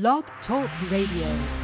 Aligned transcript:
Blog 0.00 0.24
Talk 0.44 0.68
Radio. 0.90 1.63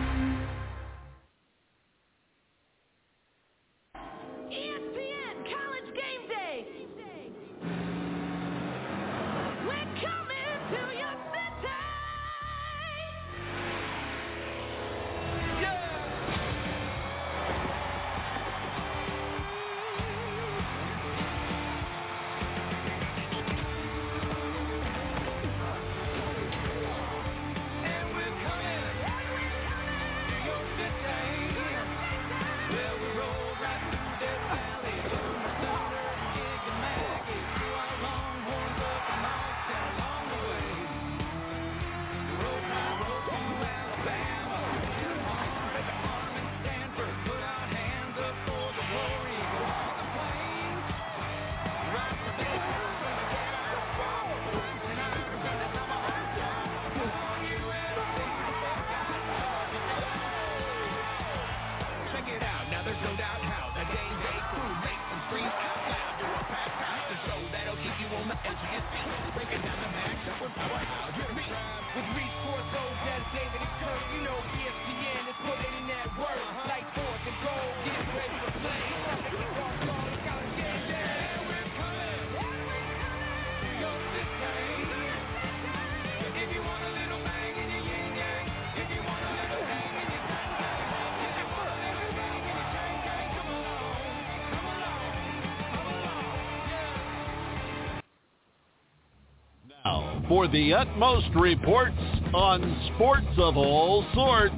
For 100.40 100.48
the 100.48 100.72
utmost 100.72 101.28
reports 101.34 101.98
on 102.32 102.90
sports 102.94 103.26
of 103.36 103.58
all 103.58 104.02
sorts, 104.14 104.54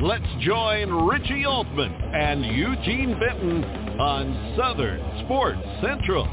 let's 0.00 0.24
join 0.38 0.88
Richie 1.04 1.44
Altman 1.44 1.90
and 1.90 2.46
Eugene 2.46 3.18
Benton 3.18 3.64
on 3.98 4.54
Southern 4.56 5.24
Sports 5.24 5.58
Central. 5.82 6.26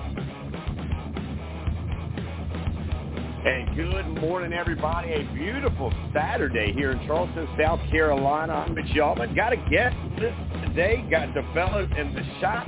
Hey, 3.42 3.66
good 3.76 4.22
morning, 4.22 4.54
everybody. 4.54 5.14
A 5.14 5.24
beautiful 5.34 5.92
Saturday 6.14 6.72
here 6.74 6.92
in 6.92 7.00
Charleston, 7.08 7.48
South 7.60 7.80
Carolina. 7.90 8.54
I'm 8.54 8.76
Mitch 8.76 8.96
Altman. 9.00 9.34
Got 9.34 9.54
a 9.54 9.58
guest 9.72 9.96
today. 10.20 11.04
Got 11.10 11.34
the 11.34 11.42
fellas 11.56 11.90
in 11.98 12.14
the 12.14 12.24
shop. 12.40 12.68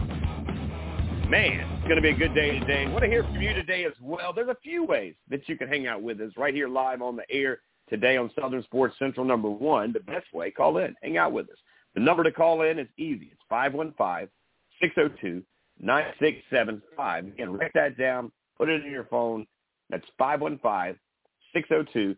Man, 1.30 1.75
it's 1.86 1.90
going 1.90 2.02
to 2.02 2.16
be 2.16 2.16
a 2.16 2.18
good 2.18 2.34
day 2.34 2.58
today. 2.58 2.88
want 2.88 3.04
to 3.04 3.08
hear 3.08 3.22
from 3.22 3.40
you 3.40 3.54
today 3.54 3.86
as 3.86 3.94
well. 4.02 4.34
There's 4.34 4.50
a 4.50 4.58
few 4.64 4.84
ways 4.84 5.14
that 5.30 5.48
you 5.48 5.56
can 5.56 5.68
hang 5.68 5.86
out 5.86 6.02
with 6.02 6.20
us 6.20 6.32
right 6.36 6.52
here 6.52 6.68
live 6.68 7.04
on 7.04 7.16
the 7.16 7.30
air 7.30 7.60
today 7.88 8.18
on 8.18 8.32
Southern 8.34 8.64
Sports 8.64 8.96
Central 8.98 9.24
number 9.24 9.52
one. 9.52 9.94
The 9.94 10.00
best 10.00 10.26
way, 10.34 10.50
call 10.50 10.80
in, 10.80 10.96
hang 11.04 11.18
out 11.18 11.32
with 11.32 11.48
us. 11.48 11.58
The 11.94 12.00
number 12.02 12.24
to 12.24 12.32
call 12.32 12.64
in 12.64 12.80
is 12.80 12.88
easy. 12.98 13.32
It's 13.32 13.44
515-602-9675. 15.84 17.28
Again, 17.28 17.54
write 17.54 17.74
that 17.76 18.00
down. 18.00 18.32
Put 18.58 18.70
it 18.70 18.84
in 18.84 18.92
your 18.92 19.06
phone. 19.06 19.46
That's 19.92 20.08
515-602-9675. 20.20 22.16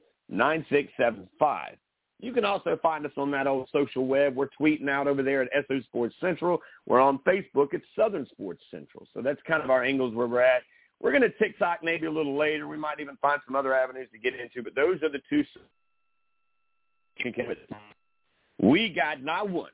You 2.19 2.33
can 2.33 2.45
also 2.45 2.79
find 2.81 3.05
us 3.05 3.11
on 3.15 3.29
that 3.31 3.45
old 3.45 3.69
social 3.71 4.07
web. 4.07 4.35
We're 4.35 4.49
tweeting 4.59 4.89
out 4.89 5.07
over 5.07 5.21
there 5.21 5.43
at 5.43 5.49
SO 5.67 5.79
Sports 5.81 6.15
Central. 6.19 6.59
We're 6.87 6.99
on 6.99 7.19
Facebook 7.19 7.73
at 7.75 7.81
Southern 7.95 8.25
Sports 8.27 8.63
Central. 8.71 9.07
So 9.13 9.21
that's 9.21 9.39
kind 9.47 9.63
of 9.63 9.69
our 9.69 9.83
angles 9.83 10.15
where 10.15 10.27
we're 10.27 10.41
at. 10.41 10.63
We're 10.99 11.11
going 11.11 11.21
to 11.21 11.29
TikTok 11.37 11.83
maybe 11.83 12.07
a 12.07 12.11
little 12.11 12.35
later. 12.35 12.67
We 12.67 12.77
might 12.77 12.99
even 12.99 13.17
find 13.17 13.39
some 13.45 13.55
other 13.55 13.75
avenues 13.75 14.09
to 14.13 14.19
get 14.19 14.33
into, 14.33 14.63
but 14.63 14.73
those 14.73 15.01
are 15.03 15.09
the 15.09 15.21
two. 15.29 15.43
We 18.59 18.89
got 18.89 19.23
not 19.23 19.49
one, 19.49 19.71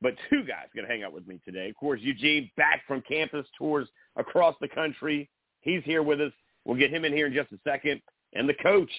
but 0.00 0.14
two 0.30 0.44
guys 0.44 0.66
going 0.74 0.86
to 0.86 0.92
hang 0.92 1.02
out 1.02 1.12
with 1.12 1.26
me 1.26 1.40
today. 1.44 1.68
Of 1.68 1.76
course, 1.76 2.00
Eugene 2.00 2.48
back 2.56 2.82
from 2.86 3.02
campus 3.08 3.46
tours 3.58 3.88
across 4.14 4.54
the 4.60 4.68
country. 4.68 5.28
He's 5.62 5.82
here 5.82 6.04
with 6.04 6.20
us. 6.20 6.32
We'll 6.64 6.78
get 6.78 6.92
him 6.92 7.04
in 7.04 7.12
here 7.12 7.26
in 7.26 7.32
just 7.32 7.50
a 7.50 7.58
second. 7.64 8.00
And 8.34 8.48
the 8.48 8.54
coach, 8.54 8.90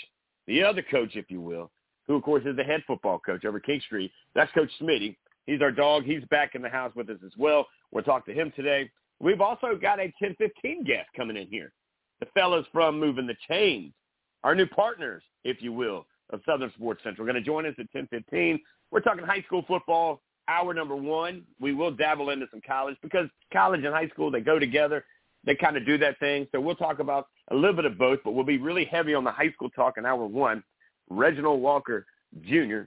the 0.48 0.64
other 0.64 0.82
coach, 0.82 1.16
if 1.16 1.32
you 1.32 1.40
will, 1.40 1.72
who, 2.08 2.16
of 2.16 2.24
course, 2.24 2.44
is 2.46 2.56
the 2.56 2.64
head 2.64 2.84
football 2.88 3.20
coach 3.20 3.46
over 3.46 3.60
King 3.60 3.82
Street. 3.86 4.12
That's 4.36 4.52
Coach 4.54 4.72
Smitty. 4.82 5.16
He's 5.46 5.62
our 5.62 5.72
dog. 5.72 6.04
He's 6.04 6.24
back 6.30 6.56
in 6.56 6.62
the 6.62 6.70
house 6.70 6.92
with 6.96 7.10
us 7.10 7.20
as 7.26 7.32
well. 7.38 7.68
We'll 7.92 8.04
talk 8.04 8.26
to 8.26 8.34
him 8.34 8.52
today. 8.56 8.90
We've 9.20 9.42
also 9.42 9.76
got 9.82 10.00
a 10.00 10.14
1015 10.20 10.84
guest 10.84 11.10
coming 11.16 11.38
in 11.38 11.48
here. 11.48 11.72
The 12.20 12.28
fellas 12.34 12.66
from 12.72 13.00
Moving 13.00 13.28
the 13.28 13.36
Chains, 13.48 13.94
our 14.44 14.56
new 14.56 14.66
partners, 14.68 15.24
if 15.44 15.62
you 15.62 15.72
will, 15.72 16.06
of 16.32 16.42
Southern 16.46 16.72
Sports 16.74 17.02
Central. 17.04 17.26
Going 17.26 17.36
to 17.36 17.42
join 17.42 17.66
us 17.66 17.76
at 17.80 17.88
1015. 17.94 18.60
We're 18.92 19.00
talking 19.02 19.24
high 19.26 19.44
school 19.44 19.64
football, 19.68 20.22
hour 20.48 20.74
number 20.74 20.96
one. 20.96 21.44
We 21.60 21.74
will 21.74 21.92
dabble 21.92 22.30
into 22.30 22.48
some 22.52 22.62
college 22.66 22.98
because 23.02 23.28
college 23.54 23.84
and 23.84 23.94
high 23.94 24.10
school, 24.10 24.32
they 24.32 24.42
go 24.42 24.60
together. 24.60 25.06
They 25.46 25.56
kind 25.56 25.78
of 25.78 25.86
do 25.86 25.98
that 26.00 26.20
thing. 26.20 26.48
So 26.52 26.60
we'll 26.60 26.76
talk 26.76 27.00
about 27.00 27.28
a 27.52 27.56
little 27.56 27.76
bit 27.76 27.86
of 27.86 27.98
both, 27.98 28.20
but 28.24 28.32
we'll 28.32 28.46
be 28.46 28.58
really 28.58 28.86
heavy 28.86 29.14
on 29.14 29.24
the 29.24 29.32
high 29.32 29.52
school 29.54 29.70
talk 29.70 29.98
in 29.98 30.06
hour 30.06 30.26
one. 30.26 30.64
Reginald 31.10 31.62
Walker 31.62 32.06
Jr., 32.42 32.82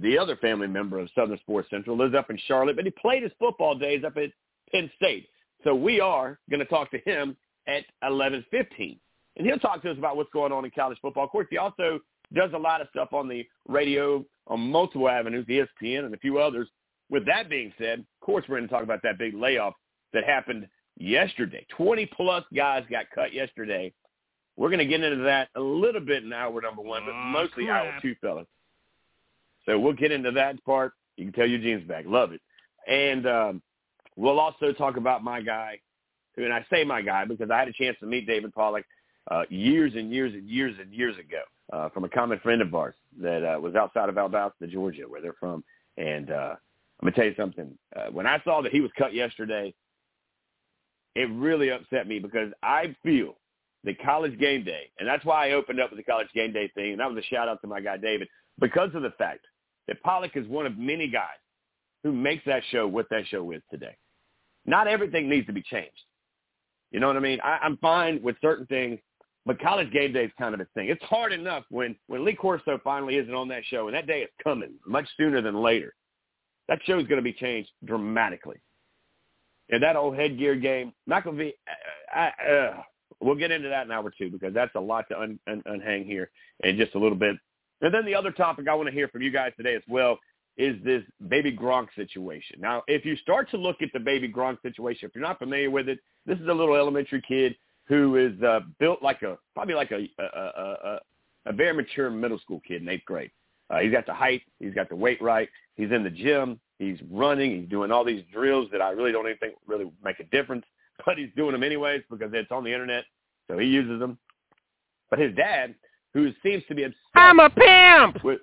the 0.00 0.18
other 0.18 0.36
family 0.36 0.66
member 0.66 0.98
of 0.98 1.08
Southern 1.14 1.38
Sports 1.38 1.70
Central, 1.70 1.96
lives 1.96 2.14
up 2.14 2.30
in 2.30 2.38
Charlotte, 2.46 2.76
but 2.76 2.84
he 2.84 2.90
played 2.90 3.22
his 3.22 3.32
football 3.38 3.76
days 3.76 4.02
up 4.04 4.16
at 4.16 4.30
Penn 4.72 4.90
State. 4.96 5.28
So 5.64 5.74
we 5.74 6.00
are 6.00 6.38
going 6.50 6.60
to 6.60 6.66
talk 6.66 6.90
to 6.90 6.98
him 6.98 7.36
at 7.66 7.84
11:15, 8.02 8.98
and 9.36 9.46
he'll 9.46 9.58
talk 9.58 9.82
to 9.82 9.90
us 9.90 9.98
about 9.98 10.16
what's 10.16 10.32
going 10.32 10.52
on 10.52 10.64
in 10.64 10.70
college 10.72 10.98
football. 11.00 11.24
Of 11.24 11.30
course, 11.30 11.46
he 11.50 11.58
also 11.58 12.00
does 12.34 12.50
a 12.54 12.58
lot 12.58 12.80
of 12.80 12.88
stuff 12.90 13.12
on 13.12 13.28
the 13.28 13.46
radio 13.68 14.24
on 14.48 14.60
multiple 14.60 15.08
avenues, 15.08 15.46
ESPN 15.46 16.04
and 16.04 16.14
a 16.14 16.18
few 16.18 16.38
others. 16.38 16.68
With 17.08 17.26
that 17.26 17.48
being 17.48 17.72
said, 17.78 18.00
of 18.00 18.06
course, 18.20 18.44
we're 18.48 18.56
going 18.56 18.68
to 18.68 18.74
talk 18.74 18.82
about 18.82 19.02
that 19.02 19.18
big 19.18 19.34
layoff 19.34 19.74
that 20.12 20.24
happened 20.24 20.68
yesterday. 20.96 21.64
20 21.76 22.06
plus 22.06 22.44
guys 22.54 22.84
got 22.90 23.06
cut 23.14 23.32
yesterday. 23.32 23.92
We're 24.56 24.68
going 24.68 24.78
to 24.78 24.86
get 24.86 25.02
into 25.02 25.24
that 25.24 25.48
a 25.54 25.60
little 25.60 26.00
bit 26.00 26.24
in 26.24 26.32
hour 26.32 26.60
number 26.60 26.82
one, 26.82 27.02
but 27.04 27.12
Aw, 27.12 27.30
mostly 27.30 27.66
crap. 27.66 27.84
hour 27.84 27.98
two, 28.00 28.14
fellas. 28.20 28.46
So 29.66 29.78
we'll 29.78 29.92
get 29.92 30.12
into 30.12 30.30
that 30.32 30.62
part. 30.64 30.92
You 31.16 31.24
can 31.24 31.32
tell 31.32 31.46
Eugene's 31.46 31.86
back. 31.86 32.04
Love 32.06 32.32
it. 32.32 32.40
And 32.86 33.26
um, 33.26 33.62
we'll 34.16 34.38
also 34.38 34.72
talk 34.72 34.96
about 34.96 35.22
my 35.22 35.40
guy, 35.40 35.80
who, 36.36 36.44
and 36.44 36.52
I 36.52 36.64
say 36.70 36.84
my 36.84 37.02
guy 37.02 37.24
because 37.24 37.50
I 37.50 37.58
had 37.58 37.68
a 37.68 37.72
chance 37.72 37.96
to 38.00 38.06
meet 38.06 38.26
David 38.26 38.54
Pollack 38.54 38.84
uh, 39.30 39.42
years 39.50 39.92
and 39.94 40.12
years 40.12 40.32
and 40.32 40.48
years 40.48 40.76
and 40.80 40.92
years 40.92 41.16
ago 41.18 41.42
uh, 41.72 41.88
from 41.90 42.04
a 42.04 42.08
common 42.08 42.38
friend 42.40 42.62
of 42.62 42.74
ours 42.74 42.94
that 43.20 43.44
uh, 43.44 43.60
was 43.60 43.74
outside 43.74 44.08
of 44.08 44.14
Valdosta, 44.14 44.70
Georgia, 44.70 45.02
where 45.08 45.20
they're 45.20 45.34
from. 45.38 45.64
And 45.96 46.30
uh, 46.30 46.54
I'm 47.00 47.02
going 47.02 47.12
to 47.12 47.18
tell 47.18 47.28
you 47.28 47.34
something. 47.36 47.76
Uh, 47.94 48.10
when 48.12 48.26
I 48.26 48.40
saw 48.44 48.62
that 48.62 48.72
he 48.72 48.80
was 48.80 48.90
cut 48.96 49.12
yesterday, 49.14 49.74
it 51.14 51.28
really 51.30 51.70
upset 51.70 52.06
me 52.06 52.18
because 52.18 52.52
I 52.62 52.94
feel 53.02 53.36
that 53.86 54.02
college 54.02 54.38
game 54.38 54.64
day, 54.64 54.90
and 54.98 55.08
that's 55.08 55.24
why 55.24 55.48
I 55.48 55.52
opened 55.52 55.80
up 55.80 55.90
with 55.90 55.98
the 55.98 56.04
college 56.04 56.28
game 56.34 56.52
day 56.52 56.70
thing, 56.74 56.90
and 56.90 57.00
that 57.00 57.08
was 57.08 57.24
a 57.24 57.26
shout 57.34 57.48
out 57.48 57.60
to 57.62 57.68
my 57.68 57.80
guy 57.80 57.96
David, 57.96 58.28
because 58.58 58.90
of 58.94 59.02
the 59.02 59.12
fact 59.16 59.46
that 59.88 60.02
Pollack 60.02 60.36
is 60.36 60.46
one 60.48 60.66
of 60.66 60.76
many 60.76 61.08
guys 61.08 61.38
who 62.02 62.12
makes 62.12 62.44
that 62.46 62.62
show 62.70 62.86
what 62.86 63.06
that 63.10 63.26
show 63.28 63.50
is 63.52 63.62
today. 63.70 63.96
Not 64.66 64.88
everything 64.88 65.28
needs 65.28 65.46
to 65.46 65.52
be 65.52 65.62
changed. 65.62 66.02
You 66.90 67.00
know 67.00 67.06
what 67.06 67.16
I 67.16 67.20
mean? 67.20 67.38
I, 67.42 67.58
I'm 67.62 67.76
fine 67.78 68.20
with 68.22 68.36
certain 68.40 68.66
things, 68.66 68.98
but 69.44 69.60
college 69.60 69.92
game 69.92 70.12
day 70.12 70.24
is 70.24 70.32
kind 70.38 70.54
of 70.54 70.60
a 70.60 70.66
thing. 70.74 70.88
It's 70.88 71.02
hard 71.04 71.32
enough 71.32 71.64
when, 71.70 71.94
when 72.08 72.24
Lee 72.24 72.34
Corso 72.34 72.80
finally 72.82 73.16
isn't 73.16 73.34
on 73.34 73.48
that 73.48 73.62
show, 73.66 73.86
and 73.86 73.96
that 73.96 74.08
day 74.08 74.22
is 74.22 74.30
coming 74.42 74.74
much 74.84 75.06
sooner 75.16 75.40
than 75.40 75.62
later. 75.62 75.94
That 76.68 76.80
show 76.84 76.98
is 76.98 77.06
going 77.06 77.18
to 77.18 77.22
be 77.22 77.32
changed 77.32 77.70
dramatically. 77.84 78.56
And 79.70 79.82
that 79.82 79.94
old 79.94 80.16
headgear 80.16 80.56
game, 80.56 80.92
McAfee, 81.08 81.52
I, 82.12 82.30
I, 82.40 82.52
uh, 82.52 82.82
we'll 83.20 83.34
get 83.34 83.50
into 83.50 83.68
that 83.68 83.86
in 83.86 83.92
hour 83.92 84.12
two 84.16 84.30
because 84.30 84.54
that's 84.54 84.74
a 84.74 84.80
lot 84.80 85.06
to 85.10 85.20
un, 85.20 85.38
un, 85.48 85.62
unhang 85.66 86.06
here 86.06 86.30
in 86.60 86.76
just 86.76 86.94
a 86.94 86.98
little 86.98 87.18
bit. 87.18 87.36
And 87.80 87.92
then 87.92 88.04
the 88.04 88.14
other 88.14 88.30
topic 88.30 88.68
I 88.68 88.74
want 88.74 88.88
to 88.88 88.94
hear 88.94 89.08
from 89.08 89.22
you 89.22 89.30
guys 89.30 89.52
today 89.56 89.74
as 89.74 89.82
well 89.88 90.18
is 90.56 90.82
this 90.84 91.02
baby 91.28 91.54
Gronk 91.54 91.88
situation. 91.94 92.58
Now, 92.60 92.82
if 92.86 93.04
you 93.04 93.16
start 93.16 93.50
to 93.50 93.58
look 93.58 93.82
at 93.82 93.90
the 93.92 94.00
baby 94.00 94.32
Gronk 94.32 94.62
situation, 94.62 95.08
if 95.08 95.14
you're 95.14 95.22
not 95.22 95.38
familiar 95.38 95.70
with 95.70 95.88
it, 95.88 95.98
this 96.24 96.38
is 96.38 96.48
a 96.48 96.52
little 96.52 96.74
elementary 96.74 97.22
kid 97.26 97.54
who 97.88 98.16
is 98.16 98.42
uh, 98.42 98.60
built 98.78 99.02
like 99.02 99.22
a 99.22 99.38
probably 99.54 99.74
like 99.74 99.92
a 99.92 100.08
a, 100.18 100.24
a, 100.24 101.00
a, 101.46 101.52
very 101.52 101.74
mature 101.74 102.10
middle 102.10 102.38
school 102.38 102.60
kid 102.66 102.82
in 102.82 102.88
eighth 102.88 103.04
grade. 103.04 103.30
Uh, 103.68 103.78
he's 103.78 103.92
got 103.92 104.06
the 104.06 104.14
height, 104.14 104.42
he's 104.58 104.74
got 104.74 104.88
the 104.88 104.96
weight 104.96 105.20
right, 105.20 105.48
he's 105.74 105.90
in 105.90 106.02
the 106.02 106.10
gym, 106.10 106.60
he's 106.78 106.98
running, 107.10 107.60
he's 107.60 107.68
doing 107.68 107.90
all 107.90 108.04
these 108.04 108.22
drills 108.32 108.68
that 108.72 108.80
I 108.80 108.90
really 108.90 109.12
don't 109.12 109.26
even 109.26 109.38
think 109.38 109.54
really 109.66 109.90
make 110.02 110.20
a 110.20 110.24
difference, 110.24 110.64
but 111.04 111.18
he's 111.18 111.30
doing 111.36 111.52
them 111.52 111.62
anyways 111.62 112.02
because 112.10 112.30
it's 112.32 112.50
on 112.50 112.64
the 112.64 112.72
internet, 112.72 113.04
so 113.48 113.58
he 113.58 113.66
uses 113.66 113.98
them. 114.00 114.18
But 115.10 115.18
his 115.18 115.34
dad, 115.34 115.74
who 116.14 116.32
seems 116.42 116.64
to 116.68 116.74
be 116.74 116.84
obsessed 116.84 117.00
I'm 117.14 117.40
a 117.40 117.50
pimp. 117.50 118.24
with 118.24 118.40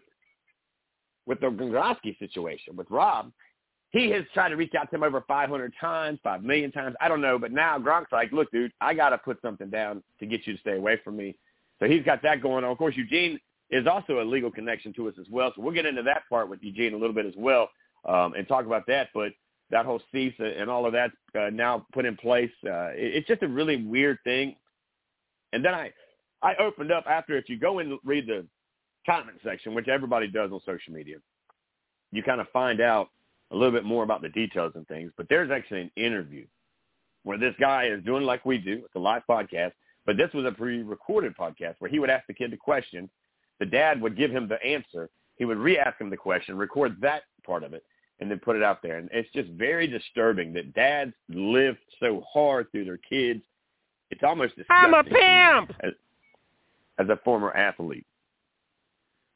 with 1.25 1.39
the 1.39 1.47
Gronkowski 1.47 2.17
situation 2.19 2.75
with 2.75 2.89
Rob, 2.89 3.31
he 3.91 4.09
has 4.09 4.23
tried 4.33 4.49
to 4.49 4.55
reach 4.55 4.73
out 4.75 4.89
to 4.89 4.95
him 4.95 5.03
over 5.03 5.23
500 5.27 5.73
times, 5.79 6.19
5 6.23 6.43
million 6.43 6.71
times. 6.71 6.95
I 6.99 7.07
don't 7.07 7.21
know, 7.21 7.39
but 7.39 7.51
now 7.51 7.77
Gronk's 7.77 8.11
like, 8.11 8.31
look, 8.31 8.51
dude, 8.51 8.73
I 8.81 8.93
got 8.93 9.09
to 9.09 9.17
put 9.17 9.41
something 9.41 9.69
down 9.69 10.03
to 10.19 10.25
get 10.25 10.45
you 10.45 10.53
to 10.53 10.59
stay 10.59 10.77
away 10.77 10.99
from 11.03 11.15
me. 11.15 11.37
So 11.79 11.87
he's 11.87 12.03
got 12.03 12.21
that 12.23 12.41
going 12.41 12.63
on. 12.63 12.71
Of 12.71 12.77
course, 12.77 12.95
Eugene 12.97 13.39
is 13.69 13.87
also 13.87 14.21
a 14.21 14.23
legal 14.23 14.51
connection 14.51 14.93
to 14.93 15.07
us 15.07 15.15
as 15.19 15.27
well. 15.29 15.53
So 15.55 15.61
we'll 15.61 15.73
get 15.73 15.85
into 15.85 16.03
that 16.03 16.23
part 16.29 16.49
with 16.49 16.61
Eugene 16.61 16.93
a 16.93 16.97
little 16.97 17.15
bit 17.15 17.25
as 17.25 17.35
well 17.37 17.69
um, 18.05 18.33
and 18.33 18.47
talk 18.47 18.65
about 18.65 18.85
that. 18.87 19.09
But 19.13 19.31
that 19.71 19.85
whole 19.85 20.01
cease 20.11 20.33
and 20.39 20.69
all 20.69 20.85
of 20.85 20.93
that 20.93 21.11
uh, 21.37 21.49
now 21.49 21.85
put 21.93 22.05
in 22.05 22.15
place, 22.15 22.51
uh, 22.65 22.89
it, 22.89 23.15
it's 23.15 23.27
just 23.27 23.43
a 23.43 23.47
really 23.47 23.83
weird 23.83 24.17
thing. 24.23 24.55
And 25.51 25.63
then 25.63 25.73
I, 25.73 25.91
I 26.41 26.55
opened 26.57 26.91
up 26.91 27.05
after, 27.07 27.37
if 27.37 27.49
you 27.49 27.57
go 27.57 27.79
and 27.79 27.97
read 28.03 28.27
the 28.27 28.45
comment 29.05 29.37
section, 29.43 29.73
which 29.73 29.87
everybody 29.87 30.27
does 30.27 30.51
on 30.51 30.59
social 30.65 30.93
media, 30.93 31.17
you 32.11 32.23
kind 32.23 32.41
of 32.41 32.47
find 32.49 32.81
out 32.81 33.09
a 33.51 33.55
little 33.55 33.71
bit 33.71 33.85
more 33.85 34.03
about 34.03 34.21
the 34.21 34.29
details 34.29 34.73
and 34.75 34.87
things. 34.87 35.11
But 35.17 35.27
there's 35.29 35.51
actually 35.51 35.81
an 35.81 35.91
interview 35.95 36.45
where 37.23 37.37
this 37.37 37.55
guy 37.59 37.85
is 37.85 38.03
doing 38.03 38.23
like 38.23 38.45
we 38.45 38.57
do. 38.57 38.81
It's 38.85 38.95
a 38.95 38.99
live 38.99 39.23
podcast, 39.29 39.71
but 40.05 40.17
this 40.17 40.29
was 40.33 40.45
a 40.45 40.51
pre-recorded 40.51 41.35
podcast 41.37 41.75
where 41.79 41.89
he 41.89 41.99
would 41.99 42.09
ask 42.09 42.27
the 42.27 42.33
kid 42.33 42.51
the 42.51 42.57
question. 42.57 43.09
The 43.59 43.65
dad 43.65 44.01
would 44.01 44.17
give 44.17 44.31
him 44.31 44.47
the 44.47 44.61
answer. 44.63 45.09
He 45.37 45.45
would 45.45 45.57
re-ask 45.57 45.99
him 45.99 46.09
the 46.09 46.17
question, 46.17 46.57
record 46.57 46.97
that 47.01 47.23
part 47.45 47.63
of 47.63 47.73
it, 47.73 47.83
and 48.23 48.31
then 48.31 48.39
put 48.39 48.55
it 48.55 48.63
out 48.63 48.81
there. 48.81 48.99
And 48.99 49.09
it's 49.11 49.29
just 49.33 49.49
very 49.49 49.85
disturbing 49.85 50.53
that 50.53 50.73
dads 50.73 51.11
live 51.27 51.75
so 51.99 52.23
hard 52.31 52.71
through 52.71 52.85
their 52.85 52.97
kids. 52.97 53.41
It's 54.11 54.21
almost 54.23 54.55
disgusting 54.55 54.93
I'm 54.93 54.93
a 54.93 55.03
pimp. 55.03 55.77
as, 55.83 55.91
as 56.99 57.09
a 57.09 57.19
former 57.25 57.51
athlete. 57.51 58.05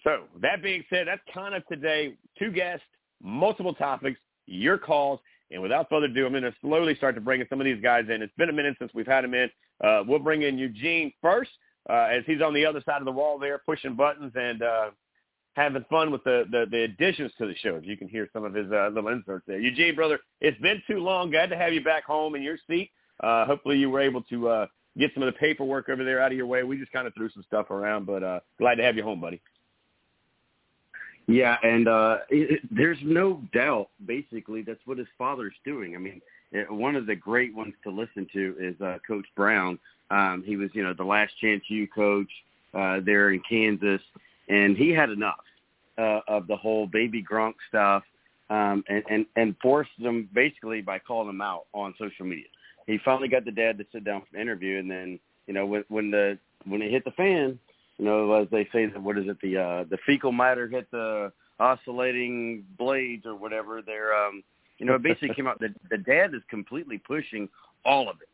So 0.05 0.23
that 0.41 0.63
being 0.63 0.85
said, 0.89 1.07
that's 1.07 1.21
kind 1.33 1.53
of 1.53 1.67
today. 1.67 2.15
Two 2.39 2.49
guests, 2.49 2.85
multiple 3.21 3.73
topics, 3.73 4.21
your 4.45 4.77
calls, 4.77 5.19
and 5.51 5.61
without 5.61 5.89
further 5.89 6.05
ado, 6.05 6.25
I'm 6.25 6.31
going 6.31 6.43
to 6.43 6.55
slowly 6.61 6.95
start 6.95 7.15
to 7.15 7.21
bring 7.21 7.41
in 7.41 7.47
some 7.49 7.59
of 7.59 7.65
these 7.65 7.81
guys 7.81 8.05
in. 8.09 8.21
It's 8.21 8.33
been 8.37 8.49
a 8.49 8.53
minute 8.53 8.77
since 8.79 8.93
we've 8.93 9.05
had 9.05 9.25
them 9.25 9.33
in. 9.33 9.49
Uh, 9.83 10.03
we'll 10.07 10.19
bring 10.19 10.43
in 10.43 10.57
Eugene 10.57 11.11
first, 11.21 11.51
uh, 11.89 12.07
as 12.09 12.23
he's 12.25 12.41
on 12.41 12.53
the 12.53 12.65
other 12.65 12.81
side 12.85 13.01
of 13.01 13.05
the 13.05 13.11
wall 13.11 13.37
there, 13.37 13.57
pushing 13.65 13.95
buttons 13.95 14.31
and 14.35 14.61
uh, 14.61 14.91
having 15.57 15.83
fun 15.89 16.11
with 16.11 16.23
the, 16.23 16.45
the, 16.49 16.65
the 16.71 16.83
additions 16.83 17.31
to 17.39 17.47
the 17.47 17.55
show. 17.55 17.81
You 17.83 17.97
can 17.97 18.07
hear 18.07 18.29
some 18.31 18.45
of 18.45 18.53
his 18.53 18.71
uh, 18.71 18.89
little 18.93 19.09
inserts 19.09 19.43
there. 19.47 19.59
Eugene, 19.59 19.95
brother, 19.95 20.19
it's 20.39 20.59
been 20.61 20.81
too 20.87 20.99
long. 20.99 21.31
Glad 21.31 21.49
to 21.49 21.57
have 21.57 21.73
you 21.73 21.83
back 21.83 22.05
home 22.05 22.35
in 22.35 22.41
your 22.41 22.57
seat. 22.67 22.91
Uh, 23.21 23.45
hopefully 23.45 23.77
you 23.77 23.89
were 23.89 23.99
able 23.99 24.21
to 24.23 24.47
uh, 24.47 24.67
get 24.97 25.11
some 25.13 25.23
of 25.23 25.33
the 25.33 25.37
paperwork 25.39 25.89
over 25.89 26.03
there 26.05 26.21
out 26.21 26.31
of 26.31 26.37
your 26.37 26.47
way. 26.47 26.63
We 26.63 26.77
just 26.77 26.91
kind 26.93 27.07
of 27.07 27.13
threw 27.13 27.29
some 27.31 27.43
stuff 27.47 27.71
around, 27.71 28.05
but 28.05 28.23
uh, 28.23 28.39
glad 28.59 28.75
to 28.75 28.83
have 28.83 28.95
you 28.95 29.03
home, 29.03 29.19
buddy. 29.19 29.41
Yeah, 31.29 31.57
and 31.61 31.87
uh 31.89 32.19
it, 32.29 32.51
it- 32.51 32.61
there's 32.75 32.99
no 33.03 33.41
doubt. 33.53 33.89
Basically, 34.05 34.61
that's 34.61 34.79
what 34.85 34.97
his 34.97 35.07
father's 35.17 35.53
doing. 35.65 35.93
I 35.95 35.97
mean, 35.99 36.21
eh, 36.53 36.63
one 36.69 36.95
of 36.95 37.05
the 37.05 37.15
great 37.15 37.53
ones 37.53 37.73
to 37.83 37.89
listen 37.91 38.27
to 38.31 38.55
is 38.59 38.79
uh, 38.79 38.97
Coach 39.05 39.25
Brown. 39.35 39.77
Um, 40.09 40.41
he 40.45 40.55
was, 40.55 40.69
you 40.73 40.83
know, 40.83 40.93
the 40.93 41.03
Last 41.03 41.33
Chance 41.41 41.63
U 41.67 41.85
coach 41.93 42.29
uh, 42.73 43.01
there 43.05 43.31
in 43.31 43.41
Kansas, 43.49 43.99
and 44.49 44.77
he 44.77 44.89
had 44.91 45.09
enough 45.09 45.43
uh, 45.97 46.21
of 46.27 46.47
the 46.47 46.55
whole 46.55 46.87
baby 46.87 47.23
Gronk 47.23 47.53
stuff, 47.69 48.03
um, 48.49 48.83
and 48.87 49.03
and 49.09 49.25
and 49.35 49.55
forced 49.61 49.91
them 50.01 50.29
basically 50.33 50.81
by 50.81 50.99
calling 50.99 51.27
them 51.27 51.41
out 51.41 51.65
on 51.73 51.93
social 51.99 52.25
media. 52.25 52.45
He 52.85 52.97
finally 53.03 53.27
got 53.27 53.45
the 53.45 53.51
dad 53.51 53.77
to 53.77 53.85
sit 53.91 54.03
down 54.05 54.21
for 54.21 54.37
an 54.37 54.41
interview, 54.41 54.79
and 54.79 54.89
then 54.89 55.19
you 55.47 55.53
know 55.53 55.65
when 55.65 55.83
when 55.89 56.11
the 56.11 56.37
when 56.65 56.81
it 56.81 56.91
hit 56.91 57.03
the 57.05 57.11
fan, 57.11 57.59
you 57.97 58.05
know, 58.05 58.31
as 58.33 58.47
they 58.51 58.67
say, 58.71 58.85
that 58.85 59.01
what 59.01 59.17
is 59.17 59.25
it? 59.27 59.37
The 59.41 59.57
uh, 59.57 59.83
the 59.89 59.97
fecal 60.05 60.31
matter 60.31 60.67
hit 60.67 60.89
the 60.91 61.31
oscillating 61.59 62.63
blades 62.77 63.25
or 63.25 63.35
whatever. 63.35 63.81
They're, 63.81 64.13
um, 64.13 64.43
you 64.77 64.85
know, 64.85 64.95
it 64.95 65.03
basically 65.03 65.33
came 65.33 65.47
out. 65.47 65.59
The, 65.59 65.73
the 65.89 65.97
dad 65.97 66.33
is 66.35 66.41
completely 66.49 66.99
pushing 66.99 67.49
all 67.83 68.09
of 68.09 68.17
it. 68.21 68.29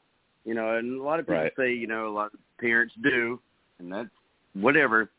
You 0.46 0.56
know, 0.56 0.78
and 0.78 1.00
a 1.00 1.04
lot 1.04 1.20
of 1.20 1.26
people 1.26 1.42
Right. 1.42 1.54
say, 1.58 1.74
you 1.74 1.88
know, 1.88 2.08
a 2.08 2.14
lot 2.14 2.34
of 2.34 2.40
parents 2.60 2.94
do, 3.02 3.40
and 3.80 3.92
that's 3.92 4.10
whatever. 4.54 5.10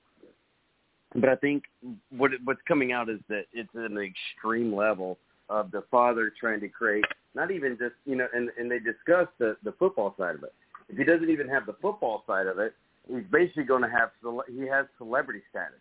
But 1.14 1.28
I 1.28 1.36
think 1.36 1.64
what 2.10 2.34
it- 2.34 2.40
what's 2.44 2.62
coming 2.62 2.92
out 2.92 3.08
is 3.08 3.20
that 3.28 3.46
it's 3.52 3.74
an 3.74 3.98
extreme 3.98 4.74
level 4.74 5.18
of 5.48 5.70
the 5.70 5.82
father 5.82 6.30
trying 6.30 6.60
to 6.60 6.68
create 6.68 7.04
not 7.34 7.50
even 7.50 7.76
just 7.76 7.94
you 8.06 8.16
know, 8.16 8.28
and 8.32 8.50
and 8.58 8.70
they 8.70 8.78
discuss 8.78 9.28
the 9.38 9.56
the 9.62 9.72
football 9.72 10.14
side 10.18 10.34
of 10.36 10.42
it. 10.44 10.54
If 10.88 10.96
he 10.98 11.04
doesn't 11.04 11.30
even 11.30 11.48
have 11.48 11.66
the 11.66 11.74
football 11.74 12.24
side 12.26 12.46
of 12.46 12.58
it, 12.58 12.74
he's 13.08 13.24
basically 13.30 13.64
going 13.64 13.82
to 13.82 13.90
have 13.90 14.10
he 14.48 14.66
has 14.66 14.86
celebrity 14.98 15.42
status. 15.50 15.80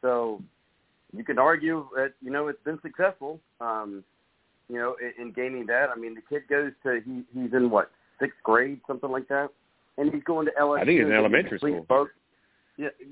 So 0.00 0.42
you 1.16 1.24
could 1.24 1.38
argue 1.38 1.88
that 1.94 2.14
you 2.20 2.30
know 2.30 2.48
it's 2.48 2.62
been 2.64 2.80
successful. 2.82 3.40
Um, 3.60 4.04
you 4.68 4.78
know, 4.78 4.96
in, 5.00 5.26
in 5.26 5.32
gaining 5.32 5.66
that. 5.66 5.90
I 5.94 5.98
mean, 5.98 6.14
the 6.14 6.22
kid 6.22 6.42
goes 6.48 6.72
to 6.84 7.00
he 7.04 7.22
he's 7.32 7.52
in 7.52 7.70
what 7.70 7.90
sixth 8.20 8.38
grade, 8.42 8.80
something 8.86 9.10
like 9.10 9.28
that, 9.28 9.50
and 9.98 10.12
he's 10.12 10.22
going 10.24 10.46
to 10.46 10.52
LSU. 10.52 10.80
I 10.80 10.84
think 10.84 11.00
he's 11.00 11.00
in 11.00 11.12
and 11.12 11.12
getting 11.12 11.14
a 11.14 11.18
elementary 11.18 11.58
school. 11.58 11.86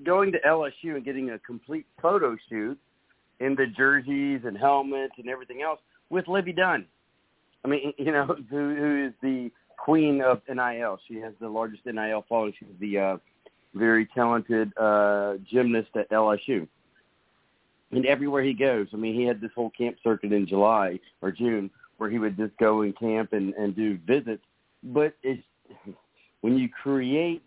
Going 0.04 0.32
to 0.32 0.38
LSU 0.40 0.96
and 0.96 1.04
getting 1.04 1.30
a 1.30 1.38
complete 1.38 1.86
photo 2.00 2.36
shoot 2.48 2.78
in 3.40 3.54
the 3.54 3.66
jerseys 3.66 4.40
and 4.44 4.56
helmets 4.56 5.14
and 5.18 5.28
everything 5.28 5.62
else 5.62 5.80
with 6.08 6.28
Livvy 6.28 6.52
Dunne. 6.52 6.86
I 7.64 7.68
mean, 7.68 7.92
you 7.98 8.12
know, 8.12 8.26
who, 8.26 8.74
who 8.74 9.06
is 9.06 9.12
the 9.22 9.50
queen 9.76 10.22
of 10.22 10.42
NIL. 10.48 10.98
She 11.08 11.16
has 11.16 11.32
the 11.40 11.48
largest 11.48 11.86
NIL 11.86 12.24
following. 12.28 12.52
She's 12.58 12.68
the 12.78 12.98
uh, 12.98 13.16
very 13.74 14.06
talented 14.06 14.76
uh, 14.76 15.34
gymnast 15.50 15.90
at 15.96 16.10
LSU. 16.10 16.66
And 17.92 18.06
everywhere 18.06 18.42
he 18.42 18.54
goes, 18.54 18.86
I 18.92 18.96
mean, 18.96 19.14
he 19.14 19.24
had 19.24 19.40
this 19.40 19.50
whole 19.54 19.70
camp 19.70 19.96
circuit 20.02 20.32
in 20.32 20.46
July 20.46 21.00
or 21.22 21.32
June 21.32 21.70
where 21.98 22.08
he 22.08 22.18
would 22.18 22.36
just 22.36 22.56
go 22.58 22.82
and 22.82 22.96
camp 22.96 23.32
and, 23.32 23.52
and 23.54 23.74
do 23.74 23.98
visits. 24.06 24.42
But 24.82 25.14
it's 25.22 25.42
when 26.40 26.56
you 26.56 26.68
create 26.68 27.42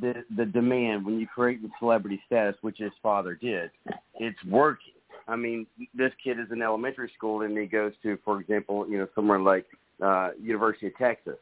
the 0.00 0.24
the 0.36 0.46
demand, 0.46 1.04
when 1.04 1.18
you 1.20 1.26
create 1.26 1.62
the 1.62 1.68
celebrity 1.78 2.20
status, 2.26 2.56
which 2.62 2.78
his 2.78 2.92
father 3.02 3.34
did, 3.34 3.70
it's 4.18 4.42
working. 4.44 4.92
I 5.28 5.36
mean, 5.36 5.66
this 5.94 6.12
kid 6.22 6.38
is 6.38 6.46
in 6.52 6.62
elementary 6.62 7.10
school 7.16 7.42
and 7.42 7.56
he 7.58 7.66
goes 7.66 7.92
to, 8.04 8.16
for 8.24 8.40
example, 8.40 8.88
you 8.88 8.98
know, 8.98 9.08
somewhere 9.14 9.40
like 9.40 9.66
uh, 10.00 10.30
University 10.40 10.86
of 10.86 10.96
Texas, 10.96 11.38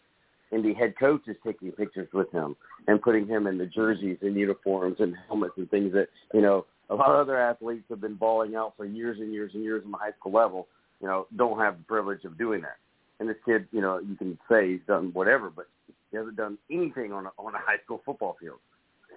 and 0.52 0.64
the 0.64 0.72
head 0.74 0.94
coach 0.98 1.22
is 1.26 1.36
taking 1.44 1.70
pictures 1.72 2.08
with 2.12 2.30
him 2.32 2.56
and 2.86 3.02
putting 3.02 3.26
him 3.26 3.46
in 3.46 3.58
the 3.58 3.66
jerseys 3.66 4.18
and 4.22 4.36
uniforms 4.36 4.96
and 5.00 5.14
helmets 5.28 5.54
and 5.56 5.70
things 5.70 5.92
that 5.92 6.08
you 6.32 6.40
know 6.40 6.64
a 6.90 6.94
lot 6.94 7.10
of 7.10 7.16
other 7.16 7.38
athletes 7.38 7.84
have 7.88 8.00
been 8.00 8.14
balling 8.14 8.54
out 8.54 8.74
for 8.76 8.84
years 8.84 9.18
and 9.20 9.32
years 9.32 9.50
and 9.54 9.62
years 9.62 9.82
on 9.84 9.90
the 9.90 9.96
high 9.98 10.12
school 10.18 10.32
level. 10.32 10.68
You 11.00 11.08
know, 11.08 11.26
don't 11.36 11.58
have 11.58 11.78
the 11.78 11.84
privilege 11.84 12.24
of 12.24 12.38
doing 12.38 12.62
that. 12.62 12.76
And 13.20 13.28
this 13.28 13.36
kid, 13.44 13.66
you 13.72 13.80
know, 13.80 13.98
you 13.98 14.16
can 14.16 14.38
say 14.50 14.72
he's 14.72 14.80
done 14.86 15.10
whatever, 15.12 15.50
but 15.50 15.66
he 16.14 16.18
hasn't 16.18 16.36
done 16.36 16.56
anything 16.70 17.12
on 17.12 17.26
a, 17.26 17.30
on 17.38 17.56
a 17.56 17.58
high 17.58 17.78
school 17.84 18.00
football 18.06 18.36
field. 18.40 18.58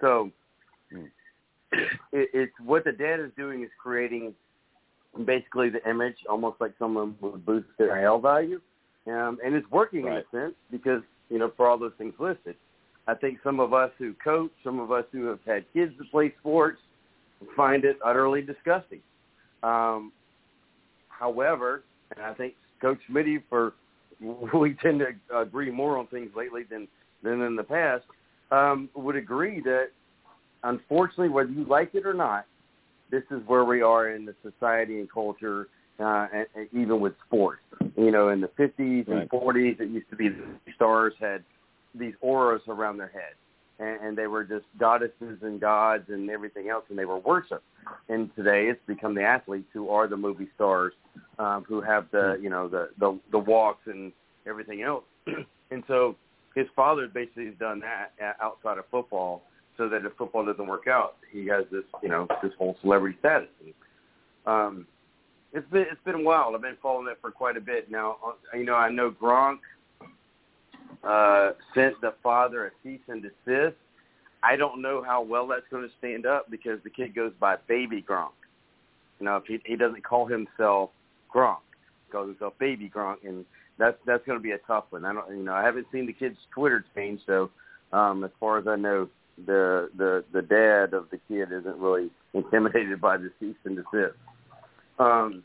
So 0.00 0.32
it, 0.90 1.08
it's 2.12 2.52
what 2.64 2.84
the 2.84 2.90
dad 2.90 3.20
is 3.20 3.30
doing 3.36 3.62
is 3.62 3.70
creating 3.80 4.34
basically 5.24 5.70
the 5.70 5.88
image, 5.88 6.16
almost 6.28 6.60
like 6.60 6.72
someone 6.76 7.14
would 7.20 7.46
boost 7.46 7.68
their 7.78 8.02
IL 8.02 8.18
value, 8.18 8.60
um, 9.06 9.38
and 9.44 9.54
it's 9.54 9.70
working 9.70 10.04
Right. 10.04 10.24
in 10.32 10.40
a 10.40 10.44
sense 10.44 10.54
because 10.72 11.02
you 11.30 11.38
know 11.38 11.52
for 11.56 11.68
all 11.68 11.78
those 11.78 11.92
things 11.98 12.14
listed. 12.18 12.56
I 13.06 13.14
think 13.14 13.38
some 13.44 13.60
of 13.60 13.72
us 13.72 13.90
who 13.96 14.12
coach, 14.14 14.50
some 14.64 14.80
of 14.80 14.90
us 14.90 15.04
who 15.12 15.26
have 15.26 15.38
had 15.46 15.64
kids 15.72 15.92
that 15.98 16.10
play 16.10 16.34
sports, 16.40 16.80
find 17.56 17.84
it 17.84 17.96
utterly 18.04 18.42
disgusting. 18.42 19.00
Um, 19.62 20.12
however, 21.08 21.84
and 22.14 22.26
I 22.26 22.34
think 22.34 22.54
Coach 22.82 22.98
Smitty, 23.10 23.42
for 23.48 23.74
we 24.20 24.74
tend 24.82 25.00
to 25.00 25.38
agree 25.38 25.70
more 25.70 25.96
on 25.98 26.06
things 26.08 26.30
lately 26.36 26.62
than 26.68 26.88
than 27.22 27.40
in 27.42 27.56
the 27.56 27.64
past, 27.64 28.04
um, 28.50 28.88
would 28.94 29.16
agree 29.16 29.60
that 29.60 29.88
unfortunately, 30.62 31.28
whether 31.28 31.50
you 31.50 31.64
like 31.64 31.94
it 31.94 32.06
or 32.06 32.14
not, 32.14 32.46
this 33.10 33.24
is 33.30 33.40
where 33.46 33.64
we 33.64 33.82
are 33.82 34.10
in 34.10 34.24
the 34.24 34.34
society 34.42 35.00
and 35.00 35.10
culture, 35.10 35.68
uh, 35.98 36.26
and, 36.32 36.46
and 36.54 36.68
even 36.72 37.00
with 37.00 37.14
sports. 37.26 37.62
You 37.96 38.10
know, 38.10 38.28
in 38.28 38.40
the 38.40 38.48
50s 38.48 39.08
Right. 39.08 39.20
and 39.20 39.30
40s, 39.30 39.80
it 39.80 39.88
used 39.88 40.08
to 40.10 40.16
be 40.16 40.28
the 40.28 40.44
stars 40.74 41.14
had 41.18 41.42
these 41.94 42.14
auras 42.20 42.62
around 42.68 42.98
their 42.98 43.08
head. 43.08 43.34
And, 43.78 44.00
and 44.00 44.18
they 44.18 44.26
were 44.26 44.44
just 44.44 44.64
goddesses 44.78 45.38
and 45.42 45.60
gods 45.60 46.04
and 46.08 46.30
everything 46.30 46.68
else, 46.68 46.84
and 46.88 46.98
they 46.98 47.04
were 47.04 47.18
worshipped. 47.18 47.64
And 48.08 48.34
today, 48.36 48.66
it's 48.66 48.80
become 48.86 49.14
the 49.14 49.22
athletes 49.22 49.68
who 49.72 49.88
are 49.90 50.06
the 50.06 50.16
movie 50.16 50.48
stars, 50.54 50.92
um, 51.38 51.64
who 51.66 51.80
have 51.80 52.06
the 52.10 52.38
you 52.40 52.50
know 52.50 52.68
the 52.68 52.90
the, 52.98 53.18
the 53.32 53.38
walks 53.38 53.86
and 53.86 54.12
everything 54.46 54.82
else. 54.82 55.04
and 55.70 55.82
so, 55.86 56.16
his 56.54 56.66
father 56.76 57.08
basically 57.08 57.46
has 57.46 57.54
done 57.58 57.80
that 57.80 58.12
outside 58.42 58.78
of 58.78 58.84
football, 58.90 59.42
so 59.76 59.88
that 59.88 60.04
if 60.04 60.12
football 60.18 60.44
doesn't 60.44 60.66
work 60.66 60.86
out, 60.86 61.16
he 61.30 61.46
has 61.46 61.64
this 61.70 61.84
you 62.02 62.08
know 62.08 62.26
this 62.42 62.52
whole 62.58 62.76
celebrity 62.82 63.16
status. 63.20 63.48
And, 63.64 63.74
um, 64.46 64.86
it's 65.52 65.68
been 65.70 65.86
it's 65.90 66.04
been 66.04 66.24
wild. 66.24 66.54
I've 66.54 66.62
been 66.62 66.76
following 66.82 67.08
it 67.08 67.18
for 67.20 67.30
quite 67.30 67.56
a 67.56 67.60
bit 67.60 67.90
now. 67.90 68.16
Uh, 68.24 68.56
You 68.56 68.64
know, 68.64 68.74
I 68.74 68.90
know 68.90 69.10
Gronk 69.10 69.60
uh, 71.04 71.50
sent 71.74 72.00
the 72.00 72.14
father 72.22 72.66
a 72.66 72.70
cease 72.82 73.00
and 73.08 73.22
desist. 73.22 73.76
I 74.42 74.56
don't 74.56 74.80
know 74.80 75.02
how 75.02 75.22
well 75.22 75.46
that's 75.46 75.66
going 75.70 75.82
to 75.82 75.94
stand 75.98 76.26
up 76.26 76.50
because 76.50 76.78
the 76.84 76.90
kid 76.90 77.14
goes 77.14 77.32
by 77.40 77.56
Baby 77.66 78.04
Gronk. 78.08 78.30
You 79.18 79.26
know, 79.26 79.36
if 79.36 79.44
he, 79.46 79.58
he 79.64 79.76
doesn't 79.76 80.04
call 80.04 80.26
himself 80.26 80.90
Gronk, 81.34 81.58
he 82.06 82.12
calls 82.12 82.28
himself 82.28 82.54
Baby 82.58 82.90
Gronk, 82.94 83.16
and 83.24 83.44
that's 83.78 83.96
that's 84.06 84.24
going 84.26 84.38
to 84.38 84.42
be 84.42 84.52
a 84.52 84.58
tough 84.58 84.84
one. 84.90 85.04
I 85.04 85.12
don't, 85.12 85.36
you 85.36 85.42
know, 85.42 85.54
I 85.54 85.62
haven't 85.62 85.86
seen 85.92 86.06
the 86.06 86.12
kid's 86.12 86.38
Twitter 86.54 86.84
change, 86.94 87.20
so 87.26 87.50
um, 87.92 88.24
as 88.24 88.30
far 88.38 88.58
as 88.58 88.66
I 88.66 88.76
know, 88.76 89.08
the 89.46 89.90
the 89.96 90.24
the 90.32 90.42
dad 90.42 90.94
of 90.94 91.10
the 91.10 91.18
kid 91.28 91.52
isn't 91.52 91.78
really 91.78 92.10
intimidated 92.34 93.00
by 93.00 93.16
the 93.16 93.30
cease 93.40 93.56
and 93.64 93.76
desist. 93.76 94.16
Um, 94.98 95.44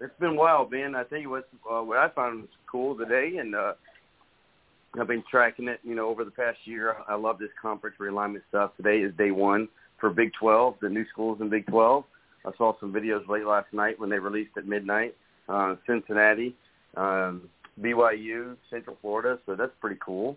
it's 0.00 0.18
been 0.20 0.36
wild, 0.36 0.70
man. 0.70 0.94
I 0.94 1.04
tell 1.04 1.18
you 1.18 1.30
what, 1.30 1.48
uh, 1.70 1.82
what 1.82 1.98
I 1.98 2.08
found 2.10 2.42
was 2.42 2.50
cool 2.70 2.96
today, 2.96 3.38
and 3.38 3.54
uh, 3.54 3.72
I've 4.98 5.08
been 5.08 5.24
tracking 5.30 5.68
it, 5.68 5.80
you 5.82 5.94
know, 5.94 6.08
over 6.08 6.24
the 6.24 6.30
past 6.30 6.58
year. 6.64 6.96
I 7.08 7.14
love 7.14 7.38
this 7.38 7.50
conference 7.60 7.96
realignment 8.00 8.42
stuff. 8.48 8.72
Today 8.76 8.98
is 9.00 9.14
day 9.16 9.30
one 9.30 9.68
for 9.98 10.10
Big 10.10 10.32
12, 10.34 10.76
the 10.80 10.88
new 10.88 11.04
schools 11.12 11.40
in 11.40 11.48
Big 11.48 11.66
12. 11.66 12.04
I 12.46 12.50
saw 12.56 12.78
some 12.80 12.92
videos 12.92 13.28
late 13.28 13.44
last 13.44 13.72
night 13.72 13.98
when 13.98 14.08
they 14.08 14.18
released 14.18 14.56
at 14.56 14.66
midnight. 14.66 15.14
Uh, 15.48 15.76
Cincinnati, 15.86 16.54
um, 16.96 17.48
BYU, 17.80 18.56
Central 18.70 18.96
Florida. 19.00 19.38
So 19.46 19.54
that's 19.54 19.72
pretty 19.80 19.98
cool. 20.00 20.36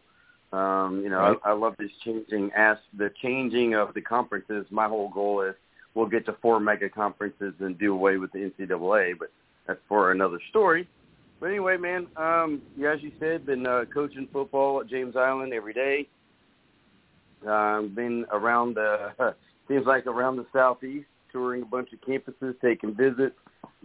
Um, 0.52 1.02
you 1.04 1.10
know, 1.10 1.20
Right. 1.20 1.38
I, 1.44 1.52
I 1.52 1.54
love 1.54 1.76
this 1.78 1.92
changing 2.04 2.52
as 2.56 2.78
the 2.98 3.12
changing 3.22 3.76
of 3.76 3.94
the 3.94 4.02
conferences. 4.02 4.66
My 4.72 4.88
whole 4.88 5.10
goal 5.10 5.42
is 5.42 5.56
we'll 5.94 6.08
get 6.08 6.26
to 6.26 6.34
four 6.42 6.60
mega 6.60 6.90
conferences 6.90 7.54
and 7.60 7.78
do 7.78 7.94
away 7.94 8.18
with 8.18 8.32
the 8.32 8.40
NCAA, 8.40 9.18
but 9.18 9.32
that's 9.68 9.80
for 9.88 10.12
another 10.12 10.40
story. 10.50 10.88
But 11.40 11.48
anyway, 11.48 11.78
man, 11.78 12.08
um, 12.18 12.62
yeah, 12.78 12.94
as 12.94 13.02
you 13.02 13.12
said, 13.20 13.46
been 13.46 13.66
uh, 13.66 13.86
coaching 13.94 14.28
football 14.32 14.82
at 14.82 14.88
James 14.88 15.16
Island 15.16 15.54
every 15.54 15.74
day. 15.74 16.08
Um, 17.48 17.94
been 17.96 18.26
around 18.32 18.76
the 18.76 19.14
seems 19.68 19.86
like 19.86 20.06
around 20.06 20.36
the 20.36 20.46
southeast, 20.52 21.08
touring 21.32 21.62
a 21.62 21.66
bunch 21.66 21.90
of 21.94 22.02
campuses, 22.02 22.60
taking 22.62 22.94
visits, 22.94 23.36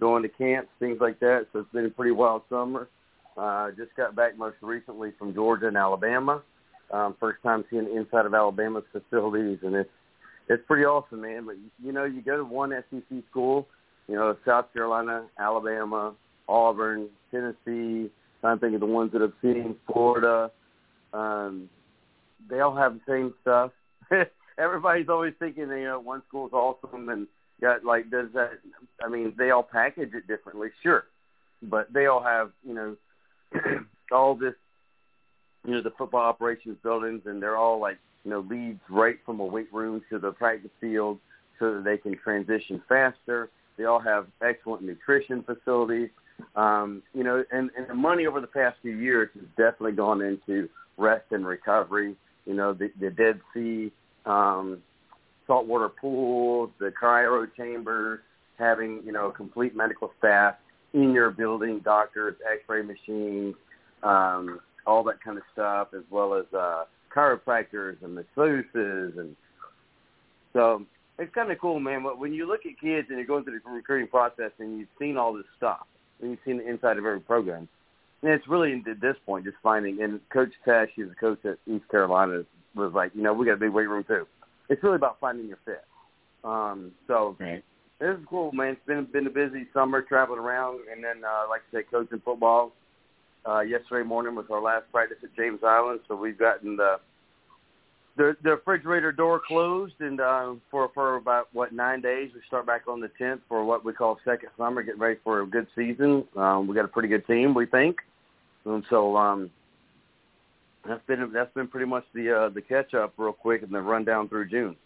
going 0.01 0.23
to 0.25 0.29
camps, 0.29 0.71
things 0.81 0.99
like 1.01 1.21
that. 1.21 1.47
So 1.53 1.61
it's 1.61 1.73
been 1.73 1.87
a 1.87 1.91
pretty 1.91 2.11
wild 2.11 2.43
summer. 2.49 2.89
Uh, 3.37 3.71
just 3.71 3.95
got 3.97 4.17
back 4.17 4.37
most 4.37 4.57
recently 4.61 5.13
from 5.19 5.35
Georgia 5.35 5.69
and 5.69 5.77
Alabama. 5.77 6.43
Um, 6.91 7.15
first 7.21 7.43
time 7.43 7.65
seeing 7.71 7.89
inside 7.95 8.27
of 8.27 8.35
Alabama's 8.35 8.85
facilities, 8.93 9.59
and 9.63 9.75
it's 9.75 9.91
it's 10.49 10.63
pretty 10.67 10.85
awesome, 10.85 11.21
man. 11.21 11.47
But 11.47 11.57
you 11.83 11.93
know, 11.93 12.05
you 12.05 12.21
go 12.21 12.37
to 12.37 12.45
one 12.45 12.73
SEC 12.91 13.23
school, 13.31 13.69
you 14.09 14.17
know, 14.17 14.37
South 14.45 14.73
Carolina, 14.73 15.27
Alabama, 15.39 16.15
Auburn, 16.49 17.09
Tennessee. 17.31 18.11
I'm 18.43 18.59
thinking 18.59 18.81
the 18.81 18.87
ones 18.87 19.13
that 19.13 19.23
I've 19.23 19.33
seen, 19.41 19.77
Florida. 19.87 20.51
Um, 21.13 21.69
they 22.49 22.61
all 22.61 22.77
have 22.77 22.95
the 22.95 23.01
same 23.09 23.35
stuff. 23.43 23.71
Everybody's 24.59 25.09
always 25.09 25.35
thinking, 25.39 25.69
you 25.69 25.85
know, 25.85 26.01
one 26.01 26.23
school's 26.29 26.53
awesome 26.53 27.09
and 27.09 27.27
got 27.61 27.85
like 27.85 28.11
does 28.11 28.29
that. 28.35 28.59
I 29.05 29.09
mean, 29.09 29.33
they 29.37 29.51
all 29.51 29.63
package 29.63 30.11
it 30.15 30.27
differently, 30.27 30.69
sure, 30.83 31.05
but 31.63 31.93
they 31.93 32.07
all 32.07 32.23
have, 32.23 32.51
you 32.67 32.75
know, 32.75 32.97
all 34.13 34.35
this, 34.35 34.55
you 35.67 35.73
know, 35.73 35.83
the 35.83 35.93
football 35.97 36.23
operations 36.23 36.77
buildings, 36.83 37.23
and 37.25 37.43
they're 37.43 37.57
all 37.57 37.81
like, 37.81 37.99
you 38.25 38.31
know, 38.31 38.41
leads 38.41 38.81
right 38.91 39.17
from 39.25 39.41
a 39.41 39.45
weight 39.45 39.73
room 39.73 40.03
to 40.11 40.19
the 40.19 40.33
practice 40.33 40.71
field, 40.81 41.19
so 41.59 41.75
that 41.75 41.85
they 41.85 41.97
can 41.97 42.17
transition 42.19 42.83
faster. 42.89 43.51
They 43.77 43.85
all 43.85 44.01
have 44.01 44.27
excellent 44.43 44.83
nutrition 44.83 45.43
facilities. 45.43 46.11
Um, 46.57 47.03
you 47.15 47.25
know, 47.25 47.45
and, 47.51 47.71
and 47.77 47.89
the 47.89 47.95
money 47.95 48.27
over 48.27 48.41
the 48.41 48.47
past 48.47 48.77
few 48.83 48.97
years 48.97 49.31
has 49.35 49.45
definitely 49.57 49.93
gone 49.93 50.21
into 50.21 50.69
rest 50.97 51.25
and 51.31 51.47
recovery. 51.47 52.17
You 52.47 52.55
know, 52.55 52.73
the, 52.73 52.91
the 53.01 53.11
Dead 53.11 53.41
Sea 53.53 53.93
um, 54.27 54.83
saltwater 55.47 55.89
pools, 55.89 56.71
the 56.79 56.93
cryo 57.01 57.47
chambers, 57.57 58.21
having 58.59 59.03
you 59.05 59.13
know 59.13 59.27
a 59.27 59.33
complete 59.33 59.75
medical 59.77 60.13
staff 60.19 60.55
in 60.93 61.13
your 61.13 61.31
building, 61.31 61.81
doctors, 61.81 62.37
X-ray 62.53 62.83
machines, 62.83 63.55
um, 64.03 64.61
all 64.87 65.03
that 65.05 65.23
kind 65.23 65.39
of 65.39 65.45
stuff, 65.53 65.89
as 65.95 66.03
well 66.11 66.35
as 66.35 66.45
uh, 66.57 66.85
chiropractors 67.15 67.97
and 68.03 68.17
masseuses, 68.17 69.19
and 69.19 69.35
so 70.53 70.85
it's 71.19 71.35
kind 71.35 71.51
of 71.51 71.59
cool, 71.59 71.81
man. 71.81 72.03
But 72.03 72.19
when 72.19 72.33
you 72.33 72.47
look 72.47 72.61
at 72.67 72.81
kids 72.81 73.09
and 73.09 73.19
you're 73.19 73.27
going 73.27 73.45
through 73.45 73.61
the 73.65 73.71
recruiting 73.71 74.09
process 74.09 74.53
and 74.59 74.79
you've 74.79 74.89
seen 74.99 75.17
all 75.17 75.33
this 75.33 75.47
stuff, 75.57 75.87
and 76.21 76.31
you've 76.31 76.41
seen 76.45 76.59
the 76.59 76.69
inside 76.69 76.99
of 76.99 77.05
every 77.05 77.21
program, 77.21 77.69
and 78.23 78.33
it's 78.33 78.47
really 78.49 78.73
at 78.89 79.01
this 79.01 79.17
point 79.27 79.45
just 79.45 79.57
finding. 79.63 80.03
And 80.03 80.21
Coach 80.31 80.53
Tash, 80.65 80.89
who's 80.97 81.11
a 81.11 81.15
coach 81.15 81.45
at 81.45 81.59
East 81.67 81.89
Carolina, 81.91 82.45
was 82.75 82.93
like, 82.93 83.13
you 83.15 83.23
know, 83.23 83.33
we 83.33 83.47
got 83.47 83.53
a 83.53 83.57
big 83.59 83.71
weight 83.71 83.89
room 83.89 84.05
too. 84.05 84.27
It's 84.69 84.83
really 84.83 84.97
about 84.97 85.19
finding 85.21 85.47
your 85.47 85.59
fit. 85.65 85.85
Um, 86.43 86.93
so 87.07 87.37
Right. 87.39 87.63
this 87.99 88.19
is 88.19 88.25
cool, 88.29 88.53
man. 88.53 88.73
It's 88.73 88.87
been 88.87 89.05
been 89.05 89.27
a 89.27 89.31
busy 89.31 89.67
summer 89.73 90.03
traveling 90.03 90.41
around, 90.41 90.81
and 90.91 91.03
then 91.03 91.25
uh, 91.25 91.45
like 91.49 91.63
I 91.69 91.79
said, 91.79 91.91
coaching 91.91 92.21
football. 92.25 92.73
Uh, 93.47 93.61
yesterday 93.61 94.07
morning 94.07 94.35
was 94.35 94.47
our 94.51 94.61
last 94.61 94.91
practice 94.91 95.19
at 95.23 95.35
James 95.37 95.61
Island, 95.63 96.01
so 96.09 96.17
we've 96.17 96.39
gotten 96.39 96.77
the 96.77 96.99
the, 98.17 98.37
the 98.43 98.51
refrigerator 98.51 99.11
door 99.13 99.41
closed, 99.47 99.95
and 100.01 100.21
uh, 100.21 100.55
for 100.71 100.91
for 100.95 101.17
about 101.17 101.49
what 101.53 101.73
nine 101.73 102.01
days, 102.01 102.31
we 102.35 102.41
start 102.47 102.67
back 102.67 102.83
on 102.87 103.01
the 103.01 103.11
tenth 103.19 103.41
for 103.49 103.65
what 103.65 103.85
we 103.85 103.93
call 103.93 104.19
second 104.25 104.51
summer, 104.57 104.83
getting 104.83 105.01
ready 105.01 105.19
for 105.25 105.41
a 105.41 105.47
good 105.47 105.67
season. 105.75 106.25
Um, 106.37 106.67
we 106.67 106.75
got 106.75 106.85
a 106.85 106.89
pretty 106.89 107.09
good 107.09 107.27
team, 107.27 107.55
we 107.55 107.67
think, 107.67 107.99
and 108.65 108.85
so 108.89 109.17
um, 109.17 109.51
that's 110.87 111.05
been 111.07 111.33
that's 111.33 111.53
been 111.55 111.67
pretty 111.67 111.87
much 111.87 112.05
the 112.15 112.33
uh, 112.33 112.49
the 112.51 112.63
catch 112.63 112.95
up 112.95 113.15
real 113.17 113.33
quick, 113.33 113.63
and 113.63 113.73
the 113.73 113.81
rundown 113.81 114.29
through 114.29 114.49
June. 114.49 114.77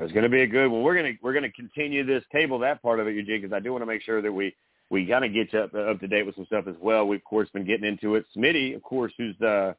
It's 0.00 0.12
going 0.12 0.24
to 0.24 0.28
be 0.28 0.42
a 0.42 0.46
good 0.46 0.68
one. 0.68 0.82
We're 0.82 0.94
going 0.94 1.12
to 1.12 1.18
we're 1.22 1.32
going 1.32 1.44
to 1.44 1.52
continue 1.52 2.04
this 2.04 2.24
table 2.32 2.58
that 2.60 2.82
part 2.82 2.98
of 2.98 3.06
it, 3.06 3.14
Eugene, 3.14 3.40
because 3.40 3.54
I 3.54 3.60
do 3.60 3.72
want 3.72 3.82
to 3.82 3.86
make 3.86 4.02
sure 4.02 4.20
that 4.20 4.32
we 4.32 4.54
we 4.90 5.06
kind 5.06 5.24
of 5.24 5.32
get 5.32 5.52
you 5.52 5.60
up 5.60 5.74
up 5.74 6.00
to 6.00 6.08
date 6.08 6.26
with 6.26 6.34
some 6.34 6.46
stuff 6.46 6.66
as 6.66 6.76
well. 6.80 7.06
We've 7.06 7.20
of 7.20 7.24
course 7.24 7.48
been 7.50 7.64
getting 7.64 7.86
into 7.86 8.16
it. 8.16 8.24
Smitty, 8.36 8.74
of 8.74 8.82
course, 8.82 9.12
who's 9.16 9.40
uh 9.40 9.74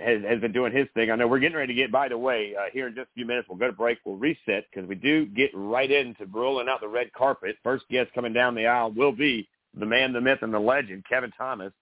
has 0.00 0.22
has 0.28 0.40
been 0.40 0.52
doing 0.52 0.74
his 0.74 0.86
thing. 0.94 1.10
I 1.10 1.16
know 1.16 1.28
we're 1.28 1.38
getting 1.38 1.56
ready 1.56 1.74
to 1.74 1.80
get. 1.80 1.92
By 1.92 2.08
the 2.08 2.18
way, 2.18 2.54
uh, 2.58 2.70
here 2.72 2.88
in 2.88 2.94
just 2.94 3.08
a 3.08 3.14
few 3.14 3.26
minutes, 3.26 3.48
we'll 3.48 3.58
go 3.58 3.66
to 3.66 3.72
break. 3.72 3.98
We'll 4.04 4.16
reset 4.16 4.64
because 4.72 4.88
we 4.88 4.94
do 4.94 5.26
get 5.26 5.50
right 5.54 5.90
into 5.90 6.26
rolling 6.26 6.68
out 6.68 6.80
the 6.80 6.88
red 6.88 7.12
carpet. 7.12 7.56
First 7.62 7.84
guest 7.90 8.10
coming 8.14 8.32
down 8.32 8.54
the 8.54 8.66
aisle 8.66 8.92
will 8.92 9.12
be 9.12 9.48
the 9.78 9.86
man, 9.86 10.12
the 10.12 10.20
myth, 10.20 10.38
and 10.42 10.52
the 10.52 10.58
legend, 10.58 11.04
Kevin 11.08 11.32
Thomas. 11.36 11.72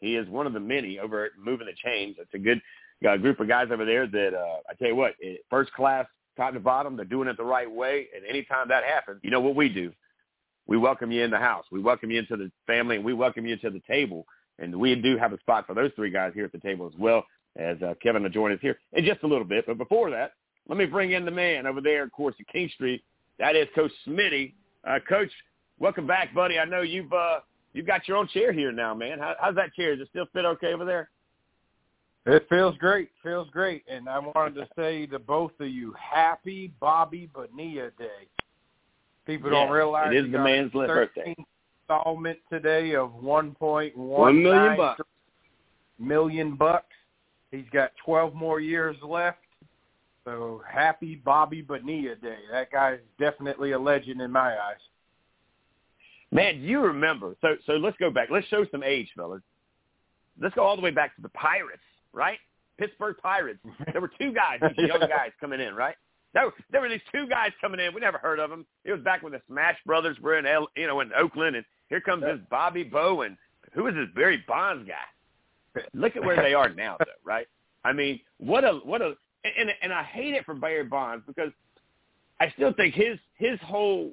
He 0.00 0.16
is 0.16 0.28
one 0.28 0.46
of 0.46 0.52
the 0.52 0.60
many 0.60 0.98
over 0.98 1.24
at 1.26 1.32
Moving 1.38 1.66
the 1.66 1.72
Chains. 1.84 2.16
It's 2.18 2.34
a 2.34 2.38
good 2.38 2.60
uh, 3.08 3.16
group 3.16 3.40
of 3.40 3.48
guys 3.48 3.68
over 3.70 3.84
there 3.84 4.06
that 4.06 4.34
uh, 4.34 4.58
I 4.70 4.74
tell 4.74 4.88
you 4.88 4.96
what, 4.96 5.14
eh, 5.22 5.36
first 5.50 5.72
class, 5.72 6.06
top 6.36 6.54
to 6.54 6.60
bottom. 6.60 6.96
They're 6.96 7.04
doing 7.04 7.28
it 7.28 7.36
the 7.36 7.44
right 7.44 7.70
way, 7.70 8.08
and 8.14 8.24
anytime 8.26 8.68
that 8.68 8.84
happens, 8.84 9.20
you 9.22 9.30
know 9.30 9.40
what 9.40 9.54
we 9.54 9.68
do. 9.68 9.92
We 10.66 10.76
welcome 10.76 11.12
you 11.12 11.22
in 11.22 11.30
the 11.30 11.38
house. 11.38 11.64
We 11.70 11.80
welcome 11.80 12.10
you 12.10 12.18
into 12.18 12.36
the 12.36 12.50
family, 12.66 12.96
and 12.96 13.04
we 13.04 13.14
welcome 13.14 13.46
you 13.46 13.56
to 13.58 13.70
the 13.70 13.82
table. 13.86 14.26
And 14.58 14.74
we 14.74 14.94
do 14.96 15.16
have 15.16 15.32
a 15.32 15.38
spot 15.38 15.66
for 15.66 15.74
those 15.74 15.90
three 15.94 16.10
guys 16.10 16.32
here 16.34 16.44
at 16.44 16.52
the 16.52 16.58
table 16.58 16.86
as 16.86 16.98
well, 16.98 17.24
as 17.58 17.80
uh, 17.82 17.94
Kevin 18.02 18.22
will 18.22 18.30
join 18.30 18.52
us 18.52 18.58
here 18.60 18.78
in 18.92 19.04
just 19.04 19.22
a 19.22 19.26
little 19.26 19.44
bit. 19.44 19.64
But 19.66 19.78
before 19.78 20.10
that, 20.10 20.32
let 20.68 20.78
me 20.78 20.86
bring 20.86 21.12
in 21.12 21.24
the 21.24 21.30
man 21.30 21.66
over 21.66 21.80
there, 21.80 22.02
of 22.04 22.12
course, 22.12 22.34
at 22.40 22.46
King 22.48 22.70
Street. 22.74 23.02
That 23.38 23.56
is 23.56 23.66
Coach 23.74 23.92
Smitty. 24.06 24.54
Uh, 24.86 24.98
Coach, 25.08 25.30
welcome 25.78 26.06
back, 26.06 26.34
buddy. 26.34 26.58
I 26.58 26.64
know 26.64 26.82
you've 26.82 27.12
uh, 27.12 27.40
you've 27.72 27.86
got 27.86 28.06
your 28.08 28.16
own 28.16 28.28
chair 28.28 28.52
here 28.52 28.72
now, 28.72 28.94
man. 28.94 29.18
How, 29.18 29.34
how's 29.40 29.54
that 29.56 29.74
chair? 29.74 29.96
Does 29.96 30.06
it 30.06 30.10
still 30.10 30.26
fit 30.32 30.44
okay 30.44 30.72
over 30.72 30.84
there? 30.84 31.10
It 32.26 32.46
feels 32.48 32.76
great. 32.78 33.10
Feels 33.22 33.48
great. 33.50 33.84
And 33.88 34.08
I 34.08 34.18
wanted 34.18 34.56
to 34.56 34.68
say 34.76 35.06
to 35.06 35.18
both 35.20 35.52
of 35.60 35.68
you, 35.68 35.94
happy 35.98 36.72
Bobby 36.80 37.30
Bonilla 37.32 37.90
Day. 37.98 38.26
People 39.26 39.50
Yes, 39.52 39.60
don't 39.60 39.70
realize 39.72 40.12
it 40.12 40.26
is 40.26 40.32
the 40.32 40.38
man's 40.38 40.72
birthday. 40.72 41.34
13th 41.38 41.44
installment 41.88 42.38
today 42.50 42.94
of 42.96 43.14
one 43.14 43.54
point 43.54 43.96
One 43.96 44.42
million 44.42 44.76
bucks. 44.76 45.00
million 45.98 46.56
bucks. 46.56 46.86
He's 47.56 47.70
got 47.72 47.92
twelve 48.04 48.34
more 48.34 48.60
years 48.60 48.96
left. 49.02 49.38
So 50.24 50.62
happy 50.68 51.16
Bobby 51.16 51.62
Bonilla 51.62 52.16
Day. 52.16 52.38
That 52.50 52.70
guy's 52.70 52.98
definitely 53.18 53.72
a 53.72 53.78
legend 53.78 54.20
in 54.20 54.30
my 54.32 54.52
eyes. 54.52 54.80
Man, 56.32 56.60
you 56.60 56.80
remember. 56.80 57.36
So 57.40 57.56
so 57.66 57.74
let's 57.74 57.96
go 57.98 58.10
back. 58.10 58.28
Let's 58.30 58.46
show 58.48 58.66
some 58.70 58.82
age, 58.82 59.08
fellas. 59.16 59.42
Let's 60.40 60.54
go 60.54 60.62
all 60.62 60.76
the 60.76 60.82
way 60.82 60.90
back 60.90 61.14
to 61.16 61.22
the 61.22 61.28
Pirates, 61.30 61.82
right? 62.12 62.38
Pittsburgh 62.78 63.16
Pirates. 63.22 63.60
There 63.92 64.00
were 64.00 64.10
two 64.20 64.32
guys, 64.32 64.60
these 64.76 64.88
young 64.88 65.00
guys 65.00 65.30
coming 65.40 65.60
in, 65.60 65.74
right? 65.74 65.94
There, 66.34 66.50
there 66.70 66.80
were 66.82 66.88
these 66.90 67.00
two 67.12 67.26
guys 67.26 67.52
coming 67.60 67.80
in. 67.80 67.94
We 67.94 68.00
never 68.00 68.18
heard 68.18 68.38
of 68.38 68.50
them. 68.50 68.66
It 68.84 68.92
was 68.92 69.00
back 69.00 69.22
when 69.22 69.32
the 69.32 69.40
Bash 69.48 69.78
Brothers 69.86 70.18
were 70.20 70.38
in, 70.38 70.44
L, 70.44 70.68
you 70.76 70.86
know, 70.86 71.00
in 71.00 71.10
Oakland, 71.14 71.56
and 71.56 71.64
here 71.88 72.00
comes 72.00 72.22
this 72.22 72.38
Bobby 72.50 72.82
Bow, 72.82 73.22
and 73.22 73.38
who 73.72 73.86
is 73.86 73.94
this 73.94 74.08
Barry 74.14 74.44
Bonds 74.46 74.86
guy? 74.86 74.94
Look 75.94 76.16
at 76.16 76.24
where 76.24 76.36
they 76.36 76.54
are 76.54 76.68
now, 76.68 76.96
though, 76.98 77.06
right? 77.24 77.46
I 77.84 77.92
mean, 77.92 78.20
what 78.38 78.64
a 78.64 78.80
what 78.84 79.02
a 79.02 79.14
and 79.44 79.70
and 79.82 79.92
I 79.92 80.02
hate 80.02 80.34
it 80.34 80.44
for 80.44 80.54
Barry 80.54 80.84
Bonds 80.84 81.24
because 81.26 81.52
I 82.40 82.50
still 82.50 82.72
think 82.72 82.94
his 82.94 83.18
his 83.36 83.58
whole 83.60 84.12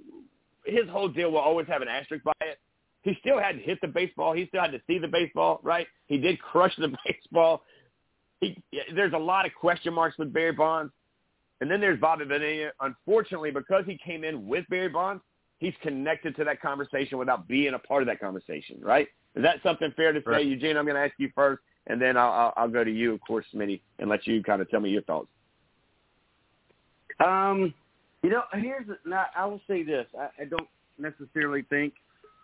his 0.65 0.88
whole 0.89 1.10
deal 1.10 1.32
will 1.32 1.39
always 1.39 1.67
have 1.67 1.82
an 1.82 1.88
asterisk 1.88 2.24
by 2.24 2.34
it. 2.41 2.60
He 3.01 3.17
still 3.20 3.38
had 3.38 3.58
to 3.58 3.62
hit 3.62 3.79
the 3.82 3.88
baseball. 3.88 4.34
He 4.34 4.48
still 4.48 4.62
had 4.62 4.72
to 4.72 4.82
see 4.88 4.98
the 4.98 5.08
baseball, 5.08 5.60
right? 5.62 5.88
He 6.08 6.17
did 6.17 6.39
crush 6.39 6.74
the 6.77 6.96
baseball. 7.05 7.63
He, 8.39 8.62
there's 8.96 9.13
a 9.13 9.17
lot 9.17 9.46
of 9.46 9.53
question 9.53 9.93
marks 9.93 10.17
with 10.17 10.34
Barry 10.34 10.53
Bonds. 10.53 10.91
And 11.60 11.70
then 11.70 11.79
there's 11.82 12.00
Bobby 12.00 12.25
Bonilla. 12.25 12.72
Unfortunately, 12.79 13.51
because 13.51 13.84
he 13.86 13.98
came 13.98 14.24
in 14.24 14.48
with 14.48 14.65
Barry 14.70 14.89
Bonds, 14.89 15.22
he's 15.60 15.74
connected 15.81 16.36
to 16.38 16.43
that 16.43 16.62
conversation 16.62 17.17
without 17.17 17.48
being 17.48 17.74
a 17.74 17.79
part 17.79 18.03
of 18.03 18.07
that 18.07 18.19
conversation, 18.19 18.79
right? 18.81 19.07
Is 19.36 19.43
that 19.43 19.57
something 19.63 19.91
fair 19.95 20.13
to 20.13 20.19
say, 20.19 20.31
Right. 20.31 20.45
Eugene? 20.45 20.77
I'm 20.77 20.86
going 20.86 20.95
to 20.95 21.01
ask 21.01 21.13
you 21.17 21.31
first, 21.33 21.62
and 21.88 22.01
then 22.01 22.17
I'll, 22.17 22.31
I'll, 22.31 22.53
I'll 22.57 22.69
go 22.69 22.83
to 22.83 22.91
you, 22.91 23.13
of 23.13 23.22
course, 23.22 23.45
Smitty, 23.53 23.81
and 24.00 24.10
let 24.10 24.27
you 24.27 24.43
kind 24.43 24.62
of 24.62 24.69
tell 24.69 24.79
me 24.79 24.89
your 24.89 25.01
thoughts. 25.03 25.27
Um, 27.24 27.74
you 28.22 28.29
know, 28.29 28.43
here's 28.53 28.86
now. 29.05 29.25
I 29.36 29.45
will 29.45 29.62
say 29.67 29.83
this: 29.83 30.07
I, 30.17 30.29
I 30.41 30.45
don't 30.45 30.67
necessarily 30.98 31.63
think 31.63 31.93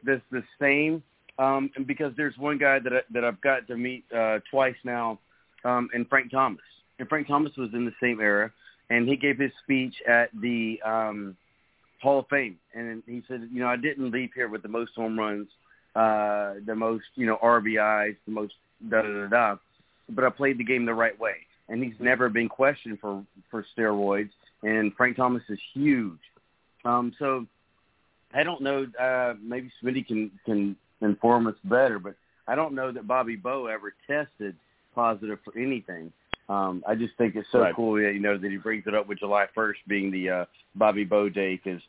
this 0.03 0.21
the 0.31 0.43
same, 0.59 1.01
um, 1.37 1.71
because 1.85 2.13
there's 2.17 2.37
one 2.37 2.57
guy 2.57 2.79
that 2.79 2.93
I, 2.93 2.99
that 3.11 3.23
I've 3.23 3.41
got 3.41 3.67
to 3.67 3.77
meet 3.77 4.05
uh, 4.15 4.39
twice 4.51 4.75
now, 4.83 5.19
um, 5.63 5.89
and 5.93 6.07
Frank 6.07 6.31
Thomas. 6.31 6.61
And 6.99 7.07
Frank 7.07 7.27
Thomas 7.27 7.51
was 7.57 7.69
in 7.73 7.85
the 7.85 7.93
same 8.01 8.19
era, 8.19 8.51
and 8.89 9.07
he 9.07 9.15
gave 9.15 9.39
his 9.39 9.51
speech 9.63 9.95
at 10.07 10.29
the 10.41 10.79
um, 10.85 11.37
Hall 12.01 12.19
of 12.19 12.27
Fame, 12.29 12.57
and 12.73 13.03
he 13.05 13.23
said, 13.27 13.49
you 13.51 13.59
know, 13.59 13.67
I 13.67 13.75
didn't 13.75 14.11
leave 14.11 14.31
here 14.33 14.47
with 14.47 14.61
the 14.61 14.69
most 14.69 14.91
home 14.95 15.17
runs, 15.17 15.47
uh, 15.95 16.55
the 16.65 16.75
most, 16.75 17.05
you 17.15 17.25
know, 17.25 17.37
RBIs, 17.43 18.15
the 18.25 18.31
most 18.31 18.53
da 18.89 19.01
da 19.01 19.07
da 19.07 19.27
da, 19.27 19.55
but 20.09 20.23
I 20.23 20.29
played 20.29 20.57
the 20.57 20.63
game 20.63 20.85
the 20.85 20.93
right 20.93 21.19
way, 21.19 21.35
and 21.67 21.83
he's 21.83 21.99
never 21.99 22.29
been 22.29 22.49
questioned 22.49 22.99
for 22.99 23.23
for 23.51 23.65
steroids 23.77 24.31
and 24.63 24.93
Frank 24.95 25.17
Thomas 25.17 25.43
is 25.49 25.59
huge. 25.73 26.19
Um, 26.85 27.13
so 27.19 27.45
I 28.33 28.43
don't 28.43 28.61
know. 28.61 28.85
Uh, 28.99 29.35
maybe 29.41 29.71
Smitty 29.81 30.05
can 30.05 30.31
can 30.45 30.75
inform 31.01 31.47
us 31.47 31.55
better, 31.63 31.99
but 31.99 32.15
I 32.47 32.55
don't 32.55 32.75
know 32.75 32.91
that 32.91 33.07
Bobby 33.07 33.35
Bow 33.35 33.67
ever 33.67 33.93
tested 34.07 34.55
positive 34.95 35.39
for 35.43 35.57
anything. 35.57 36.11
Um, 36.49 36.83
I 36.87 36.95
just 36.95 37.15
think 37.17 37.35
it's 37.35 37.47
so 37.51 37.59
Right. 37.59 37.75
cool 37.75 37.93
that 38.01 38.13
you 38.13 38.19
know 38.19 38.37
that 38.37 38.49
he 38.51 38.57
brings 38.57 38.85
it 38.87 38.95
up 38.95 39.07
with 39.07 39.19
July 39.19 39.45
1st 39.55 39.75
being 39.87 40.11
the 40.11 40.29
uh, 40.29 40.45
Bobby 40.75 41.03
Bow 41.03 41.29
day 41.29 41.61
because 41.63 41.81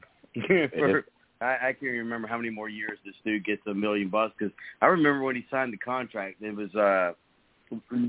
I, 1.41 1.69
I 1.69 1.73
can't 1.73 1.93
remember 1.93 2.29
how 2.29 2.37
many 2.37 2.51
more 2.51 2.69
years 2.69 2.99
this 3.05 3.15
dude 3.25 3.45
gets 3.45 3.63
a 3.67 3.75
million 3.75 4.09
bucks. 4.11 4.35
Because 4.39 4.53
I 4.83 4.87
remember 4.87 5.23
when 5.23 5.35
he 5.37 5.47
signed 5.51 5.73
the 5.73 5.79
contract, 5.79 6.43
it 6.43 6.55
was 6.55 6.75
uh, 6.75 7.13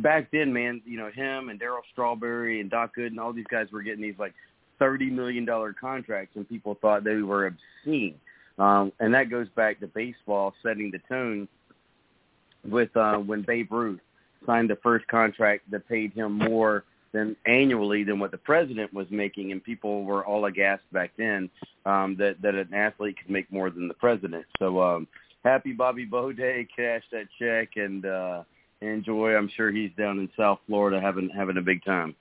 back 0.01 0.29
then, 0.31 0.51
man. 0.51 0.81
You 0.85 0.97
know 0.97 1.09
him 1.09 1.49
and 1.49 1.59
Darryl 1.59 1.81
Strawberry 1.93 2.59
and 2.59 2.69
Doc 2.69 2.95
Good 2.95 3.11
and 3.11 3.19
all 3.19 3.31
these 3.31 3.47
guys 3.49 3.67
were 3.71 3.81
getting 3.81 4.01
these 4.01 4.19
like 4.19 4.33
thirty 4.77 5.09
million 5.09 5.45
dollar 5.45 5.73
contracts, 5.73 6.35
and 6.35 6.47
people 6.47 6.77
thought 6.81 7.05
they 7.05 7.15
were 7.17 7.47
obscene. 7.47 8.15
Um, 8.59 8.91
and 8.99 9.13
that 9.13 9.29
goes 9.29 9.47
back 9.55 9.79
to 9.79 9.87
baseball 9.87 10.53
setting 10.61 10.91
the 10.91 10.99
tone 11.07 11.47
with 12.69 12.95
uh, 12.97 13.15
when 13.15 13.43
Babe 13.43 13.71
Ruth 13.71 14.01
signed 14.45 14.69
the 14.69 14.77
first 14.77 15.07
contract 15.07 15.69
that 15.71 15.87
paid 15.87 16.13
him 16.13 16.33
more 16.33 16.83
than 17.13 17.35
annually 17.45 18.03
than 18.03 18.19
what 18.19 18.31
the 18.31 18.37
president 18.37 18.93
was 18.93 19.07
making, 19.09 19.51
and 19.51 19.63
people 19.63 20.03
were 20.03 20.25
all 20.25 20.45
aghast 20.45 20.83
back 20.91 21.11
then 21.17 21.49
um, 21.85 22.15
that 22.17 22.41
that 22.41 22.55
an 22.55 22.73
athlete 22.73 23.17
could 23.17 23.29
make 23.29 23.51
more 23.51 23.69
than 23.69 23.87
the 23.87 23.93
president. 23.95 24.45
So 24.59 24.81
um, 24.81 25.07
happy 25.43 25.73
Bobby 25.73 26.05
Bow 26.05 26.31
Day, 26.31 26.67
cash 26.75 27.03
that 27.11 27.27
check, 27.39 27.69
and 27.75 28.05
uh, 28.05 28.43
enjoy. 28.81 29.35
I'm 29.35 29.49
sure 29.55 29.71
he's 29.71 29.91
down 29.97 30.19
in 30.19 30.29
South 30.37 30.59
Florida 30.67 31.01
having 31.01 31.29
having 31.35 31.57
a 31.57 31.61
big 31.61 31.83
time. 31.83 32.15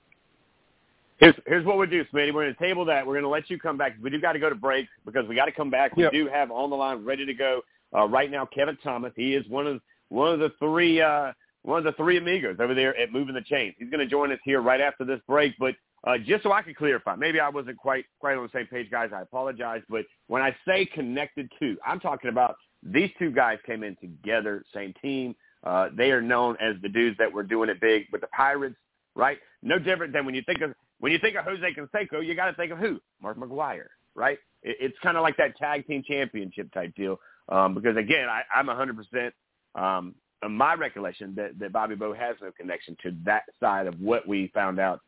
Here's 1.19 1.35
here's 1.45 1.65
what 1.65 1.77
we 1.77 1.87
do, 1.87 2.03
Smitty. 2.05 2.33
We're 2.33 2.43
going 2.45 2.55
to 2.55 2.59
table 2.59 2.83
that. 2.85 3.05
We're 3.05 3.13
going 3.13 3.23
to 3.23 3.29
let 3.29 3.49
you 3.49 3.59
come 3.59 3.77
back. 3.77 3.95
We 4.01 4.09
do 4.09 4.19
got 4.19 4.33
to 4.33 4.39
go 4.39 4.49
to 4.49 4.55
break 4.55 4.87
because 5.05 5.27
we 5.27 5.35
got 5.35 5.45
to 5.45 5.51
come 5.51 5.69
back. 5.69 5.95
We 5.95 6.03
Yep. 6.03 6.11
do 6.13 6.27
have 6.27 6.51
on 6.51 6.69
the 6.69 6.75
line 6.75 7.05
ready 7.05 7.25
to 7.25 7.33
go 7.33 7.61
uh, 7.95 8.07
right 8.07 8.29
now. 8.31 8.45
Kevin 8.45 8.77
Thomas. 8.83 9.13
He 9.15 9.35
is 9.35 9.47
one 9.47 9.67
of 9.67 9.81
one 10.09 10.33
of 10.33 10.39
the 10.39 10.51
three 10.59 10.99
uh, 10.99 11.31
one 11.63 11.77
of 11.77 11.83
the 11.83 11.91
three 11.93 12.17
amigos 12.17 12.57
over 12.59 12.73
there 12.73 12.97
at 12.97 13.11
Moving 13.11 13.35
the 13.35 13.41
Chains. 13.41 13.75
He's 13.77 13.89
going 13.89 13.99
to 13.99 14.07
join 14.07 14.31
us 14.31 14.39
here 14.43 14.61
right 14.61 14.81
after 14.81 15.05
this 15.05 15.19
break. 15.27 15.53
But 15.59 15.75
uh, 16.05 16.17
just 16.17 16.43
so 16.43 16.51
I 16.51 16.61
can 16.61 16.73
clarify, 16.73 17.15
maybe 17.15 17.39
I 17.39 17.49
wasn't 17.49 17.77
quite 17.77 18.05
quite 18.19 18.37
on 18.37 18.43
the 18.43 18.57
same 18.57 18.67
page, 18.67 18.89
guys. 18.89 19.11
I 19.13 19.21
apologize. 19.21 19.81
But 19.89 20.05
when 20.27 20.41
I 20.41 20.55
say 20.67 20.85
connected 20.85 21.51
to, 21.59 21.77
I'm 21.85 21.99
talking 21.99 22.29
about 22.29 22.55
these 22.83 23.09
two 23.19 23.31
guys 23.31 23.59
came 23.65 23.83
in 23.83 23.95
together, 23.97 24.63
same 24.73 24.93
team. 25.01 25.35
Uh, 25.63 25.89
they 25.95 26.11
are 26.11 26.21
known 26.21 26.57
as 26.59 26.75
the 26.81 26.89
dudes 26.89 27.17
that 27.19 27.31
were 27.31 27.43
doing 27.43 27.69
it 27.69 27.79
big 27.79 28.05
with 28.11 28.21
the 28.21 28.27
Pirates, 28.27 28.75
right? 29.15 29.37
No 29.61 29.77
different 29.77 30.13
than 30.13 30.25
when 30.25 30.33
you 30.33 30.41
think 30.45 30.61
of 30.61 30.73
when 30.99 31.11
you 31.11 31.19
think 31.19 31.35
of 31.35 31.45
Jose 31.45 31.73
Canseco, 31.73 32.25
you 32.25 32.35
got 32.35 32.45
to 32.45 32.53
think 32.53 32.71
of 32.71 32.77
who? 32.77 32.99
Mark 33.21 33.37
McGwire, 33.37 33.87
right? 34.15 34.37
It, 34.63 34.77
it's 34.79 34.97
kind 35.03 35.17
of 35.17 35.23
like 35.23 35.37
that 35.37 35.57
tag 35.57 35.85
team 35.87 36.03
championship 36.07 36.71
type 36.73 36.95
deal. 36.95 37.19
Um, 37.49 37.73
because 37.73 37.97
again, 37.97 38.27
I, 38.29 38.43
I'm 38.55 38.67
100% 38.67 39.31
um, 39.75 40.15
in 40.15 40.15
my 40.49 40.73
recollection 40.73 41.33
that, 41.35 41.57
that 41.59 41.71
Bobby 41.71 41.95
Bow 41.95 42.13
has 42.13 42.35
no 42.41 42.51
connection 42.51 42.97
to 43.03 43.13
that 43.25 43.43
side 43.59 43.87
of 43.87 43.99
what 43.99 44.27
we 44.27 44.51
found 44.53 44.79
out 44.79 45.01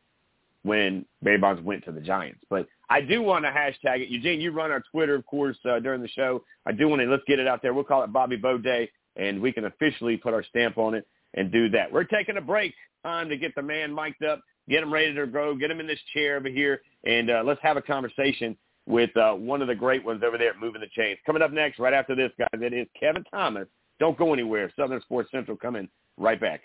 when 0.62 1.04
Barry 1.22 1.38
Bonds 1.38 1.62
went 1.62 1.84
to 1.84 1.92
the 1.92 2.00
Giants. 2.00 2.40
But 2.48 2.66
I 2.88 3.00
do 3.00 3.22
want 3.22 3.44
to 3.44 3.50
hashtag 3.50 4.00
it. 4.00 4.08
Eugene, 4.08 4.40
you 4.40 4.50
run 4.50 4.70
our 4.70 4.82
Twitter, 4.90 5.14
of 5.14 5.26
course, 5.26 5.56
uh, 5.68 5.78
during 5.80 6.02
the 6.02 6.08
show. 6.08 6.42
I 6.66 6.72
do 6.72 6.88
want 6.88 7.02
to 7.02 7.08
let's 7.08 7.22
get 7.26 7.38
it 7.38 7.46
out 7.46 7.62
there. 7.62 7.74
We'll 7.74 7.84
call 7.84 8.02
it 8.02 8.12
Bobby 8.12 8.36
Bow 8.36 8.58
Day, 8.58 8.90
and 9.16 9.40
we 9.40 9.52
can 9.52 9.66
officially 9.66 10.16
put 10.16 10.34
our 10.34 10.42
stamp 10.44 10.78
on 10.78 10.94
it 10.94 11.06
and 11.34 11.52
do 11.52 11.68
that. 11.70 11.92
We're 11.92 12.04
taking 12.04 12.36
a 12.36 12.40
break. 12.40 12.74
Time 13.04 13.28
to 13.28 13.36
get 13.36 13.54
the 13.54 13.62
man 13.62 13.92
mic'd 13.94 14.24
up, 14.24 14.40
get 14.68 14.82
him 14.82 14.92
ready 14.92 15.12
to 15.12 15.26
go, 15.26 15.54
get 15.54 15.70
him 15.70 15.78
in 15.78 15.86
this 15.86 15.98
chair 16.14 16.38
over 16.38 16.48
here, 16.48 16.80
and 17.04 17.30
uh, 17.30 17.42
let's 17.44 17.60
have 17.62 17.76
a 17.76 17.82
conversation 17.82 18.56
with 18.86 19.14
uh, 19.16 19.32
one 19.32 19.60
of 19.60 19.68
the 19.68 19.74
great 19.74 20.02
ones 20.02 20.22
over 20.24 20.38
there 20.38 20.50
at 20.50 20.58
Moving 20.58 20.80
the 20.80 20.88
Chains. 20.96 21.18
Coming 21.26 21.42
up 21.42 21.52
next, 21.52 21.78
right 21.78 21.92
after 21.92 22.14
this, 22.14 22.30
guys, 22.38 22.48
it 22.54 22.72
is 22.72 22.86
Kevin 22.98 23.24
Thomas. 23.24 23.68
Don't 24.00 24.18
go 24.18 24.32
anywhere. 24.32 24.72
Southern 24.78 25.00
Sports 25.02 25.30
Central 25.30 25.56
coming 25.56 25.88
right 26.16 26.40
back. 26.40 26.62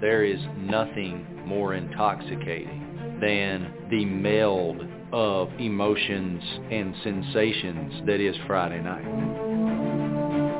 There 0.00 0.24
is 0.24 0.40
nothing 0.58 1.26
more 1.46 1.74
intoxicating 1.74 3.18
than 3.20 3.72
the 3.90 4.04
meld 4.04 4.80
of 5.12 5.48
emotions 5.58 6.42
and 6.70 6.94
sensations 7.02 8.02
that 8.06 8.20
is 8.20 8.36
Friday 8.46 8.80
night. 8.80 9.04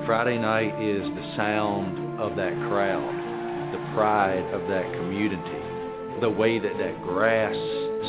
Friday 0.07 0.39
night 0.39 0.83
is 0.83 1.03
the 1.03 1.35
sound 1.37 2.21
of 2.21 2.37
that 2.37 2.53
crowd, 2.69 3.73
the 3.73 3.95
pride 3.95 4.45
of 4.53 4.69
that 4.69 4.93
community, 4.95 6.21
the 6.21 6.29
way 6.29 6.59
that 6.59 6.77
that 6.79 7.03
grass 7.03 7.55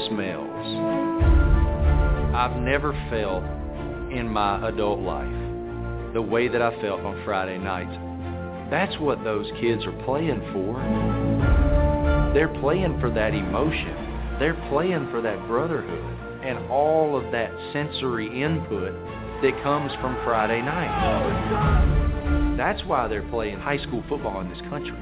smells. 0.08 0.50
I've 2.36 2.58
never 2.58 2.93
felt 3.10 3.43
in 4.12 4.28
my 4.28 4.67
adult 4.67 5.00
life 5.00 5.40
the 6.13 6.21
way 6.21 6.47
that 6.47 6.62
I 6.62 6.80
felt 6.82 7.02
on 7.02 7.21
Friday 7.26 7.58
nights. 7.58 7.97
That's 8.69 8.97
what 9.00 9.24
those 9.24 9.50
kids 9.60 9.86
are 9.86 10.04
playing 10.06 10.41
for. 10.54 10.74
They're 12.34 12.60
playing 12.62 13.00
for 13.00 13.10
that 13.12 13.34
emotion. 13.34 14.38
They're 14.39 14.60
playing 14.69 15.10
for 15.12 15.21
that 15.21 15.47
brotherhood 15.47 16.17
and 16.43 16.58
all 16.71 17.15
of 17.15 17.32
that 17.32 17.52
sensory 17.74 18.28
input 18.41 18.93
that 19.41 19.62
comes 19.63 19.91
from 20.02 20.15
Friday 20.24 20.62
night. 20.62 22.56
That's 22.58 22.82
why 22.86 23.08
they're 23.08 23.28
playing 23.30 23.60
high 23.60 23.80
school 23.80 24.04
football 24.08 24.39
in 24.41 24.50
this 24.50 24.62
country. 24.69 24.97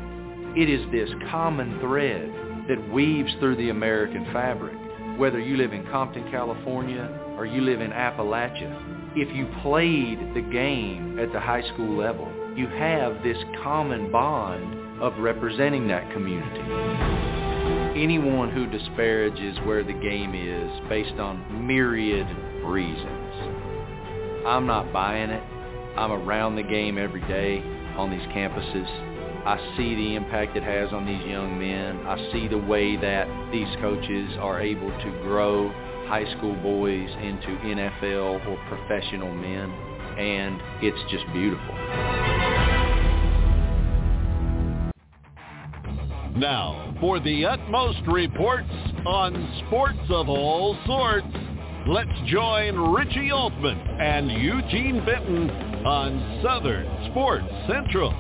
It 0.56 0.70
is 0.70 0.82
this 0.92 1.10
common 1.30 1.80
thread 1.80 2.34
that 2.68 2.92
weaves 2.92 3.32
through 3.40 3.58
the 3.58 3.70
American 3.70 4.26
fabric. 4.34 4.76
Whether 5.18 5.40
you 5.40 5.58
live 5.58 5.74
in 5.74 5.86
Compton, 5.88 6.30
California, 6.32 7.10
or 7.38 7.46
you 7.46 7.62
live 7.62 7.82
in 7.82 7.92
Appalachia, 7.92 8.89
if 9.16 9.36
you 9.36 9.48
played 9.62 10.20
the 10.36 10.42
game 10.42 11.18
at 11.20 11.32
the 11.34 11.40
high 11.40 11.64
school 11.74 11.98
level, 11.98 12.32
you 12.56 12.68
have 12.68 13.24
this 13.24 13.38
common 13.64 14.12
bond 14.12 15.02
of 15.02 15.18
representing 15.18 15.88
that 15.88 16.12
community. 16.14 16.60
Anyone 18.00 18.52
who 18.52 18.68
disparages 18.68 19.58
where 19.66 19.84
the 19.84 19.94
game 19.94 20.36
is 20.36 20.90
based 20.90 21.20
on 21.20 21.66
myriad 21.66 22.28
reasons. 22.64 24.46
I'm 24.46 24.68
not 24.68 24.94
buying 24.94 25.32
it. 25.32 25.44
I'm 25.98 26.12
around 26.12 26.56
the 26.56 26.64
game 26.64 26.98
every 26.98 27.22
day 27.22 27.60
on 27.98 28.12
these 28.12 28.28
campuses. 28.30 28.88
I 29.46 29.58
see 29.76 29.96
the 29.96 30.16
impact 30.16 30.56
it 30.56 30.64
has 30.64 30.94
on 30.94 31.06
these 31.06 31.26
young 31.26 31.58
men. 31.58 32.06
I 32.06 32.32
see 32.32 32.48
the 32.48 32.58
way 32.58 32.96
that 32.98 33.28
these 33.52 33.68
coaches 33.82 34.30
are 34.40 34.62
able 34.62 34.92
to 34.92 35.12
grow 35.24 35.74
high 36.10 36.26
school 36.38 36.56
boys 36.56 37.08
into 37.22 37.50
NFL 37.66 38.44
or 38.48 38.58
professional 38.68 39.32
men, 39.32 39.70
and 40.18 40.60
it's 40.82 41.00
just 41.12 41.24
beautiful. 41.32 41.76
Now, 46.36 46.96
for 47.00 47.20
the 47.20 47.46
utmost 47.46 48.00
reports 48.08 48.72
on 49.06 49.64
sports 49.68 50.00
of 50.10 50.30
all 50.30 50.76
sorts, 50.88 51.28
let's 51.88 52.10
join 52.26 52.76
Richie 52.92 53.30
Altman 53.30 53.78
and 53.78 54.32
Eugene 54.32 55.06
Benton 55.06 55.52
on 55.86 56.42
Southern 56.44 57.12
Sports 57.12 57.46
Central. 57.68 58.16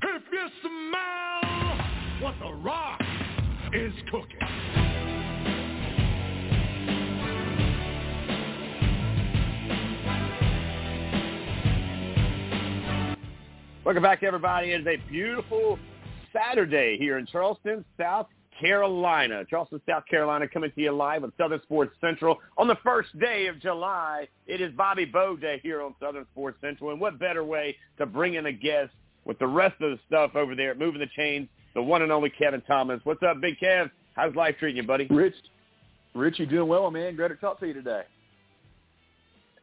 If 0.00 0.22
you 0.32 0.48
smell 0.62 1.76
what 2.22 2.34
the 2.40 2.54
rock 2.54 3.02
is 3.74 3.92
cooking. 4.10 4.61
Welcome 13.84 14.04
back, 14.04 14.22
everybody. 14.22 14.70
It 14.70 14.82
is 14.82 14.86
a 14.86 15.10
beautiful 15.10 15.76
Saturday 16.32 16.96
here 17.00 17.18
in 17.18 17.26
Charleston, 17.26 17.84
South 17.98 18.28
Carolina. 18.60 19.42
Charleston, 19.50 19.80
South 19.88 20.04
Carolina, 20.08 20.46
coming 20.46 20.70
to 20.70 20.80
you 20.80 20.92
live 20.92 21.24
on 21.24 21.32
Southern 21.36 21.60
Sports 21.62 21.92
Central 22.00 22.38
on 22.56 22.68
the 22.68 22.76
first 22.84 23.08
day 23.18 23.48
of 23.48 23.58
July. 23.60 24.28
It 24.46 24.60
is 24.60 24.72
Bobby 24.76 25.04
Bow 25.04 25.34
Day 25.34 25.58
here 25.64 25.82
on 25.82 25.96
Southern 26.00 26.24
Sports 26.30 26.58
Central, 26.60 26.92
and 26.92 27.00
what 27.00 27.18
better 27.18 27.42
way 27.42 27.76
to 27.98 28.06
bring 28.06 28.34
in 28.34 28.46
a 28.46 28.52
guest 28.52 28.92
with 29.24 29.40
the 29.40 29.48
rest 29.48 29.74
of 29.80 29.90
the 29.90 29.98
stuff 30.06 30.36
over 30.36 30.54
there, 30.54 30.76
moving 30.76 31.00
the 31.00 31.08
chains, 31.16 31.48
the 31.74 31.82
one 31.82 32.02
and 32.02 32.12
only 32.12 32.30
Kevin 32.30 32.60
Thomas. 32.60 33.00
What's 33.02 33.24
up, 33.24 33.40
Big 33.40 33.58
Kev? 33.58 33.90
How's 34.14 34.32
life 34.36 34.54
treating 34.60 34.76
you, 34.76 34.86
buddy? 34.86 35.08
Rich, 35.10 35.34
Richie, 36.14 36.46
doing 36.46 36.68
well, 36.68 36.88
man. 36.92 37.16
Great 37.16 37.30
to 37.30 37.34
talk 37.34 37.58
to 37.58 37.66
you 37.66 37.74
today. 37.74 38.02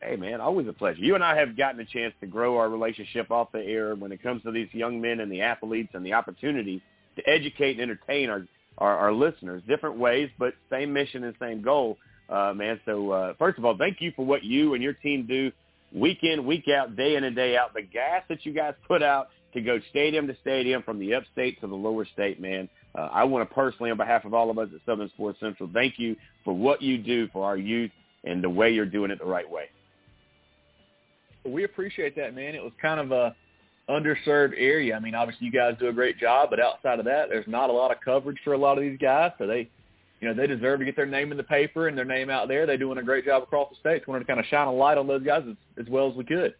Hey, 0.01 0.15
man, 0.15 0.39
always 0.39 0.67
a 0.67 0.73
pleasure. 0.73 1.01
You 1.01 1.15
and 1.15 1.23
I 1.23 1.37
have 1.37 1.57
gotten 1.57 1.81
a 1.81 1.85
chance 1.85 2.13
to 2.21 2.27
grow 2.27 2.57
our 2.57 2.69
relationship 2.69 3.31
off 3.31 3.51
the 3.51 3.59
air 3.59 3.95
when 3.95 4.13
it 4.13 4.23
comes 4.23 4.41
to 4.43 4.51
these 4.51 4.69
young 4.71 5.01
men 5.01 5.19
and 5.19 5.29
the 5.29 5.41
athletes 5.41 5.89
and 5.93 6.05
the 6.05 6.13
opportunity 6.13 6.81
to 7.17 7.29
educate 7.29 7.79
and 7.79 7.81
entertain 7.81 8.29
our, 8.29 8.45
our, 8.77 8.97
our 8.97 9.13
listeners. 9.13 9.61
Different 9.67 9.97
ways, 9.97 10.29
but 10.39 10.53
same 10.69 10.93
mission 10.93 11.25
and 11.25 11.35
same 11.37 11.61
goal, 11.61 11.97
uh, 12.29 12.53
man. 12.53 12.79
So, 12.85 13.11
uh, 13.11 13.33
first 13.37 13.57
of 13.57 13.65
all, 13.65 13.77
thank 13.77 13.99
you 13.99 14.13
for 14.15 14.25
what 14.25 14.43
you 14.43 14.73
and 14.73 14.81
your 14.81 14.93
team 14.93 15.25
do 15.27 15.51
week 15.93 16.19
in, 16.21 16.45
week 16.45 16.69
out, 16.69 16.95
day 16.95 17.15
in 17.15 17.25
and 17.25 17.35
day 17.35 17.57
out. 17.57 17.73
The 17.73 17.81
gas 17.81 18.23
that 18.29 18.45
you 18.45 18.53
guys 18.53 18.75
put 18.87 19.03
out 19.03 19.27
to 19.53 19.59
go 19.59 19.79
stadium 19.89 20.27
to 20.27 20.37
stadium 20.39 20.81
from 20.83 20.99
the 20.99 21.13
upstate 21.13 21.59
to 21.59 21.67
the 21.67 21.75
lower 21.75 22.05
state, 22.13 22.39
man. 22.39 22.69
Uh, 22.95 23.09
I 23.11 23.25
want 23.25 23.47
to 23.47 23.53
personally, 23.53 23.91
on 23.91 23.97
behalf 23.97 24.23
of 24.23 24.33
all 24.33 24.49
of 24.49 24.57
us 24.57 24.69
at 24.73 24.79
Southern 24.85 25.09
Sports 25.09 25.41
Central, 25.41 25.69
thank 25.73 25.99
you 25.99 26.15
for 26.45 26.53
what 26.55 26.81
you 26.81 26.97
do 26.97 27.27
for 27.33 27.45
our 27.45 27.57
youth 27.57 27.91
and 28.23 28.41
the 28.41 28.49
way 28.49 28.71
you're 28.71 28.85
doing 28.85 29.11
it 29.11 29.19
the 29.19 29.25
right 29.25 29.49
way. 29.49 29.65
We 31.51 31.63
appreciate 31.63 32.15
that, 32.15 32.35
man. 32.35 32.55
It 32.55 32.63
was 32.63 32.73
kind 32.81 32.99
of 32.99 33.11
a 33.11 33.35
underserved 33.89 34.53
area. 34.57 34.95
I 34.95 34.99
mean, 34.99 35.15
obviously 35.15 35.47
you 35.47 35.51
guys 35.51 35.75
do 35.79 35.87
a 35.87 35.93
great 35.93 36.19
job, 36.19 36.49
but 36.49 36.59
outside 36.59 36.99
of 36.99 37.05
that, 37.05 37.29
there's 37.29 37.47
not 37.47 37.69
a 37.69 37.73
lot 37.73 37.91
of 37.91 37.97
coverage 38.03 38.37
for 38.43 38.53
a 38.53 38.57
lot 38.57 38.77
of 38.77 38.83
these 38.83 38.99
guys. 38.99 39.31
So 39.37 39.47
they, 39.47 39.69
you 40.21 40.27
know, 40.27 40.33
they 40.33 40.47
deserve 40.47 40.79
to 40.79 40.85
get 40.85 40.95
their 40.95 41.05
name 41.05 41.31
in 41.31 41.37
the 41.37 41.43
paper 41.43 41.87
and 41.87 41.97
their 41.97 42.05
name 42.05 42.29
out 42.29 42.47
there. 42.47 42.65
They're 42.65 42.77
doing 42.77 42.99
a 42.99 43.03
great 43.03 43.25
job 43.25 43.43
across 43.43 43.69
the 43.69 43.75
states. 43.79 44.05
Wanted 44.05 44.21
to 44.21 44.25
kind 44.25 44.39
of 44.39 44.45
shine 44.45 44.67
a 44.67 44.73
light 44.73 44.97
on 44.97 45.07
those 45.07 45.23
guys 45.23 45.43
as, 45.49 45.55
as 45.83 45.89
well 45.89 46.09
as 46.09 46.15
we 46.15 46.23
could. 46.23 46.53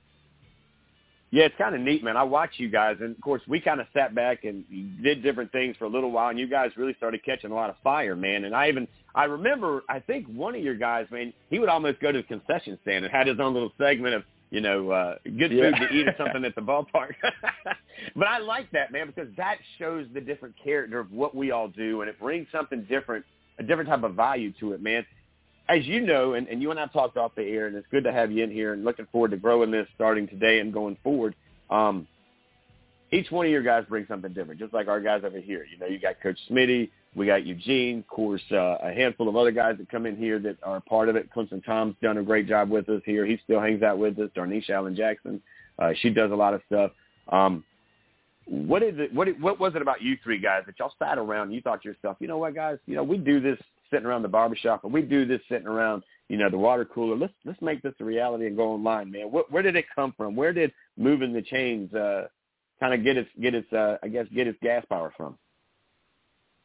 Yeah, 1.31 1.43
it's 1.43 1.55
kind 1.59 1.75
of 1.75 1.81
neat, 1.81 2.03
man. 2.03 2.17
I 2.17 2.23
watch 2.23 2.53
you 2.57 2.69
guys, 2.69 2.97
and 3.01 3.15
of 3.15 3.21
course, 3.21 3.43
we 3.47 3.59
kind 3.59 3.79
of 3.79 3.85
sat 3.93 4.15
back 4.15 4.45
and 4.45 4.65
did 5.03 5.21
different 5.21 5.51
things 5.51 5.75
for 5.77 5.85
a 5.85 5.89
little 5.89 6.11
while, 6.11 6.29
and 6.29 6.39
you 6.39 6.47
guys 6.47 6.71
really 6.75 6.95
started 6.95 7.23
catching 7.23 7.51
a 7.51 7.53
lot 7.53 7.69
of 7.69 7.75
fire, 7.83 8.15
man. 8.15 8.45
And 8.45 8.55
I 8.55 8.67
even, 8.67 8.87
I 9.13 9.25
remember, 9.25 9.83
I 9.87 9.99
think 9.99 10.25
one 10.25 10.55
of 10.55 10.63
your 10.63 10.73
guys, 10.73 11.05
man, 11.11 11.31
he 11.51 11.59
would 11.59 11.69
almost 11.69 11.99
go 11.99 12.11
to 12.11 12.17
the 12.19 12.23
concession 12.23 12.79
stand 12.81 13.05
and 13.05 13.13
had 13.13 13.27
his 13.27 13.39
own 13.39 13.53
little 13.53 13.71
segment 13.77 14.15
of, 14.15 14.23
you 14.51 14.61
know, 14.61 14.89
uh, 14.89 15.15
good 15.23 15.51
Yeah. 15.51 15.71
food 15.71 15.87
to 15.87 15.93
eat 15.95 16.07
or 16.07 16.15
something 16.17 16.43
at 16.45 16.55
the 16.55 16.61
ballpark. 16.61 17.13
but 18.15 18.27
I 18.27 18.39
like 18.39 18.69
that, 18.71 18.91
man, 18.91 19.07
because 19.07 19.29
that 19.37 19.57
shows 19.77 20.07
the 20.13 20.21
different 20.21 20.55
character 20.63 20.99
of 20.99 21.11
what 21.11 21.35
we 21.35 21.51
all 21.51 21.67
do, 21.67 22.01
and 22.01 22.09
it 22.09 22.19
brings 22.19 22.47
something 22.51 22.83
different, 22.89 23.25
a 23.59 23.63
different 23.63 23.89
type 23.89 24.03
of 24.03 24.15
value 24.15 24.51
to 24.59 24.73
it, 24.73 24.81
man 24.81 25.05
as 25.69 25.85
you 25.85 26.01
know, 26.01 26.33
and, 26.33 26.47
and 26.47 26.61
you 26.61 26.71
and 26.71 26.79
I 26.79 26.87
talked 26.87 27.15
off 27.15 27.35
the 27.35 27.43
air, 27.43 27.67
and 27.67 27.75
it's 27.75 27.87
good 27.91 28.03
to 28.03 28.11
have 28.11 28.31
you 28.31 28.43
in 28.43 28.49
here 28.51 28.73
and 28.73 28.83
looking 28.83 29.05
forward 29.11 29.31
to 29.31 29.37
growing 29.37 29.69
this 29.69 29.87
starting 29.93 30.27
today 30.27 30.59
and 30.59 30.73
going 30.73 30.97
forward. 31.03 31.35
Um, 31.69 32.07
each 33.11 33.31
one 33.31 33.45
of 33.45 33.51
your 33.51 33.63
guys 33.63 33.85
brings 33.89 34.07
something 34.07 34.33
different, 34.33 34.59
just 34.59 34.73
like 34.73 34.87
our 34.87 34.99
guys 34.99 35.21
over 35.25 35.39
here. 35.39 35.65
You 35.71 35.79
know, 35.79 35.87
you 35.87 35.99
got 35.99 36.21
Coach 36.21 36.37
Smitty, 36.49 36.89
we 37.15 37.25
got 37.25 37.45
Eugene, 37.45 37.99
of 37.99 38.07
course, 38.07 38.41
uh, 38.51 38.77
a 38.83 38.93
handful 38.93 39.27
of 39.27 39.35
other 39.35 39.51
guys 39.51 39.77
that 39.79 39.89
come 39.89 40.05
in 40.05 40.15
here 40.15 40.39
that 40.39 40.57
are 40.63 40.79
part 40.81 41.09
of 41.09 41.15
it. 41.15 41.29
Clemson 41.33 41.63
Tom's 41.65 41.95
done 42.01 42.17
a 42.17 42.23
great 42.23 42.47
job 42.47 42.69
with 42.69 42.87
us 42.89 43.01
here. 43.05 43.25
He 43.25 43.39
still 43.43 43.59
hangs 43.59 43.81
out 43.81 43.97
with 43.97 44.19
us. 44.19 44.29
Darnisha 44.35 44.71
Allen 44.71 44.95
Jackson, 44.95 45.41
uh, 45.79 45.91
she 46.01 46.09
does 46.11 46.31
a 46.31 46.35
lot 46.35 46.53
of 46.53 46.61
stuff. 46.67 46.91
Um, 47.29 47.63
what 48.45 48.81
is 48.81 48.95
it? 48.97 49.13
What 49.13 49.27
what 49.39 49.59
was 49.59 49.75
it 49.75 49.81
about 49.81 50.01
you 50.01 50.17
three 50.23 50.39
guys 50.39 50.63
that 50.65 50.75
y'all 50.79 50.93
sat 50.97 51.19
around 51.19 51.47
and 51.47 51.53
you 51.53 51.61
thought 51.61 51.83
to 51.83 51.89
yourself, 51.89 52.17
you 52.19 52.27
know 52.27 52.39
what, 52.39 52.55
guys, 52.55 52.77
you 52.87 52.95
know 52.95 53.03
we 53.03 53.17
do 53.17 53.39
this 53.39 53.59
sitting 53.91 54.05
around 54.05 54.23
the 54.23 54.27
barbershop, 54.27 54.83
or 54.83 54.89
we 54.89 55.01
do 55.01 55.25
this 55.25 55.41
sitting 55.49 55.67
around, 55.67 56.03
you 56.29 56.37
know, 56.37 56.49
the 56.49 56.57
water 56.57 56.85
cooler. 56.85 57.15
Let's 57.15 57.33
let's 57.45 57.61
make 57.61 57.81
this 57.81 57.93
a 57.99 58.03
reality 58.03 58.47
and 58.47 58.57
go 58.57 58.71
online, 58.71 59.11
man. 59.11 59.31
What, 59.31 59.51
where 59.51 59.63
did 59.63 59.75
it 59.75 59.85
come 59.93 60.13
from? 60.17 60.35
Where 60.35 60.53
did 60.53 60.71
moving 60.97 61.33
the 61.33 61.41
chains 61.41 61.93
uh, 61.93 62.27
kind 62.79 62.93
of 62.93 63.03
get 63.03 63.17
its 63.17 63.29
get 63.41 63.55
its 63.55 63.71
uh, 63.73 63.97
I 64.01 64.07
guess 64.07 64.25
get 64.33 64.47
its 64.47 64.59
gas 64.61 64.85
power 64.89 65.13
from? 65.15 65.37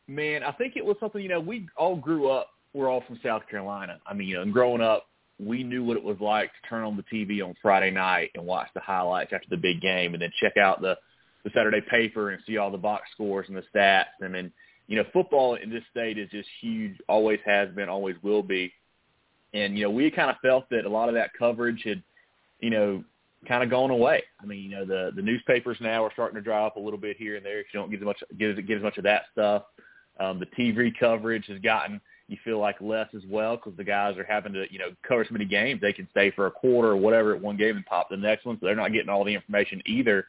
Man, 0.06 0.42
I 0.42 0.52
think 0.52 0.76
it 0.76 0.84
was 0.84 0.96
something, 1.00 1.22
you 1.22 1.30
know, 1.30 1.40
we 1.40 1.66
all 1.76 1.96
grew 1.96 2.28
up, 2.28 2.50
we're 2.74 2.90
all 2.90 3.02
from 3.06 3.18
South 3.22 3.42
Carolina. 3.50 3.98
I 4.06 4.12
mean, 4.12 4.28
you 4.28 4.36
know, 4.36 4.44
growing 4.52 4.82
up, 4.82 5.06
we 5.40 5.62
knew 5.62 5.82
what 5.82 5.96
it 5.96 6.04
was 6.04 6.18
like 6.20 6.50
to 6.50 6.68
turn 6.68 6.84
on 6.84 6.96
the 6.96 7.02
TV 7.04 7.42
on 7.42 7.54
Friday 7.62 7.90
night 7.90 8.30
and 8.34 8.44
watch 8.44 8.68
the 8.74 8.80
highlights 8.80 9.32
after 9.32 9.48
the 9.48 9.56
big 9.56 9.80
game 9.80 10.12
and 10.12 10.22
then 10.22 10.30
check 10.40 10.56
out 10.56 10.80
the, 10.80 10.96
the 11.42 11.50
Saturday 11.54 11.80
paper 11.90 12.30
and 12.30 12.42
see 12.46 12.58
all 12.58 12.70
the 12.70 12.78
box 12.78 13.04
scores 13.12 13.46
and 13.48 13.56
the 13.56 13.64
stats. 13.74 14.04
And 14.20 14.34
then, 14.34 14.52
you 14.86 14.96
know, 14.96 15.04
football 15.12 15.54
in 15.54 15.70
this 15.70 15.82
state 15.90 16.18
is 16.18 16.30
just 16.30 16.48
huge, 16.60 16.96
always 17.08 17.40
has 17.46 17.70
been, 17.70 17.88
always 17.88 18.16
will 18.22 18.42
be. 18.42 18.72
And, 19.54 19.78
you 19.78 19.84
know, 19.84 19.90
we 19.90 20.10
kind 20.10 20.30
of 20.30 20.36
felt 20.42 20.68
that 20.70 20.84
a 20.84 20.88
lot 20.88 21.08
of 21.08 21.14
that 21.14 21.30
coverage 21.38 21.82
had, 21.84 22.02
you 22.60 22.70
know, 22.70 23.02
kind 23.46 23.62
of 23.62 23.70
gone 23.70 23.90
away. 23.90 24.22
I 24.40 24.46
mean, 24.46 24.62
you 24.62 24.70
know, 24.70 24.84
the 24.84 25.12
the 25.14 25.22
newspapers 25.22 25.78
now 25.80 26.04
are 26.04 26.12
starting 26.12 26.36
to 26.36 26.42
dry 26.42 26.64
up 26.64 26.76
a 26.76 26.80
little 26.80 26.98
bit 26.98 27.16
here 27.16 27.36
and 27.36 27.44
there. 27.44 27.60
If 27.60 27.66
you 27.72 27.80
don't 27.80 27.90
get 27.90 28.00
as 28.00 28.06
much 28.06 28.22
get, 28.38 28.66
get 28.66 28.76
as 28.78 28.82
much 28.82 28.98
of 28.98 29.04
that 29.04 29.22
stuff, 29.32 29.64
um, 30.20 30.40
the 30.40 30.46
TV 30.46 30.92
coverage 30.98 31.46
has 31.46 31.58
gotten 31.60 32.00
you 32.28 32.38
feel 32.42 32.58
like 32.58 32.80
less 32.80 33.08
as 33.14 33.22
well 33.28 33.56
because 33.56 33.76
the 33.76 33.84
guys 33.84 34.16
are 34.16 34.24
having 34.24 34.52
to 34.52 34.64
you 34.70 34.78
know 34.78 34.90
cover 35.06 35.24
so 35.24 35.32
many 35.32 35.44
games 35.44 35.80
they 35.80 35.92
can 35.92 36.08
stay 36.10 36.30
for 36.30 36.46
a 36.46 36.50
quarter 36.50 36.88
or 36.88 36.96
whatever 36.96 37.34
at 37.34 37.40
one 37.40 37.56
game 37.56 37.76
and 37.76 37.86
pop 37.86 38.08
the 38.08 38.16
next 38.16 38.44
one, 38.46 38.56
so 38.56 38.66
they're 38.66 38.74
not 38.74 38.92
getting 38.92 39.08
all 39.08 39.24
the 39.24 39.34
information 39.34 39.82
either. 39.86 40.26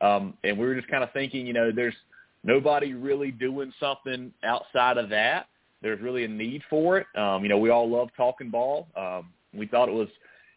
Um, 0.00 0.34
and 0.44 0.58
we 0.58 0.66
were 0.66 0.74
just 0.74 0.88
kind 0.88 1.04
of 1.04 1.12
thinking, 1.12 1.46
you 1.46 1.52
know, 1.52 1.70
there's 1.70 1.94
nobody 2.42 2.94
really 2.94 3.30
doing 3.30 3.72
something 3.78 4.32
outside 4.44 4.96
of 4.96 5.10
that. 5.10 5.46
There's 5.82 6.00
really 6.00 6.24
a 6.24 6.28
need 6.28 6.62
for 6.70 6.98
it. 6.98 7.06
Um, 7.16 7.42
you 7.42 7.48
know, 7.48 7.58
we 7.58 7.70
all 7.70 7.88
love 7.88 8.08
talking 8.16 8.50
ball. 8.50 8.88
Um, 8.96 9.28
we 9.52 9.66
thought 9.66 9.88
it 9.88 9.94
was 9.94 10.08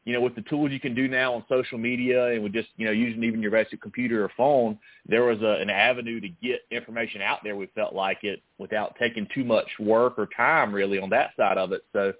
you 0.05 0.11
know, 0.13 0.19
with 0.19 0.35
the 0.35 0.41
tools 0.43 0.71
you 0.71 0.79
can 0.79 0.93
do 0.93 1.07
now 1.07 1.33
on 1.33 1.45
social 1.47 1.77
media 1.77 2.27
and 2.27 2.43
with 2.43 2.51
just, 2.51 2.67
you 2.75 2.85
know, 2.85 2.91
using 2.91 3.23
even 3.23 3.41
your 3.41 3.51
basic 3.51 3.81
computer 3.81 4.23
or 4.25 4.31
phone, 4.35 4.77
there 5.07 5.23
was 5.23 5.41
a, 5.41 5.61
an 5.61 5.69
avenue 5.69 6.19
to 6.19 6.27
get 6.27 6.61
information 6.71 7.21
out 7.21 7.39
there. 7.43 7.55
We 7.55 7.67
felt 7.67 7.93
like 7.93 8.19
it 8.23 8.41
without 8.57 8.95
taking 8.99 9.27
too 9.33 9.45
much 9.45 9.67
work 9.79 10.15
or 10.17 10.27
time 10.35 10.73
really 10.73 10.99
on 10.99 11.09
that 11.11 11.31
side 11.37 11.57
of 11.57 11.71
it. 11.71 11.83
So 11.93 12.11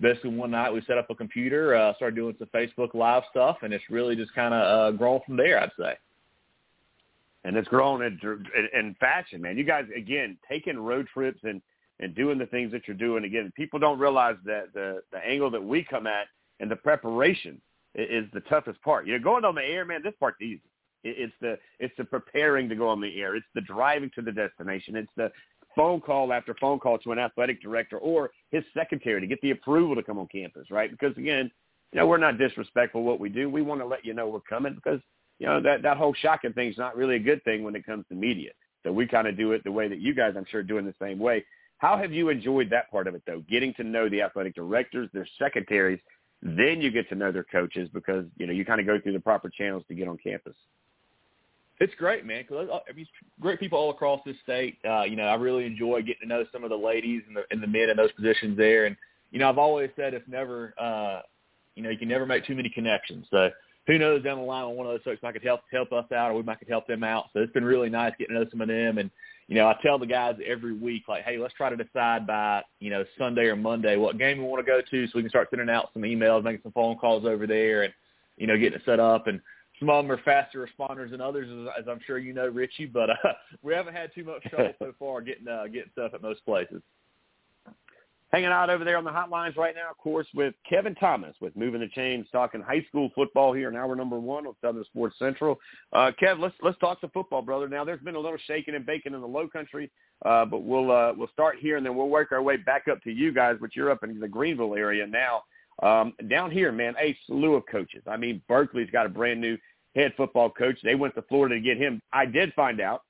basically 0.00 0.36
one 0.36 0.50
night 0.50 0.72
we 0.72 0.82
set 0.86 0.98
up 0.98 1.08
a 1.08 1.14
computer, 1.14 1.74
uh, 1.74 1.94
started 1.96 2.16
doing 2.16 2.36
some 2.38 2.48
Facebook 2.54 2.92
live 2.92 3.22
stuff 3.30 3.58
and 3.62 3.72
it's 3.72 3.84
really 3.88 4.16
just 4.16 4.34
kind 4.34 4.52
of 4.52 4.94
uh, 4.94 4.96
grown 4.96 5.20
from 5.24 5.38
there, 5.38 5.62
I'd 5.62 5.70
say. 5.78 5.94
And 7.44 7.56
it's 7.56 7.68
grown 7.68 8.02
in, 8.02 8.18
in, 8.74 8.96
fashion, 9.00 9.40
man. 9.40 9.56
You 9.58 9.64
guys, 9.64 9.84
again, 9.94 10.38
taking 10.48 10.78
road 10.78 11.06
trips 11.12 11.40
and, 11.42 11.60
and 12.00 12.14
doing 12.14 12.38
the 12.38 12.46
things 12.46 12.72
that 12.72 12.82
you're 12.86 12.96
doing. 12.96 13.24
Again, 13.24 13.52
people 13.54 13.78
don't 13.78 13.98
realize 13.98 14.36
that 14.46 14.72
the, 14.72 15.02
the 15.12 15.18
angle 15.18 15.50
that 15.50 15.62
we 15.62 15.84
come 15.84 16.06
at 16.06 16.26
and 16.64 16.70
the 16.70 16.76
preparation 16.76 17.60
is 17.94 18.24
the 18.32 18.40
toughest 18.40 18.80
part. 18.80 19.06
You 19.06 19.12
know, 19.12 19.22
going 19.22 19.44
on 19.44 19.54
the 19.54 19.62
air, 19.62 19.84
man, 19.84 20.00
this 20.02 20.14
part's 20.18 20.40
easy. 20.40 20.62
It's 21.04 21.34
the 21.42 21.58
it's 21.78 21.92
the 21.98 22.04
preparing 22.04 22.70
to 22.70 22.74
go 22.74 22.88
on 22.88 23.02
the 23.02 23.20
air. 23.20 23.36
It's 23.36 23.44
the 23.54 23.60
driving 23.60 24.10
to 24.14 24.22
the 24.22 24.32
destination. 24.32 24.96
It's 24.96 25.12
the 25.14 25.30
phone 25.76 26.00
call 26.00 26.32
after 26.32 26.54
phone 26.58 26.78
call 26.78 26.96
to 27.00 27.12
an 27.12 27.18
athletic 27.18 27.60
director 27.60 27.98
or 27.98 28.30
his 28.50 28.64
secretary 28.72 29.20
to 29.20 29.26
get 29.26 29.42
the 29.42 29.50
approval 29.50 29.94
to 29.94 30.02
come 30.02 30.18
on 30.18 30.26
campus, 30.28 30.70
right? 30.70 30.90
Because 30.90 31.14
again, 31.18 31.50
you 31.92 32.00
know, 32.00 32.06
we're 32.06 32.16
not 32.16 32.38
disrespectful 32.38 33.02
what 33.02 33.20
we 33.20 33.28
do. 33.28 33.50
We 33.50 33.60
want 33.60 33.82
to 33.82 33.86
let 33.86 34.06
you 34.06 34.14
know 34.14 34.28
we're 34.28 34.40
coming 34.40 34.74
because 34.74 35.00
you 35.38 35.46
know 35.46 35.60
that 35.60 35.82
that 35.82 35.98
whole 35.98 36.14
shocking 36.14 36.54
thing 36.54 36.70
is 36.70 36.78
not 36.78 36.96
really 36.96 37.16
a 37.16 37.20
good 37.30 37.44
thing 37.44 37.62
when 37.62 37.76
it 37.76 37.84
comes 37.84 38.06
to 38.08 38.14
media. 38.14 38.52
So 38.84 38.92
we 38.92 39.06
kind 39.06 39.28
of 39.28 39.36
do 39.36 39.52
it 39.52 39.62
the 39.64 39.72
way 39.72 39.88
that 39.88 40.00
you 40.00 40.14
guys, 40.14 40.32
I'm 40.34 40.46
sure, 40.50 40.60
are 40.60 40.62
doing 40.62 40.86
the 40.86 40.94
same 40.98 41.18
way. 41.18 41.44
How 41.78 41.98
have 41.98 42.12
you 42.12 42.30
enjoyed 42.30 42.70
that 42.70 42.90
part 42.90 43.06
of 43.06 43.14
it, 43.14 43.22
though? 43.26 43.42
Getting 43.50 43.74
to 43.74 43.84
know 43.84 44.08
the 44.08 44.22
athletic 44.22 44.54
directors, 44.54 45.10
their 45.12 45.28
secretaries, 45.38 46.00
then 46.44 46.82
you 46.82 46.90
get 46.90 47.08
to 47.08 47.14
know 47.14 47.32
their 47.32 47.44
coaches 47.44 47.88
because 47.92 48.26
you 48.36 48.46
know 48.46 48.52
you 48.52 48.64
kind 48.64 48.78
of 48.78 48.86
go 48.86 49.00
through 49.00 49.14
the 49.14 49.20
proper 49.20 49.48
channels 49.48 49.82
to 49.88 49.94
get 49.94 50.06
on 50.06 50.18
campus. 50.18 50.54
It's 51.80 51.94
great, 51.96 52.24
man. 52.24 52.44
Cause 52.48 52.68
I 52.70 52.92
mean, 52.92 53.06
great 53.40 53.58
people 53.58 53.78
all 53.78 53.90
across 53.90 54.20
this 54.24 54.36
state. 54.44 54.78
Uh, 54.88 55.02
you 55.02 55.16
know, 55.16 55.24
I 55.24 55.34
really 55.34 55.64
enjoy 55.66 56.02
getting 56.02 56.22
to 56.22 56.26
know 56.28 56.44
some 56.52 56.62
of 56.62 56.70
the 56.70 56.76
ladies 56.76 57.22
and 57.26 57.36
the, 57.36 57.42
and 57.50 57.60
the 57.60 57.66
men 57.66 57.90
in 57.90 57.96
those 57.96 58.12
positions 58.12 58.56
there. 58.56 58.84
And 58.84 58.96
you 59.32 59.40
know, 59.40 59.48
I've 59.48 59.58
always 59.58 59.90
said 59.96 60.14
it's 60.14 60.28
never, 60.28 60.74
uh, 60.78 61.22
you 61.74 61.82
know, 61.82 61.90
you 61.90 61.98
can 61.98 62.08
never 62.08 62.26
make 62.26 62.46
too 62.46 62.54
many 62.54 62.68
connections. 62.68 63.26
So 63.30 63.50
who 63.86 63.98
knows 63.98 64.22
down 64.22 64.38
the 64.38 64.44
line 64.44 64.68
when 64.68 64.76
one 64.76 64.86
of 64.86 64.92
those 64.92 65.02
folks 65.02 65.22
might 65.22 65.32
could 65.32 65.42
help 65.42 65.62
help 65.72 65.92
us 65.92 66.10
out 66.12 66.30
or 66.30 66.34
we 66.34 66.42
might 66.42 66.58
could 66.58 66.68
help 66.68 66.86
them 66.86 67.02
out. 67.02 67.26
So 67.32 67.40
it's 67.40 67.52
been 67.52 67.64
really 67.64 67.88
nice 67.88 68.12
getting 68.18 68.36
to 68.36 68.44
know 68.44 68.50
some 68.50 68.60
of 68.60 68.68
them. 68.68 68.98
And 68.98 69.10
you 69.46 69.56
know, 69.56 69.66
I 69.66 69.76
tell 69.82 69.98
the 69.98 70.06
guys 70.06 70.36
every 70.46 70.72
week 70.72 71.04
like, 71.08 71.24
hey, 71.24 71.36
let's 71.38 71.54
try 71.54 71.68
to 71.68 71.76
decide 71.76 72.26
by 72.26 72.62
you 72.80 72.90
know 72.90 73.04
Sunday 73.18 73.42
or 73.42 73.56
Monday 73.56 73.96
what 73.96 74.18
game 74.18 74.38
we 74.38 74.44
want 74.44 74.64
to 74.64 74.70
go 74.70 74.80
to, 74.80 75.06
so 75.06 75.12
we 75.14 75.22
can 75.22 75.30
start 75.30 75.48
sending 75.50 75.68
out 75.68 75.90
some 75.92 76.02
emails, 76.02 76.44
making 76.44 76.62
some 76.62 76.72
phone 76.72 76.96
calls 76.96 77.24
over 77.26 77.46
there, 77.46 77.82
and 77.82 77.92
you 78.36 78.46
know, 78.46 78.56
getting 78.56 78.78
it 78.78 78.82
set 78.84 79.00
up. 79.00 79.26
And 79.26 79.40
some 79.78 79.90
of 79.90 80.04
them 80.04 80.12
are 80.12 80.22
faster 80.24 80.66
responders 80.66 81.10
than 81.10 81.20
others, 81.20 81.48
as, 81.50 81.82
as 81.82 81.88
I'm 81.88 82.00
sure 82.06 82.18
you 82.18 82.32
know, 82.32 82.48
Richie. 82.48 82.86
But 82.86 83.10
uh, 83.10 83.32
we 83.62 83.74
haven't 83.74 83.94
had 83.94 84.14
too 84.14 84.24
much 84.24 84.42
trouble 84.44 84.72
so 84.78 84.92
far 84.98 85.20
getting 85.20 85.48
uh, 85.48 85.64
getting 85.66 85.90
stuff 85.92 86.12
at 86.14 86.22
most 86.22 86.44
places 86.44 86.82
hanging 88.34 88.48
out 88.48 88.68
over 88.68 88.84
there 88.84 88.96
on 88.96 89.04
the 89.04 89.10
hotlines 89.10 89.56
right 89.56 89.76
now, 89.76 89.88
of 89.88 89.96
course, 89.96 90.26
with 90.34 90.54
Kevin 90.68 90.96
Thomas 90.96 91.36
with 91.40 91.54
Moving 91.54 91.80
the 91.80 91.88
Chains, 91.88 92.26
talking 92.32 92.60
high 92.60 92.84
school 92.88 93.08
football 93.14 93.52
here 93.52 93.68
in 93.68 93.76
hour 93.76 93.94
number 93.94 94.18
one 94.18 94.44
on 94.44 94.54
Southern 94.60 94.84
Sports 94.86 95.14
Central. 95.20 95.56
Uh, 95.92 96.10
Kev, 96.20 96.40
let's 96.40 96.54
let's 96.60 96.78
talk 96.78 97.00
some 97.00 97.10
football, 97.10 97.42
brother. 97.42 97.68
Now, 97.68 97.84
there's 97.84 98.00
been 98.00 98.16
a 98.16 98.20
little 98.20 98.38
shaking 98.48 98.74
and 98.74 98.84
baking 98.84 99.14
in 99.14 99.20
the 99.20 99.26
Low 99.26 99.46
Country, 99.46 99.88
uh, 100.26 100.44
but 100.46 100.64
we'll 100.64 100.90
uh, 100.90 101.12
we'll 101.16 101.28
start 101.28 101.58
here 101.60 101.76
and 101.76 101.86
then 101.86 101.94
we'll 101.94 102.08
work 102.08 102.32
our 102.32 102.42
way 102.42 102.56
back 102.56 102.88
up 102.90 103.00
to 103.04 103.12
you 103.12 103.32
guys, 103.32 103.56
but 103.60 103.76
you're 103.76 103.90
up 103.90 104.02
in 104.02 104.18
the 104.18 104.28
Greenville 104.28 104.74
area 104.74 105.06
now. 105.06 105.42
Um, 105.82 106.12
down 106.28 106.50
here, 106.50 106.72
man, 106.72 106.94
a 107.00 107.16
slew 107.28 107.54
of 107.54 107.62
coaches. 107.70 108.02
I 108.08 108.16
mean, 108.16 108.42
Berkeley's 108.48 108.90
got 108.90 109.06
a 109.06 109.10
brand 109.10 109.40
new 109.40 109.56
head 109.94 110.12
football 110.16 110.50
coach. 110.50 110.78
They 110.82 110.96
went 110.96 111.14
to 111.14 111.22
Florida 111.22 111.54
to 111.54 111.60
get 111.60 111.78
him. 111.78 112.00
I 112.12 112.26
did 112.26 112.52
find 112.54 112.80
out 112.80 113.02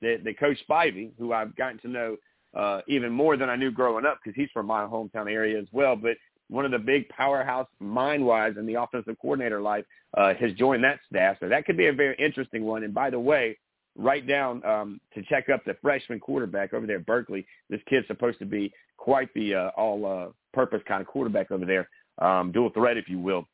that, 0.00 0.24
that 0.24 0.38
Coach 0.38 0.58
Spivey, 0.68 1.10
who 1.18 1.32
I've 1.34 1.54
gotten 1.56 1.78
to 1.80 1.88
know 1.88 2.16
uh, 2.54 2.80
even 2.88 3.12
more 3.12 3.36
than 3.36 3.48
I 3.48 3.56
knew 3.56 3.70
growing 3.70 4.04
up 4.04 4.18
because 4.22 4.36
he's 4.36 4.50
from 4.52 4.66
my 4.66 4.82
hometown 4.82 5.30
area 5.30 5.58
as 5.58 5.66
well. 5.72 5.96
But 5.96 6.16
one 6.48 6.64
of 6.64 6.72
the 6.72 6.78
big 6.78 7.08
powerhouse 7.08 7.68
mind-wise 7.78 8.54
in 8.58 8.66
the 8.66 8.74
offensive 8.74 9.16
coordinator 9.20 9.60
life 9.60 9.84
uh, 10.16 10.34
has 10.34 10.52
joined 10.54 10.82
that 10.82 10.98
staff. 11.08 11.36
So 11.40 11.48
that 11.48 11.64
could 11.64 11.76
be 11.76 11.86
a 11.86 11.92
very 11.92 12.16
interesting 12.18 12.64
one. 12.64 12.82
And 12.82 12.92
by 12.92 13.10
the 13.10 13.20
way, 13.20 13.56
write 13.96 14.26
down 14.26 14.64
um, 14.64 15.00
to 15.14 15.22
check 15.22 15.48
up 15.48 15.64
the 15.64 15.76
freshman 15.80 16.18
quarterback 16.18 16.74
over 16.74 16.86
there 16.86 16.96
at 16.96 17.06
Berkeley. 17.06 17.46
This 17.68 17.80
kid's 17.88 18.06
supposed 18.08 18.40
to 18.40 18.46
be 18.46 18.72
quite 18.96 19.32
the 19.34 19.54
uh, 19.54 19.68
all-purpose 19.76 20.82
uh, 20.84 20.88
kind 20.88 21.00
of 21.00 21.06
quarterback 21.06 21.52
over 21.52 21.64
there, 21.64 21.88
um, 22.18 22.50
dual 22.50 22.70
threat, 22.70 22.96
if 22.96 23.08
you 23.08 23.20
will. 23.20 23.46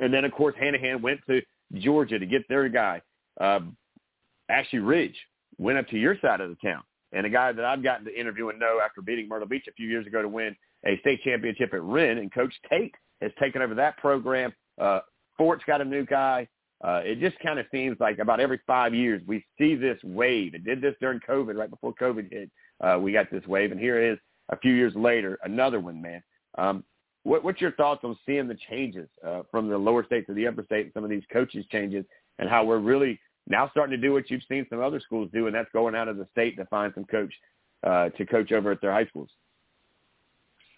And 0.00 0.12
then, 0.12 0.24
of 0.24 0.32
course, 0.32 0.54
Hanahan 0.60 1.02
went 1.02 1.20
to 1.28 1.42
Georgia 1.74 2.18
to 2.18 2.26
get 2.26 2.48
their 2.48 2.68
guy. 2.68 3.02
Uh, 3.38 3.60
Ashley 4.48 4.78
Ridge 4.78 5.16
went 5.58 5.78
up 5.78 5.88
to 5.88 5.98
your 5.98 6.16
side 6.20 6.40
of 6.40 6.48
the 6.48 6.56
town 6.66 6.82
and 7.12 7.26
a 7.26 7.30
guy 7.30 7.52
that 7.52 7.64
I've 7.64 7.82
gotten 7.82 8.04
to 8.06 8.18
interview 8.18 8.48
and 8.48 8.58
know 8.58 8.80
after 8.84 9.02
beating 9.02 9.28
Myrtle 9.28 9.48
Beach 9.48 9.66
a 9.68 9.72
few 9.72 9.88
years 9.88 10.06
ago 10.06 10.22
to 10.22 10.28
win 10.28 10.56
a 10.86 10.98
state 11.00 11.22
championship 11.22 11.72
at 11.72 11.82
Wren, 11.82 12.18
and 12.18 12.32
Coach 12.32 12.54
Tate 12.70 12.94
has 13.20 13.32
taken 13.40 13.62
over 13.62 13.74
that 13.74 13.96
program. 13.98 14.52
Uh, 14.80 15.00
Fort's 15.36 15.64
got 15.66 15.80
a 15.80 15.84
new 15.84 16.04
guy. 16.04 16.46
Uh, 16.84 17.00
it 17.04 17.18
just 17.18 17.38
kind 17.40 17.58
of 17.58 17.66
seems 17.72 17.96
like 17.98 18.18
about 18.18 18.38
every 18.38 18.60
five 18.66 18.94
years 18.94 19.20
we 19.26 19.44
see 19.58 19.74
this 19.74 19.98
wave. 20.04 20.54
It 20.54 20.64
did 20.64 20.80
this 20.80 20.94
during 21.00 21.20
COVID, 21.28 21.56
right 21.56 21.70
before 21.70 21.92
COVID 22.00 22.32
hit. 22.32 22.50
Uh, 22.80 22.98
we 23.00 23.12
got 23.12 23.30
this 23.30 23.44
wave, 23.46 23.72
and 23.72 23.80
here 23.80 24.00
it 24.00 24.12
is 24.12 24.18
a 24.50 24.58
few 24.58 24.72
years 24.72 24.94
later, 24.94 25.38
another 25.42 25.80
one, 25.80 26.00
man. 26.00 26.22
Um, 26.56 26.84
what, 27.24 27.44
what's 27.44 27.60
your 27.60 27.72
thoughts 27.72 28.02
on 28.04 28.16
seeing 28.24 28.48
the 28.48 28.56
changes 28.70 29.08
uh, 29.26 29.42
from 29.50 29.68
the 29.68 29.76
lower 29.76 30.04
state 30.04 30.26
to 30.28 30.34
the 30.34 30.46
upper 30.46 30.64
state 30.64 30.86
and 30.86 30.94
some 30.94 31.04
of 31.04 31.10
these 31.10 31.24
coaches 31.32 31.64
changes 31.70 32.04
and 32.38 32.48
how 32.48 32.64
we're 32.64 32.78
really 32.78 33.18
now 33.48 33.68
starting 33.70 33.98
to 33.98 34.06
do 34.06 34.12
what 34.12 34.30
you've 34.30 34.42
seen 34.48 34.66
some 34.70 34.82
other 34.82 35.00
schools 35.00 35.30
do, 35.32 35.46
and 35.46 35.54
that's 35.54 35.70
going 35.72 35.94
out 35.94 36.08
of 36.08 36.16
the 36.16 36.26
state 36.32 36.56
to 36.56 36.64
find 36.66 36.92
some 36.94 37.04
coach 37.04 37.32
uh, 37.84 38.10
to 38.10 38.26
coach 38.26 38.52
over 38.52 38.72
at 38.72 38.80
their 38.80 38.92
high 38.92 39.06
schools. 39.06 39.30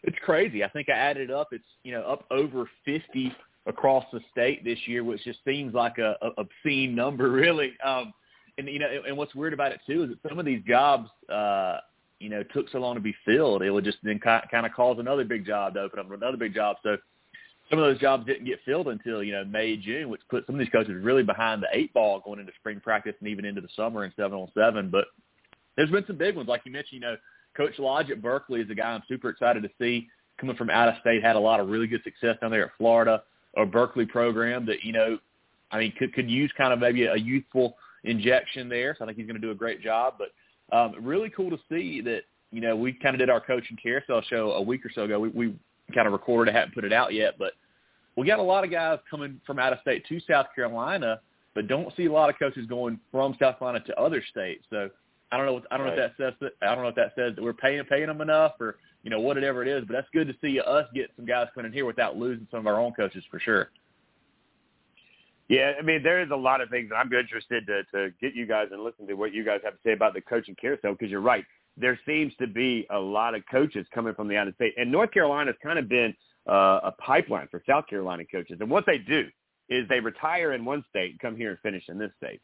It's 0.02 0.16
crazy. 0.24 0.64
I 0.64 0.68
think 0.68 0.88
I 0.88 0.96
added 0.96 1.30
up. 1.30 1.48
It's 1.52 1.64
you 1.82 1.92
know 1.92 2.02
up 2.02 2.24
over 2.30 2.68
fifty 2.84 3.34
across 3.66 4.04
the 4.12 4.20
state 4.30 4.64
this 4.64 4.78
year, 4.86 5.04
which 5.04 5.22
just 5.24 5.40
seems 5.44 5.74
like 5.74 5.98
a, 5.98 6.16
a 6.22 6.30
obscene 6.38 6.94
number, 6.94 7.30
really. 7.30 7.72
Um, 7.84 8.12
and 8.58 8.68
you 8.68 8.78
know, 8.78 8.88
and 9.06 9.16
what's 9.16 9.34
weird 9.34 9.52
about 9.52 9.72
it 9.72 9.80
too 9.86 10.04
is 10.04 10.10
that 10.10 10.28
some 10.28 10.38
of 10.38 10.44
these 10.44 10.62
jobs, 10.66 11.08
uh, 11.32 11.78
you 12.18 12.28
know, 12.28 12.42
took 12.54 12.68
so 12.70 12.78
long 12.78 12.94
to 12.94 13.00
be 13.00 13.14
filled, 13.24 13.62
it 13.62 13.70
would 13.70 13.84
just 13.84 13.98
then 14.02 14.18
kind 14.18 14.66
of 14.66 14.72
cause 14.72 14.96
another 14.98 15.24
big 15.24 15.46
job 15.46 15.74
to 15.74 15.80
open 15.80 15.98
up 15.98 16.10
another 16.10 16.36
big 16.36 16.54
job. 16.54 16.76
So 16.82 16.96
some 17.70 17.78
of 17.78 17.84
those 17.84 18.00
jobs 18.00 18.26
didn't 18.26 18.46
get 18.46 18.58
filled 18.64 18.88
until 18.88 19.22
you 19.22 19.32
know 19.32 19.44
May 19.44 19.76
June, 19.76 20.08
which 20.08 20.20
put 20.28 20.44
some 20.46 20.56
of 20.56 20.58
these 20.58 20.68
coaches 20.70 21.02
really 21.02 21.22
behind 21.22 21.62
the 21.62 21.68
eight 21.72 21.94
ball 21.94 22.20
going 22.20 22.40
into 22.40 22.52
spring 22.58 22.80
practice 22.80 23.14
and 23.20 23.28
even 23.28 23.44
into 23.44 23.60
the 23.60 23.68
summer 23.76 24.04
in 24.04 24.12
seven 24.16 24.38
on 24.38 24.50
seven. 24.54 24.90
But 24.90 25.06
there's 25.76 25.90
been 25.90 26.04
some 26.06 26.18
big 26.18 26.36
ones, 26.36 26.48
like 26.48 26.62
you 26.64 26.72
mentioned. 26.72 26.94
You 26.94 27.00
know, 27.00 27.16
Coach 27.56 27.78
Lodge 27.78 28.10
at 28.10 28.20
Berkeley 28.20 28.60
is 28.60 28.70
a 28.70 28.74
guy 28.74 28.90
I'm 28.90 29.02
super 29.08 29.28
excited 29.28 29.62
to 29.62 29.70
see 29.80 30.08
coming 30.38 30.56
from 30.56 30.70
out 30.70 30.88
of 30.88 30.94
state. 31.00 31.22
Had 31.22 31.36
a 31.36 31.40
lot 31.40 31.60
of 31.60 31.68
really 31.68 31.86
good 31.86 32.02
success 32.02 32.36
down 32.40 32.50
there 32.50 32.66
at 32.66 32.72
Florida 32.76 33.22
or 33.54 33.66
Berkeley 33.66 34.06
program 34.06 34.66
that 34.66 34.82
you 34.82 34.92
know, 34.92 35.18
I 35.70 35.78
mean, 35.78 35.92
could 35.96 36.12
could 36.12 36.28
use 36.28 36.52
kind 36.58 36.72
of 36.72 36.80
maybe 36.80 37.04
a 37.04 37.16
youthful 37.16 37.76
injection 38.02 38.68
there. 38.68 38.96
So 38.98 39.04
I 39.04 39.06
think 39.06 39.18
he's 39.18 39.26
going 39.26 39.40
to 39.40 39.46
do 39.46 39.52
a 39.52 39.56
great 39.56 39.80
job. 39.80 40.14
But 40.18 40.76
um, 40.76 40.94
really 41.00 41.30
cool 41.30 41.50
to 41.50 41.58
see 41.70 42.00
that 42.00 42.22
you 42.50 42.60
know 42.60 42.74
we 42.74 42.92
kind 42.94 43.14
of 43.14 43.20
did 43.20 43.30
our 43.30 43.40
coaching 43.40 43.76
carousel 43.80 44.22
show 44.22 44.52
a 44.52 44.62
week 44.62 44.84
or 44.84 44.90
so 44.92 45.04
ago. 45.04 45.20
We, 45.20 45.28
we 45.28 45.54
kind 45.90 46.06
of 46.06 46.12
recorded 46.12 46.50
it, 46.50 46.54
haven't 46.56 46.74
put 46.74 46.84
it 46.84 46.92
out 46.92 47.12
yet, 47.12 47.34
but 47.38 47.52
we 48.16 48.26
got 48.26 48.38
a 48.38 48.42
lot 48.42 48.64
of 48.64 48.70
guys 48.70 48.98
coming 49.10 49.40
from 49.46 49.58
out 49.58 49.72
of 49.72 49.80
state 49.80 50.04
to 50.08 50.20
South 50.28 50.46
Carolina, 50.54 51.20
but 51.54 51.68
don't 51.68 51.94
see 51.96 52.06
a 52.06 52.12
lot 52.12 52.30
of 52.30 52.38
coaches 52.38 52.66
going 52.66 52.98
from 53.10 53.36
South 53.40 53.58
Carolina 53.58 53.84
to 53.86 54.00
other 54.00 54.22
states. 54.30 54.64
So 54.70 54.90
I 55.32 55.36
don't 55.36 55.46
know. 55.46 55.54
What, 55.54 55.64
I 55.70 55.76
don't 55.76 55.86
right. 55.86 55.96
know 55.96 56.04
if 56.04 56.16
that 56.18 56.24
says 56.24 56.34
that. 56.40 56.68
I 56.68 56.74
don't 56.74 56.82
know 56.84 56.90
if 56.90 56.96
that 56.96 57.12
says 57.16 57.34
that 57.36 57.42
we're 57.42 57.52
paying 57.52 57.82
paying 57.84 58.08
them 58.08 58.20
enough, 58.20 58.52
or 58.60 58.76
you 59.02 59.10
know 59.10 59.20
whatever 59.20 59.62
it 59.62 59.68
is. 59.68 59.84
But 59.86 59.94
that's 59.94 60.08
good 60.12 60.26
to 60.26 60.34
see 60.40 60.60
us 60.60 60.86
get 60.94 61.10
some 61.16 61.26
guys 61.26 61.46
coming 61.54 61.68
in 61.68 61.72
here 61.72 61.86
without 61.86 62.16
losing 62.16 62.46
some 62.50 62.60
of 62.60 62.66
our 62.66 62.80
own 62.80 62.92
coaches 62.92 63.24
for 63.30 63.38
sure. 63.38 63.70
Yeah, 65.48 65.72
I 65.78 65.82
mean 65.82 66.02
there 66.02 66.20
is 66.20 66.30
a 66.30 66.36
lot 66.36 66.60
of 66.60 66.68
things 66.68 66.90
that 66.90 66.96
I'm 66.96 67.12
interested 67.12 67.66
to 67.66 67.84
to 67.92 68.10
get 68.20 68.34
you 68.34 68.46
guys 68.46 68.68
and 68.72 68.82
listen 68.82 69.06
to 69.06 69.14
what 69.14 69.32
you 69.32 69.44
guys 69.44 69.60
have 69.64 69.74
to 69.74 69.80
say 69.84 69.92
about 69.92 70.14
the 70.14 70.20
coaching 70.20 70.56
carousel 70.60 70.92
because 70.92 71.10
you're 71.10 71.20
right. 71.20 71.44
There 71.80 71.98
seems 72.06 72.32
to 72.40 72.46
be 72.46 72.86
a 72.90 72.98
lot 72.98 73.34
of 73.34 73.42
coaches 73.50 73.86
coming 73.94 74.14
from 74.14 74.28
the 74.28 74.36
out 74.36 74.48
of 74.48 74.54
state, 74.54 74.74
and 74.76 74.90
North 74.90 75.12
Carolina's 75.12 75.56
kind 75.62 75.78
of 75.78 75.88
been 75.88 76.14
uh, 76.48 76.80
a 76.84 76.92
pipeline 76.98 77.48
for 77.50 77.62
South 77.68 77.86
Carolina 77.86 78.24
coaches. 78.30 78.58
And 78.60 78.70
what 78.70 78.84
they 78.86 78.98
do 78.98 79.26
is 79.68 79.88
they 79.88 80.00
retire 80.00 80.52
in 80.52 80.64
one 80.64 80.84
state 80.88 81.12
and 81.12 81.20
come 81.20 81.36
here 81.36 81.50
and 81.50 81.58
finish 81.60 81.84
in 81.88 81.98
this 81.98 82.10
state. 82.16 82.40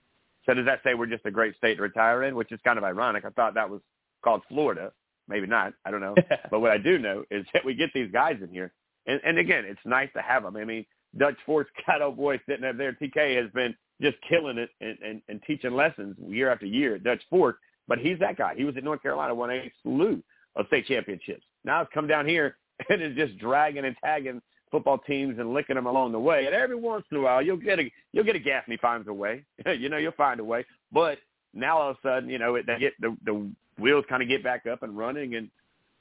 So 0.46 0.55
does 0.55 0.64
that 0.66 0.81
say 0.85 0.94
we're 0.94 1.07
just 1.07 1.27
a 1.27 1.31
great 1.31 1.57
state 1.57 1.77
to 1.77 1.83
retire 1.83 2.22
in, 2.22 2.37
which 2.37 2.53
is 2.53 2.61
kind 2.64 2.79
of 2.79 2.85
ironic. 2.85 3.25
I 3.25 3.31
thought 3.31 3.55
that 3.55 3.68
was 3.68 3.81
called 4.22 4.42
Florida. 4.49 4.92
Maybe 5.29 5.46
not. 5.46 5.75
I 5.85 5.90
don't 5.90 6.01
know. 6.01 6.14
but 6.51 6.61
what 6.61 6.70
I 6.70 6.79
do 6.79 6.99
know 6.99 7.25
is 7.31 7.44
that 7.53 7.64
we 7.64 7.75
get 7.75 7.90
these 7.92 8.11
guys 8.12 8.37
in 8.42 8.49
here. 8.49 8.72
And, 9.07 9.20
and 9.25 9.38
again, 9.38 9.64
it's 9.66 9.81
nice 9.85 10.09
to 10.14 10.22
have 10.22 10.44
them. 10.44 10.57
I 10.57 10.64
mean, 10.64 10.87
Dutch 11.18 11.37
Fork's 11.44 11.70
got 11.87 12.01
old 12.01 12.16
boy 12.16 12.40
sitting 12.49 12.64
up 12.64 12.77
there. 12.77 12.92
TK 12.92 13.37
has 13.42 13.51
been 13.53 13.75
just 14.01 14.16
killing 14.29 14.59
it 14.59 14.70
and, 14.81 14.99
and, 15.05 15.22
and 15.29 15.42
teaching 15.46 15.72
lessons 15.72 16.16
year 16.29 16.51
after 16.51 16.66
year 16.66 16.94
at 16.96 17.05
Dutch 17.05 17.22
Fork. 17.29 17.59
But 17.88 17.99
he's 17.99 18.18
that 18.18 18.37
guy. 18.37 18.55
He 18.57 18.64
was 18.64 18.77
at 18.77 18.85
North 18.85 19.03
Carolina, 19.03 19.35
won 19.35 19.51
a 19.51 19.72
slew 19.83 20.22
of 20.57 20.66
state 20.66 20.87
championships. 20.87 21.44
Now 21.64 21.83
it's 21.83 21.90
come 21.92 22.07
down 22.07 22.27
here 22.27 22.57
and 22.88 23.03
is 23.03 23.16
just 23.16 23.38
dragging 23.38 23.85
and 23.85 23.96
tagging 24.03 24.40
football 24.70 24.99
teams 24.99 25.38
and 25.38 25.55
licking 25.55 25.77
them 25.77 25.87
along 25.87 26.12
the 26.12 26.18
way. 26.18 26.46
And 26.46 26.55
every 26.55 26.77
once 26.77 27.05
in 27.11 27.18
a 27.18 27.20
while, 27.20 27.42
you'll 27.42 27.57
get 27.57 27.79
a 27.79 27.90
you'll 28.12 28.25
get 28.25 28.37
a 28.37 28.40
Gaffney 28.40 28.77
finds 28.77 29.09
a 29.09 29.12
way. 29.12 29.44
you 29.66 29.88
know, 29.88 29.96
you'll 29.96 30.12
find 30.12 30.40
a 30.40 30.44
way. 30.44 30.64
But 30.92 31.18
now 31.55 31.79
all 31.79 31.90
of 31.90 31.96
a 31.96 32.09
sudden, 32.09 32.29
you 32.29 32.38
know, 32.38 32.55
they 32.55 32.79
get 32.79 32.94
the 33.01 33.16
the 33.25 33.51
wheels 33.79 34.05
kind 34.09 34.22
of 34.22 34.29
get 34.29 34.42
back 34.42 34.66
up 34.66 34.83
and 34.83 34.96
running, 34.96 35.35
and 35.35 35.51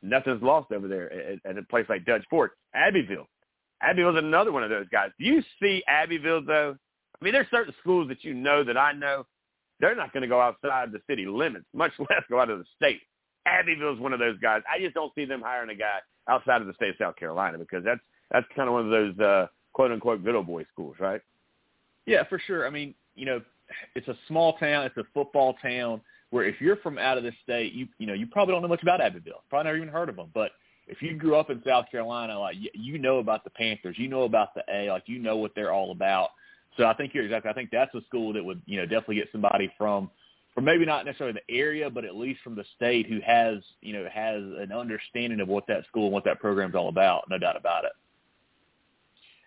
nothing's 0.01 0.41
lost 0.41 0.71
over 0.71 0.87
there 0.87 1.11
at, 1.11 1.39
at 1.45 1.57
a 1.57 1.63
place 1.63 1.85
like 1.89 2.05
Dutch 2.05 2.23
Fork, 2.29 2.53
Abbeville. 2.73 3.27
Abbeville's 3.81 4.17
another 4.17 4.51
one 4.51 4.63
of 4.63 4.69
those 4.69 4.87
guys. 4.91 5.11
Do 5.19 5.25
you 5.25 5.43
see 5.61 5.83
Abbeville 5.87 6.43
though? 6.45 6.75
I 7.21 7.23
mean, 7.23 7.33
there's 7.33 7.47
certain 7.51 7.73
schools 7.81 8.07
that 8.09 8.23
you 8.23 8.33
know 8.33 8.63
that 8.63 8.77
I 8.77 8.91
know. 8.91 9.25
They're 9.79 9.95
not 9.95 10.13
going 10.13 10.21
to 10.21 10.27
go 10.27 10.39
outside 10.39 10.91
the 10.91 11.01
city 11.09 11.25
limits, 11.25 11.65
much 11.73 11.91
less 11.99 12.23
go 12.29 12.39
out 12.39 12.49
of 12.49 12.59
the 12.59 12.65
state. 12.75 13.01
Abbeville's 13.45 13.99
one 13.99 14.13
of 14.13 14.19
those 14.19 14.39
guys. 14.39 14.61
I 14.73 14.79
just 14.79 14.95
don't 14.95 15.13
see 15.15 15.25
them 15.25 15.41
hiring 15.41 15.69
a 15.69 15.75
guy 15.75 15.99
outside 16.27 16.61
of 16.61 16.67
the 16.67 16.73
state 16.73 16.89
of 16.89 16.95
South 16.99 17.15
Carolina 17.15 17.57
because 17.57 17.83
that's 17.83 18.01
that's 18.31 18.47
kind 18.55 18.67
of 18.67 18.73
one 18.73 18.85
of 18.85 18.89
those 18.89 19.19
uh, 19.19 19.47
quote 19.73 19.91
unquote 19.91 20.23
good 20.23 20.35
old 20.35 20.47
boy 20.47 20.65
schools, 20.73 20.95
right? 20.99 21.21
Yeah, 22.05 22.23
for 22.27 22.39
sure. 22.39 22.65
I 22.65 22.69
mean, 22.69 22.95
you 23.15 23.25
know, 23.25 23.41
it's 23.95 24.07
a 24.07 24.17
small 24.27 24.53
town. 24.57 24.85
It's 24.85 24.97
a 24.97 25.03
football 25.13 25.55
town 25.61 26.01
where 26.31 26.45
if 26.45 26.59
you're 26.59 26.77
from 26.77 26.97
out 26.97 27.17
of 27.17 27.23
the 27.23 27.31
state, 27.43 27.73
you 27.73 27.87
you 27.99 28.07
know 28.07 28.13
you 28.13 28.27
probably 28.27 28.53
don't 28.53 28.61
know 28.61 28.67
much 28.67 28.83
about 28.83 29.01
Abbeville. 29.01 29.43
Probably 29.49 29.65
never 29.65 29.77
even 29.77 29.89
heard 29.89 30.09
of 30.09 30.15
them. 30.15 30.29
But 30.33 30.51
if 30.87 31.01
you 31.01 31.15
grew 31.15 31.35
up 31.35 31.49
in 31.49 31.61
South 31.65 31.85
Carolina, 31.91 32.39
like 32.39 32.55
you 32.73 32.97
know 32.97 33.19
about 33.19 33.43
the 33.43 33.49
Panthers, 33.51 33.95
you 33.97 34.07
know 34.07 34.23
about 34.23 34.53
the 34.55 34.63
A, 34.71 34.89
like 34.91 35.03
you 35.07 35.19
know 35.19 35.37
what 35.37 35.51
they're 35.55 35.73
all 35.73 35.91
about. 35.91 36.29
So 36.77 36.85
I 36.85 36.93
think 36.93 37.13
you're 37.13 37.25
exactly. 37.25 37.49
I 37.49 37.53
think 37.53 37.69
that's 37.71 37.93
a 37.95 38.01
school 38.05 38.33
that 38.33 38.43
would 38.43 38.61
you 38.65 38.77
know 38.77 38.85
definitely 38.85 39.15
get 39.15 39.29
somebody 39.31 39.71
from 39.77 40.09
or 40.55 40.63
maybe 40.63 40.85
not 40.85 41.05
necessarily 41.05 41.33
the 41.33 41.53
area, 41.53 41.89
but 41.89 42.05
at 42.05 42.15
least 42.15 42.41
from 42.41 42.55
the 42.55 42.63
state 42.75 43.07
who 43.07 43.19
has, 43.25 43.57
you 43.81 43.93
know, 43.93 44.07
has 44.11 44.41
an 44.41 44.71
understanding 44.71 45.41
of 45.41 45.49
what 45.49 45.67
that 45.67 45.85
school 45.85 46.05
and 46.05 46.13
what 46.13 46.23
that 46.23 46.39
program's 46.39 46.75
all 46.75 46.87
about. 46.87 47.25
No 47.29 47.37
doubt 47.37 47.57
about 47.57 47.83
it. 47.83 47.91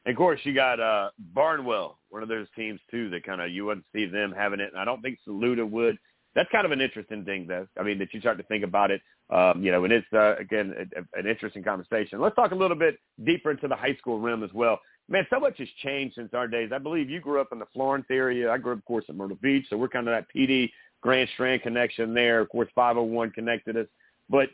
And 0.04 0.12
of 0.12 0.18
course, 0.18 0.40
you 0.44 0.54
got 0.54 0.80
uh, 0.80 1.10
Barnwell, 1.34 1.98
one 2.10 2.22
of 2.22 2.28
those 2.28 2.46
teams 2.54 2.80
too 2.90 3.10
that 3.10 3.24
kind 3.24 3.40
of 3.40 3.50
you 3.50 3.64
wouldn't 3.64 3.86
see 3.92 4.06
them 4.06 4.32
having 4.36 4.60
it, 4.60 4.70
and 4.72 4.80
I 4.80 4.84
don't 4.84 5.02
think 5.02 5.18
Saluda 5.24 5.66
would. 5.66 5.98
That's 6.34 6.50
kind 6.50 6.66
of 6.66 6.72
an 6.72 6.80
interesting 6.80 7.24
thing, 7.24 7.46
though. 7.46 7.66
I 7.78 7.82
mean, 7.82 7.98
that 7.98 8.12
you 8.12 8.20
start 8.20 8.36
to 8.38 8.44
think 8.44 8.62
about 8.62 8.90
it. 8.90 9.00
Um, 9.30 9.62
you 9.62 9.70
know, 9.70 9.84
and 9.84 9.92
it's 9.92 10.06
uh, 10.12 10.36
again 10.36 10.74
a, 10.78 11.00
a, 11.00 11.20
an 11.20 11.26
interesting 11.26 11.62
conversation. 11.62 12.20
Let's 12.20 12.36
talk 12.36 12.52
a 12.52 12.54
little 12.54 12.76
bit 12.76 12.98
deeper 13.24 13.50
into 13.50 13.68
the 13.68 13.76
high 13.76 13.96
school 13.96 14.18
rim 14.18 14.42
as 14.42 14.52
well. 14.54 14.80
Man, 15.10 15.26
so 15.30 15.40
much 15.40 15.58
has 15.58 15.68
changed 15.82 16.16
since 16.16 16.34
our 16.34 16.46
days. 16.46 16.70
I 16.72 16.78
believe 16.78 17.08
you 17.08 17.20
grew 17.20 17.40
up 17.40 17.48
in 17.52 17.58
the 17.58 17.66
Florence 17.72 18.06
area. 18.10 18.50
I 18.52 18.58
grew 18.58 18.72
up, 18.72 18.78
of 18.78 18.84
course, 18.84 19.06
in 19.08 19.16
Myrtle 19.16 19.38
Beach, 19.40 19.64
so 19.70 19.76
we're 19.78 19.88
kind 19.88 20.06
of 20.06 20.12
that 20.12 20.28
Pee 20.28 20.46
Dee 20.46 20.72
Grand 21.00 21.28
Strand 21.32 21.62
connection 21.62 22.12
there. 22.12 22.40
Of 22.40 22.50
course, 22.50 22.68
501 22.74 23.30
connected 23.30 23.76
us, 23.76 23.86
but 24.28 24.50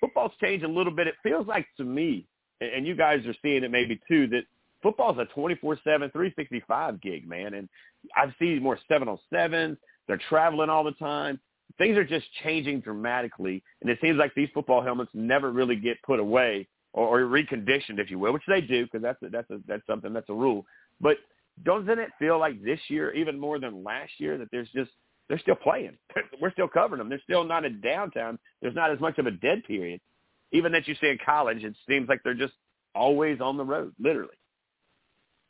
football's 0.00 0.32
changed 0.40 0.64
a 0.64 0.68
little 0.68 0.92
bit. 0.92 1.06
It 1.06 1.16
feels 1.22 1.46
like 1.46 1.66
to 1.76 1.84
me, 1.84 2.24
and 2.62 2.86
you 2.86 2.94
guys 2.94 3.26
are 3.26 3.34
seeing 3.42 3.62
it 3.62 3.70
maybe 3.70 4.00
too, 4.08 4.26
that 4.28 4.44
football's 4.82 5.18
a 5.18 5.26
24/7, 5.38 6.10
365 6.12 7.00
gig, 7.02 7.28
man. 7.28 7.54
And 7.54 7.68
I've 8.16 8.34
seen 8.38 8.62
more 8.62 8.78
seven. 8.88 9.76
They're 10.06 10.16
traveling 10.30 10.70
all 10.70 10.84
the 10.84 10.92
time. 10.92 11.38
Things 11.76 11.98
are 11.98 12.04
just 12.04 12.26
changing 12.42 12.80
dramatically, 12.80 13.62
and 13.82 13.90
it 13.90 14.00
seems 14.00 14.16
like 14.16 14.34
these 14.34 14.48
football 14.54 14.80
helmets 14.80 15.10
never 15.12 15.50
really 15.50 15.76
get 15.76 16.00
put 16.02 16.20
away 16.20 16.66
or, 16.92 17.20
or 17.20 17.26
reconditioned, 17.26 17.98
if 17.98 18.10
you 18.10 18.18
will, 18.18 18.32
which 18.32 18.42
they 18.48 18.60
do 18.60 18.84
because 18.84 19.02
that's 19.02 19.22
a, 19.22 19.28
that's 19.28 19.50
a, 19.50 19.58
that's 19.66 19.86
something 19.86 20.12
that's 20.12 20.28
a 20.28 20.34
rule. 20.34 20.66
But 21.00 21.16
doesn't 21.64 21.98
it 21.98 22.10
feel 22.18 22.38
like 22.38 22.62
this 22.62 22.80
year, 22.88 23.12
even 23.12 23.38
more 23.38 23.58
than 23.58 23.84
last 23.84 24.12
year, 24.18 24.38
that 24.38 24.48
there's 24.50 24.68
just 24.74 24.90
they're 25.28 25.38
still 25.38 25.54
playing. 25.54 25.96
We're 26.40 26.52
still 26.52 26.68
covering 26.68 26.98
them. 26.98 27.08
They're 27.08 27.22
still 27.22 27.44
not 27.44 27.64
a 27.64 27.70
downtime. 27.70 28.38
There's 28.60 28.74
not 28.74 28.90
as 28.90 29.00
much 29.00 29.18
of 29.18 29.26
a 29.26 29.30
dead 29.30 29.62
period. 29.64 30.00
Even 30.52 30.72
that 30.72 30.88
you 30.88 30.96
see 31.00 31.08
in 31.08 31.18
college, 31.24 31.62
it 31.62 31.74
seems 31.88 32.08
like 32.08 32.22
they're 32.24 32.34
just 32.34 32.54
always 32.94 33.40
on 33.40 33.56
the 33.56 33.64
road, 33.64 33.94
literally. 34.00 34.34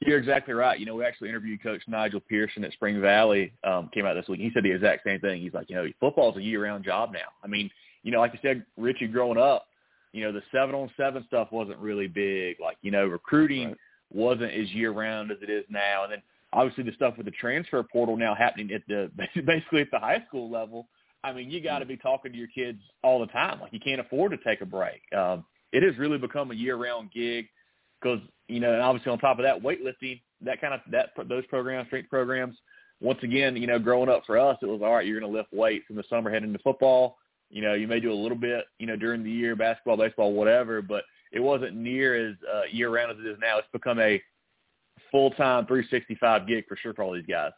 You're 0.01 0.19
exactly 0.19 0.55
right. 0.55 0.79
You 0.79 0.87
know, 0.87 0.95
we 0.95 1.05
actually 1.05 1.31
interviewed 1.31 1.63
Coach 1.63 1.83
Nigel 1.87 2.21
Pearson 2.21 2.65
at 2.65 2.73
Spring 2.73 3.01
Valley. 3.01 3.53
Um, 3.65 3.91
came 3.93 4.05
out 4.05 4.15
this 4.15 4.29
week. 4.29 4.41
He 4.41 4.51
said 4.53 4.65
the 4.65 4.73
exact 4.73 5.05
same 5.05 5.21
thing. 5.21 5.41
He's 5.43 5.55
like, 5.55 5.69
you 5.71 5.77
know, 5.77 5.87
football's 5.99 6.37
a 6.37 6.43
year-round 6.43 6.85
job 6.85 7.13
now. 7.13 7.29
I 7.43 7.47
mean, 7.47 7.71
you 8.03 8.11
know, 8.11 8.21
like 8.21 8.33
you 8.33 8.39
said, 8.43 8.65
Richie, 8.77 9.09
growing 9.09 9.39
up, 9.39 9.67
you 10.13 10.25
know, 10.25 10.33
the 10.33 10.43
seven-on-seven 10.53 11.25
stuff 11.27 11.49
wasn't 11.51 11.79
really 11.79 12.09
big. 12.09 12.57
Like, 12.61 12.77
you 12.83 12.91
know, 12.91 13.07
recruiting 13.07 13.69
right. 13.69 13.77
wasn't 14.11 14.53
as 14.53 14.71
year-round 14.71 15.31
as 15.31 15.39
it 15.43 15.51
is 15.51 15.65
now. 15.69 16.05
And 16.05 16.13
then 16.13 16.23
obviously 16.53 16.85
the 16.85 16.93
stuff 16.93 17.15
with 17.17 17.27
the 17.27 17.33
transfer 17.33 17.83
portal 17.83 18.17
now 18.17 18.35
happening 18.35 18.73
at 18.73 18.83
the 18.89 19.11
basically 19.47 19.83
at 19.83 19.91
the 19.91 19.99
high 19.99 20.25
school 20.29 20.51
level. 20.51 20.89
I 21.23 21.33
mean, 21.33 21.51
you 21.51 21.63
got 21.63 21.81
to 21.81 21.87
be 21.87 21.99
talking 21.99 22.33
to 22.33 22.39
your 22.39 22.49
kids 22.49 22.79
all 23.03 23.21
the 23.21 23.27
time. 23.27 23.61
Like, 23.61 23.73
you 23.73 23.81
can't 23.81 24.01
afford 24.01 24.33
to 24.33 24.39
take 24.39 24.63
a 24.63 24.67
break. 24.67 25.03
Um, 25.15 25.45
it 25.73 25.83
has 25.83 25.99
really 25.99 26.19
become 26.19 26.51
a 26.51 26.55
year-round 26.55 27.13
gig 27.13 27.47
because 28.01 28.21
you 28.49 28.61
know, 28.61 28.73
and 28.73 28.83
obviously 28.83 29.13
on 29.13 29.19
top 29.19 29.39
of 29.39 29.45
that, 29.45 29.63
weightlifting, 29.63 30.21
that 30.43 30.61
kind 30.61 30.75
of 30.75 30.81
that 30.91 31.11
those 31.29 31.47
programs, 31.47 31.87
strength 31.87 32.11
programs. 32.11 32.57
Once 33.01 33.19
again, 33.23 33.57
you 33.57 33.67
know, 33.67 33.79
growing 33.79 34.11
up 34.11 34.23
for 34.27 34.39
us, 34.39 34.59
it 34.61 34.67
was 34.67 34.83
all 34.83 34.95
right. 34.95 35.07
You're 35.07 35.19
going 35.21 35.33
to 35.33 35.39
lift 35.39 35.53
weights 35.53 35.87
in 35.89 35.97
the 35.97 36.05
summer, 36.11 36.31
heading 36.31 36.51
into 36.51 36.63
football. 36.63 37.17
You 37.51 37.63
know, 37.63 37.75
you 37.75 37.89
may 37.89 38.01
do 38.01 38.13
a 38.13 38.15
little 38.15 38.39
bit, 38.39 38.65
you 38.79 38.87
know, 38.87 38.97
during 38.97 39.25
the 39.25 39.31
year, 39.31 39.57
basketball, 39.57 39.97
baseball, 39.97 40.33
whatever, 40.33 40.81
but 40.81 41.05
it 41.33 41.41
wasn't 41.41 41.77
near 41.77 42.31
as 42.31 42.37
uh, 42.53 42.63
year 42.71 42.91
round 42.91 43.13
as 43.13 43.19
it 43.19 43.27
is 43.27 43.39
now. 43.41 43.59
It's 43.59 43.69
become 43.73 43.99
a 43.99 44.23
full 45.11 45.31
time 45.33 45.67
365 45.67 46.47
gig 46.47 46.67
for 46.69 46.77
sure 46.77 46.95
for 46.95 47.03
all 47.03 47.13
these 47.13 47.27
guys. 47.29 47.53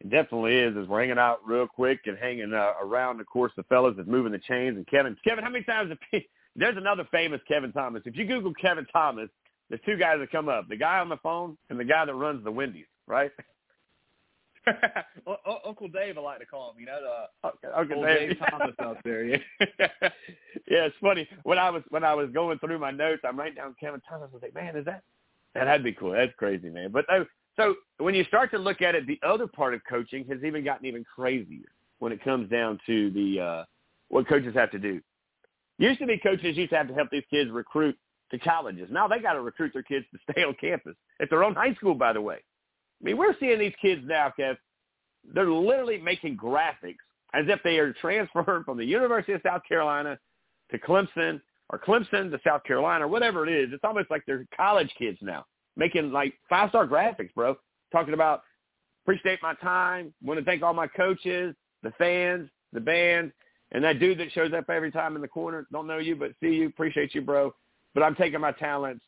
It 0.00 0.10
definitely 0.10 0.56
is. 0.56 0.76
As 0.76 0.86
we're 0.88 1.00
hanging 1.00 1.18
out 1.18 1.40
real 1.46 1.66
quick 1.66 2.00
and 2.06 2.18
hanging 2.18 2.52
uh, 2.52 2.72
around, 2.82 3.20
of 3.20 3.26
course, 3.26 3.52
the 3.56 3.62
fellas 3.64 3.94
that's 3.96 4.08
moving 4.08 4.32
the 4.32 4.38
chains. 4.38 4.76
And 4.76 4.86
Kevin, 4.86 5.16
Kevin, 5.24 5.44
how 5.44 5.50
many 5.50 5.64
times 5.64 5.90
have 5.90 6.22
there's 6.56 6.76
another 6.76 7.06
famous 7.10 7.40
Kevin 7.48 7.72
Thomas. 7.72 8.02
If 8.04 8.16
you 8.16 8.26
Google 8.26 8.52
Kevin 8.54 8.86
Thomas, 8.92 9.28
there's 9.68 9.80
two 9.86 9.96
guys 9.96 10.18
that 10.20 10.30
come 10.30 10.48
up: 10.48 10.68
the 10.68 10.76
guy 10.76 10.98
on 10.98 11.08
the 11.08 11.16
phone 11.18 11.56
and 11.70 11.80
the 11.80 11.84
guy 11.84 12.04
that 12.04 12.14
runs 12.14 12.44
the 12.44 12.50
Wendy's, 12.50 12.86
right? 13.06 13.30
Uncle 15.66 15.88
Dave, 15.88 16.18
I 16.18 16.20
like 16.20 16.40
to 16.40 16.46
call 16.46 16.70
him. 16.70 16.80
You 16.80 16.86
know, 16.86 16.98
the 17.42 17.78
Uncle 17.78 18.02
Dave. 18.02 18.30
Dave 18.30 18.38
Thomas 18.50 18.74
out 18.80 18.98
there. 19.04 19.24
Yeah. 19.24 19.36
yeah, 19.70 20.86
it's 20.86 20.96
funny 21.00 21.28
when 21.42 21.58
I 21.58 21.70
was 21.70 21.82
when 21.90 22.04
I 22.04 22.14
was 22.14 22.30
going 22.30 22.58
through 22.58 22.78
my 22.78 22.90
notes, 22.90 23.22
I'm 23.24 23.38
writing 23.38 23.56
down 23.56 23.74
Kevin 23.78 24.00
Thomas. 24.08 24.28
I 24.30 24.34
was 24.34 24.42
like, 24.42 24.54
man, 24.54 24.76
is 24.76 24.84
that 24.84 25.02
that 25.54 25.64
that'd 25.64 25.84
be 25.84 25.92
cool? 25.92 26.12
That's 26.12 26.32
crazy, 26.38 26.70
man. 26.70 26.90
But 26.90 27.04
uh, 27.12 27.24
so 27.56 27.74
when 27.98 28.14
you 28.14 28.24
start 28.24 28.50
to 28.52 28.58
look 28.58 28.82
at 28.82 28.94
it, 28.94 29.06
the 29.06 29.20
other 29.26 29.46
part 29.46 29.74
of 29.74 29.80
coaching 29.88 30.24
has 30.28 30.42
even 30.44 30.64
gotten 30.64 30.86
even 30.86 31.04
crazier 31.04 31.70
when 31.98 32.12
it 32.12 32.22
comes 32.24 32.50
down 32.50 32.78
to 32.86 33.10
the 33.10 33.40
uh, 33.40 33.64
what 34.08 34.28
coaches 34.28 34.54
have 34.54 34.70
to 34.72 34.78
do. 34.78 35.00
Used 35.78 36.00
to 36.00 36.06
be 36.06 36.18
coaches 36.18 36.56
used 36.56 36.70
to 36.70 36.76
have 36.76 36.88
to 36.88 36.94
help 36.94 37.10
these 37.10 37.24
kids 37.30 37.50
recruit 37.50 37.96
to 38.30 38.38
colleges. 38.38 38.88
Now 38.90 39.08
they 39.08 39.18
got 39.18 39.34
to 39.34 39.40
recruit 39.40 39.72
their 39.72 39.82
kids 39.82 40.06
to 40.12 40.32
stay 40.32 40.42
on 40.44 40.54
campus 40.60 40.94
at 41.20 41.30
their 41.30 41.44
own 41.44 41.54
high 41.54 41.74
school, 41.74 41.94
by 41.94 42.12
the 42.12 42.20
way. 42.20 42.38
I 43.04 43.08
mean, 43.08 43.18
we're 43.18 43.36
seeing 43.38 43.58
these 43.58 43.74
kids 43.82 44.02
now, 44.06 44.32
Kev. 44.38 44.56
They're 45.34 45.50
literally 45.50 45.98
making 45.98 46.38
graphics 46.38 46.96
as 47.34 47.44
if 47.48 47.60
they 47.62 47.78
are 47.78 47.92
transferred 47.92 48.64
from 48.64 48.78
the 48.78 48.84
University 48.84 49.32
of 49.32 49.42
South 49.44 49.62
Carolina 49.68 50.18
to 50.70 50.78
Clemson 50.78 51.40
or 51.70 51.78
Clemson 51.78 52.30
to 52.30 52.40
South 52.46 52.64
Carolina 52.64 53.04
or 53.04 53.08
whatever 53.08 53.46
it 53.46 53.52
is. 53.52 53.70
It's 53.72 53.84
almost 53.84 54.10
like 54.10 54.22
they're 54.26 54.46
college 54.56 54.90
kids 54.98 55.18
now 55.20 55.44
making 55.76 56.12
like 56.12 56.34
five-star 56.48 56.86
graphics, 56.86 57.34
bro. 57.34 57.56
Talking 57.92 58.14
about 58.14 58.42
appreciate 59.04 59.40
my 59.42 59.54
time, 59.54 60.14
want 60.22 60.38
to 60.38 60.44
thank 60.44 60.62
all 60.62 60.72
my 60.72 60.86
coaches, 60.86 61.54
the 61.82 61.90
fans, 61.98 62.48
the 62.72 62.80
band, 62.80 63.32
and 63.72 63.84
that 63.84 63.98
dude 63.98 64.18
that 64.18 64.32
shows 64.32 64.52
up 64.52 64.70
every 64.70 64.90
time 64.90 65.16
in 65.16 65.22
the 65.22 65.28
corner, 65.28 65.66
don't 65.72 65.86
know 65.86 65.98
you, 65.98 66.16
but 66.16 66.32
see 66.40 66.54
you, 66.54 66.68
appreciate 66.68 67.14
you, 67.14 67.20
bro. 67.20 67.54
But 67.92 68.02
I'm 68.02 68.14
taking 68.14 68.40
my 68.40 68.52
talents 68.52 69.04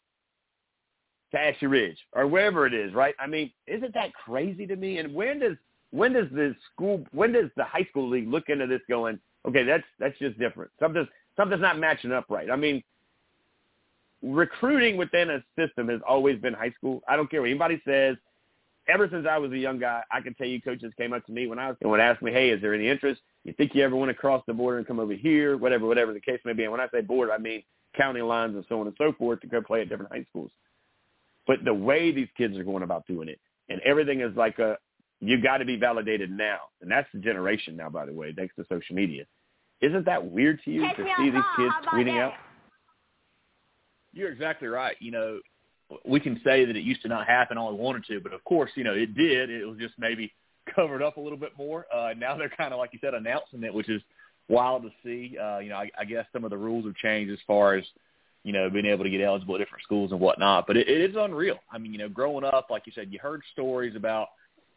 to 1.32 1.68
Ridge 1.68 1.98
or 2.12 2.26
wherever 2.26 2.66
it 2.66 2.74
is, 2.74 2.94
right? 2.94 3.14
I 3.18 3.26
mean, 3.26 3.50
isn't 3.66 3.94
that 3.94 4.12
crazy 4.14 4.66
to 4.66 4.76
me? 4.76 4.98
And 4.98 5.14
when 5.14 5.40
does 5.40 5.56
when 5.90 6.12
does 6.12 6.26
the 6.32 6.54
school 6.72 7.04
when 7.12 7.32
does 7.32 7.50
the 7.56 7.64
high 7.64 7.86
school 7.90 8.08
league 8.08 8.28
look 8.28 8.48
into 8.48 8.66
this 8.66 8.80
going, 8.88 9.18
okay, 9.46 9.64
that's 9.64 9.84
that's 9.98 10.18
just 10.18 10.38
different. 10.38 10.70
Something's 10.80 11.08
something's 11.36 11.62
not 11.62 11.78
matching 11.78 12.12
up 12.12 12.26
right. 12.28 12.50
I 12.50 12.56
mean, 12.56 12.82
recruiting 14.22 14.96
within 14.96 15.30
a 15.30 15.42
system 15.58 15.88
has 15.88 16.00
always 16.06 16.40
been 16.40 16.54
high 16.54 16.72
school. 16.72 17.02
I 17.08 17.16
don't 17.16 17.30
care 17.30 17.40
what 17.40 17.50
anybody 17.50 17.80
says. 17.84 18.16
Ever 18.88 19.08
since 19.10 19.26
I 19.28 19.36
was 19.38 19.50
a 19.50 19.58
young 19.58 19.80
guy, 19.80 20.02
I 20.12 20.20
can 20.20 20.34
tell 20.34 20.46
you 20.46 20.62
coaches 20.62 20.92
came 20.96 21.12
up 21.12 21.26
to 21.26 21.32
me 21.32 21.48
when 21.48 21.58
I 21.58 21.68
was 21.68 21.76
and 21.80 21.90
would 21.90 21.98
ask 21.98 22.22
me, 22.22 22.32
Hey, 22.32 22.50
is 22.50 22.62
there 22.62 22.72
any 22.72 22.88
interest? 22.88 23.20
You 23.42 23.52
think 23.52 23.74
you 23.74 23.82
ever 23.82 23.96
want 23.96 24.10
to 24.10 24.14
cross 24.14 24.44
the 24.46 24.54
border 24.54 24.78
and 24.78 24.86
come 24.86 25.00
over 25.00 25.12
here, 25.12 25.56
whatever, 25.56 25.86
whatever 25.86 26.12
the 26.12 26.20
case 26.20 26.38
may 26.44 26.52
be. 26.52 26.62
And 26.62 26.72
when 26.72 26.80
I 26.80 26.88
say 26.92 27.00
border, 27.00 27.32
I 27.32 27.38
mean 27.38 27.62
county 27.96 28.22
lines 28.22 28.54
and 28.54 28.64
so 28.68 28.80
on 28.80 28.86
and 28.86 28.96
so 28.98 29.12
forth 29.12 29.40
to 29.40 29.46
go 29.46 29.60
play 29.60 29.80
at 29.80 29.88
different 29.88 30.12
high 30.12 30.24
schools. 30.30 30.50
But 31.46 31.64
the 31.64 31.74
way 31.74 32.12
these 32.12 32.28
kids 32.36 32.56
are 32.56 32.64
going 32.64 32.82
about 32.82 33.06
doing 33.06 33.28
it, 33.28 33.40
and 33.68 33.80
everything 33.84 34.20
is 34.20 34.36
like 34.36 34.58
a, 34.58 34.76
you 35.20 35.40
got 35.42 35.58
to 35.58 35.64
be 35.64 35.76
validated 35.76 36.30
now. 36.30 36.58
And 36.82 36.90
that's 36.90 37.08
the 37.12 37.20
generation 37.20 37.76
now, 37.76 37.88
by 37.88 38.06
the 38.06 38.12
way, 38.12 38.32
thanks 38.32 38.54
to 38.56 38.64
social 38.68 38.94
media. 38.94 39.24
Isn't 39.80 40.06
that 40.06 40.30
weird 40.30 40.60
to 40.64 40.70
you 40.70 40.82
Catch 40.82 40.96
to 40.96 41.04
see 41.18 41.30
these 41.30 41.42
call. 41.56 41.56
kids 41.56 41.74
tweeting 41.92 42.16
that? 42.16 42.20
out? 42.20 42.32
You're 44.12 44.32
exactly 44.32 44.68
right. 44.68 44.96
You 44.98 45.10
know, 45.10 45.40
we 46.04 46.20
can 46.20 46.40
say 46.42 46.64
that 46.64 46.76
it 46.76 46.84
used 46.84 47.02
to 47.02 47.08
not 47.08 47.26
happen 47.26 47.58
all 47.58 47.72
we 47.74 47.80
wanted 47.80 48.04
to, 48.06 48.20
but 48.20 48.32
of 48.32 48.42
course, 48.44 48.70
you 48.74 48.84
know, 48.84 48.94
it 48.94 49.14
did. 49.14 49.50
It 49.50 49.66
was 49.66 49.78
just 49.78 49.94
maybe 49.98 50.32
covered 50.74 51.02
up 51.02 51.16
a 51.16 51.20
little 51.20 51.38
bit 51.38 51.52
more. 51.56 51.86
Uh, 51.94 52.14
now 52.16 52.36
they're 52.36 52.48
kind 52.48 52.72
of 52.72 52.78
like 52.78 52.92
you 52.92 52.98
said, 53.02 53.14
announcing 53.14 53.62
it, 53.62 53.72
which 53.72 53.88
is 53.88 54.02
wild 54.48 54.82
to 54.82 54.90
see. 55.04 55.36
Uh, 55.38 55.58
you 55.58 55.68
know, 55.68 55.76
I, 55.76 55.90
I 55.98 56.04
guess 56.04 56.26
some 56.32 56.44
of 56.44 56.50
the 56.50 56.56
rules 56.56 56.86
have 56.86 56.96
changed 56.96 57.32
as 57.32 57.38
far 57.46 57.74
as 57.74 57.84
you 58.46 58.52
know 58.52 58.70
being 58.70 58.86
able 58.86 59.02
to 59.02 59.10
get 59.10 59.20
eligible 59.20 59.56
at 59.56 59.58
different 59.58 59.82
schools 59.82 60.12
and 60.12 60.20
whatnot. 60.20 60.68
But 60.68 60.76
it, 60.76 60.88
it 60.88 61.10
is 61.10 61.16
unreal. 61.18 61.58
I 61.70 61.78
mean, 61.78 61.92
you 61.92 61.98
know, 61.98 62.08
growing 62.08 62.44
up, 62.44 62.68
like 62.70 62.86
you 62.86 62.92
said, 62.94 63.12
you 63.12 63.18
heard 63.18 63.42
stories 63.52 63.96
about 63.96 64.28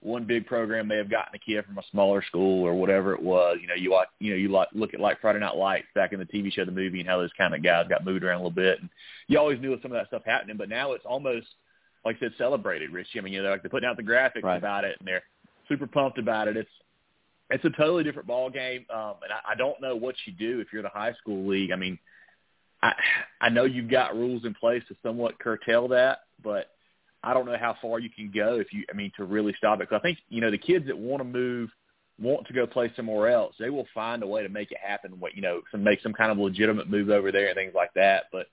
one 0.02 0.24
big 0.26 0.48
program 0.48 0.88
may 0.88 0.98
have 0.98 1.12
gotten 1.12 1.36
a 1.36 1.40
kid 1.40 1.64
from 1.66 1.78
a 1.78 1.84
smaller 1.92 2.24
school 2.24 2.66
or 2.66 2.74
whatever 2.74 3.14
it 3.14 3.22
was. 3.22 3.58
You 3.62 3.68
know, 3.68 3.76
you 3.76 3.92
watch, 3.92 4.08
you 4.20 4.32
know, 4.32 4.38
you 4.38 4.50
like 4.50 4.70
look 4.74 4.94
at 4.96 5.00
like 5.00 5.22
Friday 5.22 5.40
Night 5.40 5.56
Lights 5.56 5.88
back 5.94 6.14
in 6.14 6.20
the 6.20 6.26
TV 6.26 6.52
show, 6.52 6.66
the 6.66 6.72
movie, 6.72 7.00
and 7.00 7.08
how 7.08 7.20
those 7.20 7.30
kind 7.38 7.54
of 7.54 7.62
guys 7.62 7.86
got 7.90 8.04
moved 8.06 8.24
around 8.24 8.36
a 8.36 8.44
little 8.44 8.50
bit. 8.50 8.80
And 8.80 8.90
you 9.28 9.38
always 9.38 9.60
knew 9.62 9.78
some 9.82 9.92
of 9.92 9.98
that 9.98 10.08
stuff 10.08 10.24
happening, 10.26 10.58
but 10.58 10.70
now 10.70 10.94
it's 10.94 11.06
almost 11.06 11.48
like 12.06 12.16
I 12.16 12.20
said, 12.22 12.32
celebrated, 12.38 12.92
Richie. 12.92 13.20
I 13.20 13.22
mean, 13.22 13.34
you 13.34 13.40
know, 13.40 13.44
they're 13.44 13.52
like 13.52 13.62
they're 13.62 13.70
putting 13.70 13.90
out 13.90 13.98
the 13.98 14.04
graphics 14.04 14.44
Right. 14.44 14.58
about 14.58 14.84
it, 14.86 14.96
and 15.00 15.08
they're 15.08 15.24
super 15.68 15.86
pumped 15.86 16.18
about 16.18 16.48
it. 16.48 16.58
It's 16.58 16.70
it's 17.52 17.66
a 17.66 17.70
totally 17.72 18.04
different 18.04 18.28
ball 18.28 18.50
game, 18.50 18.86
um, 18.94 19.16
and 19.24 19.32
I, 19.34 19.52
I 19.52 19.56
don't 19.56 19.82
know 19.82 19.96
what 19.96 20.16
you 20.26 20.34
do 20.34 20.60
if 20.60 20.68
you're 20.72 20.84
the 20.84 20.90
high 20.90 21.14
school 21.14 21.48
league. 21.48 21.72
I 21.72 21.76
mean, 21.76 21.98
I 22.82 22.94
I 23.42 23.50
know 23.50 23.66
you've 23.66 23.90
got 23.90 24.16
rules 24.16 24.46
in 24.46 24.54
place 24.54 24.84
to 24.88 24.96
somewhat 25.04 25.40
curtail 25.40 25.90
that, 25.90 26.20
but 26.44 26.68
I 27.24 27.34
don't 27.34 27.46
know 27.46 27.58
how 27.60 27.76
far 27.82 28.00
you 28.00 28.10
can 28.10 28.32
go 28.34 28.60
if 28.60 28.72
you, 28.72 28.86
I 28.92 28.96
mean, 28.96 29.12
to 29.18 29.26
really 29.26 29.54
stop 29.58 29.80
it. 29.80 29.90
Because 29.90 30.00
I 30.00 30.04
think 30.04 30.20
you 30.30 30.42
know 30.42 30.52
the 30.52 30.58
kids 30.58 30.88
that 30.88 30.98
want 30.98 31.20
to 31.22 31.26
move, 31.26 31.70
want 32.20 32.48
to 32.48 32.54
go 32.54 32.66
play 32.66 32.92
somewhere 32.96 33.30
else, 33.30 33.56
they 33.60 33.70
will 33.70 33.88
find 33.94 34.24
a 34.24 34.28
way 34.28 34.44
to 34.44 34.50
make 34.50 34.72
it 34.72 34.78
happen. 34.82 35.20
What 35.20 35.36
you 35.36 35.42
know, 35.42 35.62
some 35.72 35.84
make 35.84 36.02
some 36.02 36.14
kind 36.14 36.32
of 36.32 36.38
legitimate 36.38 36.90
move 36.90 37.10
over 37.10 37.32
there 37.32 37.48
and 37.48 37.56
things 37.56 37.74
like 37.76 37.94
that. 37.96 38.26
But 38.32 38.48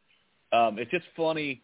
um, 0.57 0.79
it's 0.79 0.91
just 0.91 1.07
funny 1.17 1.63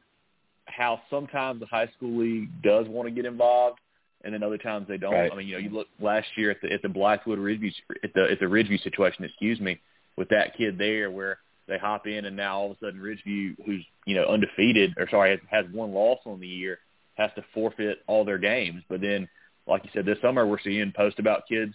how 0.66 1.00
sometimes 1.10 1.60
the 1.60 1.66
high 1.66 1.90
school 1.96 2.20
league 2.20 2.48
does 2.62 2.86
want 2.86 3.08
to 3.08 3.14
get 3.14 3.24
involved, 3.24 3.80
and 4.22 4.32
then 4.32 4.44
other 4.44 4.58
times 4.58 4.86
they 4.86 4.98
don't. 4.98 5.12
Right. 5.12 5.32
I 5.32 5.36
mean, 5.36 5.48
you 5.48 5.54
know, 5.54 5.60
you 5.60 5.70
look 5.70 5.88
last 6.00 6.28
year 6.36 6.52
at 6.52 6.60
the 6.62 6.72
at 6.72 6.82
the 6.82 6.88
Blythewood 6.88 7.38
Ridgeview 7.38 7.72
at 8.04 8.14
the 8.14 8.30
at 8.30 8.38
the 8.38 8.46
Ridgeview 8.46 8.80
situation, 8.84 9.24
excuse 9.24 9.58
me, 9.58 9.80
with 10.16 10.28
that 10.28 10.56
kid 10.56 10.78
there 10.78 11.10
where 11.10 11.38
they 11.68 11.78
hop 11.78 12.06
in 12.06 12.24
and 12.24 12.36
now 12.36 12.58
all 12.58 12.70
of 12.72 12.76
a 12.76 12.86
sudden 12.86 13.00
Ridgeview, 13.00 13.56
who's 13.64 13.84
you 14.06 14.14
know 14.14 14.24
undefeated 14.26 14.94
or 14.96 15.08
sorry 15.08 15.30
has, 15.30 15.40
has 15.50 15.72
one 15.72 15.92
loss 15.92 16.18
on 16.26 16.40
the 16.40 16.48
year, 16.48 16.78
has 17.14 17.30
to 17.36 17.44
forfeit 17.54 17.98
all 18.06 18.24
their 18.24 18.38
games. 18.38 18.82
But 18.88 19.00
then, 19.00 19.28
like 19.66 19.84
you 19.84 19.90
said, 19.92 20.04
this 20.06 20.18
summer 20.20 20.46
we're 20.46 20.60
seeing 20.60 20.92
posts 20.92 21.18
about 21.20 21.48
kids 21.48 21.74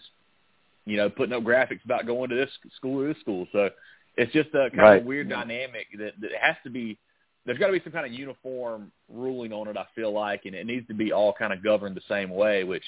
you 0.88 0.96
know, 0.96 1.10
putting 1.10 1.34
up 1.34 1.42
graphics 1.42 1.84
about 1.84 2.06
going 2.06 2.30
to 2.30 2.34
this 2.36 2.50
school 2.74 3.02
or 3.02 3.08
this 3.08 3.20
school. 3.20 3.46
So 3.52 3.68
it's 4.16 4.32
just 4.32 4.48
a 4.50 4.70
kind 4.70 4.78
Right. 4.78 4.96
of 5.00 5.04
a 5.04 5.06
weird 5.06 5.28
dynamic 5.28 5.86
that, 5.98 6.14
that 6.20 6.30
has 6.40 6.56
to 6.64 6.70
be. 6.70 6.98
There's 7.44 7.58
got 7.58 7.66
to 7.68 7.72
be 7.74 7.80
some 7.84 7.92
kind 7.92 8.06
of 8.06 8.12
uniform 8.12 8.90
ruling 9.08 9.52
on 9.52 9.68
it. 9.68 9.76
I 9.76 9.86
feel 9.94 10.12
like, 10.12 10.44
and 10.46 10.54
it 10.54 10.66
needs 10.66 10.86
to 10.88 10.94
be 10.94 11.12
all 11.12 11.32
kind 11.32 11.52
of 11.52 11.62
governed 11.62 11.94
the 11.96 12.02
same 12.08 12.30
way, 12.30 12.64
which 12.64 12.84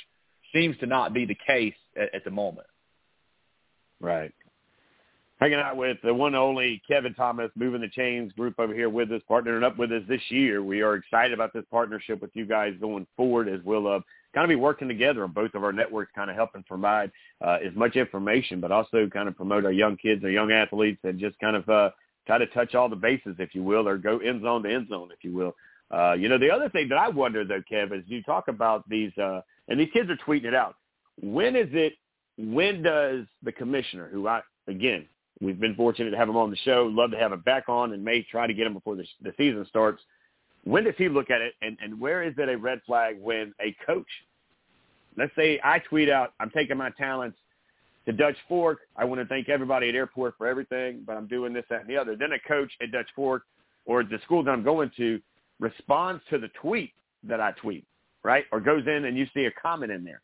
seems 0.52 0.76
to 0.78 0.86
not 0.86 1.12
be 1.14 1.26
the 1.26 1.36
case 1.46 1.74
at, 1.96 2.14
at 2.14 2.24
the 2.24 2.30
moment. 2.30 2.66
Right. 4.00 4.32
Hanging 5.40 5.58
out 5.58 5.78
with 5.78 5.96
the 6.04 6.12
one 6.12 6.34
only 6.34 6.82
Kevin 6.86 7.14
Thomas, 7.14 7.50
Moving 7.56 7.80
the 7.80 7.88
Chains 7.88 8.30
group 8.34 8.56
over 8.58 8.74
here 8.74 8.90
with 8.90 9.10
us, 9.10 9.22
partnering 9.28 9.64
up 9.64 9.78
with 9.78 9.90
us 9.90 10.02
this 10.06 10.20
year. 10.28 10.62
We 10.62 10.82
are 10.82 10.96
excited 10.96 11.32
about 11.32 11.54
this 11.54 11.64
partnership 11.70 12.20
with 12.20 12.30
you 12.34 12.44
guys 12.44 12.74
going 12.78 13.06
forward 13.16 13.48
as 13.48 13.60
we'll 13.64 13.86
uh, 13.86 14.00
kind 14.34 14.44
of 14.44 14.50
be 14.50 14.56
working 14.56 14.86
together 14.86 15.24
on 15.24 15.32
both 15.32 15.54
of 15.54 15.64
our 15.64 15.72
networks, 15.72 16.12
kind 16.14 16.28
of 16.28 16.36
helping 16.36 16.62
provide 16.64 17.10
uh, 17.42 17.56
as 17.66 17.74
much 17.74 17.96
information, 17.96 18.60
but 18.60 18.70
also 18.70 19.08
kind 19.08 19.28
of 19.28 19.36
promote 19.36 19.64
our 19.64 19.72
young 19.72 19.96
kids, 19.96 20.22
our 20.24 20.30
young 20.30 20.52
athletes, 20.52 21.00
and 21.04 21.18
just 21.18 21.38
kind 21.38 21.56
of 21.56 21.66
uh, 21.70 21.88
try 22.26 22.36
to 22.36 22.46
touch 22.48 22.74
all 22.74 22.90
the 22.90 22.96
bases, 22.96 23.36
if 23.38 23.54
you 23.54 23.62
will, 23.62 23.88
or 23.88 23.96
go 23.96 24.18
end 24.18 24.42
zone 24.42 24.62
to 24.62 24.70
end 24.70 24.88
zone, 24.90 25.08
if 25.10 25.24
you 25.24 25.32
will. 25.32 25.56
Uh, 25.90 26.12
you 26.12 26.28
know, 26.28 26.36
the 26.36 26.50
other 26.50 26.68
thing 26.68 26.86
that 26.90 26.98
I 26.98 27.08
wonder, 27.08 27.46
though, 27.46 27.62
Kev, 27.62 27.98
is 27.98 28.04
you 28.06 28.22
talk 28.24 28.48
about 28.48 28.86
these, 28.90 29.16
uh, 29.16 29.40
and 29.68 29.80
these 29.80 29.88
kids 29.90 30.10
are 30.10 30.18
tweeting 30.18 30.44
it 30.44 30.54
out. 30.54 30.76
When 31.18 31.56
is 31.56 31.68
it, 31.72 31.94
when 32.36 32.82
does 32.82 33.24
the 33.42 33.52
commissioner, 33.52 34.10
who 34.12 34.28
I, 34.28 34.42
again, 34.68 35.06
we've 35.40 35.60
been 35.60 35.74
fortunate 35.74 36.10
to 36.10 36.16
have 36.16 36.28
him 36.28 36.36
on 36.36 36.50
the 36.50 36.56
show, 36.56 36.90
love 36.92 37.10
to 37.12 37.18
have 37.18 37.32
him 37.32 37.40
back 37.40 37.68
on, 37.68 37.92
and 37.92 38.04
may 38.04 38.22
try 38.22 38.46
to 38.46 38.54
get 38.54 38.66
him 38.66 38.74
before 38.74 38.96
the, 38.96 39.04
the 39.22 39.32
season 39.36 39.64
starts. 39.68 40.02
When 40.64 40.84
does 40.84 40.94
he 40.98 41.08
look 41.08 41.30
at 41.30 41.40
it, 41.40 41.54
and, 41.62 41.78
and 41.82 41.98
where 41.98 42.22
is 42.22 42.34
it 42.36 42.48
a 42.48 42.56
red 42.56 42.80
flag 42.86 43.16
when 43.20 43.54
a 43.60 43.74
coach, 43.86 44.06
let's 45.16 45.34
say 45.34 45.58
I 45.64 45.78
tweet 45.78 46.10
out, 46.10 46.34
I'm 46.38 46.50
taking 46.50 46.76
my 46.76 46.90
talents 46.90 47.38
to 48.06 48.12
Dutch 48.12 48.36
Fork. 48.48 48.80
I 48.96 49.04
want 49.04 49.20
to 49.20 49.26
thank 49.26 49.48
everybody 49.48 49.88
at 49.88 49.94
airport 49.94 50.34
for 50.36 50.46
everything, 50.46 51.02
but 51.06 51.16
I'm 51.16 51.26
doing 51.26 51.52
this, 51.52 51.64
that, 51.70 51.80
and 51.80 51.88
the 51.88 51.96
other. 51.96 52.16
Then 52.16 52.32
a 52.32 52.38
coach 52.48 52.70
at 52.82 52.92
Dutch 52.92 53.08
Fork 53.16 53.44
or 53.86 54.02
the 54.04 54.18
school 54.24 54.42
that 54.44 54.50
I'm 54.50 54.62
going 54.62 54.90
to 54.96 55.20
responds 55.58 56.22
to 56.30 56.38
the 56.38 56.48
tweet 56.60 56.92
that 57.24 57.40
I 57.40 57.52
tweet, 57.52 57.84
right? 58.22 58.44
Or 58.52 58.60
goes 58.60 58.86
in 58.86 59.04
and 59.04 59.16
you 59.16 59.26
see 59.34 59.44
a 59.44 59.50
comment 59.50 59.92
in 59.92 60.04
there. 60.04 60.22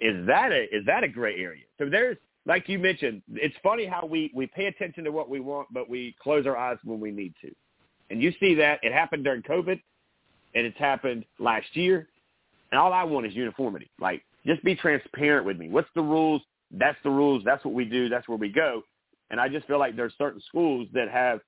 Is 0.00 0.26
that 0.26 0.52
a 0.52 0.64
is 0.74 0.86
that 0.86 1.02
a 1.02 1.08
gray 1.08 1.36
area? 1.36 1.64
So 1.76 1.88
there's 1.90 2.16
like 2.46 2.68
you 2.68 2.78
mentioned, 2.78 3.22
it's 3.34 3.54
funny 3.62 3.86
how 3.86 4.04
we 4.04 4.30
we 4.34 4.46
pay 4.46 4.66
attention 4.66 5.04
to 5.04 5.12
what 5.12 5.28
we 5.28 5.40
want, 5.40 5.68
but 5.72 5.88
we 5.88 6.14
close 6.20 6.46
our 6.46 6.56
eyes 6.56 6.78
when 6.84 7.00
we 7.00 7.10
need 7.10 7.34
to. 7.42 7.50
And 8.10 8.22
you 8.22 8.32
see 8.40 8.54
that 8.56 8.80
it 8.82 8.92
happened 8.92 9.24
during 9.24 9.42
COVID, 9.42 9.80
and 10.54 10.66
it's 10.66 10.78
happened 10.78 11.24
last 11.38 11.74
year. 11.74 12.08
And 12.70 12.80
all 12.80 12.92
I 12.92 13.04
want 13.04 13.26
is 13.26 13.34
uniformity. 13.34 13.90
Like 14.00 14.22
just 14.46 14.62
be 14.64 14.74
transparent 14.74 15.46
with 15.46 15.58
me. 15.58 15.68
What's 15.68 15.88
the 15.94 16.02
rules? 16.02 16.42
That's 16.70 16.98
the 17.04 17.10
rules. 17.10 17.42
That's 17.44 17.64
what 17.64 17.74
we 17.74 17.84
do. 17.84 18.08
That's 18.08 18.28
where 18.28 18.38
we 18.38 18.50
go. 18.50 18.82
And 19.30 19.40
I 19.40 19.48
just 19.48 19.66
feel 19.66 19.78
like 19.78 19.96
there's 19.96 20.14
certain 20.18 20.40
schools 20.48 20.88
that 20.94 21.08
have 21.10 21.40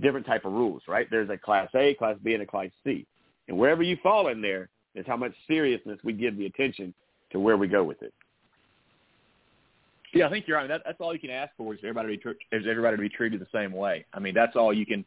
different 0.00 0.26
type 0.26 0.44
of 0.44 0.52
rules, 0.52 0.82
right? 0.86 1.06
There's 1.10 1.30
a 1.30 1.38
class 1.38 1.68
A, 1.74 1.94
class 1.94 2.16
B, 2.22 2.34
and 2.34 2.42
a 2.42 2.46
class 2.46 2.68
C. 2.84 3.06
And 3.48 3.56
wherever 3.56 3.82
you 3.82 3.96
fall 4.02 4.28
in 4.28 4.42
there 4.42 4.68
is 4.94 5.06
how 5.06 5.16
much 5.16 5.32
seriousness 5.46 5.98
we 6.04 6.12
give 6.12 6.36
the 6.36 6.46
attention 6.46 6.94
to 7.32 7.40
where 7.40 7.56
we 7.56 7.68
go 7.68 7.82
with 7.84 8.02
it. 8.02 8.12
Yeah, 10.12 10.26
I 10.26 10.30
think 10.30 10.46
you're 10.46 10.56
right. 10.56 10.68
That, 10.68 10.82
that's 10.84 11.00
all 11.00 11.12
you 11.12 11.20
can 11.20 11.30
ask 11.30 11.52
for 11.56 11.74
is 11.74 11.80
everybody 11.82 12.16
to 12.16 12.34
be 12.34 12.56
is 12.56 12.66
everybody 12.68 12.96
to 12.96 13.00
be 13.00 13.08
treated 13.08 13.40
the 13.40 13.46
same 13.52 13.72
way. 13.72 14.06
I 14.12 14.20
mean, 14.20 14.34
that's 14.34 14.56
all 14.56 14.72
you 14.72 14.86
can 14.86 15.04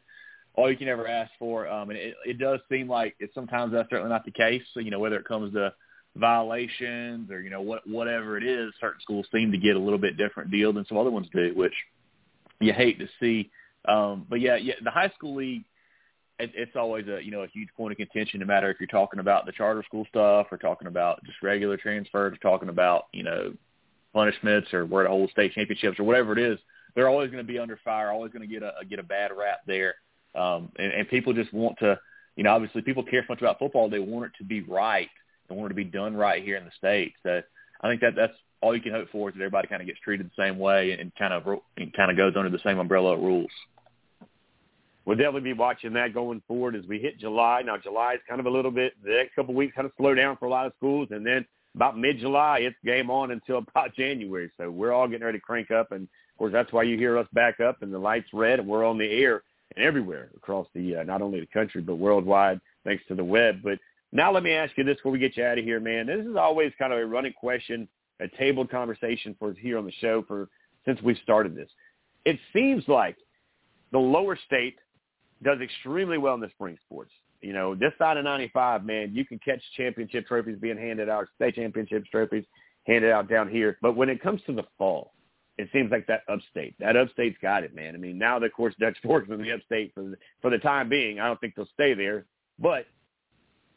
all 0.54 0.70
you 0.70 0.76
can 0.76 0.88
ever 0.88 1.06
ask 1.06 1.30
for. 1.38 1.68
Um, 1.68 1.90
and 1.90 1.98
it, 1.98 2.14
it 2.24 2.38
does 2.38 2.60
seem 2.68 2.88
like 2.88 3.16
it 3.18 3.30
sometimes 3.34 3.72
that's 3.72 3.88
certainly 3.90 4.10
not 4.10 4.24
the 4.24 4.30
case. 4.30 4.62
So 4.74 4.80
you 4.80 4.90
know, 4.90 4.98
whether 4.98 5.16
it 5.16 5.24
comes 5.24 5.52
to 5.54 5.72
violations 6.16 7.30
or 7.30 7.40
you 7.40 7.50
know 7.50 7.62
what 7.62 7.86
whatever 7.88 8.36
it 8.36 8.44
is, 8.44 8.72
certain 8.80 9.00
schools 9.00 9.26
seem 9.32 9.52
to 9.52 9.58
get 9.58 9.76
a 9.76 9.80
little 9.80 9.98
bit 9.98 10.16
different 10.16 10.50
deal 10.50 10.72
than 10.72 10.86
some 10.86 10.98
other 10.98 11.10
ones 11.10 11.28
do, 11.32 11.52
which 11.54 11.74
you 12.60 12.72
hate 12.72 12.98
to 12.98 13.08
see. 13.18 13.50
Um, 13.86 14.26
but 14.28 14.40
yeah, 14.40 14.56
yeah, 14.56 14.74
the 14.82 14.90
high 14.90 15.10
school 15.16 15.36
league 15.36 15.64
it's 16.42 16.76
always 16.76 17.06
a 17.08 17.22
you 17.22 17.30
know 17.30 17.42
a 17.42 17.48
huge 17.48 17.68
point 17.76 17.92
of 17.92 17.98
contention, 17.98 18.40
no 18.40 18.46
matter 18.46 18.70
if 18.70 18.78
you're 18.80 18.86
talking 18.86 19.20
about 19.20 19.46
the 19.46 19.52
charter 19.52 19.82
school 19.86 20.06
stuff 20.08 20.46
or 20.50 20.58
talking 20.58 20.88
about 20.88 21.22
just 21.24 21.42
regular 21.42 21.76
transfers, 21.76 22.36
talking 22.40 22.68
about 22.68 23.06
you 23.12 23.22
know 23.22 23.52
punishments 24.12 24.72
or 24.72 24.86
where 24.86 25.04
to 25.04 25.08
hold 25.08 25.30
state 25.30 25.52
championships 25.52 25.98
or 25.98 26.04
whatever 26.04 26.32
it 26.32 26.38
is. 26.38 26.58
They're 26.94 27.08
always 27.08 27.30
going 27.30 27.44
to 27.44 27.52
be 27.52 27.58
under 27.58 27.78
fire, 27.84 28.10
always 28.10 28.32
going 28.32 28.46
to 28.46 28.52
get 28.52 28.62
a 28.62 28.72
get 28.88 28.98
a 28.98 29.04
bad 29.04 29.30
rap 29.36 29.60
there, 29.66 29.94
um, 30.34 30.72
and, 30.76 30.92
and 30.92 31.08
people 31.08 31.32
just 31.32 31.52
want 31.52 31.78
to 31.78 31.98
you 32.36 32.44
know 32.44 32.50
obviously 32.50 32.82
people 32.82 33.04
care 33.04 33.22
so 33.22 33.32
much 33.32 33.40
about 33.40 33.58
football, 33.58 33.88
they 33.88 34.00
want 34.00 34.26
it 34.26 34.32
to 34.38 34.44
be 34.44 34.62
right, 34.62 35.08
they 35.48 35.54
want 35.54 35.66
it 35.66 35.68
to 35.70 35.74
be 35.74 35.84
done 35.84 36.16
right 36.16 36.42
here 36.42 36.56
in 36.56 36.64
the 36.64 36.72
states. 36.76 37.14
So 37.22 37.42
I 37.80 37.88
think 37.88 38.00
that 38.00 38.14
that's 38.16 38.32
all 38.60 38.74
you 38.74 38.82
can 38.82 38.92
hope 38.92 39.08
for 39.10 39.28
is 39.28 39.34
that 39.34 39.40
everybody 39.40 39.68
kind 39.68 39.80
of 39.80 39.86
gets 39.86 40.00
treated 40.00 40.26
the 40.26 40.42
same 40.42 40.58
way 40.58 40.92
and 40.92 41.14
kind 41.16 41.32
of 41.32 41.46
and 41.76 41.92
kind 41.92 42.10
of 42.10 42.16
goes 42.16 42.34
under 42.36 42.50
the 42.50 42.62
same 42.64 42.78
umbrella 42.78 43.14
of 43.14 43.20
rules. 43.20 43.50
We'll 45.04 45.16
definitely 45.16 45.40
be 45.40 45.52
watching 45.54 45.94
that 45.94 46.12
going 46.12 46.42
forward 46.46 46.76
as 46.76 46.84
we 46.86 46.98
hit 46.98 47.18
July. 47.18 47.62
Now, 47.64 47.76
July 47.78 48.14
is 48.14 48.20
kind 48.28 48.38
of 48.38 48.46
a 48.46 48.50
little 48.50 48.70
bit, 48.70 48.92
the 49.02 49.10
next 49.10 49.34
couple 49.34 49.50
of 49.50 49.56
weeks 49.56 49.74
kind 49.74 49.86
of 49.86 49.92
slow 49.96 50.14
down 50.14 50.36
for 50.36 50.46
a 50.46 50.50
lot 50.50 50.66
of 50.66 50.72
schools. 50.76 51.08
And 51.10 51.26
then 51.26 51.44
about 51.74 51.98
mid-July, 51.98 52.60
it's 52.60 52.76
game 52.84 53.10
on 53.10 53.30
until 53.30 53.58
about 53.68 53.94
January. 53.94 54.50
So 54.56 54.70
we're 54.70 54.92
all 54.92 55.08
getting 55.08 55.24
ready 55.24 55.38
to 55.38 55.44
crank 55.44 55.70
up. 55.70 55.92
And, 55.92 56.02
of 56.02 56.38
course, 56.38 56.52
that's 56.52 56.72
why 56.72 56.84
you 56.84 56.96
hear 56.96 57.18
us 57.18 57.26
back 57.32 57.60
up 57.60 57.82
and 57.82 57.92
the 57.92 57.98
lights 57.98 58.28
red 58.32 58.60
and 58.60 58.68
we're 58.68 58.84
on 58.84 58.98
the 58.98 59.10
air 59.10 59.42
and 59.76 59.84
everywhere 59.84 60.30
across 60.36 60.66
the, 60.74 60.96
uh, 60.96 61.02
not 61.04 61.22
only 61.22 61.40
the 61.40 61.46
country, 61.46 61.80
but 61.80 61.96
worldwide 61.96 62.60
thanks 62.84 63.04
to 63.08 63.14
the 63.14 63.24
web. 63.24 63.60
But 63.62 63.78
now 64.12 64.32
let 64.32 64.42
me 64.42 64.52
ask 64.52 64.76
you 64.76 64.84
this 64.84 64.96
before 64.96 65.12
we 65.12 65.18
get 65.18 65.36
you 65.36 65.44
out 65.44 65.58
of 65.58 65.64
here, 65.64 65.80
man. 65.80 66.06
This 66.06 66.26
is 66.26 66.36
always 66.36 66.72
kind 66.78 66.92
of 66.92 66.98
a 66.98 67.06
running 67.06 67.32
question, 67.32 67.88
a 68.20 68.28
tabled 68.28 68.70
conversation 68.70 69.36
for 69.38 69.52
here 69.52 69.78
on 69.78 69.84
the 69.84 69.92
show 70.00 70.24
for 70.26 70.48
since 70.84 71.00
we 71.02 71.14
started 71.22 71.54
this. 71.54 71.68
It 72.24 72.38
seems 72.52 72.84
like 72.88 73.16
the 73.92 73.98
lower 73.98 74.38
state 74.46 74.76
does 75.42 75.60
extremely 75.60 76.18
well 76.18 76.34
in 76.34 76.40
the 76.40 76.50
spring 76.50 76.78
sports. 76.86 77.12
You 77.40 77.52
know, 77.52 77.74
this 77.74 77.92
side 77.98 78.16
of 78.16 78.24
95, 78.24 78.84
man, 78.84 79.12
you 79.14 79.24
can 79.24 79.38
catch 79.38 79.60
championship 79.76 80.26
trophies 80.26 80.58
being 80.60 80.76
handed 80.76 81.08
out, 81.08 81.26
state 81.36 81.54
championship 81.54 82.04
trophies 82.10 82.44
handed 82.86 83.10
out 83.12 83.28
down 83.28 83.48
here. 83.48 83.78
But 83.80 83.96
when 83.96 84.08
it 84.08 84.22
comes 84.22 84.40
to 84.46 84.52
the 84.52 84.64
fall, 84.76 85.12
it 85.58 85.68
seems 85.72 85.90
like 85.90 86.06
that 86.06 86.22
upstate, 86.28 86.74
that 86.78 86.96
upstate's 86.96 87.36
got 87.42 87.64
it, 87.64 87.74
man. 87.74 87.94
I 87.94 87.98
mean, 87.98 88.18
now, 88.18 88.38
of 88.38 88.52
course, 88.52 88.74
Dutch 88.80 88.96
Fork's 89.02 89.28
in 89.30 89.42
the 89.42 89.52
upstate 89.52 89.92
for 89.94 90.02
the, 90.02 90.16
for 90.40 90.50
the 90.50 90.58
time 90.58 90.88
being. 90.88 91.20
I 91.20 91.26
don't 91.26 91.40
think 91.40 91.54
they'll 91.54 91.68
stay 91.74 91.92
there. 91.94 92.24
But 92.58 92.86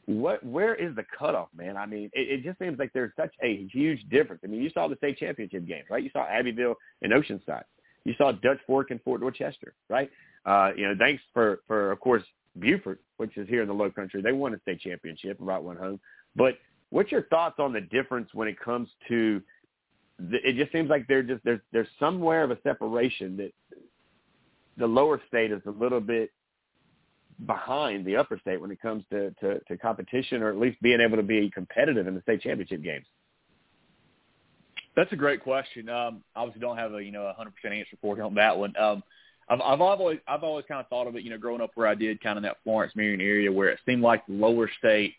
what, 0.05 0.45
where 0.45 0.75
is 0.75 0.95
the 0.95 1.05
cutoff, 1.17 1.49
man? 1.55 1.77
I 1.77 1.85
mean, 1.85 2.09
it, 2.13 2.39
it 2.39 2.43
just 2.43 2.59
seems 2.59 2.79
like 2.79 2.91
there's 2.93 3.11
such 3.17 3.33
a 3.41 3.67
huge 3.71 4.07
difference. 4.09 4.41
I 4.43 4.47
mean, 4.47 4.61
you 4.61 4.69
saw 4.69 4.87
the 4.87 4.95
state 4.97 5.17
championship 5.17 5.65
games, 5.65 5.85
right? 5.89 6.03
You 6.03 6.09
saw 6.11 6.25
Abbeville 6.25 6.75
and 7.01 7.11
Oceanside. 7.11 7.63
You 8.05 8.13
saw 8.17 8.31
Dutch 8.31 8.59
Fork 8.67 8.91
and 8.91 9.01
Fort 9.01 9.21
Dorchester, 9.21 9.73
right? 9.89 10.09
Uh, 10.45 10.71
you 10.75 10.87
know, 10.87 10.95
thanks 10.97 11.23
for, 11.33 11.61
for, 11.67 11.91
of 11.91 11.99
course, 11.99 12.23
Beaufort, 12.57 12.99
which 13.17 13.37
is 13.37 13.47
here 13.47 13.61
in 13.61 13.67
the 13.67 13.73
low 13.73 13.89
country. 13.89 14.21
They 14.21 14.31
won 14.31 14.53
a 14.53 14.59
state 14.59 14.81
championship 14.81 15.37
and 15.37 15.45
brought 15.45 15.63
one 15.63 15.77
home. 15.77 15.99
But 16.35 16.55
what's 16.89 17.11
your 17.11 17.23
thoughts 17.23 17.55
on 17.59 17.73
the 17.73 17.81
difference 17.81 18.29
when 18.33 18.47
it 18.47 18.59
comes 18.59 18.89
to 19.07 19.41
the, 20.19 20.37
it 20.47 20.55
just 20.55 20.71
seems 20.71 20.89
like 20.89 21.07
there's 21.07 21.27
just 21.27 21.43
there's 21.43 21.61
there's 21.71 21.87
somewhere 21.99 22.43
of 22.43 22.51
a 22.51 22.57
separation 22.61 23.37
that 23.37 23.51
the 24.77 24.87
lower 24.87 25.21
state 25.27 25.51
is 25.51 25.61
a 25.65 25.71
little 25.71 25.99
bit 25.99 26.31
behind 27.45 28.05
the 28.05 28.15
upper 28.15 28.37
state 28.39 28.61
when 28.61 28.71
it 28.71 28.81
comes 28.81 29.03
to, 29.09 29.31
to, 29.31 29.59
to 29.67 29.77
competition 29.77 30.41
or 30.41 30.49
at 30.49 30.57
least 30.57 30.81
being 30.81 31.01
able 31.01 31.17
to 31.17 31.23
be 31.23 31.49
competitive 31.49 32.07
in 32.07 32.15
the 32.15 32.21
state 32.21 32.41
championship 32.41 32.83
games. 32.83 33.05
That's 34.95 35.11
a 35.11 35.15
great 35.15 35.43
question. 35.43 35.89
Um, 35.89 36.23
obviously, 36.35 36.61
don't 36.61 36.77
have 36.77 36.93
a 36.93 37.03
you 37.03 37.11
know 37.11 37.25
a 37.25 37.33
hundred 37.33 37.55
percent 37.55 37.73
answer 37.73 37.97
for 38.01 38.15
you 38.15 38.23
on 38.23 38.35
that 38.35 38.57
one. 38.57 38.75
Um, 38.77 39.01
I've, 39.49 39.61
I've 39.61 39.81
always 39.81 40.19
I've 40.27 40.43
always 40.43 40.65
kind 40.67 40.79
of 40.79 40.87
thought 40.87 41.07
of 41.07 41.15
it, 41.15 41.23
you 41.23 41.29
know, 41.29 41.37
growing 41.37 41.61
up 41.61 41.71
where 41.75 41.87
I 41.87 41.95
did, 41.95 42.21
kind 42.21 42.37
of 42.37 42.43
in 42.43 42.47
that 42.47 42.57
Florence 42.63 42.95
Marion 42.95 43.21
area, 43.21 43.51
where 43.51 43.69
it 43.69 43.79
seemed 43.85 44.01
like 44.01 44.25
the 44.25 44.33
lower 44.33 44.69
state 44.79 45.15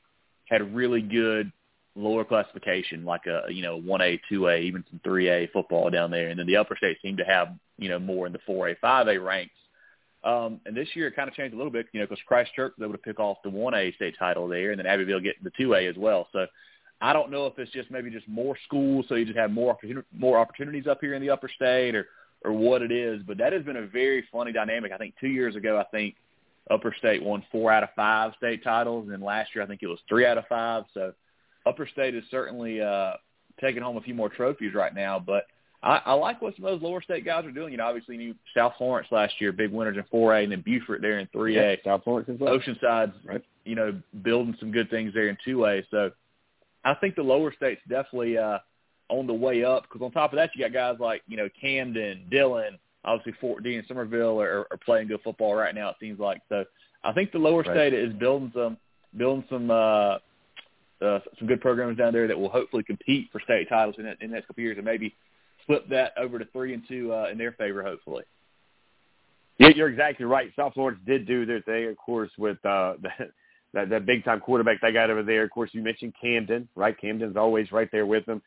had 0.47 0.75
really 0.75 1.03
good 1.03 1.53
lower 1.97 2.25
classification, 2.25 3.05
like 3.05 3.27
a 3.27 3.53
you 3.53 3.63
know 3.63 3.81
one 3.81 4.01
A, 4.01 4.21
two 4.29 4.49
A, 4.49 4.59
even 4.61 4.85
some 4.91 5.01
three 5.05 5.29
A 5.29 5.47
football 5.49 5.91
down 5.91 6.11
there, 6.11 6.29
and 6.29 6.39
then 6.39 6.47
the 6.47 6.57
upper 6.57 6.77
state 6.77 6.99
seemed 7.03 7.19
to 7.19 7.25
have 7.25 7.49
you 7.79 7.89
know 7.89 7.99
more 7.99 8.27
in 8.27 8.33
the 8.33 8.41
four 8.47 8.69
A, 8.69 8.77
five 8.77 9.09
A 9.09 9.19
ranks. 9.19 9.55
Um, 10.25 10.61
and 10.65 10.75
this 10.75 10.89
year 10.95 11.09
it 11.09 11.17
kind 11.17 11.29
of 11.29 11.35
changed 11.35 11.53
a 11.53 11.57
little 11.57 11.73
bit, 11.73 11.87
you 11.93 12.01
know, 12.01 12.07
because 12.07 12.23
Christ 12.27 12.55
Church 12.55 12.73
was 12.79 12.85
able 12.85 12.95
to 12.95 13.03
pick 13.03 13.21
off 13.21 13.37
the 13.45 13.51
one 13.51 13.75
A 13.75 13.93
state 13.93 14.17
title 14.19 14.49
there, 14.49 14.71
and 14.71 14.79
then 14.79 14.87
Abbeville 14.87 15.21
getting 15.21 15.45
the 15.45 15.53
two 15.57 15.75
A 15.75 15.87
as 15.87 15.97
well. 15.97 16.29
So 16.33 16.47
I 17.01 17.13
don't 17.13 17.31
know 17.31 17.47
if 17.47 17.59
it's 17.59 17.73
just 17.73 17.91
maybe 17.91 18.11
just 18.11 18.27
more 18.27 18.57
schools, 18.65 19.05
so 19.09 19.15
you 19.17 19.27
just 19.27 19.39
have 19.39 19.51
more 19.51 19.77
more 20.17 20.39
opportunities 20.39 20.87
up 20.87 20.99
here 21.01 21.15
in 21.15 21.23
the 21.23 21.31
upper 21.31 21.51
state, 21.55 21.95
or 21.95 22.07
or 22.45 22.53
what 22.53 22.83
it 22.83 22.93
is. 22.93 23.23
But 23.27 23.39
that 23.39 23.53
has 23.53 23.63
been 23.65 23.77
a 23.77 23.87
very 23.87 24.25
funny 24.31 24.53
dynamic. 24.53 24.93
I 24.93 24.99
think 24.99 25.15
two 25.21 25.29
years 25.29 25.57
ago, 25.57 25.79
I 25.79 25.85
think 25.85 26.15
Upper 26.71 26.95
State 26.99 27.23
won 27.23 27.45
four 27.51 27.73
out 27.73 27.83
of 27.83 27.89
five 27.97 28.33
state 28.37 28.63
titles, 28.63 29.09
and 29.13 29.23
last 29.23 29.55
year 29.55 29.65
I 29.65 29.67
think 29.67 29.83
it 29.83 29.87
was 29.87 29.99
three 30.09 30.27
out 30.27 30.39
of 30.39 30.47
five. 30.49 30.85
So 30.95 31.13
Upper 31.67 31.87
State 31.87 32.15
is 32.15 32.25
certainly 32.31 32.81
uh, 32.81 33.15
taking 33.61 33.83
home 33.83 33.97
a 33.97 34.01
few 34.01 34.15
more 34.15 34.29
trophies 34.29 34.75
right 34.75 34.95
now. 34.95 35.19
But 35.19 35.45
I, 35.83 36.01
I 36.07 36.13
like 36.15 36.41
what 36.41 36.57
some 36.57 36.65
of 36.65 36.73
those 36.73 36.83
lower 36.83 37.03
state 37.03 37.25
guys 37.25 37.45
are 37.45 37.51
doing. 37.51 37.73
You 37.73 37.79
know, 37.79 37.87
obviously 37.87 38.17
you 38.17 38.35
South 38.57 38.73
Florence 38.79 39.09
last 39.11 39.35
year, 39.41 39.53
big 39.53 39.71
winners 39.73 39.97
in 39.99 40.05
4A, 40.05 40.45
and 40.45 40.53
then 40.53 40.63
Beaufort 40.63 41.03
there 41.03 41.19
in 41.19 41.27
3A. 41.29 41.55
Yeah, 41.55 41.77
South 41.85 42.05
Florence 42.05 42.29
as 42.31 42.39
well. 42.39 42.59
Oceanside, 42.59 43.13
Right. 43.25 43.45
you 43.65 43.75
know, 43.75 44.01
building 44.23 44.57
some 44.61 44.71
good 44.73 44.89
things 44.91 45.13
there 45.13 45.29
in 45.29 45.37
2A. 45.47 45.85
So 45.91 46.11
I 46.85 46.95
think 46.95 47.15
the 47.17 47.23
lower 47.23 47.53
states 47.53 47.83
definitely 47.89 48.39
uh, 48.39 48.59
on 49.09 49.27
the 49.27 49.35
way 49.35 49.65
up. 49.65 49.85
Because 49.85 50.03
on 50.03 50.11
top 50.13 50.33
of 50.33 50.37
that, 50.37 50.51
you 50.55 50.65
got 50.65 50.73
guys 50.73 50.97
like 51.01 51.23
you 51.27 51.37
know 51.37 51.49
Camden, 51.61 52.27
Dillon, 52.31 52.79
obviously 53.05 53.33
Fort 53.41 53.63
D 53.63 53.77
and 53.77 53.87
Summerville 53.87 54.41
are, 54.41 54.67
are 54.71 54.77
playing 54.85 55.09
good 55.09 55.21
football 55.23 55.55
right 55.55 55.75
now. 55.75 55.91
It 55.91 55.97
seems 56.01 56.19
like 56.19 56.41
so. 56.49 56.65
I 57.03 57.13
think 57.13 57.33
the 57.33 57.39
lower 57.39 57.63
Right. 57.63 57.71
state 57.75 57.95
is 57.95 58.13
building 58.15 58.51
some 58.55 58.77
building 59.17 59.45
some 59.51 59.71
uh, 59.71 60.19
uh, 61.03 61.19
some 61.39 61.47
good 61.49 61.61
programs 61.61 61.99
down 61.99 62.13
there 62.13 62.27
that 62.29 62.39
will 62.39 62.49
hopefully 62.49 62.83
compete 62.83 63.29
for 63.31 63.41
state 63.41 63.69
titles 63.69 63.97
in, 63.99 64.05
the- 64.05 64.17
in 64.23 64.31
the 64.31 64.35
next 64.37 64.47
couple 64.47 64.63
of 64.63 64.65
years 64.65 64.77
and 64.79 64.87
maybe 64.87 65.15
flip 65.67 65.87
that 65.91 66.13
over 66.17 66.39
to 66.39 66.45
three 66.47 66.73
and 66.73 66.83
two 66.89 67.13
uh, 67.13 67.29
in 67.31 67.37
their 67.39 67.53
favor. 67.53 67.83
Hopefully. 67.83 68.25
Yeah, 69.59 69.69
you're 69.69 69.89
exactly 69.89 70.25
right. 70.27 70.51
South 70.57 70.75
Florence 70.75 70.99
did 71.07 71.27
do 71.27 71.47
their 71.47 71.61
thing, 71.61 71.89
of 71.89 71.97
course, 71.97 72.31
with 72.39 72.57
uh, 72.65 72.95
that 73.03 73.31
that, 73.75 73.89
that 73.91 74.07
big 74.07 74.25
time 74.25 74.41
quarterback 74.41 74.81
they 74.81 74.93
got 74.93 75.11
over 75.11 75.23
there. 75.23 75.45
Of 75.45 75.51
course, 75.51 75.71
you 75.73 75.83
mentioned 75.83 76.15
Camden, 76.21 76.69
right? 76.75 76.99
Camden's 76.99 77.37
always 77.37 77.71
right 77.73 77.89
there 77.93 78.07
with 78.07 78.25
them. 78.27 78.41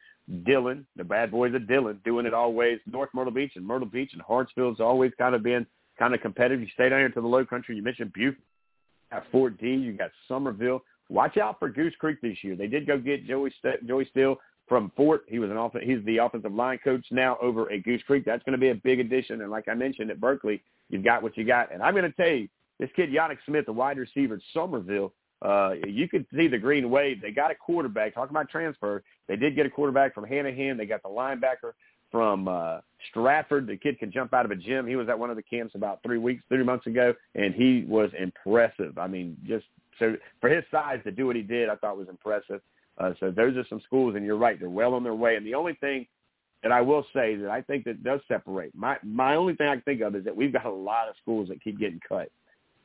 Dillon, 0.43 0.85
the 0.95 1.03
bad 1.03 1.31
boys 1.31 1.53
of 1.55 1.67
Dillon, 1.67 2.01
doing 2.03 2.25
it 2.25 2.33
always. 2.33 2.79
North 2.85 3.09
Myrtle 3.13 3.31
Beach 3.31 3.53
and 3.55 3.65
Myrtle 3.65 3.87
Beach 3.87 4.11
and 4.13 4.21
Hartsville's 4.21 4.79
always 4.79 5.11
kind 5.17 5.33
of 5.35 5.43
been 5.43 5.65
kind 5.97 6.13
of 6.13 6.21
competitive. 6.21 6.61
You 6.61 6.67
stay 6.73 6.89
down 6.89 6.99
here 6.99 7.09
to 7.09 7.21
the 7.21 7.27
Low 7.27 7.45
Country. 7.45 7.75
You 7.75 7.83
mentioned 7.83 8.13
Beaufort, 8.13 8.39
you 8.39 9.17
got 9.17 9.31
Fort 9.31 9.57
D, 9.57 9.69
you 9.69 9.93
got 9.93 10.11
Summerville. 10.27 10.83
Watch 11.09 11.37
out 11.37 11.57
for 11.59 11.69
Goose 11.69 11.93
Creek 11.97 12.19
this 12.21 12.37
year. 12.43 12.55
They 12.55 12.67
did 12.67 12.85
go 12.85 12.97
get 12.97 13.25
Joey 13.25 13.53
St- 13.63 13.87
Joey 13.87 14.05
Steele 14.11 14.35
from 14.67 14.91
Fort. 14.97 15.23
He 15.27 15.39
was 15.39 15.49
an 15.49 15.55
off- 15.55 15.75
he's 15.81 16.03
the 16.03 16.17
offensive 16.17 16.53
line 16.53 16.79
coach 16.83 17.05
now 17.11 17.37
over 17.41 17.71
at 17.71 17.83
Goose 17.83 18.03
Creek. 18.03 18.25
That's 18.25 18.43
going 18.43 18.51
to 18.51 18.57
be 18.57 18.69
a 18.69 18.75
big 18.75 18.99
addition. 18.99 19.41
And 19.41 19.49
like 19.49 19.69
I 19.69 19.73
mentioned 19.73 20.11
at 20.11 20.19
Berkeley, 20.19 20.61
you've 20.89 21.05
got 21.05 21.23
what 21.23 21.37
you 21.37 21.45
got. 21.45 21.73
And 21.73 21.81
I'm 21.81 21.95
going 21.95 22.03
to 22.03 22.17
tell 22.17 22.27
you, 22.27 22.49
this 22.79 22.89
kid 22.95 23.09
Yannick 23.09 23.37
Smith, 23.45 23.65
the 23.65 23.71
wide 23.71 23.97
receiver 23.97 24.35
at 24.35 24.41
Summerville, 24.53 25.13
uh, 25.41 25.73
you 25.85 26.07
could 26.07 26.25
see 26.35 26.47
the 26.47 26.57
green 26.57 26.89
wave. 26.89 27.21
They 27.21 27.31
got 27.31 27.51
a 27.51 27.55
quarterback. 27.55 28.15
Talking 28.15 28.35
about 28.35 28.49
transfer, 28.49 29.03
they 29.27 29.35
did 29.35 29.55
get 29.55 29.65
a 29.65 29.69
quarterback 29.69 30.13
from 30.13 30.25
Hanahan. 30.25 30.77
They 30.77 30.85
got 30.85 31.03
the 31.03 31.09
linebacker 31.09 31.73
from 32.11 32.47
uh, 32.47 32.79
Stratford. 33.09 33.67
The 33.67 33.77
kid 33.77 33.99
can 33.99 34.11
jump 34.11 34.33
out 34.33 34.45
of 34.45 34.51
a 34.51 34.55
gym. 34.55 34.87
He 34.87 34.95
was 34.95 35.09
at 35.09 35.17
one 35.17 35.29
of 35.29 35.35
the 35.35 35.43
camps 35.43 35.75
about 35.75 36.01
three 36.03 36.17
weeks, 36.17 36.43
three 36.49 36.63
months 36.63 36.87
ago, 36.87 37.13
and 37.35 37.53
he 37.53 37.85
was 37.87 38.09
impressive. 38.17 38.97
I 38.97 39.07
mean, 39.07 39.37
just 39.45 39.65
so 39.99 40.15
for 40.41 40.49
his 40.49 40.63
size 40.71 40.99
to 41.03 41.11
do 41.11 41.27
what 41.27 41.35
he 41.35 41.41
did, 41.41 41.69
I 41.69 41.75
thought 41.75 41.97
was 41.97 42.09
impressive. 42.09 42.61
Uh, 42.97 43.11
so 43.19 43.29
those 43.29 43.55
are 43.57 43.65
some 43.69 43.81
schools, 43.81 44.15
and 44.15 44.25
you're 44.25 44.37
right, 44.37 44.59
they're 44.59 44.69
well 44.69 44.95
on 44.95 45.03
their 45.03 45.13
way. 45.13 45.35
And 45.35 45.45
the 45.45 45.53
only 45.53 45.73
thing 45.75 46.07
that 46.63 46.71
I 46.71 46.81
will 46.81 47.05
say 47.13 47.35
that 47.35 47.49
I 47.49 47.61
think 47.61 47.85
that 47.85 48.03
does 48.03 48.19
separate 48.27 48.73
my 48.75 48.97
my 49.03 49.35
only 49.35 49.55
thing 49.55 49.67
I 49.67 49.75
can 49.75 49.83
think 49.83 50.01
of 50.01 50.15
is 50.15 50.25
that 50.25 50.35
we've 50.35 50.53
got 50.53 50.65
a 50.65 50.71
lot 50.71 51.07
of 51.07 51.15
schools 51.21 51.49
that 51.49 51.63
keep 51.63 51.79
getting 51.79 51.99
cut. 52.07 52.31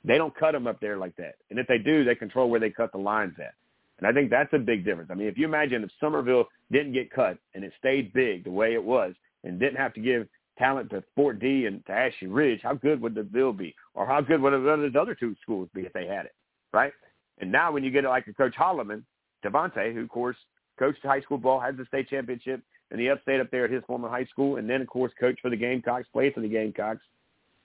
They 0.05 0.19
don't 0.19 0.35
cut 0.35 0.53
them 0.53 0.67
up 0.67 0.81
there 0.81 0.97
like 0.97 1.17
that, 1.17 1.37
and 1.51 1.59
if 1.59 1.67
they 1.67 1.79
do, 1.79 2.05
they 2.05 2.15
control 2.15 2.51
where 2.51 2.61
they 2.61 2.71
cut 2.71 2.93
the 2.93 2.99
lines 2.99 3.35
at. 3.39 3.55
And 3.99 4.07
I 4.07 4.13
think 4.13 4.31
that's 4.31 4.53
a 4.53 4.59
big 4.59 4.85
difference. 4.85 5.11
I 5.13 5.15
mean, 5.15 5.29
if 5.29 5.39
you 5.39 5.45
imagine 5.45 5.85
if 5.85 5.91
Summerville 6.01 6.47
didn't 6.73 6.93
get 6.93 7.13
cut 7.13 7.39
and 7.55 7.63
it 7.63 7.73
stayed 7.79 8.13
big 8.13 8.43
the 8.43 8.51
way 8.51 8.75
it 8.75 8.83
was, 8.83 9.15
and 9.45 9.61
didn't 9.61 9.77
have 9.77 9.95
to 9.95 10.01
give 10.01 10.27
talent 10.59 10.91
to 10.91 11.03
Fort 11.15 11.41
D 11.41 11.67
and 11.67 11.85
to 11.87 11.93
Ashley 11.93 12.29
Ridge, 12.29 12.61
how 12.63 12.75
good 12.75 13.01
would 13.01 13.15
the 13.15 13.23
bill 13.23 13.53
be, 13.53 13.75
or 13.95 14.07
how 14.07 14.21
good 14.21 14.41
would 14.41 14.53
those 14.53 14.93
other 14.99 15.15
two 15.15 15.35
schools 15.43 15.69
be 15.75 15.83
if 15.83 15.93
they 15.93 16.07
had 16.07 16.27
it, 16.27 16.35
right? 16.73 16.93
And 17.41 17.51
now 17.51 17.73
when 17.73 17.85
you 17.85 17.91
get 17.91 18.05
like 18.05 18.27
a 18.27 18.35
Coach 18.35 18.55
Holloman, 18.55 19.03
Devontae, 19.45 19.95
who 19.95 20.03
of 20.03 20.09
course 20.09 20.37
coached 20.79 21.03
high 21.03 21.21
school 21.21 21.39
ball, 21.39 21.61
had 21.61 21.77
the 21.77 21.85
state 21.87 22.09
championship 22.09 22.61
in 22.91 22.99
the 22.99 23.11
upstate 23.11 23.41
up 23.41 23.51
there 23.51 23.65
at 23.65 23.71
his 23.71 23.83
former 23.87 24.09
high 24.09 24.27
school, 24.27 24.57
and 24.57 24.69
then 24.69 24.81
of 24.81 24.87
course 24.87 25.13
coached 25.19 25.41
for 25.41 25.51
the 25.51 25.57
Gamecocks, 25.57 26.07
played 26.13 26.35
for 26.35 26.41
the 26.41 26.49
Gamecocks, 26.49 27.03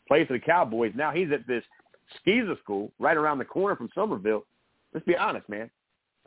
played 0.08 0.28
for 0.28 0.34
the 0.34 0.40
Cowboys. 0.40 0.94
Now 0.96 1.12
he's 1.12 1.32
at 1.32 1.46
this 1.48 1.64
Skeezer 2.20 2.55
school 2.62 2.91
right 2.99 3.18
around 3.18 3.38
the 3.38 3.45
corner 3.45 3.76
from 3.76 3.89
Summerville. 3.95 4.45
Let's 4.93 5.05
be 5.05 5.16
honest, 5.16 5.47
man. 5.49 5.70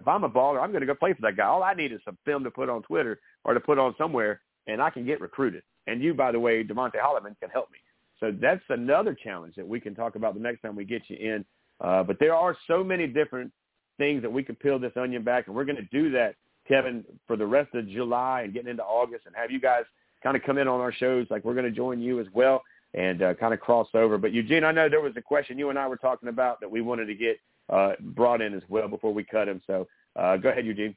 If 0.01 0.09
I'm 0.09 0.25
a 0.25 0.31
baller, 0.31 0.63
I'm 0.63 0.71
going 0.71 0.81
to 0.81 0.87
go 0.87 0.95
play 0.95 1.13
for 1.13 1.23
that 1.23 1.37
guy. 1.37 1.45
All 1.45 1.63
I 1.63 1.75
need 1.75 1.93
is 1.93 2.01
some 2.05 2.17
film 2.25 2.45
to 2.45 2.51
put 2.51 2.69
on 2.69 2.83
Twitter 2.83 3.21
or 3.45 3.55
to 3.55 3.61
put 3.61 3.79
on 3.79 3.95
somewhere, 3.99 4.41
and 4.67 4.81
I 4.81 4.91
can 4.91 5.05
get 5.05 5.21
recruited. 5.21 5.63
And 5.87 6.03
you, 6.03 6.15
by 6.15 6.33
the 6.33 6.41
way, 6.41 6.65
Devontae 6.65 6.97
Holloman 6.97 7.39
can 7.41 7.51
help 7.51 7.71
me. 7.71 7.79
So 8.19 8.33
that's 8.39 8.63
another 8.69 9.15
challenge 9.15 9.55
that 9.57 9.67
we 9.67 9.81
can 9.81 9.95
talk 9.95 10.15
about 10.15 10.35
the 10.35 10.41
next 10.41 10.63
time 10.63 10.77
we 10.77 10.85
get 10.85 11.03
you 11.09 11.17
in. 11.17 11.45
Uh, 11.81 12.03
but 12.03 12.19
there 12.21 12.35
are 12.35 12.57
so 12.67 12.85
many 12.85 13.07
different 13.07 13.51
things 13.99 14.23
that 14.23 14.33
we 14.33 14.43
can 14.43 14.55
peel 14.57 14.79
this 14.79 14.93
onion 14.97 15.23
back, 15.23 15.47
and 15.47 15.57
we're 15.57 15.65
going 15.65 15.77
to 15.77 15.89
do 15.91 16.11
that, 16.11 16.35
Kevin, 16.69 17.05
for 17.27 17.37
the 17.37 17.47
rest 17.47 17.75
of 17.75 17.89
July 17.89 18.43
and 18.43 18.53
getting 18.53 18.71
into 18.71 18.85
August, 18.85 19.27
and 19.27 19.35
have 19.35 19.51
you 19.51 19.61
guys 19.61 19.85
kind 20.23 20.37
of 20.37 20.43
come 20.43 20.59
in 20.59 20.69
on 20.69 20.81
our 20.81 20.93
shows. 20.93 21.27
Like 21.31 21.45
we're 21.45 21.55
going 21.55 21.67
to 21.67 21.71
join 21.71 22.01
you 22.01 22.21
as 22.21 22.27
well 22.33 22.63
and 22.95 23.23
uh, 23.23 23.35
kind 23.35 23.55
of 23.55 23.61
cross 23.61 23.89
over. 23.95 24.19
But 24.19 24.33
Eugene, 24.33 24.65
I 24.65 24.73
know 24.73 24.89
there 24.89 25.01
was 25.01 25.17
a 25.17 25.23
question 25.23 25.59
you 25.59 25.71
and 25.71 25.79
I 25.79 25.87
were 25.87 25.97
talking 25.97 26.29
about 26.29 26.61
that 26.61 26.71
we 26.71 26.81
wanted 26.81 27.07
to 27.07 27.15
get 27.15 27.41
uh, 27.69 27.93
brought 28.01 28.41
in 28.41 28.55
as 28.55 28.63
well 28.69 28.89
before 28.89 29.15
we 29.15 29.25
cut 29.25 29.49
him. 29.49 29.63
So 29.67 29.87
uh, 30.17 30.37
go 30.37 30.49
ahead, 30.49 30.67
Eugene. 30.67 30.97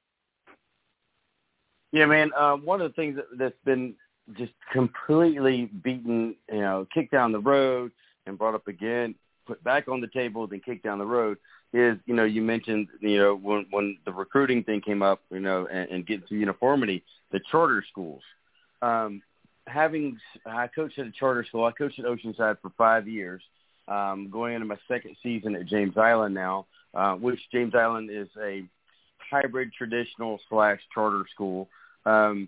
Yeah, 1.91 2.05
man. 2.07 2.31
Um, 2.35 2.65
one 2.65 2.81
of 2.81 2.91
the 2.91 2.95
things 2.95 3.17
that, 3.17 3.37
that's 3.37 3.55
been 3.63 3.93
just 4.37 4.53
completely 4.71 5.65
beaten, 5.65 6.35
you 6.51 6.61
know, 6.61 6.87
kicked 6.93 7.11
down 7.11 7.31
the 7.31 7.39
road 7.39 7.91
and 8.25 8.37
brought 8.37 8.55
up 8.55 8.67
again, 8.67 9.13
put 9.45 9.63
back 9.63 9.87
on 9.87 10.01
the 10.01 10.07
table, 10.07 10.47
then 10.47 10.61
kicked 10.61 10.83
down 10.83 10.97
the 10.97 11.05
road 11.05 11.37
is, 11.73 11.97
you 12.05 12.13
know, 12.13 12.23
you 12.23 12.41
mentioned, 12.41 12.87
you 12.99 13.17
know, 13.17 13.35
when 13.35 13.65
when 13.71 13.97
the 14.05 14.11
recruiting 14.11 14.63
thing 14.63 14.79
came 14.79 15.01
up, 15.01 15.21
you 15.31 15.39
know, 15.39 15.67
and, 15.67 15.89
and 15.89 16.05
getting 16.05 16.27
to 16.27 16.35
uniformity, 16.35 17.03
the 17.31 17.39
charter 17.51 17.83
schools. 17.89 18.21
Um, 18.81 19.21
having 19.67 20.17
I 20.45 20.67
coached 20.67 20.99
at 20.99 21.07
a 21.07 21.11
charter 21.11 21.45
school. 21.45 21.65
I 21.65 21.71
coached 21.71 21.99
at 21.99 22.05
Oceanside 22.05 22.57
for 22.61 22.71
five 22.77 23.07
years. 23.07 23.41
Um, 23.87 24.29
going 24.29 24.53
into 24.53 24.65
my 24.65 24.77
second 24.87 25.17
season 25.21 25.55
at 25.55 25.65
James 25.65 25.97
Island 25.97 26.33
now, 26.33 26.67
uh, 26.93 27.15
which 27.15 27.39
James 27.51 27.75
Island 27.75 28.09
is 28.09 28.29
a 28.41 28.63
hybrid 29.29 29.73
traditional 29.73 30.39
slash 30.49 30.79
charter 30.93 31.25
school. 31.33 31.67
Um, 32.05 32.47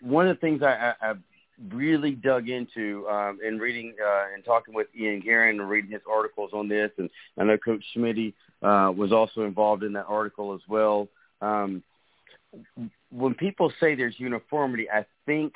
one 0.00 0.28
of 0.28 0.36
the 0.36 0.40
things 0.40 0.62
I, 0.62 0.94
I, 1.00 1.10
I 1.10 1.14
really 1.72 2.12
dug 2.12 2.48
into 2.48 3.06
um, 3.08 3.40
in 3.44 3.58
reading 3.58 3.94
uh, 4.00 4.26
and 4.34 4.44
talking 4.44 4.74
with 4.74 4.88
Ian 4.96 5.20
Guerin 5.20 5.60
and 5.60 5.68
reading 5.68 5.90
his 5.90 6.02
articles 6.08 6.50
on 6.52 6.68
this, 6.68 6.90
and 6.98 7.10
I 7.38 7.44
know 7.44 7.58
Coach 7.58 7.84
Smitty 7.96 8.34
uh, 8.62 8.92
was 8.92 9.12
also 9.12 9.42
involved 9.42 9.82
in 9.82 9.92
that 9.94 10.06
article 10.06 10.54
as 10.54 10.60
well. 10.68 11.08
Um, 11.40 11.82
when 13.10 13.34
people 13.34 13.72
say 13.80 13.94
there's 13.94 14.18
uniformity, 14.18 14.88
I 14.90 15.04
think 15.26 15.54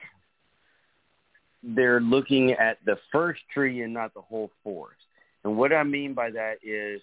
they're 1.63 2.01
looking 2.01 2.53
at 2.53 2.79
the 2.85 2.97
first 3.13 3.41
tree 3.53 3.83
and 3.83 3.93
not 3.93 4.15
the 4.15 4.21
whole 4.21 4.51
forest. 4.65 5.01
And 5.45 5.57
what 5.57 5.73
I 5.73 5.83
mean 5.83 6.15
by 6.15 6.31
that 6.31 6.59
is 6.63 7.01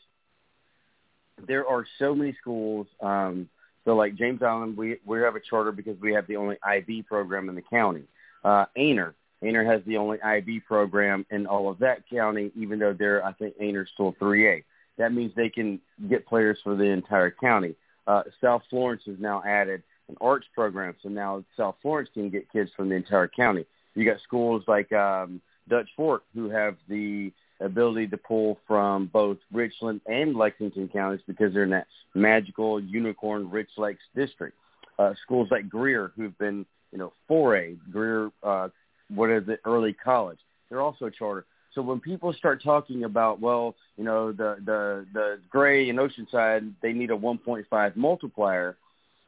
there 1.48 1.68
are 1.68 1.86
so 2.00 2.16
many 2.16 2.36
schools. 2.40 2.88
Um, 3.02 3.50
so 3.86 3.96
like 3.96 4.16
James 4.16 4.42
Island, 4.42 4.78
we 4.78 4.98
we 5.06 5.20
have 5.20 5.36
a 5.36 5.40
charter 5.40 5.72
because 5.72 6.00
we 6.02 6.14
have 6.14 6.28
the 6.28 6.36
only 6.36 6.58
IB 6.64 7.04
program 7.04 7.50
in 7.50 7.56
the 7.56 7.62
county. 7.62 8.04
Uh, 8.44 8.66
Aynor, 8.78 9.14
Aynor 9.44 9.66
has 9.66 9.82
the 9.86 9.98
only 9.98 10.22
IB 10.22 10.62
program 10.62 11.26
in 11.30 11.46
all 11.46 11.70
of 11.70 11.80
that 11.80 12.10
county, 12.10 12.52
even 12.56 12.80
though 12.80 12.94
they're 12.94 13.24
I 13.26 13.34
think 13.34 13.58
Aynor's 13.60 13.90
still 13.94 14.14
3A. 14.20 14.64
That 14.98 15.14
means 15.14 15.32
they 15.36 15.50
can 15.50 15.80
get 16.10 16.26
players 16.26 16.58
for 16.64 16.76
the 16.76 16.84
entire 16.84 17.32
county. 17.32 17.76
Uh, 18.08 18.24
South 18.42 18.64
Florence 18.70 19.04
has 19.06 19.18
now 19.20 19.44
added 19.46 19.84
an 20.10 20.16
arts 20.22 20.48
program, 20.56 20.96
so 21.04 21.10
now 21.10 21.44
South 21.56 21.76
Florence 21.82 22.10
can 22.14 22.30
get 22.30 22.52
kids 22.52 22.72
from 22.76 22.90
the 22.90 22.96
entire 22.96 23.28
county. 23.28 23.66
You 23.98 24.06
got 24.06 24.22
schools 24.22 24.64
like 24.68 24.92
um, 24.94 25.42
Dutch 25.68 25.90
Fork 25.96 26.24
who 26.36 26.52
have 26.52 26.76
the 26.88 27.32
ability 27.60 28.06
to 28.10 28.18
pull 28.18 28.60
from 28.68 29.08
both 29.08 29.40
Richland 29.52 30.02
and 30.06 30.36
Lexington 30.36 30.88
counties 30.88 31.22
because 31.26 31.52
they're 31.52 31.64
in 31.64 31.72
that 31.72 31.88
magical 32.14 32.80
unicorn 32.80 33.50
Rich 33.50 33.72
Lakes 33.76 34.04
district. 34.16 34.56
Uh, 35.00 35.16
schools 35.24 35.48
like 35.50 35.68
Greer 35.68 36.12
who've 36.16 36.38
been, 36.38 36.64
you 36.92 37.00
know, 37.00 37.12
4A, 37.28 37.80
Greer, 37.92 38.30
uh, 38.44 38.70
what 39.10 39.32
is 39.32 39.50
it, 39.50 39.62
early 39.66 39.94
college. 39.94 40.40
They're 40.70 40.82
also 40.82 41.10
charter. 41.10 41.48
So 41.74 41.82
when 41.82 42.00
people 42.00 42.34
start 42.34 42.62
talking 42.64 43.04
about, 43.04 43.40
well, 43.40 43.74
you 43.98 44.04
know, 44.04 44.32
the 44.32 44.58
the 44.64 45.06
the 45.12 45.40
Gray 45.50 45.90
and 45.90 45.98
Oceanside, 45.98 46.72
they 46.84 46.94
need 46.94 47.10
a 47.10 47.18
1.5 47.18 47.96
multiplier. 47.96 48.78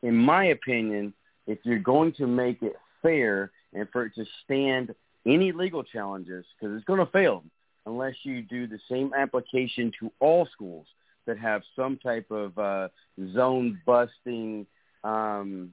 In 0.04 0.16
my 0.16 0.46
opinion, 0.46 1.14
if 1.48 1.58
you're 1.64 1.80
going 1.80 2.14
to 2.14 2.28
make 2.28 2.62
it 2.62 2.76
fair 3.02 3.52
and 3.74 3.88
for 3.90 4.06
it 4.06 4.16
to 4.16 4.26
stand 4.44 4.94
any 5.26 5.52
legal 5.52 5.84
challenges, 5.84 6.46
because 6.60 6.76
it's 6.76 6.86
going 6.86 7.00
to 7.00 7.12
fail 7.12 7.44
unless 7.86 8.16
you 8.24 8.42
do 8.42 8.68
the 8.68 8.80
same 8.90 9.14
application 9.14 9.92
to 10.00 10.12
all 10.20 10.48
schools 10.52 10.86
that 11.26 11.38
have 11.38 11.62
some 11.76 11.98
type 11.98 12.30
of 12.32 12.58
uh, 12.58 12.88
zone 13.34 13.80
busting 13.86 14.66
um, 15.04 15.72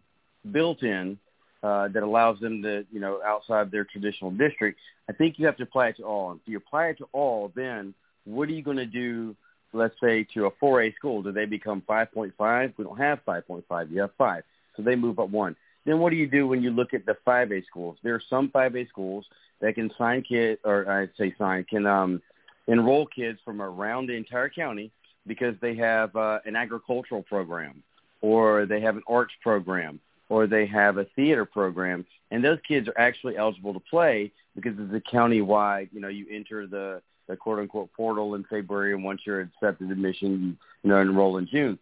built 0.53 0.82
in 0.82 1.18
uh, 1.62 1.88
that 1.88 2.03
allows 2.03 2.38
them 2.40 2.62
to, 2.62 2.84
you 2.92 3.01
know, 3.01 3.20
outside 3.24 3.70
their 3.70 3.84
traditional 3.84 4.30
district. 4.30 4.78
I 5.09 5.12
think 5.12 5.38
you 5.38 5.47
have 5.47 5.57
to 5.57 5.62
apply 5.64 5.88
it 5.88 5.97
to 5.97 6.05
all. 6.05 6.32
If 6.34 6.40
you 6.47 6.59
apply 6.59 6.88
it 6.88 6.99
to 6.99 7.09
all, 7.12 7.53
then 7.55 7.94
what 8.24 8.49
are 8.49 8.53
you 8.53 8.62
going 8.62 8.76
to 8.76 8.86
do, 8.86 9.34
let's 9.72 9.94
say, 10.01 10.26
to 10.34 10.47
a 10.47 10.51
4A 10.53 10.94
school? 10.94 11.22
Do 11.22 11.32
they 11.32 11.47
become 11.47 11.82
5.5? 11.88 12.74
We 12.76 12.84
don't 12.84 12.99
have 12.99 13.20
5.5. 13.26 13.90
You 13.90 14.01
have 14.03 14.11
5. 14.18 14.42
So 14.76 14.82
they 14.82 14.94
move 14.94 15.18
up 15.18 15.30
one. 15.30 15.57
Then 15.87 16.01
what 16.01 16.11
do 16.11 16.16
you 16.16 16.26
do 16.26 16.47
when 16.47 16.62
you 16.62 16.70
look 16.70 16.93
at 16.93 17.07
the 17.07 17.16
5A 17.26 17.64
schools? 17.66 17.97
There 18.03 18.14
are 18.14 18.22
some 18.28 18.51
5A 18.51 18.89
schools 18.89 19.24
that 19.61 19.76
can 19.76 19.91
sign 19.97 20.22
kids, 20.22 20.61
or 20.64 20.89
I'd 20.91 21.11
say 21.16 21.34
sign, 21.39 21.64
can 21.64 21.87
um, 21.87 22.20
enroll 22.66 23.07
kids 23.07 23.39
from 23.45 23.62
around 23.62 24.09
the 24.09 24.14
entire 24.14 24.51
county 24.51 24.91
because 25.26 25.55
they 25.62 25.74
have 25.76 26.14
uh, 26.16 26.41
an 26.45 26.57
agricultural 26.57 27.22
program 27.22 27.82
or 28.20 28.66
they 28.66 28.80
have 28.80 28.97
an 28.97 29.03
arts 29.07 29.32
program 29.43 30.01
or 30.28 30.47
they 30.47 30.66
have 30.66 30.99
a 30.99 31.05
theater 31.16 31.45
program, 31.45 32.05
and 32.30 32.45
those 32.45 32.59
kids 32.66 32.89
are 32.89 32.99
actually 32.99 33.37
eligible 33.37 33.72
to 33.72 33.80
play 33.80 34.32
because 34.57 34.74
it's 34.76 34.93
a 34.93 35.11
county-wide. 35.11 35.89
You 35.93 36.01
know, 36.01 36.09
you 36.09 36.26
enter 36.30 36.66
the 36.66 37.01
the 37.28 37.37
quote 37.37 37.59
unquote 37.61 37.93
portal 37.93 38.34
in 38.34 38.45
February, 38.45 38.93
and 38.93 39.05
once 39.05 39.20
you're 39.24 39.41
accepted 39.41 39.91
admission, 39.91 40.59
you 40.82 40.91
know 40.91 41.01
enroll 41.01 41.39
in 41.39 41.47
June. 41.47 41.78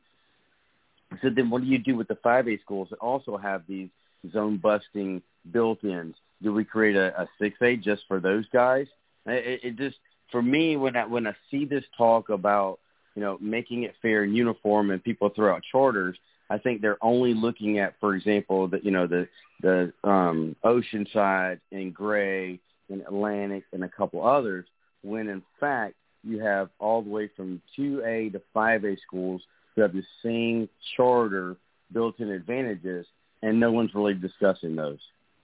So 1.22 1.30
then, 1.30 1.50
what 1.50 1.62
do 1.62 1.68
you 1.68 1.78
do 1.78 1.96
with 1.96 2.08
the 2.08 2.16
5A 2.16 2.60
schools 2.60 2.88
that 2.90 2.98
also 2.98 3.36
have 3.36 3.62
these 3.68 3.88
zone 4.32 4.58
busting 4.58 5.22
built-ins? 5.50 6.16
Do 6.42 6.52
we 6.52 6.64
create 6.64 6.96
a, 6.96 7.22
a 7.22 7.28
6A 7.40 7.82
just 7.82 8.02
for 8.08 8.20
those 8.20 8.46
guys? 8.52 8.86
It, 9.26 9.60
it 9.62 9.76
just 9.76 9.96
for 10.30 10.42
me 10.42 10.76
when 10.76 10.96
I 10.96 11.06
when 11.06 11.26
I 11.26 11.34
see 11.50 11.64
this 11.64 11.84
talk 11.96 12.28
about 12.28 12.78
you 13.14 13.22
know 13.22 13.38
making 13.40 13.84
it 13.84 13.94
fair 14.02 14.22
and 14.22 14.36
uniform, 14.36 14.90
and 14.90 15.02
people 15.02 15.30
throw 15.30 15.54
out 15.54 15.62
charters, 15.70 16.16
I 16.50 16.58
think 16.58 16.80
they're 16.80 17.02
only 17.02 17.34
looking 17.34 17.78
at, 17.78 17.94
for 18.00 18.14
example, 18.14 18.68
the 18.68 18.80
you 18.82 18.90
know 18.90 19.06
the 19.06 19.28
the 19.62 19.92
um, 20.02 20.56
Oceanside 20.64 21.60
and 21.72 21.94
Gray 21.94 22.60
and 22.90 23.02
Atlantic 23.02 23.64
and 23.72 23.84
a 23.84 23.88
couple 23.88 24.26
others, 24.26 24.66
when 25.02 25.28
in 25.28 25.42
fact 25.58 25.94
you 26.22 26.40
have 26.40 26.70
all 26.78 27.02
the 27.02 27.10
way 27.10 27.30
from 27.36 27.60
2A 27.78 28.32
to 28.32 28.42
5A 28.54 28.98
schools 29.06 29.42
who 29.74 29.82
have 29.82 29.92
the 29.92 30.04
same 30.22 30.68
charter 30.96 31.56
built-in 31.92 32.30
advantages, 32.30 33.06
and 33.42 33.60
no 33.60 33.72
one's 33.72 33.94
really 33.94 34.14
discussing 34.14 34.76
those. 34.76 34.98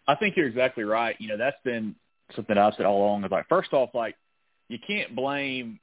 I 0.06 0.14
think 0.16 0.36
you're 0.36 0.48
exactly 0.48 0.84
right. 0.84 1.16
You 1.18 1.28
know, 1.28 1.36
that's 1.36 1.56
been 1.64 1.94
something 2.34 2.56
I've 2.56 2.74
said 2.76 2.86
all 2.86 3.02
along. 3.02 3.24
Is 3.24 3.30
like, 3.30 3.48
first 3.48 3.72
off, 3.72 3.90
like 3.94 4.16
you 4.68 4.78
can't 4.84 5.14
blame 5.14 5.78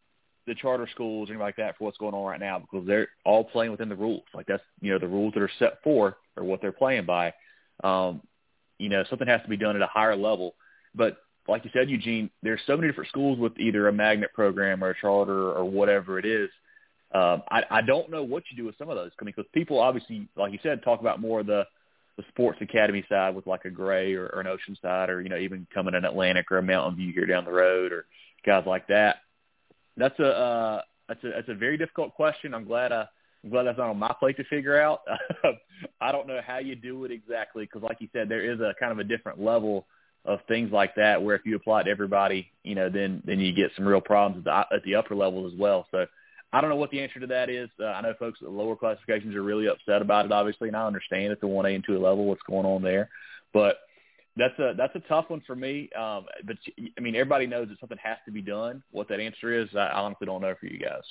the 0.48 0.56
charter 0.56 0.88
schools 0.92 1.30
or 1.30 1.34
anything 1.34 1.46
like 1.46 1.58
that 1.58 1.78
for 1.78 1.84
what's 1.84 1.98
going 1.98 2.14
on 2.14 2.26
right 2.26 2.40
now 2.40 2.60
because 2.60 2.88
they're 2.88 3.10
all 3.26 3.44
playing 3.44 3.72
within 3.72 3.90
the 3.90 3.96
rules. 3.96 4.24
Like 4.34 4.48
that's 4.48 4.64
you 4.82 4.92
know 4.92 5.00
the 5.00 5.08
rules 5.08 5.34
that 5.34 5.44
are 5.44 5.52
set 5.60 5.80
for 5.84 6.18
or 6.36 6.44
what 6.44 6.62
they're 6.62 6.72
playing 6.72 7.06
by. 7.06 7.34
Um, 7.84 8.22
you 8.80 8.90
know, 8.90 9.04
something 9.10 9.28
has 9.28 9.42
to 9.42 9.50
be 9.50 9.58
done 9.58 9.76
at 9.76 9.82
a 9.82 9.88
higher 9.88 10.16
level. 10.16 10.56
But 10.96 11.18
like 11.48 11.64
you 11.66 11.72
said, 11.74 11.90
Eugene, 11.90 12.30
there's 12.44 12.62
so 12.66 12.76
many 12.76 12.88
different 12.88 13.10
schools 13.10 13.40
with 13.40 13.58
either 13.60 13.88
a 13.88 13.94
magnet 13.94 14.32
program 14.34 14.84
or 14.84 14.92
a 14.92 15.00
charter 15.00 15.52
or 15.52 15.66
whatever 15.66 16.20
it 16.20 16.26
is. 16.26 16.50
Um, 17.14 17.44
I, 17.50 17.64
I 17.70 17.82
don't 17.82 18.10
know 18.12 18.24
what 18.24 18.44
you 18.50 18.58
do 18.58 18.66
with 18.66 18.78
some 18.78 18.90
of 18.90 18.96
those. 18.96 19.12
I 19.20 19.24
mean, 19.24 19.34
because 19.36 19.50
people 19.54 19.80
obviously, 19.80 20.28
like 20.36 20.52
you 20.52 20.60
said, 20.62 20.84
talk 20.84 21.00
about 21.00 21.22
more 21.22 21.40
of 21.40 21.48
the 21.48 21.66
the 22.18 22.24
sports 22.30 22.58
academy 22.62 23.06
side 23.08 23.36
with 23.36 23.46
like 23.46 23.66
a 23.66 23.70
Gray 23.70 24.16
or, 24.16 24.26
or 24.28 24.42
an 24.42 24.48
Oceanside 24.48 25.10
or 25.10 25.22
you 25.22 25.30
know 25.30 25.38
even 25.38 25.68
coming 25.74 25.94
in 25.94 26.04
Atlantic 26.04 26.52
or 26.52 26.58
a 26.58 26.64
Mountain 26.64 26.96
View 26.96 27.14
here 27.14 27.28
down 27.28 27.46
the 27.46 27.52
road 27.52 27.92
or 27.92 28.06
guys 28.46 28.64
like 28.66 28.88
that. 28.88 29.18
That's 29.96 30.20
a 30.20 30.28
uh, 30.28 30.82
that's 31.08 31.24
a 31.24 31.30
that's 31.30 31.50
a 31.50 31.56
very 31.56 31.78
difficult 31.78 32.14
question. 32.16 32.54
I'm 32.54 32.66
glad 32.66 32.92
uh, 32.92 33.06
I'm 33.44 33.50
glad 33.50 33.64
that's 33.64 33.78
not 33.78 33.90
on 33.90 33.98
my 33.98 34.14
plate 34.20 34.38
to 34.38 34.44
figure 34.46 34.80
out. 34.80 35.02
I 36.02 36.12
don't 36.12 36.28
know 36.28 36.42
how 36.46 36.58
you 36.58 36.76
do 36.76 37.06
it 37.06 37.12
exactly 37.12 37.66
because, 37.66 37.84
like 37.84 37.98
you 38.02 38.10
said, 38.12 38.28
there 38.28 38.42
is 38.42 38.60
a 38.60 38.74
kind 38.80 38.92
of 38.92 39.00
a 39.00 39.04
different 39.04 39.40
level 39.40 39.86
of 40.26 40.40
things 40.48 40.72
like 40.72 40.96
that 40.96 41.22
where 41.22 41.36
if 41.36 41.46
you 41.46 41.56
apply 41.56 41.82
it 41.82 41.84
to 41.86 41.90
everybody, 41.90 42.52
you 42.64 42.76
know, 42.76 42.90
then 42.90 43.22
then 43.26 43.40
you 43.40 43.54
get 43.54 43.72
some 43.76 43.88
real 43.88 44.02
problems 44.02 44.46
at 44.46 44.68
the, 44.70 44.76
at 44.76 44.84
the 44.84 44.96
upper 44.96 45.16
levels 45.16 45.54
as 45.54 45.60
well. 45.60 45.88
So 45.92 46.06
I 46.54 46.62
don't 46.62 46.70
know 46.70 46.78
what 46.78 46.92
the 46.92 47.02
answer 47.02 47.20
to 47.20 47.28
that 47.28 47.50
is. 47.50 47.70
Uh, 47.80 47.86
I 47.88 48.02
know 48.02 48.14
folks 48.18 48.40
at 48.42 48.48
the 48.48 48.54
lower 48.54 48.76
classifications 48.76 49.36
are 49.36 49.44
really 49.44 49.68
upset 49.68 50.02
about 50.02 50.26
it, 50.26 50.32
obviously, 50.32 50.70
and 50.70 50.78
I 50.78 50.88
understand 50.88 51.32
at 51.32 51.42
the 51.42 51.48
one 51.48 51.66
A 51.66 51.70
and 51.70 51.84
two 51.86 51.98
A 51.98 52.00
level 52.00 52.26
what's 52.26 52.42
going 52.44 52.66
on 52.66 52.82
there, 52.82 53.10
but 53.54 53.78
that's 54.38 54.58
a 54.60 54.74
that's 54.78 54.96
a 54.96 55.02
tough 55.02 55.30
one 55.30 55.42
for 55.46 55.56
me. 55.56 55.90
Um, 55.98 56.26
but 56.46 56.58
I 56.98 57.02
mean, 57.02 57.16
everybody 57.16 57.48
knows 57.48 57.68
that 57.70 57.80
something 57.80 57.98
has 58.02 58.18
to 58.26 58.32
be 58.32 58.42
done. 58.42 58.84
What 58.92 59.10
that 59.10 59.20
answer 59.20 59.52
is, 59.60 59.68
I 59.76 59.90
honestly 59.90 60.26
don't 60.26 60.42
know 60.42 60.56
for 60.60 60.68
you 60.68 60.80
guys. 60.80 61.04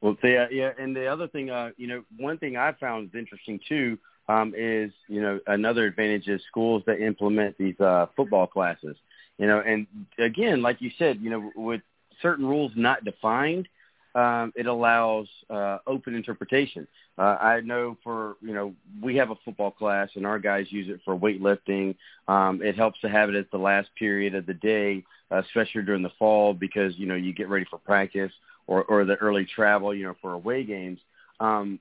Well, 0.00 0.16
yeah, 0.24 0.48
yeah, 0.50 0.72
and 0.80 0.96
the 0.96 1.06
other 1.06 1.28
thing, 1.28 1.50
uh, 1.50 1.70
you 1.76 1.86
know, 1.86 2.02
one 2.16 2.36
thing 2.38 2.56
I 2.56 2.72
found 2.72 3.14
interesting 3.14 3.60
too 3.68 3.98
um, 4.28 4.52
is, 4.56 4.90
you 5.06 5.22
know, 5.22 5.38
another 5.46 5.86
advantage 5.86 6.26
is 6.26 6.42
schools 6.48 6.82
that 6.86 7.00
implement 7.00 7.56
these 7.56 7.78
uh, 7.78 8.06
football 8.16 8.48
classes. 8.48 8.96
You 9.38 9.46
know, 9.46 9.60
and 9.60 9.86
again, 10.18 10.62
like 10.62 10.80
you 10.80 10.90
said, 10.98 11.20
you 11.20 11.30
know, 11.30 11.50
with 11.56 11.80
certain 12.20 12.46
rules 12.46 12.72
not 12.76 13.04
defined, 13.04 13.68
um, 14.14 14.52
it 14.54 14.66
allows 14.66 15.26
uh, 15.48 15.78
open 15.86 16.14
interpretation. 16.14 16.86
Uh, 17.18 17.36
I 17.40 17.60
know 17.60 17.96
for 18.04 18.36
you 18.42 18.52
know 18.54 18.74
we 19.02 19.16
have 19.16 19.30
a 19.30 19.36
football 19.44 19.70
class 19.70 20.10
and 20.14 20.26
our 20.26 20.38
guys 20.38 20.66
use 20.70 20.88
it 20.88 21.00
for 21.04 21.16
weightlifting. 21.16 21.96
Um, 22.28 22.60
it 22.62 22.76
helps 22.76 23.00
to 23.00 23.08
have 23.08 23.30
it 23.30 23.34
at 23.34 23.50
the 23.50 23.58
last 23.58 23.88
period 23.98 24.34
of 24.34 24.46
the 24.46 24.54
day, 24.54 25.04
uh, 25.30 25.38
especially 25.38 25.82
during 25.82 26.02
the 26.02 26.12
fall 26.18 26.52
because 26.52 26.96
you 26.96 27.06
know 27.06 27.14
you 27.14 27.32
get 27.32 27.48
ready 27.48 27.66
for 27.68 27.78
practice 27.78 28.32
or, 28.66 28.84
or 28.84 29.04
the 29.04 29.16
early 29.16 29.44
travel, 29.46 29.94
you 29.94 30.04
know, 30.04 30.14
for 30.20 30.32
away 30.32 30.64
games. 30.64 31.00
Um, 31.40 31.78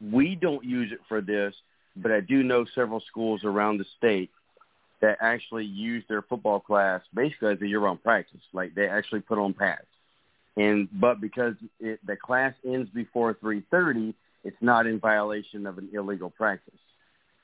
we 0.00 0.34
don't 0.34 0.64
use 0.64 0.92
it 0.92 1.00
for 1.08 1.20
this, 1.20 1.54
but 1.96 2.10
I 2.10 2.20
do 2.20 2.42
know 2.42 2.64
several 2.74 3.00
schools 3.00 3.44
around 3.44 3.78
the 3.78 3.86
state 3.98 4.30
that 5.02 5.18
actually 5.20 5.66
use 5.66 6.02
their 6.08 6.22
football 6.22 6.60
class 6.60 7.02
basically 7.12 7.52
as 7.52 7.60
a 7.60 7.66
year-round 7.66 8.02
practice. 8.02 8.40
Like 8.54 8.74
they 8.74 8.88
actually 8.88 9.20
put 9.20 9.38
on 9.38 9.52
pads 9.52 9.86
and 10.56 10.88
but 10.92 11.20
because 11.20 11.54
it, 11.80 12.00
the 12.06 12.16
class 12.16 12.54
ends 12.64 12.90
before 12.90 13.34
3:30, 13.34 14.14
it's 14.44 14.56
not 14.60 14.86
in 14.86 14.98
violation 14.98 15.66
of 15.66 15.78
an 15.78 15.88
illegal 15.92 16.30
practice. 16.30 16.78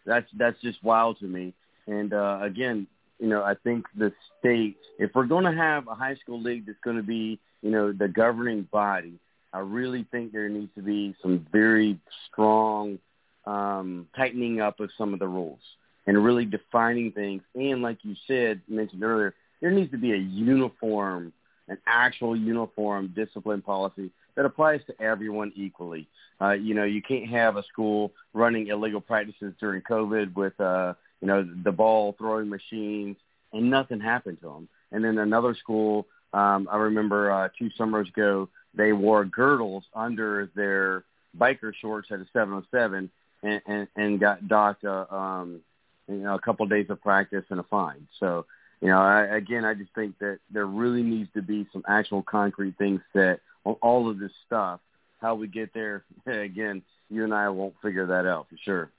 That's 0.05 0.27
that's 0.37 0.61
just 0.61 0.83
wild 0.83 1.19
to 1.21 1.25
me. 1.25 1.55
And 1.87 2.13
uh, 2.13 2.41
again, 2.43 2.87
you 3.19 3.29
know, 3.29 3.43
I 3.43 3.55
think 3.55 3.87
the 3.97 4.13
state, 4.39 4.77
if 4.99 5.13
we're 5.15 5.27
going 5.27 5.45
to 5.45 5.57
have 5.57 5.89
a 5.89 5.95
high 5.95 6.17
school 6.17 6.41
league 6.41 6.67
that's 6.67 6.79
going 6.85 6.97
to 6.97 7.03
be, 7.03 7.41
you 7.63 7.71
know, 7.71 7.93
the 7.93 8.09
governing 8.09 8.69
body, 8.71 9.15
I 9.53 9.61
really 9.61 10.07
think 10.11 10.33
there 10.33 10.49
needs 10.51 10.71
to 10.75 10.83
be 10.83 11.17
some 11.23 11.47
very 11.51 11.99
strong 12.31 12.99
um, 13.47 14.07
tightening 14.15 14.61
up 14.61 14.81
of 14.81 14.91
some 14.99 15.15
of 15.15 15.19
the 15.19 15.29
rules 15.29 15.61
and 16.09 16.25
really 16.25 16.45
defining 16.45 17.13
things. 17.13 17.43
And 17.55 17.83
like 17.83 17.99
you 18.03 18.17
said, 18.27 18.63
mentioned 18.67 19.05
earlier, 19.05 19.35
there 19.61 19.71
needs 19.71 19.93
to 19.93 19.99
be 19.99 20.13
a 20.13 20.17
uniform 20.17 21.33
an 21.69 21.79
actual 21.87 22.35
uniform 22.37 23.13
discipline 23.15 23.63
policy 23.63 24.11
that 24.35 24.45
applies 24.45 24.81
to 24.87 25.01
everyone 25.01 25.53
equally. 25.55 26.09
Uh, 26.41 26.53
you 26.53 26.75
know, 26.75 26.85
you 26.85 27.03
can't 27.03 27.29
have 27.29 27.57
a 27.57 27.63
school 27.65 28.13
running 28.33 28.69
illegal 28.69 29.01
practices 29.01 29.53
during 29.61 29.83
COVID 29.83 30.35
with, 30.35 30.59
uh, 30.61 30.95
you 31.21 31.27
know, 31.27 31.47
the 31.65 31.73
ball 31.73 32.15
throwing 32.19 32.49
machines 32.49 33.17
and 33.53 33.71
nothing 33.71 34.01
happened 34.01 34.39
to 34.41 34.49
them. 34.49 34.69
And 34.93 35.05
then 35.05 35.19
another 35.19 35.55
school, 35.55 36.07
um, 36.33 36.69
I 36.71 36.77
remember 36.77 37.31
uh, 37.31 37.49
two 37.59 37.71
summers 37.77 38.09
ago, 38.09 38.49
they 38.75 38.93
wore 38.93 39.25
girdles 39.25 39.85
under 39.95 40.51
their 40.55 41.05
biker 41.37 41.73
shorts 41.75 42.09
at 42.11 42.21
a 42.21 42.27
707 42.33 43.11
and, 43.43 43.63
and, 43.67 43.89
and 43.97 44.21
got 44.21 44.47
docked, 44.47 44.85
uh, 44.85 45.07
um, 45.11 45.61
you 46.09 46.17
know, 46.17 46.35
a 46.35 46.41
couple 46.41 46.65
of 46.65 46.71
days 46.71 46.87
of 46.89 47.01
practice 47.01 47.45
and 47.51 47.61
a 47.61 47.65
fine. 47.65 48.07
So 48.19 48.47
you 48.81 48.89
know, 48.89 48.99
I, 48.99 49.37
again, 49.37 49.65
I 49.65 49.75
just 49.75 49.93
think 49.95 50.19
that 50.21 50.39
there 50.51 50.67
really 50.67 51.03
needs 51.03 51.31
to 51.35 51.43
be 51.43 51.67
some 51.73 51.83
actual 51.89 52.23
concrete 52.23 52.77
things 52.79 53.01
set 53.13 53.41
on 53.65 53.75
all 53.83 54.09
of 54.09 54.19
this 54.19 54.31
stuff. 54.47 54.81
How 55.21 55.35
we 55.35 55.49
get 55.49 55.75
there, 55.75 56.05
again, 56.27 56.83
you 57.11 57.25
and 57.25 57.35
I 57.35 57.49
won't 57.49 57.75
figure 57.83 58.07
that 58.07 58.27
out 58.27 58.47
for 58.49 58.57
sure. 58.65 58.91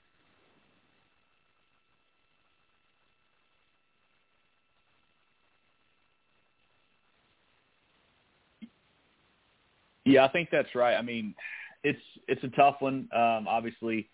Yeah, 10.04 10.24
I 10.24 10.28
think 10.28 10.48
that's 10.50 10.74
right. 10.74 10.96
I 10.96 11.02
mean, 11.02 11.34
it's 11.84 12.00
it's 12.26 12.42
a 12.44 12.48
tough 12.48 12.76
one. 12.80 13.08
Um, 13.14 13.46
obviously, 13.48 14.08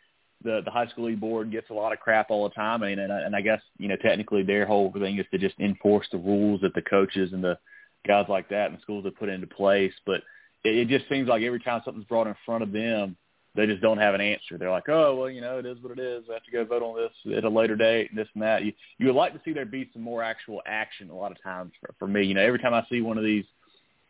the 0.46 0.62
the 0.64 0.70
high 0.70 0.86
school 0.86 1.14
board 1.16 1.50
gets 1.50 1.68
a 1.70 1.74
lot 1.74 1.92
of 1.92 2.00
crap 2.00 2.30
all 2.30 2.48
the 2.48 2.54
time. 2.54 2.82
I 2.82 2.88
mean, 2.88 2.98
and, 3.00 3.12
and 3.12 3.36
I 3.36 3.42
guess 3.42 3.60
you 3.78 3.88
know 3.88 3.96
technically 3.96 4.42
their 4.42 4.64
whole 4.64 4.92
thing 4.92 5.18
is 5.18 5.26
to 5.32 5.38
just 5.38 5.58
enforce 5.58 6.06
the 6.10 6.18
rules 6.18 6.62
that 6.62 6.74
the 6.74 6.82
coaches 6.82 7.32
and 7.32 7.44
the 7.44 7.58
guys 8.06 8.26
like 8.28 8.48
that 8.50 8.70
and 8.70 8.80
schools 8.80 9.04
have 9.04 9.16
put 9.16 9.28
into 9.28 9.46
place. 9.46 9.92
But 10.06 10.22
it, 10.64 10.76
it 10.76 10.88
just 10.88 11.08
seems 11.10 11.28
like 11.28 11.42
every 11.42 11.60
time 11.60 11.82
something's 11.84 12.06
brought 12.06 12.28
in 12.28 12.36
front 12.46 12.62
of 12.62 12.72
them, 12.72 13.16
they 13.56 13.66
just 13.66 13.82
don't 13.82 13.98
have 13.98 14.14
an 14.14 14.20
answer. 14.20 14.56
They're 14.56 14.70
like, 14.70 14.88
oh 14.88 15.16
well, 15.16 15.30
you 15.30 15.40
know, 15.40 15.58
it 15.58 15.66
is 15.66 15.78
what 15.82 15.98
it 15.98 16.00
is. 16.00 16.24
I 16.30 16.34
have 16.34 16.44
to 16.44 16.52
go 16.52 16.64
vote 16.64 16.82
on 16.82 16.96
this 16.96 17.36
at 17.36 17.44
a 17.44 17.50
later 17.50 17.76
date, 17.76 18.10
and 18.10 18.18
this 18.18 18.28
and 18.34 18.42
that. 18.42 18.64
You 18.64 18.72
you 18.98 19.06
would 19.06 19.16
like 19.16 19.32
to 19.32 19.40
see 19.44 19.52
there 19.52 19.66
be 19.66 19.90
some 19.92 20.02
more 20.02 20.22
actual 20.22 20.62
action. 20.66 21.10
A 21.10 21.14
lot 21.14 21.32
of 21.32 21.42
times 21.42 21.72
for, 21.80 21.94
for 21.98 22.06
me, 22.06 22.24
you 22.24 22.34
know, 22.34 22.42
every 22.42 22.60
time 22.60 22.74
I 22.74 22.86
see 22.88 23.00
one 23.00 23.18
of 23.18 23.24
these 23.24 23.44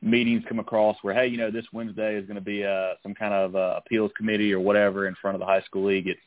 meetings 0.02 0.44
come 0.48 0.58
across 0.58 0.96
where, 1.02 1.14
hey, 1.14 1.26
you 1.26 1.36
know, 1.36 1.50
this 1.50 1.66
Wednesday 1.72 2.16
is 2.16 2.26
going 2.26 2.36
to 2.36 2.40
be 2.40 2.64
uh, 2.64 2.94
some 3.02 3.14
kind 3.14 3.34
of 3.34 3.56
uh, 3.56 3.74
appeals 3.78 4.10
committee 4.16 4.52
or 4.52 4.60
whatever 4.60 5.06
in 5.06 5.14
front 5.20 5.34
of 5.34 5.40
the 5.40 5.46
high 5.46 5.62
school 5.62 5.86
league. 5.86 6.06
It's 6.06 6.20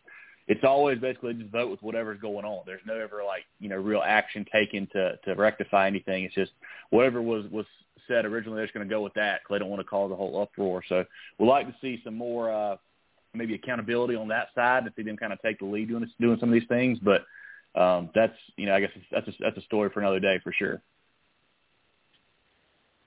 it's 0.47 0.63
always 0.63 0.97
basically 0.97 1.35
just 1.35 1.51
vote 1.51 1.69
with 1.69 1.81
whatever's 1.83 2.19
going 2.19 2.43
on. 2.43 2.63
There's 2.65 2.81
no 2.85 2.95
ever 2.95 3.23
like 3.23 3.43
you 3.59 3.69
know 3.69 3.77
real 3.77 4.01
action 4.03 4.45
taken 4.51 4.87
to 4.93 5.17
to 5.25 5.35
rectify 5.35 5.87
anything. 5.87 6.23
It's 6.23 6.33
just 6.33 6.51
whatever 6.89 7.21
was 7.21 7.45
was 7.51 7.67
said 8.07 8.25
originally. 8.25 8.57
They're 8.57 8.65
just 8.65 8.73
going 8.73 8.87
to 8.87 8.93
go 8.93 9.01
with 9.01 9.13
that 9.13 9.41
because 9.41 9.55
they 9.55 9.59
don't 9.59 9.69
want 9.69 9.81
to 9.81 9.87
cause 9.87 10.11
a 10.11 10.15
whole 10.15 10.41
uproar. 10.41 10.83
So 10.89 11.05
we'd 11.37 11.47
like 11.47 11.67
to 11.67 11.75
see 11.79 12.01
some 12.03 12.15
more 12.15 12.51
uh, 12.51 12.77
maybe 13.35 13.53
accountability 13.53 14.15
on 14.15 14.27
that 14.29 14.47
side 14.55 14.85
to 14.85 14.93
see 14.95 15.03
them 15.03 15.17
kind 15.17 15.31
of 15.31 15.41
take 15.41 15.59
the 15.59 15.65
lead 15.65 15.87
doing 15.89 16.09
doing 16.19 16.39
some 16.39 16.49
of 16.49 16.53
these 16.53 16.67
things. 16.67 16.97
But 16.99 17.25
um, 17.79 18.09
that's 18.15 18.33
you 18.57 18.65
know 18.65 18.73
I 18.73 18.81
guess 18.81 18.91
that's 19.11 19.27
a, 19.27 19.33
that's 19.39 19.57
a 19.57 19.61
story 19.61 19.91
for 19.93 19.99
another 19.99 20.19
day 20.19 20.39
for 20.43 20.51
sure. 20.51 20.81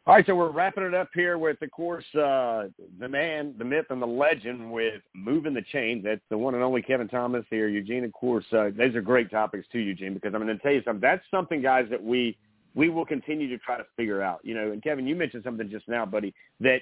All 0.04 0.16
right, 0.16 0.26
so 0.26 0.34
we're 0.34 0.50
wrapping 0.50 0.82
it 0.82 0.94
up 0.94 1.10
here 1.14 1.38
with, 1.38 1.62
of 1.62 1.70
course, 1.70 2.04
uh, 2.16 2.64
the 2.98 3.08
man, 3.08 3.54
the 3.56 3.64
myth, 3.64 3.86
and 3.90 4.02
the 4.02 4.06
legend 4.06 4.72
with 4.72 5.00
moving 5.14 5.54
the 5.54 5.62
chains. 5.70 6.02
That's 6.02 6.20
the 6.28 6.36
one 6.36 6.54
and 6.54 6.62
only 6.64 6.82
Kevin 6.82 7.06
Thomas 7.06 7.44
here. 7.50 7.68
Eugene, 7.68 8.02
of 8.02 8.12
course, 8.12 8.44
uh, 8.52 8.70
these 8.76 8.96
are 8.96 9.00
great 9.00 9.30
topics 9.30 9.64
too, 9.70 9.78
Eugene, 9.78 10.12
because 10.12 10.34
I'm 10.34 10.44
going 10.44 10.56
to 10.56 10.60
tell 10.60 10.72
you 10.72 10.82
something. 10.84 11.00
That's 11.00 11.22
something, 11.30 11.62
guys, 11.62 11.86
that 11.90 12.02
we 12.02 12.36
we 12.74 12.88
will 12.88 13.06
continue 13.06 13.48
to 13.48 13.58
try 13.58 13.76
to 13.76 13.84
figure 13.96 14.22
out. 14.22 14.40
You 14.42 14.56
know, 14.56 14.72
and 14.72 14.82
Kevin, 14.82 15.06
you 15.06 15.14
mentioned 15.14 15.44
something 15.44 15.70
just 15.70 15.86
now, 15.86 16.04
buddy, 16.04 16.34
that 16.58 16.80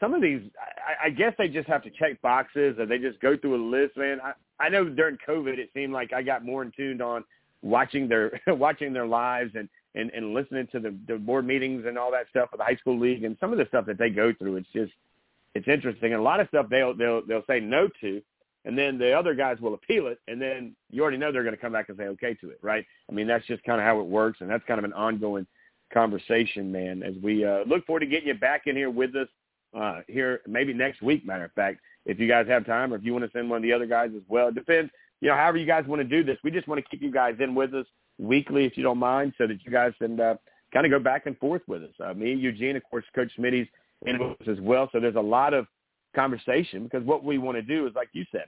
some 0.00 0.14
of 0.14 0.22
these, 0.22 0.40
I, 0.78 1.08
I 1.08 1.10
guess 1.10 1.34
they 1.36 1.48
just 1.48 1.68
have 1.68 1.82
to 1.82 1.90
check 1.90 2.22
boxes, 2.22 2.78
or 2.78 2.86
they 2.86 2.96
just 2.96 3.20
go 3.20 3.36
through 3.36 3.56
a 3.56 3.62
list. 3.70 3.98
Man, 3.98 4.18
I, 4.24 4.32
I 4.64 4.70
know 4.70 4.88
during 4.88 5.18
COVID, 5.28 5.58
it 5.58 5.68
seemed 5.74 5.92
like 5.92 6.14
I 6.14 6.22
got 6.22 6.42
more 6.42 6.62
in 6.62 6.72
tuned 6.74 7.02
on 7.02 7.22
watching 7.60 8.08
their 8.08 8.40
watching 8.46 8.94
their 8.94 9.06
lives 9.06 9.50
and 9.56 9.68
and, 9.96 10.10
and 10.10 10.34
listening 10.34 10.68
to 10.72 10.78
the, 10.78 10.96
the 11.08 11.16
board 11.16 11.46
meetings 11.46 11.84
and 11.86 11.98
all 11.98 12.12
that 12.12 12.26
stuff 12.30 12.50
for 12.50 12.58
the 12.58 12.64
high 12.64 12.76
school 12.76 12.98
league 12.98 13.24
and 13.24 13.36
some 13.40 13.52
of 13.52 13.58
the 13.58 13.66
stuff 13.66 13.86
that 13.86 13.98
they 13.98 14.10
go 14.10 14.32
through. 14.38 14.56
It's 14.56 14.68
just 14.72 14.92
it's 15.54 15.66
interesting. 15.66 16.12
And 16.12 16.20
a 16.20 16.24
lot 16.24 16.40
of 16.40 16.48
stuff 16.48 16.66
they'll 16.70 16.94
they'll 16.94 17.26
they'll 17.26 17.44
say 17.48 17.60
no 17.60 17.88
to, 18.02 18.22
and 18.64 18.78
then 18.78 18.98
the 18.98 19.12
other 19.12 19.34
guys 19.34 19.58
will 19.60 19.74
appeal 19.74 20.06
it, 20.08 20.18
and 20.28 20.40
then 20.40 20.76
you 20.90 21.02
already 21.02 21.16
know 21.16 21.32
they're 21.32 21.42
going 21.42 21.56
to 21.56 21.60
come 21.60 21.72
back 21.72 21.88
and 21.88 21.98
say 21.98 22.04
okay 22.08 22.34
to 22.34 22.50
it, 22.50 22.58
right? 22.62 22.84
I 23.10 23.12
mean 23.12 23.26
that's 23.26 23.46
just 23.46 23.64
kind 23.64 23.80
of 23.80 23.86
how 23.86 23.98
it 24.00 24.06
works, 24.06 24.38
and 24.40 24.50
that's 24.50 24.64
kind 24.66 24.78
of 24.78 24.84
an 24.84 24.92
ongoing 24.92 25.46
conversation, 25.92 26.70
man. 26.70 27.02
As 27.02 27.14
we 27.22 27.44
uh, 27.44 27.64
look 27.66 27.86
forward 27.86 28.00
to 28.00 28.06
getting 28.06 28.28
you 28.28 28.34
back 28.34 28.66
in 28.66 28.76
here 28.76 28.90
with 28.90 29.16
us 29.16 29.28
uh, 29.76 30.00
here 30.08 30.40
maybe 30.46 30.74
next 30.74 31.02
week. 31.02 31.24
Matter 31.24 31.44
of 31.44 31.52
fact, 31.52 31.80
if 32.04 32.18
you 32.20 32.28
guys 32.28 32.46
have 32.48 32.66
time, 32.66 32.92
or 32.92 32.96
if 32.96 33.04
you 33.04 33.12
want 33.12 33.24
to 33.24 33.30
send 33.30 33.48
one 33.48 33.58
of 33.58 33.62
the 33.62 33.72
other 33.72 33.86
guys 33.86 34.10
as 34.14 34.22
well, 34.28 34.48
it 34.48 34.54
depends. 34.54 34.90
You 35.20 35.28
know, 35.28 35.36
however 35.36 35.56
you 35.56 35.66
guys 35.66 35.86
want 35.86 36.00
to 36.00 36.04
do 36.04 36.22
this, 36.22 36.36
we 36.44 36.50
just 36.50 36.68
want 36.68 36.82
to 36.82 36.88
keep 36.90 37.02
you 37.02 37.10
guys 37.10 37.36
in 37.40 37.54
with 37.54 37.74
us 37.74 37.86
weekly, 38.18 38.64
if 38.64 38.76
you 38.76 38.82
don't 38.82 38.98
mind, 38.98 39.34
so 39.38 39.46
that 39.46 39.58
you 39.64 39.70
guys 39.70 39.92
can 39.98 40.18
uh, 40.20 40.34
kind 40.72 40.86
of 40.86 40.92
go 40.92 40.98
back 40.98 41.26
and 41.26 41.36
forth 41.38 41.62
with 41.66 41.82
us. 41.82 41.90
Uh, 42.04 42.14
me, 42.14 42.34
Eugene, 42.34 42.76
of 42.76 42.82
course, 42.90 43.04
Coach 43.14 43.30
Smitty's 43.38 43.68
in 44.04 44.18
with 44.18 44.40
us 44.40 44.48
as 44.48 44.60
well. 44.60 44.88
So 44.92 45.00
there's 45.00 45.16
a 45.16 45.20
lot 45.20 45.54
of 45.54 45.66
conversation 46.14 46.84
because 46.84 47.04
what 47.04 47.24
we 47.24 47.38
want 47.38 47.56
to 47.56 47.62
do 47.62 47.86
is, 47.86 47.94
like 47.94 48.08
you 48.12 48.24
said, 48.32 48.46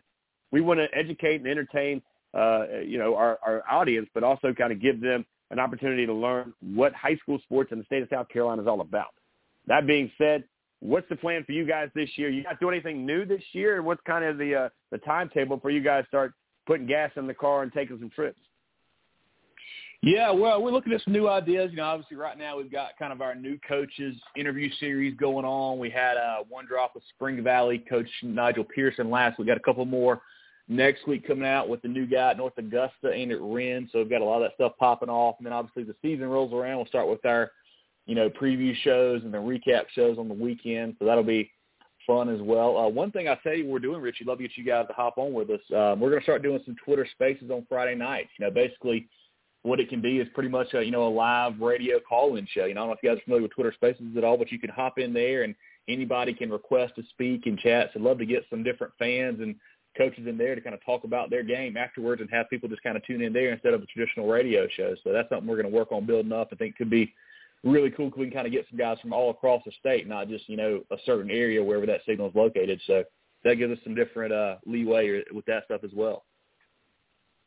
we 0.50 0.60
want 0.60 0.80
to 0.80 0.86
educate 0.96 1.36
and 1.36 1.46
entertain, 1.46 2.02
uh, 2.34 2.80
you 2.84 2.98
know, 2.98 3.14
our, 3.14 3.38
our 3.46 3.62
audience, 3.70 4.08
but 4.14 4.24
also 4.24 4.52
kind 4.52 4.72
of 4.72 4.80
give 4.80 5.00
them 5.00 5.24
an 5.50 5.58
opportunity 5.58 6.06
to 6.06 6.12
learn 6.12 6.52
what 6.60 6.92
high 6.94 7.16
school 7.16 7.38
sports 7.42 7.72
in 7.72 7.78
the 7.78 7.84
state 7.84 8.02
of 8.02 8.08
South 8.10 8.28
Carolina 8.28 8.62
is 8.62 8.68
all 8.68 8.80
about. 8.80 9.14
That 9.66 9.86
being 9.86 10.10
said, 10.18 10.44
what's 10.80 11.08
the 11.08 11.16
plan 11.16 11.44
for 11.44 11.52
you 11.52 11.66
guys 11.66 11.88
this 11.94 12.10
year? 12.16 12.28
You 12.28 12.42
guys 12.42 12.56
do 12.60 12.70
anything 12.70 13.06
new 13.06 13.24
this 13.24 13.42
year? 13.52 13.82
What's 13.82 14.00
kind 14.06 14.24
of 14.24 14.38
the 14.38 14.54
uh, 14.54 14.68
the 14.90 14.98
timetable 14.98 15.58
for 15.60 15.70
you 15.70 15.82
guys 15.82 16.04
start 16.08 16.32
putting 16.66 16.86
gas 16.86 17.10
in 17.16 17.26
the 17.26 17.34
car 17.34 17.62
and 17.62 17.72
taking 17.72 17.98
some 17.98 18.10
trips? 18.10 18.40
Yeah, 20.02 20.30
well, 20.30 20.62
we're 20.62 20.70
looking 20.70 20.92
at 20.92 21.02
some 21.02 21.12
new 21.12 21.28
ideas. 21.28 21.70
You 21.70 21.78
know, 21.78 21.84
obviously 21.84 22.16
right 22.16 22.38
now 22.38 22.56
we've 22.56 22.70
got 22.70 22.96
kind 22.98 23.12
of 23.12 23.20
our 23.20 23.34
new 23.34 23.58
coaches 23.66 24.14
interview 24.36 24.70
series 24.78 25.16
going 25.16 25.44
on. 25.44 25.78
We 25.78 25.90
had 25.90 26.16
uh, 26.16 26.44
one 26.48 26.66
drop 26.66 26.94
with 26.94 27.02
Spring 27.14 27.42
Valley 27.42 27.84
coach 27.90 28.06
Nigel 28.22 28.62
Pearson 28.62 29.10
last. 29.10 29.38
We 29.38 29.44
got 29.44 29.56
a 29.56 29.60
couple 29.60 29.84
more 29.84 30.20
next 30.68 31.08
week 31.08 31.26
coming 31.26 31.48
out 31.48 31.68
with 31.68 31.82
the 31.82 31.88
new 31.88 32.06
guy 32.06 32.30
at 32.30 32.36
North 32.36 32.56
Augusta 32.58 33.08
and 33.12 33.32
at 33.32 33.40
Wren. 33.40 33.88
So 33.90 33.98
we've 33.98 34.10
got 34.10 34.20
a 34.20 34.24
lot 34.24 34.36
of 34.36 34.42
that 34.42 34.54
stuff 34.54 34.72
popping 34.78 35.08
off. 35.08 35.34
And 35.38 35.46
then 35.46 35.52
obviously 35.52 35.82
the 35.82 35.96
season 36.00 36.28
rolls 36.28 36.52
around. 36.52 36.76
We'll 36.76 36.86
start 36.86 37.08
with 37.08 37.24
our, 37.26 37.50
you 38.06 38.14
know, 38.14 38.30
preview 38.30 38.76
shows 38.76 39.22
and 39.24 39.34
then 39.34 39.40
recap 39.40 39.86
shows 39.94 40.16
on 40.16 40.28
the 40.28 40.34
weekend. 40.34 40.94
So 41.00 41.06
that'll 41.06 41.24
be 41.24 41.50
fun 42.06 42.28
as 42.28 42.40
well. 42.40 42.78
Uh, 42.78 42.88
one 42.88 43.10
thing 43.10 43.28
I 43.28 43.36
tell 43.42 43.54
you 43.54 43.66
we're 43.66 43.80
doing, 43.80 44.00
Richie, 44.00 44.24
love 44.24 44.38
to 44.38 44.44
get 44.44 44.56
you 44.56 44.64
guys 44.64 44.86
to 44.86 44.92
hop 44.92 45.18
on 45.18 45.32
with 45.32 45.50
us. 45.50 45.60
Um, 45.72 45.98
we're 45.98 46.10
going 46.10 46.20
to 46.20 46.24
start 46.24 46.44
doing 46.44 46.60
some 46.64 46.76
Twitter 46.84 47.06
Spaces 47.10 47.50
on 47.50 47.66
Friday 47.68 47.96
nights. 47.96 48.30
You 48.38 48.46
know, 48.46 48.52
basically 48.52 49.08
what 49.62 49.80
it 49.80 49.88
can 49.88 50.00
be 50.00 50.18
is 50.18 50.28
pretty 50.34 50.48
much 50.48 50.72
a, 50.74 50.82
you 50.82 50.90
know 50.90 51.06
a 51.06 51.10
live 51.10 51.60
radio 51.60 51.98
call-in 52.00 52.46
show. 52.50 52.64
You 52.64 52.74
know, 52.74 52.80
I 52.80 52.82
don't 52.82 52.90
know 52.90 52.94
if 52.94 53.02
you 53.02 53.10
guys 53.10 53.18
are 53.18 53.24
familiar 53.24 53.42
with 53.42 53.52
Twitter 53.52 53.72
Spaces 53.74 54.16
at 54.16 54.24
all, 54.24 54.36
but 54.36 54.52
you 54.52 54.58
can 54.58 54.70
hop 54.70 54.98
in 54.98 55.12
there 55.12 55.42
and 55.42 55.54
anybody 55.88 56.34
can 56.34 56.50
request 56.50 56.94
to 56.96 57.02
speak 57.10 57.46
and 57.46 57.58
chat. 57.58 57.90
So 57.92 58.00
I'd 58.00 58.04
love 58.04 58.18
to 58.18 58.26
get 58.26 58.44
some 58.50 58.62
different 58.62 58.92
fans 58.98 59.40
and 59.40 59.56
coaches 59.96 60.26
in 60.26 60.38
there 60.38 60.54
to 60.54 60.60
kind 60.60 60.74
of 60.74 60.84
talk 60.84 61.04
about 61.04 61.30
their 61.30 61.42
game 61.42 61.76
afterwards 61.76 62.20
and 62.20 62.30
have 62.30 62.48
people 62.50 62.68
just 62.68 62.82
kind 62.82 62.96
of 62.96 63.04
tune 63.04 63.22
in 63.22 63.32
there 63.32 63.52
instead 63.52 63.74
of 63.74 63.82
a 63.82 63.86
traditional 63.86 64.28
radio 64.28 64.68
show. 64.76 64.94
So 65.02 65.12
that's 65.12 65.28
something 65.28 65.48
we're 65.48 65.60
going 65.60 65.70
to 65.70 65.76
work 65.76 65.92
on 65.92 66.06
building 66.06 66.32
up. 66.32 66.48
I 66.52 66.56
think 66.56 66.76
could 66.76 66.90
be 66.90 67.12
really 67.64 67.90
cool 67.90 68.06
because 68.06 68.20
we 68.20 68.26
can 68.26 68.34
kind 68.34 68.46
of 68.46 68.52
get 68.52 68.66
some 68.70 68.78
guys 68.78 68.98
from 69.00 69.12
all 69.12 69.30
across 69.30 69.62
the 69.64 69.72
state, 69.80 70.06
not 70.06 70.28
just 70.28 70.48
you 70.48 70.56
know 70.56 70.82
a 70.90 70.96
certain 71.04 71.30
area 71.30 71.62
wherever 71.62 71.86
that 71.86 72.02
signal 72.06 72.28
is 72.28 72.34
located. 72.34 72.80
So 72.86 73.02
that 73.44 73.56
gives 73.56 73.72
us 73.72 73.78
some 73.84 73.94
different 73.94 74.32
uh, 74.32 74.56
leeway 74.66 75.22
with 75.32 75.44
that 75.46 75.64
stuff 75.64 75.82
as 75.84 75.90
well. 75.94 76.24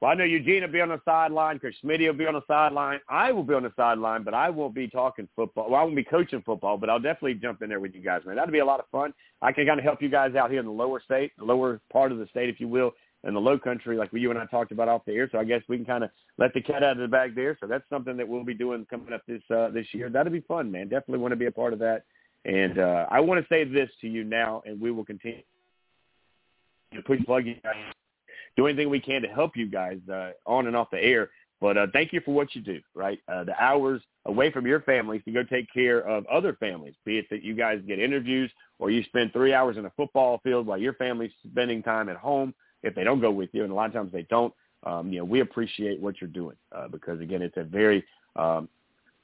Well, 0.01 0.09
I 0.09 0.15
know 0.15 0.23
Eugene 0.23 0.63
will 0.63 0.71
be 0.71 0.81
on 0.81 0.89
the 0.89 0.99
sideline. 1.05 1.59
Chris 1.59 1.75
Smitty 1.83 2.07
will 2.07 2.17
be 2.17 2.25
on 2.25 2.33
the 2.33 2.41
sideline. 2.47 2.99
I 3.07 3.31
will 3.31 3.43
be 3.43 3.53
on 3.53 3.61
the 3.61 3.71
sideline, 3.75 4.23
but 4.23 4.33
I 4.33 4.49
won't 4.49 4.73
be 4.73 4.87
talking 4.87 5.27
football. 5.35 5.69
Well, 5.69 5.79
I 5.79 5.83
won't 5.83 5.95
be 5.95 6.03
coaching 6.03 6.41
football, 6.43 6.75
but 6.75 6.89
I'll 6.89 6.99
definitely 6.99 7.35
jump 7.35 7.61
in 7.61 7.69
there 7.69 7.79
with 7.79 7.93
you 7.93 8.01
guys, 8.01 8.21
man. 8.25 8.35
That'd 8.35 8.51
be 8.51 8.59
a 8.59 8.65
lot 8.65 8.79
of 8.79 8.87
fun. 8.91 9.13
I 9.43 9.51
can 9.51 9.67
kind 9.67 9.77
of 9.77 9.83
help 9.83 10.01
you 10.01 10.09
guys 10.09 10.33
out 10.33 10.49
here 10.49 10.59
in 10.59 10.65
the 10.65 10.71
lower 10.71 10.99
state, 11.05 11.33
the 11.37 11.45
lower 11.45 11.79
part 11.93 12.11
of 12.11 12.17
the 12.17 12.25
state, 12.31 12.49
if 12.49 12.59
you 12.59 12.67
will, 12.67 12.93
in 13.25 13.35
the 13.35 13.39
low 13.39 13.59
country, 13.59 13.95
like 13.95 14.09
you 14.11 14.31
and 14.31 14.39
I 14.39 14.47
talked 14.47 14.71
about 14.71 14.87
off 14.87 15.05
the 15.05 15.13
air. 15.13 15.29
So 15.31 15.37
I 15.37 15.43
guess 15.43 15.61
we 15.69 15.77
can 15.77 15.85
kind 15.85 16.03
of 16.03 16.09
let 16.39 16.55
the 16.55 16.61
cat 16.61 16.81
out 16.81 16.93
of 16.93 16.97
the 16.97 17.07
bag 17.07 17.35
there. 17.35 17.55
So 17.61 17.67
that's 17.67 17.87
something 17.87 18.17
that 18.17 18.27
we'll 18.27 18.43
be 18.43 18.55
doing 18.55 18.87
coming 18.89 19.13
up 19.13 19.21
this 19.27 19.43
uh, 19.55 19.69
this 19.69 19.85
year. 19.91 20.09
That'll 20.09 20.33
be 20.33 20.41
fun, 20.41 20.71
man. 20.71 20.89
Definitely 20.89 21.19
want 21.19 21.33
to 21.33 21.35
be 21.35 21.45
a 21.45 21.51
part 21.51 21.73
of 21.73 21.79
that. 21.79 22.05
And 22.45 22.79
uh, 22.79 23.05
I 23.11 23.19
want 23.19 23.39
to 23.39 23.47
say 23.53 23.65
this 23.65 23.91
to 24.01 24.07
you 24.07 24.23
now, 24.23 24.63
and 24.65 24.81
we 24.81 24.89
will 24.89 25.05
continue 25.05 25.43
to 26.95 27.03
push 27.03 27.23
plug 27.23 27.45
you 27.45 27.57
guys 27.61 27.75
do 28.61 28.67
anything 28.67 28.89
we 28.89 28.99
can 28.99 29.21
to 29.21 29.27
help 29.27 29.55
you 29.55 29.67
guys 29.67 29.97
uh, 30.11 30.31
on 30.45 30.67
and 30.67 30.75
off 30.75 30.89
the 30.91 30.99
air. 30.99 31.29
But 31.59 31.77
uh, 31.77 31.87
thank 31.93 32.11
you 32.11 32.21
for 32.21 32.33
what 32.33 32.55
you 32.55 32.61
do, 32.61 32.79
right? 32.95 33.19
Uh, 33.27 33.43
the 33.43 33.53
hours 33.61 34.01
away 34.25 34.51
from 34.51 34.65
your 34.65 34.81
families 34.81 35.21
to 35.25 35.31
go 35.31 35.43
take 35.43 35.71
care 35.71 35.99
of 35.99 36.25
other 36.25 36.53
families, 36.59 36.95
be 37.05 37.19
it 37.19 37.27
that 37.29 37.43
you 37.43 37.53
guys 37.53 37.81
get 37.87 37.99
interviews 37.99 38.51
or 38.79 38.89
you 38.89 39.03
spend 39.03 39.31
three 39.31 39.53
hours 39.53 39.77
in 39.77 39.85
a 39.85 39.91
football 39.91 40.39
field 40.43 40.65
while 40.65 40.79
your 40.79 40.93
family's 40.93 41.31
spending 41.47 41.83
time 41.83 42.09
at 42.09 42.17
home 42.17 42.53
if 42.81 42.95
they 42.95 43.03
don't 43.03 43.21
go 43.21 43.29
with 43.29 43.49
you, 43.53 43.63
and 43.63 43.71
a 43.71 43.75
lot 43.75 43.85
of 43.85 43.93
times 43.93 44.11
they 44.11 44.23
don't. 44.23 44.53
Um, 44.83 45.13
you 45.13 45.19
know, 45.19 45.25
we 45.25 45.41
appreciate 45.41 46.01
what 46.01 46.19
you're 46.19 46.31
doing 46.31 46.55
uh, 46.75 46.87
because, 46.87 47.21
again, 47.21 47.43
it's 47.43 47.57
a 47.57 47.63
very, 47.63 48.03
um, 48.35 48.67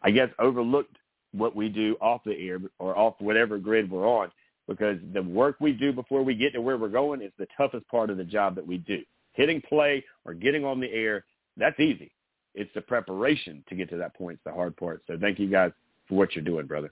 I 0.03 0.11
guess, 0.11 0.29
overlooked 0.37 0.95
what 1.31 1.55
we 1.55 1.69
do 1.69 1.97
off 1.99 2.21
the 2.23 2.37
air 2.37 2.59
or 2.77 2.95
off 2.95 3.15
whatever 3.17 3.57
grid 3.57 3.89
we're 3.89 4.07
on 4.07 4.31
because 4.67 4.97
the 5.13 5.23
work 5.23 5.55
we 5.59 5.71
do 5.71 5.91
before 5.91 6.21
we 6.21 6.35
get 6.35 6.53
to 6.53 6.61
where 6.61 6.77
we're 6.77 6.87
going 6.87 7.23
is 7.23 7.31
the 7.39 7.47
toughest 7.57 7.87
part 7.87 8.11
of 8.11 8.17
the 8.17 8.23
job 8.23 8.53
that 8.53 8.65
we 8.65 8.77
do 8.77 9.01
hitting 9.37 9.61
play 9.61 10.03
or 10.25 10.33
getting 10.33 10.65
on 10.65 10.81
the 10.81 10.91
air, 10.91 11.23
that's 11.55 11.79
easy. 11.79 12.11
It's 12.55 12.71
the 12.73 12.81
preparation 12.81 13.63
to 13.69 13.75
get 13.75 13.89
to 13.91 13.97
that 13.97 14.15
point. 14.15 14.35
It's 14.35 14.43
the 14.43 14.51
hard 14.51 14.75
part. 14.75 15.03
So 15.07 15.17
thank 15.19 15.39
you 15.39 15.47
guys 15.47 15.71
for 16.09 16.15
what 16.15 16.35
you're 16.35 16.43
doing, 16.43 16.65
brother. 16.65 16.91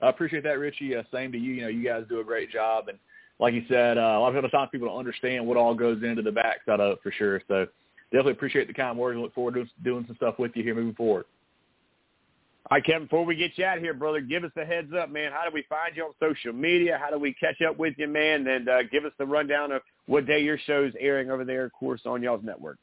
I 0.00 0.10
appreciate 0.10 0.44
that, 0.44 0.58
Richie. 0.58 0.94
Uh, 0.94 1.02
same 1.12 1.32
to 1.32 1.38
you. 1.38 1.54
You 1.54 1.62
know, 1.62 1.68
you 1.68 1.82
guys 1.82 2.04
do 2.08 2.20
a 2.20 2.24
great 2.24 2.52
job. 2.52 2.88
And 2.88 2.98
like 3.40 3.54
you 3.54 3.64
said, 3.68 3.98
uh, 3.98 4.00
a 4.00 4.20
lot 4.20 4.36
of 4.36 4.50
times 4.50 4.68
people 4.70 4.86
don't 4.86 4.98
understand 4.98 5.46
what 5.46 5.56
all 5.56 5.74
goes 5.74 6.02
into 6.02 6.22
the 6.22 6.30
backside 6.30 6.78
of 6.78 6.92
it 6.92 6.98
for 7.02 7.10
sure. 7.10 7.40
So 7.48 7.66
definitely 8.12 8.32
appreciate 8.32 8.68
the 8.68 8.74
kind 8.74 8.96
words 8.98 9.14
and 9.14 9.22
look 9.22 9.34
forward 9.34 9.54
to 9.54 9.64
doing 9.82 10.04
some 10.06 10.16
stuff 10.16 10.38
with 10.38 10.52
you 10.54 10.62
here 10.62 10.74
moving 10.74 10.94
forward. 10.94 11.24
All 12.70 12.76
right, 12.76 12.84
Kevin, 12.84 13.04
before 13.04 13.24
we 13.24 13.34
get 13.34 13.52
you 13.56 13.64
out 13.64 13.78
of 13.78 13.82
here, 13.82 13.94
brother, 13.94 14.20
give 14.20 14.44
us 14.44 14.50
a 14.58 14.64
heads 14.64 14.92
up, 14.92 15.10
man. 15.10 15.32
How 15.32 15.48
do 15.48 15.50
we 15.54 15.64
find 15.70 15.96
you 15.96 16.04
on 16.04 16.12
social 16.20 16.52
media? 16.52 17.00
How 17.02 17.08
do 17.08 17.18
we 17.18 17.32
catch 17.32 17.62
up 17.62 17.78
with 17.78 17.94
you, 17.96 18.06
man? 18.06 18.46
And 18.46 18.68
uh, 18.68 18.82
give 18.82 19.06
us 19.06 19.12
the 19.18 19.24
rundown 19.24 19.72
of 19.72 19.80
what 20.04 20.26
day 20.26 20.40
your 20.40 20.58
show's 20.66 20.92
airing 21.00 21.30
over 21.30 21.46
there, 21.46 21.64
of 21.64 21.72
course, 21.72 22.02
on 22.04 22.22
y'all's 22.22 22.44
network. 22.44 22.76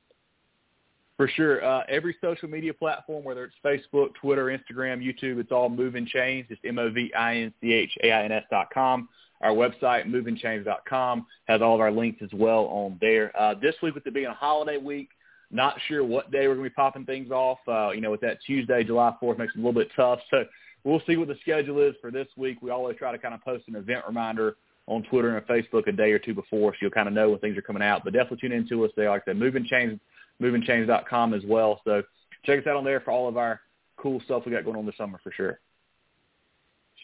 For 1.17 1.27
sure. 1.27 1.63
Uh, 1.63 1.83
every 1.87 2.15
social 2.19 2.49
media 2.49 2.73
platform, 2.73 3.23
whether 3.23 3.43
it's 3.43 3.55
Facebook, 3.63 4.15
Twitter, 4.19 4.45
Instagram, 4.45 5.03
YouTube, 5.03 5.37
it's 5.37 5.51
all 5.51 5.69
Moving 5.69 6.07
Chains. 6.07 6.47
It's 6.49 6.59
M-O-V-I-N-C-H-A-I-N-S 6.65 8.43
dot 8.49 8.69
com. 8.73 9.07
Our 9.41 9.51
website, 9.51 10.07
movingchains 10.07 10.65
dot 10.65 10.81
com, 10.89 11.27
has 11.47 11.61
all 11.61 11.75
of 11.75 11.81
our 11.81 11.91
links 11.91 12.23
as 12.23 12.31
well 12.33 12.65
on 12.65 12.97
there. 13.01 13.31
Uh, 13.39 13.53
this 13.53 13.75
week, 13.83 13.93
with 13.93 14.07
it 14.07 14.15
being 14.15 14.25
a 14.25 14.33
holiday 14.33 14.77
week, 14.77 15.09
not 15.51 15.75
sure 15.87 16.03
what 16.03 16.31
day 16.31 16.47
we're 16.47 16.55
going 16.55 16.65
to 16.65 16.69
be 16.69 16.73
popping 16.73 17.05
things 17.05 17.31
off. 17.31 17.59
Uh, 17.67 17.91
you 17.91 18.01
know, 18.01 18.11
with 18.11 18.21
that 18.21 18.39
Tuesday, 18.45 18.83
July 18.83 19.13
4th 19.21 19.37
makes 19.37 19.53
it 19.55 19.59
a 19.59 19.61
little 19.61 19.73
bit 19.73 19.89
tough. 19.95 20.19
So 20.29 20.43
we'll 20.83 21.01
see 21.07 21.17
what 21.17 21.27
the 21.27 21.37
schedule 21.41 21.81
is 21.81 21.95
for 22.01 22.11
this 22.11 22.27
week. 22.35 22.61
We 22.61 22.71
always 22.71 22.97
try 22.97 23.11
to 23.11 23.17
kind 23.17 23.33
of 23.33 23.41
post 23.41 23.67
an 23.67 23.75
event 23.75 24.05
reminder 24.07 24.55
on 24.87 25.03
Twitter 25.03 25.35
and 25.35 25.47
Facebook 25.47 25.87
a 25.87 25.91
day 25.91 26.11
or 26.11 26.19
two 26.19 26.33
before 26.33 26.73
so 26.73 26.77
you'll 26.81 26.91
kind 26.91 27.07
of 27.07 27.13
know 27.13 27.29
when 27.29 27.39
things 27.39 27.57
are 27.57 27.61
coming 27.61 27.81
out. 27.81 28.03
But 28.03 28.13
definitely 28.13 28.37
tune 28.37 28.51
in 28.51 28.67
to 28.69 28.85
us 28.85 28.91
there. 28.95 29.09
Like 29.09 29.23
I 29.23 29.31
said, 29.31 29.37
Moving 29.37 29.65
Chains, 29.65 29.99
movingchains.com 30.41 31.33
as 31.33 31.43
well. 31.45 31.81
So 31.85 32.03
check 32.45 32.59
us 32.59 32.67
out 32.67 32.75
on 32.75 32.83
there 32.83 33.01
for 33.01 33.11
all 33.11 33.27
of 33.27 33.37
our 33.37 33.61
cool 33.97 34.21
stuff 34.25 34.43
we 34.45 34.51
got 34.51 34.65
going 34.65 34.77
on 34.77 34.85
this 34.85 34.97
summer 34.97 35.19
for 35.23 35.31
sure. 35.31 35.59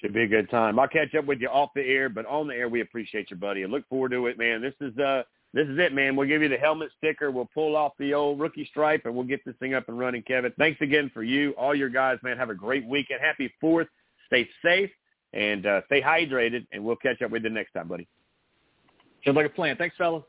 Should 0.01 0.13
be 0.13 0.23
a 0.23 0.27
good 0.27 0.49
time. 0.49 0.79
I'll 0.79 0.87
catch 0.87 1.13
up 1.15 1.25
with 1.25 1.39
you 1.41 1.47
off 1.47 1.71
the 1.75 1.81
air, 1.81 2.09
but 2.09 2.25
on 2.25 2.47
the 2.47 2.55
air, 2.55 2.67
we 2.67 2.81
appreciate 2.81 3.29
you, 3.29 3.35
buddy, 3.35 3.61
and 3.63 3.71
look 3.71 3.87
forward 3.87 4.11
to 4.11 4.27
it, 4.27 4.37
man. 4.37 4.61
This 4.61 4.73
is 4.81 4.97
uh 4.97 5.23
this 5.53 5.67
is 5.67 5.77
it, 5.79 5.93
man. 5.93 6.15
We'll 6.15 6.27
give 6.27 6.41
you 6.41 6.49
the 6.49 6.57
helmet 6.57 6.89
sticker. 6.97 7.29
We'll 7.29 7.49
pull 7.53 7.75
off 7.75 7.93
the 7.99 8.13
old 8.13 8.39
rookie 8.39 8.65
stripe, 8.69 9.01
and 9.05 9.13
we'll 9.13 9.25
get 9.25 9.43
this 9.45 9.55
thing 9.59 9.73
up 9.73 9.89
and 9.89 9.99
running, 9.99 10.23
Kevin. 10.23 10.53
Thanks 10.57 10.79
again 10.81 11.11
for 11.13 11.23
you, 11.23 11.51
all 11.51 11.75
your 11.75 11.89
guys, 11.89 12.17
man. 12.23 12.37
Have 12.37 12.49
a 12.49 12.55
great 12.55 12.85
weekend. 12.85 13.19
Happy 13.21 13.53
Fourth. 13.59 13.87
Stay 14.27 14.47
safe 14.63 14.89
and 15.33 15.65
uh, 15.65 15.81
stay 15.87 16.01
hydrated, 16.01 16.65
and 16.71 16.83
we'll 16.83 16.95
catch 16.95 17.21
up 17.21 17.31
with 17.31 17.43
you 17.43 17.49
next 17.49 17.73
time, 17.73 17.87
buddy. 17.87 18.07
Sounds 19.25 19.35
like 19.35 19.45
a 19.45 19.49
plan. 19.49 19.75
Thanks, 19.77 19.95
fellas. 19.97 20.23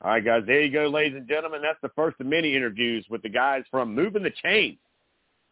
All 0.00 0.12
right, 0.12 0.24
guys. 0.24 0.42
There 0.46 0.62
you 0.62 0.72
go, 0.72 0.86
ladies 0.86 1.16
and 1.16 1.28
gentlemen. 1.28 1.60
That's 1.60 1.80
the 1.82 1.90
first 1.96 2.20
of 2.20 2.26
many 2.26 2.54
interviews 2.54 3.04
with 3.10 3.22
the 3.22 3.28
guys 3.28 3.64
from 3.70 3.94
Moving 3.94 4.22
the 4.22 4.32
Chains. 4.44 4.78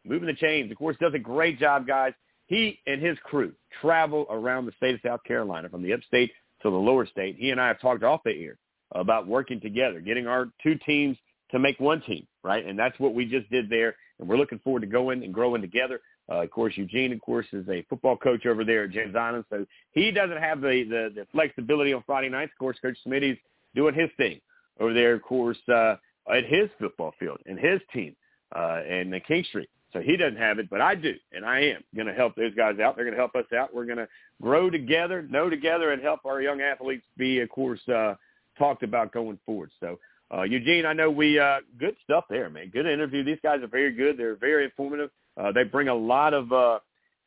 moving 0.05 0.27
the 0.29 0.35
chains. 0.35 0.71
Of 0.71 0.79
course, 0.79 0.97
does 1.01 1.15
a 1.15 1.19
great 1.19 1.59
job, 1.59 1.87
guys. 1.87 2.13
He 2.47 2.79
and 2.87 3.03
his 3.03 3.19
crew 3.25 3.53
travel 3.81 4.27
around 4.31 4.67
the 4.67 4.73
state 4.77 4.95
of 4.95 5.01
South 5.05 5.25
Carolina 5.25 5.69
from 5.69 5.83
the 5.83 5.93
upstate 5.93 6.31
to 6.67 6.71
the 6.71 6.77
lower 6.77 7.07
state. 7.07 7.37
He 7.39 7.51
and 7.51 7.61
I 7.61 7.69
have 7.69 7.81
talked 7.81 8.05
off 8.05 8.23
the 8.25 8.33
air 8.33 8.59
about 8.93 9.27
working 9.27 9.61
together, 9.61 10.01
getting 10.01 10.27
our 10.27 10.49
two 10.63 10.77
teams 10.87 11.17
to 11.51 11.59
make 11.59 11.79
one 11.81 12.01
team, 12.03 12.27
right? 12.43 12.65
And 12.65 12.79
that's 12.79 12.99
what 12.99 13.15
we 13.15 13.25
just 13.25 13.51
did 13.51 13.69
there. 13.71 13.95
And 14.19 14.29
we're 14.29 14.37
looking 14.37 14.59
forward 14.61 14.81
to 14.81 14.87
going 14.87 15.23
and 15.23 15.33
growing 15.33 15.63
together. 15.63 16.01
Uh, 16.31 16.43
of 16.43 16.51
course, 16.51 16.75
Eugene, 16.77 17.13
of 17.13 17.21
course, 17.21 17.47
is 17.53 17.69
a 17.69 17.83
football 17.89 18.17
coach 18.17 18.47
over 18.47 18.65
there 18.65 18.85
at 18.85 18.91
James 18.91 19.15
Island, 19.15 19.45
so 19.49 19.65
he 19.93 20.11
doesn't 20.11 20.39
have 20.39 20.61
the, 20.61 20.85
the, 20.89 21.21
the 21.21 21.27
flexibility 21.31 21.93
on 21.93 22.03
Friday 22.05 22.29
nights. 22.29 22.51
Of 22.55 22.59
course, 22.59 22.77
Coach 22.83 22.97
Smitty's 23.07 23.39
doing 23.77 23.95
his 23.95 24.11
thing 24.17 24.41
over 24.81 24.93
there, 24.93 25.15
of 25.15 25.23
course, 25.23 25.59
uh, 25.69 25.97
at 26.29 26.45
his 26.45 26.69
football 26.81 27.15
field 27.21 27.39
and 27.47 27.59
his 27.59 27.81
team 27.93 28.17
uh, 28.57 28.81
and 28.89 29.13
the 29.13 29.21
King 29.21 29.45
Street. 29.49 29.69
So 29.97 30.03
he 30.03 30.19
doesn't 30.19 30.37
have 30.37 30.59
it, 30.59 30.69
but 30.69 30.83
I 30.83 30.95
do, 30.95 31.15
and 31.33 31.43
I 31.43 31.61
am 31.61 31.83
going 31.95 32.07
to 32.07 32.13
help 32.13 32.37
those 32.37 32.55
guys 32.55 32.79
out. 32.81 32.97
They're 32.97 33.07
going 33.07 33.17
to 33.17 33.21
help 33.21 33.35
us 33.35 33.51
out. 33.57 33.75
We're 33.75 33.87
going 33.87 33.97
to 33.97 34.09
grow 34.43 34.69
together, 34.69 35.23
know 35.23 35.49
together, 35.49 35.93
and 35.93 36.03
help 36.03 36.21
our 36.27 36.43
young 36.43 36.61
athletes 36.61 37.07
be, 37.17 37.41
of 37.41 37.49
course, 37.49 37.81
uh, 37.89 38.15
talked 38.59 38.83
about 38.83 39.11
going 39.11 39.39
forward. 39.47 39.71
So, 39.81 39.99
uh, 40.35 40.43
Eugene, 40.43 40.85
I 40.85 40.93
know 40.93 41.11
we 41.11 41.39
uh, 41.39 41.61
good 41.81 41.97
stuff 42.05 42.25
there, 42.29 42.51
man. 42.51 42.69
Good 42.69 42.85
interview. 42.85 43.25
These 43.25 43.39
guys 43.43 43.63
are 43.63 43.69
very 43.69 43.91
good. 43.91 44.19
They're 44.19 44.37
very 44.37 44.65
informative. 44.67 45.09
Uh, 45.35 45.51
they 45.53 45.65
bring 45.65 45.89
a 45.89 45.95
lot 45.95 46.35
of 46.35 46.53
uh, 46.53 46.81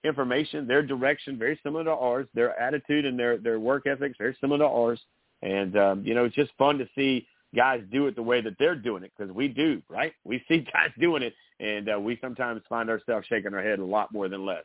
information. 0.04 0.68
Their 0.68 0.84
direction 0.84 1.40
very 1.40 1.60
similar 1.64 1.86
to 1.86 1.92
ours. 1.92 2.28
Their 2.36 2.60
attitude 2.60 3.06
and 3.06 3.18
their 3.18 3.38
their 3.38 3.60
work 3.60 3.88
ethics 3.88 4.16
very 4.20 4.38
similar 4.40 4.60
to 4.60 4.68
ours. 4.68 5.00
And 5.42 5.76
um, 5.76 6.04
you 6.06 6.14
know, 6.14 6.26
it's 6.26 6.36
just 6.36 6.52
fun 6.60 6.78
to 6.78 6.88
see 6.94 7.26
guys 7.56 7.82
do 7.92 8.06
it 8.06 8.16
the 8.16 8.22
way 8.22 8.42
that 8.42 8.54
they're 8.60 8.76
doing 8.76 9.04
it 9.04 9.12
because 9.18 9.34
we 9.34 9.48
do, 9.48 9.82
right? 9.90 10.14
We 10.24 10.44
see 10.48 10.60
guys 10.74 10.92
doing 11.00 11.24
it, 11.24 11.34
and 11.60 11.90
uh, 11.90 12.00
we 12.00 12.18
sometimes 12.22 12.62
find 12.70 12.90
ourselves 12.90 13.28
shaking 13.28 13.54
our 13.54 13.62
head 13.62 13.80
a 13.80 13.86
lot 13.86 14.12
more 14.12 14.30
than 14.30 14.46
less. 14.46 14.64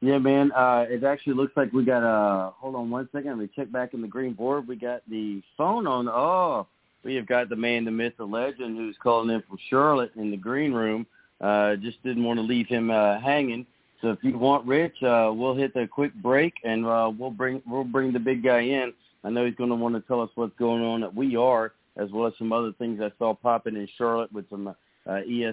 Yeah, 0.00 0.18
man. 0.18 0.52
Uh, 0.52 0.84
it 0.88 1.04
actually 1.04 1.34
looks 1.34 1.56
like 1.56 1.72
we 1.72 1.84
got 1.84 2.02
a. 2.02 2.50
Hold 2.58 2.74
on 2.74 2.90
one 2.90 3.08
second. 3.12 3.30
Let 3.30 3.38
me 3.38 3.48
check 3.56 3.72
back 3.72 3.94
in 3.94 4.02
the 4.02 4.08
green 4.08 4.34
board. 4.34 4.68
We 4.68 4.76
got 4.76 5.02
the 5.08 5.42
phone 5.56 5.86
on. 5.86 6.08
Oh, 6.08 6.66
we 7.02 7.14
have 7.14 7.26
got 7.26 7.48
the 7.48 7.56
man, 7.56 7.84
the 7.84 7.90
myth, 7.90 8.12
the 8.18 8.24
legend, 8.24 8.76
who's 8.76 8.96
calling 9.02 9.30
in 9.30 9.42
from 9.42 9.58
Charlotte 9.70 10.12
in 10.16 10.30
the 10.30 10.36
green 10.36 10.72
room. 10.72 11.06
Uh, 11.40 11.76
just 11.76 12.02
didn't 12.02 12.24
want 12.24 12.38
to 12.38 12.42
leave 12.42 12.66
him 12.66 12.90
uh, 12.90 13.20
hanging. 13.20 13.66
So 14.02 14.10
if 14.10 14.18
you 14.22 14.36
want 14.36 14.66
Rich, 14.66 15.02
uh, 15.02 15.32
we'll 15.34 15.54
hit 15.54 15.72
the 15.72 15.86
quick 15.86 16.14
break 16.14 16.54
and 16.64 16.84
uh, 16.86 17.10
we'll 17.16 17.30
bring 17.30 17.62
we'll 17.66 17.84
bring 17.84 18.12
the 18.12 18.20
big 18.20 18.42
guy 18.42 18.60
in. 18.60 18.92
I 19.26 19.30
know 19.30 19.44
he's 19.44 19.56
going 19.56 19.70
to 19.70 19.76
want 19.76 19.96
to 19.96 20.00
tell 20.02 20.20
us 20.20 20.30
what's 20.36 20.56
going 20.56 20.84
on 20.84 21.02
at 21.02 21.12
We 21.12 21.34
Are, 21.34 21.72
as 21.96 22.10
well 22.12 22.28
as 22.28 22.34
some 22.38 22.52
other 22.52 22.72
things 22.78 23.00
I 23.02 23.10
saw 23.18 23.34
popping 23.34 23.74
in 23.74 23.88
Charlotte 23.98 24.32
with 24.32 24.48
some 24.48 24.68
uh, 24.68 24.74
ESPN 25.04 25.52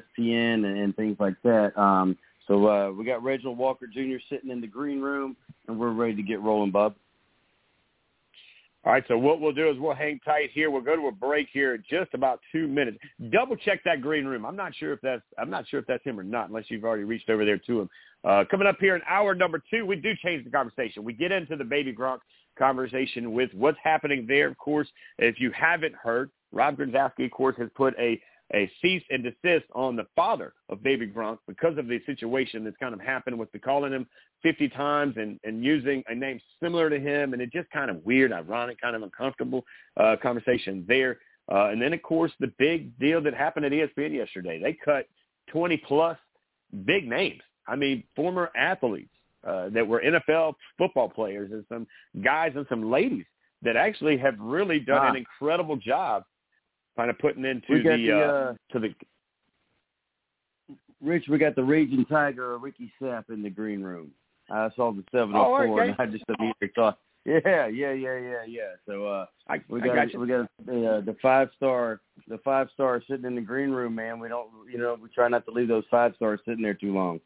and, 0.66 0.78
and 0.78 0.96
things 0.96 1.18
like 1.20 1.36
that. 1.44 1.76
Um, 1.76 2.16
so 2.48 2.68
uh, 2.68 2.92
we 2.92 3.04
got 3.04 3.24
Reginald 3.24 3.58
Walker 3.58 3.88
Jr. 3.88 4.18
sitting 4.30 4.52
in 4.52 4.62
the 4.62 4.68
green 4.68 5.02
room, 5.02 5.36
and 5.68 5.80
we're 5.80 5.92
ready 5.92 6.16
to 6.16 6.22
get 6.22 6.40
rolling, 6.42 6.70
Bub. 6.70 6.94
All 8.86 8.92
right, 8.92 9.04
so 9.08 9.18
what 9.18 9.40
we'll 9.40 9.54
do 9.54 9.70
is 9.70 9.78
we'll 9.80 9.96
hang 9.96 10.20
tight 10.26 10.52
here. 10.54 10.70
We'll 10.70 10.82
go 10.82 10.96
to 10.96 11.08
a 11.08 11.12
break 11.12 11.48
here 11.52 11.74
in 11.74 11.84
just 11.90 12.14
about 12.14 12.42
two 12.52 12.68
minutes. 12.68 12.98
Double 13.32 13.56
check 13.56 13.80
that 13.86 14.02
green 14.02 14.26
room. 14.26 14.46
I'm 14.46 14.58
not 14.58 14.76
sure 14.76 14.92
if 14.92 15.00
that's 15.02 15.22
I'm 15.40 15.50
not 15.50 15.66
sure 15.70 15.80
if 15.80 15.88
that's 15.88 16.04
him 16.04 16.20
or 16.20 16.24
not, 16.24 16.50
unless 16.50 16.66
you've 16.68 16.84
already 16.84 17.06
reached 17.06 17.30
over 17.30 17.46
there 17.46 17.58
to 17.58 17.82
him. 17.82 17.90
Uh, 18.26 18.44
coming 18.52 18.68
up 18.68 18.76
here 18.82 18.96
in 18.96 19.02
hour 19.10 19.34
number 19.34 19.64
two, 19.72 19.86
we 19.86 19.96
do 19.96 20.12
change 20.22 20.44
the 20.44 20.52
conversation. 20.52 21.06
We 21.06 21.14
get 21.14 21.32
into 21.32 21.56
the 21.56 21.64
baby 21.64 21.94
Gronk 21.94 22.20
conversation 22.58 23.34
with 23.34 23.50
what's 23.54 23.78
happening 23.84 24.26
there. 24.28 24.48
Of 24.48 24.58
course, 24.58 24.88
if 25.18 25.40
you 25.40 25.52
haven't 25.52 25.96
heard, 25.96 26.30
Rob 26.52 26.78
Gronkowski, 26.78 27.26
of 27.26 27.32
course, 27.32 27.56
has 27.58 27.70
put 27.76 27.94
a 28.00 28.22
a 28.54 28.70
cease 28.82 29.04
and 29.10 29.24
desist 29.24 29.66
on 29.74 29.96
the 29.96 30.06
father 30.16 30.54
of 30.70 30.84
baby 30.84 31.08
Gronk 31.08 31.40
because 31.48 31.78
of 31.78 31.88
the 31.88 32.00
situation 32.06 32.64
that's 32.64 32.78
kind 32.78 32.94
of 32.94 33.02
happened 33.02 33.38
with 33.38 33.52
the 33.52 33.60
calling 33.60 33.92
him 33.92 34.06
50 34.44 34.70
times 34.70 35.16
and, 35.18 35.40
and 35.44 35.64
using 35.64 36.04
a 36.08 36.16
name 36.16 36.40
similar 36.62 36.90
to 36.90 37.00
him. 37.00 37.34
And 37.34 37.42
it 37.42 37.52
just 37.52 37.70
kind 37.72 37.90
of 37.90 38.06
weird, 38.06 38.32
ironic, 38.32 38.80
kind 38.80 38.96
of 38.96 39.02
uncomfortable 39.02 39.64
uh, 39.98 40.18
conversation 40.22 40.86
there. 40.88 41.20
Uh, 41.52 41.70
and 41.70 41.82
then, 41.82 41.94
of 41.94 42.02
course, 42.04 42.32
the 42.40 42.52
big 42.60 42.98
deal 43.00 43.22
that 43.22 43.34
happened 43.34 43.66
at 43.66 43.72
ESPN 43.72 44.14
yesterday. 44.14 44.60
They 44.62 44.74
cut 44.74 45.08
20 45.50 45.78
plus 45.78 46.18
big 46.86 47.08
names. 47.08 47.42
I 47.68 47.76
mean, 47.76 48.04
former 48.16 48.50
athletes 48.56 49.10
uh, 49.48 49.70
that 49.70 49.88
were 49.88 50.02
NFL 50.02 50.54
football 50.78 51.10
players 51.10 51.52
and 51.52 51.66
some 51.70 51.88
guys 52.24 52.54
and 52.56 52.66
some 52.70 52.90
ladies 52.90 53.26
that 53.62 53.76
actually 53.76 54.18
have 54.18 54.36
really 54.40 54.80
done 54.80 55.08
an 55.08 55.16
incredible 55.16 55.78
job 55.78 56.24
kind 56.96 57.10
of 57.10 57.18
putting 57.20 57.46
into 57.46 57.82
the, 57.82 57.90
the, 57.98 58.12
uh, 58.12 58.18
uh, 58.18 58.54
to 58.72 58.80
the 58.80 58.94
Rich, 61.02 61.26
we 61.30 61.38
got 61.38 61.56
the 61.56 61.64
Raging 61.64 62.06
Tiger, 62.06 62.58
Ricky 62.58 62.92
Sapp, 63.02 63.30
in 63.30 63.44
the 63.44 63.50
green 63.50 63.82
room. 63.82 64.12
I 64.50 64.70
saw 64.76 64.94
the 64.94 65.04
704, 65.12 65.36
Oh, 65.36 65.74
okay. 65.74 65.90
and 65.90 65.96
I 66.00 66.06
just 66.06 66.24
immediately 66.30 66.72
thought, 66.76 66.98
yeah, 67.26 67.68
yeah, 67.68 67.92
yeah, 67.92 68.18
yeah, 68.18 68.44
yeah. 68.48 68.62
So 68.86 69.08
uh, 69.08 69.26
I, 69.48 69.62
we 69.70 69.80
got, 69.80 69.96
got 69.96 70.20
we 70.20 70.28
got 70.28 70.50
the 70.66 70.96
uh, 70.96 71.02
the 71.02 71.16
five 71.22 71.50
star 71.56 72.02
the 72.28 72.38
five 72.40 72.68
star 72.74 73.02
sitting 73.10 73.26
in 73.26 73.36
the 73.36 73.42
green 73.42 73.72
room, 73.72 73.96
man. 73.96 74.20
We 74.20 74.28
don't, 74.28 74.50
you 74.70 74.78
know, 74.78 74.98
we 75.02 75.08
try 75.10 75.30
not 75.30 75.46
to 75.46 75.52
leave 75.52 75.70
those 75.70 75.86
five 75.90 76.14
stars 76.16 76.42
sitting 76.46 76.62
there 76.62 76.74
too 76.74 76.94
long. 76.94 77.22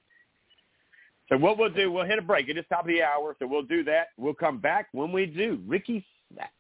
So 1.30 1.38
what 1.38 1.58
we'll 1.58 1.70
do, 1.70 1.92
we'll 1.92 2.06
hit 2.06 2.20
a 2.20 2.22
break. 2.22 2.48
It 2.48 2.58
is 2.58 2.66
top 2.70 2.82
of 2.82 2.88
the 2.88 3.04
hour, 3.04 3.36
so 3.38 3.48
we'll 3.48 3.64
do 3.64 3.84
that. 3.84 4.08
We'll 4.18 4.34
come 4.34 4.60
back 4.60 4.88
when 4.94 5.12
we 5.12 5.26
do. 5.26 5.62
Ricky 5.68 6.06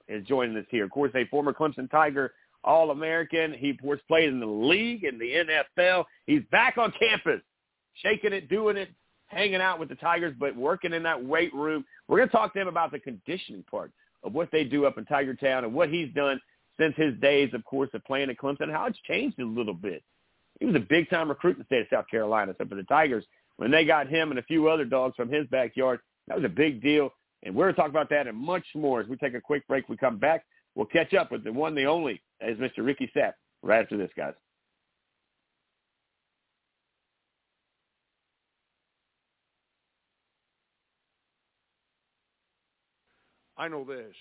is 0.07 0.25
joining 0.25 0.57
us 0.57 0.65
here. 0.69 0.83
Of 0.83 0.91
course, 0.91 1.11
a 1.15 1.25
former 1.27 1.53
Clemson 1.53 1.89
Tiger 1.89 2.33
All-American. 2.63 3.53
He, 3.53 3.69
of 3.69 3.81
course, 3.81 4.01
played 4.07 4.29
in 4.29 4.39
the 4.39 4.45
league, 4.45 5.03
in 5.05 5.17
the 5.17 5.45
NFL. 5.79 6.05
He's 6.25 6.43
back 6.51 6.77
on 6.77 6.93
campus, 6.99 7.41
shaking 7.93 8.33
it, 8.33 8.49
doing 8.49 8.75
it, 8.75 8.89
hanging 9.27 9.61
out 9.61 9.79
with 9.79 9.89
the 9.89 9.95
Tigers, 9.95 10.35
but 10.37 10.55
working 10.55 10.93
in 10.93 11.03
that 11.03 11.23
weight 11.23 11.53
room. 11.53 11.85
We're 12.07 12.17
going 12.17 12.29
to 12.29 12.35
talk 12.35 12.53
to 12.53 12.61
him 12.61 12.67
about 12.67 12.91
the 12.91 12.99
conditioning 12.99 13.63
part 13.69 13.91
of 14.23 14.33
what 14.33 14.49
they 14.51 14.63
do 14.63 14.85
up 14.85 14.97
in 14.97 15.05
Tiger 15.05 15.35
Town 15.35 15.63
and 15.63 15.73
what 15.73 15.89
he's 15.89 16.13
done 16.13 16.41
since 16.79 16.95
his 16.95 17.13
days, 17.19 17.53
of 17.53 17.63
course, 17.63 17.89
of 17.93 18.03
playing 18.05 18.29
at 18.29 18.37
Clemson, 18.37 18.71
how 18.71 18.85
it's 18.85 18.99
changed 19.07 19.39
a 19.39 19.45
little 19.45 19.73
bit. 19.73 20.03
He 20.59 20.65
was 20.65 20.75
a 20.75 20.79
big-time 20.79 21.29
recruit 21.29 21.55
in 21.55 21.59
the 21.59 21.65
state 21.65 21.81
of 21.81 21.87
South 21.91 22.07
Carolina. 22.09 22.55
So 22.57 22.65
for 22.65 22.75
the 22.75 22.83
Tigers, 22.83 23.25
when 23.57 23.71
they 23.71 23.85
got 23.85 24.07
him 24.07 24.29
and 24.29 24.39
a 24.39 24.43
few 24.43 24.69
other 24.69 24.85
dogs 24.85 25.15
from 25.15 25.29
his 25.29 25.45
backyard, 25.47 25.99
that 26.27 26.37
was 26.37 26.45
a 26.45 26.49
big 26.49 26.81
deal. 26.81 27.09
And 27.43 27.53
we're 27.53 27.65
going 27.65 27.75
to 27.75 27.81
talk 27.81 27.89
about 27.89 28.09
that 28.09 28.27
and 28.27 28.37
much 28.37 28.65
more 28.75 29.01
as 29.01 29.07
we 29.07 29.17
take 29.17 29.33
a 29.33 29.41
quick 29.41 29.67
break. 29.67 29.89
We 29.89 29.97
come 29.97 30.17
back. 30.17 30.45
We'll 30.75 30.85
catch 30.85 31.13
up 31.13 31.31
with 31.31 31.43
the 31.43 31.51
one, 31.51 31.75
the 31.75 31.85
only, 31.85 32.21
as 32.41 32.57
Mr. 32.57 32.85
Ricky 32.85 33.11
Sapp, 33.15 33.33
right 33.63 33.81
after 33.81 33.97
this, 33.97 34.11
guys. 34.15 34.33
I 43.57 43.67
know 43.67 43.83
this. 43.83 44.13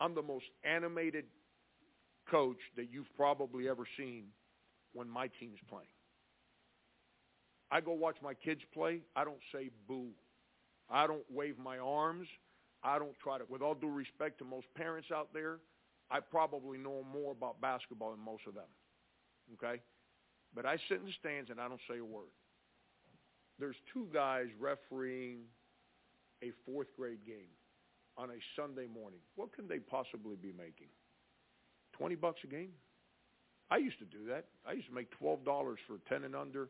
I'm 0.00 0.14
the 0.14 0.22
most 0.22 0.44
animated 0.62 1.24
coach 2.30 2.58
that 2.76 2.92
you've 2.92 3.12
probably 3.16 3.68
ever 3.68 3.84
seen 3.96 4.26
when 4.92 5.08
my 5.08 5.28
team's 5.40 5.58
playing. 5.68 5.88
I 7.70 7.80
go 7.80 7.92
watch 7.92 8.16
my 8.22 8.34
kids 8.34 8.60
play. 8.72 9.00
I 9.14 9.24
don't 9.24 9.40
say 9.52 9.70
boo. 9.88 10.08
I 10.88 11.06
don't 11.06 11.24
wave 11.30 11.58
my 11.58 11.78
arms. 11.78 12.28
I 12.82 12.98
don't 12.98 13.18
try 13.22 13.38
to, 13.38 13.44
with 13.48 13.62
all 13.62 13.74
due 13.74 13.90
respect 13.90 14.38
to 14.38 14.44
most 14.44 14.66
parents 14.76 15.08
out 15.12 15.28
there, 15.34 15.58
I 16.10 16.20
probably 16.20 16.78
know 16.78 17.04
more 17.12 17.32
about 17.32 17.60
basketball 17.60 18.12
than 18.12 18.20
most 18.24 18.42
of 18.46 18.54
them. 18.54 18.70
Okay? 19.54 19.80
But 20.54 20.66
I 20.66 20.76
sit 20.88 21.00
in 21.00 21.06
the 21.06 21.12
stands 21.18 21.50
and 21.50 21.60
I 21.60 21.68
don't 21.68 21.80
say 21.90 21.98
a 21.98 22.04
word. 22.04 22.30
There's 23.58 23.76
two 23.92 24.06
guys 24.12 24.46
refereeing 24.60 25.40
a 26.42 26.52
fourth 26.64 26.88
grade 26.96 27.24
game 27.26 27.50
on 28.16 28.30
a 28.30 28.38
Sunday 28.54 28.86
morning. 28.86 29.20
What 29.34 29.54
can 29.54 29.66
they 29.66 29.78
possibly 29.78 30.36
be 30.36 30.52
making? 30.56 30.88
20 31.98 32.14
bucks 32.14 32.40
a 32.44 32.46
game? 32.46 32.70
I 33.70 33.78
used 33.78 33.98
to 33.98 34.04
do 34.04 34.26
that. 34.28 34.44
I 34.66 34.72
used 34.72 34.88
to 34.88 34.94
make 34.94 35.08
$12 35.20 35.44
for 35.86 35.98
10 36.08 36.24
and 36.24 36.36
under, 36.36 36.68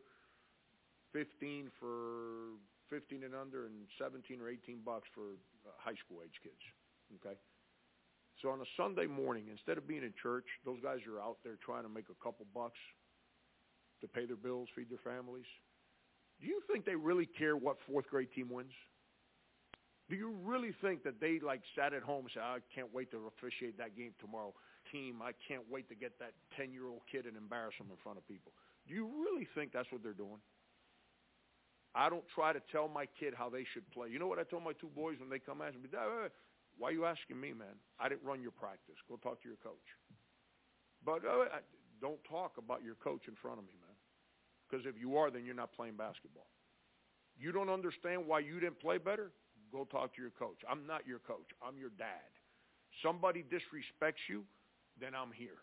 15 1.17 1.73
for 1.81 2.61
15 2.93 3.25
and 3.25 3.33
under, 3.33 3.65
and 3.65 3.89
17 3.97 4.37
or 4.37 4.53
18 4.53 4.85
bucks 4.85 5.09
for 5.17 5.33
uh, 5.65 5.73
high 5.81 5.97
school 6.05 6.21
age 6.21 6.37
kids. 6.45 6.61
Okay? 7.17 7.33
So 8.41 8.53
on 8.53 8.61
a 8.61 8.69
Sunday 8.77 9.09
morning, 9.09 9.49
instead 9.49 9.81
of 9.81 9.87
being 9.87 10.05
in 10.05 10.13
church, 10.21 10.45
those 10.61 10.77
guys 10.85 11.01
are 11.09 11.17
out 11.17 11.41
there 11.43 11.57
trying 11.57 11.83
to 11.83 11.89
make 11.89 12.05
a 12.13 12.23
couple 12.23 12.45
bucks 12.53 12.77
to 14.01 14.07
pay 14.07 14.29
their 14.29 14.37
bills, 14.37 14.69
feed 14.77 14.93
their 14.93 15.01
families. 15.01 15.49
Do 16.39 16.45
you 16.45 16.61
think 16.69 16.85
they 16.85 16.93
really 16.93 17.25
care 17.25 17.57
what 17.57 17.77
fourth 17.89 18.05
grade 18.13 18.29
team 18.37 18.53
wins? 18.53 18.77
Do 20.07 20.15
you 20.15 20.37
really 20.45 20.71
think 20.85 21.03
that 21.03 21.19
they 21.19 21.41
like 21.41 21.61
sat 21.73 21.97
at 21.97 22.03
home 22.05 22.29
and 22.29 22.31
said, 22.31 22.43
"I 22.45 22.59
can't 22.73 22.93
wait 22.93 23.09
to 23.11 23.25
officiate 23.25 23.75
that 23.79 23.97
game 23.97 24.13
tomorrow"? 24.21 24.53
Team, 24.91 25.19
I 25.19 25.33
can't 25.47 25.67
wait 25.67 25.89
to 25.89 25.95
get 25.95 26.17
that 26.19 26.33
ten-year-old 26.55 27.01
kid 27.11 27.25
and 27.25 27.35
embarrass 27.35 27.75
him 27.75 27.87
in 27.89 27.97
front 27.97 28.17
of 28.17 28.27
people. 28.27 28.53
Do 28.87 28.93
you 28.93 29.09
really 29.19 29.49
think 29.55 29.73
that's 29.73 29.91
what 29.91 30.03
they're 30.03 30.13
doing? 30.13 30.39
I 31.95 32.09
don't 32.09 32.27
try 32.33 32.53
to 32.53 32.61
tell 32.71 32.87
my 32.87 33.05
kid 33.19 33.33
how 33.35 33.49
they 33.49 33.65
should 33.73 33.89
play. 33.91 34.09
You 34.09 34.19
know 34.19 34.27
what 34.27 34.39
I 34.39 34.43
told 34.43 34.63
my 34.63 34.73
two 34.73 34.91
boys 34.95 35.19
when 35.19 35.29
they 35.29 35.39
come 35.39 35.61
ask 35.61 35.75
me, 35.75 35.89
why 36.77 36.89
are 36.89 36.91
you 36.91 37.05
asking 37.05 37.39
me, 37.39 37.53
man? 37.53 37.73
I 37.99 38.09
didn't 38.09 38.23
run 38.23 38.41
your 38.41 38.51
practice. 38.51 38.95
Go 39.09 39.17
talk 39.17 39.41
to 39.41 39.47
your 39.47 39.57
coach. 39.63 39.87
But 41.03 41.25
uh, 41.25 41.45
don't 42.01 42.23
talk 42.29 42.57
about 42.57 42.83
your 42.83 42.95
coach 42.95 43.27
in 43.27 43.33
front 43.41 43.57
of 43.57 43.65
me, 43.65 43.73
man. 43.81 43.95
Because 44.69 44.85
if 44.85 44.99
you 44.99 45.17
are, 45.17 45.31
then 45.31 45.45
you're 45.45 45.55
not 45.55 45.73
playing 45.73 45.95
basketball. 45.95 46.47
You 47.39 47.51
don't 47.51 47.69
understand 47.69 48.27
why 48.27 48.39
you 48.39 48.59
didn't 48.59 48.79
play 48.79 48.97
better? 48.97 49.31
Go 49.71 49.85
talk 49.85 50.15
to 50.15 50.21
your 50.21 50.31
coach. 50.31 50.57
I'm 50.69 50.85
not 50.85 51.07
your 51.07 51.19
coach. 51.19 51.49
I'm 51.65 51.77
your 51.77 51.91
dad. 51.97 52.29
Somebody 53.03 53.43
disrespects 53.43 54.25
you, 54.29 54.43
then 54.99 55.13
I'm 55.13 55.31
here. 55.31 55.61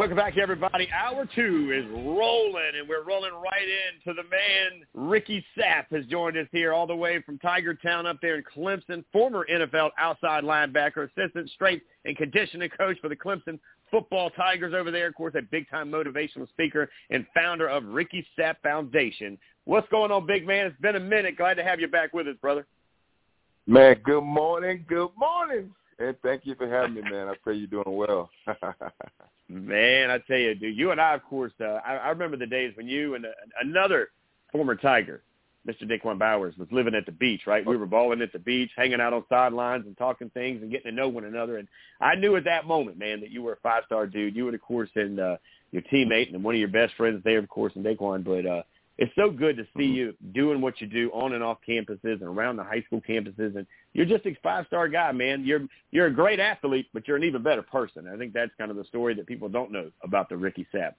Welcome 0.00 0.16
back, 0.16 0.38
everybody. 0.38 0.88
Hour 0.92 1.28
two 1.34 1.72
is 1.76 1.84
rolling, 1.92 2.72
and 2.78 2.88
we're 2.88 3.04
rolling 3.04 3.34
right 3.34 3.68
into 3.92 4.14
the 4.18 4.26
man. 4.30 4.82
Ricky 4.94 5.44
Sapp 5.54 5.94
has 5.94 6.06
joined 6.06 6.38
us 6.38 6.46
here 6.52 6.72
all 6.72 6.86
the 6.86 6.96
way 6.96 7.20
from 7.20 7.38
Tiger 7.38 7.74
Town 7.74 8.06
up 8.06 8.16
there 8.22 8.36
in 8.36 8.42
Clemson, 8.42 9.04
former 9.12 9.44
NFL 9.52 9.90
outside 9.98 10.42
linebacker, 10.42 11.10
assistant 11.10 11.50
strength 11.50 11.84
and 12.06 12.16
conditioning 12.16 12.70
coach 12.70 12.96
for 13.02 13.10
the 13.10 13.14
Clemson 13.14 13.58
football 13.90 14.30
Tigers 14.30 14.72
over 14.72 14.90
there. 14.90 15.06
Of 15.06 15.16
course, 15.16 15.34
a 15.36 15.42
big-time 15.42 15.92
motivational 15.92 16.48
speaker 16.48 16.88
and 17.10 17.26
founder 17.34 17.68
of 17.68 17.84
Ricky 17.84 18.26
Sapp 18.38 18.54
Foundation. 18.62 19.36
What's 19.66 19.88
going 19.90 20.10
on, 20.10 20.26
big 20.26 20.46
man? 20.46 20.64
It's 20.64 20.80
been 20.80 20.96
a 20.96 21.00
minute. 21.00 21.36
Glad 21.36 21.58
to 21.58 21.62
have 21.62 21.78
you 21.78 21.88
back 21.88 22.14
with 22.14 22.26
us, 22.26 22.36
brother. 22.40 22.66
Man, 23.66 23.96
good 24.02 24.24
morning, 24.24 24.82
good 24.88 25.10
morning. 25.18 25.74
And 26.00 26.16
thank 26.22 26.46
you 26.46 26.54
for 26.54 26.66
having 26.66 26.94
me, 26.94 27.02
man. 27.02 27.28
I 27.28 27.34
pray 27.42 27.54
you're 27.54 27.66
doing 27.66 27.94
well. 27.94 28.30
Man, 29.50 30.10
I 30.10 30.18
tell 30.26 30.38
you, 30.38 30.54
dude, 30.54 30.76
you 30.76 30.92
and 30.92 31.00
I, 31.00 31.14
of 31.14 31.22
course, 31.24 31.52
uh, 31.60 31.80
I, 31.84 31.96
I 31.96 32.08
remember 32.08 32.38
the 32.38 32.46
days 32.46 32.72
when 32.76 32.88
you 32.88 33.16
and 33.16 33.26
uh, 33.26 33.30
another 33.60 34.08
former 34.50 34.76
Tiger, 34.76 35.22
Mr. 35.68 35.82
Daquan 35.82 36.18
Bowers, 36.18 36.56
was 36.56 36.68
living 36.70 36.94
at 36.94 37.04
the 37.04 37.12
beach, 37.12 37.42
right? 37.46 37.66
We 37.66 37.76
were 37.76 37.84
balling 37.84 38.22
at 38.22 38.32
the 38.32 38.38
beach, 38.38 38.70
hanging 38.76 39.00
out 39.00 39.12
on 39.12 39.24
sidelines 39.28 39.84
and 39.86 39.98
talking 39.98 40.30
things 40.30 40.62
and 40.62 40.70
getting 40.70 40.90
to 40.90 40.96
know 40.96 41.08
one 41.08 41.24
another. 41.24 41.58
And 41.58 41.68
I 42.00 42.14
knew 42.14 42.36
at 42.36 42.44
that 42.44 42.66
moment, 42.66 42.96
man, 42.96 43.20
that 43.20 43.30
you 43.30 43.42
were 43.42 43.54
a 43.54 43.60
five-star 43.62 44.06
dude. 44.06 44.34
You 44.34 44.46
and, 44.46 44.54
of 44.54 44.62
course, 44.62 44.88
and 44.94 45.20
uh, 45.20 45.36
your 45.70 45.82
teammate 45.82 46.32
and 46.32 46.42
one 46.42 46.54
of 46.54 46.60
your 46.60 46.68
best 46.68 46.94
friends 46.94 47.22
there, 47.24 47.38
of 47.38 47.48
course, 47.48 47.72
in 47.76 47.82
Daquan. 47.82 48.24
But 48.24 48.46
uh, 48.46 48.62
it's 49.00 49.12
so 49.16 49.30
good 49.30 49.56
to 49.56 49.66
see 49.76 49.84
you 49.84 50.14
doing 50.32 50.60
what 50.60 50.78
you 50.78 50.86
do 50.86 51.10
on 51.14 51.32
and 51.32 51.42
off 51.42 51.56
campuses 51.66 51.98
and 52.02 52.22
around 52.22 52.56
the 52.56 52.62
high 52.62 52.82
school 52.82 53.00
campuses. 53.00 53.56
And 53.56 53.66
you're 53.94 54.04
just 54.04 54.26
a 54.26 54.36
five-star 54.42 54.88
guy, 54.88 55.10
man. 55.12 55.42
You're 55.42 55.62
you're 55.90 56.06
a 56.06 56.12
great 56.12 56.38
athlete, 56.38 56.86
but 56.92 57.08
you're 57.08 57.16
an 57.16 57.24
even 57.24 57.42
better 57.42 57.62
person. 57.62 58.06
I 58.06 58.18
think 58.18 58.34
that's 58.34 58.52
kind 58.58 58.70
of 58.70 58.76
the 58.76 58.84
story 58.84 59.14
that 59.14 59.26
people 59.26 59.48
don't 59.48 59.72
know 59.72 59.90
about 60.04 60.28
the 60.28 60.36
Ricky 60.36 60.66
Sapp. 60.72 60.92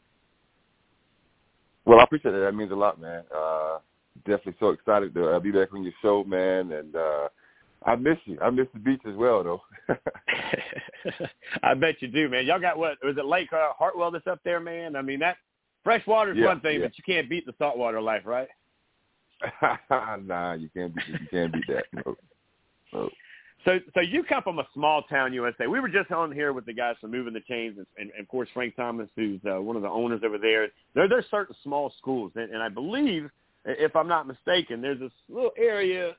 Well, 1.85 1.99
I 1.99 2.03
appreciate 2.03 2.31
that. 2.31 2.39
That 2.39 2.55
means 2.55 2.71
a 2.71 2.75
lot, 2.75 2.99
man. 2.99 3.23
Uh, 3.35 3.77
definitely 4.25 4.55
so 4.59 4.69
excited 4.69 5.13
to 5.13 5.35
uh, 5.35 5.39
be 5.39 5.51
back 5.51 5.71
on 5.71 5.83
your 5.83 5.93
show, 6.01 6.23
man. 6.23 6.71
And 6.71 6.95
uh, 6.95 7.29
I 7.85 7.95
miss 7.97 8.17
you. 8.25 8.39
I 8.41 8.49
miss 8.49 8.67
the 8.73 8.79
beach 8.79 9.01
as 9.07 9.15
well, 9.15 9.43
though. 9.43 9.61
I 11.63 11.75
bet 11.75 12.01
you 12.01 12.07
do, 12.07 12.29
man. 12.29 12.47
Y'all 12.47 12.59
got 12.59 12.79
what? 12.79 12.97
Was 13.03 13.17
it 13.17 13.25
Lake 13.25 13.53
uh, 13.53 13.73
Hartwell 13.77 14.09
that's 14.09 14.25
up 14.25 14.39
there, 14.43 14.59
man? 14.59 14.95
I 14.95 15.03
mean, 15.03 15.19
that 15.19 15.37
fresh 15.83 16.05
water 16.07 16.31
is 16.31 16.37
Yeah, 16.37 16.47
one 16.47 16.61
thing, 16.61 16.79
yeah. 16.79 16.87
but 16.87 16.97
you 16.97 17.03
can't 17.03 17.29
beat 17.29 17.45
the 17.45 17.53
saltwater 17.57 18.01
life, 18.01 18.23
right? 18.25 18.47
nah, 19.91 20.53
you 20.53 20.69
can't 20.75 20.95
beat 20.95 21.07
you 21.07 21.27
can't 21.29 21.53
beat 21.53 21.67
that. 21.67 21.85
No. 21.93 22.15
No. 22.93 23.09
So, 23.65 23.79
so 23.93 24.01
you 24.01 24.23
come 24.23 24.41
from 24.41 24.57
a 24.59 24.67
small 24.73 25.03
town 25.03 25.33
USA. 25.33 25.67
We 25.67 25.79
were 25.79 25.89
just 25.89 26.11
on 26.11 26.31
here 26.31 26.51
with 26.51 26.65
the 26.65 26.73
guys 26.73 26.95
from 26.99 27.11
Moving 27.11 27.33
the 27.33 27.41
Chains, 27.41 27.77
and, 27.77 27.85
and, 27.97 28.09
and 28.11 28.21
of 28.21 28.27
course 28.27 28.49
Frank 28.53 28.75
Thomas, 28.75 29.07
who's 29.15 29.39
uh, 29.45 29.61
one 29.61 29.75
of 29.75 29.83
the 29.83 29.89
owners 29.89 30.21
over 30.25 30.37
there. 30.37 30.67
There, 30.95 31.07
there's 31.07 31.25
certain 31.29 31.55
small 31.63 31.93
schools, 31.99 32.31
and, 32.35 32.51
and 32.51 32.61
I 32.63 32.69
believe, 32.69 33.29
if 33.65 33.95
I'm 33.95 34.07
not 34.07 34.27
mistaken, 34.27 34.81
there's 34.81 34.99
this 34.99 35.11
little 35.29 35.51
area 35.57 36.15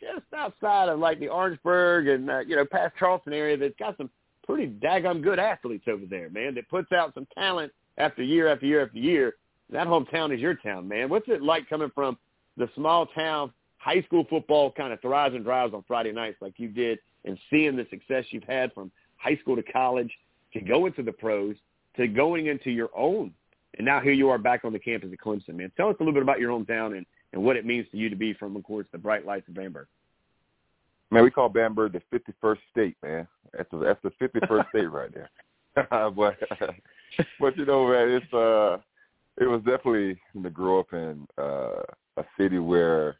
just 0.00 0.24
outside 0.36 0.88
of 0.90 0.98
like 0.98 1.20
the 1.20 1.28
Orangeburg 1.28 2.08
and 2.08 2.30
uh, 2.30 2.40
you 2.40 2.56
know 2.56 2.66
past 2.66 2.94
Charleston 2.98 3.32
area 3.32 3.56
that's 3.56 3.74
got 3.78 3.96
some 3.96 4.10
pretty 4.46 4.66
daggum 4.66 5.22
good 5.22 5.38
athletes 5.38 5.84
over 5.88 6.04
there, 6.08 6.28
man. 6.30 6.54
That 6.54 6.68
puts 6.68 6.92
out 6.92 7.14
some 7.14 7.26
talent 7.34 7.72
after 7.98 8.22
year 8.22 8.48
after 8.48 8.66
year 8.66 8.84
after 8.84 8.98
year. 8.98 9.34
That 9.70 9.86
hometown 9.86 10.34
is 10.34 10.40
your 10.40 10.54
town, 10.54 10.86
man. 10.86 11.08
What's 11.08 11.28
it 11.28 11.42
like 11.42 11.68
coming 11.68 11.90
from 11.94 12.18
the 12.56 12.68
small 12.74 13.06
town 13.06 13.52
high 13.78 14.02
school 14.02 14.24
football 14.30 14.72
kind 14.72 14.92
of 14.92 15.00
thrives 15.00 15.34
and 15.34 15.44
drives 15.44 15.74
on 15.74 15.84
Friday 15.86 16.12
nights 16.12 16.38
like 16.40 16.54
you 16.56 16.68
did 16.68 16.98
and 17.24 17.38
seeing 17.50 17.76
the 17.76 17.86
success 17.90 18.24
you've 18.30 18.44
had 18.44 18.72
from 18.72 18.90
high 19.16 19.36
school 19.36 19.56
to 19.56 19.62
college 19.62 20.10
to 20.52 20.60
go 20.60 20.86
into 20.86 21.02
the 21.02 21.12
pros 21.12 21.56
to 21.96 22.08
going 22.08 22.46
into 22.46 22.70
your 22.70 22.90
own. 22.96 23.32
And 23.76 23.84
now 23.84 24.00
here 24.00 24.12
you 24.12 24.30
are 24.30 24.38
back 24.38 24.64
on 24.64 24.72
the 24.72 24.78
campus 24.78 25.10
at 25.12 25.18
Clemson, 25.18 25.56
man. 25.56 25.70
Tell 25.76 25.88
us 25.88 25.96
a 25.98 26.02
little 26.02 26.14
bit 26.14 26.22
about 26.22 26.40
your 26.40 26.50
hometown 26.50 26.96
and, 26.96 27.04
and 27.32 27.42
what 27.42 27.56
it 27.56 27.66
means 27.66 27.86
to 27.90 27.96
you 27.96 28.08
to 28.08 28.16
be 28.16 28.32
from, 28.32 28.56
of 28.56 28.62
course, 28.62 28.86
the 28.92 28.98
bright 28.98 29.26
lights 29.26 29.48
of 29.48 29.54
Bamberg. 29.54 29.86
Man, 31.10 31.24
we 31.24 31.30
call 31.30 31.48
Bamberg 31.48 31.92
the 31.92 32.02
51st 32.18 32.58
state, 32.70 32.96
man. 33.02 33.28
That's 33.52 33.70
the, 33.70 33.78
that's 33.78 34.02
the 34.02 34.10
51st 34.26 34.68
state 34.70 34.90
right 34.90 35.10
there. 35.12 35.30
but 36.10 36.38
but 37.40 37.56
you 37.56 37.64
know, 37.64 37.88
man, 37.88 38.08
it's 38.10 38.32
uh, 38.32 38.78
it 39.36 39.46
was 39.46 39.60
definitely 39.60 40.18
to 40.42 40.50
grow 40.50 40.80
up 40.80 40.92
in 40.92 41.26
uh, 41.38 41.82
a 42.16 42.24
city 42.38 42.58
where 42.58 43.16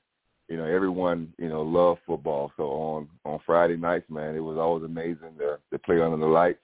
you 0.49 0.57
know 0.57 0.65
everyone 0.65 1.33
you 1.39 1.49
know 1.49 1.63
loved 1.63 2.01
football. 2.07 2.53
So 2.57 2.65
on 2.65 3.09
on 3.25 3.41
Friday 3.45 3.77
nights, 3.77 4.09
man, 4.11 4.37
it 4.37 4.41
was 4.41 4.59
always 4.59 4.85
amazing 4.85 5.37
to 5.39 5.59
to 5.73 5.79
play 5.79 6.01
under 6.01 6.17
the 6.17 6.27
lights, 6.27 6.61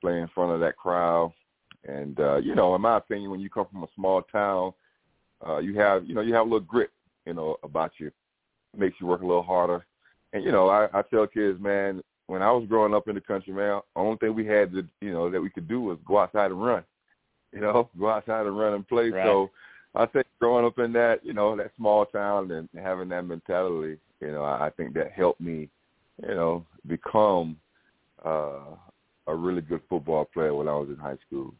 play 0.00 0.20
in 0.20 0.28
front 0.28 0.52
of 0.52 0.60
that 0.60 0.76
crowd, 0.76 1.32
and 1.84 2.18
uh, 2.20 2.36
you 2.36 2.54
know, 2.54 2.74
in 2.74 2.80
my 2.80 2.96
opinion, 2.96 3.30
when 3.30 3.40
you 3.40 3.50
come 3.50 3.66
from 3.70 3.82
a 3.82 3.88
small 3.94 4.22
town, 4.22 4.72
uh, 5.46 5.58
you 5.58 5.78
have 5.78 6.06
you 6.06 6.14
know 6.14 6.20
you 6.20 6.34
have 6.34 6.42
a 6.46 6.50
little 6.50 6.60
grit, 6.60 6.90
you 7.26 7.34
know, 7.34 7.56
about 7.62 7.92
you, 7.98 8.10
makes 8.76 8.96
you 9.00 9.06
work 9.06 9.22
a 9.22 9.26
little 9.26 9.42
harder. 9.42 9.84
And 10.32 10.44
you 10.44 10.52
know, 10.52 10.68
I, 10.68 10.88
I 10.92 11.02
tell 11.02 11.26
kids, 11.26 11.60
man, 11.60 12.02
when 12.32 12.40
I 12.40 12.50
was 12.50 12.64
growing 12.66 12.94
up 12.94 13.08
in 13.08 13.14
the 13.14 13.20
country, 13.20 13.52
man, 13.52 13.82
the 13.94 14.00
only 14.00 14.16
thing 14.16 14.34
we 14.34 14.46
had 14.46 14.72
to, 14.72 14.88
you 15.02 15.12
know, 15.12 15.30
that 15.30 15.38
we 15.38 15.50
could 15.50 15.68
do 15.68 15.82
was 15.82 15.98
go 16.06 16.18
outside 16.18 16.50
and 16.50 16.64
run. 16.64 16.82
You 17.52 17.60
know, 17.60 17.90
go 18.00 18.08
outside 18.08 18.46
and 18.46 18.58
run 18.58 18.72
and 18.72 18.88
play. 18.88 19.10
Right. 19.10 19.26
So 19.26 19.50
I 19.94 20.06
think 20.06 20.26
growing 20.40 20.64
up 20.64 20.78
in 20.78 20.94
that, 20.94 21.22
you 21.22 21.34
know, 21.34 21.54
that 21.54 21.72
small 21.76 22.06
town 22.06 22.50
and 22.52 22.70
having 22.82 23.10
that 23.10 23.26
mentality, 23.26 23.98
you 24.20 24.32
know, 24.32 24.44
I 24.44 24.70
think 24.78 24.94
that 24.94 25.12
helped 25.12 25.42
me, 25.42 25.68
you 26.26 26.34
know, 26.34 26.64
become 26.86 27.58
uh, 28.24 28.76
a 29.26 29.34
really 29.34 29.60
good 29.60 29.82
football 29.90 30.24
player 30.24 30.54
when 30.54 30.68
I 30.68 30.74
was 30.74 30.88
in 30.88 30.96
high 30.96 31.18
school. 31.26 31.52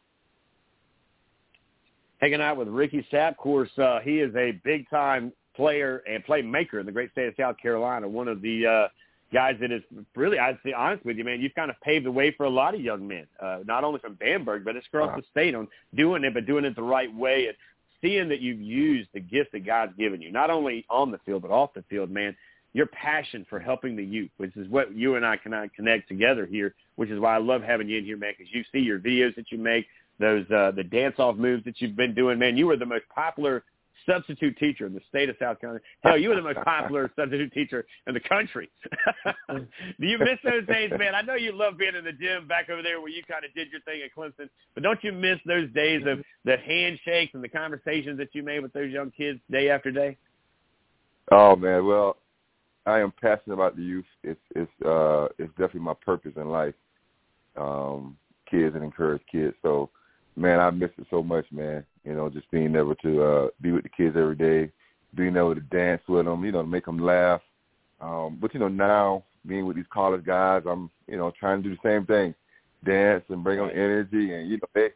hanging 2.17 2.41
out 2.41 2.57
with 2.57 2.67
Ricky 2.67 3.05
Sapp. 3.13 3.29
Of 3.29 3.37
course, 3.37 3.69
uh, 3.77 3.99
he 3.99 4.21
is 4.21 4.35
a 4.35 4.59
big-time 4.63 5.33
player 5.55 6.01
and 6.09 6.25
playmaker 6.25 6.79
in 6.79 6.87
the 6.87 6.91
great 6.91 7.11
state 7.11 7.27
of 7.27 7.35
South 7.39 7.57
Carolina. 7.61 8.07
One 8.07 8.27
of 8.27 8.41
the 8.41 8.65
uh, 8.65 8.87
guys 9.33 9.55
that 9.59 9.71
is 9.71 9.81
really, 10.15 10.39
I'd 10.39 10.59
say 10.63 10.71
honest 10.73 11.03
with 11.03 11.17
you, 11.17 11.23
man, 11.23 11.41
you've 11.41 11.55
kind 11.55 11.69
of 11.69 11.75
paved 11.81 12.05
the 12.05 12.11
way 12.11 12.31
for 12.31 12.45
a 12.45 12.49
lot 12.49 12.75
of 12.75 12.81
young 12.81 13.07
men, 13.07 13.25
uh, 13.41 13.59
not 13.65 13.83
only 13.83 13.99
from 13.99 14.13
Bamberg, 14.13 14.63
but 14.63 14.75
it's 14.75 14.87
across 14.87 15.09
Wow. 15.09 15.17
the 15.17 15.23
state 15.31 15.55
on 15.55 15.67
doing 15.95 16.23
it, 16.23 16.33
but 16.33 16.45
doing 16.45 16.63
it 16.63 16.75
the 16.75 16.83
right 16.83 17.13
way 17.13 17.47
and 17.47 17.57
seeing 18.01 18.29
that 18.29 18.39
you've 18.39 18.61
used 18.61 19.09
the 19.13 19.19
gift 19.19 19.51
that 19.53 19.65
God's 19.65 19.93
given 19.97 20.21
you, 20.21 20.31
not 20.31 20.49
only 20.49 20.85
on 20.89 21.11
the 21.11 21.17
field, 21.25 21.41
but 21.41 21.51
off 21.51 21.73
the 21.73 21.83
field, 21.89 22.11
man. 22.11 22.35
Your 22.75 22.87
passion 22.87 23.45
for 23.49 23.59
helping 23.59 23.95
the 23.95 24.03
youth, 24.03 24.31
which 24.37 24.55
is 24.57 24.67
what 24.67 24.95
you 24.95 25.15
and 25.15 25.25
I 25.25 25.37
can 25.37 25.53
uh, 25.53 25.67
connect 25.75 26.07
together 26.07 26.45
here, 26.47 26.73
which 26.95 27.09
is 27.09 27.19
why 27.19 27.35
I 27.35 27.37
love 27.37 27.61
having 27.61 27.87
you 27.87 27.99
in 27.99 28.05
here, 28.05 28.17
man, 28.17 28.33
because 28.37 28.51
you 28.53 28.63
see 28.71 28.79
your 28.79 28.99
videos 28.99 29.35
that 29.35 29.51
you 29.51 29.59
make, 29.59 29.85
those 30.19 30.49
uh, 30.51 30.71
the 30.71 30.83
dance-off 30.83 31.35
moves 31.37 31.63
that 31.65 31.79
you've 31.81 31.95
been 31.95 32.15
doing, 32.15 32.39
man. 32.39 32.57
You 32.57 32.65
were 32.67 32.75
the 32.77 32.85
most 32.85 33.03
popular 33.13 33.63
substitute 34.05 34.57
teacher 34.57 34.85
in 34.85 34.93
the 34.93 35.01
state 35.09 35.29
of 35.29 35.35
South 35.39 35.59
Carolina. 35.59 35.83
Hell, 36.03 36.17
you 36.17 36.29
were 36.29 36.35
the 36.35 36.41
most 36.41 36.59
popular 36.65 37.11
substitute 37.15 37.53
teacher 37.53 37.85
in 38.07 38.13
the 38.13 38.19
country. 38.19 38.69
Do 39.49 39.65
you 39.99 40.17
miss 40.17 40.39
those 40.43 40.65
days, 40.67 40.91
man? 40.97 41.15
I 41.15 41.21
know 41.21 41.35
you 41.35 41.51
love 41.51 41.77
being 41.77 41.95
in 41.95 42.03
the 42.03 42.11
gym 42.11 42.47
back 42.47 42.69
over 42.69 42.81
there 42.81 42.99
where 42.99 43.09
you 43.09 43.23
kind 43.23 43.45
of 43.45 43.53
did 43.53 43.69
your 43.71 43.81
thing 43.81 44.01
at 44.03 44.15
Clemson, 44.15 44.49
but 44.73 44.83
don't 44.83 45.03
you 45.03 45.11
miss 45.11 45.39
those 45.45 45.71
days 45.73 46.03
of 46.07 46.19
the 46.45 46.57
handshakes 46.57 47.33
and 47.33 47.43
the 47.43 47.49
conversations 47.49 48.17
that 48.17 48.29
you 48.33 48.43
made 48.43 48.61
with 48.61 48.73
those 48.73 48.91
young 48.91 49.11
kids 49.11 49.39
day 49.51 49.69
after 49.69 49.91
day? 49.91 50.17
Oh 51.31 51.55
man, 51.55 51.85
well, 51.85 52.17
I 52.85 52.99
am 52.99 53.13
passionate 53.21 53.53
about 53.53 53.75
the 53.75 53.83
youth. 53.83 54.05
It's 54.23 54.41
it's 54.55 54.71
uh 54.85 55.27
it's 55.37 55.51
definitely 55.51 55.81
my 55.81 55.93
purpose 56.05 56.33
in 56.35 56.49
life. 56.49 56.75
Um, 57.55 58.17
kids 58.49 58.75
and 58.75 58.83
encourage 58.83 59.21
kids. 59.31 59.55
So, 59.61 59.89
man, 60.35 60.59
I 60.59 60.69
miss 60.71 60.89
it 60.97 61.07
so 61.09 61.23
much, 61.23 61.45
man. 61.51 61.85
You 62.03 62.15
know, 62.15 62.29
just 62.29 62.49
being 62.51 62.75
able 62.75 62.95
to 62.95 63.23
uh 63.23 63.47
be 63.61 63.71
with 63.71 63.83
the 63.83 63.89
kids 63.89 64.15
every 64.17 64.35
day, 64.35 64.71
being 65.15 65.35
able 65.37 65.55
to 65.55 65.61
dance 65.61 66.01
with 66.07 66.25
them, 66.25 66.43
you 66.43 66.51
know, 66.51 66.61
to 66.61 66.67
make 66.67 66.85
them 66.85 66.99
laugh. 66.99 67.41
Um, 68.01 68.37
but 68.41 68.53
you 68.53 68.59
know, 68.59 68.67
now 68.67 69.23
being 69.45 69.65
with 69.65 69.75
these 69.75 69.85
college 69.91 70.25
guys, 70.25 70.63
I'm 70.67 70.89
you 71.07 71.17
know 71.17 71.31
trying 71.39 71.63
to 71.63 71.69
do 71.69 71.75
the 71.75 71.89
same 71.89 72.05
thing, 72.05 72.35
dance 72.83 73.23
and 73.29 73.43
bring 73.43 73.59
them 73.59 73.69
energy, 73.73 74.33
and 74.33 74.49
you 74.49 74.57
know 74.57 74.67
they 74.73 74.89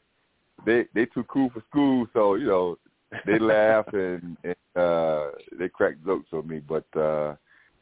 they 0.66 0.86
they 0.93 1.05
too 1.05 1.24
cool 1.26 1.49
for 1.53 1.64
school, 1.70 2.08
so 2.14 2.36
you 2.36 2.47
know 2.47 2.78
they 3.26 3.39
laugh 3.39 3.86
and, 3.93 4.38
and 4.43 4.55
uh 4.76 5.32
they 5.58 5.70
crack 5.70 5.95
jokes 6.05 6.28
on 6.34 6.47
me, 6.47 6.60
but 6.60 6.86
uh 6.99 7.36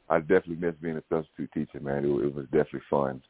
I 0.08 0.20
definitely 0.20 0.58
miss 0.58 0.76
being 0.82 0.98
a 0.98 1.04
substitute 1.10 1.52
teacher, 1.52 1.80
man. 1.80 2.06
It, 2.06 2.26
it 2.26 2.36
was 2.36 2.46
definitely 2.46 2.82
fun. 2.90 3.22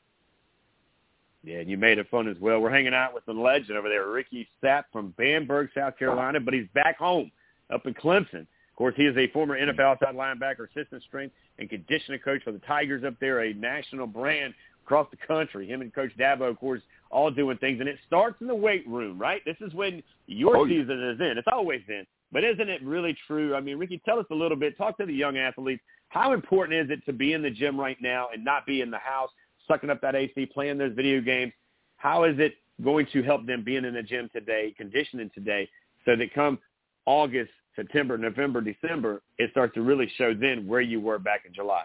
Yeah, 1.45 1.59
and 1.59 1.69
you 1.69 1.77
made 1.77 1.99
it 1.99 2.07
fun 2.09 2.27
as 2.27 2.37
well. 2.39 2.59
We're 2.59 2.71
hanging 2.71 2.95
out 2.95 3.13
with 3.13 3.25
the 3.25 3.33
legend 3.33 3.77
over 3.77 3.87
there, 3.87 4.09
Ricky 4.09 4.47
Sapp 4.63 4.85
from 4.91 5.13
Bamberg, 5.17 5.69
South 5.75 5.97
Carolina, 5.97 6.39
but 6.39 6.53
he's 6.55 6.67
back 6.73 6.97
home 6.97 7.31
up 7.71 7.85
in 7.85 7.93
Clemson. 7.93 8.41
Of 8.41 8.77
course, 8.77 8.95
he 8.97 9.03
is 9.03 9.15
a 9.15 9.27
former 9.31 9.57
NFL 9.57 9.79
outside 9.79 10.15
linebacker, 10.15 10.67
assistant 10.69 11.03
strength 11.03 11.33
and 11.59 11.69
conditioning 11.69 12.19
coach 12.19 12.41
for 12.43 12.51
the 12.51 12.59
Tigers 12.59 13.03
up 13.05 13.13
there, 13.21 13.41
a 13.43 13.53
national 13.53 14.07
brand 14.07 14.53
across 14.83 15.07
the 15.11 15.17
country. 15.17 15.67
Him 15.67 15.81
and 15.81 15.93
Coach 15.93 16.11
Dabo, 16.19 16.49
of 16.49 16.59
course, 16.59 16.81
all 17.09 17.31
doing 17.31 17.57
things. 17.57 17.79
And 17.79 17.87
it 17.87 17.97
starts 18.07 18.35
in 18.41 18.47
the 18.47 18.55
weight 18.55 18.87
room, 18.87 19.17
right? 19.17 19.41
This 19.45 19.55
is 19.61 19.73
when 19.73 20.03
your 20.27 20.57
Oh, 20.57 20.67
season 20.67 21.01
is 21.01 21.19
in. 21.21 21.37
It's 21.37 21.47
always 21.51 21.81
in. 21.87 22.05
But 22.31 22.43
isn't 22.43 22.69
it 22.69 22.83
really 22.83 23.15
true? 23.27 23.55
I 23.55 23.61
mean, 23.61 23.77
Ricky, 23.77 24.01
tell 24.03 24.19
us 24.19 24.25
a 24.31 24.35
little 24.35 24.57
bit. 24.57 24.77
Talk 24.77 24.97
to 24.97 25.05
the 25.05 25.13
young 25.13 25.37
athletes. 25.37 25.81
How 26.09 26.33
important 26.33 26.77
is 26.79 26.89
it 26.89 27.05
to 27.05 27.13
be 27.13 27.33
in 27.33 27.41
the 27.41 27.49
gym 27.49 27.79
right 27.79 27.97
now 28.01 28.27
and 28.33 28.43
not 28.43 28.65
be 28.65 28.81
in 28.81 28.91
the 28.91 28.97
house, 28.97 29.29
sucking 29.67 29.89
up 29.89 30.01
that 30.01 30.15
AC, 30.15 30.45
playing 30.47 30.77
those 30.77 30.93
video 30.95 31.21
games? 31.21 31.53
How 31.97 32.23
is 32.23 32.35
it 32.39 32.55
going 32.83 33.07
to 33.13 33.23
help 33.23 33.45
them 33.45 33.63
being 33.63 33.85
in 33.85 33.93
the 33.93 34.03
gym 34.03 34.29
today, 34.33 34.73
conditioning 34.77 35.31
today, 35.33 35.69
so 36.05 36.15
that 36.15 36.33
come 36.33 36.59
August, 37.05 37.51
September, 37.75 38.17
November, 38.17 38.61
December, 38.61 39.21
it 39.37 39.51
starts 39.51 39.73
to 39.75 39.81
really 39.81 40.11
show 40.17 40.33
then 40.33 40.67
where 40.67 40.81
you 40.81 40.99
were 40.99 41.19
back 41.19 41.41
in 41.45 41.53
July? 41.53 41.83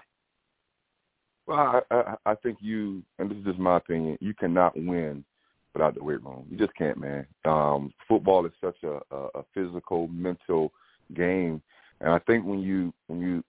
Well, 1.47 1.83
I, 1.91 1.95
I, 1.95 2.15
I 2.27 2.35
think 2.37 2.59
you, 2.61 3.03
and 3.19 3.31
this 3.31 3.39
is 3.39 3.45
just 3.45 3.59
my 3.59 3.79
opinion, 3.79 4.19
you 4.21 4.35
cannot 4.35 4.77
win 4.77 5.25
without 5.75 5.95
the 5.95 6.05
weight 6.05 6.23
room. 6.23 6.47
You 6.51 6.57
just 6.57 6.75
can't, 6.75 6.99
man. 6.99 7.27
Um, 7.45 7.93
football 8.09 8.47
is 8.47 8.53
such 8.61 8.77
a, 8.85 9.01
a, 9.15 9.29
a 9.35 9.45
physical, 9.55 10.09
mental 10.09 10.73
game, 11.15 11.63
and 12.01 12.11
I 12.11 12.19
think 12.21 12.45
when 12.45 12.61
you 12.61 12.93
when 13.09 13.21
you 13.21 13.43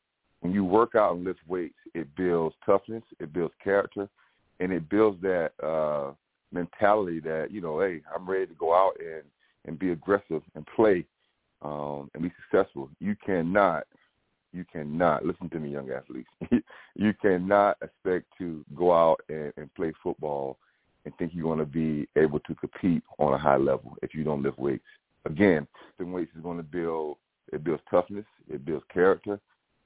when 0.51 0.55
you 0.57 0.65
work 0.65 0.95
out 0.95 1.15
and 1.15 1.23
lift 1.23 1.39
weights, 1.47 1.77
it 1.93 2.13
builds 2.17 2.53
toughness, 2.65 3.03
it 3.21 3.31
builds 3.31 3.53
character, 3.63 4.09
and 4.59 4.73
it 4.73 4.89
builds 4.89 5.21
that 5.21 5.51
uh, 5.63 6.11
mentality 6.51 7.21
that 7.21 7.47
you 7.51 7.61
know, 7.61 7.79
hey, 7.79 8.01
I'm 8.13 8.29
ready 8.29 8.47
to 8.47 8.53
go 8.55 8.73
out 8.73 8.97
and 8.99 9.23
and 9.63 9.79
be 9.79 9.91
aggressive 9.93 10.41
and 10.55 10.67
play 10.75 11.05
um, 11.61 12.11
and 12.13 12.23
be 12.23 12.33
successful. 12.43 12.89
You 12.99 13.15
cannot 13.25 13.85
you 14.51 14.65
cannot 14.69 15.25
listen 15.25 15.49
to 15.51 15.59
me, 15.59 15.71
young 15.71 15.89
athletes. 15.89 16.27
you 16.95 17.13
cannot 17.21 17.77
expect 17.81 18.25
to 18.39 18.65
go 18.75 18.91
out 18.91 19.21
and, 19.29 19.53
and 19.55 19.73
play 19.73 19.93
football 20.03 20.57
and 21.05 21.15
think 21.17 21.31
you're 21.33 21.45
going 21.45 21.59
to 21.59 21.65
be 21.65 22.09
able 22.17 22.41
to 22.41 22.55
compete 22.55 23.03
on 23.19 23.33
a 23.33 23.37
high 23.37 23.55
level 23.55 23.95
if 24.01 24.13
you 24.13 24.25
don't 24.25 24.43
lift 24.43 24.59
weights. 24.59 24.83
Again, 25.23 25.65
lifting 25.97 26.11
weights 26.11 26.35
is 26.35 26.43
going 26.43 26.57
to 26.57 26.63
build 26.63 27.15
it 27.53 27.63
builds 27.63 27.83
toughness, 27.89 28.25
it 28.49 28.65
builds 28.65 28.83
character, 28.93 29.39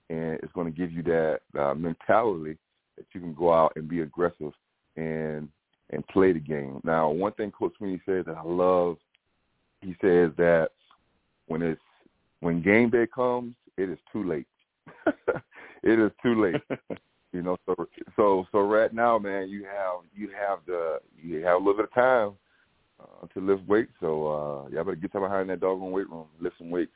and 0.10 0.40
it's 0.44 0.54
going 0.54 0.72
to 0.72 0.78
give 0.78 0.92
you 0.92 1.04
that 1.04 1.40
uh, 1.58 1.74
mentality 1.74 2.58
that 2.98 3.06
you 3.14 3.20
can 3.20 3.34
go 3.34 3.54
out 3.54 3.74
and 3.76 3.88
be 3.88 4.02
aggressive 4.02 4.52
and 4.96 5.50
and 5.92 6.08
play 6.08 6.32
the 6.32 6.40
game. 6.40 6.82
Now, 6.84 7.10
one 7.10 7.34
thing 7.34 7.52
Coach 7.52 7.74
Swinney 7.80 8.02
says 8.06 8.26
that 8.26 8.38
I 8.38 8.44
love, 8.44 8.98
he 9.82 9.96
says 10.02 10.32
that 10.38 10.70
when 11.48 11.62
it's 11.62 11.82
when 12.40 12.62
game 12.62 12.90
day 12.90 13.08
comes, 13.08 13.54
it 13.78 13.90
is 13.90 14.00
too 14.12 14.24
late. 14.24 14.48
it 15.84 16.00
is 16.00 16.12
too 16.24 16.42
late. 16.42 16.80
you 17.34 17.42
know, 17.42 17.58
so 17.66 17.88
so 18.16 18.46
so 18.52 18.60
right 18.62 18.94
now, 18.94 19.18
man, 19.20 19.50
you 19.50 19.66
have 19.66 20.00
you 20.16 20.30
have 20.30 20.60
the 20.66 21.00
you 21.22 21.44
have 21.46 21.56
a 21.56 21.58
little 21.58 21.76
bit 21.76 21.86
of 21.86 21.94
time 21.94 22.32
uh, 23.00 23.28
to 23.34 23.42
lift 23.42 23.68
weights. 23.68 23.94
So 24.00 24.28
uh 24.28 24.70
y'all 24.70 24.84
better 24.84 24.96
get 24.96 25.12
some 25.12 25.22
behind 25.22 25.50
that 25.50 25.60
doggone 25.60 25.92
weight 25.92 26.10
room, 26.10 26.28
lift 26.40 26.58
some 26.58 26.72
weights. 26.72 26.92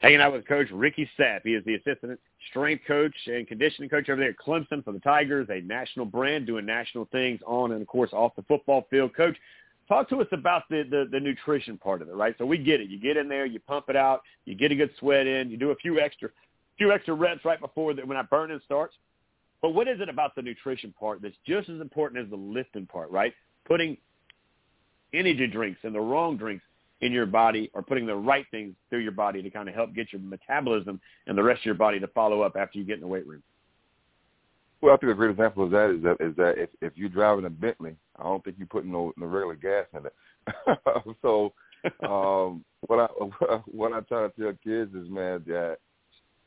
Hanging 0.00 0.20
out 0.20 0.32
with 0.32 0.46
Coach 0.46 0.68
Ricky 0.70 1.08
Sapp. 1.18 1.40
He 1.44 1.54
is 1.54 1.64
the 1.64 1.76
assistant 1.76 2.20
strength 2.50 2.84
coach 2.86 3.14
and 3.26 3.48
conditioning 3.48 3.88
coach 3.88 4.08
over 4.10 4.20
there 4.20 4.30
at 4.30 4.36
Clemson 4.36 4.84
for 4.84 4.92
the 4.92 5.00
Tigers, 5.00 5.48
a 5.50 5.60
national 5.62 6.04
brand 6.04 6.46
doing 6.46 6.66
national 6.66 7.06
things 7.06 7.40
on 7.46 7.72
and, 7.72 7.80
of 7.80 7.88
course, 7.88 8.12
off 8.12 8.36
the 8.36 8.42
football 8.42 8.86
field. 8.90 9.16
Coach, 9.16 9.36
talk 9.88 10.08
to 10.10 10.20
us 10.20 10.26
about 10.32 10.64
the, 10.68 10.82
the, 10.90 11.08
the 11.10 11.18
nutrition 11.18 11.78
part 11.78 12.02
of 12.02 12.10
it, 12.10 12.14
right? 12.14 12.34
So 12.36 12.44
we 12.44 12.58
get 12.58 12.82
it. 12.82 12.90
You 12.90 13.00
get 13.00 13.16
in 13.16 13.26
there, 13.28 13.46
you 13.46 13.58
pump 13.58 13.86
it 13.88 13.96
out, 13.96 14.20
you 14.44 14.54
get 14.54 14.70
a 14.70 14.74
good 14.74 14.90
sweat 14.98 15.26
in, 15.26 15.50
you 15.50 15.56
do 15.56 15.70
a 15.70 15.76
few 15.76 15.98
extra 16.00 16.28
few 16.76 16.92
extra 16.92 17.14
reps 17.14 17.42
right 17.46 17.58
before 17.58 17.94
the, 17.94 18.04
when 18.04 18.18
that 18.18 18.28
burning 18.28 18.60
starts. 18.66 18.94
But 19.62 19.70
what 19.70 19.88
is 19.88 19.98
it 20.02 20.10
about 20.10 20.34
the 20.34 20.42
nutrition 20.42 20.92
part 20.98 21.22
that's 21.22 21.36
just 21.46 21.70
as 21.70 21.80
important 21.80 22.22
as 22.22 22.28
the 22.28 22.36
lifting 22.36 22.84
part, 22.84 23.10
right? 23.10 23.32
Putting 23.64 23.96
energy 25.14 25.46
drinks 25.46 25.80
and 25.84 25.94
the 25.94 26.00
wrong 26.00 26.36
drinks 26.36 26.65
in 27.00 27.12
your 27.12 27.26
body 27.26 27.70
or 27.74 27.82
putting 27.82 28.06
the 28.06 28.14
right 28.14 28.46
things 28.50 28.74
through 28.88 29.00
your 29.00 29.12
body 29.12 29.42
to 29.42 29.50
kind 29.50 29.68
of 29.68 29.74
help 29.74 29.94
get 29.94 30.12
your 30.12 30.20
metabolism 30.22 31.00
and 31.26 31.36
the 31.36 31.42
rest 31.42 31.60
of 31.60 31.66
your 31.66 31.74
body 31.74 32.00
to 32.00 32.06
follow 32.08 32.42
up 32.42 32.56
after 32.56 32.78
you 32.78 32.84
get 32.84 32.94
in 32.94 33.00
the 33.00 33.06
weight 33.06 33.26
room. 33.26 33.42
Well, 34.80 34.94
I 34.94 34.98
think 34.98 35.12
a 35.12 35.14
great 35.14 35.30
example 35.30 35.64
of 35.64 35.70
that 35.70 35.90
is 35.90 36.02
that 36.02 36.16
is 36.20 36.36
that 36.36 36.58
if 36.58 36.68
if 36.82 36.92
you're 36.96 37.08
driving 37.08 37.46
a 37.46 37.50
Bentley, 37.50 37.96
I 38.18 38.24
don't 38.24 38.44
think 38.44 38.56
you're 38.58 38.66
putting 38.66 38.92
no, 38.92 39.12
no 39.16 39.26
regular 39.26 39.54
gas 39.54 39.86
in 39.94 40.06
it. 40.06 41.14
so, 41.22 41.52
um, 42.06 42.64
what 42.86 43.00
I 43.00 43.06
what 43.66 43.92
I 43.92 44.00
try 44.00 44.28
to 44.28 44.32
tell 44.38 44.52
kids 44.62 44.94
is, 44.94 45.08
man, 45.08 45.42
that 45.46 45.78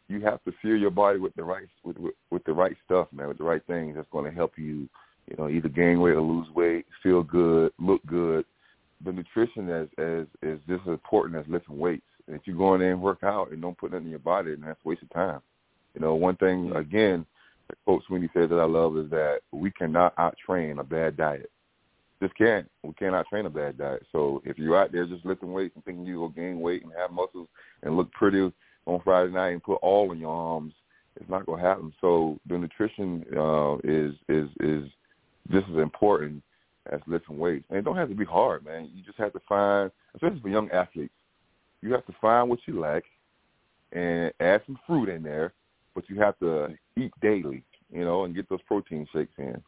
you 0.07 0.21
have 0.21 0.43
to 0.43 0.53
fuel 0.61 0.79
your 0.79 0.91
body 0.91 1.19
with 1.19 1.35
the 1.35 1.43
right 1.43 1.67
with, 1.83 1.97
with 1.97 2.13
with 2.29 2.43
the 2.43 2.53
right 2.53 2.75
stuff, 2.85 3.07
man, 3.11 3.27
with 3.27 3.39
the 3.39 3.43
right 3.43 3.65
things 3.65 3.95
that's 3.95 4.09
going 4.11 4.25
to 4.25 4.31
help 4.31 4.53
you, 4.57 4.87
you 5.27 5.35
know, 5.37 5.49
either 5.49 5.67
gain 5.67 5.99
weight 5.99 6.15
or 6.15 6.21
lose 6.21 6.47
weight, 6.53 6.85
feel 7.01 7.23
good, 7.23 7.71
look 7.79 8.05
good. 8.05 8.45
The 9.05 9.11
nutrition 9.11 9.69
is 9.69 9.89
is 9.97 10.27
is 10.41 10.59
just 10.67 10.81
as 10.83 10.93
important 10.93 11.35
as 11.37 11.45
lifting 11.47 11.77
weights. 11.77 12.03
And 12.27 12.35
if 12.35 12.43
you 12.45 12.57
go 12.57 12.73
in 12.73 12.81
there 12.81 12.91
and 12.91 13.01
work 13.01 13.23
out 13.23 13.51
and 13.51 13.61
don't 13.61 13.77
put 13.77 13.91
nothing 13.91 14.05
in 14.05 14.11
your 14.11 14.19
body, 14.19 14.51
then 14.51 14.61
that's 14.61 14.79
a 14.85 14.87
waste 14.87 15.01
of 15.01 15.09
time. 15.11 15.41
You 15.95 16.01
know, 16.01 16.15
one 16.15 16.35
thing 16.35 16.75
again, 16.75 17.25
that 17.67 17.77
Coach 17.85 18.03
Swinney 18.09 18.29
says 18.33 18.49
that 18.49 18.59
I 18.59 18.65
love 18.65 18.97
is 18.97 19.09
that 19.09 19.39
we 19.51 19.71
cannot 19.71 20.13
out 20.17 20.35
train 20.45 20.79
a 20.79 20.83
bad 20.83 21.17
diet. 21.17 21.49
Just 22.21 22.35
can't. 22.35 22.69
We 22.83 22.93
can't 22.93 23.15
out 23.15 23.27
train 23.27 23.45
a 23.45 23.49
bad 23.49 23.77
diet. 23.77 24.05
So 24.11 24.41
if 24.45 24.57
you're 24.57 24.77
out 24.77 24.91
there 24.91 25.05
just 25.05 25.25
lifting 25.25 25.53
weights 25.53 25.75
and 25.75 25.85
thinking 25.85 26.05
you 26.05 26.19
will 26.19 26.29
gain 26.29 26.59
weight 26.59 26.83
and 26.83 26.91
have 26.97 27.11
muscles 27.11 27.47
and 27.81 27.95
look 27.95 28.11
pretty 28.11 28.51
on 28.85 29.01
Friday 29.03 29.31
night 29.31 29.49
and 29.51 29.63
put 29.63 29.75
all 29.75 30.11
in 30.11 30.19
your 30.19 30.29
arms, 30.29 30.73
it's 31.15 31.29
not 31.29 31.45
going 31.45 31.61
to 31.61 31.67
happen. 31.67 31.93
So 32.01 32.39
the 32.47 32.57
nutrition 32.57 33.25
uh, 33.35 33.77
is 33.83 34.13
is 34.27 34.49
is 34.59 34.89
just 35.51 35.67
as 35.69 35.77
important 35.77 36.43
as 36.91 36.99
lifting 37.07 37.37
weights. 37.37 37.65
And 37.69 37.77
it 37.77 37.85
don't 37.85 37.97
have 37.97 38.09
to 38.09 38.15
be 38.15 38.25
hard, 38.25 38.65
man. 38.65 38.89
You 38.93 39.03
just 39.03 39.17
have 39.17 39.33
to 39.33 39.41
find, 39.47 39.91
especially 40.15 40.39
for 40.39 40.49
young 40.49 40.69
athletes, 40.71 41.13
you 41.81 41.93
have 41.93 42.05
to 42.07 42.13
find 42.19 42.49
what 42.49 42.59
you 42.65 42.79
lack 42.79 43.03
and 43.91 44.31
add 44.39 44.61
some 44.65 44.77
fruit 44.85 45.09
in 45.09 45.23
there, 45.23 45.53
but 45.95 46.09
you 46.09 46.19
have 46.19 46.37
to 46.39 46.75
eat 46.97 47.11
daily, 47.21 47.63
you 47.91 48.03
know, 48.03 48.25
and 48.25 48.35
get 48.35 48.49
those 48.49 48.61
protein 48.67 49.07
shakes 49.13 49.33
in. 49.37 49.61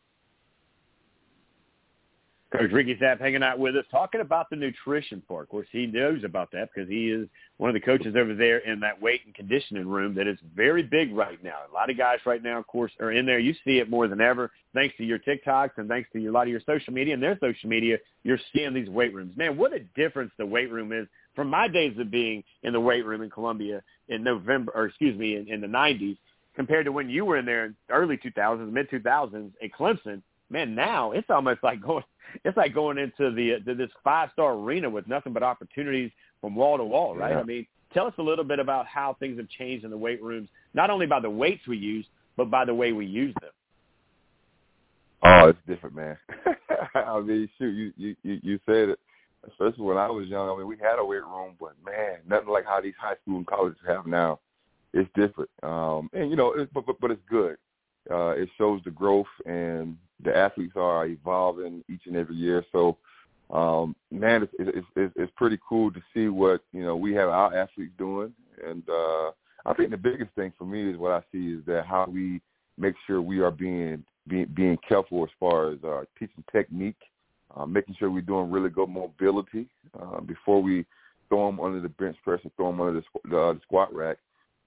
Coach 2.52 2.72
Ricky 2.72 2.96
Sapp 2.96 3.22
hanging 3.22 3.44
out 3.44 3.60
with 3.60 3.78
us, 3.78 3.86
talking 3.90 4.20
about 4.20 4.50
the 4.50 4.58
nutrition 4.58 5.22
part. 5.26 5.44
Of 5.44 5.50
course, 5.50 5.68
he 5.72 5.86
knows 5.86 6.24
about 6.26 6.52
that 6.52 6.70
because 6.74 6.90
he 6.90 7.10
is 7.10 7.30
one 7.58 7.70
of 7.70 7.74
the 7.74 7.80
coaches 7.80 8.16
over 8.18 8.36
there 8.36 8.58
in 8.58 8.82
that 8.82 9.02
weight 9.02 9.22
and 9.26 9.34
conditioning 9.34 9.88
room 9.88 10.14
that 10.16 10.28
is 10.28 10.38
very 10.54 10.84
big 10.84 11.16
right 11.16 11.42
now. 11.42 11.56
A 11.70 11.74
lot 11.74 11.90
of 11.90 11.98
guys 11.98 12.20
right 12.26 12.44
now, 12.44 12.60
of 12.60 12.68
course, 12.68 12.92
are 13.00 13.14
in 13.14 13.26
there. 13.26 13.40
You 13.40 13.54
see 13.64 13.78
it 13.78 13.90
more 13.90 14.10
than 14.10 14.20
ever 14.20 14.52
thanks 14.74 14.96
to 14.98 15.06
your 15.06 15.20
TikToks 15.20 15.78
and 15.78 15.88
thanks 15.88 16.10
to 16.12 16.20
your, 16.20 16.32
a 16.32 16.34
lot 16.34 16.44
of 16.44 16.50
your 16.50 16.62
social 16.66 16.92
media 16.92 17.14
and 17.14 17.24
their 17.24 17.38
social 17.40 17.70
media. 17.70 17.98
You're 18.24 18.40
seeing 18.54 18.74
these 18.74 18.90
weight 18.90 19.14
rooms. 19.14 19.38
Man, 19.38 19.58
what 19.58 19.72
a 19.72 19.80
difference 19.80 20.32
the 20.38 20.46
weight 20.46 20.72
room 20.72 20.92
is 20.92 21.08
from 21.36 21.50
my 21.50 21.70
days 21.70 21.98
of 22.00 22.12
being 22.12 22.44
in 22.64 22.74
the 22.74 22.82
weight 22.82 23.06
room 23.06 23.22
in 23.22 23.30
Columbia 23.30 23.82
in 24.10 24.24
November, 24.24 24.74
or 24.76 24.88
excuse 24.88 25.18
me, 25.18 25.38
in, 25.38 25.48
in 25.48 25.62
the 25.62 25.68
90s 25.68 26.18
compared 26.56 26.86
to 26.86 26.92
when 26.92 27.10
you 27.10 27.24
were 27.26 27.38
in 27.38 27.46
there 27.46 27.66
in 27.66 27.76
early 27.90 28.18
2000s, 28.18 28.72
mid 28.72 28.90
2000s 28.90 29.52
at 29.64 29.72
Clemson. 29.72 30.22
Man, 30.52 30.76
now 30.76 31.14
it's 31.14 31.30
almost 31.30 31.64
like 31.64 31.82
going 31.82 32.04
it's 32.44 32.58
like 32.58 32.74
going 32.74 32.98
into 32.98 33.32
the 33.32 33.60
to 33.66 33.74
this 33.74 33.90
five 34.04 34.30
star 34.34 34.54
arena 34.54 34.90
with 34.90 35.08
nothing 35.08 35.34
but 35.34 35.44
opportunities 35.44 36.12
from 36.42 36.56
wall 36.56 36.78
to 36.78 36.84
wall, 36.84 37.16
right? 37.16 37.32
Yeah. 37.32 37.40
I 37.40 37.44
mean, 37.44 37.66
tell 37.94 38.06
us 38.06 38.14
a 38.18 38.22
little 38.22 38.44
bit 38.44 38.60
about 38.60 38.86
how 38.86 39.16
things 39.20 39.38
have 39.38 39.50
changed 39.50 39.86
in 39.86 39.92
the 39.92 39.98
weight 39.98 40.22
rooms, 40.22 40.50
not 40.74 40.90
only 40.90 41.06
by 41.06 41.20
the 41.20 41.30
weights 41.30 41.66
we 41.68 41.78
use, 41.78 42.06
but 42.36 42.50
by 42.52 42.66
the 42.66 42.74
way 42.74 42.92
we 42.92 43.06
use 43.06 43.34
them. 43.42 43.52
Oh, 45.24 45.50
it's 45.50 45.60
different, 45.68 45.96
man. 45.96 46.18
I 46.96 47.20
mean, 47.22 47.48
shoot, 47.58 47.72
you 47.72 47.94
you 47.96 48.16
you 48.24 48.40
you 48.44 48.60
said 48.66 48.90
it. 48.90 49.00
Especially 49.48 49.86
when 49.86 49.98
I 49.98 50.08
was 50.08 50.28
young, 50.28 50.50
I 50.50 50.56
mean, 50.56 50.68
we 50.68 50.78
had 50.78 51.00
a 51.00 51.06
weight 51.06 51.24
room, 51.24 51.56
but 51.60 51.74
man, 51.84 52.20
nothing 52.28 52.50
like 52.50 52.66
how 52.66 52.80
these 52.80 52.94
high 53.00 53.16
school 53.24 53.38
and 53.38 53.48
colleges 53.48 53.80
have 53.88 54.06
now. 54.06 54.40
It's 54.94 55.10
different, 55.16 55.50
um, 55.64 56.10
and 56.14 56.30
you 56.30 56.36
know, 56.36 56.54
it, 56.54 56.72
but, 56.74 56.86
but 56.86 57.00
but 57.00 57.12
it's 57.12 57.22
good. 57.30 57.58
Uh, 58.10 58.32
it 58.32 58.50
shows 58.58 58.82
the 58.84 58.92
growth, 58.92 59.28
and 59.46 59.98
the 60.24 60.36
athletes 60.36 60.74
are 60.76 61.06
evolving 61.06 61.84
each 61.90 62.02
and 62.06 62.16
every 62.16 62.36
year. 62.36 62.64
So, 62.72 62.98
um, 63.50 63.96
man, 64.12 64.44
it's, 64.44 64.54
it's 64.60 64.88
it's 64.96 65.14
it's 65.16 65.32
pretty 65.36 65.60
cool 65.68 65.92
to 65.92 66.02
see 66.14 66.28
what 66.28 66.62
you 66.72 66.84
know 66.84 66.96
we 66.96 67.14
have 67.14 67.30
our 67.30 67.56
athletes 67.56 67.94
doing, 67.98 68.34
and 68.66 68.84
uh, 68.90 69.32
I 69.66 69.74
think 69.76 69.92
the 69.92 69.98
biggest 69.98 70.32
thing 70.36 70.54
for 70.58 70.66
me 70.66 70.92
is 70.92 70.98
what 70.98 71.12
I 71.12 71.22
see 71.32 71.54
is 71.54 71.66
that 71.66 71.86
how 71.86 72.08
we 72.12 72.42
make 72.78 72.96
sure 73.06 73.22
we 73.22 73.40
are 73.40 73.52
being 73.52 74.04
being, 74.28 74.48
being 74.54 74.78
careful 74.88 75.24
as 75.24 75.30
far 75.40 75.72
as 75.72 75.84
uh, 75.84 76.04
teaching 76.18 76.44
technique, 76.52 76.96
uh, 77.56 77.66
making 77.66 77.96
sure 77.98 78.10
we're 78.10 78.22
doing 78.22 78.52
really 78.52 78.70
good 78.70 78.90
mobility 78.90 79.68
uh, 80.00 80.22
before 80.22 80.62
we 80.62 80.86
throw 81.30 81.48
them 81.48 81.60
under 81.60 81.80
the 81.80 81.90
bench 81.90 82.18
press 82.24 82.40
or 82.44 82.52
throw 82.56 82.72
them 82.72 82.82
under 82.82 83.02
the, 83.02 83.30
the, 83.30 83.38
uh, 83.38 83.54
the 83.54 83.60
squat 83.64 83.94
rack. 83.94 84.18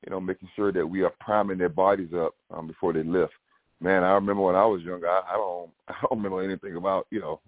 You 0.04 0.10
know, 0.10 0.20
making 0.20 0.50
sure 0.54 0.70
that 0.70 0.86
we 0.86 1.02
are 1.02 1.12
priming 1.18 1.56
their 1.56 1.70
bodies 1.70 2.10
up 2.14 2.34
um, 2.50 2.66
before 2.66 2.92
they 2.92 3.02
lift. 3.02 3.32
Man, 3.84 4.02
I 4.02 4.12
remember 4.12 4.40
when 4.40 4.54
I 4.54 4.64
was 4.64 4.80
younger, 4.80 5.10
I, 5.10 5.20
I 5.28 5.36
don't, 5.36 5.70
I 5.88 5.94
don't 6.00 6.16
remember 6.16 6.42
anything 6.42 6.76
about 6.76 7.06
you 7.10 7.20
know 7.20 7.40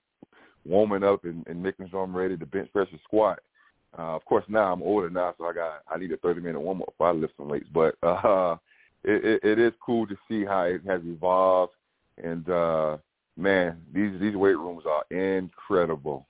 warming 0.66 1.02
up 1.02 1.24
and, 1.24 1.46
and 1.46 1.62
making 1.62 1.88
sure 1.88 2.02
I'm 2.02 2.14
ready 2.14 2.36
to 2.36 2.44
bench 2.44 2.70
press 2.74 2.88
or 2.92 2.98
squat. 3.04 3.38
Uh, 3.98 4.14
of 4.16 4.24
course, 4.26 4.44
now 4.46 4.70
I'm 4.70 4.82
older 4.82 5.08
now, 5.08 5.34
so 5.38 5.46
I 5.46 5.54
got 5.54 5.80
I 5.90 5.98
need 5.98 6.12
a 6.12 6.18
30 6.18 6.42
minute 6.42 6.60
warm 6.60 6.82
up 6.82 6.92
I 7.00 7.12
lift 7.12 7.32
some 7.38 7.48
weights. 7.48 7.68
But 7.72 7.96
uh, 8.02 8.56
it, 9.02 9.24
it, 9.24 9.44
it 9.44 9.58
is 9.58 9.72
cool 9.84 10.06
to 10.08 10.16
see 10.28 10.44
how 10.44 10.64
it 10.64 10.82
has 10.86 11.00
evolved. 11.04 11.72
And 12.22 12.46
uh, 12.50 12.98
man, 13.38 13.80
these 13.94 14.12
these 14.20 14.36
weight 14.36 14.58
rooms 14.58 14.84
are 14.86 15.04
incredible. 15.38 16.26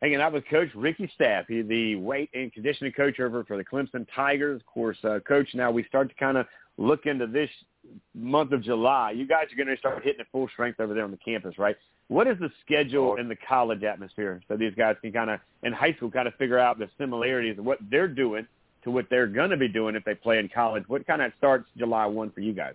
Hanging 0.00 0.20
out 0.20 0.32
with 0.32 0.48
Coach 0.48 0.68
Ricky 0.74 1.10
Sapp, 1.20 1.44
he's 1.48 1.66
the 1.66 1.96
weight 1.96 2.30
and 2.32 2.50
conditioning 2.52 2.92
coach 2.92 3.20
over 3.20 3.44
for 3.44 3.58
the 3.58 3.64
Clemson 3.64 4.06
Tigers. 4.14 4.60
Of 4.60 4.66
course, 4.66 4.98
uh, 5.04 5.18
Coach, 5.26 5.48
now 5.54 5.70
we 5.70 5.84
start 5.84 6.08
to 6.08 6.14
kind 6.14 6.38
of 6.38 6.46
look 6.76 7.06
into 7.06 7.26
this 7.26 7.50
month 8.14 8.52
of 8.52 8.62
July. 8.62 9.12
You 9.12 9.26
guys 9.26 9.46
are 9.52 9.56
going 9.56 9.74
to 9.74 9.78
start 9.78 10.02
hitting 10.02 10.24
full 10.32 10.48
strength 10.48 10.80
over 10.80 10.94
there 10.94 11.04
on 11.04 11.10
the 11.10 11.16
campus, 11.18 11.58
right? 11.58 11.76
What 12.08 12.26
is 12.26 12.36
the 12.38 12.50
schedule 12.64 13.16
in 13.16 13.28
the 13.28 13.36
college 13.48 13.82
atmosphere 13.82 14.42
so 14.48 14.56
these 14.56 14.74
guys 14.76 14.96
can 15.00 15.12
kind 15.12 15.30
of, 15.30 15.40
in 15.62 15.72
high 15.72 15.94
school, 15.94 16.10
kind 16.10 16.28
of 16.28 16.34
figure 16.34 16.58
out 16.58 16.78
the 16.78 16.88
similarities 16.98 17.58
of 17.58 17.64
what 17.64 17.78
they're 17.90 18.08
doing 18.08 18.46
to 18.82 18.90
what 18.90 19.06
they're 19.08 19.26
going 19.26 19.50
to 19.50 19.56
be 19.56 19.68
doing 19.68 19.94
if 19.94 20.04
they 20.04 20.14
play 20.14 20.38
in 20.38 20.48
college? 20.48 20.84
What 20.88 21.06
kind 21.06 21.22
of 21.22 21.32
starts 21.38 21.66
July 21.76 22.06
1 22.06 22.30
for 22.32 22.40
you 22.40 22.52
guys? 22.52 22.74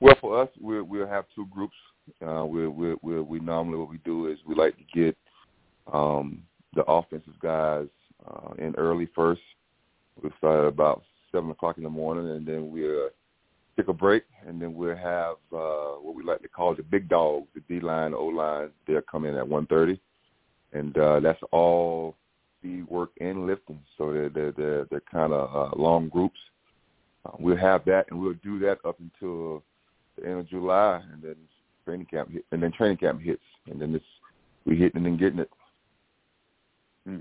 Well, 0.00 0.16
for 0.20 0.42
us, 0.42 0.48
we'll, 0.60 0.84
we'll 0.84 1.08
have 1.08 1.24
two 1.34 1.46
groups. 1.46 1.74
Uh, 2.24 2.44
we 2.44 2.68
we 2.68 2.94
we 3.00 3.20
we 3.22 3.40
normally 3.40 3.78
what 3.78 3.88
we 3.88 3.98
do 4.04 4.26
is 4.26 4.38
we 4.46 4.54
like 4.54 4.76
to 4.76 4.84
get 4.92 5.16
um, 5.90 6.42
the 6.74 6.84
offensive 6.84 7.38
guys 7.40 7.86
uh, 8.28 8.52
in 8.58 8.74
early 8.76 9.08
first. 9.14 9.40
We'll 10.22 10.32
start 10.36 10.66
about 10.66 11.02
seven 11.34 11.50
o'clock 11.50 11.76
in 11.76 11.84
the 11.84 11.90
morning, 11.90 12.30
and 12.30 12.46
then 12.46 12.70
we'll 12.70 13.10
take 13.76 13.88
a 13.88 13.92
break, 13.92 14.22
and 14.46 14.60
then 14.62 14.74
we'll 14.74 14.96
have 14.96 15.36
uh, 15.52 15.96
what 16.00 16.14
we 16.14 16.22
like 16.22 16.40
to 16.42 16.48
call 16.48 16.74
the 16.74 16.82
big 16.82 17.08
dogs, 17.08 17.48
the 17.54 17.60
D 17.68 17.80
line, 17.80 18.14
O 18.14 18.26
line. 18.26 18.70
They'll 18.86 19.02
come 19.02 19.24
in 19.24 19.34
at 19.34 19.46
one 19.46 19.66
thirty, 19.66 20.00
and 20.72 20.96
uh, 20.96 21.20
that's 21.20 21.40
all 21.50 22.16
speed 22.58 22.86
work 22.88 23.10
and 23.20 23.46
lifting. 23.46 23.80
So 23.98 24.12
they're 24.12 24.28
they're 24.28 24.52
they're, 24.52 24.84
they're 24.90 25.02
kind 25.10 25.32
of 25.32 25.54
uh, 25.54 25.76
long 25.76 26.08
groups. 26.08 26.38
Uh, 27.26 27.32
we'll 27.38 27.56
have 27.56 27.84
that, 27.86 28.06
and 28.10 28.20
we'll 28.20 28.34
do 28.44 28.58
that 28.60 28.78
up 28.86 28.98
until 29.00 29.62
the 30.16 30.26
end 30.26 30.40
of 30.40 30.48
July, 30.48 31.02
and 31.12 31.22
then 31.22 31.36
training 31.84 32.06
camp 32.06 32.30
hit, 32.30 32.44
and 32.52 32.62
then 32.62 32.72
training 32.72 32.98
camp 32.98 33.20
hits, 33.20 33.42
and 33.70 33.80
then 33.80 33.94
it's 33.94 34.04
we 34.64 34.76
hitting 34.76 34.98
and 34.98 35.06
then 35.06 35.16
getting 35.16 35.40
it. 35.40 35.50
Hmm. 37.06 37.20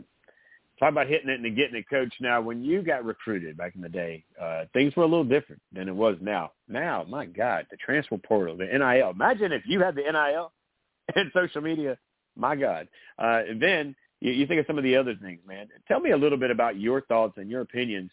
Talk 0.84 0.92
about 0.92 1.08
hitting 1.08 1.30
it 1.30 1.40
and 1.40 1.56
getting 1.56 1.78
it, 1.78 1.90
Coach. 1.90 2.14
Now, 2.20 2.42
when 2.42 2.62
you 2.62 2.82
got 2.82 3.06
recruited 3.06 3.56
back 3.56 3.74
in 3.74 3.80
the 3.80 3.88
day, 3.88 4.26
uh, 4.42 4.66
things 4.74 4.94
were 4.98 5.04
a 5.04 5.08
little 5.08 5.24
different 5.24 5.62
than 5.72 5.88
it 5.88 5.96
was 5.96 6.18
now. 6.20 6.52
Now, 6.68 7.06
my 7.08 7.26
God, 7.26 7.68
the 7.72 7.78
transfer 7.78 8.18
portal, 8.18 8.58
the 8.58 8.66
NIL. 8.66 9.12
Imagine 9.12 9.54
if 9.54 9.62
you 9.66 9.80
had 9.80 9.96
the 9.96 10.02
NIL 10.02 10.52
and 11.16 11.32
social 11.34 11.62
media. 11.62 11.98
My 12.36 12.58
God. 12.58 12.90
Uh, 13.18 13.44
then 13.62 13.96
you, 14.20 14.34
you 14.34 14.46
think 14.46 14.60
of 14.60 14.66
some 14.68 14.78
of 14.78 14.84
the 14.84 14.98
other 14.98 15.16
things, 15.22 15.40
man. 15.48 15.70
Tell 15.88 16.02
me 16.02 16.12
a 16.12 16.18
little 16.18 16.38
bit 16.38 16.52
about 16.52 16.78
your 16.78 17.00
thoughts 17.00 17.36
and 17.38 17.50
your 17.50 17.62
opinions 17.62 18.12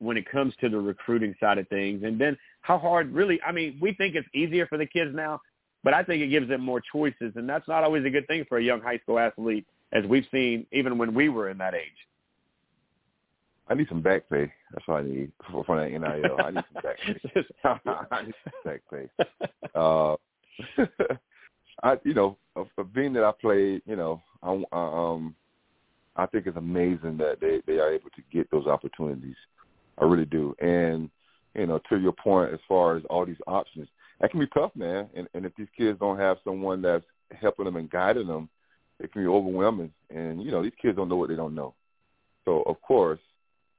when 0.00 0.16
it 0.16 0.28
comes 0.28 0.54
to 0.60 0.68
the 0.68 0.80
recruiting 0.80 1.36
side 1.38 1.58
of 1.58 1.68
things, 1.68 2.02
and 2.02 2.20
then 2.20 2.36
how 2.62 2.78
hard 2.78 3.14
really. 3.14 3.40
I 3.46 3.52
mean, 3.52 3.78
we 3.80 3.92
think 3.92 4.16
it's 4.16 4.28
easier 4.34 4.66
for 4.66 4.76
the 4.76 4.86
kids 4.86 5.12
now, 5.14 5.40
but 5.84 5.94
I 5.94 6.02
think 6.02 6.20
it 6.20 6.30
gives 6.30 6.48
them 6.48 6.62
more 6.62 6.82
choices, 6.92 7.34
and 7.36 7.48
that's 7.48 7.68
not 7.68 7.84
always 7.84 8.04
a 8.04 8.10
good 8.10 8.26
thing 8.26 8.44
for 8.48 8.58
a 8.58 8.62
young 8.62 8.80
high 8.80 8.98
school 8.98 9.20
athlete, 9.20 9.66
as 9.92 10.04
we've 10.04 10.26
seen 10.32 10.66
even 10.72 10.98
when 10.98 11.14
we 11.14 11.28
were 11.28 11.48
in 11.48 11.58
that 11.58 11.74
age. 11.76 12.07
I 13.68 13.74
need 13.74 13.88
some 13.88 14.02
back 14.02 14.28
pay. 14.30 14.50
That's 14.72 14.86
what 14.86 14.98
I 14.98 15.02
need 15.02 15.32
for, 15.50 15.64
for 15.64 15.78
that 15.78 15.90
NIL. 15.90 16.36
I 16.42 16.50
need 16.50 16.64
some 16.72 16.82
back 16.82 16.96
pay. 17.04 17.42
I 18.10 18.24
need 18.24 18.34
some 18.44 18.52
back 18.64 18.80
pay. 18.90 19.08
Uh, 19.74 20.16
I, 21.82 21.96
you 22.04 22.14
know, 22.14 22.36
of, 22.56 22.68
of 22.76 22.92
being 22.92 23.12
that 23.12 23.24
I 23.24 23.32
played, 23.40 23.82
you 23.86 23.96
know, 23.96 24.22
I, 24.42 24.62
um, 24.72 25.34
I 26.16 26.26
think 26.26 26.46
it's 26.46 26.56
amazing 26.56 27.16
that 27.18 27.38
they 27.40 27.62
they 27.66 27.78
are 27.78 27.92
able 27.92 28.10
to 28.10 28.22
get 28.32 28.50
those 28.50 28.66
opportunities. 28.66 29.36
I 29.98 30.04
really 30.04 30.24
do. 30.24 30.54
And 30.60 31.10
you 31.54 31.66
know, 31.66 31.80
to 31.88 31.98
your 31.98 32.12
point, 32.12 32.52
as 32.52 32.60
far 32.68 32.96
as 32.96 33.02
all 33.08 33.24
these 33.24 33.36
options, 33.46 33.88
that 34.20 34.30
can 34.30 34.40
be 34.40 34.46
tough, 34.48 34.72
man. 34.74 35.08
And, 35.14 35.28
and 35.34 35.44
if 35.44 35.54
these 35.56 35.68
kids 35.76 35.98
don't 35.98 36.18
have 36.18 36.38
someone 36.44 36.82
that's 36.82 37.04
helping 37.40 37.64
them 37.64 37.76
and 37.76 37.90
guiding 37.90 38.26
them, 38.26 38.48
it 38.98 39.12
can 39.12 39.22
be 39.22 39.28
overwhelming. 39.28 39.92
And 40.10 40.42
you 40.42 40.50
know, 40.50 40.62
these 40.62 40.72
kids 40.80 40.96
don't 40.96 41.08
know 41.08 41.16
what 41.16 41.28
they 41.28 41.36
don't 41.36 41.54
know. 41.54 41.74
So 42.44 42.62
of 42.62 42.80
course, 42.82 43.20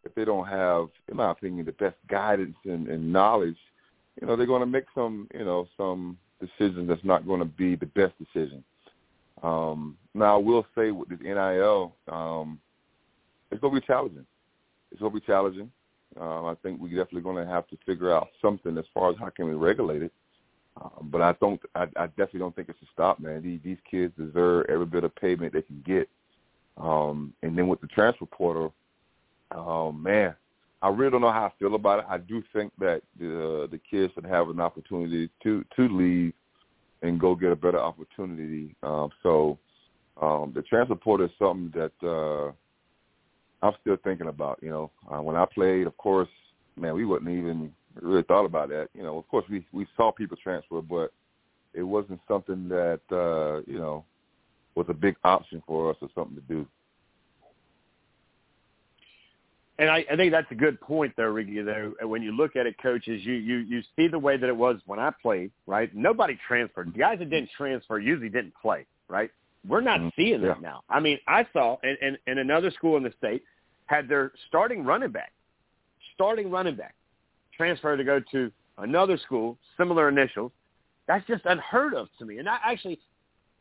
if 0.04 0.16
they 0.16 0.26
don't 0.26 0.48
have, 0.48 0.88
in 1.08 1.18
my 1.18 1.32
opinion, 1.32 1.66
the 1.66 1.72
best 1.74 1.96
guidance 2.08 2.56
and, 2.66 2.88
and 2.88 3.12
knowledge, 3.12 3.58
you 4.20 4.28
know, 4.28 4.36
they're 4.36 4.46
going 4.46 4.62
to 4.62 4.66
make 4.66 4.86
some, 4.96 5.28
you 5.34 5.46
know, 5.46 5.68
some 5.78 6.18
decisions 6.40 6.88
that's 6.88 7.04
not 7.04 7.26
going 7.28 7.40
to 7.40 7.46
be 7.46 7.76
the 7.76 7.86
best 7.86 8.14
decision. 8.18 8.64
Um, 9.44 9.98
now, 10.14 10.36
I 10.36 10.38
will 10.38 10.66
say 10.76 10.92
with 10.92 11.10
this 11.10 11.20
NIL, 11.22 11.96
um, 12.08 12.60
it's 13.52 13.62
going 13.62 13.74
to 13.74 13.82
be 13.82 13.88
challenging. 13.88 14.26
It's 14.92 15.00
going 15.00 15.14
to 15.14 15.20
be 15.20 15.26
challenging. 15.26 15.72
Um, 16.20 16.46
I 16.46 16.56
think 16.64 16.82
we're 16.82 16.90
definitely 16.90 17.22
going 17.22 17.46
to 17.46 17.52
have 17.52 17.68
to 17.68 17.78
figure 17.86 18.14
out 18.14 18.30
something 18.42 18.78
as 18.78 18.86
far 18.94 19.12
as 19.12 19.18
how 19.20 19.30
can 19.30 19.48
we 19.48 19.54
regulate 19.54 20.02
it. 20.02 20.12
Um, 20.82 21.10
but 21.12 21.22
I 21.22 21.34
don't. 21.40 21.62
I, 21.76 21.84
I 21.96 22.08
definitely 22.08 22.40
don't 22.40 22.56
think 22.56 22.70
it's 22.70 22.82
a 22.82 22.88
stop, 22.94 23.20
man. 23.20 23.42
These, 23.42 23.60
these 23.64 23.78
kids 23.90 24.14
deserve 24.18 24.66
every 24.70 24.86
bit 24.86 25.04
of 25.04 25.16
payment 25.16 25.54
they 25.54 25.62
can 25.62 25.84
get. 25.86 26.10
Um, 26.78 27.34
and 27.44 27.58
then 27.58 27.68
with 27.68 27.82
the 27.82 27.88
transfer 27.88 28.26
portal, 28.26 28.74
oh 29.54 29.92
man, 29.92 30.36
I 30.82 30.90
really 30.90 31.12
don't 31.12 31.22
know 31.22 31.32
how 31.32 31.46
I 31.46 31.52
feel 31.60 31.76
about 31.76 32.00
it. 32.00 32.06
I 32.10 32.18
do 32.18 32.44
think 32.54 32.72
that 32.80 33.02
the 33.20 33.68
the 33.72 33.80
kids 33.90 34.14
should 34.14 34.26
have 34.26 34.50
an 34.50 34.60
opportunity 34.60 35.30
to 35.44 35.66
to 35.76 35.88
leave 35.88 36.34
and 37.02 37.20
go 37.20 37.36
get 37.36 37.52
a 37.52 37.56
better 37.56 37.80
opportunity. 37.80 38.76
Um, 38.84 39.10
so 39.24 39.58
um, 40.22 40.52
the 40.54 40.62
transfer 40.64 40.96
portal 40.96 41.28
is 41.28 41.32
something 41.40 41.72
that 41.74 42.08
uh, 42.08 42.52
I'm 43.66 43.74
still 43.82 43.98
thinking 44.04 44.28
about. 44.28 44.60
You 44.62 44.70
know, 44.70 44.92
uh, 45.12 45.22
when 45.22 45.36
I 45.36 45.46
played, 45.46 45.88
of 45.88 45.96
course, 45.98 46.30
man, 46.78 46.94
we 46.94 47.06
wouldn't 47.06 47.30
even 47.30 47.74
really 48.02 48.24
thought 48.24 48.46
about 48.46 48.70
that. 48.70 48.90
You 48.94 49.04
know, 49.04 49.18
of 49.18 49.28
course, 49.28 49.46
we 49.50 49.66
we 49.72 49.88
saw 49.96 50.12
people 50.12 50.38
transfer, 50.42 50.82
but 50.82 51.12
it 51.74 51.84
wasn't 51.84 52.20
something 52.28 52.68
that 52.70 53.02
uh, 53.12 53.62
you 53.70 53.80
know 53.80 54.06
was 54.76 54.88
a 54.90 54.94
big 54.94 55.16
option 55.24 55.62
for 55.66 55.92
us 55.92 55.98
or 56.02 56.10
something 56.16 56.36
to 56.36 56.42
do. 56.42 56.66
And 59.80 59.90
I, 59.90 60.06
I 60.12 60.18
think 60.18 60.34
that's 60.34 60.52
a 60.52 60.56
good 60.56 60.80
point, 60.82 61.14
though, 61.16 61.24
Ricky. 61.24 61.62
Though 61.62 61.94
when 62.02 62.22
you 62.22 62.34
look 62.34 62.58
at 62.58 62.66
it, 62.68 62.76
coaches, 62.82 63.26
you 63.26 63.34
you 63.36 63.58
you 63.60 63.82
see 63.96 64.08
the 64.10 64.20
way 64.20 64.36
that 64.36 64.48
it 64.48 64.56
was 64.56 64.76
when 64.86 65.00
I 65.00 65.12
played. 65.22 65.52
Right? 65.66 65.90
Nobody 65.96 66.38
transferred. 66.48 66.94
The 66.94 67.00
guys 67.00 67.20
that 67.20 67.30
didn't 67.30 67.50
transfer 67.58 67.98
usually 67.98 68.30
didn't 68.30 68.54
play. 68.62 68.86
Right? 69.08 69.32
We're 69.66 69.82
not 69.82 70.02
Mhm. 70.02 70.12
seeing 70.16 70.42
Yeah. 70.42 70.50
that 70.50 70.62
now. 70.62 70.84
I 70.90 71.00
mean, 71.00 71.18
I 71.28 71.48
saw, 71.54 71.78
and, 71.82 71.98
and 72.02 72.18
and 72.28 72.40
another 72.40 72.72
school 72.72 72.98
in 72.98 73.04
the 73.04 73.14
state 73.18 73.42
had 73.86 74.10
their 74.10 74.34
starting 74.48 74.84
running 74.84 75.12
back, 75.12 75.32
starting 76.14 76.52
running 76.52 76.76
back, 76.76 76.94
transfer 77.56 77.96
to 77.96 78.04
go 78.04 78.20
to 78.20 78.52
another 78.78 79.18
school, 79.18 79.58
similar 79.78 80.10
initials. 80.10 80.52
That's 81.08 81.26
just 81.26 81.46
unheard 81.46 81.94
of 81.94 82.10
to 82.20 82.26
me. 82.26 82.38
And 82.40 82.50
I 82.50 82.60
actually, 82.66 83.00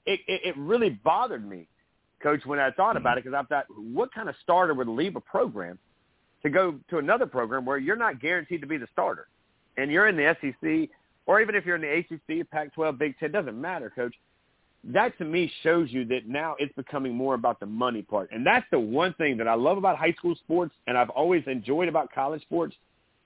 it 0.05 0.20
it, 0.27 0.40
it 0.47 0.57
really 0.57 0.90
bothered 0.90 1.49
me, 1.49 1.69
Coach, 2.20 2.45
when 2.45 2.59
I 2.59 2.73
thought 2.73 2.97
about 2.97 3.19
it, 3.19 3.24
because 3.24 3.36
I 3.39 3.45
thought, 3.45 3.66
what 3.70 4.12
kind 4.12 4.28
of 4.28 4.35
starter 4.43 4.74
would 4.74 4.89
leave 4.89 5.15
a 5.15 5.20
program 5.20 5.78
to 6.43 6.51
go 6.51 6.78
to 6.90 6.98
another 6.98 7.27
program 7.27 7.65
where 7.65 7.78
you're 7.78 7.97
not 7.97 8.20
guaranteed 8.20 8.60
to 8.60 8.66
be 8.66 8.77
the 8.77 8.89
starter, 8.93 9.28
and 9.77 9.90
you're 9.90 10.09
in 10.09 10.16
the 10.16 10.36
SEC, 10.40 10.90
or 11.27 11.40
even 11.40 11.55
if 11.55 11.66
you're 11.66 11.77
in 11.77 11.82
the 11.82 12.16
ACC, 12.16 12.48
Pac-12, 12.51 12.98
Big 12.98 13.19
Ten, 13.19 13.32
doesn't 13.32 13.60
matter, 13.60 13.90
Coach. 13.90 14.15
That 14.85 15.16
to 15.19 15.24
me 15.24 15.51
shows 15.62 15.89
you 15.90 16.05
that 16.06 16.28
now 16.28 16.55
it's 16.59 16.74
becoming 16.74 17.15
more 17.15 17.35
about 17.35 17.59
the 17.60 17.66
money 17.66 18.02
part, 18.02 18.31
and 18.32 18.47
that's 18.47 18.66
the 18.70 18.78
one 18.78 19.12
thing 19.15 19.36
that 19.39 19.48
I 19.48 19.55
love 19.55 19.77
about 19.77 19.98
high 19.98 20.12
school 20.12 20.36
sports, 20.36 20.74
and 20.86 20.97
I've 20.97 21.10
always 21.10 21.43
enjoyed 21.47 21.89
about 21.89 22.12
college 22.12 22.43
sports. 22.43 22.74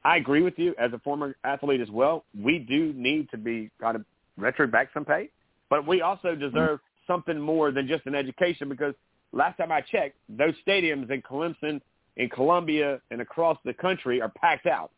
I 0.05 0.17
agree 0.17 0.43
with 0.43 0.59
you 0.59 0.75
as 0.79 0.93
a 0.93 0.99
former 0.99 1.37
athlete 1.45 1.81
as 1.81 1.91
well. 1.91 2.25
We 2.37 2.59
do 2.59 2.93
need 2.95 3.31
to 3.31 3.37
be 3.37 3.71
kind 3.81 3.97
of 3.97 4.05
retro 4.37 4.67
back 4.67 4.89
some 4.95 5.05
pay, 5.05 5.29
but 5.69 5.87
we 5.87 6.01
also 6.01 6.29
mm-hmm. 6.29 6.41
deserve 6.41 6.81
something 7.07 7.39
more 7.39 7.71
than 7.71 7.87
just 7.87 8.07
an 8.07 8.15
education 8.15 8.69
because 8.69 8.95
last 9.33 9.59
time 9.59 9.73
I 9.73 9.81
checked, 9.81 10.17
those 10.29 10.55
stadiums 10.67 11.11
in 11.11 11.23
Clemson, 11.23 11.81
in 12.17 12.29
Columbia, 12.29 13.01
and 13.11 13.21
across 13.21 13.59
the 13.65 13.73
country 13.73 14.21
are 14.21 14.29
packed 14.29 14.67
out. 14.67 14.91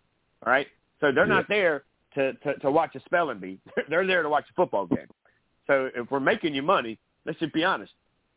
All 0.44 0.52
right, 0.52 0.66
so 1.00 1.12
they're 1.12 1.26
not 1.26 1.48
there 1.48 1.84
to, 2.14 2.32
to 2.34 2.54
to 2.58 2.70
watch 2.70 2.94
a 2.94 3.00
spelling 3.00 3.38
bee. 3.38 3.58
they're 3.88 4.06
there 4.06 4.22
to 4.22 4.28
watch 4.28 4.44
a 4.50 4.54
football 4.54 4.86
game. 4.86 5.06
So 5.66 5.90
if 5.94 6.10
we're 6.10 6.20
making 6.20 6.54
you 6.54 6.62
money, 6.62 6.98
let's 7.24 7.38
just 7.38 7.54
be 7.54 7.64
honest. 7.64 7.92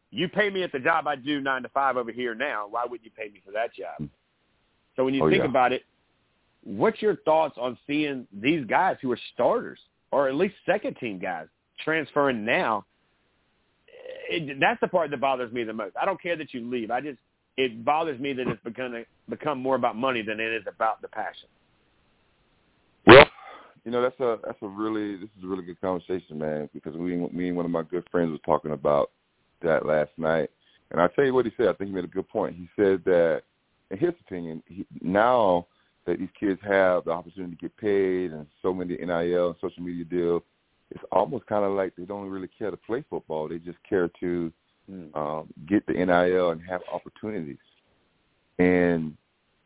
You 0.10 0.30
pay 0.30 0.50
me 0.50 0.64
at 0.64 0.72
the 0.72 0.80
job 0.80 1.06
I 1.08 1.18
do 1.18 1.42
nine 1.42 1.64
to 1.64 1.70
five 1.70 1.98
over 1.98 2.12
here 2.12 2.34
now. 2.34 2.68
Why 2.70 2.86
would 2.86 3.02
you 3.04 3.12
pay 3.12 3.26
me 3.26 3.42
for 3.46 3.52
that 3.52 3.74
job? 3.74 4.10
So 4.96 5.04
when 5.04 5.14
you 5.14 5.24
Oh, 5.24 5.30
think 5.30 5.44
yeah. 5.44 5.50
about 5.50 5.74
it, 5.74 5.84
what's 6.64 7.02
your 7.02 7.18
thoughts 7.18 7.58
on 7.60 7.78
seeing 7.86 8.26
these 8.32 8.66
guys 8.66 8.96
who 9.02 9.12
are 9.12 9.20
starters 9.34 9.80
or 10.12 10.30
at 10.30 10.36
least 10.36 10.56
second 10.66 10.96
team 10.96 11.20
guys 11.20 11.48
transferring 11.84 12.46
now? 12.46 12.86
It, 14.30 14.60
that's 14.60 14.80
the 14.82 14.88
part 14.88 15.12
that 15.12 15.20
bothers 15.20 15.52
me 15.52 15.64
the 15.64 15.74
most. 15.74 15.96
I 16.02 16.06
don't 16.06 16.22
care 16.22 16.36
that 16.38 16.54
you 16.54 16.70
leave. 16.70 16.90
I 16.92 17.02
just 17.02 17.20
it 17.58 17.84
bothers 17.84 18.20
me 18.20 18.34
that 18.34 18.48
it's 18.48 18.62
to 18.64 19.06
become 19.30 19.60
more 19.60 19.76
about 19.76 19.96
money 19.96 20.22
than 20.22 20.40
it 20.40 20.54
is 20.54 20.64
about 20.68 21.02
the 21.02 21.08
passion. 21.08 21.50
Well, 23.06 23.26
you 23.84 23.92
know 23.92 24.02
that's 24.02 24.20
a 24.20 24.38
that's 24.46 24.62
a 24.62 24.68
really 24.68 25.16
this 25.16 25.30
is 25.38 25.44
a 25.44 25.48
really 25.48 25.64
good 25.64 25.82
conversation, 25.82 26.38
man. 26.38 26.70
Because 26.74 26.96
we 26.96 27.16
me 27.16 27.48
and 27.48 27.58
one 27.58 27.66
of 27.66 27.72
my 27.72 27.84
good 27.84 28.08
friends 28.12 28.32
was 28.32 28.40
talking 28.46 28.72
about 28.72 29.12
that 29.64 29.86
last 29.86 30.12
night, 30.18 30.52
and 30.92 31.02
I 31.02 31.08
tell 31.08 31.26
you 31.26 31.34
what 31.34 31.46
he 31.46 31.52
said. 31.58 31.70
I 31.70 31.74
think 31.74 31.90
he 31.90 31.96
made 31.96 32.04
a 32.04 32.08
good 32.08 32.28
point. 32.30 32.56
He 32.56 32.70
said 32.76 33.02
that, 33.06 33.44
in 33.90 33.98
his 33.98 34.14
opinion, 34.22 34.62
he, 34.68 34.86
now 35.02 35.68
that 36.06 36.20
these 36.20 36.30
kids 36.40 36.60
have 36.64 37.06
the 37.06 37.12
opportunity 37.12 37.56
to 37.56 37.62
get 37.62 37.76
paid 37.78 38.32
and 38.32 38.46
so 38.62 38.74
many 38.74 38.96
NIL 38.96 39.48
and 39.48 39.56
social 39.60 39.84
media 39.84 40.06
deals, 40.06 40.42
it's 40.92 41.04
almost 41.12 41.46
kind 41.48 41.66
of 41.66 41.74
like 41.74 41.96
they 41.96 42.06
don't 42.06 42.30
really 42.30 42.50
care 42.58 42.72
to 42.72 42.78
play 42.78 43.04
football. 43.10 43.48
They 43.48 43.58
just 43.58 43.78
care 43.88 44.10
to 44.20 44.52
um, 45.14 45.48
get 45.68 45.86
the 45.86 45.94
NIL 45.94 46.52
and 46.52 46.62
have 46.68 46.82
opportunities. 46.92 47.58
And 48.60 49.16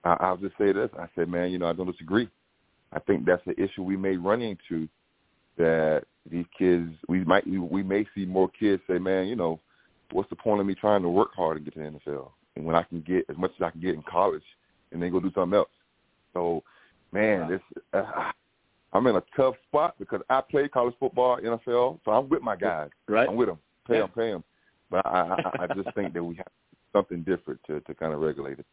I, 0.03 0.13
I'll 0.19 0.37
just 0.37 0.57
say 0.57 0.71
this: 0.71 0.89
I 0.99 1.07
said, 1.15 1.29
man, 1.29 1.51
you 1.51 1.59
know, 1.59 1.67
I 1.67 1.73
don't 1.73 1.89
disagree. 1.91 2.29
I 2.93 2.99
think 2.99 3.25
that's 3.25 3.43
the 3.45 3.59
issue 3.61 3.83
we 3.83 3.97
may 3.97 4.17
run 4.17 4.41
into. 4.41 4.87
That 5.57 6.03
these 6.29 6.45
kids, 6.57 6.89
we 7.07 7.23
might, 7.23 7.45
we, 7.45 7.59
we 7.59 7.83
may 7.83 8.05
see 8.15 8.25
more 8.25 8.49
kids 8.49 8.81
say, 8.89 8.97
man, 8.97 9.27
you 9.27 9.35
know, 9.35 9.59
what's 10.11 10.29
the 10.29 10.35
point 10.35 10.61
of 10.61 10.65
me 10.65 10.73
trying 10.75 11.01
to 11.03 11.09
work 11.09 11.35
hard 11.35 11.57
and 11.57 11.65
get 11.65 11.73
to 11.75 11.79
the 11.79 11.85
NFL? 11.85 12.31
And 12.55 12.65
when 12.65 12.75
I 12.75 12.83
can 12.83 13.01
get 13.01 13.25
as 13.29 13.37
much 13.37 13.51
as 13.59 13.63
I 13.63 13.69
can 13.69 13.81
get 13.81 13.93
in 13.93 14.03
college, 14.03 14.43
and 14.91 15.01
then 15.01 15.11
go 15.11 15.19
do 15.19 15.31
something 15.35 15.57
else. 15.57 15.69
So, 16.33 16.63
man, 17.11 17.49
this 17.49 17.61
uh, 17.93 18.31
I'm 18.93 19.07
in 19.07 19.15
a 19.15 19.23
tough 19.35 19.55
spot 19.67 19.95
because 19.99 20.21
I 20.29 20.41
played 20.41 20.71
college 20.71 20.95
football, 20.99 21.37
NFL, 21.37 21.99
so 22.03 22.11
I'm 22.11 22.27
with 22.29 22.41
my 22.41 22.55
guys. 22.55 22.89
Right. 23.07 23.27
I'm 23.27 23.35
with 23.35 23.47
them. 23.47 23.59
Pay 23.87 23.95
Yeah. 23.95 23.99
them, 24.01 24.09
pay 24.15 24.31
them. 24.31 24.43
But 24.91 25.05
I, 25.05 25.21
I, 25.21 25.63
I 25.63 25.67
just 25.73 25.95
think 25.95 26.13
that 26.13 26.23
we 26.23 26.35
have 26.35 26.47
something 26.93 27.23
different 27.23 27.59
to 27.67 27.79
to 27.81 27.95
kind 27.95 28.13
of 28.13 28.19
regulate 28.19 28.59
it. 28.59 28.65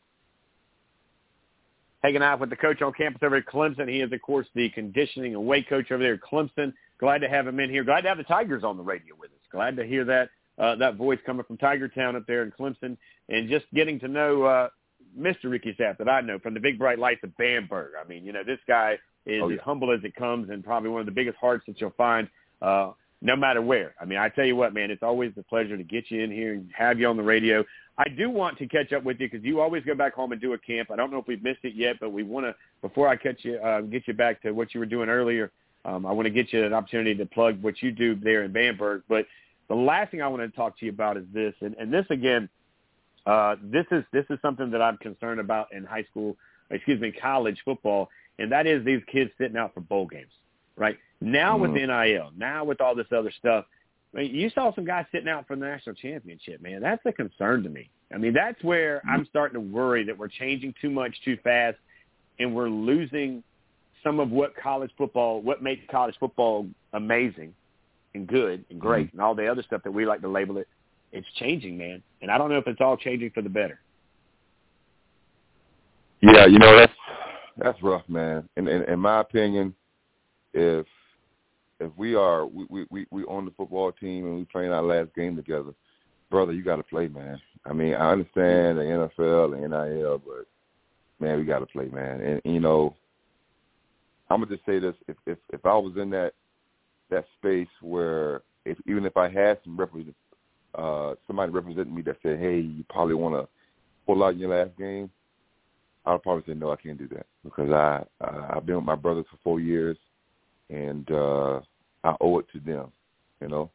hanging 2.03 2.23
out 2.23 2.40
with 2.40 2.51
the 2.51 2.57
coach 2.57 2.81
on 2.82 2.93
campus 2.93 3.20
over 3.24 3.36
at 3.36 3.47
Clemson. 3.47 3.89
He 3.89 4.01
is, 4.01 4.12
of 4.12 4.23
course, 4.23 4.47
the 4.55 4.69
conditioning 4.70 5.35
and 5.35 5.47
weight 5.47 5.69
coach 5.69 5.90
over 5.90 6.03
there 6.03 6.15
at 6.15 6.20
Clemson. 6.20 6.73
Glad 7.01 7.19
to 7.20 7.28
have 7.28 7.47
him 7.47 7.61
in 7.61 7.70
here. 7.70 7.85
Glad 7.85 8.03
to 8.03 8.09
have 8.09 8.19
the 8.19 8.24
Tigers 8.24 8.65
on 8.65 8.77
the 8.77 8.82
radio 8.82 9.15
with 9.19 9.31
us. 9.31 9.36
Glad 9.53 9.77
to 9.77 9.85
hear 9.86 10.05
that 10.05 10.31
uh, 10.59 10.74
that 10.77 10.97
voice 10.97 11.19
coming 11.24 11.45
from 11.45 11.57
Tiger 11.57 11.86
Town 11.89 12.16
up 12.16 12.27
there 12.27 12.43
in 12.43 12.51
Clemson, 12.51 12.97
and 13.28 13.49
just 13.49 13.65
getting 13.73 14.01
to 14.01 14.09
know 14.09 14.43
uh, 14.43 14.69
Mr. 15.16 15.45
Ricky 15.45 15.77
Sapp 15.78 15.99
that 15.99 16.09
I 16.09 16.20
know 16.20 16.40
from 16.40 16.55
the 16.55 16.61
Big 16.61 16.78
Bright 16.78 16.99
Lights 16.99 17.20
of 17.23 17.36
Bamberg. 17.36 17.93
I 18.05 18.07
mean, 18.09 18.24
you 18.24 18.32
know, 18.32 18.43
this 18.45 18.59
guy 18.66 18.95
is 19.24 19.40
Oh, 19.43 19.49
yeah. 19.49 19.55
as 19.57 19.61
humble 19.65 19.93
as 19.93 20.01
it 20.03 20.16
comes, 20.16 20.51
and 20.51 20.65
probably 20.65 20.90
one 20.90 21.01
of 21.01 21.07
the 21.07 21.12
biggest 21.12 21.36
hearts 21.36 21.65
that 21.69 21.81
you'll 21.81 21.90
find. 21.97 22.28
Uh, 22.61 22.90
no 23.20 23.35
matter 23.36 23.61
where. 23.61 23.95
I 24.01 24.05
mean, 24.05 24.19
I 24.19 24.28
tell 24.28 24.45
you 24.45 24.57
what, 24.57 24.74
man, 24.74 24.90
it's 24.90 25.03
always 25.03 25.32
a 25.36 25.43
pleasure 25.43 25.77
to 25.77 25.82
get 25.82 26.11
you 26.11 26.23
in 26.23 26.31
here 26.31 26.55
and 26.55 26.70
have 26.77 27.01
you 27.01 27.09
on 27.09 27.16
the 27.16 27.23
radio. 27.23 27.65
I 27.99 28.09
do 28.09 28.31
want 28.31 28.59
to 28.59 28.66
catch 28.69 28.93
up 28.93 29.03
with 29.03 29.19
you 29.19 29.28
because 29.28 29.45
you 29.45 29.61
always 29.61 29.82
go 29.85 29.95
back 29.95 30.15
home 30.15 30.31
and 30.31 30.40
do 30.40 30.53
a 30.53 30.59
camp. 30.59 30.90
I 30.93 30.97
don't 30.97 31.11
know 31.11 31.19
if 31.19 31.27
we've 31.27 31.43
missed 31.43 31.65
it 31.65 31.74
yet, 31.74 31.97
but 32.01 32.12
we 32.12 32.23
want 32.23 32.47
to 32.47 32.55
before 32.81 33.09
I 33.09 33.16
catch 33.16 33.39
you, 33.45 33.57
uh, 33.57 33.81
get 33.81 34.07
you 34.07 34.15
back 34.15 34.40
to 34.43 34.53
what 34.53 34.73
you 34.73 34.81
were 34.81 34.86
doing 34.86 35.09
earlier. 35.09 35.51
Um, 35.85 36.07
I 36.07 36.12
want 36.12 36.27
to 36.27 36.31
get 36.31 36.53
you 36.53 36.65
an 36.65 36.73
opportunity 36.73 37.15
to 37.16 37.27
plug 37.27 37.61
what 37.62 37.82
you 37.82 37.90
do 37.90 38.15
there 38.15 38.45
in 38.45 38.53
Bamberg. 38.53 39.03
But 39.09 39.27
the 39.69 39.74
last 39.74 40.12
thing 40.12 40.23
I 40.23 40.28
want 40.28 40.43
to 40.43 40.57
talk 40.57 40.78
to 40.78 40.85
you 40.85 40.93
about 40.93 41.16
is 41.16 41.24
this, 41.32 41.55
and, 41.61 41.74
and 41.74 41.93
this 41.93 42.07
again, 42.11 42.49
uh, 43.27 43.57
this 43.62 43.85
is 43.90 44.05
this 44.12 44.24
is 44.31 44.39
something 44.43 44.70
that 44.70 44.81
I'm 44.81 44.97
concerned 44.99 45.40
about 45.40 45.73
in 45.73 45.85
high 45.85 46.05
school, 46.11 46.36
excuse 46.70 47.01
me, 47.01 47.12
college 47.12 47.59
football, 47.65 48.09
and 48.39 48.53
that 48.53 48.66
is 48.66 48.85
these 48.85 49.03
kids 49.11 49.31
sitting 49.39 49.57
out 49.57 49.74
for 49.74 49.81
bowl 49.81 50.07
games. 50.07 50.31
Right 50.78 50.96
now 51.20 51.59
with 51.59 51.72
mm-hmm. 51.72 51.90
the 51.90 52.05
NIL, 52.06 52.30
now 52.36 52.64
with 52.64 52.80
all 52.80 52.94
this 52.94 53.09
other 53.14 53.32
stuff, 53.38 53.64
I 54.14 54.18
mean, 54.18 54.34
you 54.34 54.48
saw 54.50 54.74
some 54.74 54.84
guys 54.84 55.05
sitting 55.12 55.28
out 55.28 55.46
for 55.46 55.56
the 55.56 55.66
national 55.66 55.96
championship, 55.96 56.62
man. 56.62 56.80
That's 56.80 57.05
a 57.05 57.12
concern 57.12 57.62
to 57.64 57.68
me. 57.68 57.90
I 58.12 58.16
mean, 58.16 58.32
that's 58.32 58.62
where 58.62 58.98
mm-hmm. 58.98 59.10
I'm 59.10 59.26
starting 59.26 59.55
to 59.55 59.60
worry 59.60 60.05
that 60.05 60.16
we're 60.16 60.28
changing 60.28 60.74
too 60.80 60.90
much 60.90 61.14
too 61.24 61.36
fast, 61.44 61.76
and 62.38 62.55
we're 62.55 62.70
losing 62.70 63.42
some 64.02 64.20
of 64.20 64.30
what 64.30 64.56
college 64.56 64.90
football, 64.96 65.42
what 65.42 65.62
makes 65.62 65.82
college 65.90 66.14
football 66.18 66.66
amazing 66.92 67.52
and 68.14 68.26
good 68.26 68.64
and 68.70 68.80
great, 68.80 69.09
mm-hmm. 69.09 69.18
and 69.18 69.24
all 69.24 69.34
the 69.34 69.46
other 69.46 69.62
stuff 69.62 69.82
that 69.82 69.92
we 69.92 70.06
like 70.06 70.22
to 70.22 70.28
label 70.28 70.56
it. 70.56 70.68
It's 71.12 71.26
changing, 71.36 71.76
man, 71.76 72.02
and 72.22 72.30
I 72.30 72.38
don't 72.38 72.50
know 72.50 72.59
if 72.59 72.66
it's 72.66 72.80
all 72.80 72.96
changing 72.96 73.30
for 73.30 73.42
the 73.42 73.48
better. 73.48 73.80
Yeah, 76.20 76.46
you 76.46 76.59
know 76.59 76.76
that's 76.76 76.92
that's 77.56 77.82
rough, 77.82 78.09
man. 78.09 78.48
In 78.56 78.68
in, 78.68 78.82
in 78.84 79.00
my 79.00 79.20
opinion, 79.20 79.74
if 80.53 80.87
if 81.81 81.91
we 81.97 82.15
are 82.15 82.47
we, 82.47 82.87
we 82.91 83.07
we 83.11 83.23
on 83.25 83.45
the 83.45 83.53
football 83.53 83.93
team 83.93 84.27
and 84.27 84.37
we 84.37 84.45
playing 84.45 84.73
our 84.73 84.83
last 84.83 85.15
game 85.15 85.37
together, 85.37 85.73
brother, 86.31 86.53
you 86.53 86.62
got 86.62 86.77
to 86.77 86.83
play, 86.83 87.09
man. 87.09 87.41
I 87.65 87.73
mean, 87.73 87.95
I 87.95 88.12
understand 88.12 88.79
the 88.79 89.11
NFL 89.19 89.55
and 89.55 89.70
NIL, 89.70 90.19
but 90.19 90.47
man, 91.20 91.39
we 91.39 91.45
got 91.45 91.61
to 91.61 91.66
play, 91.66 91.87
man. 91.87 92.20
And, 92.20 92.41
you 92.45 92.61
know, 92.61 92.95
I'm 94.31 94.43
gonna 94.43 94.55
just 94.55 94.66
say 94.66 94.79
this: 94.79 94.95
if 95.07 95.16
if 95.27 95.39
if 95.53 95.65
I 95.65 95.75
was 95.75 95.95
in 95.97 96.11
that 96.11 96.33
that 97.11 97.25
space 97.39 97.69
where 97.81 98.43
if 98.65 98.79
even 98.87 99.07
if 99.07 99.16
I 99.16 99.29
had 99.29 99.59
some 99.65 99.77
represent 99.77 100.15
uh 100.75 101.15
somebody 101.27 101.51
representing 101.51 101.95
me 101.95 102.03
that 102.03 102.19
said, 102.23 102.39
hey, 102.39 102.59
you 102.59 102.85
probably 102.91 103.15
want 103.15 103.35
to 103.35 103.49
pull 104.07 104.23
out 104.23 104.37
your 104.37 104.51
last 104.51 104.77
game, 104.77 105.11
I'll 106.05 106.19
probably 106.19 106.45
say 106.47 106.59
no, 106.59 106.70
I 106.70 106.77
can't 106.77 106.99
do 106.99 107.09
that 107.09 107.27
because 107.43 107.70
I, 107.70 108.05
I 108.20 108.57
I've 108.57 108.66
been 108.66 108.77
with 108.77 108.85
my 108.85 108.95
brothers 108.95 109.27
for 109.31 109.39
four 109.43 109.61
years, 109.61 109.97
and 110.70 111.11
uh 111.11 111.61
I 112.05 112.15
owe 112.20 112.39
it 112.39 112.47
to 112.53 112.61
them, 112.61 112.93
you 113.40 113.49
know, 113.49 113.70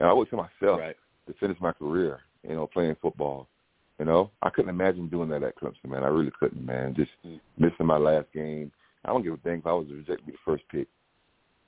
and 0.00 0.08
I 0.08 0.12
owe 0.12 0.22
it 0.22 0.30
to 0.30 0.36
myself 0.36 0.80
Right. 0.80 0.96
to 1.26 1.34
finish 1.34 1.58
my 1.60 1.72
career, 1.72 2.20
you 2.42 2.54
know, 2.54 2.66
playing 2.66 2.96
football. 3.02 3.48
You 3.98 4.04
know, 4.04 4.30
I 4.42 4.50
couldn't 4.50 4.70
imagine 4.70 5.08
doing 5.08 5.28
that 5.30 5.42
at 5.42 5.56
Clemson, 5.56 5.90
man. 5.90 6.04
I 6.04 6.08
really 6.08 6.30
couldn't, 6.38 6.64
man. 6.64 6.94
Just 6.94 7.10
missing 7.58 7.86
my 7.86 7.98
last 7.98 8.26
game. 8.32 8.70
I 9.04 9.08
don't 9.08 9.24
give 9.24 9.32
a 9.32 9.36
dang 9.38 9.58
if 9.58 9.66
I 9.66 9.72
was 9.72 9.88
rejected 9.90 10.26
the 10.26 10.34
first 10.44 10.62
pick. 10.70 10.86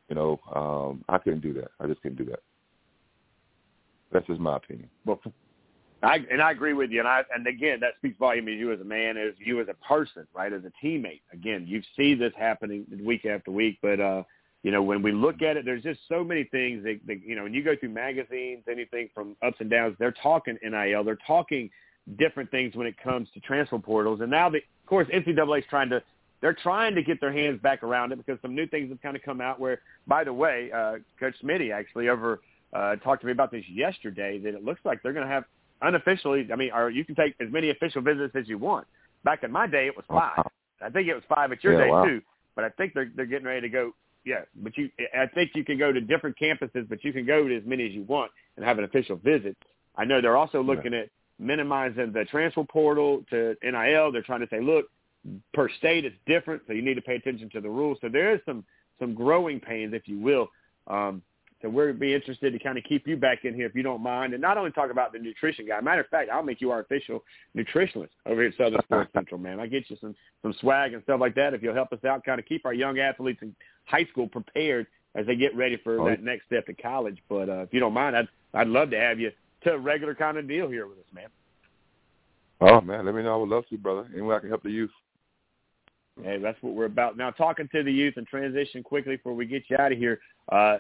You 0.09 0.15
know, 0.15 0.41
um, 0.55 1.05
I 1.09 1.19
couldn't 1.19 1.41
do 1.41 1.53
that. 1.55 1.71
I 1.81 1.87
just 1.89 2.01
couldn't 2.03 2.19
do 2.19 2.25
that. 2.27 2.41
That's 4.13 4.27
just 4.27 4.41
my 4.41 4.57
opinion. 4.57 4.89
Well, 5.05 5.21
I 6.03 6.19
and 6.31 6.41
I 6.41 6.51
agree 6.51 6.73
with 6.73 6.91
you, 6.91 7.01
and 7.01 7.09
I 7.09 7.23
and 7.35 7.47
again 7.47 7.79
that 7.81 7.95
speaks 7.99 8.19
volume 8.19 8.49
of 8.49 8.55
you 8.55 8.73
as 8.73 8.81
a 8.81 8.85
man, 8.85 9.17
as 9.17 9.35
you 9.39 9.61
as 9.61 9.69
a 9.69 9.75
person, 9.85 10.27
right, 10.35 10.53
as 10.53 10.63
a 10.65 10.87
teammate. 10.87 11.21
Again, 11.33 11.65
you 11.67 11.83
see 11.97 12.15
this 12.15 12.33
happening 12.39 12.87
week 13.05 13.27
after 13.27 13.51
week, 13.51 13.79
but 13.83 14.01
uh, 14.01 14.23
you 14.63 14.71
know 14.71 14.83
when 14.83 15.03
we 15.03 15.13
look 15.13 15.43
at 15.43 15.57
it, 15.57 15.65
there's 15.65 15.83
just 15.83 16.01
so 16.09 16.23
many 16.23 16.45
things 16.45 16.85
that, 16.85 17.01
that 17.07 17.23
you 17.25 17.37
know 17.37 17.45
when 17.45 17.55
you 17.55 17.63
go 17.63 17.75
through 17.77 17.91
magazines, 17.91 18.65
anything 18.71 19.09
from 19.15 19.37
ups 19.43 19.57
and 19.61 19.71
downs, 19.71 19.97
they're 19.99 20.15
talking 20.23 20.59
NIL, 20.63 21.05
they're 21.05 21.19
talking 21.27 21.71
different 22.19 22.51
things 22.51 22.75
when 22.75 22.87
it 22.87 22.97
comes 23.03 23.29
to 23.35 23.41
transfer 23.41 23.79
portals, 23.79 24.21
and 24.21 24.31
now 24.31 24.51
the 24.51 24.61
course, 24.91 25.09
NCAA 25.09 25.61
is 25.61 25.65
trying 25.71 25.89
to 25.89 26.03
they're 26.43 26.57
trying 26.63 26.95
to 26.95 27.03
get 27.03 27.21
their 27.21 27.33
hands 27.33 27.61
back 27.63 27.83
around 27.83 28.13
it 28.13 28.17
because 28.17 28.39
some 28.41 28.55
new 28.55 28.67
things 28.67 28.89
have 28.91 29.01
kind 29.03 29.15
of 29.15 29.23
come 29.23 29.41
out. 29.41 29.61
Where, 29.61 29.81
by 30.07 30.25
the 30.25 30.33
way, 30.33 30.71
uh, 30.75 30.97
Coach 31.19 31.35
Smitty 31.43 31.73
actually 31.73 32.09
over 32.09 32.41
uh, 32.73 32.97
talked 32.97 33.21
to 33.23 33.27
me 33.27 33.33
about 33.33 33.51
this 33.51 33.65
yesterday. 33.71 34.39
That 34.39 34.55
it 34.55 34.65
looks 34.65 34.81
like 34.85 35.03
they're 35.03 35.13
going 35.13 35.27
to 35.27 35.33
have 35.33 35.45
unofficially. 35.83 36.49
I 36.53 36.57
mean, 36.57 36.71
or 36.75 36.91
you 36.91 37.05
can 37.05 37.15
take 37.15 37.35
as 37.41 37.51
many 37.51 37.71
official 37.71 38.03
visits 38.03 38.35
as 38.35 38.49
you 38.49 38.59
want. 38.59 38.87
Back 39.23 39.45
in 39.45 39.53
my 39.53 39.67
day, 39.67 39.87
it 39.87 39.97
was 39.97 40.05
five. 40.09 40.47
I 40.83 40.89
think 40.89 41.09
it 41.09 41.15
was 41.15 41.25
five 41.29 41.53
at 41.53 41.63
your 41.63 41.75
Yeah, 41.75 41.85
day 41.85 41.91
wow. 41.91 42.05
too. 42.05 42.23
But 42.57 42.65
I 42.65 42.71
think 42.71 42.95
they're 42.95 43.11
they're 43.15 43.27
getting 43.27 43.47
ready 43.47 43.61
to 43.63 43.69
go. 43.69 43.93
Yeah, 44.25 44.41
but 44.57 44.77
you, 44.77 44.91
I 45.19 45.27
think 45.27 45.53
you 45.55 45.65
can 45.65 45.79
go 45.79 45.93
to 45.93 46.01
different 46.01 46.37
campuses, 46.39 46.89
but 46.89 47.03
you 47.03 47.13
can 47.13 47.25
go 47.27 47.49
to 47.49 47.57
as 47.57 47.63
many 47.65 47.87
as 47.87 47.93
you 47.93 48.03
want 48.03 48.31
and 48.57 48.65
have 48.65 48.79
an 48.79 48.85
official 48.85 49.17
visit. 49.17 49.57
I 49.97 50.05
know 50.05 50.21
they're 50.21 50.37
also 50.37 50.63
looking 50.63 50.95
at 50.95 51.09
minimizing 51.39 52.13
the 52.13 52.25
transfer 52.27 52.65
portal 52.65 53.25
to 53.31 53.57
NIL. 53.63 54.13
They're 54.13 54.23
trying 54.23 54.41
to 54.41 54.49
say, 54.51 54.61
look, 54.61 54.87
per 55.55 55.69
state 55.79 56.05
it's 56.05 56.17
different, 56.27 56.63
so 56.67 56.73
you 56.73 56.83
need 56.83 56.95
to 56.95 57.03
pay 57.03 57.17
attention 57.17 57.51
to 57.51 57.61
the 57.61 57.69
rules. 57.69 57.99
So 58.01 58.09
there 58.09 58.35
is 58.35 58.41
some 58.47 58.65
some 58.99 59.15
growing 59.15 59.61
pains, 59.61 59.95
if 59.95 60.07
you 60.07 60.19
will. 60.19 60.49
Um, 60.87 61.23
so 61.63 61.69
we'd 61.69 61.99
be 62.01 62.15
interested 62.15 62.53
to 62.53 62.59
kind 62.59 62.79
of 62.79 62.85
keep 62.85 63.07
you 63.07 63.17
back 63.17 63.45
in 63.45 63.55
here 63.55 63.67
if 63.67 63.75
you 63.75 63.83
don't 63.83 64.03
mind, 64.03 64.33
and 64.33 64.41
not 64.41 64.57
only 64.57 64.71
talk 64.71 64.91
about 64.91 65.13
the 65.13 65.19
nutrition 65.19 65.67
guy. 65.67 65.81
Matter 65.81 66.01
of 66.01 66.07
fact, 66.09 66.31
I'll 66.33 66.43
make 66.43 66.61
you 66.61 66.71
our 66.71 66.81
official 66.81 67.23
nutritionist 67.57 68.09
over 68.27 68.41
here 68.43 68.51
at 68.51 68.57
Southern 68.57 68.81
Sports 68.83 69.13
Central, 69.15 69.39
man. 69.39 69.61
I'll 69.61 69.69
get 69.69 69.89
you 69.91 69.97
some 70.01 70.15
some 70.43 70.55
swag 70.61 70.95
and 70.95 71.03
stuff 71.03 71.21
like 71.21 71.35
that 71.35 71.53
if 71.55 71.63
you'll 71.63 71.75
help 71.75 71.93
us 71.93 72.03
out, 72.05 72.25
kind 72.25 72.39
of 72.41 72.47
keep 72.47 72.65
our 72.65 72.73
young 72.75 72.99
athletes 72.99 73.41
in 73.43 73.55
high 73.85 74.05
school 74.07 74.27
prepared 74.29 74.87
as 75.15 75.27
they 75.27 75.37
get 75.37 75.55
ready 75.57 75.77
for 75.77 76.01
Oh. 76.01 76.07
that 76.09 76.23
next 76.23 76.47
step 76.47 76.65
to 76.67 76.73
college. 76.75 77.19
But 77.29 77.49
uh, 77.49 77.63
if 77.63 77.75
you 77.75 77.81
don't 77.81 77.93
mind, 77.93 78.17
I'd 78.17 78.29
I'd 78.55 78.69
love 78.69 78.91
to 78.91 78.99
have 78.99 79.21
you 79.21 79.31
to 79.65 79.73
a 79.75 79.79
regular 79.79 80.15
kind 80.15 80.39
of 80.39 80.49
deal 80.49 80.69
here 80.69 80.87
with 80.87 80.99
us, 80.99 81.05
man. 81.15 81.29
Oh 82.61 82.81
man, 82.81 83.05
let 83.07 83.15
me 83.15 83.23
know. 83.23 83.35
I 83.35 83.37
would 83.37 83.49
love 83.49 83.67
to, 83.69 83.79
brother. 83.79 84.07
Any 84.13 84.23
way 84.23 84.37
I 84.37 84.39
can 84.41 84.49
help 84.49 84.63
the 84.63 84.71
youth. 84.71 84.91
Hey, 86.23 86.39
that's 86.39 86.61
what 86.63 86.75
we're 86.75 86.85
about. 86.85 87.17
Now, 87.17 87.31
talking 87.31 87.69
to 87.73 87.83
the 87.83 87.93
youth 87.93 88.15
and 88.17 88.27
transition 88.27 88.83
quickly 88.83 89.17
before 89.17 89.35
we 89.35 89.47
get 89.47 89.63
you 89.69 89.77
out 89.79 89.93
of 89.93 89.99
here. 89.99 90.21
Uh, 90.51 90.77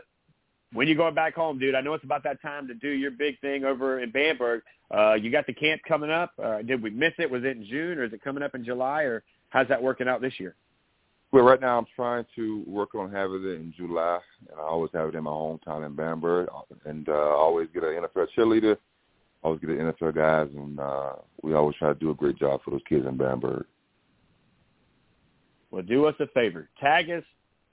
when 0.72 0.86
you're 0.86 0.96
going 0.96 1.14
back 1.14 1.34
home, 1.34 1.58
dude, 1.58 1.74
I 1.74 1.80
know 1.80 1.94
it's 1.94 2.04
about 2.04 2.22
that 2.24 2.40
time 2.42 2.68
to 2.68 2.74
do 2.74 2.88
your 2.88 3.10
big 3.10 3.40
thing 3.40 3.64
over 3.64 4.00
in 4.00 4.10
Bamberg. 4.10 4.62
Uh, 4.90 5.14
you 5.14 5.30
got 5.30 5.46
the 5.46 5.52
camp 5.52 5.82
coming 5.86 6.10
up. 6.10 6.32
Uh, 6.42 6.62
did 6.62 6.82
we 6.82 6.90
miss 6.90 7.12
it? 7.18 7.30
Was 7.30 7.42
it 7.44 7.56
in 7.56 7.64
June 7.64 7.98
or 7.98 8.04
is 8.04 8.12
it 8.12 8.22
coming 8.22 8.42
up 8.42 8.54
in 8.54 8.64
July 8.64 9.02
or 9.02 9.22
how's 9.50 9.68
that 9.68 9.82
working 9.82 10.08
out 10.08 10.20
this 10.20 10.38
year? 10.38 10.54
Well, 11.32 11.44
right 11.44 11.60
now 11.60 11.78
I'm 11.78 11.86
trying 11.94 12.26
to 12.34 12.64
work 12.66 12.96
on 12.96 13.12
having 13.12 13.44
it 13.44 13.54
in 13.54 13.72
July, 13.76 14.18
and 14.50 14.58
I 14.58 14.62
always 14.62 14.90
have 14.94 15.08
it 15.08 15.14
in 15.14 15.22
my 15.22 15.30
hometown 15.30 15.86
in 15.86 15.94
Bamberg, 15.94 16.48
and 16.84 17.08
uh, 17.08 17.12
I 17.12 17.34
always 17.34 17.68
get 17.72 17.84
an 17.84 18.02
NFL 18.02 18.26
cheerleader, 18.36 18.76
always 19.42 19.60
get 19.60 19.70
an 19.70 19.92
NFL 19.92 20.16
guys, 20.16 20.48
and 20.56 20.80
uh, 20.80 21.12
we 21.42 21.54
always 21.54 21.76
try 21.76 21.92
to 21.92 21.94
do 21.94 22.10
a 22.10 22.14
great 22.14 22.36
job 22.36 22.60
for 22.64 22.72
those 22.72 22.80
kids 22.88 23.06
in 23.06 23.16
Bamberg. 23.16 23.64
Well, 25.70 25.82
do 25.82 26.06
us 26.06 26.16
a 26.18 26.26
favor. 26.28 26.68
Tag 26.80 27.08
us, 27.10 27.22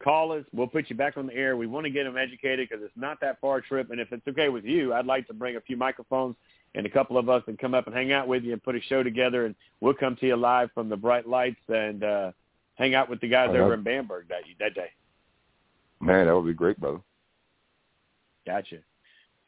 call 0.04 0.32
us. 0.32 0.44
We'll 0.54 0.68
put 0.68 0.90
you 0.90 0.96
back 0.96 1.18
on 1.18 1.28
the 1.28 1.34
air. 1.34 1.58
We 1.58 1.68
want 1.68 1.86
to 1.86 1.90
get 1.90 2.04
them 2.04 2.18
educated 2.18 2.68
because 2.70 2.84
it's 2.84 2.94
not 2.96 3.20
that 3.22 3.40
far 3.40 3.58
a 3.58 3.62
trip. 3.62 3.92
And 3.92 4.00
if 4.00 4.12
it's 4.12 4.28
okay 4.28 4.50
with 4.50 4.66
you, 4.66 4.94
I'd 4.94 5.06
like 5.06 5.28
to 5.28 5.34
bring 5.34 5.56
a 5.56 5.62
few 5.62 5.78
microphones 5.78 6.36
and 6.76 6.86
a 6.86 6.90
couple 6.90 7.18
of 7.18 7.30
us 7.30 7.44
and 7.48 7.58
come 7.58 7.74
up 7.74 7.88
and 7.88 7.96
hang 7.96 8.12
out 8.12 8.28
with 8.28 8.44
you 8.44 8.54
and 8.54 8.64
put 8.64 8.76
a 8.76 8.82
show 8.82 9.04
together. 9.04 9.46
And 9.46 9.56
we'll 9.82 9.94
come 9.94 10.16
to 10.18 10.28
you 10.28 10.36
live 10.36 10.70
from 10.74 10.90
the 10.90 10.98
bright 10.98 11.28
lights 11.28 11.62
and 11.68 12.04
uh, 12.04 12.32
hang 12.76 12.96
out 12.96 13.10
with 13.10 13.22
the 13.22 13.28
guys 13.28 13.50
over 13.50 13.74
in 13.74 13.84
Bamberg 13.84 14.28
that 14.30 14.42
that 14.60 14.76
day. 14.76 14.90
Man, 16.00 16.28
that 16.28 16.36
would 16.36 16.46
be 16.46 16.54
great, 16.54 16.80
brother. 16.80 17.00
Gotcha. 18.46 18.78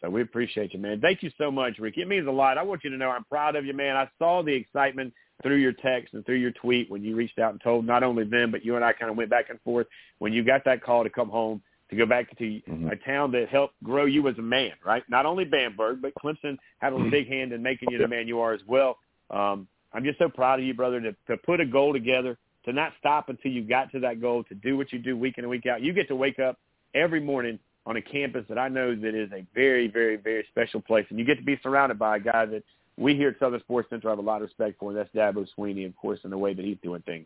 So 0.01 0.09
we 0.09 0.21
appreciate 0.21 0.73
you, 0.73 0.79
man. 0.79 1.01
Thank 1.01 1.23
you 1.23 1.31
so 1.37 1.51
much, 1.51 1.77
Ricky. 1.77 2.01
It 2.01 2.07
means 2.07 2.27
a 2.27 2.31
lot. 2.31 2.57
I 2.57 2.63
want 2.63 2.83
you 2.83 2.89
to 2.89 2.97
know 2.97 3.09
I'm 3.09 3.25
proud 3.25 3.55
of 3.55 3.65
you, 3.65 3.73
man. 3.73 3.97
I 3.97 4.09
saw 4.17 4.41
the 4.41 4.53
excitement 4.53 5.13
through 5.43 5.57
your 5.57 5.73
text 5.73 6.13
and 6.13 6.25
through 6.25 6.35
your 6.37 6.51
tweet 6.51 6.89
when 6.89 7.03
you 7.03 7.15
reached 7.15 7.39
out 7.39 7.51
and 7.51 7.61
told 7.61 7.85
not 7.85 8.03
only 8.03 8.23
them, 8.23 8.51
but 8.51 8.63
you 8.63 8.75
and 8.75 8.83
I 8.83 8.93
kind 8.93 9.11
of 9.11 9.17
went 9.17 9.29
back 9.29 9.49
and 9.49 9.59
forth 9.61 9.87
when 10.19 10.33
you 10.33 10.43
got 10.43 10.63
that 10.65 10.83
call 10.83 11.03
to 11.03 11.09
come 11.09 11.29
home 11.29 11.61
to 11.89 11.95
go 11.95 12.05
back 12.05 12.29
to 12.37 12.61
Mhm. 12.61 12.91
a 12.91 12.95
town 12.97 13.31
that 13.31 13.49
helped 13.49 13.81
grow 13.83 14.05
you 14.05 14.27
as 14.27 14.37
a 14.37 14.41
man, 14.41 14.73
right? 14.85 15.03
Not 15.09 15.25
only 15.25 15.43
Bamberg, 15.43 16.01
but 16.01 16.13
Clemson 16.13 16.57
had 16.79 16.93
a 16.93 16.99
big 17.09 17.27
hand 17.27 17.51
in 17.51 17.63
making 17.63 17.91
you 17.91 17.97
the 17.97 18.07
man 18.07 18.27
you 18.27 18.39
are 18.39 18.53
as 18.53 18.63
well. 18.67 18.99
Um, 19.29 19.67
I'm 19.91 20.03
just 20.03 20.19
so 20.19 20.29
proud 20.29 20.59
of 20.59 20.65
you, 20.65 20.73
brother, 20.73 21.01
to, 21.01 21.15
to 21.27 21.37
put 21.37 21.59
a 21.59 21.65
goal 21.65 21.93
together, 21.93 22.37
to 22.65 22.73
not 22.73 22.93
stop 22.99 23.29
until 23.29 23.51
you 23.51 23.63
got 23.63 23.91
to 23.91 23.99
that 24.01 24.21
goal, 24.21 24.43
to 24.45 24.55
do 24.55 24.77
what 24.77 24.93
you 24.93 24.99
do 24.99 25.17
week 25.17 25.37
in 25.39 25.43
and 25.43 25.49
week 25.49 25.65
out. 25.65 25.81
You 25.81 25.93
get 25.93 26.07
to 26.09 26.15
wake 26.15 26.37
up 26.37 26.59
every 26.93 27.19
morning 27.19 27.57
on 27.85 27.97
a 27.97 28.01
campus 28.01 28.45
that 28.49 28.57
I 28.57 28.67
know 28.67 28.95
that 28.95 29.15
is 29.15 29.31
a 29.31 29.45
very, 29.55 29.87
very, 29.87 30.17
very 30.17 30.45
special 30.49 30.81
place, 30.81 31.05
and 31.09 31.17
you 31.17 31.25
get 31.25 31.35
to 31.35 31.43
be 31.43 31.59
surrounded 31.63 31.97
by 31.97 32.17
a 32.17 32.19
guy 32.19 32.45
that 32.45 32.63
we 32.97 33.15
here 33.15 33.29
at 33.29 33.39
Southern 33.39 33.61
Sports 33.61 33.89
Central 33.89 34.11
have 34.11 34.19
a 34.19 34.27
lot 34.27 34.37
of 34.37 34.49
respect 34.49 34.79
for, 34.79 34.91
and 34.91 34.99
that's 34.99 35.09
Dabo 35.15 35.47
Swinney, 35.57 35.87
of 35.87 35.95
course, 35.95 36.19
in 36.23 36.29
the 36.29 36.37
way 36.37 36.53
that 36.53 36.63
he's 36.63 36.77
doing 36.83 37.01
things. 37.03 37.25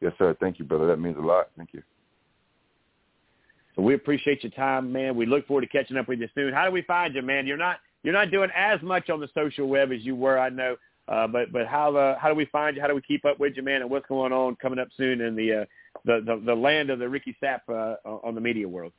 Yes, 0.00 0.12
sir. 0.18 0.36
Thank 0.40 0.58
you, 0.58 0.64
brother. 0.64 0.86
That 0.86 0.98
means 0.98 1.16
a 1.18 1.20
lot. 1.20 1.50
Thank 1.56 1.72
you. 1.72 1.82
So 3.76 3.82
we 3.82 3.94
appreciate 3.94 4.42
your 4.42 4.52
time, 4.52 4.92
man. 4.92 5.16
We 5.16 5.26
look 5.26 5.46
forward 5.46 5.62
to 5.62 5.66
catching 5.66 5.96
up 5.96 6.08
with 6.08 6.20
you 6.20 6.28
soon. 6.34 6.52
How 6.52 6.64
do 6.64 6.70
we 6.70 6.82
find 6.82 7.14
you, 7.14 7.22
man? 7.22 7.46
You're 7.46 7.56
not 7.56 7.78
you're 8.02 8.14
not 8.14 8.30
doing 8.30 8.50
as 8.54 8.80
much 8.82 9.10
on 9.10 9.20
the 9.20 9.28
social 9.34 9.66
web 9.66 9.90
as 9.90 10.02
you 10.02 10.14
were, 10.14 10.38
I 10.38 10.48
know. 10.48 10.76
Uh, 11.08 11.26
but 11.26 11.52
but 11.52 11.66
how 11.66 11.94
uh, 11.96 12.18
how 12.18 12.28
do 12.28 12.34
we 12.34 12.44
find 12.46 12.76
you? 12.76 12.82
How 12.82 12.88
do 12.88 12.94
we 12.94 13.02
keep 13.02 13.24
up 13.24 13.40
with 13.40 13.54
you, 13.56 13.62
man? 13.62 13.82
And 13.82 13.90
what's 13.90 14.06
going 14.06 14.32
on 14.32 14.56
coming 14.56 14.78
up 14.78 14.88
soon 14.96 15.20
in 15.20 15.34
the 15.34 15.62
uh, 15.62 15.64
the, 16.04 16.22
the 16.24 16.42
the 16.44 16.54
land 16.54 16.90
of 16.90 16.98
the 16.98 17.08
Ricky 17.08 17.36
Sapp 17.42 17.60
uh, 17.68 17.96
on 18.04 18.34
the 18.34 18.40
media 18.40 18.68
world? 18.68 18.92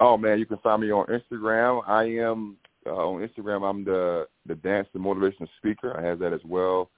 Oh 0.00 0.16
man, 0.16 0.38
you 0.38 0.46
can 0.46 0.58
find 0.58 0.82
me 0.82 0.90
on 0.90 1.06
Instagram. 1.06 1.82
I 1.86 2.04
am 2.04 2.56
uh, 2.86 2.90
on 2.90 3.26
Instagram. 3.26 3.68
I'm 3.68 3.84
the 3.84 4.26
the 4.46 4.54
dance 4.56 4.88
and 4.94 5.04
motivational 5.04 5.48
speaker. 5.58 5.96
I 5.96 6.02
have 6.02 6.18
that 6.20 6.32
as 6.32 6.40
well. 6.44 6.90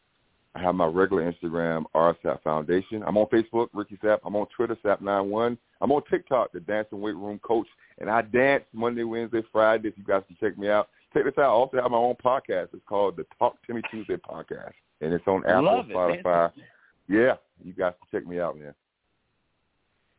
I 0.54 0.62
have 0.62 0.74
my 0.74 0.86
regular 0.86 1.30
Instagram, 1.30 1.84
RSAP 1.94 2.42
Foundation. 2.42 3.04
I'm 3.06 3.16
on 3.16 3.26
Facebook, 3.26 3.68
Ricky 3.72 3.96
Sapp. 4.02 4.18
I'm 4.24 4.34
on 4.34 4.46
Twitter, 4.56 4.76
Sap91. 4.84 5.56
I'm 5.80 5.92
on 5.92 6.02
TikTok, 6.10 6.52
the 6.52 6.60
Dance 6.60 6.88
and 6.90 7.00
Weight 7.00 7.14
Room 7.14 7.38
Coach, 7.40 7.68
and 7.98 8.10
I 8.10 8.22
dance 8.22 8.64
Monday, 8.72 9.04
Wednesday, 9.04 9.42
Friday. 9.52 9.88
If 9.88 9.98
you 9.98 10.04
guys 10.04 10.22
can 10.26 10.36
check 10.40 10.58
me 10.58 10.68
out, 10.68 10.88
check 11.14 11.24
this 11.24 11.34
out. 11.38 11.44
I 11.44 11.48
also 11.48 11.80
have 11.80 11.90
my 11.90 11.98
own 11.98 12.16
podcast. 12.16 12.68
It's 12.72 12.82
called 12.88 13.16
the 13.16 13.26
Talk 13.38 13.56
to 13.66 13.74
Me 13.74 13.82
Tuesday 13.90 14.16
podcast, 14.16 14.72
and 15.00 15.12
it's 15.12 15.26
on 15.28 15.44
Apple, 15.46 15.64
Love 15.64 15.90
it. 15.90 16.24
Spotify. 16.24 16.50
Yeah, 17.08 17.34
you 17.62 17.72
guys 17.72 17.92
can 18.00 18.20
check 18.20 18.28
me 18.28 18.40
out, 18.40 18.58
man. 18.58 18.74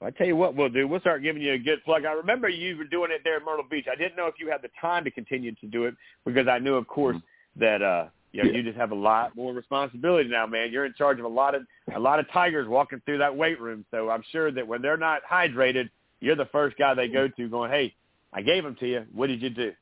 I 0.01 0.11
tell 0.11 0.27
you 0.27 0.35
what 0.35 0.55
we'll 0.55 0.69
do. 0.69 0.87
We'll 0.87 1.01
start 1.01 1.23
giving 1.23 1.41
you 1.41 1.53
a 1.53 1.57
good 1.57 1.83
plug. 1.83 2.05
I 2.05 2.13
remember 2.13 2.47
you 2.47 2.77
were 2.77 2.85
doing 2.85 3.11
it 3.11 3.21
there 3.25 3.35
at 3.37 3.43
Myrtle 3.43 3.65
Beach. 3.69 3.85
I 3.91 3.95
didn't 3.95 4.15
know 4.15 4.27
if 4.27 4.35
you 4.39 4.49
had 4.49 4.61
the 4.61 4.69
time 4.79 5.03
to 5.03 5.11
continue 5.11 5.53
to 5.55 5.67
do 5.67 5.85
it 5.85 5.95
because 6.25 6.47
I 6.47 6.57
knew, 6.57 6.75
of 6.75 6.87
course, 6.87 7.17
that 7.57 7.81
uh, 7.81 8.05
you 8.31 8.41
know 8.43 8.49
Yeah. 8.49 8.57
you 8.57 8.63
just 8.63 8.77
have 8.77 8.91
a 8.91 8.95
lot 8.95 9.35
more 9.35 9.53
responsibility 9.53 10.29
now, 10.29 10.45
man. 10.45 10.71
You're 10.71 10.85
in 10.85 10.93
charge 10.97 11.19
of 11.19 11.25
a 11.25 11.29
lot 11.29 11.53
of 11.53 11.63
a 11.93 11.99
lot 11.99 12.19
of 12.19 12.31
tigers 12.31 12.67
walking 12.67 13.01
through 13.05 13.17
that 13.17 13.35
weight 13.35 13.59
room. 13.59 13.85
So 13.91 14.09
I'm 14.09 14.23
sure 14.31 14.51
that 14.51 14.65
when 14.65 14.81
they're 14.81 14.95
not 14.95 15.21
hydrated, 15.29 15.89
you're 16.21 16.37
the 16.37 16.45
first 16.45 16.77
guy 16.77 16.93
they 16.93 17.09
go 17.09 17.27
to, 17.27 17.49
going, 17.49 17.69
"Hey, 17.69 17.93
I 18.31 18.41
gave 18.41 18.63
them 18.63 18.77
to 18.79 18.87
you. 18.87 19.05
What 19.13 19.27
did 19.27 19.41
you 19.41 19.49
do?" 19.49 19.73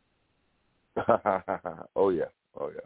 oh 1.96 2.10
yeah, 2.10 2.26
oh 2.60 2.72
yeah. 2.74 2.82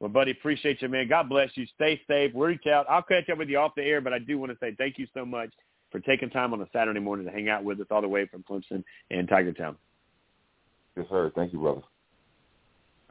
Well, 0.00 0.10
buddy, 0.10 0.30
appreciate 0.30 0.80
you, 0.80 0.88
man. 0.88 1.08
God 1.08 1.28
bless 1.28 1.50
you. 1.54 1.66
Stay 1.74 2.00
safe. 2.06 2.32
Reach 2.34 2.66
out. 2.66 2.86
I'll 2.88 3.02
catch 3.02 3.28
up 3.30 3.38
with 3.38 3.48
you 3.48 3.58
off 3.58 3.74
the 3.74 3.82
air, 3.82 4.00
but 4.00 4.12
I 4.14 4.18
do 4.18 4.38
want 4.38 4.52
to 4.52 4.58
say 4.58 4.74
thank 4.76 4.98
you 4.98 5.06
so 5.14 5.24
much 5.26 5.50
for 5.96 6.00
taking 6.00 6.28
time 6.28 6.52
on 6.52 6.60
a 6.60 6.68
Saturday 6.74 7.00
morning 7.00 7.24
to 7.24 7.32
hang 7.32 7.48
out 7.48 7.64
with 7.64 7.80
us 7.80 7.86
all 7.90 8.02
the 8.02 8.08
way 8.08 8.26
from 8.26 8.42
Clemson 8.42 8.84
and 9.10 9.26
Tiger 9.26 9.52
Town. 9.52 9.76
Yes, 10.94 11.06
sir. 11.08 11.32
Thank 11.34 11.54
you, 11.54 11.58
brother. 11.58 11.80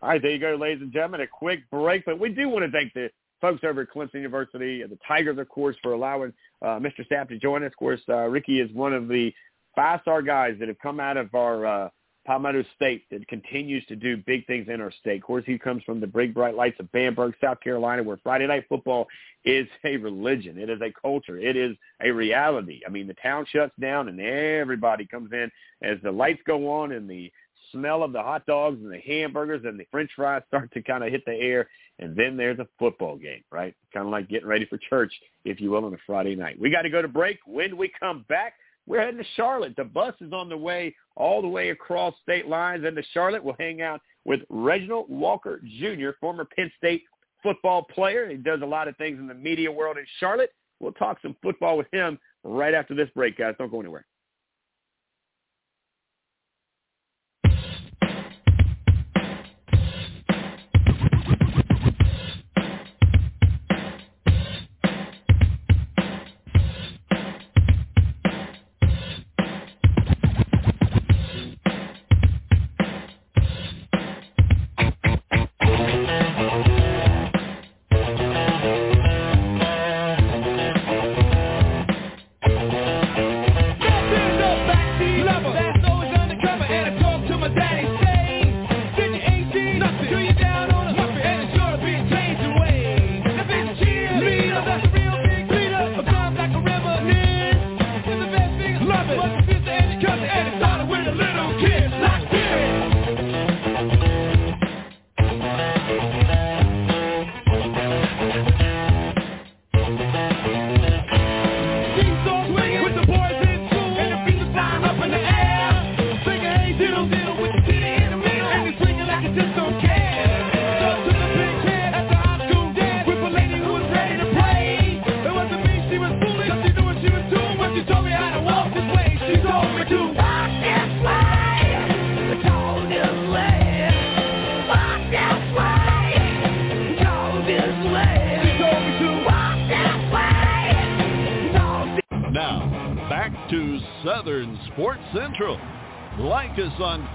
All 0.03 0.09
right, 0.09 0.21
there 0.21 0.29
you 0.29 0.39
go, 0.39 0.55
ladies 0.55 0.83
and 0.83 0.93
gentlemen. 0.93 1.21
A 1.21 1.27
quick 1.27 1.61
break, 1.71 2.05
but 2.05 2.19
we 2.19 2.29
do 2.29 2.47
want 2.47 2.63
to 2.63 2.71
thank 2.71 2.93
the 2.93 3.09
folks 3.41 3.63
over 3.63 3.81
at 3.81 3.87
Clemson 3.89 4.15
University, 4.15 4.83
the 4.83 4.99
Tigers, 5.07 5.39
of 5.39 5.49
course, 5.49 5.75
for 5.81 5.93
allowing 5.93 6.31
uh, 6.61 6.77
Mr. 6.79 7.07
Sapp 7.11 7.29
to 7.29 7.39
join 7.39 7.63
us. 7.63 7.71
Of 7.71 7.77
course, 7.77 8.01
uh, 8.07 8.27
Ricky 8.27 8.59
is 8.59 8.71
one 8.71 8.93
of 8.93 9.07
the 9.07 9.33
five-star 9.75 10.21
guys 10.21 10.55
that 10.59 10.67
have 10.67 10.77
come 10.77 10.99
out 10.99 11.17
of 11.17 11.33
our 11.33 11.65
uh, 11.65 11.89
Palmetto 12.25 12.63
State 12.75 13.03
that 13.11 13.27
continues 13.27 13.85
to 13.85 13.95
do 13.95 14.17
big 14.17 14.45
things 14.47 14.67
in 14.67 14.81
our 14.81 14.91
state. 14.99 15.17
Of 15.17 15.23
course, 15.23 15.43
he 15.45 15.57
comes 15.57 15.83
from 15.83 15.99
the 15.99 16.07
big 16.07 16.33
bright 16.33 16.55
lights 16.55 16.79
of 16.79 16.91
Bamberg, 16.91 17.35
South 17.41 17.59
Carolina, 17.61 18.03
where 18.03 18.17
Friday 18.23 18.47
night 18.47 18.65
football 18.67 19.07
is 19.43 19.67
a 19.83 19.97
religion. 19.97 20.57
It 20.57 20.69
is 20.69 20.81
a 20.81 20.91
culture. 20.99 21.37
It 21.37 21.55
is 21.55 21.77
a 22.01 22.09
reality. 22.11 22.81
I 22.85 22.89
mean, 22.89 23.07
the 23.07 23.15
town 23.15 23.45
shuts 23.51 23.73
down 23.79 24.09
and 24.09 24.19
everybody 24.19 25.05
comes 25.05 25.31
in 25.31 25.51
as 25.83 25.97
the 26.03 26.11
lights 26.11 26.41
go 26.47 26.81
on 26.81 26.91
and 26.91 27.09
the 27.09 27.31
smell 27.71 28.03
of 28.03 28.13
the 28.13 28.21
hot 28.21 28.45
dogs 28.45 28.79
and 28.81 28.91
the 28.91 28.99
hamburgers 28.99 29.63
and 29.65 29.79
the 29.79 29.85
french 29.91 30.09
fries 30.15 30.43
start 30.47 30.71
to 30.73 30.81
kind 30.81 31.03
of 31.03 31.11
hit 31.11 31.23
the 31.25 31.33
air 31.33 31.67
and 31.99 32.15
then 32.15 32.37
there's 32.37 32.59
a 32.59 32.67
football 32.77 33.17
game 33.17 33.43
right 33.51 33.73
kind 33.93 34.05
of 34.05 34.11
like 34.11 34.29
getting 34.29 34.47
ready 34.47 34.65
for 34.65 34.77
church 34.89 35.11
if 35.45 35.59
you 35.59 35.71
will 35.71 35.85
on 35.85 35.93
a 35.93 35.97
friday 36.05 36.35
night 36.35 36.59
we 36.59 36.69
got 36.69 36.83
to 36.83 36.89
go 36.89 37.01
to 37.01 37.07
break 37.07 37.39
when 37.45 37.75
we 37.75 37.91
come 37.99 38.23
back 38.29 38.53
we're 38.87 39.01
heading 39.01 39.17
to 39.17 39.25
charlotte. 39.35 39.75
The 39.75 39.83
bus 39.83 40.13
is 40.21 40.33
on 40.33 40.49
the 40.49 40.57
way 40.57 40.95
all 41.15 41.41
the 41.41 41.47
way 41.47 41.69
across 41.69 42.13
state 42.21 42.47
lines. 42.47 42.85
Into 42.85 43.03
charlotte 43.13 43.43
we'll 43.43 43.55
hang 43.59 43.81
out 43.81 44.01
with 44.25 44.41
reginald 44.49 45.09
walker 45.09 45.61
jr 45.79 46.09
former 46.19 46.45
penn 46.55 46.71
state 46.77 47.03
football 47.43 47.83
player. 47.83 48.29
He 48.29 48.37
does 48.37 48.61
a 48.61 48.65
lot 48.65 48.87
of 48.87 48.97
things 48.97 49.19
in 49.19 49.27
the 49.27 49.33
media 49.33 49.71
world 49.71 49.97
in 49.97 50.05
charlotte. 50.19 50.53
We'll 50.79 50.93
talk 50.93 51.19
some 51.21 51.35
football 51.41 51.77
with 51.77 51.87
him 51.91 52.19
right 52.43 52.73
after 52.73 52.93
this 52.93 53.09
break 53.15 53.37
guys. 53.37 53.55
Don't 53.57 53.71
go 53.71 53.79
anywhere 53.79 54.05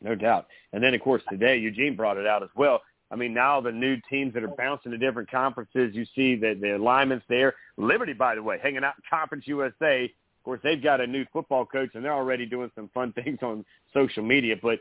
No 0.01 0.15
doubt. 0.15 0.47
And 0.73 0.83
then, 0.83 0.95
of 0.95 1.03
course, 1.03 1.21
today 1.29 1.59
Eugene 1.59 1.97
brought 1.97 2.17
it 2.17 2.27
out 2.27 2.43
as 2.43 2.49
well. 2.57 2.81
I 3.15 3.17
mean, 3.17 3.33
now 3.33 3.61
the 3.61 3.71
new 3.71 3.97
teams 4.11 4.35
that 4.35 4.43
are 4.43 4.49
bouncing 4.49 4.91
to 4.91 4.99
different 4.99 5.31
conferences, 5.31 5.95
you 5.95 6.05
see 6.17 6.35
that 6.35 6.61
the 6.61 6.77
alignments 6.77 7.25
there. 7.29 7.55
Liberty, 7.77 8.13
by 8.13 8.35
the 8.35 8.43
way, 8.43 8.59
hanging 8.61 8.83
out 8.83 8.95
in 8.97 9.05
Conference 9.09 9.45
USA. 9.47 10.07
Of 10.07 10.45
course, 10.45 10.59
they've 10.65 10.83
got 10.83 11.01
a 11.01 11.07
new 11.07 11.25
football 11.33 11.65
coach, 11.65 11.91
and 11.95 12.05
they're 12.05 12.13
already 12.13 12.45
doing 12.45 12.73
some 12.75 12.91
fun 12.93 13.13
things 13.25 13.39
on 13.41 13.65
social 13.93 14.25
media. 14.25 14.57
But 14.61 14.81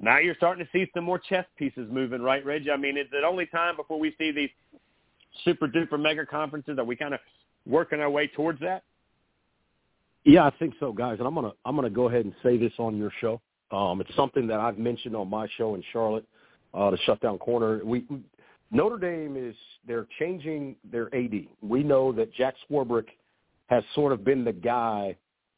now 0.00 0.18
you're 0.18 0.34
starting 0.34 0.66
to 0.66 0.70
see 0.72 0.90
some 0.92 1.04
more 1.04 1.20
chess 1.20 1.46
pieces 1.56 1.86
moving, 1.88 2.20
right, 2.20 2.44
Reg? 2.44 2.68
I 2.68 2.76
mean, 2.76 2.98
is 2.98 3.06
it 3.12 3.22
only 3.22 3.46
time 3.46 3.76
before 3.76 4.00
we 4.00 4.12
see 4.18 4.32
these 4.32 4.50
super 5.44 5.68
duper 5.68 6.00
mega 6.00 6.26
conferences? 6.26 6.78
Are 6.78 6.84
we 6.84 6.96
kind 6.96 7.14
of 7.14 7.20
working 7.64 8.00
our 8.00 8.10
way 8.10 8.26
towards 8.26 8.58
that? 8.58 8.82
Yeah, 10.24 10.46
I 10.46 10.50
think 10.58 10.74
so, 10.80 10.92
guys. 10.92 11.18
And 11.20 11.28
I'm 11.28 11.34
gonna 11.36 11.52
I'm 11.64 11.76
gonna 11.76 11.90
go 11.90 12.08
ahead 12.08 12.24
and 12.24 12.34
say 12.42 12.56
this 12.56 12.72
on 12.78 12.96
your 12.96 13.12
show. 13.20 13.40
Um, 13.70 14.00
it's 14.00 14.14
something 14.16 14.48
that 14.48 14.58
I've 14.58 14.78
mentioned 14.78 15.14
on 15.14 15.30
my 15.30 15.46
show 15.56 15.76
in 15.76 15.84
Charlotte, 15.92 16.26
uh, 16.74 16.90
the 16.90 16.98
Shutdown 17.04 17.38
Corner. 17.38 17.80
We 17.84 18.04
Notre 18.70 18.98
Dame 18.98 19.36
is 19.36 19.54
they're 19.86 20.06
changing 20.18 20.76
their 20.90 21.14
AD. 21.14 21.46
We 21.62 21.82
know 21.82 22.12
that 22.12 22.32
Jack 22.34 22.54
Swarbrick 22.68 23.06
has 23.66 23.82
sort 23.94 24.12
of 24.12 24.24
been 24.24 24.44
the 24.44 24.52
guy, 24.52 25.16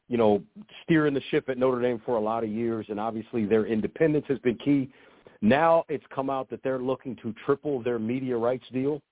you 0.09 0.17
know, 0.17 0.43
steering 0.83 1.15
the 1.15 1.23
ship 1.31 1.49
at 1.49 1.59
Notre 1.59 1.81
Dame 1.81 2.01
for 2.07 2.17
a 2.17 2.21
lot 2.21 2.45
of 2.45 2.51
years, 2.51 2.87
and 2.89 2.99
obviously 2.99 3.45
their 3.45 3.67
independence 3.67 4.25
has 4.29 4.39
been 4.39 4.57
key. 4.57 4.91
Now 5.43 5.85
it's 5.89 6.05
come 6.15 6.31
out 6.31 6.49
that 6.51 6.63
they're 6.63 6.79
looking 6.79 7.17
to 7.17 7.35
triple 7.45 7.83
their 7.83 7.99
media 7.99 8.37
rights 8.37 8.65
deal 8.73 9.03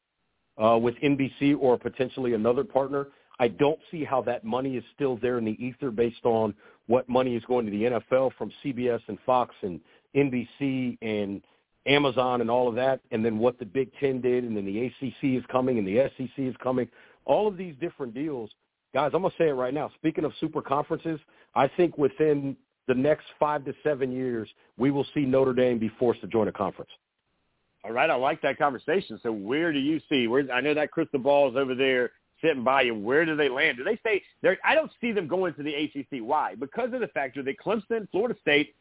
uh, 0.63 0.79
with 0.79 0.95
NBC 0.97 1.57
or 1.59 1.79
potentially 1.79 2.35
another 2.35 2.65
partner. 2.65 3.09
I 3.39 3.49
don't 3.49 3.79
see 3.91 4.05
how 4.05 4.23
that 4.23 4.45
money 4.45 4.77
is 4.77 4.85
still 4.95 5.17
there 5.17 5.39
in 5.39 5.45
the 5.45 5.63
ether 5.65 5.91
based 5.91 6.25
on 6.25 6.55
what 6.87 7.09
money 7.09 7.35
is 7.35 7.43
going 7.47 7.65
to 7.67 7.71
the 7.71 7.83
NFL 7.85 8.33
from 8.37 8.53
CBS 8.63 9.01
and 9.09 9.19
Fox 9.25 9.55
and 9.63 9.81
NBC 10.15 10.99
and 11.03 11.43
Amazon 11.91 12.41
and 12.41 12.51
all 12.51 12.69
of 12.69 12.75
that, 12.77 13.01
and 13.11 13.25
then 13.25 13.39
what 13.39 13.59
the 13.59 13.67
Big 13.67 13.91
Ten 13.99 14.21
did, 14.21 14.45
and 14.45 14.57
then 14.57 14.65
the 14.65 14.87
ACC 14.87 15.39
is 15.39 15.45
coming 15.51 15.79
and 15.79 15.87
the 15.87 16.11
SEC 16.17 16.31
is 16.39 16.55
coming. 16.63 16.89
All 17.25 17.49
of 17.49 17.57
these 17.57 17.75
different 17.81 18.15
deals, 18.15 18.51
guys. 18.95 19.11
I'm 19.13 19.23
gonna 19.23 19.35
say 19.37 19.49
it 19.49 19.53
right 19.53 19.75
now. 19.75 19.91
Speaking 19.97 20.25
of 20.25 20.33
super 20.41 20.63
conferences, 20.63 21.21
I 21.55 21.69
think 21.69 21.99
within 21.99 22.57
the 22.87 22.95
next 22.95 23.27
five 23.39 23.65
to 23.65 23.75
seven 23.83 24.13
years, 24.13 24.49
we 24.79 24.91
will 24.91 25.07
see 25.15 25.21
Notre 25.21 25.53
Dame 25.53 25.79
be 25.79 25.91
forced 25.99 26.21
to 26.23 26.27
join 26.27 26.49
a 26.49 26.53
conference. 26.53 26.91
All 27.85 27.93
right, 27.93 28.11
I 28.11 28.15
like 28.15 28.43
that 28.43 28.59
conversation. 28.59 29.19
So 29.23 29.33
where 29.33 29.73
do 29.73 29.79
you 29.79 30.01
see? 30.09 30.27
Where 30.29 30.51
I 30.53 30.61
know 30.61 30.75
that 30.75 30.91
crystal 30.91 31.19
ball 31.19 31.51
is 31.51 31.57
over 31.57 31.75
there 31.75 32.13
sitting 32.43 32.65
by 32.65 32.83
you. 32.83 32.95
Where 32.95 33.25
do 33.25 33.37
they 33.37 33.49
land? 33.49 33.79
Do 33.79 33.85
they 33.85 33.97
stay 33.97 34.23
there? 34.43 34.59
I 34.65 34.75
don't 34.75 34.91
see 35.01 35.13
them 35.13 35.27
going 35.29 35.55
to 35.55 35.63
the 35.63 35.75
ACC. 35.75 36.23
Why? 36.23 36.55
Because 36.55 36.93
of 36.93 37.01
the 37.01 37.09
factor 37.09 37.43
that 37.43 37.59
Clemson, 37.59 38.09
Florida 38.11 38.39
State, 38.41 38.75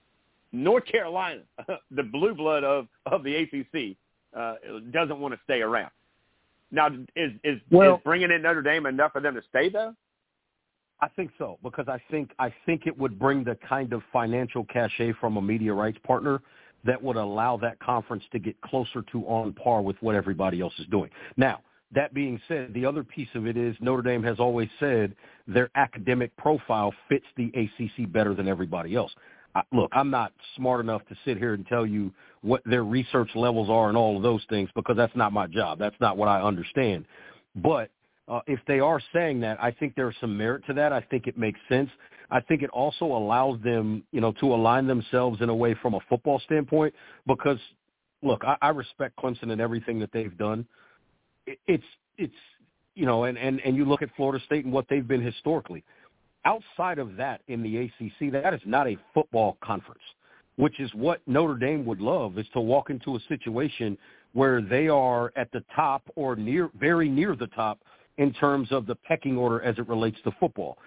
North 0.52 0.86
Carolina, 0.86 1.42
the 1.92 2.04
blue 2.04 2.34
blood 2.34 2.64
of 2.64 2.88
of 3.06 3.24
the 3.24 3.36
ACC, 3.36 3.98
uh, 4.38 4.56
doesn't 4.92 5.20
want 5.20 5.34
to 5.34 5.40
stay 5.44 5.62
around. 5.62 5.92
Now, 6.72 6.88
is 7.16 7.32
is, 7.44 7.60
Well- 7.72 7.96
is 7.96 8.02
bringing 8.04 8.32
in 8.32 8.42
Notre 8.42 8.62
Dame 8.62 8.86
enough 8.86 9.12
for 9.12 9.22
them 9.22 9.36
to 9.36 9.42
stay 9.50 9.70
though? 9.70 9.96
I 11.02 11.08
think 11.08 11.32
so 11.38 11.58
because 11.64 11.88
I 11.88 12.02
think 12.12 12.32
I 12.40 12.54
think 12.66 12.86
it 12.86 12.98
would 12.98 13.18
bring 13.18 13.44
the 13.44 13.58
kind 13.68 13.94
of 13.94 14.02
financial 14.12 14.66
cachet 14.66 15.14
from 15.14 15.38
a 15.38 15.42
media 15.42 15.74
rights 15.74 15.98
partner 16.06 16.42
that 16.86 17.02
would 17.02 17.16
allow 17.16 17.58
that 17.58 17.80
conference 17.80 18.24
to 18.32 18.40
get 18.40 18.60
closer 18.62 19.02
to 19.12 19.24
on 19.26 19.54
par 19.54 19.82
with 19.82 19.96
what 20.02 20.16
everybody 20.16 20.62
else 20.62 20.74
is 20.80 20.86
doing. 20.88 21.10
Now, 21.38 21.62
that 21.94 22.14
being 22.14 22.40
said, 22.48 22.74
the 22.74 22.86
other 22.86 23.04
piece 23.04 23.30
of 23.36 23.48
it 23.48 23.58
is 23.58 23.76
Notre 23.82 24.02
Dame 24.02 24.24
has 24.24 24.40
always 24.40 24.70
said 24.80 25.16
their 25.48 25.70
academic 25.76 26.36
profile 26.38 26.94
fits 27.08 27.26
the 27.36 27.52
ACC 27.56 28.12
better 28.12 28.34
than 28.34 28.48
everybody 28.48 28.96
else. 28.96 29.12
Look, 29.72 29.92
I'm 29.94 30.10
not 30.10 30.32
smart 30.56 30.80
enough 30.80 31.06
to 31.08 31.16
sit 31.26 31.38
here 31.38 31.54
and 31.54 31.66
tell 31.68 31.86
you 31.86 32.12
what 32.42 32.62
their 32.66 32.84
research 32.84 33.30
levels 33.36 33.70
are 33.70 33.90
and 33.90 33.98
all 33.98 34.16
of 34.16 34.24
those 34.24 34.42
things 34.50 34.70
because 34.76 34.96
that's 34.96 35.16
not 35.16 35.34
my 35.34 35.48
job. 35.48 35.80
That's 35.80 35.96
not 36.00 36.18
what 36.18 36.28
I 36.28 36.42
understand. 36.42 37.06
But 37.56 37.90
uh, 38.28 38.42
if 38.48 38.60
they 38.68 38.80
are 38.80 39.02
saying 39.14 39.40
that, 39.42 39.62
I 39.62 39.72
think 39.72 39.96
there's 39.96 40.16
some 40.22 40.38
merit 40.38 40.64
to 40.68 40.74
that. 40.74 40.94
I 40.94 41.02
think 41.02 41.28
it 41.28 41.38
makes 41.38 41.60
sense. 41.68 41.90
I 42.32 42.40
think 42.42 42.62
it 42.62 42.70
also 42.70 43.06
allows 43.06 43.60
them, 43.64 44.04
you 44.12 44.22
know, 44.22 44.32
to 44.34 44.54
align 44.54 44.86
themselves 44.86 45.42
in 45.42 45.50
a 45.50 45.56
way 45.56 45.76
from 45.82 45.96
a 45.96 46.00
football 46.08 46.40
standpoint 46.46 46.94
because, 47.26 47.58
look, 48.22 48.44
I, 48.46 48.56
I 48.62 48.70
respect 48.70 49.18
Clemson 49.18 49.52
and 49.52 49.60
everything 49.60 50.00
that 50.00 50.12
they've 50.14 50.38
done. 50.38 50.66
It, 51.48 51.58
it's 51.66 51.84
it's 52.18 52.34
you 52.94 53.08
know, 53.08 53.24
and 53.24 53.38
and 53.38 53.60
and 53.62 53.76
you 53.76 53.86
look 53.86 54.04
at 54.04 54.10
Florida 54.16 54.44
State 54.46 54.66
and 54.66 54.74
what 54.74 54.86
they've 54.90 55.08
been 55.08 55.22
historically. 55.22 55.84
Outside 56.46 57.00
of 57.00 57.16
that, 57.18 57.42
in 57.48 57.62
the 57.62 57.78
ACC, 57.78 58.32
that 58.32 58.54
is 58.54 58.62
not 58.66 58.88
a 58.88 58.98
football 59.14 59.58
conference, 59.62 60.02
which 60.56 60.80
is 60.80 60.94
what 60.94 61.22
Notre 61.28 61.56
Dame 61.56 61.86
would 61.86 62.00
love 62.00 62.38
is 62.38 62.48
to 62.54 62.62
walk 62.62 62.90
into 62.90 63.16
a 63.16 63.20
situation 63.28 63.98
where 64.34 64.62
they 64.62 64.88
are 64.88 65.34
at 65.36 65.52
the 65.52 65.64
top 65.76 66.04
or 66.16 66.36
near, 66.36 66.70
very 66.80 67.10
near 67.10 67.36
the 67.36 67.48
top 67.48 67.80
in 68.18 68.34
terms 68.34 68.72
of 68.72 68.86
the 68.86 68.96
pecking 68.96 69.38
order 69.38 69.62
as 69.62 69.78
it 69.78 69.88
relates 69.88 70.18
to 70.24 70.32
football. 70.40 70.78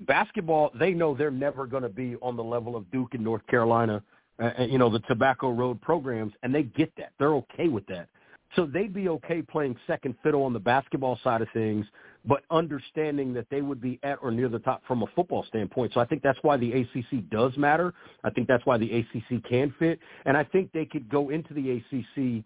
Basketball, 0.00 0.70
they 0.78 0.92
know 0.92 1.14
they're 1.14 1.30
never 1.30 1.66
going 1.66 1.82
to 1.82 1.88
be 1.88 2.16
on 2.22 2.36
the 2.36 2.44
level 2.44 2.76
of 2.76 2.90
Duke 2.90 3.14
and 3.14 3.22
North 3.22 3.46
Carolina, 3.46 4.02
uh, 4.40 4.50
uh, 4.58 4.62
you 4.64 4.78
know, 4.78 4.88
the 4.90 5.00
Tobacco 5.00 5.50
Road 5.50 5.80
programs, 5.80 6.32
and 6.42 6.54
they 6.54 6.62
get 6.62 6.92
that. 6.96 7.12
They're 7.18 7.34
okay 7.34 7.68
with 7.68 7.86
that. 7.86 8.08
So 8.56 8.66
they'd 8.66 8.92
be 8.92 9.08
okay 9.08 9.42
playing 9.42 9.76
second 9.86 10.16
fiddle 10.22 10.42
on 10.42 10.52
the 10.52 10.58
basketball 10.58 11.18
side 11.22 11.40
of 11.40 11.48
things, 11.52 11.86
but 12.24 12.42
understanding 12.50 13.32
that 13.34 13.46
they 13.50 13.62
would 13.62 13.80
be 13.80 14.00
at 14.02 14.18
or 14.22 14.30
near 14.30 14.48
the 14.48 14.58
top 14.58 14.82
from 14.86 15.02
a 15.02 15.06
football 15.14 15.44
standpoint. 15.48 15.92
So 15.94 16.00
I 16.00 16.04
think 16.04 16.22
that's 16.22 16.38
why 16.42 16.56
the 16.56 16.72
ACC 16.72 17.30
does 17.30 17.56
matter. 17.56 17.94
I 18.24 18.30
think 18.30 18.48
that's 18.48 18.66
why 18.66 18.76
the 18.76 18.90
ACC 18.92 19.44
can 19.48 19.72
fit. 19.78 20.00
And 20.26 20.36
I 20.36 20.44
think 20.44 20.72
they 20.72 20.84
could 20.84 21.08
go 21.08 21.30
into 21.30 21.54
the 21.54 21.78
ACC 21.78 22.44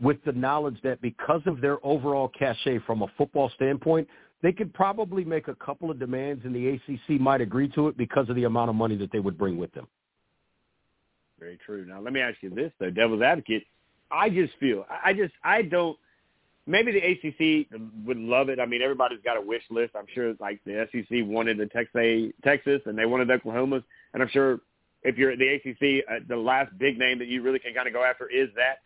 with 0.00 0.22
the 0.24 0.32
knowledge 0.32 0.76
that 0.82 1.00
because 1.00 1.42
of 1.46 1.60
their 1.60 1.84
overall 1.84 2.28
cachet 2.28 2.78
from 2.86 3.02
a 3.02 3.06
football 3.18 3.50
standpoint, 3.54 4.08
they 4.42 4.52
could 4.52 4.72
probably 4.74 5.24
make 5.24 5.48
a 5.48 5.54
couple 5.54 5.90
of 5.90 5.98
demands 5.98 6.44
and 6.44 6.54
the 6.54 6.68
ACC 6.68 7.20
might 7.20 7.40
agree 7.40 7.68
to 7.70 7.88
it 7.88 7.96
because 7.96 8.28
of 8.28 8.36
the 8.36 8.44
amount 8.44 8.70
of 8.70 8.76
money 8.76 8.96
that 8.96 9.10
they 9.12 9.20
would 9.20 9.38
bring 9.38 9.56
with 9.56 9.72
them. 9.72 9.86
Very 11.38 11.58
true. 11.64 11.84
Now 11.86 12.00
let 12.00 12.12
me 12.12 12.20
ask 12.20 12.36
you 12.42 12.50
this 12.50 12.72
though, 12.78 12.90
devil's 12.90 13.22
advocate. 13.22 13.64
I 14.10 14.30
just 14.30 14.52
feel 14.58 14.86
I 15.04 15.12
just 15.12 15.32
I 15.42 15.62
don't. 15.62 15.96
Maybe 16.68 16.90
the 16.92 16.98
ACC 16.98 17.80
would 18.04 18.16
love 18.16 18.48
it. 18.48 18.58
I 18.58 18.66
mean, 18.66 18.82
everybody's 18.82 19.20
got 19.24 19.36
a 19.36 19.40
wish 19.40 19.62
list. 19.70 19.94
I'm 19.94 20.06
sure 20.12 20.34
like 20.40 20.60
the 20.64 20.88
SEC 20.90 21.18
wanted 21.24 21.58
the 21.58 21.66
Texas, 21.66 22.32
Texas, 22.42 22.80
and 22.86 22.98
they 22.98 23.06
wanted 23.06 23.30
Oklahoma's, 23.30 23.84
and 24.12 24.22
I'm 24.22 24.28
sure 24.28 24.60
if 25.04 25.16
you're 25.16 25.30
at 25.30 25.38
the 25.38 25.46
ACC, 25.46 26.04
uh, 26.10 26.24
the 26.28 26.36
last 26.36 26.76
big 26.78 26.98
name 26.98 27.20
that 27.20 27.28
you 27.28 27.40
really 27.40 27.60
can 27.60 27.72
kind 27.72 27.86
of 27.86 27.94
go 27.94 28.02
after 28.02 28.28
is 28.28 28.48
that. 28.56 28.78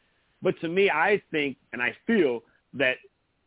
But 0.43 0.61
to 0.61 0.69
me, 0.69 0.91
I 0.91 1.23
think 1.31 1.57
and 1.73 1.81
I 1.81 1.97
feel 2.07 2.43
that 2.75 2.97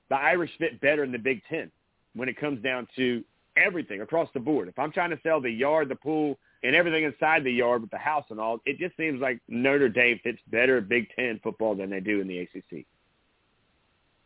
the 0.09 0.15
Irish 0.15 0.51
fit 0.57 0.81
better 0.81 1.03
in 1.03 1.11
the 1.11 1.19
Big 1.19 1.41
Ten 1.49 1.71
when 2.15 2.27
it 2.27 2.39
comes 2.39 2.61
down 2.63 2.87
to 2.95 3.23
everything 3.55 4.01
across 4.01 4.29
the 4.33 4.39
board. 4.39 4.67
If 4.67 4.79
I'm 4.79 4.91
trying 4.91 5.11
to 5.11 5.19
sell 5.23 5.41
the 5.41 5.49
yard, 5.49 5.89
the 5.89 5.95
pool, 5.95 6.37
and 6.63 6.75
everything 6.75 7.03
inside 7.03 7.43
the 7.43 7.51
yard 7.51 7.81
with 7.81 7.91
the 7.91 7.97
house 7.97 8.25
and 8.29 8.39
all, 8.39 8.59
it 8.65 8.77
just 8.79 8.95
seems 8.97 9.21
like 9.21 9.39
Notre 9.47 9.89
Dame 9.89 10.19
fits 10.23 10.39
better 10.47 10.81
Big 10.81 11.07
Ten 11.15 11.39
football 11.43 11.75
than 11.75 11.89
they 11.89 11.99
do 11.99 12.21
in 12.21 12.27
the 12.27 12.39
ACC. 12.39 12.85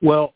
Well, 0.02 0.34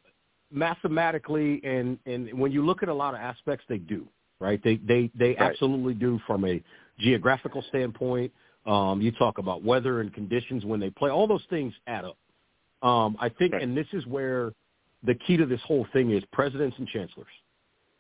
mathematically, 0.51 1.61
and 1.63 1.97
and 2.05 2.33
when 2.37 2.51
you 2.51 2.65
look 2.65 2.83
at 2.83 2.89
a 2.89 2.93
lot 2.93 3.13
of 3.13 3.21
aspects, 3.21 3.65
they 3.69 3.77
do 3.77 4.07
right. 4.39 4.61
They 4.63 4.77
they 4.77 5.11
they 5.15 5.29
Right. 5.29 5.41
absolutely 5.41 5.93
do 5.93 6.19
from 6.25 6.45
a 6.45 6.61
geographical 6.99 7.63
standpoint. 7.69 8.31
Um, 8.65 9.01
you 9.01 9.11
talk 9.11 9.37
about 9.37 9.63
weather 9.63 10.01
and 10.01 10.13
conditions 10.13 10.65
when 10.65 10.79
they 10.79 10.89
play. 10.89 11.09
All 11.09 11.27
those 11.27 11.45
things 11.49 11.73
add 11.87 12.05
up. 12.05 12.17
Um, 12.87 13.15
I 13.19 13.29
think, 13.29 13.53
and 13.53 13.75
this 13.77 13.87
is 13.93 14.05
where 14.05 14.53
the 15.03 15.15
key 15.15 15.37
to 15.37 15.45
this 15.45 15.61
whole 15.61 15.85
thing 15.93 16.11
is 16.11 16.23
presidents 16.31 16.77
and 16.77 16.87
chancellors. 16.87 17.27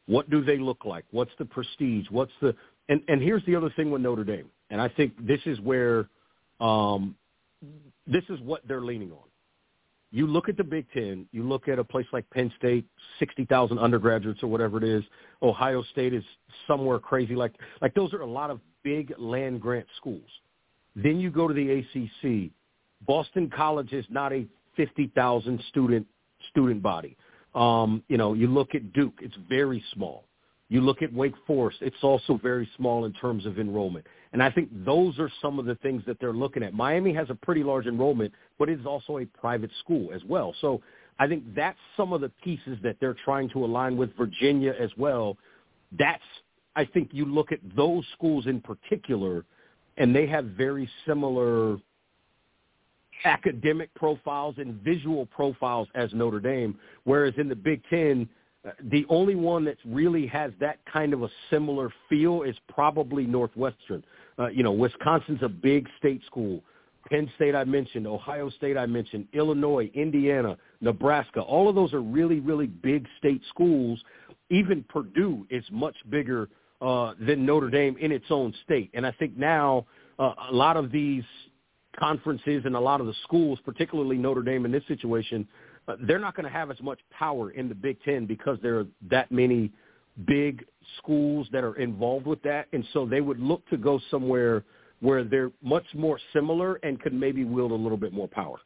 What 0.07 0.29
do 0.29 0.43
they 0.43 0.57
look 0.57 0.85
like? 0.85 1.05
What's 1.11 1.31
the 1.39 1.45
prestige? 1.45 2.07
What's 2.09 2.31
the 2.41 2.55
and 2.91 3.01
and 3.07 3.21
here's 3.21 3.43
the 3.45 3.55
other 3.55 3.71
thing 3.75 3.89
with 3.89 4.01
Notre 4.01 4.25
Dame, 4.25 4.49
and 4.69 4.81
I 4.81 4.89
think 4.89 5.13
this 5.25 5.39
is 5.45 5.59
where 5.61 6.09
um, 6.59 7.15
this 8.05 8.23
is 8.29 8.39
what 8.41 8.67
they're 8.67 8.81
leaning 8.81 9.11
on. 9.11 9.23
You 10.11 10.27
look 10.27 10.49
at 10.49 10.57
the 10.57 10.63
Big 10.63 10.85
Ten. 10.91 11.25
You 11.31 11.43
look 11.43 11.69
at 11.69 11.79
a 11.79 11.85
place 11.85 12.05
like 12.11 12.29
Penn 12.31 12.51
State, 12.57 12.85
sixty 13.17 13.45
thousand 13.45 13.79
undergraduates 13.79 14.43
or 14.43 14.47
whatever 14.47 14.77
it 14.77 14.83
is. 14.83 15.03
Ohio 15.41 15.83
State 15.93 16.13
is 16.13 16.23
somewhere 16.67 16.99
crazy. 16.99 17.33
Like 17.33 17.53
like 17.81 17.93
those 17.93 18.13
are 18.13 18.21
a 18.21 18.29
lot 18.29 18.49
of 18.49 18.59
big 18.83 19.13
land 19.17 19.61
grant 19.61 19.87
schools. 19.95 20.29
Then 20.93 21.17
you 21.17 21.31
go 21.31 21.47
to 21.47 21.53
the 21.53 21.71
ACC. 21.79 22.51
Boston 23.07 23.49
College 23.55 23.93
is 23.93 24.05
not 24.09 24.33
a 24.33 24.45
fifty 24.75 25.09
thousand 25.15 25.63
student 25.69 26.05
student 26.49 26.83
body. 26.83 27.15
Um, 27.55 28.03
you 28.09 28.17
know, 28.17 28.33
you 28.33 28.47
look 28.47 28.75
at 28.75 28.91
Duke, 28.91 29.19
it's 29.21 29.35
very 29.47 29.81
small. 29.93 30.25
You 30.71 30.79
look 30.79 31.01
at 31.01 31.11
Wake 31.13 31.33
Forest, 31.45 31.79
it's 31.81 32.01
also 32.01 32.39
very 32.41 32.67
small 32.77 33.03
in 33.03 33.11
terms 33.11 33.45
of 33.45 33.59
enrollment. 33.59 34.07
And 34.31 34.41
I 34.41 34.49
think 34.49 34.69
those 34.85 35.19
are 35.19 35.29
some 35.41 35.59
of 35.59 35.65
the 35.65 35.75
things 35.75 36.01
that 36.07 36.17
they're 36.21 36.31
looking 36.31 36.63
at. 36.63 36.73
Miami 36.73 37.13
has 37.13 37.29
a 37.29 37.35
pretty 37.35 37.61
large 37.61 37.87
enrollment, 37.87 38.31
but 38.57 38.69
it 38.69 38.79
is 38.79 38.85
also 38.85 39.17
a 39.17 39.25
private 39.25 39.69
school 39.81 40.13
as 40.15 40.23
well. 40.23 40.55
So 40.61 40.81
I 41.19 41.27
think 41.27 41.43
that's 41.53 41.77
some 41.97 42.13
of 42.13 42.21
the 42.21 42.31
pieces 42.41 42.77
that 42.83 42.95
they're 43.01 43.17
trying 43.25 43.49
to 43.49 43.65
align 43.65 43.97
with 43.97 44.15
Virginia 44.15 44.73
as 44.79 44.89
well. 44.95 45.35
That's, 45.99 46.23
I 46.77 46.85
think 46.85 47.09
you 47.11 47.25
look 47.25 47.51
at 47.51 47.59
those 47.75 48.05
schools 48.13 48.47
in 48.47 48.61
particular, 48.61 49.43
and 49.97 50.15
they 50.15 50.25
have 50.27 50.45
very 50.45 50.89
similar 51.05 51.79
academic 53.25 53.93
profiles 53.93 54.55
and 54.57 54.75
visual 54.75 55.25
profiles 55.25 55.89
as 55.95 56.13
Notre 56.13 56.39
Dame, 56.39 56.79
whereas 57.03 57.33
in 57.37 57.49
the 57.49 57.57
Big 57.57 57.81
Ten, 57.89 58.29
the 58.91 59.05
only 59.09 59.35
one 59.35 59.65
that 59.65 59.77
really 59.85 60.27
has 60.27 60.51
that 60.59 60.79
kind 60.91 61.13
of 61.13 61.23
a 61.23 61.29
similar 61.49 61.91
feel 62.09 62.43
is 62.43 62.55
probably 62.67 63.25
Northwestern. 63.25 64.03
Uh, 64.37 64.47
you 64.47 64.63
know, 64.63 64.71
Wisconsin's 64.71 65.41
a 65.41 65.49
big 65.49 65.87
state 65.97 66.21
school. 66.25 66.61
Penn 67.09 67.29
State 67.35 67.55
I 67.55 67.63
mentioned, 67.63 68.05
Ohio 68.05 68.49
State 68.51 68.77
I 68.77 68.85
mentioned, 68.85 69.27
Illinois, 69.33 69.89
Indiana, 69.95 70.57
Nebraska. 70.81 71.41
All 71.41 71.67
of 71.67 71.75
those 71.75 71.93
are 71.93 72.01
really, 72.01 72.39
really 72.39 72.67
big 72.67 73.07
state 73.17 73.41
schools. 73.49 73.99
Even 74.49 74.85
Purdue 74.87 75.47
is 75.49 75.63
much 75.71 75.95
bigger 76.09 76.47
uh, 76.81 77.13
than 77.19 77.45
Notre 77.45 77.69
Dame 77.69 77.97
in 77.99 78.11
its 78.11 78.25
own 78.29 78.53
state. 78.63 78.91
And 78.93 79.05
I 79.05 79.11
think 79.11 79.35
now 79.37 79.87
uh, 80.19 80.33
a 80.51 80.53
lot 80.53 80.77
of 80.77 80.91
these 80.91 81.23
conferences 81.99 82.63
and 82.65 82.75
a 82.75 82.79
lot 82.79 83.01
of 83.01 83.07
the 83.07 83.15
schools, 83.23 83.59
particularly 83.65 84.17
Notre 84.17 84.43
Dame 84.43 84.65
in 84.65 84.71
this 84.71 84.83
situation, 84.87 85.47
they're 86.01 86.19
not 86.19 86.35
going 86.35 86.45
to 86.45 86.51
have 86.51 86.71
as 86.71 86.81
much 86.81 86.99
power 87.11 87.51
in 87.51 87.67
the 87.67 87.75
Big 87.75 88.01
Ten 88.03 88.25
because 88.25 88.57
there 88.61 88.79
are 88.79 88.87
that 89.09 89.31
many 89.31 89.71
big 90.25 90.65
schools 90.97 91.47
that 91.51 91.63
are 91.63 91.75
involved 91.75 92.25
with 92.25 92.41
that, 92.43 92.67
and 92.73 92.85
so 92.93 93.05
they 93.05 93.21
would 93.21 93.39
look 93.39 93.67
to 93.69 93.77
go 93.77 93.99
somewhere 94.09 94.63
where 94.99 95.23
they're 95.23 95.51
much 95.63 95.85
more 95.95 96.19
similar 96.31 96.75
and 96.83 97.01
could 97.01 97.13
maybe 97.13 97.43
wield 97.43 97.71
a 97.71 97.75
little 97.75 97.97
bit 97.97 98.13
more 98.13 98.27
power. 98.27 98.57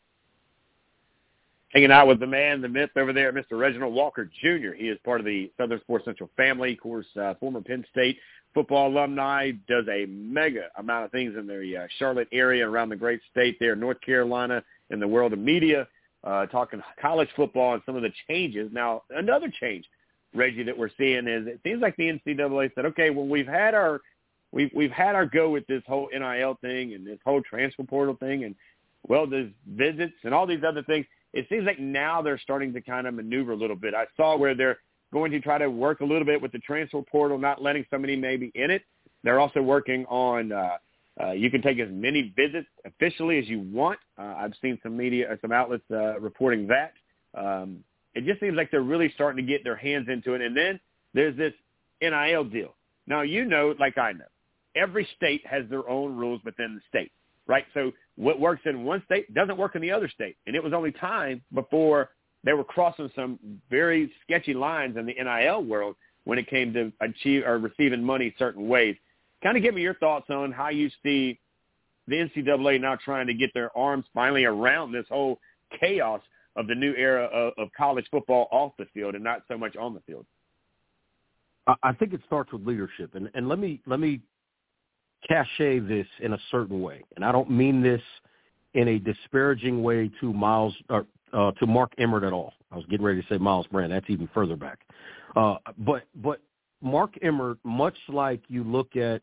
Hanging 1.69 1.91
out 1.91 2.07
with 2.07 2.19
the 2.19 2.27
man, 2.27 2.61
the 2.61 2.69
myth 2.69 2.91
over 2.95 3.11
there, 3.11 3.33
Mr. 3.33 3.59
Reginald 3.59 3.93
Walker 3.93 4.29
Jr. 4.41 4.73
He 4.77 4.87
is 4.87 4.97
part 5.03 5.19
of 5.19 5.25
the 5.25 5.51
Southern 5.57 5.79
Sports 5.81 6.05
Central 6.05 6.29
family, 6.37 6.73
of 6.73 6.79
course, 6.79 7.05
uh, 7.19 7.33
former 7.35 7.61
Penn 7.61 7.85
State 7.91 8.17
football 8.55 8.87
alumni, 8.87 9.51
does 9.67 9.85
a 9.91 10.05
mega 10.07 10.69
amount 10.77 11.05
of 11.05 11.11
things 11.11 11.35
in 11.37 11.45
the 11.45 11.77
uh, 11.77 11.87
Charlotte 11.99 12.29
area 12.31 12.67
around 12.67 12.89
the 12.89 12.95
great 12.95 13.19
state 13.29 13.57
there, 13.59 13.75
North 13.75 13.99
Carolina, 14.01 14.63
in 14.89 14.99
the 14.99 15.07
world 15.07 15.33
of 15.33 15.39
media, 15.39 15.87
uh, 16.25 16.47
talking 16.47 16.81
college 17.01 17.29
football 17.35 17.73
and 17.73 17.83
some 17.85 17.95
of 17.95 18.01
the 18.01 18.11
changes. 18.27 18.69
Now, 18.73 19.03
another 19.11 19.51
change, 19.59 19.85
Reggie, 20.33 20.63
that 20.63 20.77
we're 20.77 20.89
seeing 20.97 21.27
is 21.27 21.47
it 21.47 21.59
seems 21.63 21.81
like 21.81 21.95
the 21.97 22.19
NCAA 22.27 22.73
said, 22.73 22.85
okay, 22.85 23.11
well, 23.11 23.27
we've 23.27 23.47
had 23.47 23.73
our 23.73 24.01
we've 24.51 24.71
we've 24.73 24.91
had 24.91 25.15
our 25.15 25.25
go 25.25 25.49
with 25.49 25.65
this 25.67 25.83
whole 25.87 26.09
NIL 26.11 26.57
thing 26.61 26.93
and 26.93 27.05
this 27.05 27.19
whole 27.23 27.41
transfer 27.41 27.83
portal 27.83 28.15
thing, 28.19 28.43
and 28.43 28.55
well, 29.07 29.27
there's 29.27 29.51
visits 29.67 30.15
and 30.23 30.33
all 30.33 30.47
these 30.47 30.63
other 30.67 30.83
things. 30.83 31.05
It 31.33 31.45
seems 31.49 31.65
like 31.65 31.79
now 31.79 32.21
they're 32.21 32.39
starting 32.39 32.73
to 32.73 32.81
kind 32.81 33.07
of 33.07 33.13
maneuver 33.13 33.51
a 33.51 33.57
little 33.57 33.75
bit. 33.75 33.93
I 33.93 34.05
saw 34.17 34.37
where 34.37 34.55
they're 34.55 34.79
going 35.13 35.31
to 35.31 35.39
try 35.39 35.57
to 35.57 35.69
work 35.69 35.99
a 35.99 36.05
little 36.05 36.25
bit 36.25 36.41
with 36.41 36.51
the 36.51 36.59
transfer 36.59 37.01
portal, 37.01 37.37
not 37.37 37.61
letting 37.61 37.85
somebody 37.91 38.15
maybe 38.15 38.51
in 38.55 38.71
it. 38.71 38.83
They're 39.23 39.39
also 39.39 39.61
working 39.61 40.05
on 40.05 40.51
uh, 40.51 40.77
uh, 41.21 41.31
you 41.31 41.49
can 41.49 41.61
take 41.61 41.79
as 41.79 41.89
many 41.91 42.33
visits 42.35 42.67
officially 42.85 43.39
as 43.39 43.47
you 43.47 43.59
want. 43.59 43.99
Uh, 44.17 44.33
I've 44.37 44.53
seen 44.61 44.77
some 44.83 44.97
media, 44.97 45.31
uh, 45.31 45.35
some 45.41 45.51
outlets 45.51 45.83
uh, 45.91 46.19
reporting 46.19 46.67
that. 46.67 46.93
Um, 47.37 47.79
it 48.13 48.25
just 48.25 48.39
seems 48.39 48.55
like 48.55 48.71
they're 48.71 48.81
really 48.81 49.11
starting 49.13 49.45
to 49.45 49.51
get 49.51 49.63
their 49.63 49.75
hands 49.75 50.07
into 50.09 50.33
it. 50.33 50.41
And 50.41 50.55
then 50.55 50.79
there's 51.13 51.37
this 51.37 51.53
NIL 52.01 52.43
deal. 52.45 52.75
Now 53.07 53.21
you 53.21 53.45
know, 53.45 53.75
like 53.79 53.97
I 53.97 54.13
know, 54.13 54.25
every 54.75 55.07
state 55.15 55.45
has 55.45 55.63
their 55.69 55.87
own 55.89 56.15
rules 56.15 56.41
within 56.43 56.75
the 56.75 56.81
state, 56.89 57.11
right? 57.47 57.65
So 57.73 57.91
what 58.15 58.39
works 58.39 58.61
in 58.65 58.83
one 58.83 59.01
state 59.05 59.33
doesn't 59.33 59.57
work 59.57 59.75
in 59.75 59.81
the 59.81 59.91
other 59.91 60.09
state. 60.09 60.37
And 60.47 60.55
it 60.55 60.63
was 60.63 60.73
only 60.73 60.91
time 60.91 61.41
before 61.53 62.09
they 62.43 62.53
were 62.53 62.63
crossing 62.63 63.09
some 63.15 63.39
very 63.69 64.11
sketchy 64.23 64.53
lines 64.53 64.97
in 64.97 65.05
the 65.05 65.13
NIL 65.13 65.63
world 65.63 65.95
when 66.25 66.39
it 66.39 66.47
came 66.49 66.73
to 66.73 66.91
achieve 67.01 67.43
or 67.45 67.57
receiving 67.57 68.03
money 68.03 68.33
certain 68.37 68.67
ways. 68.67 68.95
Kind 69.43 69.57
of 69.57 69.63
give 69.63 69.75
me 69.75 69.81
your 69.81 69.95
thoughts 69.95 70.29
on 70.29 70.51
how 70.51 70.69
you 70.69 70.89
see 71.03 71.39
the 72.07 72.15
NCAA 72.15 72.79
now 72.79 72.95
trying 72.95 73.27
to 73.27 73.33
get 73.33 73.51
their 73.53 73.75
arms 73.77 74.05
finally 74.13 74.45
around 74.45 74.91
this 74.91 75.05
whole 75.09 75.39
chaos 75.79 76.21
of 76.55 76.67
the 76.67 76.75
new 76.75 76.93
era 76.95 77.25
of, 77.25 77.53
of 77.57 77.69
college 77.77 78.05
football 78.09 78.47
off 78.51 78.73
the 78.77 78.85
field 78.93 79.15
and 79.15 79.23
not 79.23 79.43
so 79.47 79.57
much 79.57 79.75
on 79.75 79.93
the 79.93 79.99
field. 80.01 80.25
I- 81.81 81.93
think 81.93 82.13
it 82.13 82.21
starts 82.27 82.51
with 82.51 82.65
leadership, 82.65 83.15
and 83.15 83.29
and 83.33 83.49
let 83.49 83.57
me 83.57 83.81
let 83.87 83.99
me 83.99 84.21
cachet 85.27 85.79
this 85.79 86.05
in 86.19 86.33
a 86.33 86.39
certain 86.51 86.81
way, 86.81 87.03
and 87.15 87.25
I 87.25 87.31
don't 87.31 87.49
mean 87.49 87.81
this 87.81 88.01
in 88.75 88.87
a 88.87 88.99
disparaging 88.99 89.81
way 89.81 90.11
to 90.21 90.31
Miles 90.31 90.75
or 90.89 91.07
uh, 91.33 91.51
to 91.53 91.65
Mark 91.65 91.93
Emmert 91.97 92.23
at 92.23 92.33
all. 92.33 92.53
I 92.71 92.75
was 92.75 92.85
getting 92.85 93.05
ready 93.05 93.21
to 93.21 93.27
say 93.27 93.37
Myles 93.37 93.65
Brand. 93.67 93.91
That's 93.91 94.09
even 94.09 94.29
further 94.33 94.55
back. 94.55 94.79
Uh, 95.35 95.55
but 95.79 96.03
but 96.15 96.39
Mark 96.81 97.13
Emmert, 97.21 97.57
much 97.63 97.97
like 98.09 98.41
you 98.47 98.63
look 98.63 98.95
at 98.95 99.21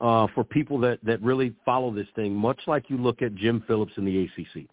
uh, 0.00 0.26
for 0.34 0.44
people 0.44 0.78
that 0.80 0.98
that 1.02 1.20
really 1.22 1.54
follow 1.64 1.92
this 1.92 2.08
thing, 2.14 2.34
much 2.34 2.60
like 2.66 2.88
you 2.88 2.98
look 2.98 3.22
at 3.22 3.34
Jim 3.34 3.62
Phillips 3.66 3.92
in 3.96 4.04
the 4.04 4.24
ACC, 4.24 4.66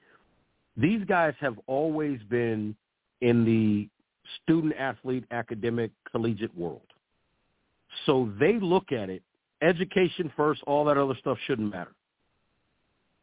these 0.77 1.03
guys 1.06 1.34
have 1.40 1.56
always 1.68 2.19
been 2.30 2.76
in 3.22 3.45
the 3.45 3.90
student 4.41 4.73
athlete 4.77 5.26
academic 5.31 5.91
collegiate 6.11 6.56
world. 6.57 6.81
So 8.06 8.31
they 8.40 8.60
look 8.60 8.91
at 8.91 9.10
it, 9.10 9.22
education 9.61 10.31
first, 10.35 10.61
all 10.65 10.85
that 10.85 10.98
other 10.98 11.15
stuff 11.19 11.38
shouldn't 11.45 11.72
matter. 11.72 11.94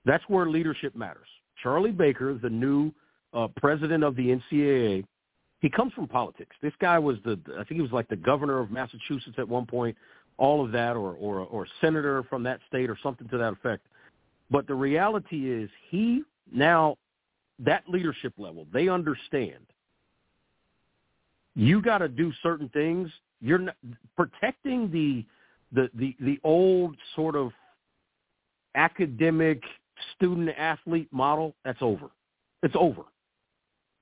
That's 0.04 0.24
where 0.28 0.48
leadership 0.48 0.94
matters. 0.94 1.26
Charlie 1.62 1.92
Baker, 1.92 2.38
the 2.40 2.48
new 2.48 2.92
uh, 3.34 3.48
president 3.56 4.04
of 4.04 4.16
the 4.16 4.38
NCAA, 4.52 5.04
he 5.60 5.68
comes 5.68 5.92
from 5.92 6.08
politics. 6.08 6.56
This 6.62 6.72
guy 6.80 6.98
was 6.98 7.18
the, 7.24 7.38
I 7.52 7.64
think 7.64 7.72
he 7.72 7.82
was 7.82 7.92
like 7.92 8.08
the 8.08 8.16
governor 8.16 8.58
of 8.60 8.70
Massachusetts 8.70 9.36
at 9.38 9.48
one 9.48 9.66
point, 9.66 9.96
all 10.38 10.64
of 10.64 10.72
that, 10.72 10.96
or 10.96 11.14
or 11.14 11.40
or 11.40 11.66
senator 11.80 12.22
from 12.24 12.42
that 12.44 12.60
state, 12.66 12.88
or 12.88 12.98
something 13.02 13.28
to 13.28 13.38
that 13.38 13.52
effect. 13.52 13.86
But 14.50 14.66
the 14.66 14.74
reality 14.74 15.50
is, 15.50 15.68
he 15.90 16.22
now 16.50 16.96
that 17.58 17.84
leadership 17.88 18.32
level, 18.38 18.66
they 18.72 18.88
understand. 18.88 19.66
You 21.54 21.82
got 21.82 21.98
to 21.98 22.08
do 22.08 22.32
certain 22.42 22.70
things. 22.70 23.10
You're 23.42 23.58
not, 23.58 23.76
protecting 24.16 24.90
the 24.90 25.24
the 25.72 25.90
the 25.94 26.16
the 26.20 26.40
old 26.42 26.96
sort 27.14 27.36
of 27.36 27.52
academic 28.74 29.62
student 30.16 30.50
athlete 30.56 31.08
model. 31.12 31.54
That's 31.64 31.82
over. 31.82 32.06
It's 32.62 32.74
over. 32.78 33.02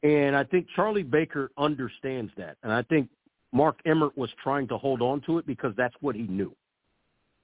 And 0.03 0.37
I 0.37 0.45
think 0.45 0.67
Charlie 0.77 1.03
Baker 1.03 1.51
understands 1.59 2.31
that. 2.37 2.57
And 2.63 2.73
I 2.73 2.83
think 2.83 3.09
Mark 3.53 3.79
Emmert 3.85 4.17
was 4.17 4.31
trying 4.43 4.69
to 4.69 4.79
hold 4.79 5.03
on 5.03 5.21
to 5.23 5.39
it 5.39 5.47
because 5.47 5.73
that's 5.77 5.95
what 6.01 6.15
he 6.15 6.23
knew. 6.23 6.55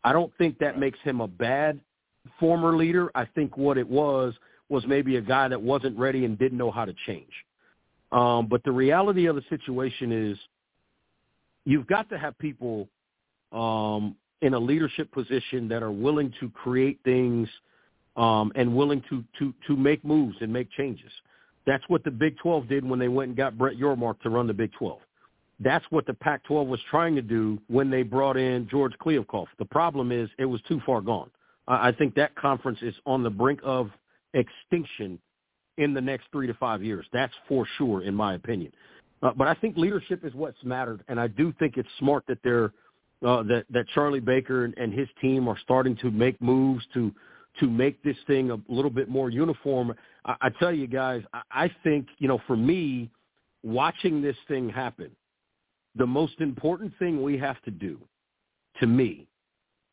I 0.05 0.13
don't 0.13 0.33
think 0.39 0.59
that 0.59 0.79
makes 0.79 0.99
him 1.03 1.21
a 1.21 1.29
bad 1.29 1.81
former 2.39 2.77
leader. 2.77 3.11
I 3.15 3.25
think 3.25 3.57
what 3.57 3.79
it 3.79 3.89
was 3.89 4.35
was 4.69 4.85
maybe 4.87 5.17
a 5.17 5.21
guy 5.21 5.49
that 5.49 5.61
wasn't 5.61 5.99
ready 5.99 6.25
and 6.25 6.39
didn't 6.39 6.59
know 6.59 6.71
how 6.71 6.85
to 6.85 6.95
change. 7.07 7.33
Um, 8.13 8.47
but 8.47 8.63
the 8.65 8.71
reality 8.71 9.27
of 9.27 9.35
the 9.35 9.43
situation 9.49 10.13
is 10.13 10.39
you've 11.65 11.87
got 11.87 12.09
to 12.11 12.19
have 12.19 12.39
people 12.39 12.89
um, 13.53 14.15
in 14.43 14.55
a 14.55 14.59
leadership 14.59 15.11
position 15.11 15.69
that 15.69 15.83
are 15.83 15.91
willing 15.91 16.33
to 16.41 16.51
create 16.51 16.99
things 17.05 17.49
um, 18.17 18.53
and 18.55 18.75
willing 18.75 19.03
to, 19.11 19.25
to, 19.39 19.53
to 19.67 19.77
make 19.77 20.05
moves 20.05 20.37
and 20.41 20.53
make 20.53 20.71
changes. 20.73 21.11
That's 21.67 21.85
what 21.89 22.05
the 22.05 22.11
Big 22.11 22.37
12 22.39 22.69
did 22.69 22.89
when 22.89 22.99
they 22.99 23.09
went 23.09 23.29
and 23.29 23.37
got 23.37 23.57
Brett 23.57 23.77
Yormark 23.77 24.21
to 24.21 24.31
run 24.31 24.47
the 24.47 24.55
Big 24.55 24.73
12. 24.73 24.99
That's 25.61 25.85
what 25.91 26.07
the 26.07 26.15
Pac-12 26.15 26.67
was 26.67 26.81
trying 26.91 27.15
to 27.15 27.23
do 27.23 27.59
when 27.69 27.91
they 27.91 28.03
brought 28.03 28.37
in 28.37 28.69
George 28.69 28.93
Kliavkoff. 29.01 29.47
The 29.59 29.65
problem 29.65 30.11
is 30.11 30.29
it 30.39 30.45
was 30.45 30.61
too 30.69 30.81
far 30.85 31.01
gone. 31.01 31.31
I 31.67 31.93
think 31.93 32.15
that 32.17 32.35
conference 32.35 32.81
is 32.83 32.95
on 33.07 33.23
the 33.23 33.31
brink 33.31 33.61
of 33.63 33.91
extinction 34.35 35.19
in 35.79 35.95
the 35.95 36.01
next 36.01 36.27
three 36.31 36.47
to 36.47 36.55
five 36.55 36.83
years. 36.83 37.07
That's 37.13 37.33
for 37.49 37.67
sure, 37.79 38.03
in 38.03 38.15
my 38.15 38.35
opinion. 38.35 38.73
Uh, 39.23 39.33
but 39.35 39.49
I 39.49 39.55
think 39.55 39.77
leadership 39.77 40.25
is 40.25 40.35
what's 40.35 40.63
mattered, 40.63 41.03
and 41.09 41.19
I 41.19 41.29
do 41.29 41.55
think 41.59 41.77
it's 41.77 41.89
smart 41.99 42.25
that 42.29 42.39
they're 42.45 42.73
uh, 43.25 43.43
that 43.45 43.65
that 43.71 43.87
Charlie 43.95 44.21
Baker 44.21 44.67
and, 44.67 44.75
and 44.77 44.93
his 44.93 45.09
team 45.23 45.49
are 45.49 45.57
starting 45.63 45.97
to 45.97 46.11
make 46.11 46.41
moves 46.43 46.85
to 46.93 47.11
to 47.61 47.69
make 47.69 48.03
this 48.03 48.17
thing 48.27 48.51
a 48.51 48.59
little 48.69 48.91
bit 48.91 49.09
more 49.09 49.31
uniform. 49.31 49.95
I, 50.25 50.37
I 50.43 50.49
tell 50.51 50.73
you 50.73 50.87
guys, 50.87 51.23
I, 51.33 51.43
I 51.51 51.71
think 51.83 52.09
you 52.19 52.29
know, 52.29 52.41
for 52.47 52.57
me, 52.57 53.11
watching 53.63 54.21
this 54.21 54.37
thing 54.49 54.69
happen, 54.69 55.11
the 55.97 56.07
most 56.07 56.41
important 56.41 56.93
thing 56.99 57.23
we 57.23 57.39
have 57.39 57.61
to 57.63 57.71
do, 57.71 57.99
to 58.81 58.87
me, 58.87 59.27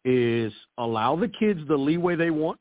is 0.03 0.51
allow 0.77 1.15
the 1.15 1.27
kids 1.27 1.59
the 1.67 1.77
leeway 1.77 2.15
they 2.15 2.31
want, 2.31 2.59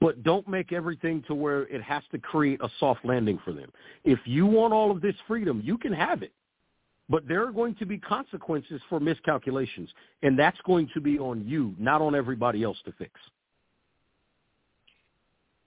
but 0.00 0.22
don't 0.22 0.48
make 0.48 0.72
everything 0.72 1.22
to 1.28 1.34
where 1.34 1.62
it 1.68 1.82
has 1.82 2.02
to 2.10 2.18
create 2.18 2.60
a 2.62 2.68
soft 2.80 3.04
landing 3.04 3.38
for 3.44 3.52
them. 3.52 3.70
If 4.04 4.18
you 4.24 4.46
want 4.46 4.72
all 4.72 4.90
of 4.90 5.00
this 5.00 5.14
freedom, 5.28 5.60
you 5.64 5.78
can 5.78 5.92
have 5.92 6.22
it. 6.22 6.32
But 7.10 7.26
there 7.26 7.44
are 7.44 7.50
going 7.50 7.74
to 7.76 7.86
be 7.86 7.98
consequences 7.98 8.80
for 8.88 9.00
miscalculations, 9.00 9.88
and 10.22 10.38
that's 10.38 10.58
going 10.64 10.88
to 10.94 11.00
be 11.00 11.18
on 11.18 11.44
you, 11.46 11.74
not 11.76 12.00
on 12.00 12.14
everybody 12.14 12.62
else 12.62 12.78
to 12.84 12.92
fix. 12.92 13.10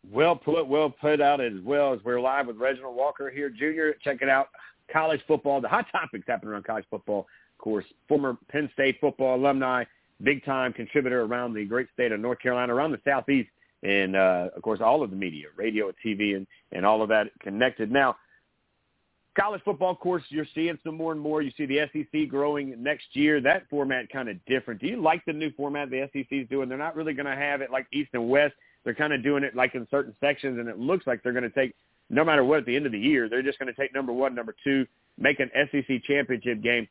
Well 0.10 0.38
put, 0.38 0.68
well 0.68 0.90
put 0.90 1.20
out 1.20 1.42
as 1.42 1.54
well 1.64 1.94
as 1.94 2.00
we're 2.06 2.22
live 2.22 2.48
with 2.48 2.58
Reginald 2.58 2.96
Walker 2.96 3.30
here, 3.30 3.50
Jr. 3.50 3.98
Check 4.04 4.22
it 4.22 4.30
out. 4.30 4.48
College 4.92 5.22
football, 5.28 5.60
the 5.60 5.68
hot 5.68 5.86
topics 5.92 6.24
happening 6.28 6.54
around 6.54 6.64
college 6.64 6.86
football. 6.90 7.28
Of 7.60 7.64
course, 7.64 7.86
former 8.08 8.38
Penn 8.50 8.70
State 8.74 8.98
football 9.02 9.36
alumni, 9.36 9.84
big 10.22 10.44
time 10.46 10.72
contributor 10.72 11.22
around 11.24 11.54
the 11.54 11.66
great 11.66 11.88
state 11.94 12.14
of 12.14 12.20
North 12.22 12.40
Carolina, 12.40 12.74
around 12.74 12.92
the 12.92 13.02
southeast, 13.06 13.50
and 13.82 14.16
uh, 14.16 14.50
of 14.56 14.62
course 14.62 14.80
all 14.82 15.04
of 15.04 15.10
the 15.10 15.16
media, 15.16 15.48
radio, 15.58 15.92
TV, 16.06 16.36
and 16.36 16.48
and 16.72 16.86
all 16.86 17.02
of 17.02 17.10
that 17.10 17.28
connected. 17.42 17.92
Now, 17.92 18.16
college 19.38 19.62
football, 19.64 19.96
course, 19.96 20.24
you're 20.30 20.48
seeing 20.54 20.78
some 20.84 20.96
more 20.96 21.12
and 21.12 21.22
more. 21.22 21.42
You 21.42 21.52
see 21.58 21.66
the 21.66 21.88
SEC 21.92 22.28
growing 22.30 22.82
next 22.82 23.06
year. 23.14 23.42
That 23.42 23.64
format 23.70 24.10
kind 24.10 24.30
of 24.30 24.44
different. 24.46 24.82
Do 24.82 24.88
you 24.88 25.02
like 25.02 25.24
the 25.26 25.34
new 25.34 25.52
format 25.52 25.90
the 25.90 26.10
SEC 26.14 26.28
is 26.32 26.48
doing? 26.50 26.70
They're 26.70 26.78
not 26.78 26.96
really 26.96 27.14
going 27.14 27.26
to 27.26 27.36
have 27.36 27.62
it 27.62 27.72
like 27.72 27.88
East 27.92 28.10
and 28.14 28.30
West. 28.30 28.54
They're 28.84 28.94
kind 28.94 29.14
of 29.14 29.24
doing 29.24 29.44
it 29.44 29.56
like 29.56 29.76
in 29.76 29.88
certain 29.90 30.16
sections, 30.20 30.60
and 30.60 30.68
it 30.68 30.80
looks 30.80 31.08
like 31.08 31.24
they're 31.24 31.32
going 31.32 31.44
to 31.44 31.50
take 31.50 31.74
no 32.10 32.24
matter 32.24 32.44
what 32.44 32.60
at 32.60 32.66
the 32.66 32.76
end 32.76 32.86
of 32.86 32.92
the 32.92 33.00
year. 33.00 33.30
They're 33.30 33.42
just 33.42 33.60
going 33.60 33.74
to 33.74 33.80
take 33.80 33.94
number 33.94 34.12
one, 34.12 34.36
number 34.36 34.56
two, 34.64 34.86
make 35.18 35.40
an 35.40 35.50
SEC 35.72 36.04
championship 36.04 36.62
game 36.62 36.88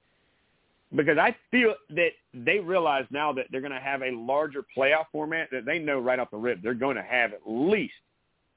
because 0.95 1.19
I 1.19 1.35
feel 1.51 1.75
that 1.91 2.11
they 2.35 2.59
realize 2.59 3.07
now 3.11 3.33
that 3.33 3.47
they're 3.51 3.61
going 3.61 3.73
to 3.73 3.81
have 3.81 4.03
a 4.03 4.11
larger 4.11 4.65
playoff 4.77 5.07
format 5.11 5.49
that 5.51 5.65
they 5.65 5.79
know 5.79 5.99
right 5.99 6.19
off 6.19 6.31
the 6.31 6.37
rip 6.37 6.63
they're 6.63 6.75
going 6.75 6.97
to 6.97 7.03
have 7.03 7.33
at 7.33 7.41
least 7.47 7.95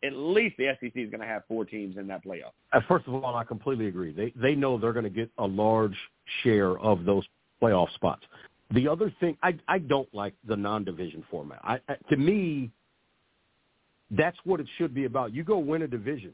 at 0.04 0.14
least 0.14 0.56
the 0.58 0.68
SEC 0.80 0.92
is 0.96 1.10
going 1.10 1.22
to 1.22 1.28
have 1.28 1.44
four 1.48 1.66
teams 1.66 1.98
in 1.98 2.08
that 2.08 2.24
playoff. 2.24 2.52
Uh, 2.74 2.82
first 2.88 3.08
of 3.08 3.14
all, 3.14 3.36
I 3.36 3.44
completely 3.44 3.88
agree. 3.88 4.12
They 4.12 4.34
they 4.40 4.56
know 4.56 4.78
they're 4.78 4.94
going 4.94 5.04
to 5.04 5.10
get 5.10 5.32
a 5.38 5.46
large 5.46 5.96
share 6.44 6.78
of 6.80 7.06
those 7.06 7.24
playoff 7.62 7.94
spots. 7.96 8.24
The 8.72 8.88
other 8.88 9.14
thing, 9.20 9.38
I 9.42 9.58
I 9.68 9.80
don't 9.80 10.12
like 10.14 10.34
the 10.48 10.56
non-division 10.56 11.24
format. 11.32 11.60
I, 11.64 11.80
I 11.88 11.96
to 12.10 12.18
me, 12.18 12.72
that's 14.12 14.38
what 14.44 14.60
it 14.60 14.68
should 14.78 14.94
be 14.94 15.06
about. 15.06 15.34
You 15.34 15.44
go 15.44 15.58
win 15.58 15.82
a 15.84 15.88
division, 15.88 16.34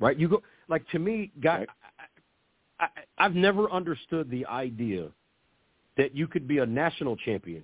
right? 0.00 0.18
You 0.18 0.28
go 0.28 0.42
like 0.68 0.86
to 0.88 0.98
me, 0.98 1.30
guy. 1.42 1.58
Right. 1.58 1.68
I, 2.80 2.88
I've 3.18 3.34
never 3.34 3.70
understood 3.70 4.28
the 4.30 4.44
idea 4.46 5.08
that 5.96 6.14
you 6.14 6.26
could 6.26 6.48
be 6.48 6.58
a 6.58 6.66
national 6.66 7.16
champion 7.16 7.62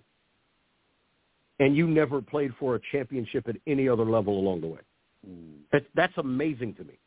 and 1.59 1.77
you 1.77 1.87
never 1.87 2.23
played 2.23 2.53
for 2.59 2.75
a 2.75 2.81
championship 2.91 3.49
at 3.49 3.57
any 3.67 3.89
other 3.89 4.05
level 4.05 4.39
along 4.39 4.63
the 4.63 4.67
way. 4.67 4.81
Mm. 5.29 5.59
That, 5.73 5.85
that's 5.95 6.17
amazing 6.17 6.75
to 6.75 6.85
me. 6.85 6.99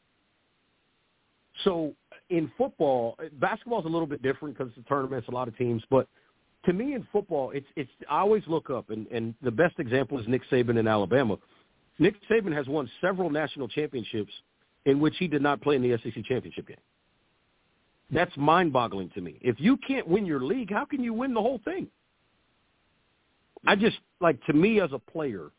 So 1.64 1.94
in 2.30 2.52
football, 2.58 3.18
basketball 3.34 3.80
is 3.80 3.86
a 3.86 3.90
little 3.90 4.08
bit 4.08 4.22
different 4.22 4.58
because 4.58 4.72
it's 4.76 4.86
a 4.86 4.90
tournament, 4.90 5.20
it's 5.20 5.28
a 5.28 5.36
lot 5.36 5.48
of 5.48 5.58
teams. 5.58 5.84
But 5.90 6.08
to 6.66 6.74
me, 6.74 6.94
in 6.94 7.06
football, 7.12 7.52
it's 7.52 7.68
it's. 7.76 7.90
I 8.10 8.20
always 8.20 8.44
look 8.48 8.70
up, 8.70 8.90
and 8.90 9.06
and 9.08 9.36
the 9.42 9.52
best 9.52 9.80
example 9.80 10.20
is 10.20 10.28
Nick 10.28 10.42
Saban 10.50 10.80
in 10.80 10.88
Alabama. 10.88 11.38
Nick 12.00 12.16
Saban 12.30 12.54
has 12.54 12.68
won 12.68 12.90
several 13.02 13.30
national 13.30 13.68
championships 13.68 14.32
in 14.86 15.00
which 15.00 15.16
he 15.18 15.28
did 15.28 15.42
not 15.42 15.62
play 15.62 15.76
in 15.76 15.82
the 15.82 15.98
SEC 15.98 16.24
championship 16.26 16.68
game. 16.68 16.78
That's 18.12 18.36
mind-boggling 18.36 19.12
to 19.12 19.22
me. 19.22 19.38
If 19.42 19.60
you 19.60 19.78
can't 19.78 20.08
win 20.08 20.26
your 20.26 20.42
league, 20.42 20.72
how 20.72 20.86
can 20.86 21.04
you 21.04 21.14
win 21.14 21.34
the 21.34 21.42
whole 21.42 21.62
thing? 21.64 21.88
I 23.66 23.76
just 23.76 23.98
like 24.20 24.44
to 24.46 24.54
me 24.54 24.82
as 24.82 24.90
a 24.92 25.00
player, 25.00 25.52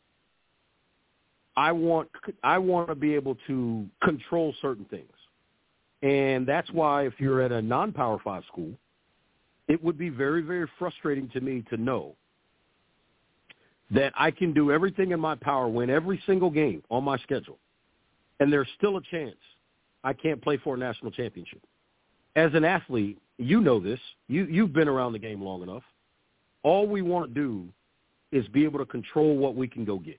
I 1.56 1.72
want 1.72 2.08
I 2.42 2.58
want 2.58 2.88
to 2.88 2.94
be 2.94 3.14
able 3.14 3.36
to 3.46 3.86
control 4.02 4.54
certain 4.60 4.84
things. 4.86 5.12
And 6.02 6.46
that's 6.46 6.70
why 6.70 7.06
if 7.06 7.14
you're 7.18 7.40
at 7.40 7.52
a 7.52 7.62
non-power 7.62 8.18
5 8.22 8.42
school, 8.46 8.72
it 9.68 9.82
would 9.82 9.98
be 9.98 10.08
very 10.08 10.42
very 10.42 10.68
frustrating 10.78 11.28
to 11.30 11.40
me 11.40 11.64
to 11.70 11.76
know 11.76 12.14
that 13.90 14.12
I 14.16 14.30
can 14.30 14.52
do 14.52 14.72
everything 14.72 15.12
in 15.12 15.20
my 15.20 15.34
power, 15.34 15.68
win 15.68 15.90
every 15.90 16.20
single 16.26 16.50
game 16.50 16.82
on 16.90 17.04
my 17.04 17.18
schedule, 17.18 17.58
and 18.40 18.52
there's 18.52 18.68
still 18.76 18.96
a 18.96 19.02
chance 19.10 19.36
I 20.02 20.12
can't 20.12 20.42
play 20.42 20.56
for 20.56 20.74
a 20.74 20.78
national 20.78 21.12
championship 21.12 21.60
as 22.36 22.52
an 22.54 22.64
athlete, 22.64 23.18
you 23.38 23.60
know 23.60 23.80
this. 23.80 24.00
You 24.28 24.44
you've 24.44 24.72
been 24.72 24.88
around 24.88 25.12
the 25.12 25.18
game 25.18 25.42
long 25.42 25.62
enough. 25.62 25.82
All 26.62 26.86
we 26.86 27.02
want 27.02 27.28
to 27.28 27.34
do 27.34 27.68
is 28.32 28.46
be 28.48 28.64
able 28.64 28.78
to 28.78 28.86
control 28.86 29.36
what 29.36 29.54
we 29.54 29.68
can 29.68 29.84
go 29.84 29.98
get. 29.98 30.18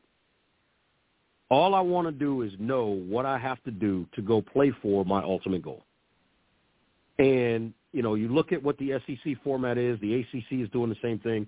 All 1.50 1.76
I 1.76 1.82
want 1.82 2.08
to 2.08 2.12
do 2.12 2.42
is 2.42 2.52
know 2.60 2.88
what 2.88 3.26
I 3.26 3.38
have 3.38 3.62
to 3.64 3.72
do 3.72 4.08
to 4.16 4.22
go 4.22 4.42
play 4.42 4.72
for 4.82 5.06
my 5.06 5.22
ultimate 5.22 5.62
goal. 5.62 5.84
And, 7.20 7.74
you 7.92 8.02
know, 8.02 8.16
you 8.16 8.28
look 8.30 8.52
at 8.52 8.62
what 8.62 8.78
the 8.78 9.00
SEC 9.06 9.36
format 9.44 9.78
is, 9.78 10.00
the 10.02 10.16
ACC 10.22 10.62
is 10.64 10.70
doing 10.70 10.90
the 10.90 10.98
same 11.02 11.20
thing. 11.20 11.48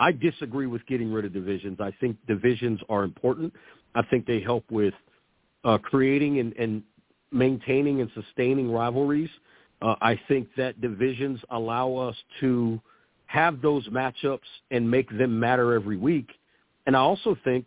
I 0.00 0.12
disagree 0.12 0.66
with 0.66 0.84
getting 0.86 1.12
rid 1.12 1.24
of 1.24 1.32
divisions. 1.32 1.78
I 1.80 1.92
think 2.00 2.16
divisions 2.26 2.80
are 2.88 3.04
important. 3.04 3.52
I 3.94 4.02
think 4.02 4.26
they 4.26 4.40
help 4.40 4.64
with 4.70 4.94
uh, 5.64 5.78
creating 5.78 6.40
and, 6.40 6.52
and 6.56 6.82
maintaining 7.32 8.00
and 8.00 8.10
sustaining 8.14 8.70
rivalries– 8.70 9.30
uh, 9.80 9.94
I 10.00 10.20
think 10.28 10.48
that 10.56 10.80
divisions 10.80 11.40
allow 11.50 11.94
us 11.94 12.16
to 12.40 12.80
have 13.26 13.60
those 13.60 13.86
matchups 13.88 14.40
and 14.70 14.90
make 14.90 15.16
them 15.16 15.38
matter 15.38 15.74
every 15.74 15.96
week. 15.96 16.28
And 16.86 16.96
I 16.96 17.00
also 17.00 17.36
think, 17.44 17.66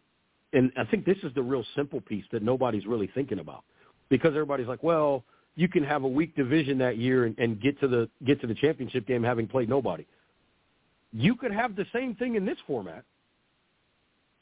and 0.53 0.71
I 0.77 0.85
think 0.85 1.05
this 1.05 1.17
is 1.23 1.33
the 1.33 1.41
real 1.41 1.63
simple 1.75 2.01
piece 2.01 2.25
that 2.31 2.43
nobody's 2.43 2.85
really 2.85 3.09
thinking 3.13 3.39
about, 3.39 3.63
because 4.09 4.29
everybody's 4.29 4.67
like, 4.67 4.83
well, 4.83 5.23
you 5.55 5.67
can 5.67 5.83
have 5.83 6.03
a 6.03 6.07
weak 6.07 6.35
division 6.35 6.77
that 6.79 6.97
year 6.97 7.25
and, 7.25 7.37
and 7.37 7.61
get 7.61 7.79
to 7.81 7.87
the 7.87 8.09
get 8.25 8.39
to 8.41 8.47
the 8.47 8.55
championship 8.55 9.07
game 9.07 9.23
having 9.23 9.47
played 9.47 9.69
nobody. 9.69 10.05
You 11.13 11.35
could 11.35 11.51
have 11.51 11.75
the 11.75 11.85
same 11.93 12.15
thing 12.15 12.35
in 12.35 12.45
this 12.45 12.57
format 12.65 13.03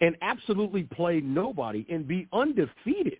and 0.01 0.15
absolutely 0.21 0.83
play 0.83 1.19
nobody 1.19 1.85
and 1.89 2.07
be 2.07 2.27
undefeated 2.31 3.19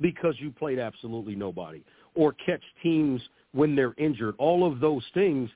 because 0.00 0.34
you 0.38 0.50
played 0.50 0.78
absolutely 0.78 1.34
nobody 1.34 1.82
or 2.14 2.32
catch 2.32 2.62
teams– 2.82 3.20
when 3.52 3.76
they're 3.76 3.94
injured, 3.98 4.34
all 4.38 4.70
of 4.70 4.80
those 4.80 5.04
things. 5.14 5.50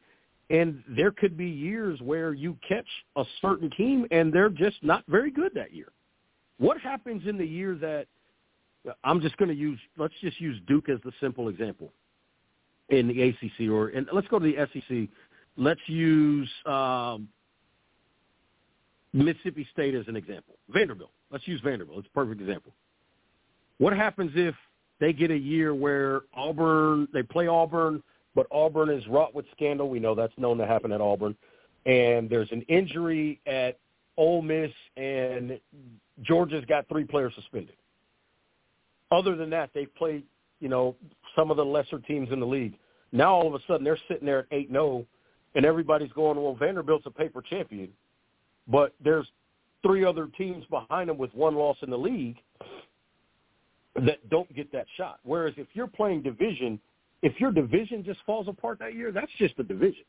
And 0.48 0.82
there 0.88 1.10
could 1.10 1.36
be 1.36 1.46
years 1.46 2.00
where 2.00 2.32
you 2.32 2.56
catch 2.66 2.86
a 3.16 3.24
certain 3.40 3.70
team 3.76 4.06
and 4.10 4.32
they're 4.32 4.48
just 4.48 4.76
not 4.82 5.02
very 5.08 5.30
good 5.30 5.52
that 5.54 5.74
year. 5.74 5.88
What 6.58 6.80
happens 6.80 7.22
in 7.26 7.36
the 7.36 7.46
year 7.46 7.74
that 7.76 8.06
I'm 9.04 9.20
just 9.20 9.36
going 9.36 9.48
to 9.48 9.54
use, 9.54 9.78
let's 9.96 10.14
just 10.20 10.40
use 10.40 10.60
Duke 10.66 10.88
as 10.88 10.98
the 11.04 11.12
simple 11.20 11.48
example 11.48 11.92
in 12.88 13.08
the 13.08 13.22
ACC 13.22 13.68
or, 13.70 13.88
and 13.88 14.06
let's 14.12 14.28
go 14.28 14.38
to 14.38 14.44
the 14.44 14.56
SEC. 14.72 15.08
Let's 15.56 15.80
use 15.86 16.48
um, 16.66 17.28
Mississippi 19.12 19.66
State 19.72 19.94
as 19.94 20.06
an 20.08 20.16
example. 20.16 20.54
Vanderbilt. 20.68 21.10
Let's 21.30 21.46
use 21.48 21.60
Vanderbilt. 21.62 21.98
It's 22.00 22.08
a 22.08 22.14
perfect 22.14 22.40
example. 22.40 22.72
What 23.78 23.94
happens 23.94 24.32
if 24.34 24.54
they 25.00 25.12
get 25.12 25.30
a 25.30 25.36
year 25.36 25.74
where 25.74 26.22
Auburn, 26.34 27.08
they 27.12 27.22
play 27.22 27.46
Auburn, 27.46 28.02
but 28.34 28.46
Auburn 28.50 28.90
is 28.90 29.06
wrought 29.08 29.34
with 29.34 29.46
scandal. 29.52 29.88
We 29.88 29.98
know 29.98 30.14
that's 30.14 30.32
known 30.38 30.58
to 30.58 30.66
happen 30.66 30.92
at 30.92 31.00
Auburn. 31.00 31.36
And 31.84 32.28
there's 32.28 32.50
an 32.52 32.62
injury 32.62 33.40
at 33.46 33.78
Ole 34.16 34.42
Miss, 34.42 34.70
and 34.96 35.60
Georgia's 36.22 36.64
got 36.66 36.88
three 36.88 37.04
players 37.04 37.32
suspended. 37.34 37.76
Other 39.10 39.36
than 39.36 39.50
that, 39.50 39.70
they've 39.74 39.94
played, 39.94 40.24
you 40.60 40.68
know, 40.68 40.96
some 41.34 41.50
of 41.50 41.56
the 41.56 41.64
lesser 41.64 41.98
teams 41.98 42.30
in 42.32 42.40
the 42.40 42.46
league. 42.46 42.74
Now 43.12 43.34
all 43.34 43.46
of 43.46 43.54
a 43.54 43.64
sudden 43.66 43.84
they're 43.84 43.98
sitting 44.08 44.26
there 44.26 44.40
at 44.40 44.46
eight 44.50 44.70
zero, 44.70 44.84
oh, 44.84 45.06
and 45.54 45.64
everybody's 45.64 46.12
going, 46.12 46.36
well, 46.42 46.54
Vanderbilt's 46.54 47.06
a 47.06 47.10
paper 47.10 47.42
champion, 47.42 47.88
but 48.66 48.94
there's 49.02 49.26
three 49.82 50.04
other 50.04 50.28
teams 50.36 50.64
behind 50.70 51.08
them 51.08 51.18
with 51.18 51.32
one 51.34 51.54
loss 51.54 51.76
in 51.82 51.90
the 51.90 51.98
league 51.98 52.36
that 54.04 54.28
don't 54.28 54.52
get 54.54 54.70
that 54.72 54.86
shot. 54.96 55.20
Whereas 55.22 55.54
if 55.56 55.68
you're 55.72 55.86
playing 55.86 56.22
division, 56.22 56.78
if 57.22 57.40
your 57.40 57.52
division 57.52 58.04
just 58.04 58.20
falls 58.26 58.48
apart 58.48 58.78
that 58.80 58.94
year, 58.94 59.12
that's 59.12 59.30
just 59.38 59.54
a 59.58 59.62
division. 59.62 60.04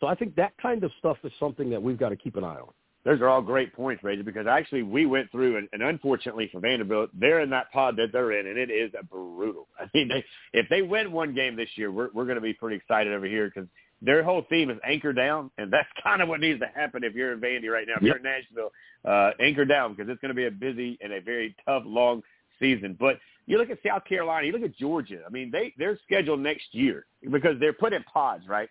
So 0.00 0.06
I 0.06 0.14
think 0.14 0.36
that 0.36 0.52
kind 0.60 0.84
of 0.84 0.92
stuff 0.98 1.16
is 1.24 1.32
something 1.40 1.70
that 1.70 1.82
we've 1.82 1.98
got 1.98 2.10
to 2.10 2.16
keep 2.16 2.36
an 2.36 2.44
eye 2.44 2.60
on. 2.60 2.72
Those 3.04 3.20
are 3.20 3.28
all 3.28 3.42
great 3.42 3.74
points, 3.74 4.02
Reggie, 4.02 4.22
because 4.22 4.46
actually 4.46 4.82
we 4.82 5.04
went 5.04 5.30
through, 5.30 5.58
and, 5.58 5.68
and 5.72 5.82
unfortunately 5.82 6.48
for 6.50 6.60
Vanderbilt, 6.60 7.10
they're 7.12 7.40
in 7.40 7.50
that 7.50 7.70
pod 7.70 7.96
that 7.96 8.12
they're 8.12 8.32
in, 8.32 8.46
and 8.46 8.58
it 8.58 8.70
is 8.70 8.92
brutal. 9.10 9.68
I 9.78 9.84
mean, 9.92 10.08
they, 10.08 10.24
if 10.58 10.66
they 10.70 10.80
win 10.80 11.12
one 11.12 11.34
game 11.34 11.54
this 11.54 11.68
year, 11.76 11.92
we're, 11.92 12.08
we're 12.14 12.24
going 12.24 12.36
to 12.36 12.40
be 12.40 12.54
pretty 12.54 12.76
excited 12.76 13.12
over 13.12 13.26
here 13.26 13.52
because 13.54 13.68
their 14.00 14.22
whole 14.22 14.42
theme 14.48 14.70
is 14.70 14.78
anchor 14.88 15.12
down, 15.12 15.50
and 15.58 15.70
that's 15.72 15.88
kind 16.02 16.22
of 16.22 16.28
what 16.28 16.40
needs 16.40 16.60
to 16.60 16.66
happen 16.74 17.04
if 17.04 17.14
you're 17.14 17.32
in 17.32 17.40
Vandy 17.40 17.68
right 17.68 17.86
now. 17.86 17.94
If 17.96 18.02
you're 18.02 18.16
in 18.16 18.22
Nashville, 18.22 18.72
uh, 19.04 19.32
anchor 19.38 19.66
down 19.66 19.94
because 19.94 20.10
it's 20.10 20.20
going 20.22 20.30
to 20.30 20.34
be 20.34 20.46
a 20.46 20.50
busy 20.50 20.98
and 21.02 21.12
a 21.12 21.20
very 21.20 21.54
tough, 21.66 21.82
long 21.84 22.22
season. 22.58 22.96
But 22.98 23.18
you 23.44 23.58
look 23.58 23.68
at 23.68 23.78
South 23.86 24.06
Carolina, 24.06 24.46
you 24.46 24.52
look 24.52 24.62
at 24.62 24.74
Georgia. 24.76 25.20
I 25.26 25.30
mean, 25.30 25.50
they 25.50 25.74
they're 25.76 25.98
scheduled 26.06 26.40
next 26.40 26.66
year 26.72 27.04
because 27.30 27.60
they're 27.60 27.74
put 27.74 27.92
in 27.92 28.02
pods, 28.04 28.48
right? 28.48 28.70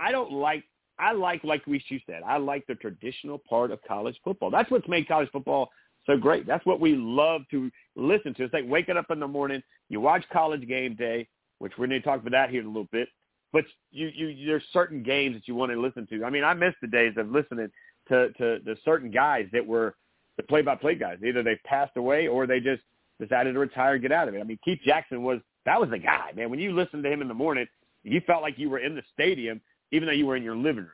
I 0.00 0.10
don't 0.10 0.32
like 0.32 0.64
I 1.02 1.12
like, 1.12 1.42
like 1.44 1.66
we 1.66 1.82
you 1.88 2.00
said, 2.06 2.22
I 2.26 2.38
like 2.38 2.66
the 2.66 2.76
traditional 2.76 3.38
part 3.38 3.70
of 3.70 3.80
college 3.86 4.16
football. 4.22 4.50
That's 4.50 4.70
what's 4.70 4.88
made 4.88 5.08
college 5.08 5.28
football 5.32 5.70
so 6.06 6.16
great. 6.16 6.46
That's 6.46 6.64
what 6.66 6.80
we 6.80 6.96
love 6.96 7.42
to 7.50 7.70
listen 7.94 8.34
to. 8.34 8.44
It's 8.44 8.54
like 8.54 8.64
waking 8.66 8.96
up 8.96 9.10
in 9.10 9.20
the 9.20 9.28
morning, 9.28 9.62
you 9.88 10.00
watch 10.00 10.24
college 10.32 10.66
game 10.66 10.94
day, 10.94 11.28
which 11.58 11.72
we're 11.78 11.86
going 11.86 12.00
to 12.00 12.06
talk 12.06 12.20
about 12.20 12.32
that 12.32 12.50
here 12.50 12.60
in 12.60 12.66
a 12.66 12.70
little 12.70 12.88
bit. 12.90 13.08
But 13.52 13.64
you, 13.90 14.08
you, 14.08 14.46
there's 14.46 14.62
certain 14.72 15.02
games 15.02 15.36
that 15.36 15.46
you 15.46 15.54
want 15.54 15.70
to 15.72 15.80
listen 15.80 16.06
to. 16.08 16.24
I 16.24 16.30
mean, 16.30 16.42
I 16.42 16.54
miss 16.54 16.74
the 16.80 16.88
days 16.88 17.14
of 17.16 17.30
listening 17.30 17.68
to 18.08 18.30
to 18.32 18.58
the 18.64 18.76
certain 18.84 19.10
guys 19.10 19.46
that 19.52 19.64
were 19.64 19.94
the 20.36 20.42
play-by-play 20.42 20.94
guys. 20.96 21.18
Either 21.24 21.42
they 21.42 21.56
passed 21.64 21.96
away 21.96 22.26
or 22.26 22.46
they 22.46 22.60
just 22.60 22.82
decided 23.20 23.52
to 23.52 23.58
retire 23.58 23.92
and 23.92 24.02
get 24.02 24.10
out 24.10 24.26
of 24.26 24.34
it. 24.34 24.40
I 24.40 24.44
mean, 24.44 24.58
Keith 24.64 24.80
Jackson 24.84 25.22
was 25.22 25.40
that 25.66 25.80
was 25.80 25.90
the 25.90 25.98
guy, 25.98 26.32
man. 26.34 26.50
When 26.50 26.58
you 26.58 26.74
listened 26.74 27.04
to 27.04 27.12
him 27.12 27.22
in 27.22 27.28
the 27.28 27.34
morning, 27.34 27.66
you 28.02 28.20
felt 28.26 28.42
like 28.42 28.58
you 28.58 28.70
were 28.70 28.78
in 28.78 28.96
the 28.96 29.02
stadium 29.12 29.60
even 29.92 30.06
though 30.06 30.12
you 30.12 30.26
were 30.26 30.36
in 30.36 30.42
your 30.42 30.56
living 30.56 30.84
room. 30.84 30.90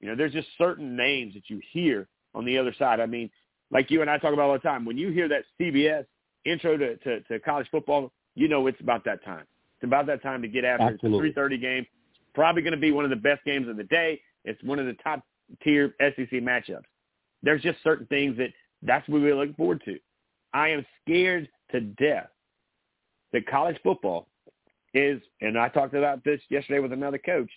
You 0.00 0.08
know, 0.08 0.16
there's 0.16 0.32
just 0.32 0.48
certain 0.56 0.96
names 0.96 1.34
that 1.34 1.50
you 1.50 1.60
hear 1.72 2.08
on 2.34 2.44
the 2.44 2.56
other 2.56 2.74
side. 2.78 3.00
I 3.00 3.06
mean, 3.06 3.30
like 3.70 3.90
you 3.90 4.00
and 4.00 4.08
I 4.08 4.18
talk 4.18 4.32
about 4.32 4.48
all 4.48 4.52
the 4.52 4.60
time, 4.60 4.84
when 4.84 4.96
you 4.96 5.10
hear 5.10 5.28
that 5.28 5.44
CBS 5.60 6.06
intro 6.44 6.76
to, 6.76 6.96
to, 6.96 7.20
to 7.22 7.40
college 7.40 7.66
football, 7.70 8.12
you 8.34 8.48
know 8.48 8.66
it's 8.68 8.80
about 8.80 9.04
that 9.04 9.24
time. 9.24 9.44
It's 9.76 9.84
about 9.84 10.06
that 10.06 10.22
time 10.22 10.42
to 10.42 10.48
get 10.48 10.64
after 10.64 10.86
Absolutely. 10.86 11.28
It's 11.28 11.36
a 11.36 11.40
3.30 11.40 11.60
game. 11.60 11.86
Probably 12.34 12.62
going 12.62 12.72
to 12.72 12.78
be 12.78 12.92
one 12.92 13.04
of 13.04 13.10
the 13.10 13.16
best 13.16 13.44
games 13.44 13.68
of 13.68 13.76
the 13.76 13.84
day. 13.84 14.20
It's 14.44 14.62
one 14.62 14.78
of 14.78 14.86
the 14.86 14.94
top 14.94 15.22
tier 15.62 15.94
SEC 16.00 16.30
matchups. 16.30 16.84
There's 17.42 17.62
just 17.62 17.78
certain 17.82 18.06
things 18.06 18.36
that 18.38 18.50
that's 18.82 19.08
what 19.08 19.22
we 19.22 19.32
look 19.32 19.56
forward 19.56 19.82
to. 19.84 19.98
I 20.52 20.68
am 20.68 20.86
scared 21.04 21.48
to 21.72 21.80
death 21.80 22.28
that 23.32 23.46
college 23.46 23.76
football 23.82 24.28
is, 24.94 25.20
and 25.40 25.58
I 25.58 25.68
talked 25.68 25.94
about 25.94 26.24
this 26.24 26.40
yesterday 26.48 26.80
with 26.80 26.92
another 26.92 27.18
coach, 27.18 27.50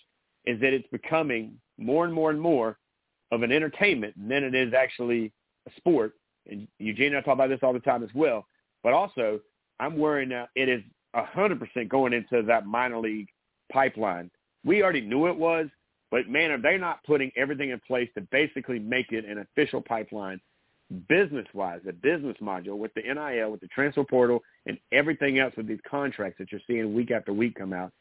is 0.44 0.60
that 0.60 0.72
it's 0.72 0.88
becoming 0.88 1.58
more 1.78 2.04
and 2.04 2.12
more 2.12 2.30
and 2.30 2.40
more 2.40 2.78
of 3.30 3.42
an 3.42 3.52
entertainment 3.52 4.14
than 4.16 4.44
it 4.44 4.54
is 4.54 4.74
actually 4.74 5.32
a 5.66 5.70
sport. 5.76 6.12
And 6.50 6.66
Eugene 6.78 7.08
and 7.08 7.18
I 7.18 7.20
talk 7.20 7.34
about 7.34 7.48
this 7.48 7.60
all 7.62 7.72
the 7.72 7.80
time 7.80 8.02
as 8.02 8.10
well. 8.14 8.46
But 8.82 8.92
also, 8.92 9.40
I'm 9.80 9.96
worrying 9.96 10.30
now 10.30 10.48
it 10.54 10.68
is 10.68 10.82
100% 11.14 11.88
going 11.88 12.12
into 12.12 12.42
that 12.42 12.66
minor 12.66 12.98
league 12.98 13.28
pipeline. 13.72 14.30
We 14.64 14.82
already 14.82 15.00
knew 15.00 15.26
it 15.28 15.36
was, 15.36 15.68
but 16.10 16.28
man, 16.28 16.50
are 16.50 16.60
they 16.60 16.76
not 16.76 17.02
putting 17.04 17.30
everything 17.36 17.70
in 17.70 17.80
place 17.86 18.08
to 18.14 18.20
basically 18.30 18.78
make 18.78 19.12
it 19.12 19.24
an 19.24 19.38
official 19.38 19.80
pipeline 19.80 20.40
business-wise, 21.08 21.80
a 21.88 21.92
business 21.92 22.36
module 22.42 22.76
with 22.76 22.92
the 22.94 23.02
NIL, 23.02 23.50
with 23.50 23.60
the 23.60 23.68
transfer 23.68 24.04
portal, 24.04 24.42
and 24.66 24.78
everything 24.92 25.38
else 25.38 25.54
with 25.56 25.66
these 25.66 25.80
contracts 25.88 26.38
that 26.38 26.52
you're 26.52 26.60
seeing 26.66 26.94
week 26.94 27.10
after 27.10 27.32
week 27.32 27.54
come 27.54 27.72
out 27.72 27.92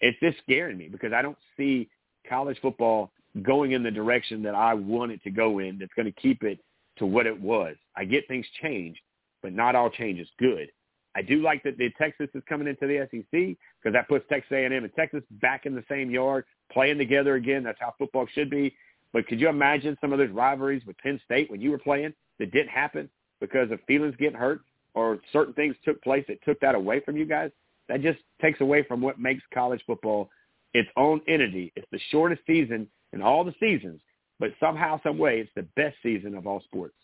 it's 0.00 0.18
just 0.20 0.38
scaring 0.38 0.78
me 0.78 0.88
because 0.88 1.12
I 1.12 1.22
don't 1.22 1.38
see 1.56 1.88
college 2.28 2.58
football 2.60 3.10
going 3.42 3.72
in 3.72 3.82
the 3.82 3.90
direction 3.90 4.42
that 4.42 4.54
I 4.54 4.74
want 4.74 5.12
it 5.12 5.22
to 5.24 5.30
go 5.30 5.58
in 5.60 5.78
that's 5.78 5.92
going 5.94 6.06
to 6.06 6.20
keep 6.20 6.42
it 6.42 6.58
to 6.98 7.06
what 7.06 7.26
it 7.26 7.40
was. 7.40 7.76
I 7.96 8.04
get 8.04 8.26
things 8.28 8.46
change, 8.60 9.00
but 9.42 9.52
not 9.52 9.74
all 9.74 9.90
change 9.90 10.18
is 10.18 10.28
good. 10.38 10.68
I 11.14 11.22
do 11.22 11.42
like 11.42 11.62
that 11.64 11.76
the 11.76 11.90
Texas 11.98 12.28
is 12.34 12.42
coming 12.48 12.68
into 12.68 12.86
the 12.86 13.08
SEC 13.10 13.30
because 13.30 13.92
that 13.92 14.08
puts 14.08 14.28
Texas 14.28 14.52
A&M 14.52 14.72
and 14.72 14.94
Texas 14.94 15.22
back 15.42 15.66
in 15.66 15.74
the 15.74 15.84
same 15.88 16.10
yard, 16.10 16.44
playing 16.72 16.98
together 16.98 17.34
again. 17.34 17.64
That's 17.64 17.80
how 17.80 17.94
football 17.98 18.26
should 18.32 18.48
be. 18.48 18.74
But 19.12 19.26
could 19.26 19.40
you 19.40 19.48
imagine 19.48 19.98
some 20.00 20.12
of 20.12 20.18
those 20.18 20.30
rivalries 20.30 20.84
with 20.86 20.96
Penn 20.98 21.20
State 21.24 21.50
when 21.50 21.60
you 21.60 21.72
were 21.72 21.78
playing 21.78 22.14
that 22.38 22.52
didn't 22.52 22.68
happen 22.68 23.08
because 23.40 23.70
of 23.72 23.80
feelings 23.88 24.14
getting 24.18 24.38
hurt 24.38 24.60
or 24.94 25.18
certain 25.32 25.54
things 25.54 25.74
took 25.84 26.00
place 26.02 26.24
that 26.28 26.42
took 26.44 26.60
that 26.60 26.76
away 26.76 27.00
from 27.00 27.16
you 27.16 27.24
guys? 27.24 27.50
That 27.90 28.02
just 28.02 28.20
takes 28.40 28.60
away 28.60 28.84
from 28.84 29.00
what 29.00 29.18
makes 29.18 29.42
college 29.52 29.82
football 29.86 30.30
its 30.72 30.88
own 30.96 31.20
entity. 31.26 31.72
It's 31.74 31.86
the 31.90 31.98
shortest 32.10 32.42
season 32.46 32.86
in 33.12 33.20
all 33.20 33.42
the 33.42 33.54
seasons, 33.58 34.00
but 34.38 34.50
somehow, 34.60 35.00
some 35.02 35.18
way, 35.18 35.40
it's 35.40 35.50
the 35.56 35.66
best 35.74 35.96
season 36.02 36.36
of 36.36 36.46
all 36.46 36.60
sports. 36.62 36.94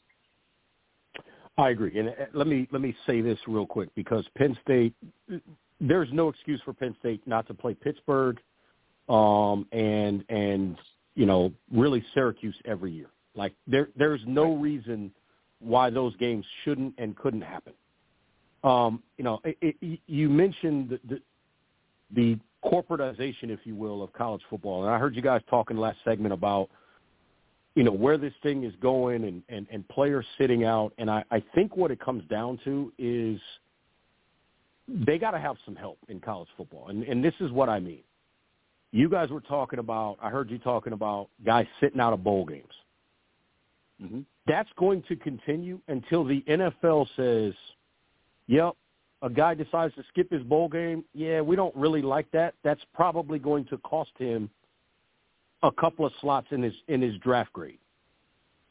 I 1.59 1.71
agree, 1.71 1.99
and 1.99 2.11
uh, 2.11 2.13
let 2.35 2.47
me 2.47 2.69
let 2.71 2.83
me 2.83 2.95
say 3.07 3.21
this 3.21 3.39
real 3.49 3.67
quick 3.67 3.89
because 3.95 4.25
Penn 4.37 4.57
State, 4.63 4.95
there's 5.81 6.09
no 6.13 6.29
excuse 6.29 6.61
for 6.65 6.73
Penn 6.73 6.95
State 7.01 7.27
not 7.27 7.47
to 7.49 7.55
play 7.55 7.75
Pittsburgh, 7.75 8.39
um, 9.09 9.67
and 9.73 10.23
and 10.29 10.77
you 11.15 11.27
know 11.27 11.53
really 11.73 12.05
Syracuse 12.15 12.57
every 12.67 12.93
year. 12.93 13.09
Like 13.35 13.55
there 13.67 13.89
there's 13.97 14.21
no 14.27 14.55
reason 14.55 15.11
why 15.61 15.91
those 15.91 16.15
games 16.17 16.45
shouldn't 16.63 16.95
and 16.99 17.17
couldn't 17.17 17.41
happen. 17.41 17.73
Um, 18.67 19.01
you 19.17 19.23
know, 19.23 19.41
it, 19.45 19.77
it, 19.81 20.01
you 20.09 20.29
mentioned 20.29 20.91
the, 20.91 21.01
the, 21.09 21.21
the 22.15 22.39
corporatization, 22.69 23.45
if 23.45 23.61
you 23.63 23.77
will, 23.77 24.03
of 24.03 24.13
college 24.13 24.43
football, 24.51 24.85
and 24.85 24.93
I 24.93 24.99
heard 24.99 25.15
you 25.15 25.23
guys 25.23 25.41
talking 25.49 25.77
last 25.77 25.99
segment 26.05 26.35
about 26.35 26.69
you 27.77 27.85
know 27.85 27.93
where 27.93 28.19
this 28.19 28.33
thing 28.43 28.65
is 28.65 28.75
going 28.81 29.23
and 29.23 29.43
and, 29.49 29.69
and 29.71 29.87
players 29.89 30.27
sitting 30.37 30.65
out, 30.65 30.93
and 30.99 31.09
I, 31.09 31.23
I 31.31 31.43
think 31.55 31.77
what 31.77 31.93
it 31.93 32.01
comes 32.01 32.25
down 32.29 32.59
to 32.65 32.93
is 32.99 33.41
they 34.89 35.17
got 35.17 35.31
to 35.31 35.39
have 35.39 35.57
some 35.65 35.77
help 35.77 35.99
in 36.09 36.19
college 36.19 36.49
football, 36.57 36.89
and 36.89 37.05
and 37.05 37.25
this 37.25 37.35
is 37.39 37.53
what 37.53 37.69
I 37.69 37.79
mean. 37.79 38.03
You 38.91 39.09
guys 39.09 39.31
were 39.31 39.43
talking 39.43 39.79
about. 39.79 40.17
I 40.21 40.29
heard 40.29 40.51
you 40.51 40.59
talking 40.59 40.93
about 40.93 41.29
guys 41.45 41.67
sitting 41.81 42.01
out 42.01 42.13
of 42.13 42.25
bowl 42.25 42.45
games. 42.45 42.65
Mm-hmm. 44.03 44.21
That's 44.49 44.69
going 44.77 45.05
to 45.09 45.15
continue 45.15 45.79
until 45.87 46.25
the 46.25 46.43
NFL 46.49 47.07
says 47.15 47.55
Yep. 48.49 48.75
A 49.23 49.31
guy 49.31 49.55
decides 49.55 49.95
to 49.95 50.05
skip 50.09 50.31
his 50.31 50.43
bowl 50.43 50.69
game. 50.69 51.05
Yeah, 51.15 51.41
we 51.41 51.57
don't 51.57 51.75
really 51.75 52.03
like 52.03 52.31
that. 52.33 52.55
That's 52.63 52.83
probably 52.95 53.39
going 53.39 53.65
to 53.67 53.79
cost 53.79 54.11
him 54.19 54.51
a 55.63 55.73
couple 55.73 56.05
of 56.05 56.13
slots 56.21 56.49
in 56.51 56.63
his 56.63 56.75
in 56.89 57.01
his 57.01 57.17
draft 57.19 57.53
grade. 57.53 57.79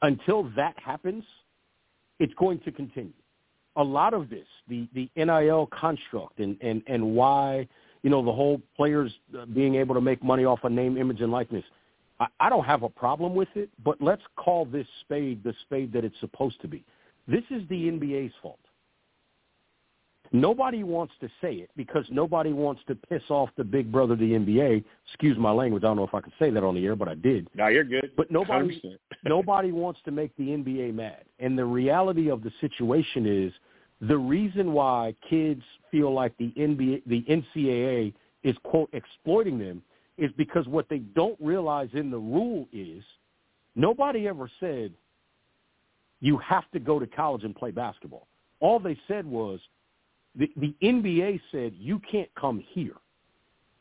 Until 0.02 0.44
that 0.56 0.76
happens, 0.78 1.24
it's 2.20 2.34
going 2.36 2.60
to 2.60 2.72
continue. 2.72 3.14
A 3.76 3.84
lot 3.84 4.14
of 4.14 4.30
this, 4.30 4.48
the 4.70 4.88
the 4.94 5.10
NIL 5.16 5.68
construct 5.78 6.40
and 6.40 6.58
and 6.62 6.84
and 6.88 7.16
why 7.16 7.68
you 8.04 8.10
know 8.10 8.24
the 8.24 8.32
whole 8.32 8.62
players 8.78 9.12
uh, 9.38 9.46
being 9.48 9.76
able 9.76 9.96
to 9.96 10.02
make 10.02 10.24
money 10.24 10.46
off 10.46 10.60
a 10.64 10.68
of 10.68 10.74
name, 10.74 10.96
image, 10.98 11.22
and 11.22 11.32
likeness. 11.32 11.66
I, 12.20 12.28
I 12.40 12.50
don't 12.50 12.66
have 12.66 12.84
a 12.84 12.90
problem 12.90 13.34
with 13.36 13.50
it, 13.56 13.70
but 13.84 14.00
let's 14.00 14.22
call 14.38 14.66
this 14.66 14.88
spade 15.02 15.44
the 15.44 15.54
spade 15.66 15.92
that 15.94 16.06
it's 16.06 16.20
supposed 16.20 16.62
to 16.62 16.68
be. 16.68 16.84
This 17.28 17.44
is 17.50 17.68
the 17.68 17.90
NBA's 17.90 18.34
fault. 18.42 18.60
Nobody 20.32 20.84
wants 20.84 21.14
to 21.22 21.30
say 21.42 21.54
it 21.56 21.70
because 21.76 22.06
nobody 22.10 22.52
wants 22.52 22.82
to 22.88 22.96
piss 22.96 23.22
off 23.30 23.50
the 23.58 23.64
big 23.64 23.92
brother 23.92 24.14
of 24.14 24.20
the 24.20 24.32
NBA. 24.32 24.84
Excuse 25.08 25.38
my 25.38 25.52
language. 25.52 25.84
I 25.84 25.88
don't 25.88 25.98
know 25.98 26.04
if 26.04 26.14
I 26.14 26.22
could 26.22 26.34
say 26.40 26.50
that 26.50 26.64
on 26.64 26.76
the 26.76 26.86
air, 26.86 26.96
but 26.96 27.08
I 27.08 27.16
did. 27.16 27.48
No, 27.56 27.68
you're 27.68 27.84
good. 27.84 28.12
But 28.18 28.32
nobody 28.32 28.82
nobody 29.24 29.72
wants 29.72 30.00
to 30.06 30.12
make 30.12 30.36
the 30.38 30.48
NBA 30.48 30.94
mad. 30.94 31.24
And 31.40 31.58
the 31.58 31.66
reality 31.66 32.30
of 32.30 32.44
the 32.44 32.52
situation 32.62 33.26
is 33.26 33.54
the 34.02 34.18
reason 34.18 34.74
why 34.74 35.16
kids 35.30 35.64
feel 35.92 36.14
like 36.14 36.36
the 36.38 36.52
NBA 36.58 37.04
the 37.06 37.24
NCAA 37.24 38.14
is 38.44 38.56
quote 38.64 38.90
exploiting 38.94 39.58
them 39.58 39.82
is 40.18 40.32
because 40.38 40.68
what 40.68 40.88
they 40.90 41.00
don't 41.00 41.38
realize 41.42 41.90
in 41.94 42.10
the 42.10 42.18
rule 42.18 42.68
is 42.72 43.04
nobody 43.76 44.28
ever 44.28 44.50
said 44.60 44.94
you 46.22 46.38
have 46.38 46.70
to 46.72 46.80
go 46.80 47.00
to 47.00 47.08
college 47.08 47.44
and 47.44 47.56
play 47.56 47.72
basketball. 47.72 48.28
All 48.60 48.80
they 48.80 48.98
said 49.08 49.26
was 49.26 49.60
the, 50.38 50.76
NBA 50.82 51.40
said 51.52 51.74
you 51.78 52.02
can't 52.12 52.30
come 52.36 52.64
here. 52.70 52.96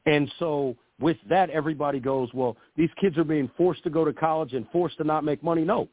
And 0.06 0.30
so 0.38 0.76
with 1.00 1.16
that, 1.28 1.50
everybody 1.50 1.98
goes, 1.98 2.28
well, 2.34 2.56
these 2.76 2.90
kids 3.00 3.16
are 3.18 3.24
being 3.24 3.50
forced 3.56 3.82
to 3.84 3.90
go 3.90 4.04
to 4.04 4.12
college 4.12 4.52
and 4.52 4.66
forced 4.70 4.98
to 4.98 5.04
not 5.04 5.24
make 5.24 5.42
money. 5.42 5.64
No, 5.64 5.88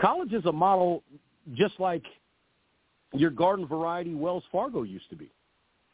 College 0.00 0.32
is 0.32 0.44
a 0.44 0.52
model 0.52 1.02
just 1.54 1.78
like 1.78 2.02
your 3.14 3.30
garden 3.30 3.66
variety 3.66 4.14
Wells 4.14 4.44
Fargo 4.52 4.82
used 4.82 5.08
to 5.10 5.16
be. 5.16 5.30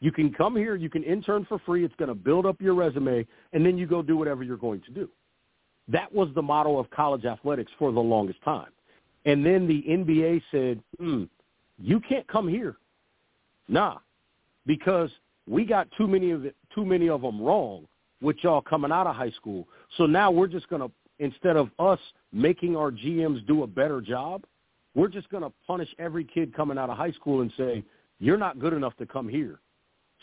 You 0.01 0.11
can 0.11 0.33
come 0.33 0.57
here, 0.57 0.75
you 0.75 0.89
can 0.89 1.03
intern 1.03 1.45
for 1.47 1.59
free, 1.59 1.85
it's 1.85 1.95
going 1.95 2.09
to 2.09 2.15
build 2.15 2.45
up 2.45 2.59
your 2.59 2.73
resume, 2.73 3.25
and 3.53 3.65
then 3.65 3.77
you 3.77 3.87
go 3.87 4.01
do 4.01 4.17
whatever 4.17 4.43
you're 4.43 4.57
going 4.57 4.81
to 4.81 4.91
do. 4.91 5.09
That 5.87 6.13
was 6.13 6.27
the 6.35 6.41
model 6.41 6.79
of 6.79 6.89
college 6.89 7.23
athletics 7.23 7.71
for 7.79 7.91
the 7.91 7.99
longest 7.99 8.41
time. 8.43 8.71
And 9.25 9.45
then 9.45 9.67
the 9.67 9.83
NBA 9.87 10.41
said, 10.51 10.81
hmm, 10.99 11.23
you 11.81 12.01
can't 12.01 12.27
come 12.27 12.49
here. 12.49 12.75
Nah, 13.69 13.99
because 14.65 15.09
we 15.47 15.65
got 15.65 15.87
too 15.97 16.07
many 16.07 16.31
of 16.31 16.45
it, 16.45 16.55
too 16.73 16.85
many 16.85 17.09
of 17.09 17.21
them 17.21 17.41
wrong 17.41 17.87
with 18.21 18.37
y'all 18.41 18.61
coming 18.61 18.91
out 18.91 19.07
of 19.07 19.15
high 19.15 19.31
school. 19.31 19.67
So 19.97 20.05
now 20.05 20.31
we're 20.31 20.47
just 20.47 20.69
going 20.69 20.81
to, 20.81 20.91
instead 21.19 21.57
of 21.57 21.69
us 21.79 21.99
making 22.31 22.75
our 22.75 22.91
GMs 22.91 23.45
do 23.45 23.63
a 23.63 23.67
better 23.67 24.01
job, 24.01 24.43
we're 24.95 25.09
just 25.09 25.29
going 25.29 25.43
to 25.43 25.51
punish 25.67 25.89
every 25.99 26.23
kid 26.23 26.55
coming 26.55 26.77
out 26.77 26.89
of 26.89 26.97
high 26.97 27.11
school 27.11 27.41
and 27.41 27.51
say, 27.57 27.83
you're 28.19 28.37
not 28.37 28.59
good 28.59 28.73
enough 28.73 28.95
to 28.97 29.05
come 29.05 29.27
here. 29.27 29.59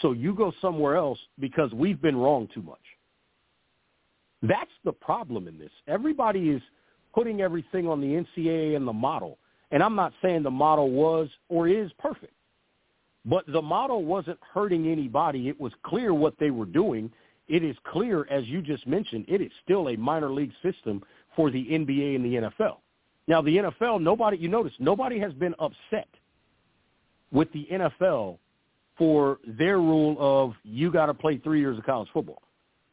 So 0.00 0.12
you 0.12 0.34
go 0.34 0.52
somewhere 0.62 0.96
else 0.96 1.18
because 1.38 1.72
we've 1.72 2.00
been 2.00 2.16
wrong 2.16 2.48
too 2.54 2.62
much. 2.62 2.78
That's 4.42 4.70
the 4.84 4.92
problem 4.92 5.48
in 5.48 5.58
this. 5.58 5.70
Everybody 5.86 6.48
is 6.50 6.62
putting 7.14 7.42
everything 7.42 7.86
on 7.86 8.00
the 8.00 8.24
NCAA 8.24 8.76
and 8.76 8.88
the 8.88 8.92
model. 8.92 9.38
And 9.70 9.82
I'm 9.82 9.94
not 9.94 10.12
saying 10.22 10.42
the 10.42 10.50
model 10.50 10.90
was 10.90 11.28
or 11.48 11.68
is 11.68 11.90
perfect. 11.98 12.32
But 13.24 13.44
the 13.46 13.60
model 13.60 14.04
wasn't 14.04 14.38
hurting 14.54 14.88
anybody. 14.88 15.48
It 15.48 15.60
was 15.60 15.72
clear 15.84 16.14
what 16.14 16.34
they 16.38 16.50
were 16.50 16.66
doing. 16.66 17.10
It 17.48 17.62
is 17.62 17.76
clear, 17.84 18.26
as 18.30 18.46
you 18.46 18.62
just 18.62 18.86
mentioned, 18.86 19.26
it 19.28 19.40
is 19.40 19.50
still 19.64 19.88
a 19.88 19.96
minor 19.96 20.30
league 20.30 20.52
system 20.62 21.02
for 21.36 21.50
the 21.50 21.64
NBA 21.64 22.16
and 22.16 22.24
the 22.24 22.48
NFL. 22.48 22.78
Now, 23.26 23.42
the 23.42 23.56
NFL, 23.56 24.00
nobody, 24.00 24.38
you 24.38 24.48
notice, 24.48 24.72
nobody 24.78 25.18
has 25.18 25.32
been 25.34 25.54
upset 25.58 26.08
with 27.32 27.52
the 27.52 27.66
NFL 27.70 28.38
for 28.96 29.38
their 29.46 29.78
rule 29.78 30.16
of 30.18 30.54
you 30.64 30.90
got 30.90 31.06
to 31.06 31.14
play 31.14 31.38
three 31.38 31.60
years 31.60 31.78
of 31.78 31.84
college 31.84 32.08
football 32.12 32.42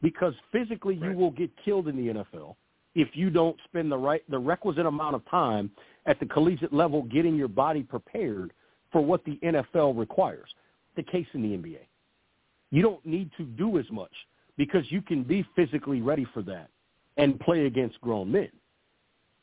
because 0.00 0.34
physically 0.52 0.94
you 0.94 1.12
will 1.12 1.30
get 1.30 1.50
killed 1.64 1.88
in 1.88 1.96
the 1.96 2.14
NFL 2.14 2.54
if 2.94 3.08
you 3.14 3.30
don't 3.30 3.56
spend 3.64 3.92
the 3.92 3.96
right 3.96 4.22
the 4.30 4.38
requisite 4.38 4.86
amount 4.86 5.14
of 5.14 5.28
time 5.28 5.70
at 6.06 6.18
the 6.18 6.26
collegiate 6.26 6.72
level 6.72 7.02
getting 7.02 7.36
your 7.36 7.48
body 7.48 7.82
prepared 7.82 8.52
for 8.92 9.00
what 9.00 9.24
the 9.24 9.38
NFL 9.42 9.98
requires. 9.98 10.48
The 10.96 11.02
case 11.02 11.26
in 11.34 11.42
the 11.42 11.56
NBA. 11.56 11.86
You 12.70 12.82
don't 12.82 13.04
need 13.04 13.30
to 13.36 13.44
do 13.44 13.78
as 13.78 13.86
much 13.90 14.12
because 14.56 14.84
you 14.90 15.00
can 15.00 15.22
be 15.22 15.46
physically 15.56 16.02
ready 16.02 16.26
for 16.34 16.42
that 16.42 16.68
and 17.16 17.38
play 17.40 17.66
against 17.66 18.00
grown 18.00 18.30
men. 18.30 18.50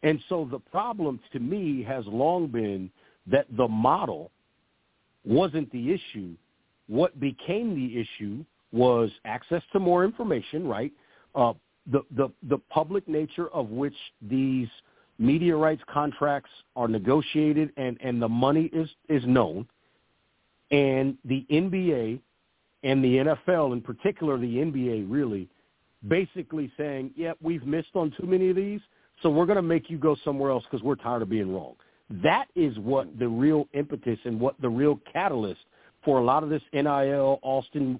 And 0.03 0.19
so 0.29 0.47
the 0.49 0.59
problem 0.59 1.19
to 1.33 1.39
me 1.39 1.83
has 1.83 2.05
long 2.05 2.47
been 2.47 2.91
that 3.27 3.47
the 3.57 3.67
model 3.67 4.31
wasn't 5.25 5.71
the 5.71 5.91
issue. 5.91 6.35
What 6.87 7.19
became 7.19 7.73
the 7.73 7.99
issue 7.99 8.45
was 8.71 9.09
access 9.25 9.63
to 9.73 9.79
more 9.79 10.05
information, 10.05 10.67
right? 10.67 10.91
Uh, 11.33 11.53
the, 11.91 12.01
the, 12.15 12.29
the 12.43 12.57
public 12.69 13.07
nature 13.07 13.47
of 13.49 13.69
which 13.69 13.95
these 14.21 14.67
media 15.17 15.55
rights 15.55 15.81
contracts 15.91 16.49
are 16.75 16.87
negotiated 16.87 17.71
and, 17.77 17.97
and 18.01 18.21
the 18.21 18.29
money 18.29 18.69
is, 18.73 18.89
is 19.09 19.23
known. 19.25 19.67
And 20.71 21.17
the 21.25 21.45
NBA 21.51 22.19
and 22.83 23.03
the 23.03 23.17
NFL, 23.17 23.73
in 23.73 23.81
particular 23.81 24.37
the 24.37 24.45
NBA 24.57 25.05
really, 25.07 25.47
basically 26.07 26.71
saying, 26.77 27.11
yep, 27.15 27.37
yeah, 27.41 27.47
we've 27.47 27.65
missed 27.65 27.95
on 27.95 28.13
too 28.19 28.27
many 28.27 28.49
of 28.49 28.55
these, 28.55 28.81
so 29.21 29.29
we're 29.29 29.45
going 29.45 29.55
to 29.55 29.61
make 29.61 29.89
you 29.89 29.97
go 29.97 30.15
somewhere 30.23 30.51
else 30.51 30.63
because 30.69 30.83
we're 30.83 30.95
tired 30.95 31.21
of 31.21 31.29
being 31.29 31.53
wrong. 31.53 31.75
That 32.09 32.47
is 32.55 32.77
what 32.79 33.17
the 33.17 33.27
real 33.27 33.67
impetus 33.73 34.19
and 34.25 34.39
what 34.39 34.59
the 34.61 34.69
real 34.69 34.99
catalyst 35.11 35.61
for 36.03 36.19
a 36.19 36.23
lot 36.23 36.43
of 36.43 36.49
this 36.49 36.61
NIL, 36.71 37.39
Alston 37.41 37.99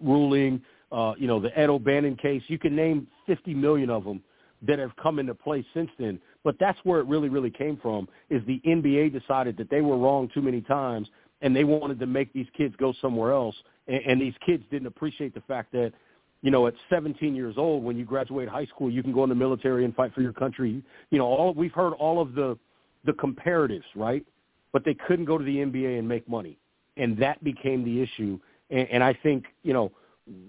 ruling, 0.00 0.62
uh, 0.90 1.12
you 1.18 1.26
know, 1.26 1.38
the 1.38 1.56
Ed 1.58 1.68
O'Bannon 1.68 2.16
case. 2.16 2.42
You 2.46 2.58
can 2.58 2.74
name 2.74 3.06
50 3.26 3.54
million 3.54 3.90
of 3.90 4.04
them 4.04 4.22
that 4.66 4.78
have 4.78 4.94
come 4.96 5.18
into 5.18 5.34
play 5.34 5.64
since 5.74 5.90
then. 5.98 6.18
But 6.44 6.56
that's 6.58 6.78
where 6.84 7.00
it 7.00 7.06
really, 7.06 7.28
really 7.28 7.50
came 7.50 7.76
from 7.76 8.08
is 8.28 8.42
the 8.46 8.60
NBA 8.66 9.18
decided 9.18 9.56
that 9.58 9.70
they 9.70 9.80
were 9.80 9.96
wrong 9.96 10.28
too 10.32 10.42
many 10.42 10.60
times 10.60 11.08
and 11.40 11.54
they 11.54 11.64
wanted 11.64 11.98
to 12.00 12.06
make 12.06 12.32
these 12.32 12.46
kids 12.56 12.74
go 12.78 12.92
somewhere 13.00 13.32
else. 13.32 13.54
And, 13.86 14.00
and 14.06 14.20
these 14.20 14.34
kids 14.44 14.64
didn't 14.70 14.86
appreciate 14.86 15.34
the 15.34 15.40
fact 15.42 15.72
that, 15.72 15.92
you 16.40 16.50
know, 16.50 16.66
at 16.66 16.74
17 16.90 17.34
years 17.34 17.54
old, 17.56 17.84
when 17.84 17.96
you 17.96 18.04
graduate 18.04 18.48
high 18.48 18.66
school, 18.66 18.90
you 18.90 19.02
can 19.02 19.12
go 19.12 19.22
in 19.22 19.28
the 19.28 19.34
military 19.34 19.84
and 19.84 19.94
fight 19.94 20.12
for 20.14 20.22
your 20.22 20.32
country. 20.32 20.82
You 21.10 21.18
know, 21.18 21.26
all 21.26 21.54
we've 21.54 21.72
heard 21.72 21.92
all 21.94 22.20
of 22.20 22.34
the 22.34 22.58
the 23.04 23.12
comparatives, 23.12 23.82
right? 23.94 24.24
But 24.72 24.84
they 24.84 24.94
couldn't 24.94 25.24
go 25.24 25.38
to 25.38 25.44
the 25.44 25.56
NBA 25.56 25.98
and 25.98 26.08
make 26.08 26.28
money, 26.28 26.58
and 26.96 27.16
that 27.18 27.42
became 27.44 27.84
the 27.84 28.00
issue. 28.00 28.38
And, 28.70 28.88
and 28.88 29.04
I 29.04 29.12
think, 29.12 29.44
you 29.62 29.72
know, 29.72 29.92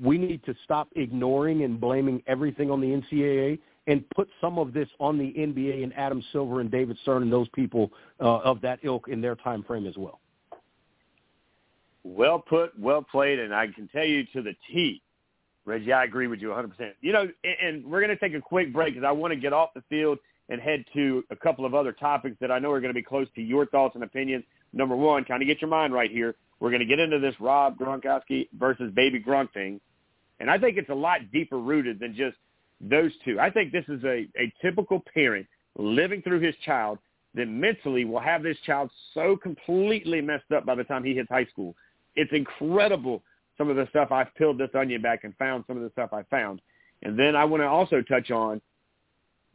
we 0.02 0.18
need 0.18 0.44
to 0.46 0.56
stop 0.64 0.88
ignoring 0.96 1.64
and 1.64 1.80
blaming 1.80 2.24
everything 2.28 2.72
on 2.72 2.80
the 2.80 2.88
NCAA 2.88 3.60
and 3.88 4.08
put 4.12 4.30
some 4.40 4.58
of 4.58 4.74
this 4.74 4.88
on 5.00 5.18
the 5.18 5.34
NBA 5.34 5.84
and 5.84 5.94
Adam 5.98 6.24
Silver 6.32 6.62
and 6.62 6.72
David 6.72 6.98
Stern 7.02 7.24
and 7.24 7.32
those 7.32 7.50
people 7.50 7.92
uh, 8.20 8.40
of 8.40 8.62
that 8.62 8.80
ilk 8.84 9.08
in 9.10 9.22
their 9.22 9.36
time 9.36 9.64
frame 9.64 9.86
as 9.86 9.98
well. 9.98 10.20
Well 12.04 12.40
put, 12.40 12.78
well 12.78 13.02
played, 13.02 13.40
and 13.40 13.54
I 13.54 13.68
can 13.68 13.88
tell 13.88 14.06
you 14.06 14.26
to 14.34 14.42
the 14.42 14.54
T, 14.70 15.02
Reggie, 15.66 15.94
I 15.94 16.04
agree 16.04 16.28
with 16.28 16.42
you 16.42 16.50
100%. 16.50 16.72
You 17.02 17.14
know, 17.14 17.30
and, 17.44 17.86
we're 17.86 18.02
going 18.02 18.10
to 18.10 18.18
take 18.18 18.34
a 18.34 18.42
quick 18.42 18.74
break 18.74 18.94
because 18.94 19.08
I 19.08 19.12
want 19.12 19.34
to 19.34 19.40
get 19.40 19.54
off 19.54 19.70
the 19.74 19.84
field 19.90 20.18
and 20.50 20.60
head 20.60 20.84
to 20.94 21.24
a 21.30 21.36
couple 21.36 21.66
of 21.66 21.74
other 21.74 21.94
topics 21.94 22.36
that 22.42 22.52
I 22.52 22.60
know 22.60 22.72
are 22.72 22.82
going 22.82 22.94
to 22.94 22.98
be 22.98 23.04
close 23.04 23.28
to 23.36 23.42
your 23.42 23.66
thoughts 23.66 23.96
and 23.96 24.04
opinions. 24.04 24.44
Number 24.74 24.96
one, 24.96 25.24
kind 25.24 25.42
of 25.42 25.48
get 25.48 25.62
your 25.62 25.70
mind 25.70 25.94
right 25.94 26.12
here. 26.12 26.36
We're 26.60 26.70
going 26.70 26.82
to 26.82 26.86
get 26.86 27.00
into 27.00 27.20
this 27.20 27.36
Rob 27.40 27.78
Gronkowski 27.78 28.50
versus 28.58 28.92
Baby 28.94 29.22
Gronk 29.22 29.54
thing. 29.54 29.80
And 30.40 30.50
I 30.50 30.58
think 30.58 30.78
it's 30.78 30.90
a 30.90 30.96
lot 30.96 31.20
deeper 31.32 31.58
rooted 31.58 32.00
than 32.00 32.16
just 32.16 32.36
those 32.82 33.12
two. 33.24 33.40
I 33.40 33.50
think 33.50 33.72
this 33.72 33.86
is 33.88 34.04
a, 34.04 34.28
a 34.38 34.54
typical 34.62 35.04
parent 35.14 35.48
living 35.78 36.22
through 36.22 36.42
his 36.42 36.56
child 36.66 37.00
that 37.36 37.48
mentally 37.48 38.06
will 38.06 38.20
have 38.20 38.44
this 38.44 38.58
child 38.66 38.92
so 39.14 39.36
completely 39.36 40.22
messed 40.22 40.52
up 40.56 40.66
by 40.66 40.76
the 40.76 40.84
time 40.84 41.04
he 41.04 41.16
hits 41.16 41.30
high 41.30 41.46
school. 41.46 41.76
It's 42.16 42.32
incredible 42.32 43.24
some 43.58 43.70
of 43.70 43.76
the 43.76 43.88
stuff 43.90 44.12
I've 44.12 44.34
peeled 44.36 44.58
this 44.58 44.70
onion 44.76 45.02
back 45.02 45.24
and 45.24 45.36
found 45.38 45.64
some 45.68 45.78
of 45.78 45.84
the 45.84 45.90
stuff 45.92 46.12
I 46.14 46.24
found. 46.24 46.62
And 47.02 47.18
then 47.18 47.36
I 47.36 47.46
want 47.46 47.62
to 47.62 47.68
also 47.68 48.02
touch 48.02 48.32
on 48.32 48.62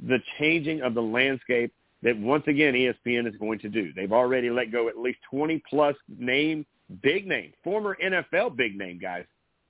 the 0.04 0.18
changing 0.38 0.82
of 0.82 0.94
the 0.94 1.02
landscape 1.02 1.72
that 2.02 2.16
once 2.16 2.44
again 2.46 2.74
ESPN 2.74 3.28
is 3.28 3.36
going 3.36 3.58
to 3.60 3.68
do. 3.68 3.92
They've 3.94 4.12
already 4.12 4.50
let 4.50 4.70
go 4.70 4.88
at 4.88 4.96
least 4.96 5.18
20 5.30 5.62
plus 5.68 5.96
name, 6.16 6.64
big 7.02 7.26
name, 7.26 7.52
former 7.64 7.96
NFL 8.02 8.56
big 8.56 8.76
name 8.76 8.98
guys, 8.98 9.24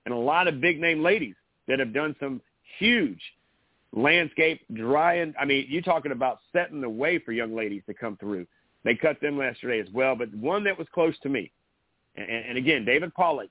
and 0.04 0.14
a 0.14 0.18
lot 0.18 0.48
of 0.48 0.60
big 0.60 0.80
name 0.80 1.02
ladies 1.02 1.36
that 1.68 1.78
have 1.78 1.94
done 1.94 2.14
some 2.20 2.42
huge 2.78 3.20
landscape 3.92 4.60
drying. 4.74 5.34
I 5.40 5.44
mean, 5.44 5.66
you're 5.68 5.82
talking 5.82 6.12
about 6.12 6.38
setting 6.52 6.80
the 6.80 6.90
way 6.90 7.18
for 7.18 7.32
young 7.32 7.54
ladies 7.54 7.82
to 7.86 7.94
come 7.94 8.16
through. 8.16 8.46
They 8.84 8.94
cut 8.94 9.20
them 9.20 9.38
yesterday 9.38 9.80
as 9.80 9.88
well, 9.92 10.14
but 10.14 10.32
one 10.34 10.64
that 10.64 10.78
was 10.78 10.86
close 10.94 11.14
to 11.22 11.28
me, 11.28 11.50
and, 12.16 12.28
and 12.28 12.58
again, 12.58 12.84
David 12.84 13.14
Pollack 13.14 13.50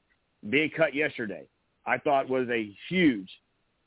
being 0.49 0.69
cut 0.76 0.95
yesterday, 0.95 1.45
I 1.85 1.97
thought 1.97 2.30
was 2.30 2.47
a 2.49 2.73
huge. 2.89 3.30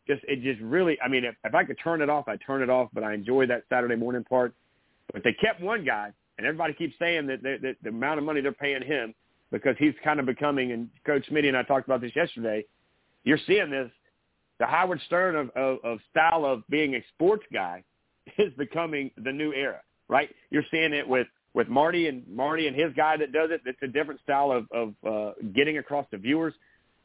Just 0.06 0.22
it 0.24 0.43
just 0.43 0.60
really. 0.60 0.98
I 1.01 1.09
mean, 1.09 1.24
if, 1.24 1.35
if 1.44 1.55
I 1.55 1.64
could 1.64 1.78
turn 1.82 2.02
it 2.02 2.10
off, 2.10 2.28
I'd 2.28 2.40
turn 2.47 2.62
it 2.62 2.70
off. 2.70 2.89
But 2.93 3.05
I 3.05 3.14
enjoy 3.14 3.47
that 3.47 3.64
Saturday 3.68 3.97
morning 3.97 4.24
part. 4.24 4.55
But 5.12 5.22
they 5.24 5.32
kept 5.35 5.60
one 5.60 5.85
guy, 5.85 6.10
and 6.39 6.47
everybody 6.47 6.72
keeps 6.74 6.94
saying 6.98 7.27
that, 7.27 7.43
that, 7.43 7.62
that 7.62 7.77
the 7.82 7.90
amount 7.90 8.18
of 8.18 8.24
money 8.24 8.40
they're 8.40 8.52
paying 8.52 8.82
him 8.82 9.14
because 9.51 9.77
he's 9.78 9.94
kind 10.02 10.20
of 10.20 10.27
becoming. 10.27 10.72
And 10.72 10.89
Coach 11.06 11.24
Smitty 11.31 11.48
and 11.48 11.56
I 11.56 11.62
talked 11.62 11.86
about 11.86 12.01
this 12.01 12.12
yesterday. 12.14 12.64
You're 13.24 13.39
seeing 13.47 13.70
this 13.70 13.90
the 14.61 14.66
Howard 14.66 15.01
Stern 15.07 15.35
of, 15.35 15.51
of, 15.57 15.78
of 15.82 15.99
style 16.11 16.45
of 16.45 16.62
being 16.69 16.95
a 16.95 17.05
sports 17.15 17.45
guy 17.53 17.82
is 18.39 18.53
becoming 18.57 19.11
the 19.24 19.32
new 19.32 19.53
era, 19.53 19.81
right? 20.09 20.28
You're 20.51 20.65
seeing 20.70 20.93
it 20.93 21.09
with 21.09 21.27
with 21.53 21.66
Marty 21.69 22.07
and 22.07 22.23
Marty 22.28 22.69
and 22.69 22.77
his 22.77 22.93
guy 22.95 23.16
that 23.16 23.32
does 23.32 23.51
it. 23.51 23.62
It's 23.66 23.82
a 23.82 23.89
different 23.89 24.20
style 24.20 24.53
of 24.53 24.69
of 24.70 24.95
uh, 25.05 25.32
getting 25.53 25.78
across 25.78 26.07
to 26.12 26.19
viewers, 26.19 26.55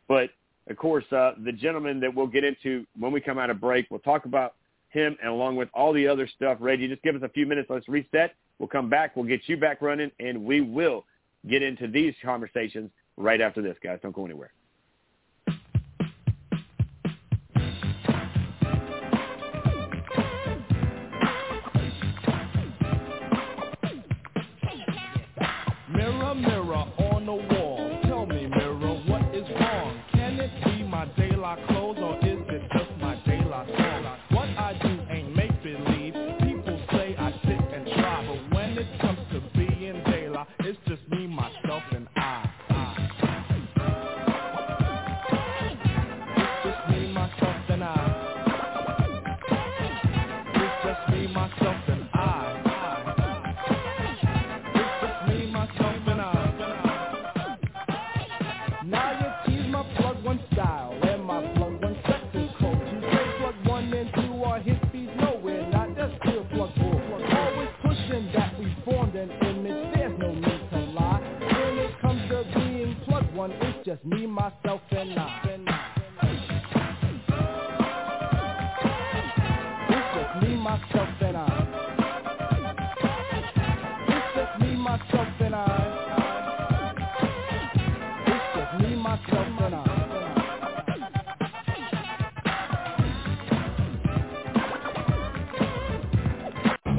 but 0.07 0.30
of 0.69 0.77
course, 0.77 1.06
uh, 1.11 1.34
the 1.44 1.52
gentleman 1.52 1.99
that 2.02 2.14
we'll 2.14 2.27
get 2.27 2.44
into 2.44 2.86
when 2.99 3.11
we 3.11 3.22
come 3.22 3.38
out 3.38 3.49
of 3.49 3.61
break, 3.61 3.88
we'll 3.90 3.99
talk 4.02 4.26
about 4.26 4.56
him 4.90 5.15
and 5.22 5.32
along 5.32 5.56
with 5.56 5.69
all 5.73 5.94
the 5.94 6.07
other 6.07 6.27
stuff. 6.36 6.57
Reggie, 6.60 6.88
just 6.88 7.03
give 7.03 7.15
us 7.15 7.22
a 7.23 7.30
few 7.30 7.45
minutes. 7.45 7.69
Let's 7.69 7.88
reset. 7.88 8.36
We'll 8.60 8.69
come 8.69 8.90
back. 8.90 9.15
We'll 9.15 9.26
get 9.26 9.41
you 9.48 9.57
back 9.57 9.82
running, 9.82 10.11
and 10.19 10.44
we 10.44 10.61
will 10.61 11.06
get 11.48 11.61
into 11.61 11.88
these 11.88 12.14
conversations 12.23 12.90
right 13.18 13.41
after 13.41 13.61
this, 13.61 13.77
guys. 13.84 13.99
Don't 14.02 14.15
go 14.15 14.26
anywhere. 14.26 14.52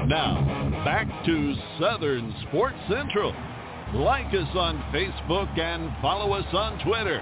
Now, 0.06 0.82
back 0.84 1.08
to 1.24 1.54
Southern 1.80 2.34
Sports 2.48 2.76
Central. 2.88 3.34
Like 3.94 4.34
us 4.34 4.48
on 4.54 4.76
Facebook 4.92 5.58
and 5.58 5.90
follow 6.02 6.32
us 6.32 6.44
on 6.52 6.78
Twitter. 6.84 7.20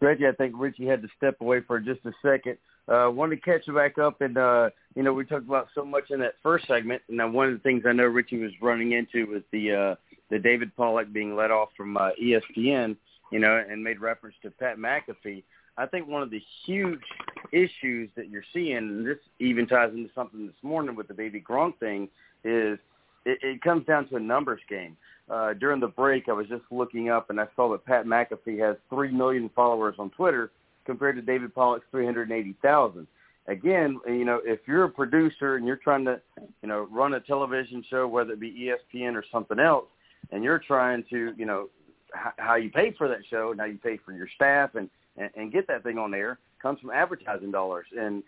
Reggie, 0.07 0.29
I 0.29 0.33
think 0.33 0.55
Richie 0.57 0.87
had 0.87 1.03
to 1.03 1.09
step 1.17 1.41
away 1.41 1.61
for 1.61 1.81
just 1.81 2.01
a 2.05 2.13
second. 2.23 2.59
Uh, 2.87 3.11
wanted 3.11 3.37
to 3.37 3.43
catch 3.43 3.67
you 3.67 3.75
back 3.75 3.99
up, 3.99 4.21
and 4.21 4.39
uh, 4.39 4.71
you 4.95 5.03
know 5.03 5.13
we 5.13 5.25
talked 5.25 5.47
about 5.49 5.67
so 5.75 5.85
much 5.85 6.11
in 6.11 6.21
that 6.21 6.35
first 6.45 6.69
segment. 6.69 7.03
And 7.09 7.17
now, 7.17 7.29
one 7.29 7.49
of 7.49 7.55
the 7.55 7.59
things 7.59 7.83
I 7.85 7.93
know 7.93 8.05
Richie 8.05 8.39
was 8.39 8.53
running 8.63 8.93
into 8.93 9.27
was 9.27 9.43
the 9.51 9.73
uh, 9.73 9.95
the 10.31 10.39
David 10.39 10.77
Pollack 10.77 11.13
being 11.13 11.35
let 11.35 11.51
off 11.51 11.71
from 11.77 11.97
uh, 11.97 12.11
ESPN, 12.23 12.97
you 13.33 13.41
know, 13.41 13.65
and 13.69 13.83
made 13.83 14.01
reference 14.01 14.37
to 14.43 14.51
Pat 14.53 14.79
McAfee. 14.79 15.43
I 15.77 15.87
think 15.87 16.07
one 16.07 16.23
of 16.23 16.31
the 16.31 16.43
huge 16.65 17.03
issues 17.51 18.09
that 18.17 18.31
you're 18.31 18.45
seeing, 18.55 18.77
and 18.77 19.07
this 19.07 19.19
even 19.41 19.67
ties 19.67 19.91
into 19.93 20.11
something 20.15 20.47
this 20.47 20.63
morning 20.63 20.95
with 20.95 21.09
the 21.09 21.15
baby 21.15 21.41
Gronk 21.41 21.79
thing, 21.81 22.09
is 22.45 22.79
it, 23.27 23.39
it 23.43 23.63
comes 23.63 23.85
down 23.87 24.09
to 24.09 24.17
a 24.17 24.21
numbers 24.21 24.61
game. 24.69 24.97
Uh, 25.29 25.53
during 25.55 25.81
the 25.81 25.89
break, 25.89 26.29
I 26.29 26.33
was 26.33 26.47
just 26.47 26.63
looking 26.71 27.11
up 27.11 27.31
and 27.31 27.41
I 27.41 27.47
saw 27.57 27.71
that 27.73 27.85
Pat 27.85 28.07
McAfee 28.07 28.61
has 28.61 28.77
3 28.91 29.11
million 29.11 29.51
followers 29.55 29.97
on 29.99 30.11
Twitter 30.11 30.53
compared 30.85 31.17
to 31.17 31.23
David 31.23 31.53
Pollack's 31.55 31.87
380,000. 31.91 33.07
Again, 33.49 33.99
you 34.07 34.25
know, 34.25 34.41
if 34.45 34.61
you're 34.67 34.85
a 34.85 34.89
producer 34.89 35.57
and 35.57 35.67
you're 35.67 35.77
trying 35.77 36.05
to, 36.05 36.21
you 36.63 36.69
know, 36.69 36.89
run 36.91 37.15
a 37.15 37.21
television 37.21 37.85
show, 37.91 38.07
whether 38.07 38.33
it 38.33 38.41
be 38.41 38.73
ESPN 38.95 39.15
or 39.15 39.25
something 39.33 39.59
else, 39.59 39.87
and 40.31 40.45
you're 40.45 40.61
trying 40.61 41.05
to, 41.11 41.33
you 41.37 41.47
know, 41.47 41.69
h- 42.15 42.33
how 42.39 42.55
you 42.55 42.71
pay 42.71 42.93
for 42.93 43.09
that 43.09 43.25
show 43.29 43.51
and 43.51 43.61
how 43.61 43.67
you 43.67 43.79
pay 43.79 43.99
for 43.99 44.13
your 44.13 44.29
staff 44.35 44.75
and, 44.75 44.89
and, 45.17 45.31
and 45.37 45.53
get 45.53 45.67
that 45.69 45.83
thing 45.83 45.99
on 45.99 46.15
air 46.15 46.39
comes 46.61 46.81
from 46.81 46.91
advertising 46.91 47.51
dollars. 47.51 47.87
And 47.97 48.23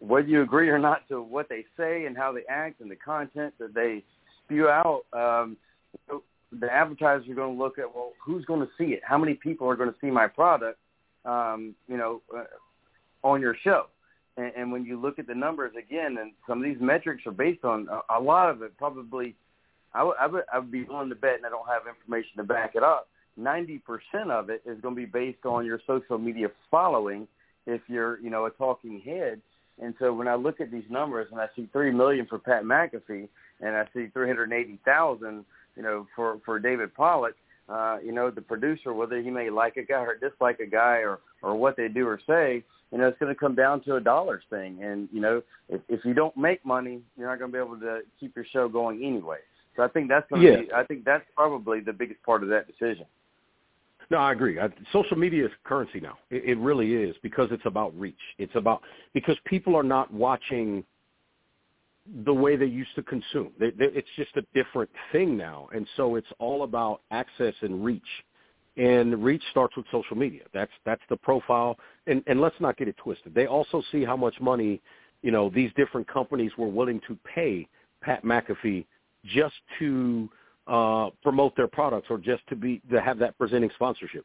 whether 0.00 0.26
you 0.26 0.42
agree 0.42 0.68
or 0.68 0.78
not 0.78 1.06
to 1.08 1.22
what 1.22 1.48
they 1.48 1.64
say 1.76 2.06
and 2.06 2.16
how 2.16 2.32
they 2.32 2.42
act 2.48 2.80
and 2.80 2.90
the 2.90 2.96
content 2.96 3.54
that 3.58 3.74
they 3.74 4.02
spew 4.44 4.68
out, 4.68 5.02
um, 5.12 5.56
the 6.52 6.72
advertisers 6.72 7.28
are 7.28 7.34
going 7.34 7.56
to 7.56 7.62
look 7.62 7.78
at 7.78 7.94
well, 7.94 8.12
who's 8.22 8.44
going 8.44 8.60
to 8.60 8.68
see 8.76 8.92
it? 8.92 9.00
How 9.04 9.18
many 9.18 9.34
people 9.34 9.68
are 9.68 9.76
going 9.76 9.90
to 9.90 9.96
see 10.00 10.10
my 10.10 10.26
product? 10.26 10.78
Um, 11.24 11.74
you 11.86 11.98
know, 11.98 12.22
uh, 12.34 12.44
on 13.22 13.42
your 13.42 13.54
show. 13.62 13.86
And, 14.36 14.52
and 14.56 14.72
when 14.72 14.84
you 14.86 14.98
look 14.98 15.18
at 15.18 15.26
the 15.26 15.34
numbers 15.34 15.72
again, 15.78 16.16
and 16.18 16.32
some 16.48 16.58
of 16.58 16.64
these 16.64 16.80
metrics 16.80 17.26
are 17.26 17.32
based 17.32 17.64
on 17.64 17.88
a, 17.90 18.18
a 18.18 18.20
lot 18.20 18.48
of 18.48 18.62
it. 18.62 18.76
Probably, 18.78 19.34
I 19.92 20.02
would 20.02 20.16
I 20.18 20.26
would 20.26 20.44
I 20.52 20.58
would 20.58 20.70
be 20.70 20.84
willing 20.84 21.10
to 21.10 21.14
bet, 21.14 21.36
and 21.36 21.46
I 21.46 21.50
don't 21.50 21.68
have 21.68 21.82
information 21.86 22.38
to 22.38 22.44
back 22.44 22.74
it 22.74 22.82
up. 22.82 23.08
Ninety 23.36 23.78
percent 23.78 24.30
of 24.30 24.48
it 24.48 24.62
is 24.64 24.80
going 24.80 24.94
to 24.94 25.00
be 25.00 25.06
based 25.06 25.44
on 25.44 25.66
your 25.66 25.80
social 25.86 26.18
media 26.18 26.48
following. 26.70 27.28
If 27.66 27.82
you're, 27.88 28.18
you 28.20 28.30
know, 28.30 28.46
a 28.46 28.50
talking 28.50 29.00
head, 29.04 29.42
and 29.80 29.94
so 29.98 30.12
when 30.12 30.28
I 30.28 30.34
look 30.34 30.60
at 30.60 30.70
these 30.70 30.84
numbers 30.90 31.28
and 31.32 31.40
I 31.40 31.46
see 31.56 31.68
three 31.72 31.90
million 31.90 32.26
for 32.26 32.38
Pat 32.38 32.64
McAfee 32.64 33.28
and 33.60 33.76
I 33.76 33.84
see 33.94 34.08
three 34.12 34.26
hundred 34.28 34.52
eighty 34.52 34.78
thousand, 34.84 35.44
you 35.76 35.82
know, 35.82 36.06
for 36.14 36.38
for 36.44 36.58
David 36.58 36.94
Pollack, 36.94 37.34
uh, 37.68 37.98
you 38.04 38.12
know, 38.12 38.30
the 38.30 38.40
producer, 38.42 38.92
whether 38.92 39.20
he 39.20 39.30
may 39.30 39.50
like 39.50 39.76
a 39.76 39.84
guy 39.84 40.00
or 40.00 40.16
dislike 40.16 40.60
a 40.60 40.66
guy 40.66 40.98
or 40.98 41.20
or 41.42 41.54
what 41.54 41.76
they 41.76 41.88
do 41.88 42.06
or 42.06 42.20
say, 42.26 42.62
you 42.92 42.98
know, 42.98 43.08
it's 43.08 43.18
going 43.18 43.32
to 43.32 43.38
come 43.38 43.54
down 43.54 43.82
to 43.84 43.96
a 43.96 44.00
dollars 44.00 44.42
thing. 44.50 44.82
And 44.82 45.08
you 45.12 45.20
know, 45.20 45.42
if 45.68 45.80
if 45.88 46.04
you 46.04 46.14
don't 46.14 46.36
make 46.36 46.64
money, 46.64 47.00
you're 47.16 47.28
not 47.28 47.38
going 47.38 47.50
to 47.50 47.56
be 47.56 47.62
able 47.64 47.80
to 47.80 48.00
keep 48.18 48.34
your 48.36 48.46
show 48.52 48.68
going 48.68 49.04
anyway. 49.04 49.38
So 49.76 49.82
I 49.82 49.88
think 49.88 50.08
that's 50.08 50.28
going 50.28 50.42
to 50.42 50.48
Yeah. 50.48 50.60
be. 50.62 50.72
I 50.72 50.84
think 50.84 51.04
that's 51.04 51.24
probably 51.34 51.80
the 51.80 51.92
biggest 51.92 52.22
part 52.22 52.42
of 52.42 52.48
that 52.50 52.66
decision. 52.66 53.06
No, 54.10 54.18
I 54.18 54.32
agree. 54.32 54.58
I, 54.58 54.68
social 54.92 55.16
media 55.16 55.46
is 55.46 55.52
currency 55.64 56.00
now. 56.00 56.18
It, 56.30 56.44
it 56.44 56.58
really 56.58 56.94
is 56.94 57.14
because 57.22 57.48
it's 57.52 57.64
about 57.64 57.98
reach. 57.98 58.18
It's 58.38 58.54
about 58.56 58.82
because 59.14 59.36
people 59.44 59.76
are 59.76 59.84
not 59.84 60.12
watching 60.12 60.84
the 62.24 62.34
way 62.34 62.56
they 62.56 62.66
used 62.66 62.94
to 62.96 63.02
consume. 63.02 63.52
They, 63.58 63.70
they, 63.70 63.86
it's 63.86 64.08
just 64.16 64.36
a 64.36 64.42
different 64.52 64.90
thing 65.12 65.36
now, 65.36 65.68
and 65.72 65.86
so 65.96 66.16
it's 66.16 66.26
all 66.40 66.64
about 66.64 67.02
access 67.10 67.54
and 67.60 67.84
reach. 67.84 68.02
And 68.76 69.22
reach 69.22 69.42
starts 69.50 69.76
with 69.76 69.84
social 69.90 70.16
media. 70.16 70.42
That's 70.54 70.70
that's 70.86 71.02
the 71.08 71.16
profile. 71.16 71.76
And 72.06 72.22
and 72.26 72.40
let's 72.40 72.54
not 72.60 72.76
get 72.76 72.88
it 72.88 72.96
twisted. 72.96 73.34
They 73.34 73.46
also 73.46 73.82
see 73.92 74.04
how 74.04 74.16
much 74.16 74.34
money, 74.40 74.80
you 75.22 75.30
know, 75.30 75.50
these 75.50 75.70
different 75.76 76.08
companies 76.08 76.52
were 76.56 76.68
willing 76.68 77.00
to 77.06 77.18
pay 77.34 77.68
Pat 78.00 78.24
McAfee 78.24 78.86
just 79.26 79.56
to 79.80 80.30
uh, 80.70 81.10
promote 81.22 81.56
their 81.56 81.66
products 81.66 82.06
or 82.10 82.16
just 82.16 82.46
to 82.48 82.54
be 82.54 82.80
to 82.90 83.00
have 83.00 83.18
that 83.18 83.36
presenting 83.36 83.70
sponsorship. 83.74 84.24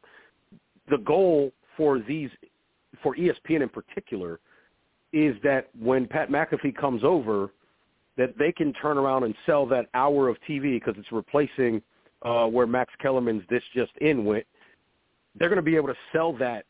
The 0.88 0.98
goal 0.98 1.52
for 1.76 1.98
these 1.98 2.30
for 3.02 3.16
ESPN 3.16 3.62
in 3.62 3.68
particular 3.68 4.38
is 5.12 5.36
that 5.42 5.68
when 5.78 6.06
Pat 6.06 6.30
McAfee 6.30 6.76
comes 6.76 7.02
over, 7.02 7.50
that 8.16 8.38
they 8.38 8.52
can 8.52 8.72
turn 8.74 8.96
around 8.96 9.24
and 9.24 9.34
sell 9.44 9.66
that 9.66 9.86
hour 9.92 10.28
of 10.28 10.36
TV 10.48 10.80
because 10.80 10.94
it's 10.96 11.10
replacing 11.10 11.82
uh, 12.22 12.46
where 12.46 12.66
Max 12.66 12.92
Kellerman's 13.00 13.42
This 13.50 13.62
Just 13.74 13.92
In 14.00 14.24
went. 14.24 14.46
They're 15.34 15.48
going 15.48 15.56
to 15.56 15.62
be 15.62 15.76
able 15.76 15.88
to 15.88 15.96
sell 16.12 16.32
that 16.38 16.64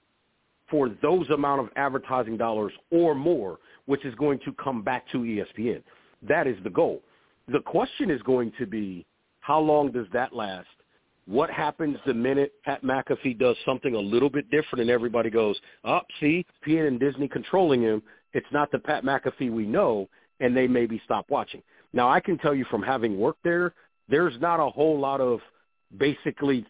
for 0.71 0.89
those 1.03 1.29
amount 1.31 1.61
of 1.61 1.69
advertising 1.77 2.37
dollars 2.37 2.73
or 2.91 3.15
more, 3.15 3.59
which 3.85 4.05
is 4.05 4.15
going 4.17 4.41
to 4.45 4.53
come 4.55 4.83
back 4.83 5.07
to 5.13 5.19
ESPN. 5.19 5.83
That 6.23 6.47
is 6.47 6.57
the 6.65 6.71
goal. 6.71 7.03
The 7.49 7.61
question 7.61 8.11
is 8.11 8.21
going 8.23 8.53
to 8.59 8.67
be 8.67 9.07
how 9.47 9.61
long 9.61 9.93
does 9.93 10.09
that 10.13 10.35
last? 10.35 10.67
What 11.27 11.51
happens 11.51 11.99
the 12.05 12.13
minute 12.13 12.55
Pat 12.65 12.83
McAfee 12.83 13.39
does 13.39 13.55
something 13.65 13.95
a 13.95 14.01
little 14.01 14.29
bit 14.29 14.51
different 14.51 14.81
and 14.81 14.91
everybody 14.91 15.31
goes, 15.31 15.57
up, 15.85 16.05
oh, 16.05 16.15
see, 16.19 16.45
PN 16.67 16.89
and 16.89 16.99
Disney 16.99 17.29
controlling 17.29 17.81
him. 17.81 18.03
It's 18.33 18.47
not 18.53 18.73
the 18.73 18.81
Pat 18.81 19.05
McAfee 19.05 19.53
we 19.53 19.65
know, 19.65 20.09
and 20.41 20.57
they 20.57 20.67
maybe 20.67 21.01
stop 21.05 21.27
watching. 21.31 21.63
Now, 21.93 22.09
I 22.11 22.19
can 22.19 22.39
tell 22.39 22.57
you 22.57 22.65
from 22.73 22.83
having 22.83 23.19
worked 23.19 23.45
there, 23.45 23.73
there's 24.09 24.35
not 24.41 24.59
a 24.59 24.69
whole 24.69 24.99
lot 24.99 25.21
of 25.21 25.39
basically 25.97 26.67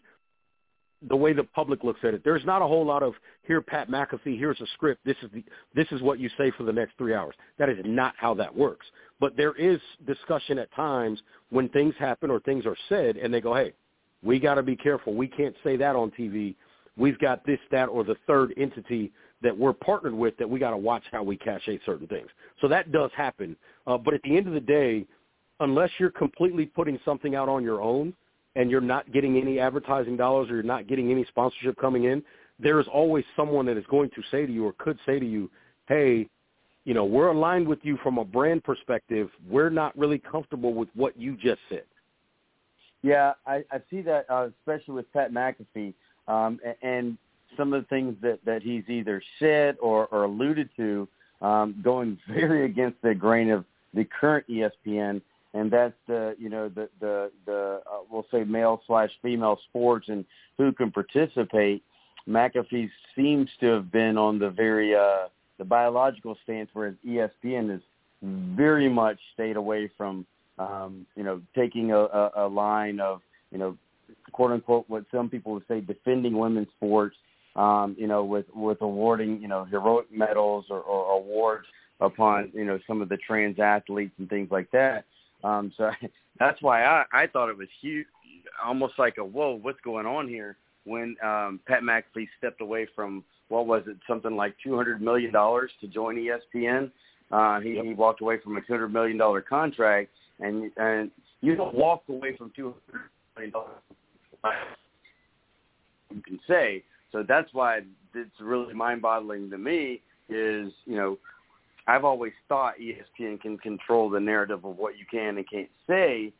the 1.07 1.15
way 1.15 1.33
the 1.33 1.43
public 1.43 1.83
looks 1.83 1.99
at 2.03 2.13
it. 2.13 2.23
There's 2.23 2.45
not 2.45 2.61
a 2.61 2.67
whole 2.67 2.85
lot 2.85 3.03
of 3.03 3.13
here, 3.43 3.61
Pat 3.61 3.89
McAfee. 3.89 4.37
Here's 4.37 4.59
a 4.61 4.67
script. 4.73 5.05
This 5.05 5.15
is 5.21 5.29
the 5.31 5.43
this 5.75 5.87
is 5.91 6.01
what 6.01 6.19
you 6.19 6.29
say 6.37 6.51
for 6.51 6.63
the 6.63 6.73
next 6.73 6.97
three 6.97 7.13
hours. 7.13 7.35
That 7.59 7.69
is 7.69 7.77
not 7.85 8.15
how 8.17 8.33
that 8.35 8.55
works. 8.55 8.85
But 9.19 9.37
there 9.37 9.53
is 9.53 9.79
discussion 10.05 10.57
at 10.57 10.73
times 10.73 11.21
when 11.49 11.69
things 11.69 11.93
happen 11.99 12.31
or 12.31 12.39
things 12.39 12.65
are 12.65 12.75
said, 12.89 13.17
and 13.17 13.33
they 13.33 13.41
go, 13.41 13.53
"Hey, 13.53 13.73
we 14.23 14.39
got 14.39 14.55
to 14.55 14.63
be 14.63 14.75
careful. 14.75 15.13
We 15.13 15.27
can't 15.27 15.55
say 15.63 15.77
that 15.77 15.95
on 15.95 16.11
TV. 16.11 16.55
We've 16.97 17.19
got 17.19 17.45
this, 17.45 17.59
that, 17.69 17.89
or 17.89 18.03
the 18.03 18.17
third 18.25 18.53
entity 18.57 19.11
that 19.43 19.55
we're 19.55 19.73
partnered 19.73 20.15
with 20.15 20.35
that 20.37 20.49
we 20.49 20.59
got 20.59 20.71
to 20.71 20.77
watch 20.77 21.03
how 21.11 21.21
we 21.21 21.37
cache 21.37 21.69
certain 21.85 22.07
things." 22.07 22.29
So 22.59 22.67
that 22.69 22.91
does 22.91 23.11
happen. 23.15 23.55
Uh, 23.85 23.99
but 23.99 24.15
at 24.15 24.21
the 24.23 24.35
end 24.35 24.47
of 24.47 24.53
the 24.53 24.59
day, 24.59 25.05
unless 25.59 25.91
you're 25.99 26.09
completely 26.09 26.65
putting 26.65 26.99
something 27.05 27.35
out 27.35 27.49
on 27.49 27.63
your 27.63 27.81
own 27.81 28.13
and 28.57 28.71
you're 28.71 28.81
not 28.81 29.13
getting 29.13 29.37
any 29.37 29.59
advertising 29.59 30.17
dollars 30.17 30.49
or 30.49 30.55
you're 30.55 30.63
not 30.63 30.87
getting 30.87 31.11
any 31.11 31.23
sponsorship 31.25 31.77
coming 31.79 32.05
in, 32.05 32.23
there 32.59 32.79
is 32.79 32.87
always 32.91 33.23
someone 33.35 33.67
that 33.67 33.77
is 33.77 33.85
going 33.87 34.09
to 34.09 34.23
say 34.31 34.47
to 34.47 34.51
you 34.51 34.65
or 34.65 34.73
could 34.79 34.97
say 35.05 35.19
to 35.19 35.25
you, 35.25 35.49
hey, 35.87 36.27
you 36.83 36.95
know, 36.95 37.05
we're 37.05 37.27
aligned 37.27 37.67
with 37.67 37.79
you 37.83 37.97
from 38.01 38.17
a 38.17 38.25
brand 38.25 38.63
perspective. 38.63 39.29
We're 39.47 39.69
not 39.69 39.95
really 39.95 40.17
comfortable 40.17 40.73
with 40.73 40.89
what 40.95 41.15
you 41.19 41.37
just 41.37 41.59
said. 41.69 41.83
Yeah, 43.03 43.33
I, 43.45 43.63
I 43.71 43.79
see 43.91 44.01
that, 44.01 44.25
uh, 44.27 44.49
especially 44.59 44.95
with 44.95 45.13
Pat 45.13 45.31
McAfee, 45.31 45.93
um, 46.27 46.59
and, 46.65 46.75
and 46.81 47.17
some 47.55 47.73
of 47.73 47.83
the 47.83 47.87
things 47.87 48.15
that 48.21 48.39
that 48.45 48.63
he's 48.63 48.83
either 48.87 49.21
said 49.37 49.77
or, 49.79 50.07
or 50.07 50.23
alluded 50.23 50.69
to, 50.77 51.07
um, 51.41 51.75
going 51.83 52.17
very 52.27 52.65
against 52.65 52.99
the 53.03 53.13
grain 53.13 53.51
of 53.51 53.65
the 53.93 54.03
current 54.03 54.45
ESPN, 54.49 55.21
and 55.57 55.71
that's 55.71 55.95
the 56.07 56.35
you 56.37 56.49
know 56.49 56.69
the 56.69 56.87
the 56.99 57.31
the 57.45 57.81
uh, 57.91 57.99
we'll 58.09 58.25
say 58.31 58.43
male 58.43 58.81
slash 58.85 59.09
female 59.21 59.59
sports 59.69 60.07
and 60.09 60.23
who 60.57 60.71
can 60.71 60.91
participate. 60.91 61.83
McAfee 62.27 62.89
seems 63.15 63.49
to 63.61 63.67
have 63.67 63.91
been 63.91 64.17
on 64.17 64.37
the 64.37 64.49
very 64.49 64.95
uh, 64.95 65.27
the 65.57 65.65
biological 65.65 66.37
stance, 66.43 66.69
whereas 66.73 66.95
ESPN 67.05 67.71
has 67.71 67.81
very 68.21 68.89
much 68.89 69.17
stayed 69.33 69.55
away 69.55 69.89
from 69.97 70.25
um, 70.59 71.05
you 71.15 71.23
know 71.23 71.41
taking 71.55 71.91
a, 71.91 71.99
a, 71.99 72.31
a 72.35 72.47
line 72.47 72.99
of 72.99 73.21
you 73.51 73.57
know 73.57 73.77
quote 74.31 74.51
unquote 74.51 74.85
what 74.87 75.05
some 75.11 75.29
people 75.29 75.53
would 75.53 75.67
say 75.67 75.81
defending 75.81 76.37
women's 76.37 76.69
sports. 76.75 77.15
Um, 77.55 77.95
you 77.97 78.05
know, 78.05 78.23
with 78.23 78.45
with 78.53 78.81
awarding 78.81 79.41
you 79.41 79.47
know 79.47 79.65
heroic 79.65 80.11
medals 80.11 80.65
or, 80.69 80.81
or 80.81 81.17
awards 81.17 81.65
upon 81.99 82.51
you 82.53 82.65
know 82.65 82.77
some 82.85 83.01
of 83.01 83.09
the 83.09 83.17
trans 83.17 83.57
athletes 83.57 84.13
and 84.19 84.29
things 84.29 84.49
like 84.51 84.69
that. 84.69 85.05
Um, 85.47 85.71
so 85.77 85.91
that's 86.39 86.61
why 86.61 86.83
I, 86.83 87.05
I 87.13 87.27
thought 87.27 87.49
it 87.49 87.57
was 87.57 87.67
huge, 87.81 88.07
almost 88.63 88.93
like 88.97 89.17
a 89.17 89.23
whoa, 89.23 89.59
what's 89.61 89.81
going 89.81 90.05
on 90.05 90.27
here? 90.27 90.57
When 90.83 91.17
um, 91.23 91.59
Pat 91.67 91.81
McAfee 91.81 92.27
stepped 92.37 92.61
away 92.61 92.87
from 92.95 93.23
what 93.49 93.67
was 93.67 93.83
it, 93.87 93.97
something 94.07 94.35
like 94.35 94.55
two 94.63 94.75
hundred 94.75 95.01
million 95.01 95.31
dollars 95.31 95.71
to 95.81 95.87
join 95.87 96.15
ESPN. 96.15 96.91
Uh, 97.29 97.59
he, 97.59 97.79
he 97.83 97.93
walked 97.93 98.21
away 98.21 98.39
from 98.41 98.55
a 98.55 98.61
two 98.61 98.73
hundred 98.73 98.93
million 98.93 99.17
dollar 99.17 99.41
contract, 99.41 100.09
and 100.39 100.71
and 100.77 101.11
you 101.41 101.55
don't 101.55 101.75
walk 101.75 102.03
away 102.09 102.37
from 102.37 102.51
two 102.55 102.73
hundred 102.89 103.09
million 103.35 103.51
dollars. 103.51 104.55
You 106.13 106.21
can 106.21 106.39
say 106.47 106.83
so. 107.11 107.23
That's 107.27 107.53
why 107.53 107.81
it's 108.15 108.31
really 108.39 108.73
mind-boggling 108.73 109.49
to 109.49 109.57
me. 109.57 110.01
Is 110.29 110.71
you 110.85 110.95
know 110.95 111.17
I've 111.87 112.03
always 112.03 112.33
thought 112.49 112.73
ESPN 112.79 113.39
can 113.39 113.57
control 113.57 114.09
the 114.09 114.19
narrative 114.19 114.65
of 114.65 114.77
what 114.77 114.97
you 114.97 115.05
can 115.09 115.37
and 115.37 115.49
can't 115.49 115.69
say. 115.87 116.33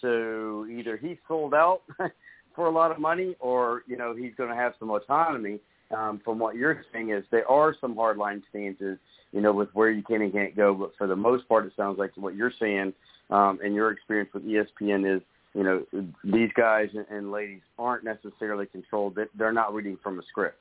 So 0.00 0.66
either 0.66 0.96
he's 0.96 1.16
sold 1.26 1.54
out 1.54 1.82
for 2.54 2.66
a 2.66 2.70
lot 2.70 2.90
of 2.90 2.98
money, 2.98 3.36
or 3.38 3.82
you 3.86 3.96
know 3.96 4.14
he's 4.14 4.34
going 4.36 4.50
to 4.50 4.56
have 4.56 4.74
some 4.78 4.90
autonomy. 4.90 5.60
Um, 5.96 6.20
from 6.22 6.38
what 6.38 6.54
you're 6.54 6.84
saying, 6.92 7.10
is 7.10 7.24
there 7.30 7.48
are 7.48 7.74
some 7.80 7.94
hardline 7.94 8.42
stances, 8.50 8.98
you 9.32 9.40
know, 9.40 9.52
with 9.52 9.70
where 9.72 9.90
you 9.90 10.02
can 10.02 10.20
and 10.20 10.32
can't 10.32 10.54
go. 10.54 10.74
But 10.74 10.92
for 10.98 11.06
the 11.06 11.16
most 11.16 11.48
part, 11.48 11.64
it 11.64 11.72
sounds 11.76 11.98
like 11.98 12.10
what 12.16 12.34
you're 12.34 12.52
saying 12.60 12.92
um, 13.30 13.58
and 13.62 13.74
your 13.74 13.90
experience 13.90 14.30
with 14.34 14.44
ESPN 14.44 15.16
is, 15.16 15.22
you 15.54 15.62
know, 15.62 15.84
these 16.24 16.50
guys 16.54 16.88
and 17.10 17.32
ladies 17.32 17.62
aren't 17.78 18.04
necessarily 18.04 18.66
controlled. 18.66 19.16
They're 19.36 19.52
not 19.52 19.72
reading 19.72 19.98
from 20.02 20.18
a 20.18 20.22
script. 20.28 20.58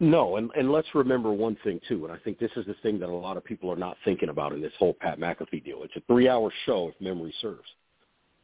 No, 0.00 0.36
and, 0.36 0.50
and 0.56 0.70
let's 0.70 0.88
remember 0.94 1.32
one 1.32 1.56
thing 1.64 1.80
too, 1.88 2.04
and 2.04 2.12
I 2.12 2.18
think 2.18 2.38
this 2.38 2.50
is 2.56 2.66
the 2.66 2.74
thing 2.82 2.98
that 3.00 3.08
a 3.08 3.12
lot 3.12 3.36
of 3.36 3.44
people 3.44 3.70
are 3.70 3.76
not 3.76 3.96
thinking 4.04 4.28
about 4.28 4.52
in 4.52 4.60
this 4.60 4.72
whole 4.78 4.94
Pat 4.94 5.18
McAfee 5.18 5.64
deal. 5.64 5.82
It's 5.82 5.96
a 5.96 6.02
three-hour 6.06 6.52
show, 6.66 6.88
if 6.88 7.00
memory 7.00 7.34
serves. 7.40 7.68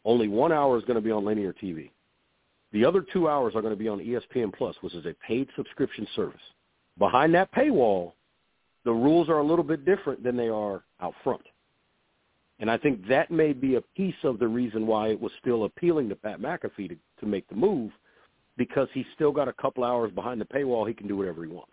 Only 0.05 0.29
one 0.29 0.53
hour 0.53 0.79
is 0.79 0.85
going 0.85 0.97
to 0.97 1.03
be 1.03 1.11
on 1.11 1.25
linear 1.25 1.53
TV. 1.53 1.91
The 2.73 2.85
other 2.85 3.05
two 3.13 3.29
hours 3.29 3.55
are 3.55 3.63
going 3.63 3.75
to 3.75 3.79
be 3.79 3.89
on 3.89 3.99
ESPN 3.99 4.53
Plus, 4.55 4.77
which 4.81 4.95
is 4.95 5.07
a 5.07 5.15
paid 5.27 5.49
subscription 5.57 6.07
service. 6.15 6.41
Behind 6.99 7.35
that 7.35 7.53
paywall, 7.53 8.13
the 8.85 8.93
rules 8.93 9.29
are 9.29 9.39
a 9.39 9.45
little 9.45 9.65
bit 9.65 9.85
different 9.85 10.23
than 10.23 10.37
they 10.37 10.49
are 10.49 10.83
out 11.01 11.15
front. 11.25 11.43
And 12.61 12.71
I 12.71 12.77
think 12.77 13.07
that 13.09 13.31
may 13.31 13.53
be 13.53 13.77
a 13.77 13.81
piece 13.81 14.17
of 14.25 14.39
the 14.39 14.49
reason 14.49 14.87
why 14.87 15.09
it 15.09 15.21
was 15.21 15.33
still 15.41 15.65
appealing 15.65 16.09
to 16.09 16.17
Pat 16.17 16.41
McAfee 16.41 16.89
to, 16.89 16.97
to 17.21 17.27
make 17.27 17.49
the 17.49 17.55
move 17.55 17.91
because 18.59 18.89
he's 18.93 19.07
still 19.15 19.33
got 19.33 19.49
a 19.49 19.53
couple 19.55 19.85
hours 19.85 20.13
behind 20.13 20.41
the 20.41 20.45
paywall. 20.45 20.87
He 20.87 20.93
can 20.93 21.09
do 21.09 21.17
whatever 21.17 21.45
he 21.45 21.51
wants. 21.51 21.73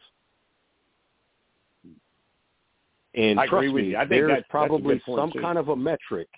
And 3.16 3.40
I 3.40 3.48
trust 3.48 3.74
me, 3.74 3.96
there's 4.10 4.30
that's- 4.30 4.44
probably 4.50 5.02
some 5.06 5.32
too. 5.32 5.42
kind 5.42 5.58
of 5.58 5.70
a 5.70 5.76
metric. 5.76 6.30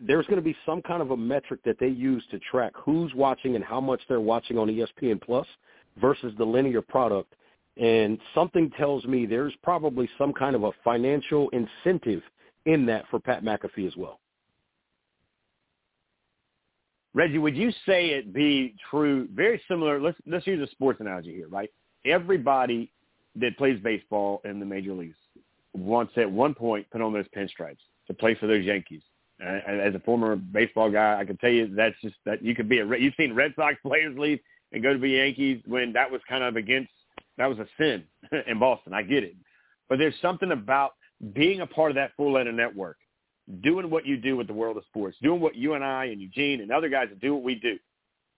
There's 0.00 0.26
going 0.26 0.36
to 0.36 0.42
be 0.42 0.56
some 0.66 0.82
kind 0.82 1.00
of 1.00 1.10
a 1.10 1.16
metric 1.16 1.60
that 1.64 1.78
they 1.80 1.88
use 1.88 2.22
to 2.32 2.38
track 2.38 2.72
who's 2.76 3.14
watching 3.14 3.56
and 3.56 3.64
how 3.64 3.80
much 3.80 4.00
they're 4.08 4.20
watching 4.20 4.58
on 4.58 4.68
ESPN 4.68 5.22
Plus 5.22 5.46
versus 5.98 6.34
the 6.36 6.44
linear 6.44 6.82
product. 6.82 7.34
And 7.78 8.18
something 8.34 8.70
tells 8.76 9.06
me 9.06 9.24
there's 9.24 9.54
probably 9.62 10.08
some 10.18 10.34
kind 10.34 10.54
of 10.54 10.64
a 10.64 10.72
financial 10.84 11.48
incentive 11.50 12.22
in 12.66 12.84
that 12.86 13.06
for 13.10 13.18
Pat 13.18 13.42
McAfee 13.42 13.86
as 13.86 13.96
well. 13.96 14.19
Reggie, 17.12 17.38
would 17.38 17.56
you 17.56 17.72
say 17.86 18.10
it 18.10 18.32
be 18.32 18.74
true, 18.90 19.28
very 19.34 19.60
similar, 19.66 20.00
let's, 20.00 20.18
let's 20.26 20.46
use 20.46 20.66
a 20.66 20.70
sports 20.70 21.00
analogy 21.00 21.34
here, 21.34 21.48
right? 21.48 21.70
Everybody 22.04 22.92
that 23.36 23.56
plays 23.58 23.80
baseball 23.82 24.40
in 24.44 24.60
the 24.60 24.66
major 24.66 24.92
leagues 24.92 25.16
wants 25.74 26.12
at 26.16 26.30
one 26.30 26.54
point 26.54 26.86
put 26.90 27.00
on 27.00 27.12
those 27.12 27.26
pinstripes 27.36 27.78
to 28.06 28.14
play 28.14 28.34
for 28.34 28.46
those 28.46 28.64
Yankees. 28.64 29.02
Uh, 29.42 29.58
as 29.66 29.94
a 29.94 30.00
former 30.00 30.36
baseball 30.36 30.90
guy, 30.90 31.18
I 31.18 31.24
can 31.24 31.36
tell 31.38 31.50
you 31.50 31.74
that's 31.74 31.96
just 32.02 32.16
that 32.26 32.44
you 32.44 32.54
could 32.54 32.68
be 32.68 32.80
a 32.80 32.86
you've 32.98 33.14
seen 33.16 33.32
Red 33.32 33.54
Sox 33.56 33.76
players 33.82 34.16
leave 34.18 34.38
and 34.72 34.82
go 34.82 34.92
to 34.92 34.98
be 34.98 35.10
Yankees 35.10 35.62
when 35.66 35.94
that 35.94 36.10
was 36.10 36.20
kind 36.28 36.44
of 36.44 36.56
against 36.56 36.90
that 37.38 37.46
was 37.46 37.58
a 37.58 37.66
sin 37.78 38.04
in 38.46 38.58
Boston. 38.58 38.92
I 38.92 39.02
get 39.02 39.24
it, 39.24 39.34
but 39.88 39.98
there's 39.98 40.14
something 40.20 40.52
about 40.52 40.92
being 41.32 41.62
a 41.62 41.66
part 41.66 41.90
of 41.90 41.94
that 41.94 42.12
full 42.18 42.32
letter 42.32 42.52
network, 42.52 42.98
doing 43.62 43.90
what 43.90 44.06
you 44.06 44.16
do 44.16 44.36
with 44.36 44.46
the 44.46 44.52
world 44.52 44.76
of 44.76 44.84
sports, 44.84 45.16
doing 45.22 45.40
what 45.40 45.54
you 45.54 45.74
and 45.74 45.84
I 45.84 46.06
and 46.06 46.20
Eugene 46.20 46.60
and 46.60 46.70
other 46.70 46.88
guys 46.88 47.08
do 47.20 47.34
what 47.34 47.42
we 47.42 47.54
do. 47.56 47.78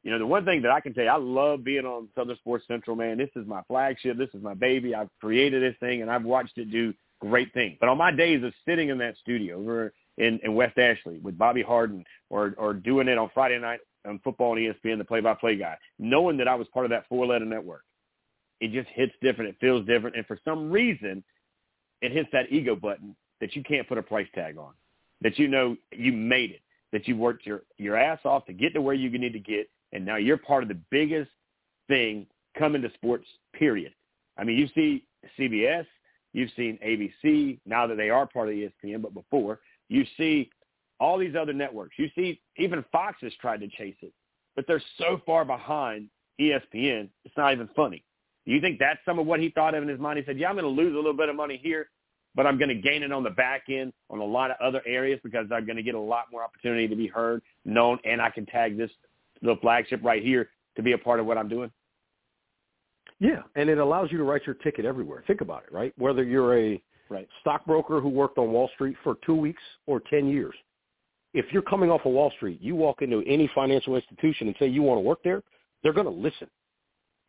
You 0.03 0.11
know, 0.11 0.19
the 0.19 0.27
one 0.27 0.45
thing 0.45 0.63
that 0.63 0.73
I 0.73 0.81
can 0.81 0.95
tell 0.95 1.05
you, 1.05 1.11
I 1.11 1.17
love 1.17 1.63
being 1.63 1.87
on 1.87 2.09
Southern 2.15 2.37
Sports 2.37 2.65
Central, 2.67 2.97
man. 2.97 3.19
This 3.19 3.31
is 3.37 3.47
my 3.47 3.63
flagship. 3.69 4.19
This 4.19 4.31
is 4.35 4.43
my 4.43 4.55
baby. 4.55 4.95
I've 4.95 5.11
created 5.21 5.63
this 5.63 5.79
thing, 5.79 6.03
and 6.03 6.11
I've 6.11 6.25
watched 6.25 6.59
it 6.59 6.73
do 6.73 6.93
great 7.21 7.53
things. 7.55 7.77
But 7.79 7.89
on 7.89 7.99
my 7.99 8.11
days 8.11 8.43
of 8.43 8.53
sitting 8.67 8.89
in 8.89 8.99
that 8.99 9.17
studio 9.19 9.61
over 9.61 9.93
in, 10.19 10.41
in 10.43 10.55
West 10.55 10.77
Ashley 10.77 11.19
with 11.19 11.39
Bobby 11.39 11.63
Harden 11.63 12.05
or, 12.31 12.55
or 12.59 12.75
doing 12.75 13.07
it 13.07 13.17
on 13.17 13.31
Friday 13.33 13.59
night 13.59 13.81
on 14.05 14.19
football 14.25 14.53
on 14.53 14.57
ESPN, 14.57 14.99
the 14.99 15.05
play-by-play 15.05 15.57
guy, 15.57 15.77
knowing 15.99 16.37
that 16.39 16.49
I 16.49 16.57
was 16.57 16.67
part 16.75 16.85
of 16.85 16.91
that 16.91 17.07
four-letter 17.09 17.45
network, 17.45 17.83
it 18.61 18.73
just 18.73 18.89
hits 18.89 19.13
different. 19.23 19.51
It 19.51 19.57
feels 19.61 19.87
different. 19.87 20.17
And 20.17 20.27
for 20.27 20.39
some 20.45 20.71
reason, 20.71 21.23
it 22.01 22.13
hits 22.13 22.29
that 22.33 22.51
ego 22.51 22.75
button 22.75 23.15
that 23.41 23.55
you 23.55 23.63
can't 23.63 23.89
put 23.89 23.99
a 23.99 24.03
price 24.03 24.27
tag 24.35 24.57
on, 24.57 24.73
that 25.23 25.39
you 25.39 25.49
know 25.49 25.77
you 25.93 26.13
made 26.13 26.51
it, 26.51 26.61
that 26.93 27.09
you 27.09 27.17
worked 27.17 27.47
your, 27.47 27.63
your 27.79 27.97
ass 27.97 28.21
off 28.25 28.47
to 28.47 28.53
get 28.53 28.75
to 28.75 28.81
where 28.81 28.95
you 28.95 29.11
need 29.19 29.33
to 29.33 29.39
get, 29.39 29.69
and 29.93 30.05
now 30.05 30.17
you're 30.17 30.37
part 30.37 30.63
of 30.63 30.69
the 30.69 30.79
biggest 30.91 31.31
thing 31.89 32.27
coming 32.59 32.83
to 32.83 32.93
sports, 32.95 33.27
period. 33.55 33.93
I 34.39 34.45
mean, 34.45 34.59
you 34.59 34.69
see 34.75 35.05
CBS, 35.39 35.87
you've 36.33 36.51
seen 36.57 36.79
ABC, 36.85 37.59
now 37.67 37.87
that 37.87 37.97
they 37.97 38.11
are 38.11 38.27
part 38.27 38.49
of 38.49 38.55
ESPN, 38.55 39.03
but 39.03 39.15
before, 39.15 39.61
you 39.89 40.05
see 40.17 40.51
all 41.01 41.19
these 41.19 41.35
other 41.35 41.53
networks. 41.53 41.97
You 41.99 42.09
see 42.15 42.41
even 42.57 42.85
Fox 42.93 43.19
has 43.23 43.33
tried 43.41 43.61
to 43.61 43.69
chase 43.69 43.97
it, 44.03 44.13
but 44.57 44.67
they're 44.67 44.83
so 44.99 45.21
far 45.27 45.45
behind 45.45 46.09
ESPN, 46.41 47.09
it's 47.25 47.37
not 47.37 47.53
even 47.53 47.69
funny. 47.75 48.05
Do 48.47 48.53
you 48.53 48.61
think 48.61 48.79
that's 48.79 48.99
some 49.05 49.19
of 49.19 49.27
what 49.27 49.41
he 49.41 49.51
thought 49.51 49.75
of 49.75 49.83
in 49.83 49.89
his 49.89 50.01
mind? 50.01 50.19
He 50.19 50.25
said, 50.25 50.39
yeah, 50.39 50.49
I'm 50.49 50.57
going 50.57 50.65
to 50.65 50.83
lose 50.83 50.93
a 50.93 50.97
little 50.97 51.13
bit 51.13 51.29
of 51.29 51.37
money 51.37 51.61
here, 51.63 51.89
but 52.35 52.47
I'm 52.47 52.59
going 52.59 52.69
to 52.69 52.75
gain 52.75 53.03
it 53.03 53.13
on 53.13 53.23
the 53.23 53.31
back 53.31 53.65
end 53.69 53.93
on 54.11 54.19
a 54.19 54.25
lot 54.25 54.51
of 54.51 54.57
other 54.63 54.83
areas 54.87 55.21
because 55.23 55.47
I'm 55.53 55.67
going 55.67 55.77
to 55.77 55.83
get 55.83 55.95
a 55.95 56.01
lot 56.01 56.27
more 56.33 56.43
opportunity 56.43 56.89
to 56.89 56.97
be 56.97 57.07
heard, 57.07 57.43
known, 57.65 57.99
and 58.05 58.21
I 58.21 58.31
can 58.31 58.47
tag 58.47 58.77
this 58.77 58.91
little 59.43 59.61
flagship 59.61 60.01
right 60.03 60.23
here 60.23 60.51
to 60.77 60.83
be 60.83 60.93
a 60.93 60.99
part 60.99 61.21
of 61.21 61.27
what 61.27 61.37
I'm 61.37 61.49
doing. 61.49 61.71
Yeah, 63.19 63.43
and 63.55 63.69
it 63.69 63.79
allows 63.79 64.11
you 64.11 64.19
to 64.19 64.25
write 64.25 64.43
your 64.47 64.57
ticket 64.57 64.85
everywhere. 64.85 65.23
Think 65.27 65.43
about 65.43 65.65
it, 65.65 65.73
right? 65.73 65.93
Whether 65.97 66.25
you're 66.25 66.59
a 66.59 66.83
right. 67.09 67.29
stockbroker 67.41 68.01
who 68.01 68.09
worked 68.09 68.39
on 68.39 68.51
Wall 68.51 68.69
Street 68.75 68.97
for 69.05 69.17
two 69.25 69.37
weeks 69.37 69.63
or 69.87 70.01
10 70.11 70.29
years. 70.29 70.55
If 71.35 71.47
you're 71.53 71.63
coming 71.63 71.91
off 71.91 72.03
of 72.05 72.13
Wall 72.13 72.33
Street, 72.37 72.61
you 72.61 72.75
walk 72.75 73.01
into 73.03 73.23
any 73.27 73.51
financial 73.55 73.97
institution 73.97 74.49
and 74.49 74.57
say 74.59 74.67
you 74.67 74.83
want 74.83 74.99
to 74.99 75.03
work 75.03 75.21
there, 75.23 75.43
they're 75.83 75.93
going 75.93 76.07
to 76.07 76.13
listen. 76.13 76.49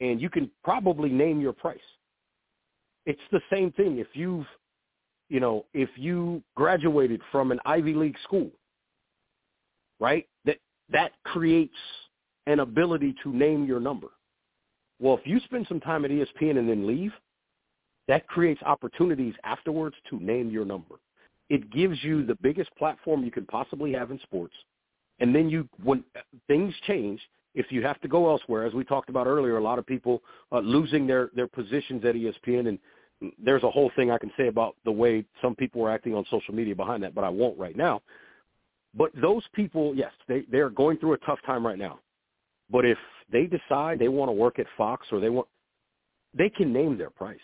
And 0.02 0.20
you 0.20 0.30
can 0.30 0.50
probably 0.64 1.10
name 1.10 1.40
your 1.40 1.54
price. 1.54 1.78
It's 3.06 3.22
the 3.32 3.42
same 3.52 3.72
thing 3.72 4.00
if 4.00 4.08
you've, 4.14 4.46
you 5.30 5.40
know, 5.40 5.66
if 5.74 5.90
you 5.96 6.44
graduated 6.56 7.22
from 7.32 7.52
an 7.52 7.60
Ivy 7.66 7.94
League 7.94 8.18
school, 8.24 8.52
right? 10.00 10.28
That 10.46 10.58
that 10.90 11.12
creates 11.24 11.76
an 12.48 12.60
ability 12.60 13.16
to 13.24 13.34
name 13.34 13.66
your 13.66 13.80
number. 13.80 14.10
Well, 15.00 15.18
if 15.18 15.26
you 15.26 15.40
spend 15.42 15.66
some 15.68 15.80
time 15.80 16.06
at 16.06 16.12
ESPN 16.12 16.58
and 16.58 16.70
then 16.70 16.88
leave, 16.88 17.12
that 18.08 18.28
creates 18.28 18.62
opportunities 18.64 19.34
afterwards 19.44 19.96
to 20.10 20.20
name 20.20 20.50
your 20.50 20.66
number. 20.66 20.96
It 21.50 21.72
gives 21.72 22.04
you 22.04 22.26
the 22.26 22.36
biggest 22.36 22.74
platform 22.78 23.24
you 23.24 23.32
can 23.32 23.46
possibly 23.46 23.94
have 23.94 24.12
in 24.12 24.20
sports. 24.20 24.54
And 25.20 25.34
then 25.34 25.50
you, 25.50 25.68
when 25.84 26.04
things 26.48 26.74
change, 26.88 27.22
if 27.56 27.72
you 27.72 27.84
have 27.84 28.02
to 28.02 28.08
go 28.08 28.30
elsewhere, 28.30 28.66
as 28.66 28.74
we 28.74 28.84
talked 28.84 29.10
about 29.10 29.28
earlier, 29.28 29.58
a 29.58 29.64
lot 29.64 29.80
of 29.80 29.86
people 29.86 30.22
uh, 30.52 30.60
losing 30.60 31.06
their, 31.06 31.30
their 31.36 31.48
positions 31.48 32.04
at 32.04 32.16
ESPN. 32.16 32.68
And 32.68 32.80
there's 33.44 33.64
a 33.64 33.70
whole 33.70 33.92
thing 33.96 34.12
I 34.12 34.18
can 34.18 34.32
say 34.38 34.48
about 34.48 34.76
the 34.86 34.92
way 34.92 35.26
some 35.42 35.56
people 35.56 35.82
were 35.82 35.92
acting 35.92 36.14
on 36.14 36.26
social 36.30 36.54
media 36.54 36.76
behind 36.76 37.04
that, 37.04 37.16
but 37.16 37.24
I 37.24 37.30
won't 37.30 37.58
right 37.58 37.76
now. 37.76 38.02
But 38.96 39.12
those 39.20 39.44
people, 39.54 39.96
yes, 39.96 40.12
they 40.28 40.44
they're 40.52 40.70
going 40.70 40.98
through 40.98 41.14
a 41.14 41.18
tough 41.20 41.40
time 41.46 41.66
right 41.66 41.78
now. 41.78 42.00
But 42.70 42.86
if 42.86 42.98
they 43.32 43.48
decide 43.48 44.00
they 44.00 44.08
want 44.08 44.30
to 44.30 44.34
work 44.34 44.60
at 44.60 44.66
Fox 44.78 45.08
or 45.12 45.20
they 45.20 45.30
want, 45.30 45.48
they 46.34 46.50
can 46.50 46.72
name 46.72 46.98
their 46.98 47.10
price. 47.10 47.38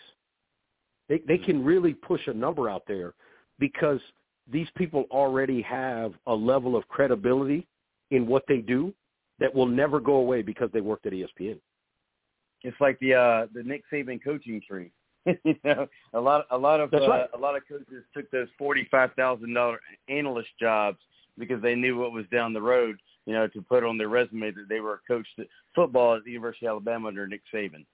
They 1.08 1.20
they 1.26 1.38
can 1.38 1.64
really 1.64 1.94
push 1.94 2.26
a 2.26 2.32
number 2.32 2.68
out 2.68 2.82
there 2.86 3.14
because 3.58 4.00
these 4.50 4.68
people 4.76 5.04
already 5.10 5.62
have 5.62 6.12
a 6.26 6.34
level 6.34 6.76
of 6.76 6.86
credibility 6.88 7.66
in 8.10 8.26
what 8.26 8.44
they 8.48 8.58
do 8.58 8.92
that 9.38 9.54
will 9.54 9.66
never 9.66 10.00
go 10.00 10.14
away 10.14 10.42
because 10.42 10.70
they 10.72 10.80
worked 10.80 11.06
at 11.06 11.12
ESPN. 11.12 11.58
It's 12.62 12.76
like 12.80 12.98
the 13.00 13.14
uh 13.14 13.46
the 13.54 13.62
Nick 13.62 13.82
Saban 13.92 14.22
coaching 14.22 14.60
tree. 14.66 14.92
you 15.44 15.56
know, 15.64 15.86
a 16.14 16.20
lot 16.20 16.46
a 16.50 16.56
lot 16.56 16.80
of 16.80 16.92
uh, 16.94 17.08
right. 17.08 17.28
a 17.34 17.38
lot 17.38 17.56
of 17.56 17.62
coaches 17.68 18.04
took 18.14 18.30
those 18.30 18.48
forty 18.58 18.88
five 18.90 19.10
thousand 19.14 19.52
dollar 19.52 19.78
analyst 20.08 20.48
jobs 20.58 20.98
because 21.38 21.60
they 21.62 21.74
knew 21.74 21.98
what 21.98 22.12
was 22.12 22.24
down 22.32 22.52
the 22.52 22.62
road. 22.62 22.96
You 23.26 23.34
know, 23.34 23.46
to 23.48 23.62
put 23.62 23.84
on 23.84 23.98
their 23.98 24.08
resume 24.08 24.50
that 24.50 24.66
they 24.68 24.80
were 24.80 25.02
coached 25.06 25.38
at 25.38 25.46
football 25.74 26.16
at 26.16 26.24
the 26.24 26.30
University 26.30 26.66
of 26.66 26.70
Alabama 26.70 27.08
under 27.08 27.26
Nick 27.26 27.42
Saban. 27.52 27.84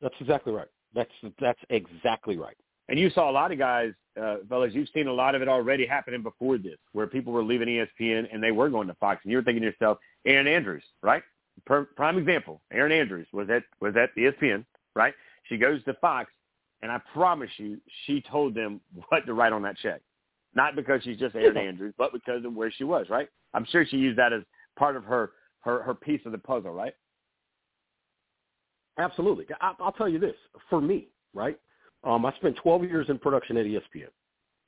That's 0.00 0.14
exactly 0.20 0.52
right. 0.52 0.68
That's 0.94 1.10
that's 1.40 1.60
exactly 1.70 2.36
right. 2.36 2.56
And 2.88 2.98
you 2.98 3.08
saw 3.10 3.30
a 3.30 3.32
lot 3.32 3.52
of 3.52 3.58
guys, 3.58 3.92
uh, 4.20 4.38
fellas, 4.48 4.74
you've 4.74 4.88
seen 4.92 5.06
a 5.06 5.12
lot 5.12 5.34
of 5.34 5.42
it 5.42 5.48
already 5.48 5.86
happening 5.86 6.22
before 6.22 6.58
this, 6.58 6.76
where 6.92 7.06
people 7.06 7.32
were 7.32 7.44
leaving 7.44 7.68
ESPN 7.68 8.26
and 8.32 8.42
they 8.42 8.50
were 8.50 8.68
going 8.68 8.88
to 8.88 8.94
Fox. 8.94 9.20
And 9.22 9.30
you 9.30 9.38
were 9.38 9.44
thinking 9.44 9.62
to 9.62 9.68
yourself, 9.68 9.98
Erin 10.26 10.46
Andrews, 10.46 10.82
right? 11.02 11.22
Prime 11.64 12.18
example. 12.18 12.60
Erin 12.72 12.92
Andrews 12.92 13.28
was 13.32 13.48
at 13.48 13.62
was 13.80 13.94
at 13.96 14.14
ESPN, 14.16 14.64
right? 14.94 15.14
She 15.52 15.58
goes 15.58 15.84
to 15.84 15.92
Fox, 16.00 16.30
and 16.80 16.90
I 16.90 16.98
promise 17.12 17.50
you, 17.58 17.76
she 18.06 18.22
told 18.22 18.54
them 18.54 18.80
what 19.08 19.26
to 19.26 19.34
write 19.34 19.52
on 19.52 19.60
that 19.62 19.76
check. 19.76 20.00
Not 20.54 20.76
because 20.76 21.02
she's 21.02 21.18
just 21.18 21.34
Erin 21.34 21.58
Andrews, 21.58 21.92
but 21.98 22.10
because 22.10 22.42
of 22.46 22.54
where 22.54 22.70
she 22.70 22.84
was, 22.84 23.06
right? 23.10 23.28
I'm 23.52 23.66
sure 23.66 23.84
she 23.84 23.98
used 23.98 24.18
that 24.18 24.32
as 24.32 24.42
part 24.78 24.96
of 24.96 25.04
her 25.04 25.32
her 25.60 25.82
her 25.82 25.94
piece 25.94 26.22
of 26.24 26.32
the 26.32 26.38
puzzle, 26.38 26.72
right? 26.72 26.94
Absolutely. 28.98 29.46
I, 29.60 29.74
I'll 29.78 29.92
tell 29.92 30.08
you 30.08 30.18
this. 30.18 30.34
For 30.70 30.80
me, 30.80 31.08
right? 31.34 31.58
Um, 32.02 32.24
I 32.24 32.34
spent 32.36 32.56
12 32.56 32.84
years 32.84 33.06
in 33.10 33.18
production 33.18 33.58
at 33.58 33.66
ESPN. 33.66 34.08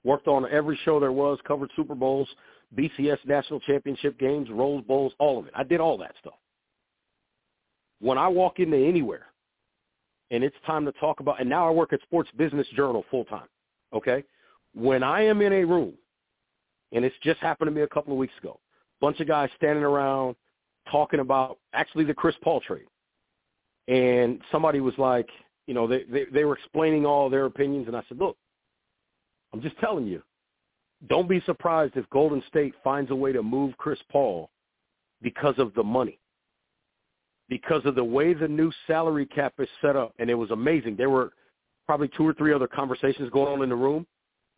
Worked 0.04 0.28
on 0.28 0.46
every 0.50 0.78
show 0.84 1.00
there 1.00 1.12
was, 1.12 1.38
covered 1.46 1.70
Super 1.76 1.94
Bowls, 1.94 2.28
BCS 2.76 3.18
national 3.24 3.60
championship 3.60 4.18
games, 4.18 4.48
Rose 4.50 4.84
Bowls, 4.86 5.14
all 5.18 5.38
of 5.38 5.46
it. 5.46 5.52
I 5.56 5.64
did 5.64 5.80
all 5.80 5.96
that 5.98 6.14
stuff. 6.20 6.34
When 8.00 8.18
I 8.18 8.28
walk 8.28 8.60
into 8.60 8.76
anywhere 8.76 9.28
and 10.34 10.42
it's 10.42 10.56
time 10.66 10.84
to 10.84 10.92
talk 10.92 11.20
about, 11.20 11.40
and 11.40 11.48
now 11.48 11.68
I 11.68 11.70
work 11.70 11.92
at 11.92 12.02
Sports 12.02 12.28
Business 12.36 12.66
Journal 12.74 13.04
full 13.08 13.24
time, 13.24 13.46
okay? 13.94 14.24
When 14.74 15.04
I 15.04 15.22
am 15.22 15.40
in 15.40 15.52
a 15.52 15.64
room, 15.64 15.92
and 16.90 17.04
it's 17.04 17.14
just 17.22 17.38
happened 17.38 17.68
to 17.68 17.72
me 17.72 17.82
a 17.82 17.88
couple 17.88 18.12
of 18.12 18.18
weeks 18.18 18.34
ago, 18.42 18.58
bunch 19.00 19.20
of 19.20 19.28
guys 19.28 19.48
standing 19.56 19.84
around 19.84 20.34
talking 20.90 21.20
about 21.20 21.58
actually 21.72 22.04
the 22.04 22.14
Chris 22.14 22.34
Paul 22.42 22.60
trade. 22.60 22.86
And 23.86 24.40
somebody 24.50 24.80
was 24.80 24.94
like, 24.98 25.28
you 25.68 25.74
know, 25.74 25.86
they, 25.86 26.02
they, 26.10 26.24
they 26.32 26.44
were 26.44 26.56
explaining 26.56 27.06
all 27.06 27.30
their 27.30 27.44
opinions, 27.44 27.86
and 27.86 27.96
I 27.96 28.02
said, 28.08 28.18
look, 28.18 28.36
I'm 29.52 29.62
just 29.62 29.78
telling 29.78 30.06
you, 30.06 30.20
don't 31.08 31.28
be 31.28 31.42
surprised 31.46 31.96
if 31.96 32.10
Golden 32.10 32.42
State 32.48 32.74
finds 32.82 33.12
a 33.12 33.14
way 33.14 33.30
to 33.32 33.42
move 33.42 33.76
Chris 33.76 34.00
Paul 34.10 34.50
because 35.22 35.54
of 35.58 35.72
the 35.74 35.84
money, 35.84 36.18
because 37.54 37.82
of 37.84 37.94
the 37.94 38.02
way 38.02 38.34
the 38.34 38.48
new 38.48 38.72
salary 38.84 39.24
cap 39.26 39.54
is 39.60 39.68
set 39.80 39.94
up. 39.94 40.12
And 40.18 40.28
it 40.28 40.34
was 40.34 40.50
amazing. 40.50 40.96
There 40.96 41.08
were 41.08 41.30
probably 41.86 42.10
two 42.16 42.26
or 42.26 42.34
three 42.34 42.52
other 42.52 42.66
conversations 42.66 43.30
going 43.30 43.46
on 43.46 43.62
in 43.62 43.68
the 43.68 43.76
room. 43.76 44.08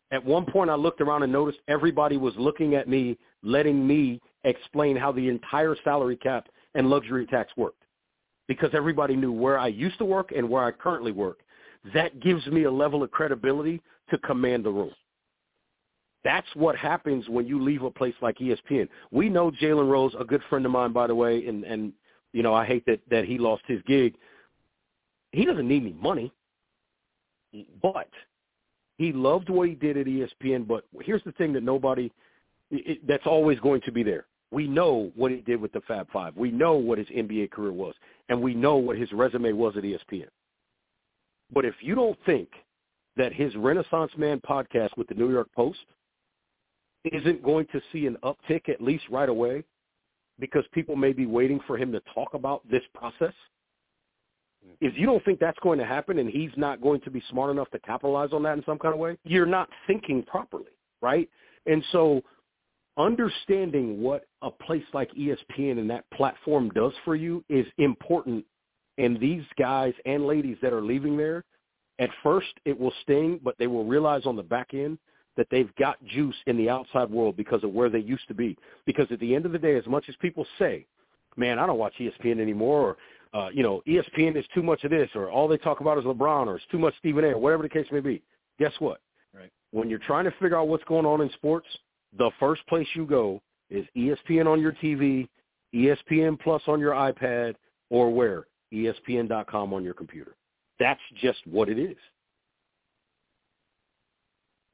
At 0.09 0.25
one 0.25 0.47
point, 0.47 0.71
I 0.71 0.73
looked 0.73 0.99
around 0.99 1.21
and 1.21 1.31
noticed 1.31 1.59
everybody 1.67 2.17
was 2.17 2.33
looking 2.37 2.73
at 2.73 2.89
me, 2.89 3.15
letting 3.43 3.85
me 3.85 4.19
explain 4.45 4.97
how 4.97 5.11
the 5.11 5.29
entire 5.29 5.75
salary 5.83 6.17
cap 6.17 6.47
and 6.73 6.89
luxury 6.89 7.27
tax 7.27 7.51
worked 7.55 7.83
because 8.47 8.71
everybody 8.73 9.15
knew 9.15 9.31
where 9.31 9.59
I 9.59 9.67
used 9.67 9.99
to 9.99 10.05
work 10.05 10.31
and 10.35 10.49
where 10.49 10.63
I 10.63 10.71
currently 10.71 11.11
work. 11.11 11.41
That 11.93 12.19
gives 12.19 12.47
me 12.47 12.63
a 12.63 12.71
level 12.71 13.03
of 13.03 13.11
credibility 13.11 13.79
to 14.09 14.17
command 14.17 14.65
the 14.65 14.71
room. 14.71 14.93
That's 16.23 16.47
what 16.55 16.75
happens 16.75 17.29
when 17.29 17.45
you 17.45 17.61
leave 17.61 17.83
a 17.83 17.91
place 17.91 18.15
like 18.23 18.39
ESPN. 18.39 18.89
We 19.11 19.29
know 19.29 19.51
Jalen 19.51 19.87
Rose, 19.87 20.15
a 20.19 20.25
good 20.25 20.41
friend 20.49 20.65
of 20.65 20.71
mine, 20.71 20.93
by 20.93 21.05
the 21.05 21.13
way, 21.13 21.45
and, 21.45 21.63
and 21.63 21.93
you 22.37 22.43
know, 22.43 22.53
I 22.53 22.67
hate 22.67 22.85
that, 22.85 22.99
that 23.09 23.25
he 23.25 23.39
lost 23.39 23.63
his 23.65 23.81
gig. 23.87 24.13
He 25.31 25.43
doesn't 25.43 25.67
need 25.67 25.81
any 25.81 25.93
money, 25.93 26.31
but 27.81 28.09
he 28.99 29.11
loved 29.11 29.49
what 29.49 29.67
he 29.67 29.73
did 29.73 29.97
at 29.97 30.05
ESPN. 30.05 30.67
But 30.67 30.83
here's 31.01 31.23
the 31.23 31.31
thing 31.31 31.51
that 31.53 31.63
nobody, 31.63 32.11
it, 32.69 32.99
that's 33.07 33.25
always 33.25 33.59
going 33.59 33.81
to 33.81 33.91
be 33.91 34.03
there. 34.03 34.27
We 34.51 34.67
know 34.67 35.11
what 35.15 35.31
he 35.31 35.37
did 35.37 35.59
with 35.59 35.71
the 35.71 35.81
Fab 35.87 36.11
Five. 36.11 36.37
We 36.37 36.51
know 36.51 36.75
what 36.75 36.99
his 36.99 37.07
NBA 37.07 37.49
career 37.49 37.71
was, 37.71 37.95
and 38.29 38.39
we 38.39 38.53
know 38.53 38.75
what 38.75 38.99
his 38.99 39.11
resume 39.13 39.53
was 39.53 39.75
at 39.75 39.81
ESPN. 39.81 40.27
But 41.51 41.65
if 41.65 41.73
you 41.81 41.95
don't 41.95 42.19
think 42.23 42.49
that 43.15 43.33
his 43.33 43.55
Renaissance 43.55 44.11
Man 44.15 44.39
podcast 44.47 44.95
with 44.95 45.07
the 45.07 45.15
New 45.15 45.31
York 45.31 45.49
Post 45.55 45.79
isn't 47.03 47.41
going 47.41 47.65
to 47.71 47.81
see 47.91 48.05
an 48.05 48.15
uptick 48.23 48.69
at 48.69 48.79
least 48.79 49.05
right 49.09 49.27
away 49.27 49.63
because 50.39 50.63
people 50.71 50.95
may 50.95 51.13
be 51.13 51.25
waiting 51.25 51.59
for 51.67 51.77
him 51.77 51.91
to 51.91 52.01
talk 52.13 52.33
about 52.33 52.61
this 52.69 52.83
process, 52.93 53.33
mm-hmm. 54.63 54.73
if 54.81 54.97
you 54.97 55.05
don't 55.05 55.23
think 55.25 55.39
that's 55.39 55.59
going 55.59 55.79
to 55.79 55.85
happen 55.85 56.19
and 56.19 56.29
he's 56.29 56.51
not 56.57 56.81
going 56.81 57.01
to 57.01 57.11
be 57.11 57.21
smart 57.29 57.51
enough 57.51 57.69
to 57.71 57.79
capitalize 57.79 58.29
on 58.33 58.43
that 58.43 58.57
in 58.57 58.63
some 58.65 58.77
kind 58.77 58.93
of 58.93 58.99
way, 58.99 59.17
you're 59.23 59.45
not 59.45 59.69
thinking 59.87 60.23
properly, 60.23 60.65
right? 61.01 61.29
And 61.65 61.83
so 61.91 62.21
understanding 62.97 64.01
what 64.01 64.25
a 64.41 64.49
place 64.49 64.83
like 64.93 65.11
ESPN 65.13 65.79
and 65.79 65.89
that 65.89 66.09
platform 66.11 66.69
does 66.69 66.93
for 67.05 67.15
you 67.15 67.43
is 67.49 67.65
important. 67.77 68.43
And 68.97 69.19
these 69.19 69.43
guys 69.59 69.93
and 70.05 70.25
ladies 70.25 70.57
that 70.61 70.73
are 70.73 70.81
leaving 70.81 71.15
there, 71.15 71.43
at 71.99 72.09
first 72.23 72.53
it 72.65 72.77
will 72.77 72.93
sting, 73.03 73.39
but 73.43 73.55
they 73.59 73.67
will 73.67 73.85
realize 73.85 74.25
on 74.25 74.35
the 74.35 74.43
back 74.43 74.73
end 74.73 74.97
that 75.37 75.47
they've 75.49 75.73
got 75.75 76.03
juice 76.05 76.35
in 76.47 76.57
the 76.57 76.69
outside 76.69 77.09
world 77.09 77.37
because 77.37 77.63
of 77.63 77.71
where 77.71 77.89
they 77.89 77.99
used 77.99 78.27
to 78.27 78.33
be. 78.33 78.57
Because 78.85 79.07
at 79.11 79.19
the 79.19 79.33
end 79.33 79.45
of 79.45 79.51
the 79.51 79.59
day, 79.59 79.77
as 79.77 79.85
much 79.87 80.05
as 80.09 80.15
people 80.17 80.45
say, 80.59 80.85
man, 81.37 81.59
I 81.59 81.67
don't 81.67 81.77
watch 81.77 81.93
ESPN 81.99 82.41
anymore, 82.41 82.97
or, 83.33 83.39
uh, 83.39 83.49
you 83.49 83.63
know, 83.63 83.81
ESPN 83.87 84.35
is 84.35 84.45
too 84.53 84.63
much 84.63 84.83
of 84.83 84.91
this, 84.91 85.09
or 85.15 85.29
all 85.29 85.47
they 85.47 85.57
talk 85.57 85.79
about 85.79 85.97
is 85.97 86.03
LeBron, 86.03 86.47
or 86.47 86.55
it's 86.57 86.65
too 86.71 86.79
much 86.79 86.95
Stephen 86.99 87.23
A., 87.23 87.29
or 87.29 87.37
whatever 87.37 87.63
the 87.63 87.69
case 87.69 87.85
may 87.91 87.99
be. 87.99 88.21
Guess 88.59 88.73
what? 88.79 88.99
Right. 89.33 89.51
When 89.71 89.89
you're 89.89 89.99
trying 89.99 90.25
to 90.25 90.31
figure 90.31 90.57
out 90.57 90.67
what's 90.67 90.83
going 90.85 91.05
on 91.05 91.21
in 91.21 91.29
sports, 91.33 91.67
the 92.17 92.31
first 92.39 92.65
place 92.67 92.87
you 92.95 93.05
go 93.05 93.41
is 93.69 93.85
ESPN 93.95 94.47
on 94.47 94.59
your 94.59 94.71
TV, 94.71 95.27
ESPN 95.75 96.39
Plus 96.39 96.61
on 96.67 96.79
your 96.79 96.93
iPad, 96.93 97.55
or 97.89 98.09
where? 98.09 98.47
ESPN.com 98.73 99.73
on 99.73 99.83
your 99.83 99.93
computer. 99.93 100.35
That's 100.79 100.99
just 101.21 101.39
what 101.45 101.69
it 101.69 101.79
is. 101.79 101.97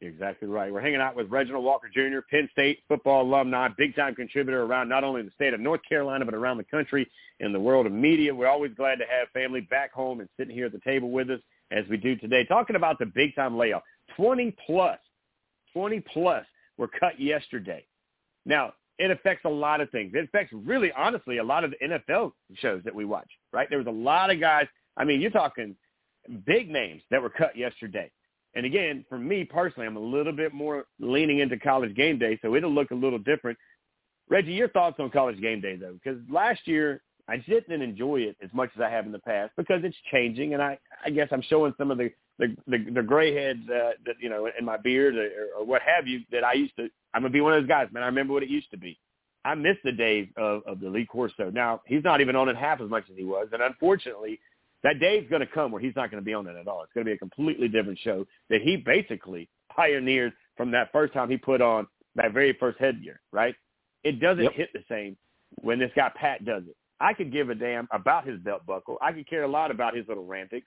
Exactly 0.04 0.50
right. 0.50 0.72
We're 0.72 0.82
hanging 0.82 1.00
out 1.00 1.16
with 1.16 1.30
Reginald 1.32 1.64
Walker 1.64 1.88
Jr., 1.88 2.20
Penn 2.30 2.50
State 2.52 2.80
football 2.90 3.22
alumni, 3.22 3.70
big-time 3.78 4.16
contributor 4.16 4.64
around 4.64 4.90
not 4.90 5.06
only 5.06 5.22
the 5.22 5.32
state 5.32 5.54
of 5.54 5.62
North 5.62 5.80
Carolina, 5.88 6.26
but 6.26 6.34
around 6.34 6.58
the 6.58 6.66
country 6.66 7.10
in 7.40 7.54
the 7.54 7.60
world 7.60 7.86
of 7.86 7.94
media. 7.94 8.36
We're 8.36 8.50
always 8.50 8.74
glad 8.76 8.98
to 8.98 9.06
have 9.06 9.30
family 9.34 9.62
back 9.62 9.94
home 9.94 10.20
and 10.20 10.28
sitting 10.38 10.54
here 10.54 10.66
at 10.66 10.74
the 10.74 10.82
table 10.82 11.10
with 11.10 11.30
us 11.30 11.40
as 11.72 11.86
we 11.90 11.96
do 11.96 12.18
today, 12.18 12.44
talking 12.44 12.76
about 12.76 13.00
the 13.00 13.06
big-time 13.06 13.58
layoff. 13.58 13.84
20 14.18 14.54
plus, 14.66 15.00
20 15.72 16.02
plus 16.02 16.46
were 16.78 16.90
cut 16.90 17.20
yesterday. 17.20 17.86
Now, 18.46 18.74
it 19.00 19.10
affects 19.10 19.46
a 19.46 19.50
lot 19.50 19.80
of 19.80 19.90
things. 19.90 20.12
It 20.14 20.26
affects 20.26 20.54
really, 20.54 20.92
honestly, 20.92 21.38
a 21.38 21.44
lot 21.44 21.64
of 21.64 21.72
the 21.72 21.78
NFL 21.88 22.34
shows 22.56 22.82
that 22.84 22.94
we 22.94 23.06
watch, 23.06 23.30
right? 23.54 23.70
There 23.70 23.80
was 23.80 23.88
a 23.88 23.92
lot 23.92 24.32
of 24.32 24.42
guys. 24.42 24.68
I 24.98 25.06
mean, 25.06 25.22
you're 25.22 25.32
talking 25.32 25.78
big 26.46 26.70
names 26.70 27.02
that 27.10 27.22
were 27.22 27.30
cut 27.30 27.58
yesterday. 27.58 28.12
And 28.56 28.66
again, 28.66 29.06
for 29.10 29.18
me 29.18 29.44
personally, 29.44 29.88
I'm 29.88 29.98
a 29.98 30.02
little 30.02 30.34
bit 30.34 30.54
more 30.54 30.86
leaning 31.00 31.40
into 31.40 31.58
college 31.58 31.96
game 31.96 32.20
day, 32.20 32.38
so 32.42 32.56
it'll 32.56 32.72
look 32.74 32.92
a 32.92 32.96
little 32.96 33.20
different. 33.20 33.58
Reggie, 34.30 34.54
your 34.54 34.70
thoughts 34.70 34.98
on 35.00 35.10
college 35.10 35.42
game 35.42 35.60
day, 35.60 35.76
though? 35.76 35.94
Because 35.94 36.20
last 36.30 36.68
year 36.68 37.02
I 37.28 37.38
didn't 37.38 37.82
enjoy 37.82 38.22
it 38.22 38.38
as 38.44 38.50
much 38.54 38.70
as 38.76 38.82
I 38.82 38.90
have 38.90 39.06
in 39.06 39.12
the 39.12 39.20
past 39.20 39.54
because 39.58 39.82
it's 39.84 39.98
changing, 40.12 40.54
and 40.54 40.62
I, 40.62 40.78
I 41.06 41.10
guess 41.10 41.30
I'm 41.32 41.42
showing 41.42 41.74
some 41.78 41.92
of 41.92 41.98
the 41.98 42.12
the, 42.40 42.56
the, 42.66 42.78
the 42.96 43.04
gray 43.04 43.34
heads 43.34 43.60
uh, 43.70 43.92
that 44.06 44.16
you 44.20 44.30
know 44.30 44.50
in 44.58 44.66
my 44.66 44.78
beard 44.78 45.16
or, 45.16 45.30
or 45.58 45.66
what 45.66 45.82
have 45.84 46.08
you 46.08 46.22
that 46.32 46.44
I 46.44 46.54
used 46.54 46.76
to. 46.78 46.90
I'm 47.14 47.22
gonna 47.22 47.30
be 47.30 47.42
one 47.42 47.54
of 47.54 47.62
those 47.62 47.70
guys, 47.70 47.88
man. 47.92 48.04
I 48.04 48.08
remember 48.08 48.34
what 48.34 48.44
it 48.44 48.50
used 48.50 48.72
to 48.72 48.78
be. 48.78 49.00
I 49.46 49.56
miss 49.56 49.78
the 49.84 49.92
days 49.92 50.28
of, 50.38 50.64
of 50.66 50.80
the 50.80 50.90
Lee 50.90 51.06
Corso. 51.06 51.52
Now 51.52 51.82
he's 51.86 52.04
not 52.04 52.22
even 52.22 52.36
on 52.36 52.50
it 52.50 52.56
half 52.56 52.82
as 52.82 52.90
much 52.90 53.06
as 53.10 53.18
he 53.18 53.24
was, 53.24 53.50
and 53.54 53.62
unfortunately, 53.62 54.40
that 54.84 55.00
day's 55.00 55.28
going 55.30 55.40
to 55.42 55.48
come 55.48 55.72
where 55.72 55.82
he's 55.82 55.96
not 55.96 56.12
going 56.12 56.22
to 56.22 56.26
be 56.26 56.34
on 56.34 56.48
it 56.48 56.56
at 56.56 56.68
all. 56.68 56.84
It's 56.84 56.94
going 56.94 57.06
to 57.06 57.10
be 57.10 57.16
a 57.16 57.18
completely 57.18 57.68
different 57.68 58.00
show 58.00 58.26
that 58.50 58.62
he 58.62 58.78
basically 58.78 59.50
pioneered 59.76 60.34
from 60.58 60.72
that 60.72 60.92
first 60.92 61.14
time 61.14 61.30
he 61.30 61.38
put 61.38 61.62
on 61.62 61.88
that 62.16 62.34
very 62.34 62.54
first 62.60 62.78
headgear, 62.80 63.20
right? 63.32 63.56
It 64.04 64.20
doesn't 64.20 64.44
Yep. 64.44 64.54
hit 64.54 64.74
the 64.74 64.84
same 64.90 65.18
when 65.62 65.80
this 65.80 65.92
guy 65.96 66.12
Pat 66.16 66.46
does 66.46 66.64
it. 66.68 66.76
I 67.00 67.14
could 67.14 67.32
give 67.32 67.50
a 67.50 67.56
damn 67.56 67.88
about 67.92 68.28
his 68.28 68.40
belt 68.40 68.66
buckle. 68.66 68.98
I 69.02 69.12
could 69.14 69.28
care 69.30 69.44
a 69.44 69.48
lot 69.48 69.72
about 69.72 69.96
his 69.96 70.08
little 70.08 70.26
rantics. 70.26 70.64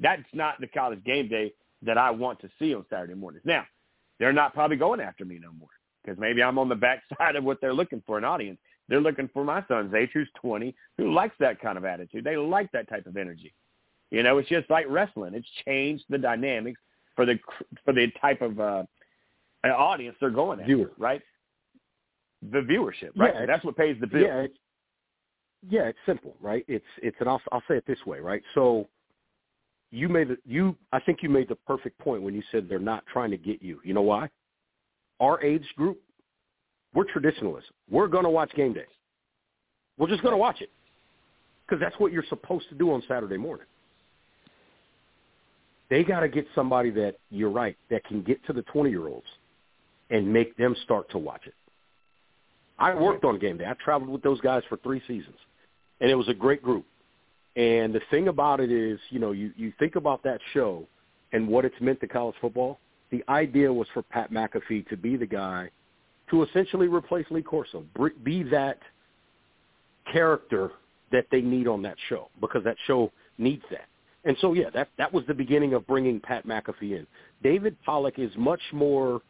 That's 0.00 0.22
not 0.32 0.60
the 0.60 0.66
college 0.68 1.02
game 1.04 1.28
day 1.28 1.52
that 1.82 1.98
I 1.98 2.10
want 2.10 2.40
to 2.40 2.50
see 2.58 2.74
on 2.74 2.84
Saturday 2.90 3.14
mornings. 3.14 3.44
Now, 3.44 3.64
they're 4.18 4.32
not 4.32 4.54
probably 4.54 4.76
going 4.76 5.00
after 5.00 5.24
me 5.24 5.38
no 5.40 5.52
more. 5.52 5.68
because 6.02 6.18
maybe 6.20 6.42
I'm 6.42 6.58
on 6.58 6.68
the 6.68 6.74
backside 6.76 7.36
of 7.36 7.44
what 7.44 7.60
they're 7.60 7.74
looking 7.74 8.02
for 8.06 8.18
an 8.18 8.24
audience. 8.24 8.58
They're 8.88 9.00
looking 9.00 9.30
for 9.32 9.44
my 9.44 9.64
son's 9.66 9.94
age, 9.94 10.10
who's 10.12 10.28
20, 10.40 10.74
who 10.98 11.12
likes 11.12 11.34
that 11.40 11.60
kind 11.60 11.78
of 11.78 11.84
attitude. 11.84 12.24
They 12.24 12.36
like 12.36 12.70
that 12.72 12.88
type 12.88 13.06
of 13.06 13.16
energy. 13.16 13.54
You 14.10 14.22
know, 14.22 14.38
it's 14.38 14.48
just 14.48 14.68
like 14.70 14.86
wrestling. 14.88 15.34
It's 15.34 15.48
changed 15.66 16.04
the 16.08 16.18
dynamics 16.18 16.80
for 17.16 17.26
the 17.26 17.38
for 17.84 17.92
the 17.92 18.08
type 18.20 18.42
of 18.42 18.60
uh, 18.60 18.84
audience 19.64 20.16
they're 20.20 20.30
going 20.30 20.60
at, 20.60 20.66
Viewer. 20.66 20.92
right? 20.98 21.22
The 22.52 22.58
viewership, 22.58 23.10
right? 23.16 23.32
Yeah, 23.34 23.46
That's 23.46 23.64
what 23.64 23.76
pays 23.76 23.96
the 24.00 24.06
bill. 24.06 24.20
Yeah, 24.20 24.40
it's, 24.42 24.58
yeah, 25.68 25.82
it's 25.84 25.98
simple, 26.04 26.36
right? 26.40 26.64
It's 26.68 26.84
it's 27.02 27.16
and 27.20 27.28
I'll 27.28 27.40
I'll 27.50 27.62
say 27.66 27.76
it 27.76 27.84
this 27.86 28.04
way, 28.06 28.20
right? 28.20 28.42
So 28.54 28.88
you 29.90 30.08
made 30.08 30.28
the, 30.28 30.36
you 30.44 30.76
I 30.92 31.00
think 31.00 31.22
you 31.22 31.28
made 31.28 31.48
the 31.48 31.54
perfect 31.54 31.98
point 31.98 32.22
when 32.22 32.34
you 32.34 32.42
said 32.52 32.68
they're 32.68 32.78
not 32.78 33.04
trying 33.06 33.30
to 33.30 33.36
get 33.36 33.62
you. 33.62 33.80
You 33.84 33.94
know 33.94 34.02
why? 34.02 34.28
Our 35.20 35.42
age 35.42 35.66
group, 35.76 36.00
we're 36.94 37.04
traditionalists. 37.04 37.70
We're 37.90 38.08
going 38.08 38.24
to 38.24 38.30
watch 38.30 38.52
game 38.54 38.72
day. 38.72 38.86
We're 39.98 40.08
just 40.08 40.22
going 40.22 40.32
to 40.32 40.38
watch 40.38 40.60
it 40.60 40.70
because 41.66 41.80
that's 41.80 41.98
what 41.98 42.12
you're 42.12 42.24
supposed 42.28 42.68
to 42.68 42.74
do 42.74 42.92
on 42.92 43.02
Saturday 43.08 43.36
morning. 43.36 43.66
They 45.90 46.02
got 46.02 46.20
to 46.20 46.28
get 46.28 46.46
somebody 46.54 46.90
that 46.90 47.16
you're 47.30 47.50
right 47.50 47.76
that 47.90 48.04
can 48.04 48.22
get 48.22 48.44
to 48.46 48.52
the 48.52 48.62
20 48.62 48.90
year 48.90 49.06
olds 49.06 49.26
and 50.10 50.32
make 50.32 50.56
them 50.56 50.74
start 50.84 51.10
to 51.10 51.18
watch 51.18 51.42
it. 51.46 51.54
I 52.78 52.94
worked 52.94 53.24
on 53.24 53.38
game 53.38 53.58
day. 53.58 53.66
I 53.66 53.74
traveled 53.84 54.10
with 54.10 54.22
those 54.22 54.40
guys 54.40 54.62
for 54.68 54.76
three 54.78 55.00
seasons, 55.06 55.36
and 56.00 56.10
it 56.10 56.14
was 56.16 56.28
a 56.28 56.34
great 56.34 56.62
group. 56.62 56.84
And 57.56 57.94
the 57.94 58.00
thing 58.10 58.26
about 58.26 58.58
it 58.58 58.72
is, 58.72 58.98
you 59.10 59.20
know, 59.20 59.30
you, 59.30 59.52
you 59.56 59.72
think 59.78 59.94
about 59.94 60.24
that 60.24 60.40
show 60.52 60.88
and 61.32 61.46
what 61.46 61.64
it's 61.64 61.74
meant 61.80 62.00
to 62.00 62.08
college 62.08 62.34
football. 62.40 62.80
The 63.12 63.22
idea 63.28 63.72
was 63.72 63.86
for 63.94 64.02
Pat 64.02 64.32
McAfee 64.32 64.88
to 64.88 64.96
be 64.96 65.16
the 65.16 65.26
guy 65.26 65.70
to 66.30 66.42
essentially 66.42 66.88
replace 66.88 67.26
Lee 67.30 67.42
Corso, 67.42 67.84
be 68.22 68.42
that 68.44 68.78
character 70.10 70.70
that 71.12 71.26
they 71.30 71.40
need 71.40 71.68
on 71.68 71.82
that 71.82 71.96
show 72.08 72.28
because 72.40 72.64
that 72.64 72.76
show 72.86 73.12
needs 73.38 73.62
that. 73.70 73.86
And 74.24 74.36
so, 74.40 74.54
yeah, 74.54 74.70
that 74.74 74.88
that 74.96 75.12
was 75.12 75.24
the 75.26 75.34
beginning 75.34 75.74
of 75.74 75.86
bringing 75.86 76.18
Pat 76.18 76.46
McAfee 76.46 76.92
in. 76.98 77.06
David 77.42 77.76
Pollack 77.84 78.18
is 78.18 78.30
much 78.36 78.62
more. 78.72 79.20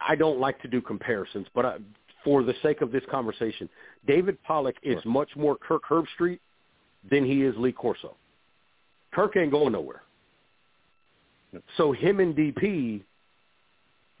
I 0.00 0.16
don't 0.16 0.40
like 0.40 0.60
to 0.62 0.68
do 0.68 0.80
comparisons, 0.80 1.46
but 1.54 1.66
I, 1.66 1.76
for 2.24 2.42
the 2.42 2.54
sake 2.62 2.80
of 2.80 2.90
this 2.90 3.02
conversation, 3.10 3.68
David 4.06 4.42
Pollack 4.42 4.76
is 4.82 4.98
much 5.04 5.28
more 5.36 5.56
Kirk 5.56 5.82
Herbstreit 5.88 6.40
than 7.10 7.24
he 7.24 7.42
is 7.42 7.54
Lee 7.58 7.72
Corso. 7.72 8.16
Kirk 9.12 9.36
ain't 9.36 9.52
going 9.52 9.72
nowhere. 9.72 10.02
So 11.76 11.92
him 11.92 12.20
and 12.20 12.34
DP, 12.34 13.02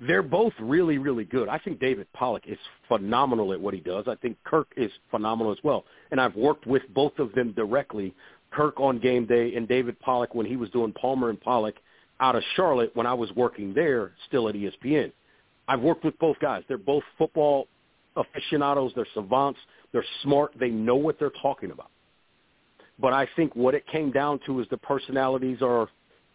they're 0.06 0.22
both 0.22 0.52
really, 0.60 0.98
really 0.98 1.24
good. 1.24 1.48
I 1.48 1.58
think 1.58 1.80
David 1.80 2.06
Pollack 2.12 2.44
is 2.46 2.58
phenomenal 2.88 3.52
at 3.52 3.60
what 3.60 3.74
he 3.74 3.80
does. 3.80 4.04
I 4.08 4.16
think 4.16 4.36
Kirk 4.44 4.68
is 4.76 4.90
phenomenal 5.10 5.52
as 5.52 5.58
well. 5.62 5.84
And 6.10 6.20
I've 6.20 6.34
worked 6.34 6.66
with 6.66 6.82
both 6.94 7.18
of 7.18 7.32
them 7.34 7.52
directly, 7.52 8.14
Kirk 8.50 8.78
on 8.80 8.98
game 8.98 9.26
day 9.26 9.54
and 9.54 9.68
David 9.68 9.98
Pollack 10.00 10.34
when 10.34 10.46
he 10.46 10.56
was 10.56 10.70
doing 10.70 10.92
Palmer 10.92 11.30
and 11.30 11.40
Pollack 11.40 11.76
out 12.20 12.36
of 12.36 12.42
Charlotte 12.56 12.90
when 12.94 13.06
I 13.06 13.14
was 13.14 13.30
working 13.34 13.74
there 13.74 14.12
still 14.28 14.48
at 14.48 14.54
ESPN. 14.54 15.12
I've 15.66 15.80
worked 15.80 16.04
with 16.04 16.18
both 16.18 16.38
guys. 16.40 16.62
They're 16.68 16.78
both 16.78 17.02
football 17.18 17.68
aficionados. 18.16 18.92
They're 18.94 19.06
savants. 19.14 19.58
They're 19.92 20.04
smart. 20.22 20.52
They 20.58 20.70
know 20.70 20.96
what 20.96 21.18
they're 21.18 21.32
talking 21.42 21.70
about. 21.70 21.90
But 22.98 23.12
I 23.12 23.28
think 23.34 23.56
what 23.56 23.74
it 23.74 23.86
came 23.88 24.12
down 24.12 24.40
to 24.46 24.60
is 24.60 24.66
the 24.70 24.76
personalities 24.76 25.58
are, 25.62 25.88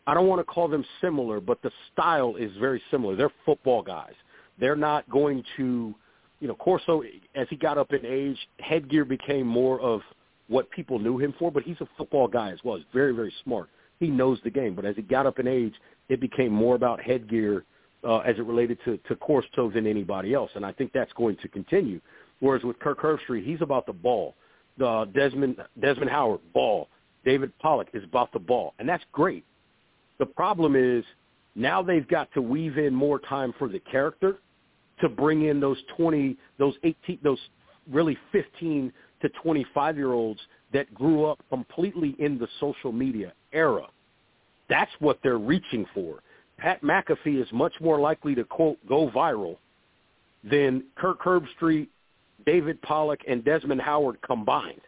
I 0.10 0.14
don't 0.14 0.28
want 0.28 0.40
to 0.40 0.44
call 0.44 0.68
them 0.68 0.86
similar, 1.02 1.40
but 1.40 1.62
the 1.62 1.72
style 1.92 2.36
is 2.36 2.52
very 2.60 2.82
similar. 2.92 3.16
They're 3.16 3.32
football 3.46 3.82
guys. 3.82 4.14
They're 4.60 4.76
not 4.76 5.10
going 5.10 5.44
to, 5.58 5.96
you 6.40 6.48
know, 6.48 6.56
Corso, 6.56 7.04
as 7.36 7.48
he 7.50 7.56
got 7.56 7.78
up 7.78 7.94
in 7.94 8.06
age, 8.06 8.38
headgear 8.60 9.06
became 9.06 9.48
more 9.48 9.80
of 9.80 10.02
what 10.48 10.70
people 10.72 11.00
knew 11.00 11.18
him 11.18 11.34
for, 11.38 11.52
but 11.52 11.64
he's 11.64 11.80
a 11.82 11.88
football 11.98 12.28
guy 12.28 12.52
as 12.52 12.60
well. 12.64 12.78
He's 12.78 12.86
very, 12.94 13.14
very 13.14 13.34
smart. 13.44 13.70
He 14.00 14.08
knows 14.08 14.40
the 14.44 14.50
game. 14.50 14.76
But 14.76 14.86
as 14.86 14.96
he 14.96 15.02
got 15.02 15.26
up 15.26 15.40
in 15.40 15.48
age, 15.48 15.74
it 16.10 16.20
became 16.20 16.52
more 16.52 16.76
about 16.76 17.02
headgear 17.02 17.64
uh, 18.04 18.20
as 18.20 18.38
it 18.38 18.46
related 18.46 18.80
to, 18.86 18.98
to 19.08 19.16
Corso 19.16 19.70
than 19.70 19.86
anybody 19.86 20.34
else. 20.34 20.52
And 20.56 20.66
I 20.66 20.72
think 20.72 20.92
that's 20.94 21.14
going 21.14 21.38
to 21.42 21.48
continue. 21.48 22.02
Whereas 22.40 22.64
with 22.64 22.80
Kirk 22.80 23.02
Herbstreit, 23.02 23.46
he's 23.46 23.62
about 23.62 23.86
the 23.86 23.94
ball 23.94 24.36
uh, 24.84 25.06
Desmond 25.06 25.58
Desmond 25.80 26.10
Howard 26.10 26.42
ball. 26.54 26.90
David 27.26 27.52
Pollack 27.60 27.90
is 27.94 28.04
about 28.04 28.32
the 28.32 28.40
ball, 28.40 28.74
and 28.80 28.88
that's 28.88 29.04
great. 29.12 29.44
The 30.20 30.26
problem 30.26 30.76
is 30.76 31.04
now 31.56 31.82
they've 31.82 32.08
got 32.08 32.32
to 32.34 32.42
weave 32.42 32.78
in 32.78 32.94
more 32.94 33.20
time 33.20 33.54
for 33.58 33.68
the 33.68 33.80
character 33.80 34.38
to 35.02 35.10
bring 35.10 35.46
in 35.46 35.60
those 35.60 35.78
twenty, 35.98 36.38
those 36.58 36.76
eighteen, 36.84 37.20
those 37.24 37.40
really 37.90 38.18
fifteen 38.32 38.94
to 39.22 39.30
twenty-five 39.30 39.96
year 39.98 40.12
olds 40.12 40.40
that 40.74 40.94
grew 40.94 41.26
up 41.26 41.40
completely 41.50 42.16
in 42.20 42.38
the 42.38 42.48
social 42.60 42.92
media 42.92 43.34
era. 43.54 43.88
That's 44.70 44.92
what 45.00 45.20
they're 45.24 45.40
reaching 45.40 45.86
for. 45.94 46.20
Pat 46.58 46.82
McAfee 46.84 47.42
is 47.42 47.48
much 47.52 47.74
more 47.80 48.00
likely 48.00 48.36
to 48.36 48.44
quote 48.44 48.78
go 48.88 49.10
viral 49.10 49.58
than 50.44 50.84
Kirk 50.96 51.22
Herbstreit, 51.22 51.88
David 52.46 52.82
Pollack, 52.82 53.22
and 53.28 53.44
Desmond 53.44 53.82
Howard 53.82 54.22
combined 54.22 54.82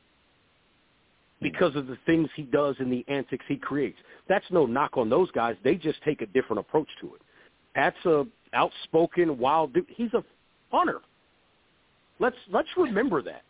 because 1.42 1.76
of 1.76 1.88
the 1.88 1.98
things 2.06 2.30
he 2.36 2.44
does 2.44 2.76
and 2.80 2.92
the 2.92 3.04
antics 3.08 3.44
he 3.48 3.58
creates. 3.58 3.98
That's 4.30 4.46
no 4.52 4.66
knock 4.66 4.98
on 4.98 5.10
those 5.10 5.30
guys. 5.32 5.56
They 5.64 5.76
just 5.76 6.02
take 6.04 6.22
a 6.22 6.28
different 6.28 6.60
approach 6.60 6.88
to 7.02 7.16
it. 7.16 7.22
Pat's 7.74 7.98
a 8.06 8.26
outspoken, 8.54 9.38
wild 9.38 9.74
dude. 9.74 9.86
He's 9.90 10.14
a 10.14 10.24
funner. 10.74 11.00
Let's 12.20 12.36
let's 12.52 12.70
remember 12.78 13.22
that. 13.24 13.44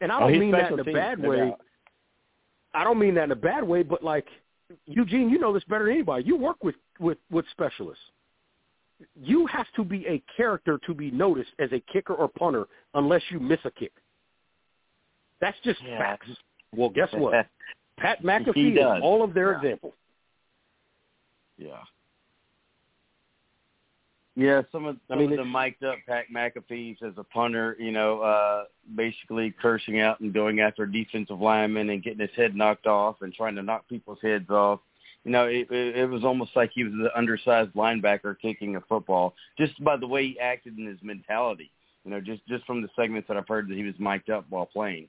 And 0.00 0.12
I 0.12 0.16
Oh, 0.16 0.20
don't 0.20 0.32
he's 0.32 0.40
mean 0.40 0.50
that 0.52 0.72
in 0.72 0.78
a 0.80 0.84
bad 0.84 1.18
way. 1.18 1.36
doubt. 1.50 1.60
I 2.74 2.84
don't 2.84 2.98
mean 2.98 3.14
that 3.14 3.24
in 3.24 3.32
a 3.32 3.36
bad 3.36 3.64
way, 3.64 3.82
but 3.82 4.02
like 4.02 4.26
Eugene, 4.86 5.30
you 5.30 5.38
know 5.38 5.52
this 5.52 5.64
better 5.64 5.84
than 5.84 5.94
anybody. 5.94 6.24
You 6.24 6.36
work 6.36 6.62
with 6.62 6.76
with 7.00 7.18
with 7.30 7.46
specialists. 7.52 8.04
You 9.14 9.46
have 9.46 9.66
to 9.76 9.84
be 9.84 10.06
a 10.06 10.22
character 10.36 10.78
to 10.86 10.92
be 10.94 11.10
noticed 11.10 11.50
as 11.60 11.70
a 11.72 11.80
kicker 11.92 12.14
or 12.14 12.28
punter 12.28 12.66
unless 12.94 13.22
you 13.30 13.38
miss 13.40 13.60
a 13.64 13.70
kick. 13.70 13.92
That's 15.40 15.58
just 15.60 15.80
Yeah. 15.82 15.98
facts. 15.98 16.28
Well, 16.74 16.90
guess 16.90 17.08
what? 17.12 17.46
Pat 17.98 18.22
McAfee 18.22 18.76
is 18.76 19.02
all 19.02 19.22
of 19.22 19.34
their 19.34 19.52
Yeah. 19.52 19.58
examples. 19.58 19.94
Yeah. 21.56 21.82
Yeah, 24.36 24.62
some 24.70 24.84
of 24.84 24.96
I 25.10 25.16
mean, 25.16 25.32
of 25.32 25.38
the 25.38 25.44
mic'd 25.44 25.82
up 25.82 25.98
Pat 26.06 26.26
McAfee's 26.32 27.02
as 27.02 27.14
a 27.16 27.24
punter, 27.24 27.76
you 27.80 27.90
know, 27.90 28.20
uh 28.20 28.64
basically 28.94 29.52
cursing 29.60 29.98
out 30.00 30.20
and 30.20 30.32
going 30.32 30.60
after 30.60 30.86
defensive 30.86 31.40
lineman 31.40 31.90
and 31.90 32.04
getting 32.04 32.20
his 32.20 32.30
head 32.36 32.54
knocked 32.54 32.86
off 32.86 33.16
and 33.22 33.34
trying 33.34 33.56
to 33.56 33.62
knock 33.64 33.88
people's 33.88 34.20
heads 34.22 34.48
off. 34.48 34.78
You 35.24 35.32
know, 35.32 35.46
it, 35.46 35.68
it, 35.72 35.96
it 35.96 36.06
was 36.08 36.24
almost 36.24 36.52
like 36.54 36.70
he 36.72 36.84
was 36.84 36.92
an 36.92 37.08
undersized 37.16 37.72
linebacker 37.74 38.38
kicking 38.40 38.76
a 38.76 38.80
football, 38.82 39.34
just 39.58 39.82
by 39.82 39.96
the 39.96 40.06
way 40.06 40.28
he 40.28 40.38
acted 40.38 40.78
in 40.78 40.86
his 40.86 40.98
mentality. 41.02 41.72
You 42.04 42.12
know, 42.12 42.20
just 42.20 42.46
just 42.46 42.64
from 42.64 42.80
the 42.80 42.88
segments 42.94 43.26
that 43.26 43.36
I've 43.36 43.48
heard 43.48 43.68
that 43.68 43.74
he 43.76 43.82
was 43.82 43.98
mic'd 43.98 44.30
up 44.30 44.46
while 44.50 44.66
playing. 44.66 45.08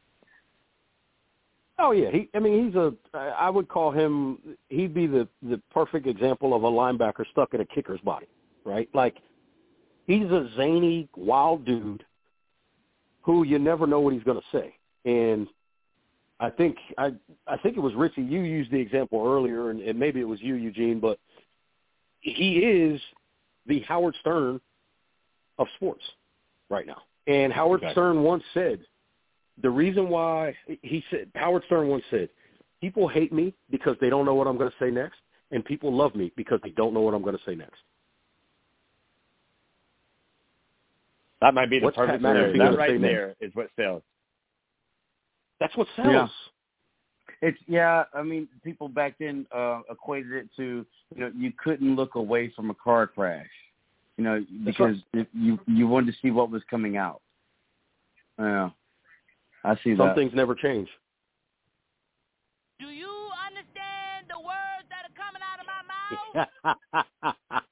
Oh 1.79 1.91
yeah, 1.91 2.11
he. 2.11 2.29
I 2.35 2.39
mean, 2.39 2.65
he's 2.65 2.75
a. 2.75 2.93
I 3.13 3.49
would 3.49 3.69
call 3.69 3.91
him. 3.91 4.39
He'd 4.67 4.93
be 4.93 5.07
the 5.07 5.27
the 5.41 5.61
perfect 5.71 6.07
example 6.07 6.53
of 6.53 6.63
a 6.63 6.69
linebacker 6.69 7.25
stuck 7.31 7.53
in 7.53 7.61
a 7.61 7.65
kicker's 7.65 8.01
body, 8.01 8.27
right? 8.65 8.89
Like, 8.93 9.15
he's 10.05 10.25
a 10.25 10.49
zany, 10.57 11.07
wild 11.15 11.65
dude 11.65 12.03
who 13.21 13.43
you 13.43 13.59
never 13.59 13.87
know 13.87 13.99
what 13.99 14.13
he's 14.13 14.23
going 14.23 14.39
to 14.39 14.57
say. 14.57 14.75
And 15.05 15.47
I 16.39 16.49
think 16.49 16.77
I 16.97 17.11
I 17.47 17.57
think 17.57 17.77
it 17.77 17.81
was 17.81 17.93
Richie. 17.95 18.23
You 18.23 18.41
used 18.41 18.71
the 18.71 18.79
example 18.79 19.23
earlier, 19.25 19.69
and, 19.69 19.79
and 19.81 19.97
maybe 19.97 20.19
it 20.19 20.27
was 20.27 20.41
you, 20.41 20.55
Eugene, 20.55 20.99
but 20.99 21.17
he 22.21 22.57
is 22.57 22.99
the 23.65 23.79
Howard 23.81 24.15
Stern 24.19 24.59
of 25.57 25.67
sports 25.75 26.03
right 26.69 26.85
now. 26.85 27.03
And 27.27 27.53
Howard 27.53 27.83
Okay. 27.83 27.91
Stern 27.91 28.23
once 28.23 28.43
said, 28.53 28.79
the 29.61 29.69
reason 29.69 30.09
why 30.09 30.55
he 30.81 31.03
said 31.09 31.29
Howard 31.35 31.63
Stern 31.65 31.87
once 31.87 32.03
said, 32.09 32.29
people 32.81 33.07
hate 33.07 33.33
me 33.33 33.53
because 33.69 33.95
they 34.01 34.09
don't 34.09 34.25
know 34.25 34.35
what 34.35 34.47
I'm 34.47 34.57
going 34.57 34.69
to 34.69 34.75
say 34.79 34.91
next, 34.91 35.17
and 35.51 35.63
people 35.63 35.93
love 35.93 36.15
me 36.15 36.31
because 36.35 36.59
they 36.63 36.71
don't 36.71 36.93
know 36.93 37.01
what 37.01 37.13
I'm 37.13 37.21
going 37.23 37.37
to 37.37 37.43
say 37.45 37.55
next. 37.55 37.79
That 41.41 41.53
might 41.53 41.69
be 41.69 41.79
the 41.79 41.85
What's 41.85 41.97
Pat 41.97 42.07
perfect 42.07 42.23
McAfee 42.23 42.51
scenario. 42.51 42.57
That 42.57 42.71
say 42.73 42.77
right 42.77 43.01
next? 43.01 43.01
there 43.01 43.35
is 43.39 43.55
what 43.55 43.69
sells. 43.77 44.03
That's 45.59 45.75
what 45.77 45.87
sells. 45.95 46.07
Yeah. 46.11 46.27
It's 47.41 47.57
yeah. 47.67 48.03
I 48.13 48.21
mean, 48.21 48.49
people 48.63 48.89
back 48.89 49.15
then 49.19 49.45
uh, 49.55 49.81
equated 49.89 50.33
it 50.33 50.49
to 50.57 50.85
you 51.15 51.21
know 51.21 51.31
you 51.33 51.53
couldn't 51.63 51.95
look 51.95 52.15
away 52.15 52.51
from 52.53 52.69
a 52.69 52.75
car 52.75 53.07
crash, 53.07 53.47
you 54.17 54.25
know, 54.25 54.43
That's 54.65 54.77
because 54.77 54.97
if 55.13 55.27
you 55.31 55.57
you 55.65 55.87
wanted 55.87 56.11
to 56.11 56.17
see 56.21 56.31
what 56.31 56.51
was 56.51 56.61
coming 56.69 56.97
out. 56.97 57.21
Yeah, 58.37 58.71
I 59.63 59.75
see 59.83 59.95
Some 59.97 60.07
that. 60.07 60.15
things 60.15 60.31
never 60.33 60.55
change. 60.55 60.87
Do 62.79 62.87
you 62.87 63.11
understand 63.47 64.27
the 64.29 64.39
words 64.39 64.87
that 64.89 65.05
are 65.05 65.15
coming 65.17 65.41
out 65.43 65.59
of 65.59 65.65
my 65.67 67.03
mouth? 67.03 67.63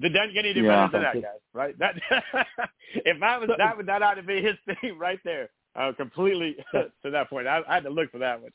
The 0.00 0.08
doesn't 0.08 0.32
get 0.32 0.46
any 0.46 0.60
Yeah. 0.60 0.88
better 0.88 0.92
than 0.92 1.02
that, 1.02 1.22
guys. 1.22 1.40
Right? 1.52 1.78
That 1.78 1.96
if 2.94 3.22
I 3.22 3.36
was 3.38 3.50
that 3.58 3.76
would 3.76 3.86
that 3.86 4.02
ought 4.02 4.14
to 4.14 4.22
be 4.22 4.40
his 4.40 4.54
theme 4.80 4.98
right 4.98 5.20
there. 5.24 5.50
Uh, 5.74 5.92
completely 5.96 6.56
to 6.72 7.10
that 7.10 7.28
point. 7.30 7.46
I, 7.46 7.60
I 7.68 7.74
had 7.74 7.84
to 7.84 7.90
look 7.90 8.10
for 8.10 8.18
that 8.18 8.40
one. 8.40 8.50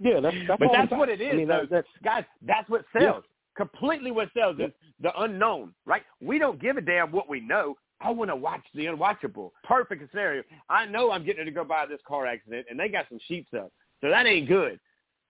Yeah, 0.00 0.20
that's 0.20 0.36
that's 0.48 0.58
but 0.58 0.68
that's 0.72 0.92
I'm 0.92 0.98
what 0.98 1.08
it 1.08 1.20
is, 1.20 1.32
I 1.32 1.36
mean, 1.36 1.48
that, 1.48 1.70
that's 1.70 1.86
guys. 2.04 2.24
That's 2.42 2.68
what 2.68 2.84
sells. 2.96 3.24
Completely 3.56 4.10
what 4.10 4.28
sells 4.36 4.56
is 4.58 4.70
the 5.00 5.10
unknown, 5.20 5.74
right? 5.84 6.02
We 6.20 6.38
don't 6.38 6.60
give 6.60 6.76
a 6.76 6.80
damn 6.80 7.10
what 7.12 7.28
we 7.28 7.40
know. 7.40 7.76
I 8.00 8.10
want 8.10 8.30
to 8.30 8.36
watch 8.36 8.62
the 8.74 8.86
unwatchable. 8.86 9.50
Perfect 9.64 10.10
scenario. 10.10 10.42
I 10.68 10.84
know 10.86 11.10
I'm 11.10 11.24
getting 11.24 11.44
to 11.46 11.50
go 11.50 11.64
by 11.64 11.86
this 11.86 12.00
car 12.06 12.26
accident, 12.26 12.66
and 12.70 12.78
they 12.78 12.88
got 12.88 13.06
some 13.08 13.18
sheets 13.26 13.48
up, 13.56 13.72
so 14.00 14.10
that 14.10 14.26
ain't 14.26 14.48
good. 14.48 14.78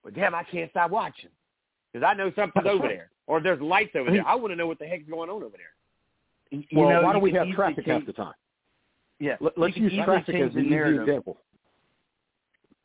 But 0.03 0.13
damn, 0.15 0.35
I 0.35 0.43
can't 0.43 0.69
stop 0.71 0.91
watching 0.91 1.29
because 1.91 2.05
I 2.05 2.13
know 2.13 2.31
something's 2.35 2.67
over 2.67 2.87
there, 2.87 3.09
or 3.25 3.39
there's 3.41 3.61
lights 3.61 3.91
over 3.95 4.11
there. 4.11 4.27
I 4.27 4.35
want 4.35 4.51
to 4.51 4.55
know 4.55 4.67
what 4.67 4.79
the 4.79 4.85
heck's 4.85 5.09
going 5.09 5.29
on 5.29 5.43
over 5.43 5.55
there. 5.57 6.59
You 6.59 6.65
well, 6.79 6.89
know, 6.89 7.01
why 7.01 7.11
do 7.13 7.17
you 7.19 7.23
we 7.23 7.31
have 7.33 7.47
traffic 7.49 7.85
half 7.85 8.05
the 8.05 8.13
time? 8.13 8.33
Yeah, 9.19 9.35
Let, 9.39 9.57
let's 9.57 9.75
use 9.75 9.93
traffic 10.05 10.35
as 10.35 10.53
an 10.55 10.65
easy 10.65 10.75
example. 10.75 11.37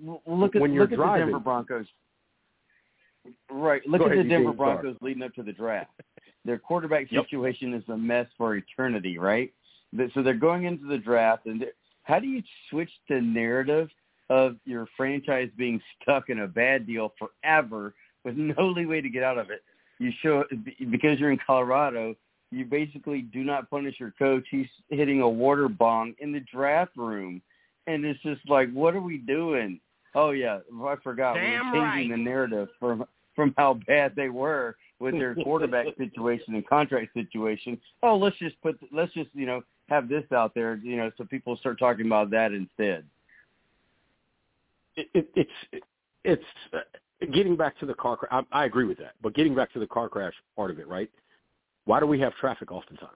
Well, 0.01 0.21
look 0.27 0.57
at 0.57 0.63
When 0.63 0.73
you're 0.73 0.83
look 0.85 0.93
at 0.93 0.97
the 0.97 0.97
driving- 0.97 1.27
Denver 1.27 1.39
Broncos. 1.41 1.87
Right. 3.51 3.83
Look 3.87 4.01
Go 4.01 4.07
at 4.07 4.13
ahead, 4.13 4.25
the 4.27 4.31
Denver. 4.31 4.53
Broncos 4.53 4.97
leading 5.01 5.23
up 5.23 5.33
to 5.35 5.43
the 5.45 5.53
draft. 5.53 5.91
Their 6.45 6.59
quarterback 6.59 7.07
Yep. 7.13 7.27
situation 7.27 7.73
is 7.75 7.85
a 7.89 7.97
mess 7.97 8.27
for 8.37 8.57
eternity, 8.57 9.17
right? 9.19 9.53
So 10.14 10.23
they're 10.23 10.35
going 10.35 10.64
into 10.64 10.86
the 10.86 10.98
draft, 10.98 11.47
and 11.47 11.64
how 12.02 12.19
do 12.19 12.27
you 12.27 12.43
switch 12.70 12.90
the 13.09 13.20
narrative 13.20 13.89
of 14.31 14.56
your 14.64 14.86
franchise 14.97 15.51
being 15.56 15.81
stuck 16.02 16.28
in 16.28 16.40
a 16.40 16.48
bad 16.48 16.86
deal 16.86 17.12
forever 17.19 17.94
with 18.24 18.36
no 18.36 18.69
leeway 18.77 19.01
to 19.01 19.09
get 19.09 19.23
out 19.23 19.39
of 19.39 19.51
it? 19.51 19.62
You 19.98 20.10
show 20.23 20.44
because 20.90 21.20
you're 21.20 21.31
in 21.31 21.39
Colorado, 21.47 22.16
you 22.51 22.64
basically 22.64 23.23
do 23.23 23.44
not 23.44 23.70
punish 23.70 23.97
your 24.01 24.12
coach. 24.19 24.44
He's 24.51 24.66
hitting 24.89 25.20
a 25.20 25.28
water 25.28 25.69
bong 25.69 26.14
in 26.19 26.32
the 26.32 26.40
draft 26.52 26.97
room, 26.97 27.40
and 27.86 28.05
it's 28.05 28.20
just 28.23 28.40
like, 28.48 28.70
what 28.73 28.94
are 28.94 29.01
we 29.01 29.19
doing? 29.19 29.81
Oh 30.14 30.31
yeah, 30.31 30.59
I 30.85 30.97
forgot. 31.02 31.35
Damn 31.35 31.73
we 31.73 31.78
were 31.78 31.85
changing 31.86 32.10
right. 32.10 32.16
the 32.16 32.23
narrative 32.23 32.69
from 32.81 33.05
from 33.35 33.55
how 33.56 33.81
bad 33.86 34.14
they 34.14 34.28
were 34.28 34.77
with 34.98 35.14
their 35.14 35.35
quarterback 35.35 35.86
situation 35.98 36.55
and 36.55 36.66
contract 36.66 37.12
situation. 37.14 37.81
Oh, 38.02 38.16
let's 38.16 38.39
just 38.39 38.60
put 38.62 38.78
let's 38.93 39.12
just 39.14 39.31
you 39.35 39.47
know 39.47 39.62
have 39.93 40.09
this 40.09 40.24
out 40.32 40.55
there, 40.55 40.77
you 40.82 40.97
know, 40.97 41.10
so 41.19 41.24
people 41.24 41.56
start 41.56 41.78
talking 41.78 42.06
about 42.06 42.31
that 42.31 42.52
instead. 42.52 43.05
it, 44.97 45.09
it, 45.14 45.28
it's 45.35 45.85
it's 46.24 46.44
uh, 46.73 46.78
getting 47.32 47.56
back 47.56 47.78
to 47.81 47.86
the 47.86 47.94
car 47.94 48.16
crash. 48.16 48.31
I, 48.52 48.62
I 48.62 48.64
agree 48.64 48.85
with 48.85 48.98
that, 48.98 49.14
but 49.23 49.35
getting 49.35 49.55
back 49.55 49.73
to 49.73 49.78
the 49.78 49.86
car 49.86 50.09
crash 50.09 50.35
part 50.56 50.70
of 50.70 50.78
it, 50.78 50.89
right? 50.89 51.10
Why 51.85 52.01
do 52.01 52.06
we 52.06 52.20
have 52.20 52.35
traffic 52.36 52.70
oftentimes? 52.70 53.12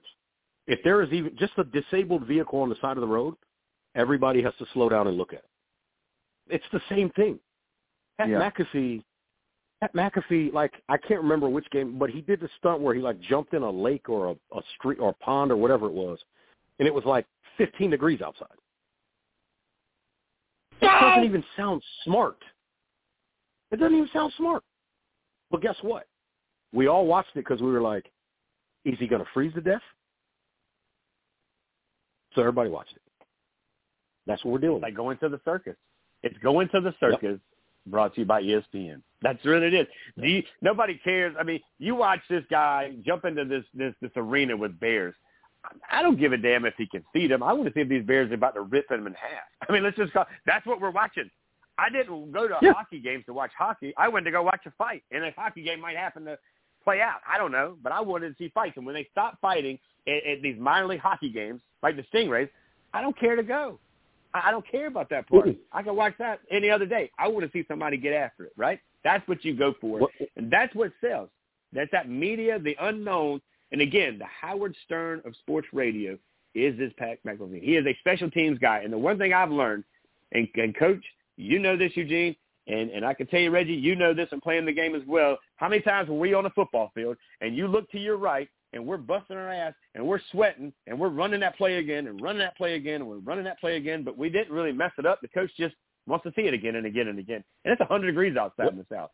If 0.67 0.81
there 0.83 1.03
is 1.03 1.13
even 1.13 1.37
just 1.39 1.53
a 1.59 1.65
disabled 1.65 2.27
vehicle 2.27 2.61
on 2.61 2.69
the 2.69 2.77
side 2.81 2.97
of 2.97 3.01
the 3.01 3.07
road, 3.07 3.35
everybody 3.95 4.43
has 4.43 4.53
to 4.59 4.67
slow 4.73 4.89
down 4.89 5.07
and 5.07 5.17
look 5.17 5.33
at 5.33 5.41
it. 5.41 5.51
It's 6.49 6.65
the 6.73 6.81
same 6.89 7.11
thing. 7.11 7.39
Pat 8.19 8.29
Yeah. 8.29 8.51
McAfee, 8.51 9.05
Pat 9.81 9.93
McAfee, 9.95 10.53
like 10.53 10.73
I 10.89 10.97
can't 10.97 11.21
remember 11.21 11.49
which 11.49 11.69
game, 11.71 11.99
but 11.99 12.11
he 12.11 12.21
did 12.21 12.41
the 12.41 12.49
stunt 12.59 12.81
where 12.81 12.95
he 12.95 13.01
like 13.01 13.21
jumped 13.21 13.55
in 13.55 13.63
a 13.63 13.71
lake 13.71 14.09
or 14.09 14.31
a, 14.31 14.57
a 14.57 14.63
street 14.77 14.99
or 14.99 15.11
a 15.11 15.25
pond 15.25 15.53
or 15.53 15.57
whatever 15.57 15.87
it 15.87 15.93
was, 15.93 16.19
and 16.79 16.87
it 16.87 16.95
was 16.95 17.05
like 17.05 17.27
15 17.59 17.91
degrees 17.91 18.21
outside. 18.21 18.49
It 20.81 20.87
doesn't 20.87 21.25
even 21.25 21.45
sound 21.57 21.83
smart. 22.05 22.37
It 23.71 23.81
doesn't 23.81 23.97
even 23.97 24.11
sound 24.13 24.33
smart. 24.37 24.63
But 25.51 25.63
guess 25.63 25.77
what? 25.83 26.07
We 26.73 26.87
all 26.87 27.07
watched 27.07 27.31
it 27.31 27.45
because 27.47 27.61
we 27.61 27.71
were 27.71 27.81
like, 27.81 28.11
is 28.85 28.99
he 28.99 29.07
going 29.07 29.23
to 29.23 29.29
freeze 29.33 29.55
to 29.55 29.61
death? 29.61 29.81
So 32.35 32.43
everybody 32.43 32.69
watched 32.71 32.93
it. 32.93 33.03
That's 34.27 34.45
what 34.45 34.53
we're 34.53 34.59
dealing 34.59 34.77
It's 34.77 34.83
with. 34.83 34.89
like 34.91 34.97
going 34.97 35.19
to 35.19 35.29
the 35.29 35.41
circus. 35.45 35.77
It's 36.23 36.37
going 36.39 36.69
to 36.75 36.81
the 36.81 36.95
circus. 37.01 37.41
Brought 37.89 38.15
to 38.15 38.21
you 38.23 38.27
by 38.27 38.43
ESPN. 38.43 39.01
That's 39.23 39.43
what 39.45 39.63
it 39.63 39.73
is. 39.73 39.87
Do 40.21 40.27
you, 40.27 40.43
nobody 40.61 40.99
cares. 41.05 41.37
I 41.39 41.45
mean, 41.45 41.61
you 41.79 41.95
watch 41.95 42.19
this 42.29 42.43
guy 42.51 42.93
jump 43.07 43.25
into 43.25 43.45
this 43.45 43.63
this 43.75 43.95
this 44.03 44.11
arena 44.17 44.57
with 44.57 44.79
bears. 44.81 45.15
I 45.91 46.03
don't 46.03 46.19
give 46.19 46.33
a 46.33 46.37
damn 46.37 46.65
if 46.65 46.75
he 46.77 46.87
can 46.87 47.05
feed 47.13 47.31
them. 47.31 47.43
I 47.43 47.53
want 47.53 47.67
to 47.69 47.75
see 47.75 47.81
if 47.81 47.89
these 47.89 48.05
bears 48.05 48.31
are 48.31 48.35
about 48.35 48.55
to 48.55 48.63
rip 48.63 48.91
him 48.91 49.07
in 49.07 49.15
half. 49.15 49.45
I 49.69 49.73
mean, 49.73 49.83
let's 49.83 49.97
just 49.97 50.13
go. 50.13 50.25
That's 50.47 50.67
what 50.67 50.81
we're 50.81 50.91
watching. 50.91 51.31
I 51.79 51.91
didn't 51.91 52.33
go 52.33 52.49
to 52.49 52.57
Yeah. 52.63 52.73
hockey 52.73 53.01
games 53.01 53.25
to 53.27 53.35
watch 53.35 53.51
hockey. 53.59 53.93
I 53.97 54.09
went 54.09 54.25
to 54.27 54.33
go 54.33 54.43
watch 54.43 54.61
a 54.67 54.71
fight, 54.73 55.03
and 55.11 55.25
a 55.25 55.31
hockey 55.37 55.63
game 55.63 55.81
might 55.81 55.97
happen 55.97 56.25
to 56.25 56.39
play 56.85 57.01
out. 57.01 57.21
I 57.29 57.37
don't 57.39 57.53
know, 57.53 57.77
but 57.83 57.93
I 57.93 58.01
wanted 58.01 58.31
to 58.31 58.35
see 58.43 58.51
fights. 58.55 58.77
And 58.77 58.87
when 58.87 58.95
they 58.95 59.07
stop 59.13 59.39
fighting 59.41 59.79
at, 60.09 60.25
at 60.27 60.43
these 60.43 60.59
minor 60.59 60.87
league 60.87 61.01
hockey 61.01 61.31
games, 61.31 61.61
like 61.83 61.97
the 61.97 62.05
Stingrays, 62.15 62.49
I 62.95 63.01
don't 63.03 63.19
care 63.19 63.37
to 63.37 63.43
go. 63.43 63.79
I 64.33 64.49
I 64.49 64.51
don't 64.51 64.67
care 64.71 64.87
about 64.87 65.11
that 65.11 65.29
part. 65.29 65.49
I 65.73 65.83
can 65.83 65.97
watch 65.97 66.15
that 66.19 66.41
any 66.51 66.71
other 66.71 66.87
day. 66.87 67.11
I 67.19 67.29
want 67.29 67.45
to 67.45 67.51
see 67.53 67.65
somebody 67.69 67.97
get 67.97 68.13
after 68.15 68.45
it, 68.45 68.53
right? 68.57 68.81
That's 69.05 69.27
what 69.29 69.45
you 69.45 69.55
go 69.55 69.75
for, 69.81 69.99
What- 70.01 70.11
and 70.37 70.51
that's 70.51 70.75
what 70.75 70.93
sells. 71.01 71.29
That's 71.73 71.91
that 71.93 72.09
media, 72.09 72.59
the 72.59 72.77
unknown, 72.81 73.41
and 73.73 73.81
again, 73.81 74.19
the 74.19 74.27
Howard 74.27 74.75
Stern 74.85 75.23
of 75.25 75.35
sports 75.37 75.69
radio 75.73 76.19
is 76.55 76.77
this 76.79 76.93
Pat 76.97 77.19
McElveen. 77.27 77.63
He 77.63 77.77
is 77.77 77.87
a 77.87 77.97
special 78.01 78.31
teams 78.31 78.59
guy, 78.59 78.79
and 78.79 78.93
the 78.93 78.99
one 78.99 79.19
thing 79.19 79.33
I've 79.33 79.51
learned, 79.51 79.85
and, 80.33 80.49
and 80.55 80.77
Coach, 80.77 81.05
you 81.37 81.59
know 81.59 81.77
this, 81.77 81.93
Eugene, 81.95 82.35
and 82.69 82.91
and 82.91 83.05
I 83.05 83.15
can 83.15 83.27
tell 83.27 83.41
you, 83.41 83.51
Reggie, 83.51 83.75
you 83.75 83.95
know 83.95 84.15
this, 84.15 84.29
and 84.33 84.43
playing 84.43 84.67
the 84.67 84.73
game 84.73 84.95
as 84.95 85.03
well. 85.07 85.39
How 85.57 85.69
many 85.69 85.83
times 85.83 86.09
were 86.09 86.19
we 86.19 86.35
on 86.35 86.47
a 86.47 86.51
football 86.51 86.91
field 86.95 87.17
and 87.41 87.57
you 87.57 87.69
look 87.69 87.91
to 87.93 87.99
your 87.99 88.17
right 88.17 88.49
and 88.73 88.85
we're 88.85 88.97
busting 88.97 89.37
our 89.37 89.49
ass 89.49 89.75
and 89.95 90.05
we're 90.07 90.21
sweating 90.33 90.73
and 90.87 90.99
we're 90.99 91.09
running 91.09 91.41
that 91.41 91.57
play 91.57 91.77
again 91.77 92.09
and 92.09 92.21
running 92.21 92.41
that 92.41 92.57
play 92.57 92.75
again 92.75 92.97
and 93.03 93.07
we're 93.07 93.19
running 93.19 93.45
that 93.45 93.61
play 93.61 93.77
again, 93.77 94.03
but 94.03 94.19
we 94.19 94.29
didn't 94.29 94.53
really 94.53 94.73
mess 94.73 94.93
it 94.99 95.07
up. 95.07 95.21
The 95.21 95.29
coach 95.29 95.51
just 95.57 95.75
wants 96.07 96.25
to 96.25 96.33
see 96.35 96.43
it 96.43 96.55
again 96.55 96.77
and 96.77 96.87
again 96.87 97.09
and 97.09 97.19
again. 97.19 97.45
And 97.65 97.73
it's 97.73 97.81
100 97.81 98.07
degrees 98.07 98.37
outside 98.37 98.69
in 98.69 98.79
the 98.79 98.87
South 98.91 99.11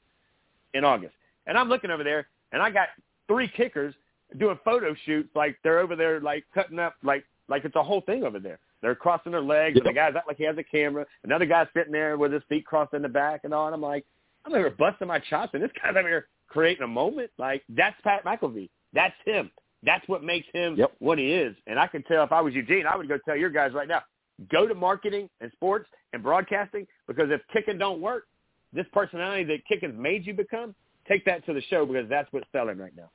in 0.75 0.85
August. 0.85 1.15
And 1.47 1.59
I'm 1.59 1.69
looking 1.69 1.91
over 1.91 2.05
there 2.05 2.29
and 2.53 2.63
I 2.63 2.71
got 2.71 2.89
three 3.29 3.49
kickers 3.49 3.95
doing 4.39 4.59
photo 4.65 4.95
shoots 5.07 5.29
like 5.35 5.57
they're 5.63 5.79
over 5.79 5.97
there 5.97 6.21
like 6.21 6.45
cutting 6.55 6.79
up 6.79 6.95
like 7.03 7.25
like 7.49 7.65
it's 7.65 7.77
a 7.77 7.83
whole 7.83 8.01
thing 8.03 8.25
over 8.25 8.39
there. 8.39 8.59
They're 8.81 8.95
crossing 8.95 9.33
their 9.33 9.43
legs 9.43 9.77
and 9.79 9.87
the 9.87 9.93
guy's 9.93 10.15
act 10.17 10.27
like 10.27 10.39
he 10.39 10.45
has 10.45 10.57
a 10.59 10.65
camera. 10.65 11.07
Another 11.25 11.47
guy's 11.47 11.69
sitting 11.75 11.93
there 11.93 12.17
with 12.17 12.33
his 12.33 12.43
feet 12.49 12.67
crossed 12.67 12.95
in 12.95 13.03
the 13.03 13.09
back 13.09 13.43
and 13.45 13.55
all. 13.55 13.67
And 13.67 13.75
I'm 13.75 13.81
like, 13.81 14.05
I'm 14.45 14.53
over 14.53 14.69
here 14.69 14.77
busting 14.77 15.07
my 15.07 15.19
chops 15.19 15.51
and 15.55 15.63
this 15.63 15.71
guy's 15.81 15.95
over 15.97 16.09
here 16.09 16.27
creating 16.49 16.83
a 16.83 16.89
moment. 16.89 17.31
Like 17.39 17.63
that's 17.69 17.97
Pat 18.03 18.25
McElvee. 18.25 18.71
That's 18.93 19.15
him. 19.25 19.51
That's 19.85 20.07
what 20.09 20.23
makes 20.23 20.47
him 20.53 20.77
Yep. 20.77 20.93
what 20.99 21.19
he 21.19 21.33
is. 21.33 21.57
And 21.67 21.79
I 21.79 21.87
can 21.87 22.03
tell 22.05 22.25
if 22.25 22.33
I 22.33 22.41
was 22.41 22.55
Eugene, 22.55 22.85
I 22.87 22.97
would 22.97 23.09
go 23.09 23.19
tell 23.25 23.37
your 23.37 23.51
guys 23.51 23.73
right 23.73 23.89
now, 23.89 24.03
go 24.51 24.67
to 24.67 24.75
marketing 24.75 25.29
and 25.41 25.51
sports 25.53 25.89
and 26.13 26.23
broadcasting 26.23 26.87
because 27.07 27.31
if 27.31 27.41
kicking 27.53 27.79
don't 27.79 28.01
work, 28.01 28.25
this 28.73 28.87
personality 28.93 29.45
that 29.45 29.67
kicking's 29.69 29.99
made 29.99 30.27
you 30.27 30.35
become, 30.35 30.75
take 31.09 31.25
that 31.25 31.45
to 31.47 31.53
the 31.53 31.63
show 31.63 31.85
because 31.85 32.09
that's 32.09 32.33
what's 32.33 32.47
selling 32.53 32.79
right 32.79 32.97
now. 32.97 33.11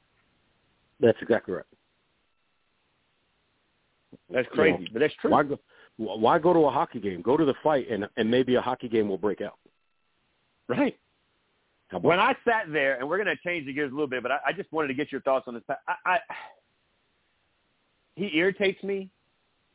That's 1.00 1.18
exactly 1.22 1.54
right. 1.54 1.66
That's 4.30 4.48
crazy, 4.52 4.78
You 4.80 4.86
know, 4.86 4.90
but 4.94 5.00
that's 5.00 5.14
true. 5.22 5.32
Why 5.32 5.44
go, 5.44 5.60
why 5.98 6.40
go 6.40 6.54
to 6.54 6.60
a 6.60 6.72
hockey 6.72 7.00
game? 7.00 7.22
Go 7.22 7.38
to 7.38 7.46
the 7.46 7.54
fight, 7.64 7.88
and 7.90 8.08
and 8.18 8.30
maybe 8.30 8.56
a 8.56 8.62
hockey 8.62 8.90
game 8.90 9.08
will 9.10 9.18
break 9.18 9.42
out. 9.42 9.58
Right. 10.68 10.98
When 12.02 12.20
I 12.20 12.36
sat 12.44 12.72
there, 12.72 13.00
and 13.00 13.08
we're 13.08 13.24
going 13.24 13.34
to 13.34 13.42
change 13.44 13.66
the 13.66 13.74
gears 13.74 13.92
a 13.92 13.96
little 13.96 14.10
bit, 14.10 14.22
but 14.22 14.32
I, 14.32 14.40
I 14.48 14.52
just 14.52 14.72
wanted 14.74 14.90
to 14.90 14.94
get 14.94 15.10
your 15.10 15.22
thoughts 15.22 15.46
on 15.48 15.54
this. 15.54 15.64
I, 15.70 15.94
I 16.06 16.20
he 18.16 18.36
irritates 18.38 18.84
me, 18.84 19.10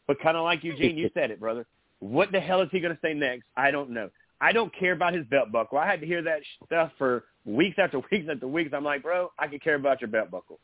but 0.07 0.21
kind 0.21 0.37
of 0.37 0.45
like 0.45 0.63
Eugene, 0.63 0.99
you 0.99 1.09
said 1.15 1.31
it, 1.31 1.41
brother. 1.41 1.65
What 2.01 2.33
the 2.33 2.41
hell 2.41 2.61
is 2.61 2.69
he 2.71 2.81
going 2.81 2.95
to 2.95 3.01
say 3.01 3.15
next? 3.15 3.45
I 3.57 3.71
don't 3.71 3.91
know. 3.91 4.11
I 4.41 4.53
don't 4.53 4.75
care 4.75 4.93
about 4.93 5.15
his 5.15 5.25
belt 5.27 5.53
buckle. 5.53 5.79
I 5.79 5.87
had 5.87 6.01
to 6.01 6.07
hear 6.07 6.21
that 6.23 6.41
stuff 6.67 6.91
for 6.99 7.25
weeks 7.45 7.77
after 7.79 7.99
weeks 8.13 8.27
after 8.31 8.49
weeks. 8.49 8.73
I'm 8.75 8.85
like, 8.85 9.03
bro, 9.03 9.31
I 9.39 9.47
could 9.47 9.63
care 9.63 9.77
about 9.77 10.01
your 10.01 10.09
belt 10.09 10.31
buckle. 10.31 10.61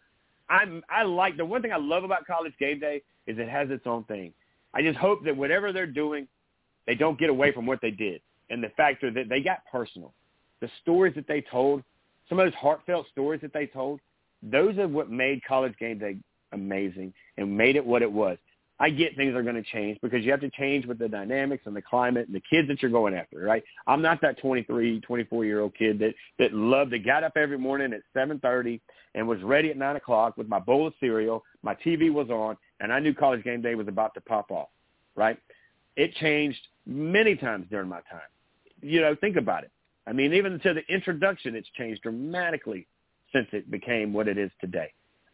I'm 0.51 0.83
I 0.89 1.03
like 1.03 1.37
the 1.37 1.45
one 1.45 1.63
thing 1.63 1.73
I 1.73 1.77
love 1.77 2.05
about 2.05 2.27
college 2.27 2.55
game 2.59 2.81
day 2.81 3.03
is 3.27 3.39
it 3.39 3.49
has 3.49 3.71
its 3.71 3.87
own 3.87 4.05
thing. 4.05 4.33
I 4.75 4.83
just 4.83 4.99
hope 4.99 5.25
that 5.25 5.37
whatever 5.37 5.73
they're 5.73 5.87
doing, 5.87 6.29
they 6.87 6.95
don't 6.95 7.19
get 7.19 7.31
away 7.31 7.53
from 7.53 7.67
what 7.67 7.81
they 7.81 7.91
did 7.91 8.21
and 8.51 8.63
the 8.63 8.71
factor 8.71 9.11
that 9.11 9.29
they 9.29 9.41
got 9.41 9.59
personal. 9.71 10.13
The 10.61 10.71
stories 10.83 11.15
that 11.15 11.29
they 11.29 11.41
told, 11.41 11.83
some 12.29 12.39
of 12.39 12.47
those 12.47 12.55
heartfelt 12.55 13.07
stories 13.13 13.41
that 13.43 13.53
they 13.53 13.67
told, 13.67 14.01
those 14.43 14.79
are 14.79 14.89
what 14.89 15.11
made 15.11 15.45
college 15.45 15.75
game 15.79 15.99
day 15.99 16.17
amazing 16.53 17.13
and 17.37 17.57
made 17.57 17.77
it 17.77 17.85
what 17.85 18.03
it 18.03 18.11
was. 18.11 18.39
I 18.81 18.91
get 18.91 19.17
things 19.17 19.35
are 19.35 19.43
going 19.43 19.57
to 19.57 19.63
change 19.63 19.99
because 20.03 20.25
you 20.25 20.31
have 20.31 20.41
to 20.41 20.51
change 20.51 20.87
with 20.87 20.99
the 20.99 21.09
dynamics 21.09 21.65
and 21.67 21.75
the 21.75 21.83
climate 21.83 22.29
and 22.29 22.35
the 22.35 22.43
kids 22.49 22.69
that 22.69 22.81
you're 22.81 22.91
going 22.93 23.13
after, 23.13 23.41
right? 23.41 23.65
I'm 23.89 24.03
not 24.03 24.21
that 24.23 24.39
23, 24.41 25.01
24 25.01 25.45
year 25.45 25.61
old 25.61 25.75
kid 25.77 25.99
that 25.99 26.15
that 26.39 26.53
loved 26.53 26.93
to 26.93 26.99
get 26.99 27.25
up 27.25 27.33
every 27.37 27.59
morning 27.59 27.93
at 27.93 28.03
7:30 28.15 28.81
and 29.15 29.27
was 29.27 29.43
ready 29.43 29.71
at 29.71 29.77
nine 29.77 29.97
o'clock 29.97 30.37
with 30.37 30.49
my 30.49 30.61
bowl 30.61 30.87
of 30.87 30.95
cereal. 31.01 31.43
My 31.63 31.75
TV 31.75 32.13
was 32.13 32.31
on, 32.31 32.57
and 32.79 32.93
I 32.93 33.01
knew 33.01 33.15
college 33.15 33.43
game 33.43 33.63
day 33.63 33.75
was 33.75 33.89
about 33.89 34.15
to 34.15 34.21
pop 34.21 34.51
off, 34.53 34.69
right? 35.17 35.39
It 35.97 36.15
changed 36.17 36.61
many 36.87 37.35
times 37.35 37.67
during 37.71 37.89
my 37.89 38.01
time. 38.11 38.21
You 38.81 39.01
know, 39.01 39.17
think 39.21 39.37
about 39.37 39.65
it. 39.65 39.73
I 40.07 40.13
mean, 40.13 40.33
even 40.35 40.61
to 40.61 40.75
the 40.75 40.87
introduction, 40.89 41.57
it's 41.57 41.69
changed 41.77 42.03
dramatically 42.03 42.87
since 43.33 43.49
it 43.53 43.71
became 43.71 44.13
what 44.13 44.29
it 44.29 44.39
is 44.39 44.51
today. 44.61 44.93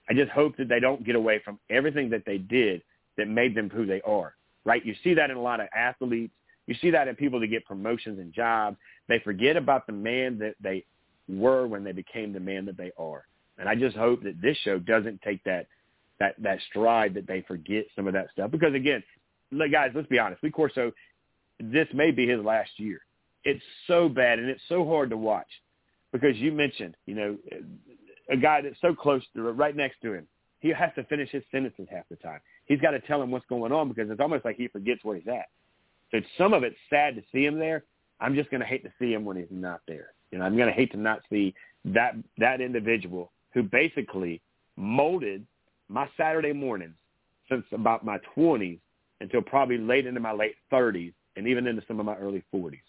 I 0.08 0.14
just 0.14 0.30
hope 0.30 0.56
that 0.56 0.68
they 0.68 0.80
don't 0.80 1.04
get 1.04 1.14
away 1.14 1.40
from 1.44 1.58
everything 1.70 2.10
that 2.10 2.24
they 2.26 2.38
did 2.38 2.82
that 3.16 3.28
made 3.28 3.54
them 3.54 3.70
who 3.70 3.86
they 3.86 4.00
are. 4.02 4.34
Right? 4.64 4.84
You 4.84 4.94
see 5.04 5.14
that 5.14 5.30
in 5.30 5.36
a 5.36 5.42
lot 5.42 5.60
of 5.60 5.68
athletes. 5.76 6.32
You 6.66 6.74
see 6.80 6.90
that 6.90 7.08
in 7.08 7.16
people 7.16 7.40
that 7.40 7.48
get 7.48 7.66
promotions 7.66 8.18
and 8.18 8.32
jobs. 8.32 8.76
They 9.08 9.18
forget 9.18 9.56
about 9.56 9.86
the 9.86 9.92
man 9.92 10.38
that 10.38 10.54
they 10.60 10.84
were 11.28 11.66
when 11.66 11.84
they 11.84 11.92
became 11.92 12.32
the 12.32 12.40
man 12.40 12.64
that 12.66 12.76
they 12.76 12.90
are. 12.98 13.26
And 13.58 13.68
I 13.68 13.74
just 13.74 13.96
hope 13.96 14.22
that 14.22 14.40
this 14.40 14.56
show 14.58 14.78
doesn't 14.78 15.22
take 15.22 15.44
that 15.44 15.66
that 16.20 16.34
that 16.42 16.58
stride 16.70 17.14
that 17.14 17.26
they 17.26 17.42
forget 17.42 17.86
some 17.96 18.06
of 18.06 18.14
that 18.14 18.30
stuff. 18.32 18.50
Because 18.50 18.74
again, 18.74 19.02
look, 19.50 19.70
guys, 19.70 19.90
let's 19.94 20.08
be 20.08 20.18
honest. 20.18 20.42
Lee 20.42 20.50
Corso, 20.50 20.92
this 21.60 21.88
may 21.92 22.10
be 22.10 22.26
his 22.26 22.42
last 22.42 22.70
year. 22.76 23.00
It's 23.44 23.62
so 23.86 24.08
bad 24.08 24.38
and 24.38 24.48
it's 24.48 24.62
so 24.68 24.86
hard 24.86 25.10
to 25.10 25.16
watch 25.16 25.48
because 26.12 26.36
you 26.36 26.52
mentioned, 26.52 26.96
you 27.06 27.14
know, 27.14 27.36
a 28.30 28.36
guy 28.36 28.62
that's 28.62 28.80
so 28.80 28.94
close 28.94 29.22
to 29.34 29.42
right 29.42 29.76
next 29.76 30.00
to 30.02 30.14
him. 30.14 30.26
He 30.64 30.70
has 30.70 30.90
to 30.94 31.04
finish 31.04 31.30
his 31.30 31.42
sentences 31.50 31.86
half 31.90 32.08
the 32.08 32.16
time. 32.16 32.40
He's 32.64 32.80
got 32.80 32.92
to 32.92 33.00
tell 33.00 33.20
him 33.20 33.30
what's 33.30 33.44
going 33.50 33.70
on 33.70 33.90
because 33.90 34.10
it's 34.10 34.18
almost 34.18 34.46
like 34.46 34.56
he 34.56 34.66
forgets 34.66 35.04
where 35.04 35.14
he's 35.14 35.28
at. 35.28 35.48
So 36.10 36.20
some 36.38 36.54
of 36.54 36.62
it's 36.62 36.74
sad 36.88 37.16
to 37.16 37.22
see 37.30 37.44
him 37.44 37.58
there. 37.58 37.84
I'm 38.18 38.34
just 38.34 38.50
going 38.50 38.62
to 38.62 38.66
hate 38.66 38.82
to 38.84 38.92
see 38.98 39.12
him 39.12 39.26
when 39.26 39.36
he's 39.36 39.44
not 39.50 39.82
there. 39.86 40.14
You 40.30 40.38
know, 40.38 40.46
I'm 40.46 40.56
going 40.56 40.68
to 40.68 40.72
hate 40.72 40.90
to 40.92 40.96
not 40.96 41.20
see 41.28 41.54
that 41.84 42.14
that 42.38 42.62
individual 42.62 43.30
who 43.52 43.62
basically 43.62 44.40
molded 44.76 45.46
my 45.90 46.08
Saturday 46.16 46.54
mornings 46.54 46.94
since 47.50 47.66
about 47.72 48.02
my 48.02 48.18
20s 48.34 48.78
until 49.20 49.42
probably 49.42 49.76
late 49.76 50.06
into 50.06 50.20
my 50.20 50.32
late 50.32 50.54
30s 50.72 51.12
and 51.36 51.46
even 51.46 51.66
into 51.66 51.82
some 51.86 52.00
of 52.00 52.06
my 52.06 52.16
early 52.16 52.42
40s. 52.54 52.80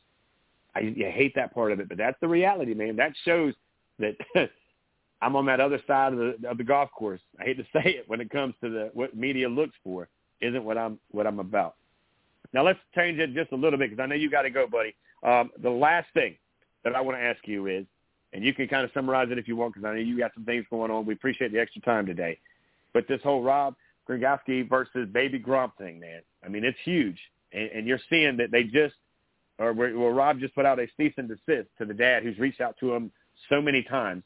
I, 0.75 0.95
I 1.05 1.11
hate 1.11 1.35
that 1.35 1.53
part 1.53 1.73
of 1.73 1.81
it, 1.81 1.89
but 1.89 1.97
that's 1.97 2.17
the 2.21 2.27
reality, 2.29 2.73
man. 2.73 2.95
That 2.95 3.11
shows 3.25 3.53
that 3.99 4.15
I'm 5.25 5.35
on 5.35 5.47
that 5.47 5.59
other 5.59 5.81
side 5.87 6.13
of 6.13 6.19
the 6.19 6.47
of 6.47 6.59
the 6.59 6.63
golf 6.63 6.91
course. 6.91 7.19
I 7.39 7.45
hate 7.45 7.57
to 7.57 7.63
say 7.73 7.89
it 7.89 8.07
when 8.07 8.21
it 8.21 8.29
comes 8.29 8.53
to 8.63 8.69
the 8.69 8.91
what 8.93 9.15
media 9.15 9.49
looks 9.49 9.73
for 9.83 10.07
isn't 10.39 10.63
what 10.63 10.77
I'm 10.77 10.99
what 11.11 11.25
I'm 11.25 11.39
about. 11.39 11.75
Now 12.53 12.63
let's 12.63 12.79
change 12.93 13.17
it 13.17 13.33
just 13.33 13.51
a 13.51 13.55
little 13.55 13.79
bit 13.79 13.89
because 13.89 14.01
I 14.01 14.05
know 14.05 14.15
you 14.15 14.29
got 14.29 14.43
to 14.43 14.51
go, 14.51 14.67
buddy. 14.67 14.95
Um, 15.23 15.49
the 15.61 15.69
last 15.69 16.07
thing 16.13 16.35
that 16.83 16.95
I 16.95 17.01
want 17.01 17.17
to 17.17 17.23
ask 17.23 17.39
you 17.47 17.65
is, 17.65 17.85
and 18.33 18.43
you 18.43 18.53
can 18.53 18.67
kind 18.67 18.85
of 18.85 18.91
summarize 18.93 19.29
it 19.31 19.39
if 19.39 19.47
you 19.47 19.55
want 19.55 19.73
because 19.73 19.87
I 19.87 19.93
know 19.93 19.99
you 19.99 20.17
got 20.17 20.31
some 20.35 20.45
things 20.45 20.65
going 20.69 20.91
on. 20.91 21.07
We 21.07 21.15
appreciate 21.15 21.51
the 21.51 21.59
extra 21.59 21.81
time 21.81 22.05
today. 22.05 22.37
But 22.93 23.07
this 23.07 23.19
whole 23.23 23.41
Rob 23.41 23.75
Gronkowski 24.07 24.69
versus 24.69 25.09
Baby 25.11 25.39
Gronk 25.39 25.71
thing, 25.77 25.99
man, 25.99 26.21
I 26.45 26.49
mean, 26.49 26.63
it's 26.63 26.77
huge. 26.83 27.17
And, 27.51 27.71
and 27.71 27.87
you're 27.87 27.99
seeing 28.09 28.37
that 28.37 28.51
they 28.51 28.63
just, 28.63 28.93
or 29.57 29.73
well, 29.73 30.09
Rob 30.09 30.39
just 30.39 30.53
put 30.53 30.65
out 30.65 30.79
a 30.79 30.87
cease 30.95 31.13
and 31.17 31.27
desist 31.27 31.69
to 31.79 31.85
the 31.85 31.93
dad 31.93 32.21
who's 32.21 32.37
reached 32.37 32.61
out 32.61 32.77
to 32.79 32.93
him 32.93 33.11
so 33.49 33.59
many 33.59 33.81
times. 33.81 34.23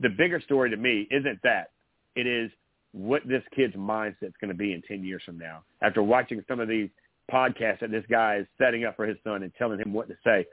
The 0.00 0.08
bigger 0.08 0.40
story 0.40 0.70
to 0.70 0.76
me 0.76 1.08
isn't 1.10 1.40
that. 1.42 1.70
It 2.14 2.26
is 2.26 2.50
what 2.92 3.22
this 3.26 3.42
kid's 3.54 3.74
mindset's 3.74 4.36
going 4.40 4.48
to 4.48 4.54
be 4.54 4.72
in 4.72 4.82
10 4.82 5.04
years 5.04 5.22
from 5.24 5.38
now 5.38 5.62
after 5.82 6.02
watching 6.02 6.42
some 6.48 6.60
of 6.60 6.68
these 6.68 6.88
podcasts 7.30 7.80
that 7.80 7.90
this 7.90 8.04
guy 8.10 8.36
is 8.36 8.46
setting 8.56 8.84
up 8.84 8.96
for 8.96 9.06
his 9.06 9.18
son 9.22 9.42
and 9.42 9.52
telling 9.58 9.78
him 9.78 9.92
what 9.92 10.08
to 10.08 10.14
say 10.24 10.46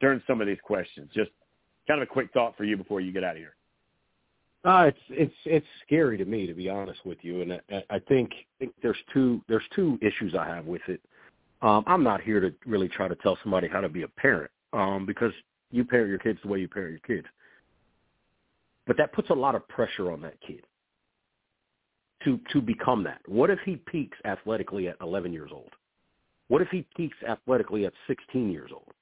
during 0.00 0.22
some 0.26 0.40
of 0.40 0.46
these 0.46 0.58
questions. 0.62 1.10
Just 1.14 1.30
kind 1.86 2.00
of 2.00 2.08
a 2.08 2.10
quick 2.10 2.30
thought 2.32 2.56
for 2.56 2.64
you 2.64 2.76
before 2.76 3.00
you 3.00 3.12
get 3.12 3.24
out 3.24 3.32
of 3.32 3.38
here. 3.38 3.54
Uh, 4.64 4.84
it's 4.86 4.98
it's 5.10 5.34
it's 5.44 5.66
scary 5.84 6.16
to 6.16 6.24
me 6.24 6.46
to 6.46 6.54
be 6.54 6.68
honest 6.68 7.04
with 7.04 7.18
you, 7.22 7.42
and 7.42 7.52
I, 7.52 7.82
I 7.90 7.98
think, 7.98 8.30
think 8.60 8.72
there's 8.80 8.96
two 9.12 9.42
there's 9.48 9.64
two 9.74 9.98
issues 10.00 10.36
I 10.38 10.46
have 10.46 10.66
with 10.66 10.82
it. 10.86 11.00
Um, 11.62 11.82
I'm 11.86 12.04
not 12.04 12.20
here 12.20 12.38
to 12.38 12.54
really 12.64 12.88
try 12.88 13.08
to 13.08 13.16
tell 13.16 13.36
somebody 13.42 13.66
how 13.66 13.80
to 13.80 13.88
be 13.88 14.02
a 14.02 14.08
parent, 14.08 14.52
um, 14.72 15.04
because 15.04 15.32
you 15.72 15.84
parent 15.84 16.10
your 16.10 16.18
kids 16.18 16.38
the 16.42 16.48
way 16.48 16.60
you 16.60 16.68
parent 16.68 16.92
your 16.92 17.16
kids. 17.16 17.26
But 18.86 18.96
that 18.96 19.12
puts 19.12 19.30
a 19.30 19.34
lot 19.34 19.54
of 19.54 19.66
pressure 19.68 20.10
on 20.10 20.20
that 20.22 20.40
kid 20.40 20.64
to 22.24 22.40
to 22.52 22.60
become 22.60 23.04
that. 23.04 23.20
What 23.26 23.50
if 23.50 23.58
he 23.64 23.76
peaks 23.76 24.18
athletically 24.24 24.88
at 24.88 24.96
11 25.00 25.32
years 25.32 25.50
old? 25.52 25.72
What 26.48 26.62
if 26.62 26.68
he 26.68 26.86
peaks 26.96 27.16
athletically 27.26 27.86
at 27.86 27.92
16 28.06 28.50
years 28.50 28.70
old? 28.72 28.92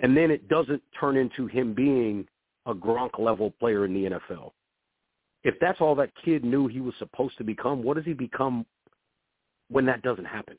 And 0.00 0.16
then 0.16 0.30
it 0.30 0.48
doesn't 0.48 0.82
turn 0.98 1.16
into 1.16 1.46
him 1.46 1.74
being 1.74 2.26
a 2.66 2.74
Gronk 2.74 3.18
level 3.18 3.52
player 3.60 3.84
in 3.84 3.94
the 3.94 4.10
NFL. 4.10 4.52
If 5.42 5.54
that's 5.60 5.80
all 5.80 5.94
that 5.96 6.10
kid 6.24 6.44
knew 6.44 6.68
he 6.68 6.80
was 6.80 6.94
supposed 6.98 7.36
to 7.38 7.44
become, 7.44 7.82
what 7.82 7.96
does 7.96 8.04
he 8.04 8.12
become 8.12 8.66
when 9.70 9.86
that 9.86 10.02
doesn't 10.02 10.24
happen? 10.24 10.58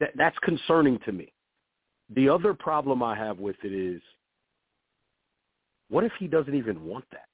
That, 0.00 0.10
that's 0.16 0.38
concerning 0.40 0.98
to 1.06 1.12
me. 1.12 1.32
The 2.14 2.28
other 2.28 2.52
problem 2.52 3.02
I 3.02 3.16
have 3.16 3.38
with 3.38 3.56
it 3.62 3.72
is, 3.72 4.02
what 5.88 6.04
if 6.04 6.12
he 6.18 6.26
doesn't 6.26 6.54
even 6.54 6.84
want 6.84 7.04
that? 7.12 7.26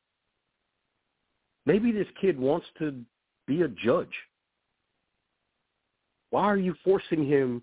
Maybe 1.66 1.92
this 1.92 2.08
kid 2.20 2.38
wants 2.38 2.66
to 2.78 2.94
be 3.46 3.62
a 3.62 3.68
judge. 3.68 4.14
Why 6.30 6.44
are 6.44 6.56
you 6.56 6.74
forcing 6.84 7.26
him? 7.26 7.62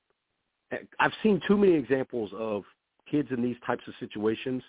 I've 1.00 1.14
seen 1.24 1.42
too 1.48 1.58
many 1.58 1.74
examples 1.74 2.32
of 2.38 2.64
kids 3.10 3.30
in 3.32 3.42
these 3.42 3.56
types 3.66 3.84
of 3.88 3.94
situations 4.00 4.62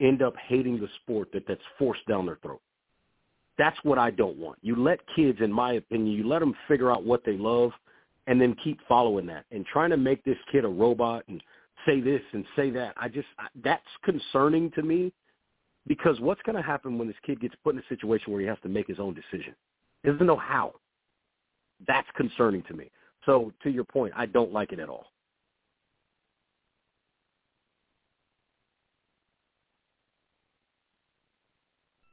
end 0.00 0.22
up 0.22 0.34
hating 0.48 0.78
the 0.80 0.88
sport 1.02 1.28
that 1.32 1.44
that's 1.46 1.60
forced 1.78 2.06
down 2.06 2.26
their 2.26 2.38
throat. 2.42 2.60
That's 3.58 3.76
what 3.82 3.98
I 3.98 4.10
don't 4.10 4.36
want. 4.36 4.58
You 4.62 4.76
let 4.76 5.00
kids, 5.14 5.38
in 5.40 5.52
my 5.52 5.74
opinion, 5.74 6.14
you 6.14 6.26
let 6.26 6.40
them 6.40 6.54
figure 6.68 6.90
out 6.90 7.04
what 7.04 7.24
they 7.24 7.36
love 7.36 7.72
and 8.26 8.40
then 8.40 8.56
keep 8.62 8.78
following 8.88 9.26
that 9.26 9.44
and 9.50 9.64
trying 9.64 9.90
to 9.90 9.96
make 9.96 10.24
this 10.24 10.36
kid 10.52 10.64
a 10.64 10.68
robot 10.68 11.24
and 11.28 11.42
say 11.86 12.00
this 12.00 12.20
and 12.32 12.44
say 12.54 12.70
that. 12.70 12.94
I 12.96 13.08
just, 13.08 13.28
that's 13.62 13.82
concerning 14.04 14.70
to 14.72 14.82
me 14.82 15.12
because 15.86 16.20
what's 16.20 16.42
going 16.42 16.56
to 16.56 16.62
happen 16.62 16.98
when 16.98 17.08
this 17.08 17.16
kid 17.24 17.40
gets 17.40 17.54
put 17.62 17.74
in 17.74 17.80
a 17.80 17.88
situation 17.88 18.32
where 18.32 18.40
he 18.40 18.46
has 18.46 18.58
to 18.62 18.68
make 18.68 18.86
his 18.86 18.98
own 18.98 19.14
decision? 19.14 19.54
He 20.02 20.10
doesn't 20.10 20.26
know 20.26 20.36
how. 20.36 20.74
That's 21.86 22.08
concerning 22.16 22.62
to 22.64 22.74
me. 22.74 22.90
So 23.24 23.52
to 23.62 23.70
your 23.70 23.84
point, 23.84 24.14
I 24.16 24.26
don't 24.26 24.52
like 24.52 24.72
it 24.72 24.78
at 24.78 24.88
all. 24.88 25.06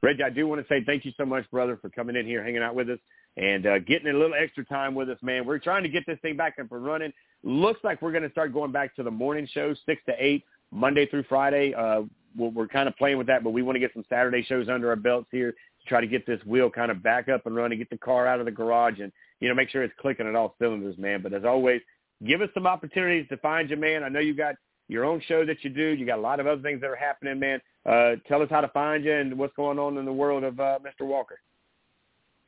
Reggie, 0.02 0.22
I 0.22 0.28
do 0.28 0.46
want 0.46 0.60
to 0.60 0.68
say 0.68 0.84
thank 0.84 1.06
you 1.06 1.12
so 1.16 1.24
much, 1.24 1.50
brother, 1.50 1.78
for 1.80 1.88
coming 1.88 2.14
in 2.14 2.26
here, 2.26 2.44
hanging 2.44 2.62
out 2.62 2.74
with 2.74 2.90
us, 2.90 2.98
and 3.38 3.66
uh, 3.66 3.78
getting 3.78 4.08
a 4.08 4.12
little 4.12 4.36
extra 4.38 4.62
time 4.66 4.94
with 4.94 5.08
us, 5.08 5.16
man. 5.22 5.46
We're 5.46 5.58
trying 5.58 5.82
to 5.82 5.88
get 5.88 6.04
this 6.06 6.18
thing 6.20 6.36
back 6.36 6.56
up 6.60 6.70
and 6.70 6.84
running. 6.84 7.10
Looks 7.42 7.80
like 7.82 8.02
we're 8.02 8.12
going 8.12 8.22
to 8.22 8.30
start 8.30 8.52
going 8.52 8.70
back 8.70 8.94
to 8.96 9.02
the 9.02 9.10
morning 9.10 9.48
show, 9.50 9.74
6 9.86 10.02
to 10.06 10.14
8, 10.18 10.44
Monday 10.70 11.06
through 11.06 11.24
Friday. 11.26 11.72
Uh, 11.72 12.02
we're, 12.36 12.48
we're 12.48 12.68
kind 12.68 12.88
of 12.88 12.96
playing 12.96 13.18
with 13.18 13.26
that, 13.26 13.44
but 13.44 13.50
we 13.50 13.62
want 13.62 13.76
to 13.76 13.80
get 13.80 13.92
some 13.94 14.04
Saturday 14.08 14.42
shows 14.42 14.68
under 14.68 14.90
our 14.90 14.96
belts 14.96 15.28
here 15.30 15.52
to 15.52 15.88
try 15.88 16.00
to 16.00 16.06
get 16.06 16.26
this 16.26 16.40
wheel 16.44 16.70
kind 16.70 16.90
of 16.90 17.02
back 17.02 17.28
up 17.28 17.46
and 17.46 17.56
running, 17.56 17.78
get 17.78 17.90
the 17.90 17.98
car 17.98 18.26
out 18.26 18.40
of 18.40 18.46
the 18.46 18.52
garage, 18.52 19.00
and, 19.00 19.12
you 19.40 19.48
know, 19.48 19.54
make 19.54 19.70
sure 19.70 19.82
it's 19.82 19.94
clicking 20.00 20.26
at 20.26 20.34
all 20.34 20.54
cylinders, 20.58 20.98
man. 20.98 21.22
But 21.22 21.32
as 21.32 21.44
always, 21.44 21.80
give 22.26 22.40
us 22.40 22.48
some 22.54 22.66
opportunities 22.66 23.28
to 23.28 23.36
find 23.38 23.70
you, 23.70 23.76
man. 23.76 24.04
I 24.04 24.08
know 24.08 24.20
you 24.20 24.34
got 24.34 24.54
your 24.88 25.04
own 25.04 25.22
show 25.26 25.44
that 25.46 25.62
you 25.62 25.70
do. 25.70 25.82
You 25.82 26.06
got 26.06 26.18
a 26.18 26.22
lot 26.22 26.40
of 26.40 26.46
other 26.46 26.62
things 26.62 26.80
that 26.80 26.90
are 26.90 26.96
happening, 26.96 27.38
man. 27.38 27.60
Uh, 27.86 28.16
tell 28.28 28.42
us 28.42 28.48
how 28.50 28.60
to 28.60 28.68
find 28.68 29.04
you 29.04 29.12
and 29.12 29.38
what's 29.38 29.54
going 29.54 29.78
on 29.78 29.98
in 29.98 30.04
the 30.04 30.12
world 30.12 30.44
of 30.44 30.58
uh, 30.60 30.78
Mr. 30.84 31.06
Walker. 31.06 31.38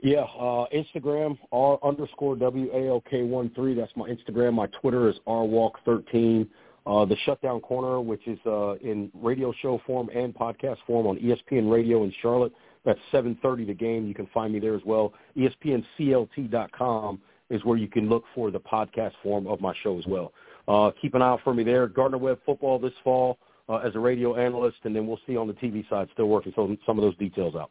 Yeah, 0.02 0.24
uh, 0.39 0.66
Instagram 0.74 1.39
R 1.52 1.78
underscore 1.82 2.36
W 2.36 2.70
A 2.74 2.89
L 2.89 3.02
K 3.08 3.23
one 3.23 3.50
three. 3.55 3.74
That's 3.74 3.92
my 3.97 4.08
Instagram. 4.08 4.52
My 4.52 4.66
Twitter 4.81 5.08
is 5.08 5.16
R 5.26 5.44
Walk 5.44 5.78
thirteen. 5.86 6.47
Uh, 6.86 7.05
the 7.05 7.16
Shutdown 7.24 7.60
Corner, 7.60 8.00
which 8.00 8.26
is 8.28 8.39
uh, 8.47 8.74
in 8.74 9.10
radio 9.15 9.52
show 9.60 9.81
form 9.86 10.08
and 10.15 10.32
podcast 10.34 10.76
form 10.86 11.06
on 11.06 11.18
ESPN 11.18 11.70
Radio 11.70 12.05
in 12.05 12.12
Charlotte. 12.23 12.52
That's 12.84 13.00
7:30 13.12 13.66
the 13.66 13.74
game. 13.74 14.06
You 14.06 14.15
can 14.15 14.28
find 14.32 14.52
me 14.52 14.60
there 14.60 14.76
as 14.76 14.82
well. 14.84 15.12
ESPNCLT.com 15.36 17.20
is 17.50 17.65
where 17.65 17.76
you 17.76 17.89
can 17.89 18.08
look 18.08 18.24
for 18.34 18.50
the 18.50 18.60
podcast 18.60 19.12
form 19.23 19.47
of 19.48 19.60
my 19.60 19.74
show 19.82 19.98
as 19.98 20.06
well. 20.06 20.32
Uh, 20.68 20.90
keep 21.00 21.15
an 21.15 21.23
eye 21.23 21.28
out 21.28 21.40
for 21.42 21.55
me 21.55 21.65
there. 21.65 21.89
Gardner 21.89 22.18
Webb 22.18 22.39
Football 22.47 22.78
this 22.78 22.92
fall 23.02 23.39
uh, 23.68 23.76
as 23.76 23.94
a 23.97 23.98
radio 23.98 24.36
analyst, 24.36 24.78
and 24.84 24.94
then 24.94 25.06
we'll 25.06 25.20
see 25.26 25.36
on 25.36 25.48
the 25.48 25.55
TV 25.55 25.89
side. 25.89 26.08
Still 26.12 26.28
working 26.28 26.52
some 26.55 26.78
some 26.86 26.98
of 26.98 27.02
those 27.02 27.16
details 27.16 27.56
out. 27.56 27.70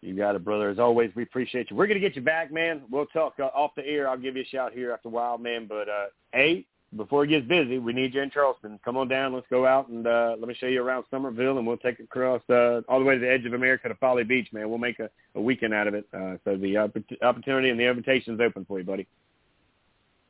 You 0.00 0.16
got 0.16 0.34
it, 0.34 0.44
brother. 0.44 0.68
As 0.70 0.78
always, 0.78 1.10
we 1.14 1.22
appreciate 1.22 1.70
you. 1.70 1.76
We're 1.76 1.86
going 1.86 2.00
to 2.00 2.06
get 2.06 2.16
you 2.16 2.22
back, 2.22 2.52
man. 2.52 2.82
We'll 2.90 3.06
talk 3.06 3.34
uh, 3.38 3.44
off 3.44 3.72
the 3.76 3.86
air. 3.86 4.08
I'll 4.08 4.18
give 4.18 4.36
you 4.36 4.42
a 4.42 4.46
shout 4.46 4.72
here 4.72 4.92
after 4.92 5.08
a 5.08 5.10
while, 5.10 5.38
man. 5.38 5.66
But, 5.66 5.88
uh, 5.88 6.06
hey, 6.32 6.66
before 6.94 7.24
it 7.24 7.28
gets 7.28 7.46
busy, 7.46 7.78
we 7.78 7.92
need 7.92 8.14
you 8.14 8.22
in 8.22 8.30
Charleston. 8.30 8.78
Come 8.84 8.96
on 8.96 9.08
down. 9.08 9.34
Let's 9.34 9.46
go 9.50 9.66
out 9.66 9.88
and 9.88 10.06
uh, 10.06 10.36
let 10.38 10.48
me 10.48 10.54
show 10.54 10.66
you 10.66 10.82
around 10.82 11.04
Summerville, 11.10 11.58
and 11.58 11.66
we'll 11.66 11.76
take 11.76 11.98
it 11.98 12.04
across 12.04 12.40
uh, 12.48 12.82
all 12.88 13.00
the 13.00 13.04
way 13.04 13.14
to 13.14 13.20
the 13.20 13.30
edge 13.30 13.44
of 13.44 13.54
America 13.54 13.88
to 13.88 13.94
Folly 13.96 14.24
Beach, 14.24 14.48
man. 14.52 14.68
We'll 14.68 14.78
make 14.78 15.00
a, 15.00 15.10
a 15.34 15.40
weekend 15.40 15.74
out 15.74 15.88
of 15.88 15.94
it. 15.94 16.06
Uh, 16.14 16.36
so 16.44 16.56
the 16.56 16.76
opportunity 17.22 17.70
and 17.70 17.80
the 17.80 17.88
invitation 17.88 18.34
is 18.34 18.40
open 18.40 18.64
for 18.66 18.78
you, 18.78 18.84
buddy. 18.84 19.06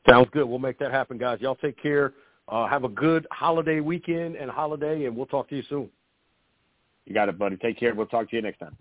Sounds 0.09 0.29
good. 0.33 0.45
We'll 0.45 0.59
make 0.59 0.79
that 0.79 0.93
happen, 0.93 1.19
guys. 1.19 1.41
Y'all 1.41 1.57
take 1.57 1.81
care. 1.81 2.15
Uh, 2.49 2.67
have 2.69 2.85
a 2.85 2.89
good 2.89 3.27
holiday 3.33 3.81
weekend 3.81 4.37
and 4.37 4.51
holiday, 4.51 5.07
and 5.07 5.17
we'll 5.17 5.27
talk 5.27 5.49
to 5.49 5.57
you 5.57 5.65
soon. 5.69 5.91
You 7.05 7.15
got 7.15 7.29
it, 7.29 7.39
buddy. 7.39 7.57
Take 7.57 7.79
care. 7.79 7.95
We'll 7.95 8.07
talk 8.07 8.31
to 8.31 8.37
you 8.37 8.43
next 8.43 8.59
time. 8.59 8.77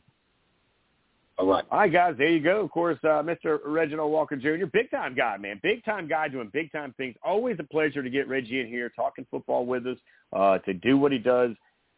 All 1.38 1.48
right. 1.48 1.66
All 1.70 1.80
right, 1.80 1.92
guys. 1.92 2.16
There 2.18 2.30
you 2.30 2.40
go. 2.40 2.62
Of 2.62 2.72
course, 2.72 2.98
uh, 3.04 3.22
Mr. 3.22 3.60
Reginald 3.66 4.12
Walker 4.12 4.38
Jr., 4.38 4.66
big 4.72 4.90
time 4.90 5.14
guy, 5.16 5.36
man. 5.38 5.60
Big 5.62 5.84
time 5.84 6.08
guy 6.08 6.30
doing 6.30 6.50
big 6.54 6.72
time 6.72 6.94
things. 6.96 7.16
Always 7.24 7.58
a 7.60 7.64
pleasure 7.64 8.02
to 8.02 8.10
get 8.10 8.30
Reggie 8.30 8.62
in 8.62 8.68
here 8.68 8.90
talking 8.96 9.26
football 9.30 9.66
with 9.66 9.86
us, 9.86 9.98
uh, 10.34 10.60
to 10.60 10.74
do 10.74 10.98
what 10.98 11.12
he 11.12 11.18
does 11.18 11.52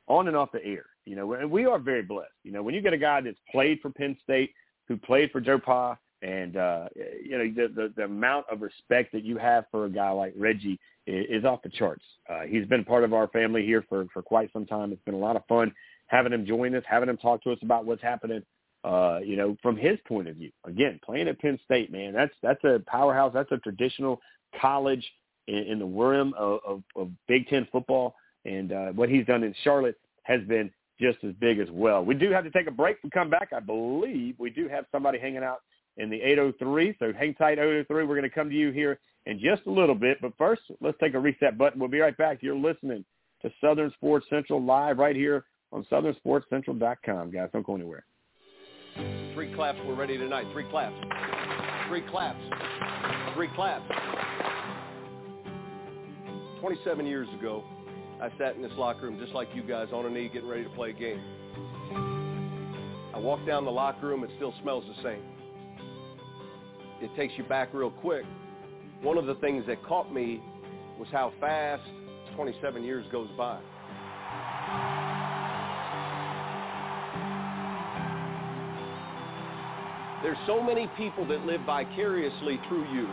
on 0.08 0.28
and 0.28 0.36
off 0.36 0.52
the 0.52 0.66
air. 0.66 0.86
You 1.06 1.16
know, 1.16 1.34
and 1.34 1.52
we 1.52 1.66
are 1.66 1.78
very 1.78 2.02
blessed. 2.02 2.32
You 2.44 2.52
know, 2.52 2.64
when 2.64 2.74
you 2.74 2.82
get 2.82 2.94
a 2.94 2.98
guy 2.98 3.22
that's 3.22 3.38
played 3.52 3.80
for 3.82 3.92
Penn 3.92 4.18
State, 4.24 4.52
who 4.88 4.98
played 4.98 5.30
for 5.32 5.40
Joe 5.40 5.60
Pa, 5.60 5.98
and 6.24 6.58
uh, 6.58 6.88
you 6.96 7.38
know 7.38 7.44
the, 7.56 7.74
the 7.74 7.94
the 7.96 8.04
amount 8.06 8.48
of 8.52 8.62
respect 8.62 9.12
that 9.12 9.24
you 9.24 9.38
have 9.38 9.66
for 9.70 9.86
a 9.86 9.90
guy 9.90 10.10
like 10.10 10.34
Reggie 10.36 10.80
is, 11.06 11.26
is 11.30 11.46
off 11.46 11.62
the 11.62 11.70
charts. 11.70 12.04
Uh, 12.28 12.42
he's 12.42 12.66
been 12.66 12.84
part 12.84 13.04
of 13.04 13.14
our 13.14 13.28
family 13.28 13.64
here 13.64 13.86
for 13.88 14.08
for 14.12 14.24
quite 14.24 14.52
some 14.52 14.66
time. 14.66 14.92
It's 14.92 15.04
been 15.04 15.14
a 15.14 15.20
lot 15.20 15.36
of 15.36 15.44
fun 15.48 15.72
having 16.08 16.34
him 16.34 16.46
join 16.46 16.74
us, 16.74 16.84
having 16.88 17.10
him 17.10 17.18
talk 17.18 17.44
to 17.44 17.52
us 17.52 17.60
about 17.62 17.86
what's 17.86 18.02
happening. 18.02 18.42
Uh, 18.84 19.20
you 19.24 19.36
know, 19.36 19.58
from 19.62 19.76
his 19.76 19.98
point 20.08 20.28
of 20.28 20.36
view, 20.36 20.52
again, 20.66 21.00
playing 21.04 21.28
at 21.28 21.40
Penn 21.40 21.60
State, 21.66 21.92
man, 21.92 22.14
that's 22.14 22.34
that's 22.42 22.64
a 22.64 22.82
powerhouse. 22.88 23.32
That's 23.34 23.52
a 23.52 23.58
traditional 23.58 24.22
college 24.62 25.06
in, 25.48 25.56
in 25.56 25.80
the 25.80 25.86
worm 25.86 26.34
of, 26.38 26.60
of, 26.66 26.84
of 26.96 27.10
Big 27.28 27.48
Ten 27.48 27.68
football, 27.72 28.16
and 28.46 28.72
uh, 28.72 28.88
what 28.88 29.10
he's 29.10 29.26
done 29.26 29.44
in 29.44 29.54
Charlotte 29.64 29.98
has 30.24 30.42
been 30.44 30.72
just 31.00 31.24
as 31.24 31.34
big 31.40 31.60
as 31.60 31.68
well. 31.72 32.04
We 32.04 32.16
do 32.16 32.32
have 32.32 32.44
to 32.44 32.52
take 32.52 32.68
a 32.68 32.72
break. 32.72 32.98
We 33.04 33.10
come 33.10 33.30
back. 33.30 33.50
I 33.56 33.60
believe 33.60 34.36
we 34.40 34.50
do 34.50 34.68
have 34.68 34.86
somebody 34.92 35.20
hanging 35.20 35.44
out 35.44 35.60
in 35.98 36.10
the 36.10 36.22
803. 36.22 36.96
So 37.00 37.14
hang 37.14 37.34
tight, 37.36 37.60
803. 37.60 38.06
We're 38.06 38.16
going 38.16 38.24
to 38.24 38.30
come 38.30 38.50
to 38.50 38.56
you 38.56 38.72
here 38.72 39.00
in 39.26 39.40
just 39.40 39.66
a 39.68 39.72
little 39.72 39.96
bit. 39.96 40.20
But 40.22 40.34
first, 40.38 40.62
let's 40.82 40.98
take 41.00 41.14
a 41.14 41.20
reset 41.20 41.58
button. 41.58 41.80
We'll 41.80 41.90
be 41.90 42.00
right 42.00 42.18
back. 42.18 42.40
You're 42.42 42.56
listening 42.56 43.06
to 43.42 43.52
Southern 43.62 43.92
Sports 43.94 44.26
Central 44.30 44.64
live 44.64 44.98
right 44.98 45.16
here 45.16 45.46
on 45.72 45.86
southernsportscentral.com. 45.92 47.32
Guys, 47.32 47.50
don't 47.54 47.66
go 47.66 47.76
anywhere. 47.76 48.06
Three 49.38 49.54
claps. 49.54 49.78
We're 49.86 49.94
ready 49.94 50.18
tonight. 50.18 50.48
Three 50.52 50.68
claps. 50.72 50.96
Three 51.88 52.02
claps. 52.10 52.40
Three 53.36 53.50
claps. 53.56 53.86
27 56.60 57.06
years 57.06 57.28
ago, 57.38 57.64
I 58.20 58.30
sat 58.40 58.56
in 58.56 58.64
this 58.64 58.72
locker 58.80 59.02
room 59.02 59.20
just 59.20 59.34
like 59.34 59.50
you 59.54 59.62
guys 59.62 59.90
on 59.94 60.08
a 60.08 60.10
knee 60.10 60.28
getting 60.34 60.50
ready 60.50 60.64
to 60.64 60.72
play 60.72 60.90
a 60.90 60.94
game. 60.94 61.22
I 63.14 63.20
walked 63.20 63.46
down 63.46 63.64
the 63.64 63.70
locker 63.70 64.08
room, 64.08 64.24
it 64.24 64.32
still 64.38 64.56
smells 64.64 64.84
the 64.88 65.04
same. 65.04 65.22
It 67.00 67.16
takes 67.16 67.36
you 67.38 67.44
back 67.44 67.76
real 67.76 67.92
quick. 67.92 68.26
One 69.04 69.20
of 69.20 69.28
the 69.28 69.36
things 69.36 69.66
that 69.68 69.86
caught 69.86 70.12
me 70.12 70.42
was 70.98 71.10
how 71.12 71.32
fast 71.40 71.84
27 72.36 72.84
years 72.84 73.06
goes 73.12 73.30
by. 73.38 73.60
There's 80.24 80.38
so 80.48 80.62
many 80.64 80.90
people 80.98 81.28
that 81.28 81.46
live 81.46 81.62
vicariously 81.62 82.60
through 82.68 82.92
you. 82.92 83.08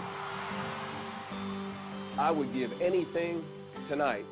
I 2.18 2.30
would 2.30 2.54
give 2.54 2.70
anything 2.80 3.44
tonight 3.88 4.24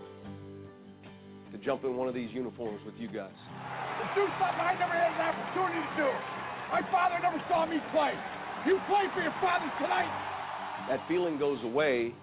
to 1.53 1.59
jump 1.59 1.85
in 1.85 1.97
one 1.97 2.09
of 2.09 2.15
these 2.15 2.31
uniforms 2.33 2.81
with 2.87 2.95
you 2.99 3.09
guys. 3.09 3.33
To 4.01 4.09
do 4.15 4.27
something 4.41 4.65
I 4.65 4.75
never 4.79 4.95
had 4.95 5.13
an 5.13 5.21
opportunity 5.21 5.81
to 5.81 5.97
do. 5.97 6.11
My 6.71 6.81
father 6.91 7.19
never 7.21 7.43
saw 7.51 7.67
me 7.67 7.77
play. 7.93 8.15
You 8.67 8.81
play 8.89 9.05
for 9.15 9.21
your 9.21 9.35
father 9.43 9.71
tonight. 9.79 10.87
That 10.89 11.07
feeling 11.09 11.39
goes 11.39 11.59
away. 11.65 12.15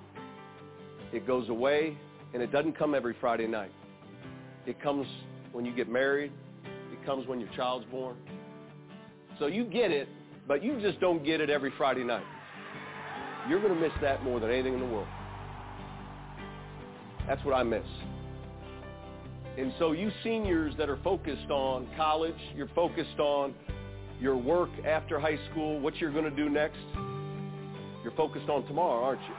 It 1.14 1.28
goes 1.28 1.50
away, 1.50 1.96
and 2.34 2.42
it 2.42 2.52
doesn't 2.52 2.78
come 2.78 2.96
every 2.96 3.16
Friday 3.22 3.46
night. 3.46 3.72
It 4.66 4.82
comes 4.82 5.06
when 5.52 5.66
you 5.66 5.76
get 5.76 5.90
married. 5.90 6.32
It 6.66 7.06
comes 7.06 7.28
when 7.28 7.40
your 7.40 7.50
child's 7.56 7.86
born. 7.92 8.16
So 9.38 9.46
you 9.46 9.64
get 9.64 9.92
it, 9.92 10.08
but 10.50 10.64
you 10.64 10.82
just 10.82 11.00
don't 11.00 11.24
get 11.24 11.40
it 11.40 11.52
every 11.52 11.72
Friday 11.78 12.04
night. 12.04 12.26
You're 13.48 13.62
going 13.62 13.74
to 13.74 13.80
miss 13.80 13.94
that 14.02 14.24
more 14.24 14.40
than 14.40 14.50
anything 14.50 14.74
in 14.74 14.80
the 14.80 14.86
world. 14.86 15.08
That's 17.28 17.46
what 17.46 17.54
I 17.54 17.62
miss. 17.62 17.86
And 19.60 19.72
so 19.78 19.92
you 19.92 20.12
seniors 20.24 20.74
that 20.78 20.90
are 20.90 20.98
focused 21.04 21.52
on 21.52 21.88
college, 21.96 22.36
you're 22.56 22.70
focused 22.70 23.20
on 23.20 23.54
your 24.20 24.36
work 24.36 24.72
after 24.88 25.20
high 25.20 25.38
school, 25.52 25.80
what 25.80 25.96
you're 25.98 26.12
going 26.12 26.24
to 26.24 26.36
do 26.36 26.50
next, 26.50 26.80
you're 28.04 28.14
focused 28.18 28.50
on 28.50 28.66
tomorrow, 28.66 29.04
aren't 29.04 29.22
you? 29.22 29.36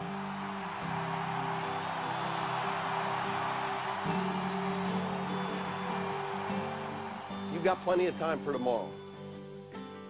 You've 7.53 7.65
got 7.65 7.83
plenty 7.83 8.07
of 8.07 8.15
time 8.19 8.45
for 8.45 8.53
tomorrow. 8.53 9.00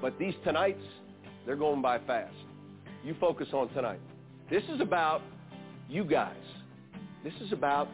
But 0.00 0.18
these 0.18 0.34
tonights, 0.44 0.82
they're 1.46 1.56
going 1.56 1.82
by 1.82 1.98
fast. 2.00 2.34
You 3.04 3.14
focus 3.20 3.48
on 3.52 3.68
tonight. 3.70 4.00
This 4.50 4.62
is 4.64 4.80
about 4.80 5.22
you 5.88 6.04
guys. 6.04 6.34
This 7.24 7.34
is 7.40 7.52
about 7.52 7.88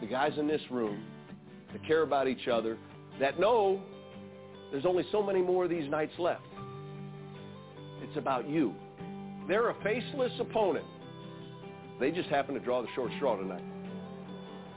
the 0.00 0.06
guys 0.06 0.32
in 0.38 0.46
this 0.46 0.62
room 0.70 1.04
that 1.72 1.86
care 1.86 2.02
about 2.02 2.28
each 2.28 2.48
other, 2.48 2.76
that 3.20 3.38
know 3.38 3.80
there's 4.70 4.86
only 4.86 5.04
so 5.12 5.22
many 5.22 5.40
more 5.40 5.64
of 5.64 5.70
these 5.70 5.88
nights 5.90 6.12
left. 6.18 6.42
It's 8.02 8.16
about 8.16 8.48
you. 8.48 8.74
They're 9.48 9.70
a 9.70 9.82
faceless 9.82 10.32
opponent. 10.40 10.86
They 12.00 12.10
just 12.10 12.28
happen 12.28 12.54
to 12.54 12.60
draw 12.60 12.82
the 12.82 12.88
short 12.94 13.10
straw 13.16 13.36
tonight. 13.36 13.62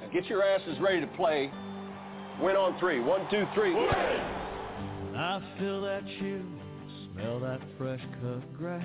Now 0.02 0.10
get 0.14 0.26
your 0.26 0.44
asses 0.44 0.78
ready 0.80 1.02
to 1.02 1.08
play. 1.08 1.52
Win 2.42 2.56
on 2.56 2.78
three. 2.80 3.00
One, 3.00 3.22
two, 3.32 3.45
three. 3.54 3.74
I 3.76 5.42
feel 5.58 5.82
that 5.82 6.04
chill, 6.20 6.42
smell 7.16 7.40
that 7.40 7.61
fresh 7.77 8.02
cut 8.22 8.58
grass. 8.58 8.84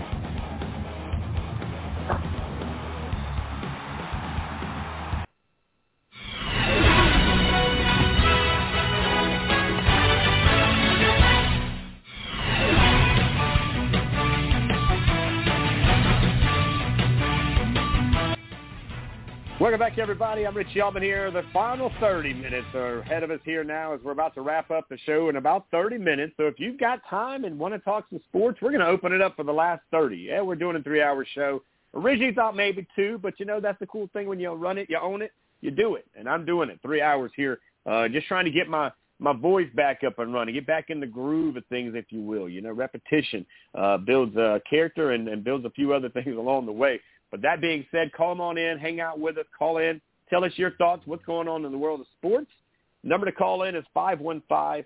Welcome 19.67 19.81
back, 19.81 19.97
everybody. 19.97 20.47
I'm 20.47 20.55
Richie 20.55 20.79
Altman 20.79 21.03
here. 21.03 21.29
The 21.29 21.43
final 21.51 21.91
30 21.99 22.33
minutes 22.35 22.67
are 22.73 22.99
ahead 22.99 23.21
of 23.23 23.31
us 23.31 23.41
here 23.43 23.65
now 23.65 23.93
as 23.93 23.99
we're 24.01 24.13
about 24.13 24.33
to 24.35 24.41
wrap 24.41 24.71
up 24.71 24.87
the 24.87 24.97
show 24.99 25.27
in 25.27 25.35
about 25.35 25.65
30 25.71 25.97
minutes. 25.97 26.35
So 26.37 26.43
if 26.43 26.57
you've 26.57 26.79
got 26.79 27.01
time 27.09 27.43
and 27.43 27.59
want 27.59 27.73
to 27.73 27.79
talk 27.81 28.05
some 28.09 28.21
sports, 28.29 28.59
we're 28.61 28.69
going 28.69 28.79
to 28.79 28.87
open 28.87 29.11
it 29.11 29.21
up 29.21 29.35
for 29.35 29.43
the 29.43 29.51
last 29.51 29.81
30. 29.91 30.15
Yeah, 30.15 30.39
we're 30.39 30.55
doing 30.55 30.77
a 30.77 30.81
three-hour 30.81 31.25
show. 31.35 31.63
Originally 31.93 32.33
thought 32.33 32.55
maybe 32.55 32.87
two, 32.95 33.19
but 33.21 33.41
you 33.41 33.45
know 33.45 33.59
that's 33.59 33.77
the 33.81 33.87
cool 33.87 34.09
thing 34.13 34.29
when 34.29 34.39
you 34.39 34.53
run 34.53 34.77
it, 34.77 34.89
you 34.89 34.97
own 35.01 35.21
it, 35.21 35.33
you 35.59 35.69
do 35.69 35.95
it. 35.95 36.05
And 36.17 36.29
I'm 36.29 36.45
doing 36.45 36.69
it 36.69 36.79
three 36.81 37.01
hours 37.01 37.31
here, 37.35 37.59
uh, 37.85 38.07
just 38.07 38.27
trying 38.27 38.45
to 38.45 38.51
get 38.51 38.69
my 38.69 38.89
my 39.19 39.33
voice 39.33 39.67
back 39.75 40.03
up 40.05 40.19
and 40.19 40.33
running, 40.33 40.53
get 40.53 40.67
back 40.67 40.89
in 40.89 40.99
the 40.99 41.07
groove 41.07 41.57
of 41.57 41.65
things, 41.65 41.93
if 41.95 42.05
you 42.09 42.21
will. 42.21 42.47
You 42.47 42.61
know, 42.61 42.71
repetition 42.71 43.45
uh, 43.75 43.97
builds 43.97 44.37
uh, 44.37 44.59
character 44.69 45.11
and, 45.11 45.27
and 45.27 45.43
builds 45.43 45.65
a 45.65 45.71
few 45.71 45.93
other 45.93 46.07
things 46.13 46.37
along 46.37 46.67
the 46.67 46.71
way. 46.71 47.01
But 47.31 47.41
that 47.41 47.61
being 47.61 47.85
said, 47.91 48.13
call 48.13 48.29
them 48.29 48.41
on 48.41 48.57
in, 48.57 48.77
hang 48.77 48.99
out 49.01 49.19
with 49.19 49.37
us, 49.37 49.45
call 49.57 49.77
in, 49.77 50.01
tell 50.29 50.43
us 50.43 50.51
your 50.55 50.71
thoughts, 50.71 51.03
what's 51.05 51.25
going 51.25 51.47
on 51.47 51.65
in 51.65 51.71
the 51.71 51.77
world 51.77 51.99
of 51.99 52.07
sports. 52.17 52.51
Number 53.03 53.25
to 53.25 53.31
call 53.31 53.63
in 53.63 53.75
is 53.75 53.85
515-602-9675. 53.95 54.83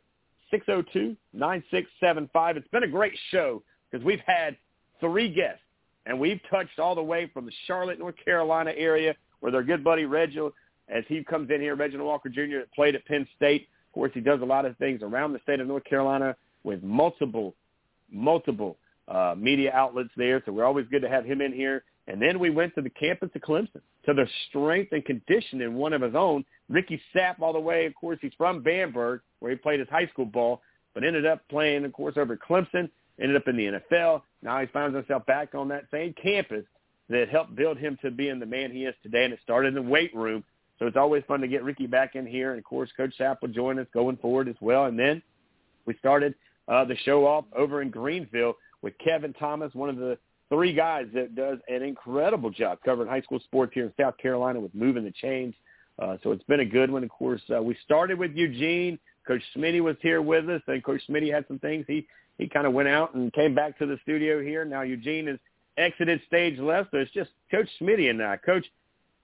It's 2.58 2.68
been 2.70 2.84
a 2.84 2.88
great 2.88 3.14
show 3.30 3.64
because 3.90 4.06
we've 4.06 4.20
had 4.26 4.58
three 5.00 5.30
guests, 5.34 5.61
and 6.06 6.20
we've 6.20 6.42
touched 6.50 6.80
all 6.80 6.95
the 6.95 7.03
way 7.03 7.30
from 7.34 7.45
the 7.45 7.52
Charlotte, 7.68 8.00
North 8.00 8.16
Carolina 8.24 8.72
area 8.76 9.16
where 9.42 9.52
their 9.52 9.64
good 9.64 9.84
buddy 9.84 10.06
Reginald, 10.06 10.53
as 10.88 11.03
he 11.08 11.24
comes 11.24 11.50
in 11.50 11.60
here, 11.60 11.76
Reginald 11.76 12.08
Walker 12.08 12.30
Jr., 12.30 12.60
played 12.74 12.95
at 12.95 13.06
Penn 13.06 13.28
State. 13.36 13.68
Of 13.90 13.94
course, 13.94 14.11
he 14.14 14.22
does 14.22 14.42
a 14.42 14.45
lot 14.45 14.66
of 14.66 14.78
things 14.78 15.02
around 15.03 15.34
the 15.34 15.40
state 15.44 15.60
of 15.60 15.68
North 15.68 15.84
Carolina 15.84 16.36
with 16.64 16.82
multiple, 16.82 17.56
multiple 18.11 18.78
uh, 19.08 19.36
media 19.38 19.72
outlets 19.74 20.11
there. 20.16 20.42
So 20.45 20.53
we're 20.53 20.64
always 20.64 20.86
good 20.90 21.02
to 21.02 21.10
have 21.10 21.26
him 21.26 21.42
in 21.42 21.52
here. 21.52 21.84
And 22.08 22.22
then 22.22 22.40
we 22.40 22.50
went 22.50 22.74
to 22.76 22.82
the 22.82 22.90
campus 22.90 23.30
of 23.36 23.42
Clemson, 23.42 23.82
to 24.06 24.14
the 24.14 24.28
strength 24.50 24.92
and 24.92 25.06
conditioning 25.06 25.76
one 25.76 25.94
of 25.94 26.02
his 26.02 26.16
own. 26.16 26.44
Ricky 26.68 27.02
Sapp 27.16 27.40
all 27.40 27.54
the 27.54 27.60
way. 27.60 27.86
Of 27.86 27.96
course, 27.96 28.18
he's 28.22 28.34
from 28.38 28.64
Bamberg, 28.64 29.22
where 29.40 29.52
he 29.52 29.58
played 29.58 29.80
his 29.80 29.90
high 29.90 30.08
school 30.08 30.26
ball, 30.26 30.62
but 30.94 31.04
ended 31.04 31.26
up 31.26 31.48
playing, 31.50 31.86
of 31.86 31.94
course, 31.94 32.16
over 32.18 32.38
Clemson. 32.38 32.90
ended 33.20 33.36
up 33.36 33.48
in 33.48 33.56
the 33.56 33.66
NFL. 33.66 34.24
Now 34.42 34.60
he 34.60 34.68
finds 34.68 34.96
himself 34.96 35.26
back 35.26 35.54
on 35.54 35.68
that 35.70 35.86
same 35.92 36.14
campus 36.22 36.66
that 37.10 37.30
helped 37.30 37.56
build 37.56 37.78
him 37.78 37.98
to 38.02 38.10
being 38.10 38.40
the 38.40 38.46
man 38.46 38.72
he 38.72 38.86
is 38.86 38.96
today, 39.04 39.26
and 39.26 39.34
it 39.34 39.40
started 39.44 39.70
in 39.70 39.76
the 39.76 39.90
weight 39.90 40.16
room. 40.16 40.44
So 40.80 40.88
it's 40.88 40.98
always 40.98 41.24
fun 41.28 41.42
to 41.42 41.48
get 41.48 41.64
Ricky 41.64 41.86
back 41.86 42.16
in 42.16 42.26
here, 42.26 42.52
and 42.52 42.58
of 42.58 42.66
course, 42.66 42.90
Coach 42.98 43.14
Sapp 43.20 43.38
will 43.42 43.50
join 43.50 43.78
us 43.78 43.88
going 43.94 44.18
forward 44.18 44.48
as 44.48 44.56
well. 44.62 44.86
And 44.86 44.98
then 44.98 45.22
we 45.86 45.96
started 46.00 46.34
uh, 46.68 46.86
the 46.86 46.96
show 47.06 47.28
off 47.28 47.46
over 47.56 47.82
in 47.84 47.92
Greenville 47.92 48.56
with 48.82 48.98
Kevin 48.98 49.34
Thomas, 49.34 49.74
one 49.76 49.90
of 49.90 49.98
the 49.98 50.18
three 50.52 50.74
guys 50.74 51.06
that 51.14 51.34
does 51.34 51.60
an 51.70 51.82
incredible 51.82 52.50
job 52.50 52.80
covering 52.84 53.10
high 53.10 53.22
school 53.22 53.40
sports 53.40 53.72
here 53.74 53.86
in 53.86 53.94
South 54.00 54.18
Carolina 54.18 54.60
with 54.60 54.76
moving 54.76 55.06
the 55.06 55.12
chains. 55.12 55.56
Uh, 55.98 56.18
so 56.24 56.32
it's 56.32 56.44
been 56.44 56.60
a 56.60 56.66
good 56.66 56.92
one. 56.92 57.04
Of 57.04 57.10
course, 57.10 57.42
uh, 57.56 57.62
we 57.64 57.76
started 57.86 58.20
with 58.20 58.32
Eugene. 58.34 59.00
Coach 59.26 59.42
Smitty 59.56 59.82
was 59.82 59.96
here 60.02 60.22
with 60.22 60.50
us, 60.50 60.62
and 60.68 60.84
Coach 60.84 61.02
Smitty 61.10 61.34
had 61.34 61.48
some 61.48 61.60
things. 61.60 61.86
He 61.88 62.06
he 62.38 62.50
kind 62.50 62.68
of 62.68 62.74
went 62.74 62.90
out 62.90 63.14
and 63.14 63.32
came 63.34 63.56
back 63.56 63.78
to 63.80 63.86
the 63.86 63.98
studio 64.04 64.42
here. 64.42 64.66
Now 64.66 64.82
Eugene 64.82 65.28
has 65.28 65.38
exited 65.78 66.22
stage 66.28 66.60
left, 66.60 66.92
so 66.92 66.98
it's 66.98 67.12
just 67.12 67.30
Coach 67.50 67.70
Smitty 67.80 68.10
and 68.10 68.22
I. 68.22 68.38
Coach, 68.38 68.66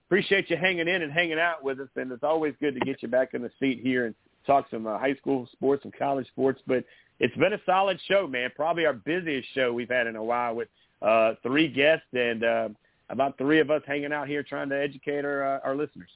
appreciate 0.08 0.50
you 0.50 0.56
hanging 0.56 0.88
in 0.88 1.02
and 1.02 1.12
hanging 1.12 1.40
out 1.40 1.64
with 1.64 1.80
us, 1.80 1.90
and 1.96 2.12
it's 2.12 2.24
always 2.24 2.54
good 2.62 2.76
to 2.76 2.80
get 2.82 3.02
you 3.02 3.10
back 3.10 3.34
in 3.34 3.42
the 3.42 3.52
seat 3.60 3.82
here 3.82 4.06
and 4.06 4.16
talk 4.46 4.68
some 4.70 4.88
uh, 4.88 4.98
high 4.98 5.16
school 5.16 5.48
sports, 5.52 5.84
some 5.84 5.92
college 5.98 6.28
sports. 6.28 6.62
But 6.68 6.86
it's 7.20 7.36
been 7.36 7.54
a 7.54 7.62
solid 7.66 8.00
show, 8.08 8.28
man. 8.28 8.52
Probably 8.56 8.86
our 8.86 8.94
busiest 8.94 9.50
show 9.54 9.74
we've 9.74 9.90
had 9.90 10.08
in 10.08 10.16
a 10.16 10.24
while 10.24 10.56
with 10.56 10.70
uh, 11.02 11.34
three 11.44 11.68
guests 11.68 12.08
and 12.14 12.44
uh, 12.44 12.70
about 13.10 13.38
three 13.38 13.60
of 13.60 13.72
us 13.72 13.82
hanging 13.86 14.14
out 14.14 14.28
here 14.28 14.44
trying 14.44 14.70
to 14.70 14.80
educate 14.80 15.26
our 15.26 15.58
uh, 15.58 15.60
our 15.64 15.76
listeners. 15.76 16.10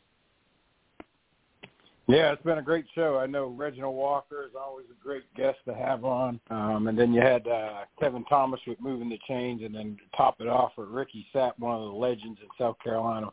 Yeah, 2.08 2.34
it's 2.34 2.43
been 2.43 2.58
a 2.58 2.64
great 2.64 2.85
show. 2.93 3.18
I 3.18 3.26
know 3.26 3.48
Reginald 3.48 3.95
Walker 3.95 4.43
is 4.43 4.51
always 4.60 4.85
a 4.92 5.03
great 5.03 5.24
guest 5.35 5.60
to 5.66 5.74
have 5.74 6.03
on. 6.03 6.42
Um, 6.50 6.88
and 6.88 7.00
then 7.00 7.14
you 7.14 7.22
had 7.22 7.48
uh, 7.48 7.85
Kevin 8.00 8.26
Thomas 8.26 8.60
with 8.68 8.82
Moving 8.82 9.08
the 9.08 9.19
Chains, 9.27 9.61
and 9.64 9.74
then 9.74 9.98
to 9.98 10.18
top 10.18 10.42
it 10.42 10.48
off 10.48 10.74
with 10.77 10.90
Ricky 10.90 11.26
Sapp, 11.34 11.53
one 11.58 11.76
of 11.76 11.82
the 11.82 11.98
legends 11.98 12.40
in 12.42 12.48
South 12.60 12.76
Carolina 12.84 13.30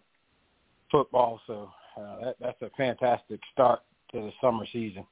football. 0.92 1.40
So 1.46 1.72
uh, 1.96 2.24
that, 2.24 2.36
that's 2.40 2.62
a 2.62 2.70
fantastic 2.76 3.40
start 3.52 3.80
to 4.12 4.20
the 4.20 4.32
summer 4.40 4.64
season. 4.72 5.04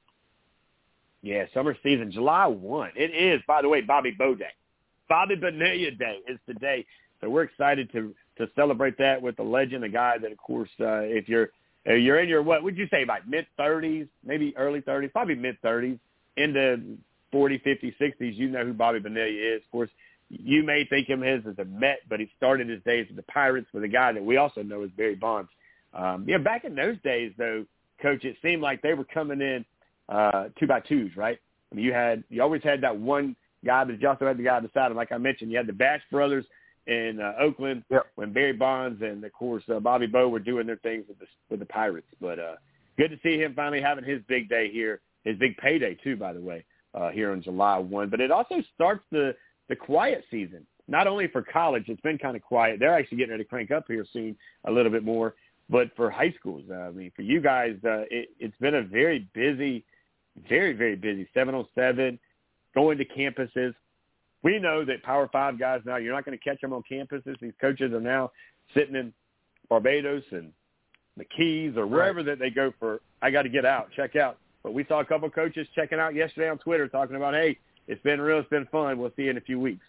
Yeah, 1.21 1.45
summer 1.53 1.75
season, 1.83 2.11
July 2.11 2.45
1. 2.45 2.91
It 2.95 3.11
is, 3.13 3.41
by 3.47 3.61
the 3.61 3.67
way, 3.67 3.81
Bobby 3.81 4.11
Bo 4.11 4.33
Day. 4.35 4.45
Bobby 5.09 5.35
Bonilla 5.35 5.91
Day 5.91 6.19
is 6.27 6.39
today. 6.45 6.85
So 7.21 7.29
we're 7.29 7.43
excited 7.43 7.91
to 7.93 8.13
to 8.37 8.47
celebrate 8.55 8.97
that 8.99 9.19
with 9.19 9.35
the 9.35 9.43
legend, 9.43 9.83
a 9.83 9.89
guy 9.89 10.19
that, 10.19 10.31
of 10.31 10.37
course, 10.37 10.69
uh, 10.79 11.01
if 11.01 11.27
you're– 11.27 11.49
uh, 11.87 11.93
you're 11.93 12.19
in 12.19 12.27
your 12.27 12.41
what 12.41 12.63
would 12.63 12.77
you 12.77 12.87
say 12.91 13.03
about 13.03 13.27
mid 13.27 13.45
30s, 13.57 14.07
maybe 14.25 14.55
early 14.57 14.81
30s, 14.81 15.11
probably 15.11 15.35
mid 15.35 15.61
30s, 15.61 15.99
into 16.35 16.97
40, 17.31 17.59
50, 17.59 17.95
60s. 17.99 18.35
You 18.35 18.49
know 18.49 18.65
who 18.65 18.73
Bobby 18.73 18.99
Bonilla 18.99 19.27
is. 19.27 19.61
Of 19.63 19.71
course, 19.71 19.89
you 20.29 20.63
may 20.63 20.85
think 20.85 21.07
him 21.07 21.23
as 21.23 21.41
a 21.57 21.65
Met, 21.65 21.99
but 22.09 22.19
he 22.19 22.29
started 22.35 22.67
his 22.67 22.81
days 22.83 23.07
with 23.07 23.15
the 23.15 23.23
Pirates 23.23 23.67
with 23.73 23.83
a 23.83 23.87
guy 23.87 24.11
that 24.11 24.23
we 24.23 24.37
also 24.37 24.63
know 24.63 24.83
as 24.83 24.89
Barry 24.91 25.15
Bonds. 25.15 25.49
Um, 25.93 26.25
yeah, 26.27 26.37
back 26.37 26.65
in 26.65 26.75
those 26.75 26.97
days, 27.03 27.31
though, 27.37 27.65
Coach, 28.01 28.25
it 28.25 28.35
seemed 28.41 28.61
like 28.61 28.81
they 28.81 28.93
were 28.93 29.05
coming 29.05 29.39
in 29.39 29.65
uh, 30.09 30.49
two 30.59 30.67
by 30.67 30.81
twos, 30.81 31.15
right? 31.15 31.39
I 31.71 31.75
mean, 31.75 31.85
you 31.85 31.93
had 31.93 32.23
you 32.29 32.41
always 32.41 32.63
had 32.63 32.81
that 32.81 32.97
one 32.97 33.35
guy, 33.65 33.83
but 33.83 33.99
you 34.01 34.07
also 34.07 34.27
had 34.27 34.37
the 34.37 34.43
guy 34.43 34.59
beside 34.59 34.91
him. 34.91 34.97
Like 34.97 35.11
I 35.11 35.17
mentioned, 35.17 35.51
you 35.51 35.57
had 35.57 35.67
the 35.67 35.73
Bash 35.73 36.01
brothers 36.11 36.45
in 36.87 37.19
uh, 37.21 37.33
Oakland 37.39 37.83
yep. 37.89 38.07
when 38.15 38.33
Barry 38.33 38.53
Bonds 38.53 39.01
and 39.01 39.23
of 39.23 39.33
course 39.33 39.63
uh, 39.73 39.79
Bobby 39.79 40.07
Bo 40.07 40.29
were 40.29 40.39
doing 40.39 40.65
their 40.65 40.77
things 40.77 41.05
with 41.07 41.19
the 41.19 41.25
with 41.49 41.59
the 41.59 41.65
Pirates. 41.65 42.07
But 42.19 42.39
uh, 42.39 42.55
good 42.97 43.09
to 43.09 43.19
see 43.21 43.37
him 43.37 43.53
finally 43.55 43.81
having 43.81 44.05
his 44.05 44.21
big 44.27 44.49
day 44.49 44.71
here, 44.71 45.01
his 45.23 45.37
big 45.37 45.57
payday 45.57 45.97
too, 46.03 46.15
by 46.15 46.33
the 46.33 46.41
way, 46.41 46.65
uh, 46.93 47.09
here 47.09 47.31
on 47.31 47.41
July 47.41 47.77
one. 47.77 48.09
But 48.09 48.21
it 48.21 48.31
also 48.31 48.63
starts 48.73 49.03
the 49.11 49.35
the 49.69 49.75
quiet 49.75 50.23
season. 50.31 50.65
Not 50.87 51.07
only 51.07 51.27
for 51.27 51.41
college, 51.41 51.83
it's 51.87 52.01
been 52.01 52.17
kind 52.17 52.37
of 52.37 52.41
quiet. 52.41 52.79
They're 52.79 52.97
actually 52.97 53.17
getting 53.17 53.31
ready 53.31 53.43
to 53.43 53.49
crank 53.49 53.71
up 53.71 53.83
here 53.87 54.05
soon 54.13 54.37
a 54.65 54.71
little 54.71 54.91
bit 54.91 55.03
more. 55.03 55.35
But 55.69 55.89
for 55.97 56.09
high 56.09 56.33
schools, 56.39 56.63
uh, 56.71 56.75
I 56.75 56.91
mean, 56.91 57.11
for 57.13 57.23
you 57.23 57.41
guys, 57.41 57.75
uh, 57.83 58.03
it, 58.09 58.29
it's 58.39 58.55
been 58.61 58.75
a 58.75 58.83
very 58.83 59.27
busy, 59.33 59.83
very 60.47 60.71
very 60.71 60.95
busy. 60.95 61.27
Seven 61.33 61.53
on 61.53 61.67
seven, 61.75 62.17
going 62.77 62.97
to 62.97 63.05
campuses 63.05 63.73
we 64.43 64.59
know 64.59 64.85
that 64.85 65.03
Power 65.03 65.27
Five 65.31 65.59
guys 65.59 65.81
now, 65.85 65.97
you're 65.97 66.13
not 66.13 66.25
going 66.25 66.37
to 66.37 66.43
catch 66.43 66.61
them 66.61 66.73
on 66.73 66.83
campuses. 66.89 67.39
These 67.41 67.53
coaches 67.59 67.91
are 67.93 67.99
now 67.99 68.31
sitting 68.73 68.95
in 68.95 69.13
Barbados 69.69 70.23
and 70.31 70.51
the 71.17 71.25
Keys 71.25 71.73
or 71.75 71.87
wherever 71.87 72.19
right. 72.19 72.25
that 72.27 72.39
they 72.39 72.49
go 72.49 72.71
for. 72.79 73.01
I 73.21 73.31
got 73.31 73.43
to 73.43 73.49
get 73.49 73.65
out, 73.65 73.89
check 73.95 74.15
out. 74.15 74.37
But 74.63 74.73
we 74.73 74.85
saw 74.87 74.99
a 74.99 75.05
couple 75.05 75.27
of 75.27 75.33
coaches 75.33 75.67
checking 75.75 75.99
out 75.99 76.13
yesterday 76.13 76.49
on 76.49 76.59
Twitter, 76.59 76.87
talking 76.87 77.15
about, 77.15 77.33
hey, 77.33 77.57
it's 77.87 78.01
been 78.03 78.21
real, 78.21 78.39
it's 78.39 78.49
been 78.49 78.67
fun. 78.71 78.97
We'll 78.99 79.11
see 79.15 79.23
you 79.23 79.31
in 79.31 79.37
a 79.37 79.41
few 79.41 79.59
weeks. 79.59 79.85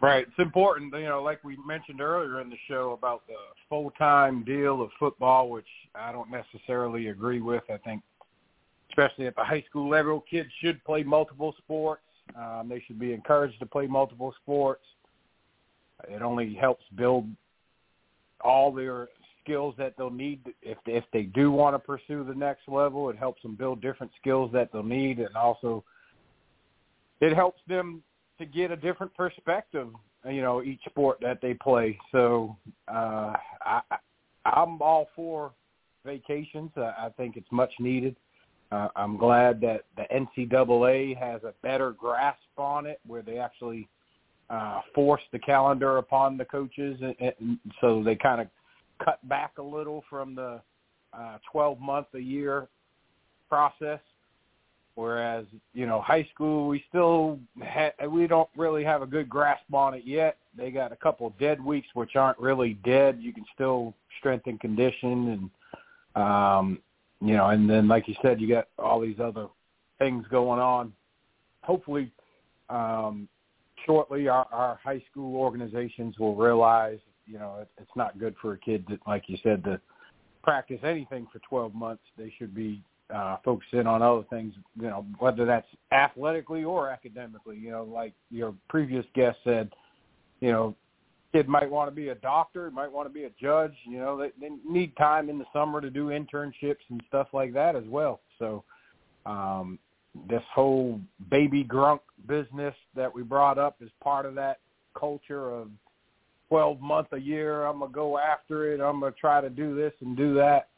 Right. 0.00 0.26
It's 0.26 0.38
important, 0.38 0.92
you 0.94 1.04
know, 1.04 1.22
like 1.22 1.42
we 1.44 1.56
mentioned 1.66 2.00
earlier 2.00 2.40
in 2.40 2.50
the 2.50 2.56
show 2.68 2.92
about 2.92 3.26
the 3.26 3.34
full-time 3.68 4.44
deal 4.44 4.82
of 4.82 4.90
football, 4.98 5.48
which 5.48 5.66
I 5.94 6.12
don't 6.12 6.30
necessarily 6.30 7.08
agree 7.08 7.40
with. 7.40 7.62
I 7.72 7.78
think 7.78 8.02
especially 8.96 9.26
at 9.26 9.34
the 9.34 9.44
high 9.44 9.64
school 9.68 9.88
level. 9.88 10.24
Kids 10.30 10.48
should 10.60 10.82
play 10.84 11.02
multiple 11.02 11.54
sports. 11.58 12.02
Um, 12.36 12.68
they 12.68 12.82
should 12.86 12.98
be 12.98 13.12
encouraged 13.12 13.58
to 13.60 13.66
play 13.66 13.86
multiple 13.86 14.34
sports. 14.42 14.84
It 16.08 16.22
only 16.22 16.54
helps 16.54 16.84
build 16.96 17.26
all 18.40 18.72
their 18.72 19.08
skills 19.42 19.74
that 19.78 19.94
they'll 19.96 20.10
need 20.10 20.40
if 20.62 20.78
if 20.86 21.04
they 21.12 21.22
do 21.22 21.50
want 21.50 21.74
to 21.74 21.78
pursue 21.78 22.24
the 22.24 22.34
next 22.34 22.68
level. 22.68 23.10
It 23.10 23.18
helps 23.18 23.42
them 23.42 23.54
build 23.54 23.80
different 23.80 24.12
skills 24.20 24.50
that 24.52 24.70
they'll 24.72 24.82
need, 24.82 25.18
and 25.18 25.36
also 25.36 25.84
it 27.20 27.34
helps 27.34 27.60
them 27.68 28.02
to 28.38 28.46
get 28.46 28.70
a 28.70 28.76
different 28.76 29.14
perspective. 29.14 29.88
You 30.26 30.40
know, 30.40 30.62
each 30.62 30.80
sport 30.88 31.18
that 31.20 31.40
they 31.42 31.52
play. 31.54 31.98
So 32.10 32.56
uh, 32.88 33.34
I, 33.62 33.80
I'm 34.46 34.80
all 34.80 35.08
for 35.14 35.52
vacations. 36.06 36.70
I 36.76 37.10
think 37.16 37.36
it's 37.36 37.50
much 37.52 37.72
needed. 37.78 38.16
Uh, 38.72 38.88
I'm 38.96 39.16
glad 39.16 39.60
that 39.60 39.84
the 39.96 40.04
NCAA 40.12 41.16
has 41.18 41.42
a 41.44 41.52
better 41.62 41.92
grasp 41.92 42.38
on 42.56 42.86
it, 42.86 43.00
where 43.06 43.22
they 43.22 43.38
actually 43.38 43.88
uh, 44.50 44.80
force 44.94 45.22
the 45.32 45.38
calendar 45.38 45.98
upon 45.98 46.36
the 46.36 46.44
coaches, 46.44 46.98
and, 47.00 47.34
and 47.38 47.58
so 47.80 48.02
they 48.02 48.16
kind 48.16 48.40
of 48.40 48.48
cut 49.04 49.26
back 49.28 49.52
a 49.58 49.62
little 49.62 50.04
from 50.08 50.34
the 50.34 50.60
uh, 51.12 51.38
12 51.50 51.80
month 51.80 52.06
a 52.14 52.18
year 52.18 52.68
process. 53.48 54.00
Whereas 54.96 55.44
you 55.72 55.86
know, 55.86 56.00
high 56.00 56.28
school, 56.32 56.68
we 56.68 56.84
still 56.88 57.38
ha- 57.62 58.06
we 58.08 58.28
don't 58.28 58.48
really 58.56 58.84
have 58.84 59.02
a 59.02 59.06
good 59.06 59.28
grasp 59.28 59.72
on 59.72 59.94
it 59.94 60.04
yet. 60.04 60.36
They 60.56 60.70
got 60.70 60.92
a 60.92 60.96
couple 60.96 61.34
dead 61.40 61.62
weeks, 61.62 61.88
which 61.94 62.14
aren't 62.14 62.38
really 62.38 62.74
dead. 62.84 63.18
You 63.20 63.32
can 63.32 63.44
still 63.54 63.92
strengthen 64.20 64.56
condition 64.58 65.50
and 66.14 66.22
um, 66.22 66.78
you 67.24 67.34
know, 67.34 67.48
and 67.48 67.68
then 67.68 67.88
like 67.88 68.06
you 68.06 68.14
said, 68.22 68.40
you 68.40 68.48
got 68.48 68.68
all 68.78 69.00
these 69.00 69.18
other 69.18 69.46
things 69.98 70.26
going 70.30 70.60
on. 70.60 70.92
Hopefully, 71.62 72.12
um, 72.68 73.28
shortly, 73.86 74.28
our, 74.28 74.46
our 74.52 74.78
high 74.82 75.02
school 75.10 75.36
organizations 75.36 76.18
will 76.18 76.36
realize, 76.36 76.98
you 77.26 77.38
know, 77.38 77.56
it, 77.62 77.68
it's 77.80 77.90
not 77.96 78.18
good 78.18 78.34
for 78.42 78.52
a 78.52 78.58
kid 78.58 78.84
that, 78.90 79.00
like 79.06 79.24
you 79.28 79.38
said, 79.42 79.64
to 79.64 79.80
practice 80.42 80.80
anything 80.84 81.26
for 81.32 81.38
12 81.48 81.74
months. 81.74 82.02
They 82.18 82.32
should 82.38 82.54
be 82.54 82.82
uh, 83.14 83.38
focusing 83.42 83.86
on 83.86 84.02
other 84.02 84.24
things, 84.28 84.54
you 84.76 84.88
know, 84.88 85.06
whether 85.18 85.46
that's 85.46 85.66
athletically 85.92 86.64
or 86.64 86.90
academically. 86.90 87.56
You 87.56 87.70
know, 87.70 87.84
like 87.84 88.12
your 88.30 88.54
previous 88.68 89.06
guest 89.14 89.38
said, 89.44 89.70
you 90.40 90.52
know, 90.52 90.76
kid 91.34 91.48
might 91.48 91.68
want 91.68 91.90
to 91.90 91.94
be 91.94 92.08
a 92.08 92.14
doctor, 92.14 92.70
might 92.70 92.90
want 92.90 93.08
to 93.08 93.12
be 93.12 93.24
a 93.24 93.30
judge. 93.40 93.72
You 93.84 93.98
know, 93.98 94.16
they, 94.16 94.30
they 94.40 94.54
need 94.68 94.96
time 94.96 95.28
in 95.28 95.38
the 95.38 95.44
summer 95.52 95.80
to 95.80 95.90
do 95.90 96.08
internships 96.08 96.84
and 96.90 97.02
stuff 97.08 97.28
like 97.32 97.52
that 97.54 97.74
as 97.74 97.84
well. 97.88 98.20
So, 98.38 98.62
um, 99.26 99.78
this 100.28 100.42
whole 100.54 101.00
baby 101.28 101.64
Gronk 101.64 101.98
business 102.28 102.74
that 102.94 103.12
we 103.12 103.22
brought 103.22 103.58
up 103.58 103.76
is 103.80 103.90
part 104.00 104.26
of 104.26 104.36
that 104.36 104.58
culture 104.96 105.50
of 105.50 105.70
12 106.50 106.80
month 106.80 107.08
a 107.12 107.18
year. 107.18 107.64
I'm 107.64 107.80
gonna 107.80 107.90
go 107.90 108.16
after 108.16 108.72
it. 108.72 108.80
I'm 108.80 109.00
gonna 109.00 109.12
try 109.20 109.40
to 109.40 109.50
do 109.50 109.74
this 109.74 109.92
and 110.00 110.16
do 110.16 110.34
that. 110.34 110.68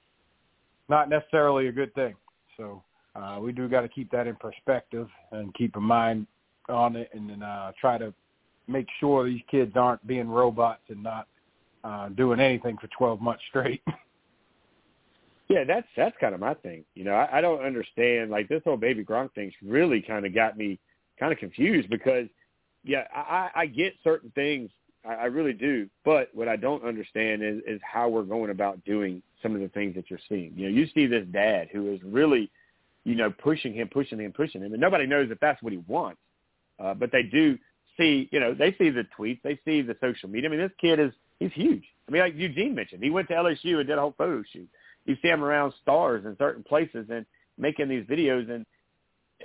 Not 0.89 1.11
necessarily 1.11 1.69
a 1.69 1.73
good 1.73 1.95
thing. 1.95 2.15
So 2.57 2.83
uh, 3.15 3.41
we 3.43 3.53
do 3.53 3.69
got 3.69 3.83
to 3.83 3.89
keep 3.89 4.11
that 4.13 4.27
in 4.27 4.37
perspective 4.37 5.09
and 5.33 5.53
keep 5.55 5.77
a 5.77 5.81
mind 5.81 6.27
on 6.71 6.97
it, 6.97 7.11
and 7.13 7.29
then 7.29 7.43
uh, 7.43 7.73
try 7.79 7.99
to 7.99 8.15
make 8.69 8.87
sure 9.01 9.25
these 9.25 9.43
kids 9.51 9.73
aren't 9.77 10.07
being 10.07 10.29
robots 10.29 10.83
and 10.89 11.03
not 11.03 11.27
uh, 11.85 12.09
doing 12.11 12.41
anything 12.41 12.77
for 12.79 12.89
12 12.99 13.21
months 13.21 13.43
straight. 13.49 13.83
yeah, 15.49 15.65
that's 15.65 15.87
that's 15.97 16.17
kind 16.21 16.35
of 16.35 16.41
my 16.41 16.55
thing. 16.55 16.85
You 16.95 17.05
know, 17.05 17.13
I, 17.13 17.39
I 17.39 17.41
don't 17.41 17.63
understand 17.63 18.31
like 18.31 18.49
this 18.49 18.63
whole 18.65 18.77
baby 18.77 19.05
Gronk 19.05 19.33
thing's 19.35 19.55
really 19.63 20.03
kind 20.03 20.27
of 20.27 20.35
got 20.35 20.57
me 20.57 20.79
kind 21.19 21.33
of 21.33 21.39
confused 21.39 21.89
because 21.89 22.27
yeah, 22.85 23.05
I, 23.15 23.51
I 23.55 23.67
get 23.67 23.95
certain 24.05 24.31
things, 24.37 24.71
I, 25.05 25.15
I 25.15 25.25
really 25.25 25.53
do, 25.53 25.89
but 26.05 26.29
what 26.35 26.49
I 26.49 26.57
don't 26.57 26.85
understand 26.85 27.43
is 27.43 27.61
is 27.67 27.81
how 27.83 28.09
we're 28.09 28.23
going 28.23 28.51
about 28.51 28.85
doing 28.85 29.23
some 29.43 29.55
of 29.55 29.61
the 29.61 29.69
things 29.69 29.95
that 29.95 30.11
you're 30.11 30.21
seeing. 30.29 30.53
You 30.57 30.65
know, 30.65 30.77
you 30.77 30.87
see 30.95 31.07
this 31.07 31.27
dad 31.33 31.69
who 31.73 31.93
is 31.93 32.01
really 32.03 32.51
you 33.07 33.15
know, 33.15 33.31
pushing 33.31 33.73
him, 33.73 33.89
pushing 33.89 34.19
him, 34.19 34.33
pushing 34.33 34.61
him, 34.61 34.73
and 34.73 34.81
nobody 34.81 35.07
knows 35.07 35.31
if 35.31 35.39
that's 35.39 35.63
what 35.63 35.73
he 35.73 35.79
wants. 35.87 36.19
Uh, 36.81 36.93
but 36.93 37.13
they 37.13 37.23
do 37.23 37.57
see, 37.97 38.29
you 38.33 38.41
know, 38.41 38.55
they 38.55 38.73
see 38.79 38.91
the 38.91 39.07
tweets, 39.19 39.41
they 39.43 39.59
see 39.65 39.83
the 39.83 39.97
social 40.01 40.29
media. 40.29 40.49
I 40.49 40.51
mean, 40.51 40.61
this 40.61 40.73
kid 40.81 40.99
is 40.99 41.13
he's 41.39 41.53
huge. 41.53 41.85
I 42.09 42.13
mean, 42.13 42.23
like 42.23 42.35
Eugene 42.37 42.75
mentioned, 42.75 43.03
he 43.03 43.11
went 43.11 43.29
to 43.29 43.35
LSU 43.35 43.79
and 43.79 43.87
did 43.87 43.99
a 43.99 44.01
whole 44.01 44.15
photo 44.17 44.43
shoot. 44.53 44.69
You 45.05 45.17
see 45.23 45.29
him 45.29 45.43
around 45.43 45.73
stars 45.83 46.25
in 46.25 46.37
certain 46.37 46.63
places 46.63 47.07
and 47.11 47.27
making 47.59 47.89
these 47.89 48.05
videos, 48.05 48.51
and 48.51 48.67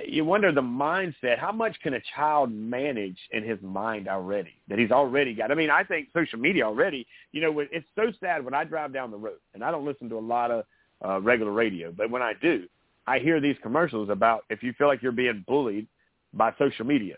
you 0.06 0.26
wonder 0.26 0.52
the 0.52 0.62
mindset. 0.62 1.38
How 1.38 1.52
much 1.52 1.80
can 1.82 1.94
a 1.94 2.02
child 2.16 2.52
manage 2.52 3.18
in 3.32 3.44
his 3.44 3.60
mind 3.62 4.08
already 4.08 4.54
that 4.68 4.80
he's 4.80 4.92
already 4.92 5.34
got? 5.34 5.52
I 5.52 5.56
mean, 5.56 5.70
I 5.70 5.84
think 5.84 6.10
social 6.14 6.40
media 6.40 6.66
already. 6.66 7.06
You 7.32 7.42
know, 7.42 7.60
it's 7.60 7.88
so 7.96 8.12
sad 8.20 8.44
when 8.44 8.54
I 8.54 8.64
drive 8.64 8.94
down 8.94 9.12
the 9.12 9.18
road, 9.18 9.40
and 9.54 9.64
I 9.64 9.72
don't 9.72 9.86
listen 9.86 10.10
to 10.10 10.18
a 10.18 10.20
lot 10.20 10.52
of 10.52 10.66
uh, 11.04 11.20
regular 11.22 11.52
radio, 11.52 11.92
but 11.92 12.10
when 12.10 12.22
I 12.22 12.34
do, 12.42 12.68
I 13.08 13.20
hear 13.20 13.40
these 13.40 13.56
commercials 13.64 14.10
about 14.10 14.44
if 14.50 14.62
you 14.62 14.74
feel 14.74 14.88
like 14.88 15.02
you're 15.02 15.12
being 15.12 15.44
bullied 15.48 15.88
by 16.34 16.54
social 16.58 16.86
media. 16.86 17.18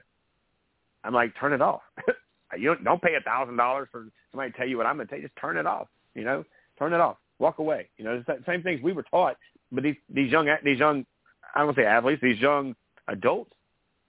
I'm 1.03 1.14
like, 1.14 1.33
turn 1.40 1.53
it 1.53 1.61
off. 1.61 1.82
you 2.57 2.69
don't, 2.69 2.83
don't 2.83 3.01
pay 3.01 3.15
a 3.15 3.22
thousand 3.22 3.57
dollars 3.57 3.88
for 3.91 4.07
somebody 4.32 4.51
to 4.51 4.57
tell 4.57 4.67
you 4.67 4.77
what 4.77 4.85
I'm 4.85 4.95
going 4.95 5.07
to 5.07 5.11
tell 5.11 5.19
you. 5.19 5.27
Just 5.27 5.40
turn 5.40 5.57
it 5.57 5.65
off. 5.65 5.88
You 6.15 6.23
know, 6.23 6.43
turn 6.77 6.93
it 6.93 7.01
off. 7.01 7.17
Walk 7.40 7.59
away. 7.59 7.90
You 7.98 8.06
know, 8.06 8.23
the 8.25 8.40
same 8.45 8.64
things 8.64 8.82
we 8.82 8.93
were 8.93 9.03
taught. 9.03 9.38
But 9.72 9.83
these 9.83 9.95
these 10.14 10.32
young 10.32 10.48
these 10.64 10.80
young 10.80 11.06
I 11.53 11.59
don't 11.59 11.67
want 11.67 11.77
to 11.77 11.83
say 11.83 11.88
athletes, 11.88 12.22
these 12.22 12.40
young 12.40 12.75
adults 13.07 13.53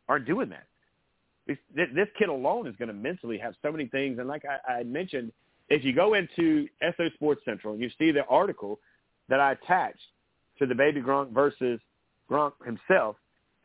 aren't 0.08 0.26
doing 0.26 0.50
that. 0.50 0.66
This, 1.46 1.58
this 1.74 2.08
kid 2.18 2.30
alone 2.30 2.66
is 2.66 2.74
going 2.76 2.88
to 2.88 2.94
mentally 2.94 3.36
have 3.38 3.54
so 3.60 3.70
many 3.70 3.86
things. 3.86 4.18
And 4.18 4.28
like 4.28 4.44
I, 4.46 4.72
I 4.72 4.82
mentioned, 4.82 5.30
if 5.68 5.84
you 5.84 5.94
go 5.94 6.14
into 6.14 6.68
SO 6.96 7.08
Sports 7.14 7.42
Central 7.44 7.74
and 7.74 7.82
you 7.82 7.90
see 7.98 8.12
the 8.12 8.24
article 8.26 8.78
that 9.28 9.40
I 9.40 9.52
attached 9.52 9.98
to 10.58 10.66
the 10.66 10.74
baby 10.74 11.02
Gronk 11.02 11.32
versus 11.32 11.80
Gronk 12.30 12.52
himself, 12.64 13.16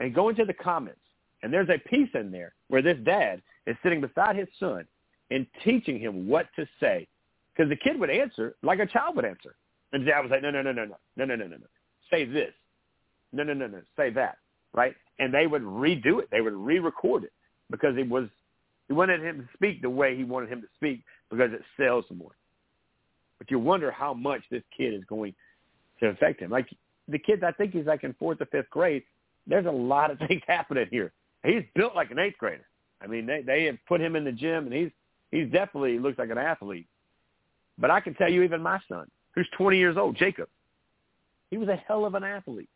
and 0.02 0.14
go 0.14 0.30
into 0.30 0.46
the 0.46 0.54
comments, 0.54 1.00
and 1.42 1.54
there's 1.54 1.70
a 1.70 1.78
piece 1.90 2.10
in 2.14 2.32
there 2.32 2.54
where 2.68 2.82
this 2.82 2.98
dad 3.04 3.42
is 3.66 3.76
sitting 3.84 4.02
beside 4.02 4.36
his 4.36 4.48
son 4.60 4.86
and 5.32 5.46
teaching 5.64 6.00
him 6.00 6.28
what 6.28 6.48
to 6.56 6.68
say. 6.80 7.08
Because 7.54 7.70
the 7.70 7.76
kid 7.76 8.00
would 8.00 8.10
answer 8.10 8.56
like 8.64 8.80
a 8.80 8.86
child 8.86 9.16
would 9.16 9.26
answer. 9.26 9.56
And 9.92 10.04
the 10.04 10.12
dad 10.12 10.22
was 10.22 10.32
like, 10.32 10.42
no, 10.42 10.52
no, 10.52 10.62
no, 10.62 10.72
no, 10.72 10.86
no, 10.86 10.96
no, 11.16 11.26
no, 11.26 11.36
no, 11.36 11.48
no, 11.48 11.58
no. 11.58 11.66
Say 12.12 12.26
this. 12.26 12.54
No, 13.32 13.44
no, 13.44 13.54
no, 13.54 13.68
no. 13.68 13.82
Say 13.98 14.10
that. 14.12 14.38
Right? 14.74 14.96
And 15.20 15.34
they 15.34 15.48
would 15.48 15.64
redo 15.64 16.20
it. 16.20 16.30
They 16.32 16.42
would 16.42 16.54
re-record 16.54 17.24
it 17.24 17.34
because 17.70 17.98
it 17.98 18.08
was, 18.08 18.28
he 18.88 18.94
wanted 18.94 19.22
him 19.22 19.40
to 19.40 19.48
speak 19.54 19.82
the 19.82 19.90
way 19.90 20.16
he 20.16 20.24
wanted 20.24 20.50
him 20.50 20.62
to 20.62 20.68
speak 20.76 21.04
because 21.30 21.52
it 21.54 21.62
sells 21.78 22.06
more. 22.16 22.32
But 23.38 23.50
you 23.50 23.60
wonder 23.60 23.92
how 23.92 24.14
much 24.14 24.42
this 24.52 24.64
kid 24.76 24.94
is 24.94 25.04
going 25.06 25.34
to 26.00 26.08
affect 26.08 26.42
him. 26.42 26.52
Like 26.52 26.70
the 27.08 27.20
kids, 27.20 27.44
I 27.44 27.52
think 27.52 27.74
he's 27.74 27.86
like 27.86 28.04
in 28.04 28.14
fourth 28.14 28.42
or 28.42 28.46
fifth 28.48 28.70
grade. 28.70 29.04
There's 29.48 29.66
a 29.66 29.72
lot 29.72 30.12
of 30.12 30.20
things 30.28 30.42
happening 30.48 30.88
here. 30.92 31.12
He's 31.44 31.64
built 31.76 31.96
like 31.96 32.12
an 32.12 32.20
eighth 32.20 32.38
grader. 32.38 32.66
I 33.02 33.08
mean, 33.08 33.26
they 33.26 33.42
they 33.42 33.66
have 33.66 33.78
put 33.88 34.02
him 34.02 34.16
in 34.16 34.26
the 34.26 34.32
gym, 34.32 34.66
and 34.66 34.74
he's 34.74 34.92
he's 35.32 35.52
definitely 35.52 36.00
looks 36.00 36.20
like 36.20 36.30
an 36.30 36.38
athlete. 36.38 36.88
But 37.78 37.92
I 37.92 38.02
can 38.02 38.14
tell 38.16 38.30
you, 38.30 38.44
even 38.44 38.62
my 38.62 38.80
son, 38.90 39.08
who's 39.36 39.48
20 39.58 39.78
years 39.78 39.96
old, 39.96 40.18
Jacob, 40.18 40.50
he 41.50 41.58
was 41.58 41.70
a 41.70 41.78
hell 41.78 42.06
of 42.06 42.14
an 42.16 42.24
athlete. 42.24 42.70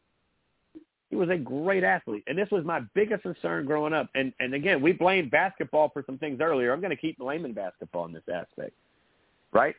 He 1.09 1.17
was 1.17 1.29
a 1.29 1.37
great 1.37 1.83
athlete, 1.83 2.23
and 2.25 2.37
this 2.37 2.49
was 2.51 2.65
my 2.65 2.79
biggest 2.95 3.21
concern 3.21 3.65
growing 3.65 3.93
up. 3.93 4.09
And 4.15 4.33
and 4.39 4.53
again, 4.53 4.81
we 4.81 4.93
blamed 4.93 5.29
basketball 5.29 5.89
for 5.89 6.03
some 6.05 6.17
things 6.17 6.39
earlier. 6.41 6.73
I'm 6.73 6.79
going 6.79 6.89
to 6.89 6.95
keep 6.95 7.19
blaming 7.19 7.53
basketball 7.53 8.05
in 8.05 8.13
this 8.13 8.23
aspect, 8.33 8.71
right? 9.51 9.75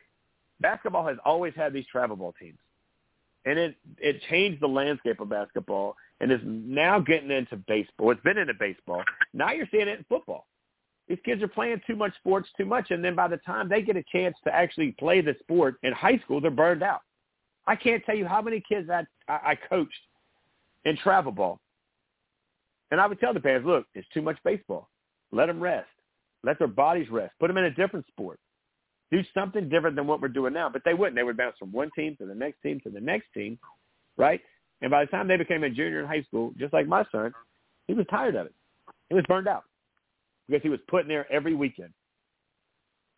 Basketball 0.61 1.05
has 1.07 1.17
always 1.25 1.53
had 1.55 1.73
these 1.73 1.85
travel 1.91 2.15
ball 2.15 2.33
teams, 2.39 2.57
and 3.45 3.59
it 3.59 3.75
it 3.97 4.21
changed 4.29 4.61
the 4.61 4.67
landscape 4.67 5.19
of 5.19 5.27
basketball 5.27 5.97
and 6.21 6.31
is 6.31 6.39
now 6.43 6.99
getting 6.99 7.31
into 7.31 7.57
baseball. 7.67 8.11
It's 8.11 8.21
been 8.21 8.37
into 8.37 8.53
baseball. 8.53 9.03
Now 9.33 9.51
you're 9.51 9.67
seeing 9.71 9.87
it 9.87 9.99
in 9.99 10.05
football. 10.07 10.47
These 11.07 11.19
kids 11.23 11.43
are 11.43 11.47
playing 11.47 11.81
too 11.85 11.95
much 11.95 12.15
sports 12.15 12.49
too 12.57 12.65
much, 12.65 12.89
and 12.89 13.03
then 13.03 13.15
by 13.15 13.27
the 13.27 13.37
time 13.37 13.69
they 13.69 13.81
get 13.81 13.95
a 13.95 14.03
chance 14.11 14.35
to 14.43 14.53
actually 14.53 14.93
play 14.93 15.21
the 15.21 15.35
sport 15.41 15.75
in 15.83 15.93
high 15.93 16.17
school, 16.19 16.41
they're 16.41 16.49
burned 16.49 16.81
out. 16.81 17.01
I 17.67 17.75
can't 17.75 18.03
tell 18.05 18.15
you 18.15 18.25
how 18.25 18.41
many 18.41 18.63
kids 18.67 18.89
I 18.89 19.05
I 19.27 19.55
coached 19.69 19.93
in 20.85 20.97
travel 20.97 21.31
ball, 21.31 21.59
and 22.91 22.99
I 22.99 23.07
would 23.07 23.19
tell 23.19 23.33
the 23.33 23.39
parents, 23.39 23.67
look, 23.67 23.85
it's 23.93 24.07
too 24.13 24.21
much 24.21 24.37
baseball. 24.43 24.89
Let 25.31 25.47
them 25.47 25.61
rest. 25.61 25.89
Let 26.43 26.59
their 26.59 26.67
bodies 26.67 27.09
rest. 27.09 27.33
Put 27.39 27.47
them 27.47 27.57
in 27.57 27.65
a 27.65 27.71
different 27.71 28.05
sport. 28.07 28.39
Do 29.11 29.21
something 29.33 29.69
different 29.69 29.95
than 29.95 30.07
what 30.07 30.21
we're 30.21 30.27
doing 30.27 30.53
now. 30.53 30.69
But 30.69 30.83
they 30.85 30.93
wouldn't. 30.93 31.15
They 31.15 31.23
would 31.23 31.37
bounce 31.37 31.57
from 31.57 31.71
one 31.71 31.89
team 31.95 32.15
to 32.17 32.25
the 32.25 32.35
next 32.35 32.61
team 32.61 32.79
to 32.81 32.89
the 32.89 33.01
next 33.01 33.27
team, 33.33 33.57
right? 34.17 34.41
And 34.81 34.91
by 34.91 35.05
the 35.05 35.11
time 35.11 35.27
they 35.27 35.37
became 35.37 35.63
a 35.63 35.69
junior 35.69 36.01
in 36.01 36.07
high 36.07 36.23
school, 36.23 36.53
just 36.57 36.73
like 36.73 36.87
my 36.87 37.05
son, 37.11 37.33
he 37.87 37.93
was 37.93 38.05
tired 38.09 38.35
of 38.35 38.47
it. 38.47 38.53
He 39.09 39.15
was 39.15 39.23
burned 39.27 39.47
out 39.47 39.63
because 40.47 40.63
he 40.63 40.69
was 40.69 40.79
put 40.87 41.03
in 41.03 41.07
there 41.07 41.31
every 41.31 41.53
weekend 41.53 41.93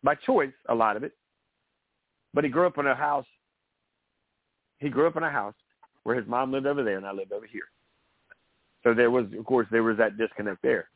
by 0.02 0.14
choice, 0.14 0.52
a 0.68 0.74
lot 0.74 0.96
of 0.96 1.02
it. 1.02 1.12
But 2.34 2.44
he 2.44 2.50
grew 2.50 2.66
up 2.66 2.78
in 2.78 2.86
a 2.86 2.94
house. 2.94 3.26
He 4.78 4.88
grew 4.88 5.06
up 5.06 5.16
in 5.16 5.22
a 5.22 5.30
house 5.30 5.54
where 6.04 6.16
his 6.16 6.26
mom 6.28 6.52
lived 6.52 6.66
over 6.66 6.84
there 6.84 6.96
and 6.96 7.06
I 7.06 7.12
lived 7.12 7.32
over 7.32 7.46
here. 7.46 7.68
So 8.84 8.94
there 8.94 9.10
was, 9.10 9.26
of 9.36 9.44
course, 9.44 9.66
there 9.70 9.82
was 9.82 9.96
that 9.96 10.16
disconnect 10.16 10.62
there. 10.62 10.88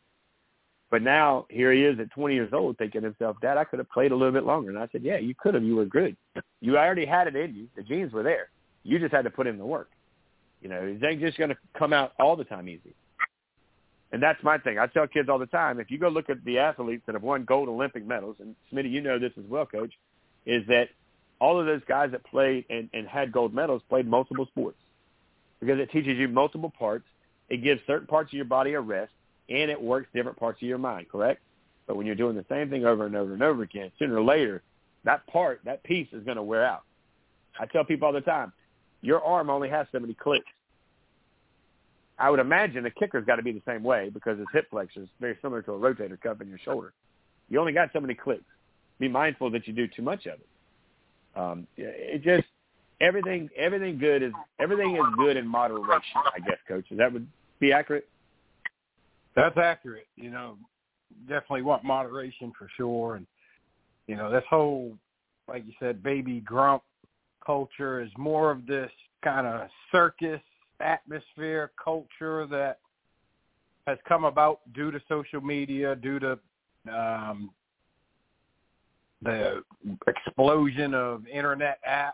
But 0.91 1.03
now 1.03 1.47
here 1.49 1.73
he 1.73 1.85
is 1.85 1.99
at 1.99 2.11
20 2.13 2.35
years 2.35 2.53
old 2.53 2.77
thinking 2.79 3.01
to 3.01 3.09
himself, 3.09 3.37
Dad, 3.41 3.57
I 3.57 3.65
could 3.65 3.79
have 3.79 3.91
played 3.91 4.13
a 4.13 4.17
little 4.17 4.33
bit 4.33 4.45
longer. 4.45 4.71
And 4.71 4.79
I 4.79 4.89
said, 4.93 5.03
yeah, 5.03 5.17
you 5.17 5.35
could 5.37 5.55
have. 5.55 5.65
You 5.65 5.77
were 5.77 5.87
good. 5.87 6.17
You 6.61 6.77
already 6.77 7.07
had 7.07 7.27
it 7.27 7.35
in 7.35 7.55
you. 7.55 7.69
The 7.77 7.83
genes 7.83 8.13
were 8.13 8.23
there. 8.23 8.51
You 8.85 8.99
just 8.99 9.13
had 9.13 9.25
to 9.25 9.31
put 9.31 9.47
in 9.47 9.59
the 9.59 9.65
work. 9.65 9.89
You 10.63 10.69
know, 10.69 10.81
it 10.81 11.05
ain't 11.05 11.21
just 11.21 11.37
going 11.37 11.51
to 11.51 11.57
come 11.77 11.93
out 11.93 12.13
all 12.21 12.37
the 12.37 12.45
time 12.45 12.69
easy. 12.69 12.95
And 14.13 14.23
that's 14.23 14.43
my 14.43 14.59
thing. 14.59 14.79
I 14.79 14.87
tell 14.87 15.07
kids 15.07 15.29
all 15.29 15.39
the 15.39 15.47
time, 15.47 15.81
if 15.81 15.91
you 15.91 15.99
go 15.99 16.09
look 16.09 16.31
at 16.31 16.45
the 16.45 16.59
athletes 16.59 17.03
that 17.07 17.15
have 17.15 17.23
won 17.23 17.45
gold 17.45 17.69
Olympic 17.69 18.07
medals, 18.07 18.37
and 18.41 18.55
Smitty, 18.73 18.91
you 18.91 19.01
know 19.01 19.19
this 19.19 19.33
as 19.39 19.45
well, 19.49 19.67
Coach, 19.67 19.93
is 20.47 20.67
that 20.69 20.91
all 21.41 21.59
of 21.59 21.67
those 21.67 21.81
guys 21.89 22.11
that 22.13 22.25
played 22.25 22.67
and, 22.71 22.89
and 22.93 23.09
had 23.09 23.33
gold 23.33 23.55
medals 23.55 23.83
played 23.89 24.07
multiple 24.07 24.47
sports 24.47 24.79
because 25.61 25.81
it 25.81 25.91
teaches 25.91 26.19
you 26.19 26.29
multiple 26.29 26.71
parts. 26.79 27.05
It 27.49 27.65
gives 27.65 27.81
certain 27.87 28.07
parts 28.07 28.31
of 28.31 28.35
your 28.35 28.45
body 28.45 28.75
a 28.75 28.81
rest, 28.81 29.13
and 29.49 29.71
it 29.71 29.81
works 29.81 30.09
different 30.15 30.39
parts 30.39 30.63
of 30.63 30.69
your 30.69 30.79
mind, 30.79 31.09
correct? 31.11 31.41
But 31.87 31.97
when 31.97 32.07
you're 32.07 32.15
doing 32.15 32.37
the 32.37 32.45
same 32.49 32.71
thing 32.71 32.85
over 32.85 33.07
and 33.07 33.17
over 33.17 33.33
and 33.33 33.43
over 33.43 33.63
again, 33.63 33.91
sooner 33.99 34.17
or 34.17 34.25
later, 34.25 34.63
that 35.05 35.27
part, 35.27 35.61
that 35.65 35.83
piece 35.83 36.09
is 36.13 36.23
going 36.23 36.37
to 36.37 36.43
wear 36.43 36.65
out. 36.65 36.83
I 37.59 37.67
tell 37.67 37.85
people 37.85 38.07
all 38.07 38.13
the 38.13 38.21
time, 38.21 38.53
your 39.03 39.23
arm 39.23 39.51
only 39.51 39.69
has 39.69 39.87
so 39.93 39.99
many 39.99 40.15
clicks. 40.15 40.47
I 42.19 42.31
would 42.31 42.41
imagine 42.41 42.87
a 42.87 42.91
kicker's 42.91 43.25
got 43.25 43.37
to 43.37 43.43
be 43.43 43.53
the 43.53 43.63
same 43.67 43.83
way 43.83 44.09
because 44.09 44.39
his 44.39 44.47
hip 44.53 44.69
flexor 44.71 45.03
is 45.03 45.09
very 45.21 45.37
similar 45.43 45.61
to 45.63 45.73
a 45.73 45.79
rotator 45.79 46.21
cuff 46.21 46.41
in 46.41 46.49
your 46.49 46.59
shoulder. 46.59 46.93
You 47.49 47.59
only 47.59 47.73
got 47.73 47.91
so 47.93 48.01
many 48.01 48.15
clicks. 48.15 48.45
Be 49.01 49.09
mindful 49.09 49.51
that 49.51 49.67
you 49.67 49.73
do 49.73 49.89
too 49.89 50.03
much 50.03 50.27
of 50.27 50.35
it. 50.35 50.47
Um, 51.35 51.67
it 51.77 52.23
just 52.23 52.47
everything 53.01 53.49
everything 53.57 53.99
good 53.99 54.23
is 54.23 54.33
everything 54.61 54.97
is 54.97 55.03
good 55.17 55.37
in 55.37 55.47
moderation. 55.47 56.21
I 56.35 56.39
guess, 56.39 56.59
coach. 56.69 56.85
That 56.93 57.13
would 57.13 57.27
be 57.59 57.73
accurate. 57.73 58.09
That's 59.35 59.57
accurate. 59.57 60.07
You 60.15 60.31
know, 60.31 60.57
definitely 61.27 61.63
want 61.63 61.85
moderation 61.85 62.53
for 62.57 62.69
sure. 62.77 63.17
And 63.17 63.27
you 64.07 64.17
know, 64.17 64.31
this 64.31 64.45
whole, 64.49 64.93
like 65.49 65.65
you 65.67 65.73
said, 65.81 66.03
baby 66.03 66.45
Gronk 66.47 66.83
culture 67.45 68.01
is 68.01 68.11
more 68.17 68.51
of 68.51 68.67
this 68.67 68.91
kind 69.23 69.47
of 69.47 69.69
circus 69.91 70.41
atmosphere 70.81 71.71
culture 71.83 72.47
that 72.47 72.79
has 73.87 73.99
come 74.09 74.25
about 74.25 74.61
due 74.75 74.91
to 74.91 75.01
social 75.09 75.41
media, 75.41 75.97
due 75.97 76.19
to 76.19 76.39
um, 76.93 77.51
the 79.23 79.63
explosion 80.07 80.95
of 80.95 81.27
internet 81.27 81.79
apps 81.89 82.11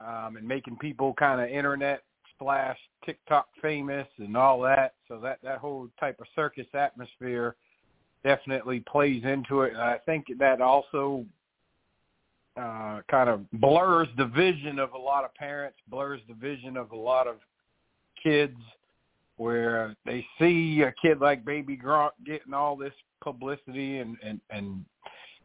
um, 0.00 0.36
and 0.36 0.46
making 0.46 0.76
people 0.76 1.14
kind 1.14 1.40
of 1.40 1.48
internet 1.48 2.02
slash 2.38 2.78
TikTok 3.04 3.48
famous 3.60 4.06
and 4.18 4.36
all 4.36 4.60
that. 4.60 4.94
So 5.08 5.18
that 5.20 5.38
that 5.42 5.58
whole 5.58 5.88
type 5.98 6.20
of 6.20 6.26
circus 6.34 6.66
atmosphere 6.74 7.56
definitely 8.24 8.80
plays 8.80 9.22
into 9.24 9.62
it. 9.62 9.72
And 9.72 9.82
I 9.82 9.98
think 10.04 10.26
that 10.38 10.60
also 10.60 11.24
uh, 12.56 13.00
kind 13.10 13.28
of 13.28 13.50
blurs 13.52 14.08
the 14.16 14.26
vision 14.26 14.78
of 14.78 14.92
a 14.92 14.98
lot 14.98 15.24
of 15.24 15.34
parents, 15.34 15.78
blurs 15.88 16.20
the 16.28 16.34
vision 16.34 16.76
of 16.76 16.92
a 16.92 16.96
lot 16.96 17.26
of 17.26 17.36
kids 18.22 18.56
where 19.36 19.96
they 20.04 20.26
see 20.38 20.82
a 20.82 20.92
kid 21.00 21.20
like 21.20 21.44
Baby 21.44 21.76
Gronk 21.76 22.10
getting 22.26 22.52
all 22.52 22.76
this 22.76 22.92
publicity 23.22 23.98
and 23.98 24.16
and 24.22 24.40
and 24.50 24.84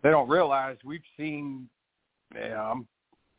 they 0.04 0.10
don't 0.10 0.30
realize 0.30 0.78
we've 0.84 1.02
seen. 1.18 1.70
Know, 2.34 2.72
I'm 2.74 2.88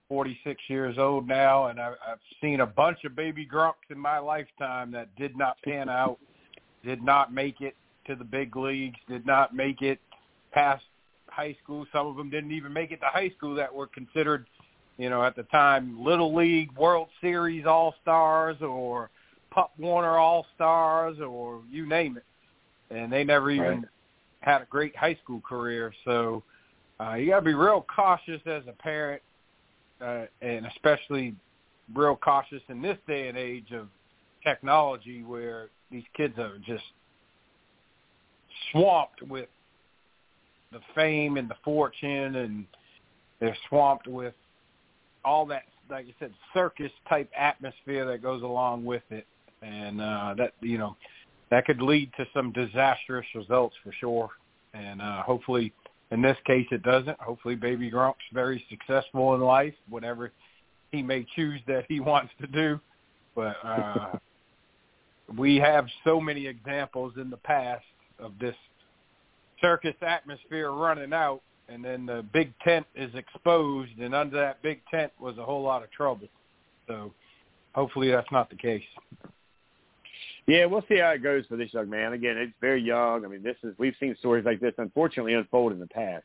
46 0.08 0.60
years 0.68 0.98
old 0.98 1.26
now, 1.26 1.66
and 1.66 1.80
I, 1.80 1.88
I've 1.88 2.20
seen 2.40 2.60
a 2.60 2.66
bunch 2.66 2.98
of 3.04 3.16
Baby 3.16 3.46
Gronks 3.46 3.90
in 3.90 3.98
my 3.98 4.18
lifetime 4.18 4.92
that 4.92 5.14
did 5.16 5.36
not 5.36 5.60
pan 5.62 5.88
out, 5.88 6.18
did 6.84 7.02
not 7.02 7.34
make 7.34 7.60
it 7.60 7.74
to 8.06 8.14
the 8.14 8.24
big 8.24 8.56
leagues, 8.56 8.98
did 9.08 9.26
not 9.26 9.54
make 9.54 9.82
it 9.82 9.98
past 10.52 10.84
high 11.36 11.56
school. 11.62 11.86
Some 11.92 12.06
of 12.06 12.16
them 12.16 12.30
didn't 12.30 12.52
even 12.52 12.72
make 12.72 12.90
it 12.90 13.00
to 13.00 13.06
high 13.06 13.30
school 13.36 13.54
that 13.56 13.72
were 13.72 13.86
considered, 13.86 14.46
you 14.96 15.10
know, 15.10 15.22
at 15.22 15.36
the 15.36 15.42
time 15.44 16.02
Little 16.02 16.34
League 16.34 16.72
World 16.76 17.08
Series 17.20 17.66
All 17.66 17.94
Stars 18.00 18.56
or 18.62 19.10
Pop 19.50 19.72
Warner 19.78 20.16
All 20.16 20.46
Stars 20.54 21.18
or 21.20 21.62
you 21.70 21.86
name 21.86 22.16
it, 22.16 22.24
and 22.94 23.12
they 23.12 23.22
never 23.22 23.50
even 23.50 23.66
Right. 23.66 23.84
had 24.40 24.62
a 24.62 24.66
great 24.66 24.96
high 24.96 25.16
school 25.22 25.42
career. 25.42 25.92
So 26.04 26.42
uh, 27.00 27.14
you 27.14 27.28
got 27.28 27.40
to 27.40 27.44
be 27.44 27.54
real 27.54 27.84
cautious 27.94 28.40
as 28.46 28.62
a 28.66 28.72
parent, 28.72 29.22
uh, 30.00 30.24
and 30.40 30.66
especially 30.66 31.34
real 31.94 32.16
cautious 32.16 32.62
in 32.68 32.80
this 32.80 32.98
day 33.06 33.28
and 33.28 33.36
age 33.36 33.72
of 33.72 33.88
technology 34.42 35.22
where 35.22 35.68
these 35.90 36.04
kids 36.16 36.38
are 36.38 36.58
just 36.58 36.84
swamped 38.70 39.22
with 39.22 39.48
the 40.72 40.80
fame 40.94 41.36
and 41.36 41.48
the 41.48 41.56
fortune 41.64 42.36
and 42.36 42.66
they're 43.40 43.56
swamped 43.68 44.06
with 44.06 44.34
all 45.24 45.46
that 45.46 45.62
like 45.90 46.06
you 46.06 46.14
said 46.18 46.32
circus 46.52 46.90
type 47.08 47.30
atmosphere 47.36 48.06
that 48.06 48.22
goes 48.22 48.42
along 48.42 48.84
with 48.84 49.02
it. 49.10 49.26
And 49.62 50.00
uh 50.00 50.34
that 50.38 50.52
you 50.60 50.78
know 50.78 50.96
that 51.50 51.64
could 51.64 51.80
lead 51.80 52.10
to 52.16 52.26
some 52.34 52.52
disastrous 52.52 53.26
results 53.34 53.76
for 53.82 53.92
sure. 53.92 54.30
And 54.74 55.00
uh 55.00 55.22
hopefully 55.22 55.72
in 56.10 56.22
this 56.22 56.36
case 56.46 56.66
it 56.70 56.82
doesn't. 56.82 57.18
Hopefully 57.20 57.54
baby 57.54 57.90
Gronk's 57.90 58.18
very 58.32 58.64
successful 58.68 59.34
in 59.34 59.40
life 59.40 59.74
whatever 59.88 60.32
he 60.92 61.02
may 61.02 61.26
choose 61.34 61.60
that 61.66 61.84
he 61.88 62.00
wants 62.12 62.32
to 62.40 62.46
do. 62.46 62.80
But 63.34 63.56
uh 63.62 64.18
we 65.36 65.56
have 65.56 65.86
so 66.04 66.20
many 66.20 66.46
examples 66.46 67.14
in 67.16 67.30
the 67.30 67.36
past 67.38 67.84
of 68.18 68.32
this 68.40 68.54
circus 69.60 69.94
atmosphere 70.02 70.70
running 70.70 71.12
out 71.12 71.40
and 71.68 71.84
then 71.84 72.06
the 72.06 72.24
big 72.32 72.52
tent 72.62 72.86
is 72.94 73.12
exposed 73.14 73.98
and 73.98 74.14
under 74.14 74.36
that 74.36 74.62
big 74.62 74.80
tent 74.90 75.12
was 75.20 75.36
a 75.38 75.44
whole 75.44 75.62
lot 75.62 75.82
of 75.82 75.90
trouble 75.90 76.28
so 76.86 77.12
hopefully 77.74 78.10
that's 78.10 78.30
not 78.30 78.48
the 78.50 78.56
case 78.56 78.84
Yeah, 80.46 80.66
we'll 80.66 80.84
see 80.88 80.98
how 80.98 81.10
it 81.10 81.22
goes 81.22 81.44
for 81.46 81.56
this 81.56 81.74
young 81.74 81.90
man. 81.90 82.12
Again, 82.12 82.36
it's 82.36 82.52
very 82.60 82.80
young. 82.80 83.24
I 83.24 83.28
mean, 83.28 83.42
this 83.42 83.56
is 83.64 83.74
we've 83.78 83.96
seen 83.98 84.14
stories 84.20 84.44
like 84.44 84.60
this 84.60 84.74
unfortunately 84.78 85.34
unfold 85.34 85.72
in 85.72 85.80
the 85.80 85.88
past, 85.88 86.24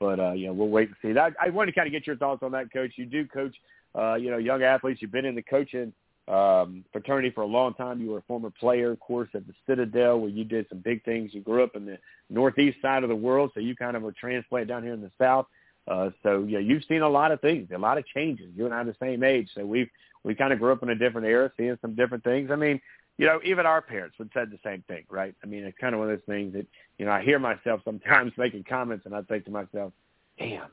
but 0.00 0.18
uh, 0.18 0.32
you 0.32 0.46
know 0.46 0.54
we'll 0.54 0.68
wait 0.68 0.88
and 0.88 0.96
see. 1.02 1.18
I, 1.18 1.30
I 1.44 1.50
want 1.50 1.68
to 1.68 1.74
kind 1.74 1.86
of 1.86 1.92
get 1.92 2.06
your 2.06 2.16
thoughts 2.16 2.42
on 2.42 2.50
that, 2.52 2.72
Coach. 2.72 2.92
You 2.96 3.04
do 3.04 3.26
coach, 3.26 3.54
uh, 3.94 4.14
you 4.14 4.30
know, 4.30 4.38
young 4.38 4.62
athletes. 4.62 5.02
You've 5.02 5.12
been 5.12 5.26
in 5.26 5.34
the 5.34 5.42
coaching 5.42 5.92
um, 6.28 6.84
fraternity 6.92 7.30
for 7.30 7.40
a 7.40 7.46
long 7.46 7.74
time. 7.74 8.00
You 8.00 8.10
were 8.10 8.18
a 8.18 8.22
former 8.22 8.50
player, 8.50 8.92
of 8.92 9.00
course, 9.00 9.28
at 9.34 9.46
the 9.46 9.54
Citadel, 9.66 10.20
where 10.20 10.30
you 10.30 10.44
did 10.44 10.68
some 10.68 10.78
big 10.78 11.04
things. 11.04 11.32
You 11.32 11.40
grew 11.40 11.62
up 11.62 11.74
in 11.74 11.86
the 11.86 11.98
northeast 12.28 12.78
side 12.82 13.02
of 13.02 13.08
the 13.08 13.16
world, 13.16 13.50
so 13.54 13.60
you 13.60 13.74
kind 13.74 13.96
of 13.96 14.02
were 14.02 14.12
transplanted 14.12 14.68
down 14.68 14.82
here 14.82 14.94
in 14.94 15.00
the 15.00 15.10
south. 15.18 15.46
Uh, 15.86 16.10
so 16.22 16.44
yeah, 16.46 16.58
you've 16.58 16.84
seen 16.84 17.00
a 17.00 17.08
lot 17.08 17.32
of 17.32 17.40
things, 17.40 17.68
a 17.74 17.78
lot 17.78 17.96
of 17.96 18.06
changes. 18.06 18.50
You 18.54 18.66
and 18.66 18.74
I 18.74 18.78
are 18.78 18.84
the 18.84 18.96
same 19.00 19.22
age, 19.22 19.48
so 19.54 19.64
we've 19.64 19.88
we 20.22 20.34
kind 20.34 20.52
of 20.52 20.58
grew 20.58 20.72
up 20.72 20.82
in 20.82 20.90
a 20.90 20.94
different 20.94 21.26
era, 21.26 21.50
seeing 21.56 21.78
some 21.80 21.94
different 21.94 22.24
things. 22.24 22.50
I 22.50 22.56
mean, 22.56 22.80
you 23.16 23.26
know, 23.26 23.40
even 23.44 23.64
our 23.64 23.80
parents 23.80 24.18
would 24.18 24.30
said 24.34 24.50
the 24.50 24.58
same 24.62 24.82
thing, 24.82 25.04
right? 25.08 25.34
I 25.42 25.46
mean, 25.46 25.64
it's 25.64 25.78
kind 25.78 25.94
of 25.94 26.00
one 26.00 26.10
of 26.10 26.18
those 26.18 26.26
things 26.26 26.52
that 26.52 26.66
you 26.98 27.06
know 27.06 27.12
I 27.12 27.22
hear 27.22 27.38
myself 27.38 27.80
sometimes 27.84 28.32
making 28.36 28.64
comments, 28.64 29.06
and 29.06 29.14
I 29.14 29.22
think 29.22 29.46
to 29.46 29.50
myself, 29.50 29.92
"Damn, 30.38 30.68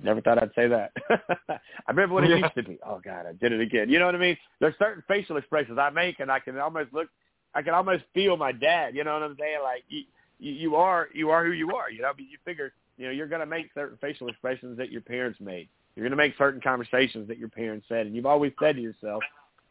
never 0.00 0.20
thought 0.20 0.42
I'd 0.42 0.54
say 0.54 0.68
that." 0.68 0.92
I 1.48 1.58
remember 1.90 2.14
what 2.14 2.24
it 2.24 2.30
Yeah. 2.30 2.36
used 2.36 2.54
to 2.54 2.62
be. 2.62 2.78
Oh 2.84 3.00
God, 3.02 3.26
I 3.26 3.32
did 3.32 3.52
it 3.52 3.60
again. 3.60 3.88
You 3.88 3.98
know 3.98 4.06
what 4.06 4.14
I 4.14 4.18
mean? 4.18 4.36
There's 4.60 4.74
certain 4.78 5.02
facial 5.08 5.36
expressions 5.36 5.78
I 5.78 5.90
make, 5.90 6.20
and 6.20 6.30
I 6.30 6.38
can 6.38 6.58
almost 6.58 6.92
look, 6.92 7.08
I 7.54 7.62
can 7.62 7.74
almost 7.74 8.04
feel 8.14 8.36
my 8.36 8.52
dad. 8.52 8.94
You 8.94 9.04
know 9.04 9.14
what 9.14 9.22
I'm 9.22 9.36
saying? 9.38 9.58
Like 9.62 9.84
you, 9.88 10.04
you 10.38 10.76
are 10.76 11.08
you 11.12 11.30
are 11.30 11.44
who 11.44 11.52
you 11.52 11.74
are. 11.74 11.90
You 11.90 12.02
know, 12.02 12.12
but 12.14 12.24
you 12.24 12.38
figure 12.44 12.72
you 12.96 13.06
know 13.06 13.12
you're 13.12 13.28
going 13.28 13.40
to 13.40 13.46
make 13.46 13.70
certain 13.74 13.98
facial 14.00 14.28
expressions 14.28 14.76
that 14.78 14.90
your 14.90 15.02
parents 15.02 15.40
made. 15.40 15.68
You're 15.94 16.04
going 16.04 16.12
to 16.12 16.16
make 16.16 16.36
certain 16.38 16.60
conversations 16.60 17.28
that 17.28 17.38
your 17.38 17.50
parents 17.50 17.86
said, 17.88 18.06
and 18.06 18.16
you've 18.16 18.26
always 18.26 18.52
said 18.60 18.76
to 18.76 18.82
yourself, 18.82 19.22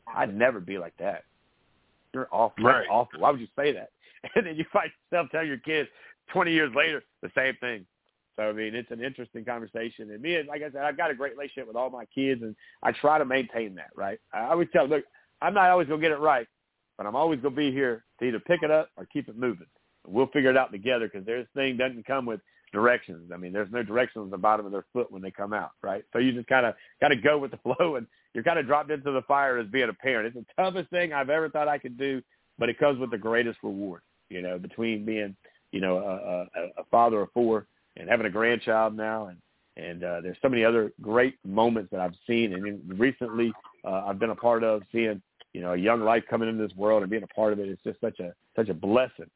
"I'd 0.07 0.35
never 0.35 0.59
be 0.59 0.77
like 0.77 0.95
that." 0.97 1.23
You're 2.13 2.27
awful. 2.31 2.63
That's 2.63 2.79
Right. 2.79 2.87
awful. 2.89 3.21
Why 3.21 3.31
would 3.31 3.39
you 3.39 3.47
say 3.55 3.71
that? 3.73 3.89
And 4.35 4.45
then 4.45 4.55
you 4.55 4.65
find 4.71 4.91
yourself 5.09 5.31
telling 5.31 5.47
your 5.47 5.57
kids 5.57 5.89
20 6.31 6.51
years 6.51 6.71
later 6.75 7.03
the 7.21 7.31
same 7.33 7.55
thing. 7.55 7.87
So 8.35 8.43
I 8.43 8.53
mean, 8.53 8.75
it's 8.75 8.91
an 8.91 9.03
interesting 9.03 9.45
conversation. 9.45 10.11
And 10.11 10.21
me, 10.21 10.35
and 10.35 10.47
like 10.47 10.61
I 10.61 10.71
said, 10.71 10.83
I've 10.83 10.97
got 10.97 11.11
a 11.11 11.15
great 11.15 11.33
relationship 11.33 11.67
with 11.67 11.75
all 11.75 11.89
my 11.89 12.05
kids, 12.05 12.41
and 12.41 12.55
I 12.81 12.91
try 12.91 13.17
to 13.17 13.25
maintain 13.25 13.75
that. 13.75 13.89
Right? 13.95 14.19
I 14.33 14.45
always 14.45 14.69
tell 14.71 14.87
them, 14.87 14.97
look, 14.97 15.05
I'm 15.41 15.53
not 15.53 15.69
always 15.69 15.87
gonna 15.87 16.01
get 16.01 16.11
it 16.11 16.19
right, 16.19 16.47
but 16.97 17.05
I'm 17.05 17.15
always 17.15 17.39
gonna 17.39 17.55
be 17.55 17.71
here 17.71 18.03
to 18.19 18.25
either 18.25 18.39
pick 18.39 18.63
it 18.63 18.71
up 18.71 18.89
or 18.97 19.05
keep 19.05 19.27
it 19.27 19.37
moving. 19.37 19.67
We'll 20.07 20.27
figure 20.27 20.49
it 20.49 20.57
out 20.57 20.71
together 20.71 21.07
because 21.07 21.25
this 21.25 21.47
thing 21.55 21.77
doesn't 21.77 22.07
come 22.07 22.25
with 22.25 22.39
directions. 22.71 23.31
I 23.33 23.37
mean, 23.37 23.53
there's 23.53 23.71
no 23.71 23.83
directions 23.83 24.23
on 24.23 24.29
the 24.29 24.37
bottom 24.37 24.65
of 24.65 24.71
their 24.71 24.85
foot 24.93 25.11
when 25.11 25.21
they 25.21 25.31
come 25.31 25.53
out, 25.53 25.71
right? 25.83 26.03
So 26.13 26.19
you 26.19 26.31
just 26.31 26.47
kind 26.47 26.65
of 26.65 26.75
got 26.99 27.09
to 27.09 27.15
go 27.15 27.37
with 27.37 27.51
the 27.51 27.57
flow, 27.75 27.95
and 27.95 28.07
you're 28.33 28.43
kind 28.43 28.59
of 28.59 28.65
dropped 28.65 28.91
into 28.91 29.11
the 29.11 29.21
fire 29.23 29.57
as 29.57 29.67
being 29.67 29.89
a 29.89 29.93
parent. 29.93 30.27
It's 30.35 30.47
the 30.47 30.63
toughest 30.63 30.89
thing 30.89 31.13
I've 31.13 31.29
ever 31.29 31.49
thought 31.49 31.67
I 31.67 31.77
could 31.77 31.97
do, 31.97 32.21
but 32.57 32.69
it 32.69 32.79
comes 32.79 32.99
with 32.99 33.11
the 33.11 33.17
greatest 33.17 33.59
reward. 33.63 34.01
You 34.29 34.41
know, 34.41 34.57
between 34.57 35.03
being, 35.03 35.35
you 35.73 35.81
know, 35.81 35.97
a, 35.97 36.59
a, 36.59 36.81
a 36.81 36.83
father 36.89 37.21
of 37.21 37.29
four 37.33 37.67
and 37.97 38.09
having 38.09 38.25
a 38.25 38.29
grandchild 38.29 38.95
now, 38.95 39.27
and 39.27 39.37
and 39.77 40.03
uh, 40.03 40.21
there's 40.21 40.37
so 40.41 40.49
many 40.49 40.65
other 40.65 40.91
great 41.01 41.35
moments 41.45 41.91
that 41.91 42.01
I've 42.01 42.15
seen, 42.27 42.53
and 42.53 42.99
recently 42.99 43.53
uh, 43.85 44.03
I've 44.07 44.19
been 44.19 44.29
a 44.29 44.35
part 44.35 44.63
of 44.63 44.81
seeing, 44.91 45.21
you 45.53 45.61
know, 45.61 45.73
a 45.73 45.77
young 45.77 46.01
life 46.01 46.23
coming 46.29 46.49
into 46.49 46.67
this 46.67 46.75
world 46.75 47.03
and 47.03 47.09
being 47.09 47.23
a 47.23 47.27
part 47.27 47.53
of 47.53 47.59
it. 47.59 47.69
It's 47.69 47.81
just 47.83 48.01
such 48.01 48.19
a 48.19 48.33
such 48.55 48.69
a 48.69 48.73
blessing. 48.73 49.29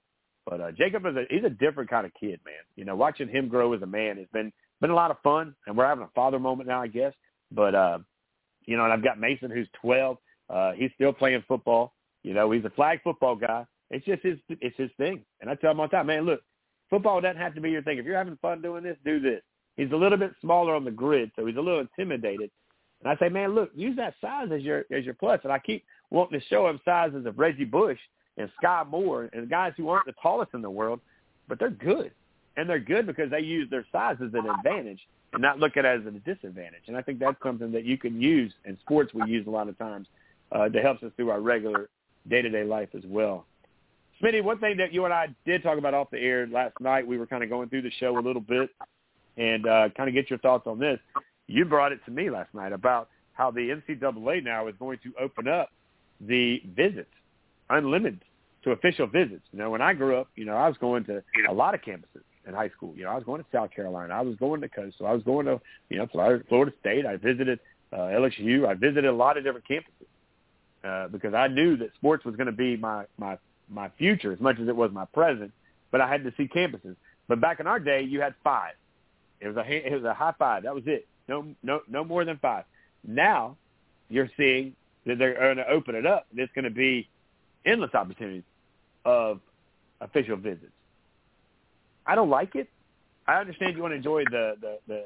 But 0.45 0.61
uh, 0.61 0.71
Jacob 0.71 1.05
is 1.05 1.15
a 1.15 1.23
he's 1.29 1.43
a 1.43 1.49
different 1.49 1.89
kind 1.89 2.05
of 2.05 2.13
kid, 2.19 2.39
man. 2.45 2.63
You 2.75 2.85
know, 2.85 2.95
watching 2.95 3.29
him 3.29 3.47
grow 3.47 3.73
as 3.73 3.81
a 3.81 3.87
man 3.87 4.17
has 4.17 4.27
been 4.33 4.51
been 4.81 4.91
a 4.91 4.95
lot 4.95 5.11
of 5.11 5.17
fun, 5.23 5.55
and 5.65 5.77
we're 5.77 5.87
having 5.87 6.03
a 6.03 6.09
father 6.13 6.39
moment 6.39 6.67
now, 6.67 6.81
I 6.81 6.87
guess. 6.87 7.13
But 7.51 7.73
uh, 7.73 7.99
you 8.65 8.77
know, 8.77 8.83
and 8.83 8.93
I've 8.93 9.03
got 9.03 9.19
Mason 9.19 9.51
who's 9.51 9.67
12. 9.81 10.17
Uh, 10.49 10.71
he's 10.73 10.91
still 10.95 11.13
playing 11.13 11.43
football. 11.47 11.93
You 12.23 12.33
know, 12.33 12.51
he's 12.51 12.65
a 12.65 12.69
flag 12.71 13.01
football 13.03 13.35
guy. 13.35 13.65
It's 13.89 14.05
just 14.05 14.23
his 14.23 14.37
it's 14.49 14.77
his 14.77 14.89
thing. 14.97 15.23
And 15.41 15.49
I 15.49 15.55
tell 15.55 15.71
him 15.71 15.79
all 15.79 15.87
the 15.87 15.91
time, 15.91 16.07
man, 16.07 16.25
look, 16.25 16.41
football 16.89 17.21
doesn't 17.21 17.41
have 17.41 17.55
to 17.55 17.61
be 17.61 17.71
your 17.71 17.81
thing. 17.81 17.97
If 17.97 18.05
you're 18.05 18.17
having 18.17 18.37
fun 18.41 18.61
doing 18.61 18.83
this, 18.83 18.97
do 19.05 19.19
this. 19.19 19.41
He's 19.77 19.91
a 19.91 19.95
little 19.95 20.17
bit 20.17 20.33
smaller 20.41 20.73
on 20.73 20.85
the 20.85 20.91
grid, 20.91 21.31
so 21.35 21.45
he's 21.45 21.57
a 21.57 21.61
little 21.61 21.81
intimidated. 21.81 22.49
And 23.03 23.11
I 23.11 23.17
say, 23.17 23.29
man, 23.29 23.53
look, 23.53 23.71
use 23.75 23.95
that 23.97 24.15
size 24.21 24.47
as 24.53 24.61
your 24.61 24.85
as 24.91 25.03
your 25.03 25.13
plus. 25.13 25.39
And 25.43 25.51
I 25.51 25.59
keep 25.59 25.83
wanting 26.11 26.39
to 26.39 26.45
show 26.47 26.67
him 26.67 26.79
sizes 26.85 27.25
of 27.25 27.37
Reggie 27.37 27.65
Bush 27.65 27.99
and 28.37 28.49
Skyy 28.61 28.89
Moore 28.89 29.29
and 29.33 29.49
guys 29.49 29.73
who 29.77 29.89
aren't 29.89 30.05
the 30.05 30.13
tallest 30.21 30.53
in 30.53 30.61
the 30.61 30.69
world, 30.69 31.01
but 31.47 31.59
they're 31.59 31.69
good. 31.69 32.11
And 32.57 32.69
they're 32.69 32.79
good 32.79 33.05
because 33.05 33.29
they 33.29 33.41
use 33.41 33.69
their 33.69 33.85
size 33.91 34.15
as 34.25 34.33
an 34.33 34.49
advantage 34.49 34.99
and 35.33 35.41
not 35.41 35.59
look 35.59 35.75
at 35.75 35.83
it 35.83 35.99
as 35.99 36.07
a 36.07 36.11
disadvantage. 36.19 36.83
And 36.87 36.95
I 36.95 37.01
think 37.01 37.19
that's 37.19 37.37
something 37.43 37.71
that 37.73 37.83
you 37.83 37.97
can 37.97 38.21
use 38.21 38.53
in 38.63 38.77
sports 38.79 39.13
we 39.13 39.29
use 39.29 39.45
a 39.45 39.49
lot 39.49 39.67
of 39.67 39.77
times 39.77 40.07
uh, 40.53 40.69
that 40.69 40.81
helps 40.81 41.03
us 41.03 41.11
through 41.17 41.31
our 41.31 41.41
regular 41.41 41.89
day-to-day 42.29 42.63
life 42.63 42.89
as 42.95 43.03
well. 43.05 43.45
Smitty, 44.25 44.43
one 44.43 44.57
thing 44.57 44.77
that 44.77 44.91
you 44.91 45.05
and 45.05 45.13
I 45.13 45.27
did 45.45 45.61
talk 45.61 45.77
about 45.77 45.93
off 45.93 46.09
the 46.09 46.17
air 46.17 46.47
last 46.47 46.73
night, 46.79 47.05
we 47.05 47.17
were 47.17 47.27
kind 47.27 47.43
of 47.43 47.49
going 47.49 47.69
through 47.69 47.83
the 47.83 47.91
show 47.99 48.17
a 48.17 48.19
little 48.19 48.41
bit 48.41 48.71
and 49.37 49.67
uh, 49.67 49.89
kind 49.95 50.09
of 50.09 50.15
get 50.15 50.31
your 50.31 50.39
thoughts 50.39 50.65
on 50.65 50.79
this. 50.79 50.99
You 51.45 51.63
brought 51.63 51.91
it 51.91 51.99
to 52.05 52.11
me 52.11 52.31
last 52.31 52.51
night 52.55 52.73
about 52.73 53.09
how 53.33 53.51
the 53.51 53.69
NCAA 53.69 54.43
now 54.43 54.67
is 54.67 54.73
going 54.79 54.97
to 55.03 55.13
open 55.21 55.47
up 55.47 55.69
the 56.19 56.59
visits, 56.75 57.11
unlimited 57.69 58.23
to 58.63 58.71
official 58.71 59.05
visits. 59.05 59.43
You 59.51 59.59
know, 59.59 59.69
when 59.69 59.81
I 59.81 59.93
grew 59.93 60.17
up, 60.17 60.29
you 60.35 60.45
know, 60.45 60.55
I 60.55 60.67
was 60.67 60.77
going 60.77 61.05
to 61.05 61.21
a 61.47 61.53
lot 61.53 61.75
of 61.75 61.81
campuses 61.81 62.23
in 62.47 62.55
high 62.55 62.69
school. 62.69 62.93
You 62.95 63.03
know, 63.03 63.11
I 63.11 63.15
was 63.15 63.25
going 63.25 63.43
to 63.43 63.47
South 63.53 63.69
Carolina. 63.71 64.11
I 64.11 64.21
was 64.21 64.35
going 64.37 64.59
to 64.61 64.69
Coastal. 64.69 65.05
I 65.05 65.11
was 65.11 65.21
going 65.21 65.45
to, 65.45 65.61
you 65.89 65.99
know, 65.99 66.07
Florida, 66.11 66.73
State. 66.79 67.05
I 67.05 67.17
visited 67.17 67.59
uh, 67.93 67.97
LSU. 67.97 68.67
I 68.67 68.73
visited 68.73 69.05
a 69.05 69.13
lot 69.13 69.37
of 69.37 69.43
different 69.43 69.67
campuses 69.69 70.07
uh, 70.83 71.09
because 71.09 71.35
I 71.35 71.47
knew 71.47 71.77
that 71.77 71.93
sports 71.93 72.25
was 72.25 72.35
going 72.35 72.47
to 72.47 72.53
be 72.53 72.75
my 72.75 73.05
my 73.19 73.37
my 73.69 73.89
future 73.97 74.31
as 74.31 74.39
much 74.39 74.59
as 74.59 74.67
it 74.67 74.75
was 74.75 74.91
my 74.91 75.05
present. 75.05 75.51
But 75.91 76.01
I 76.01 76.09
had 76.09 76.23
to 76.23 76.33
see 76.37 76.47
campuses. 76.47 76.95
But 77.27 77.41
back 77.41 77.59
in 77.59 77.67
our 77.67 77.79
day, 77.79 78.01
you 78.01 78.21
had 78.21 78.35
five. 78.43 78.73
It 79.39 79.47
was 79.47 79.57
a 79.57 79.93
it 79.93 79.93
was 79.93 80.03
a 80.03 80.13
high 80.13 80.33
five. 80.37 80.63
That 80.63 80.73
was 80.73 80.83
it. 80.85 81.07
No 81.27 81.45
no 81.63 81.81
no 81.87 82.03
more 82.03 82.25
than 82.25 82.37
five. 82.37 82.65
Now 83.07 83.57
you're 84.09 84.29
seeing 84.37 84.75
that 85.05 85.17
they're 85.17 85.35
going 85.35 85.57
to 85.57 85.69
open 85.69 85.95
it 85.95 86.05
up. 86.05 86.27
There's 86.33 86.49
going 86.55 86.65
to 86.65 86.71
be 86.71 87.07
endless 87.65 87.93
opportunities 87.93 88.43
of 89.03 89.39
official 90.01 90.37
visits. 90.37 90.71
I 92.05 92.15
don't 92.15 92.29
like 92.29 92.55
it. 92.55 92.69
I 93.27 93.35
understand 93.35 93.75
you 93.75 93.81
want 93.81 93.93
to 93.93 93.97
enjoy 93.97 94.23
the 94.25 94.55
the 94.61 94.77
the, 94.87 95.03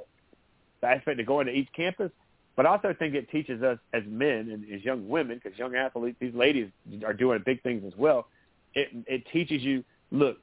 the 0.82 0.88
aspect 0.88 1.20
of 1.20 1.26
going 1.26 1.48
to 1.48 1.54
each 1.54 1.70
campus, 1.76 2.12
but 2.56 2.66
I 2.66 2.70
also 2.70 2.94
think 2.98 3.16
it 3.16 3.30
teaches 3.30 3.64
us 3.64 3.80
as 3.94 4.04
men 4.06 4.50
and 4.52 4.66
as 4.74 4.84
young 4.84 5.08
women, 5.08 5.40
because 5.42 5.58
young 5.58 5.76
athletes, 5.76 6.18
these 6.20 6.34
ladies 6.34 6.70
are 7.06 7.14
doing 7.14 7.42
big 7.46 7.64
things 7.64 7.84
as 7.86 7.98
well. 7.98 8.28
It 8.76 8.90
it 9.08 9.24
teaches 9.32 9.62
you, 9.62 9.84
look, 10.12 10.38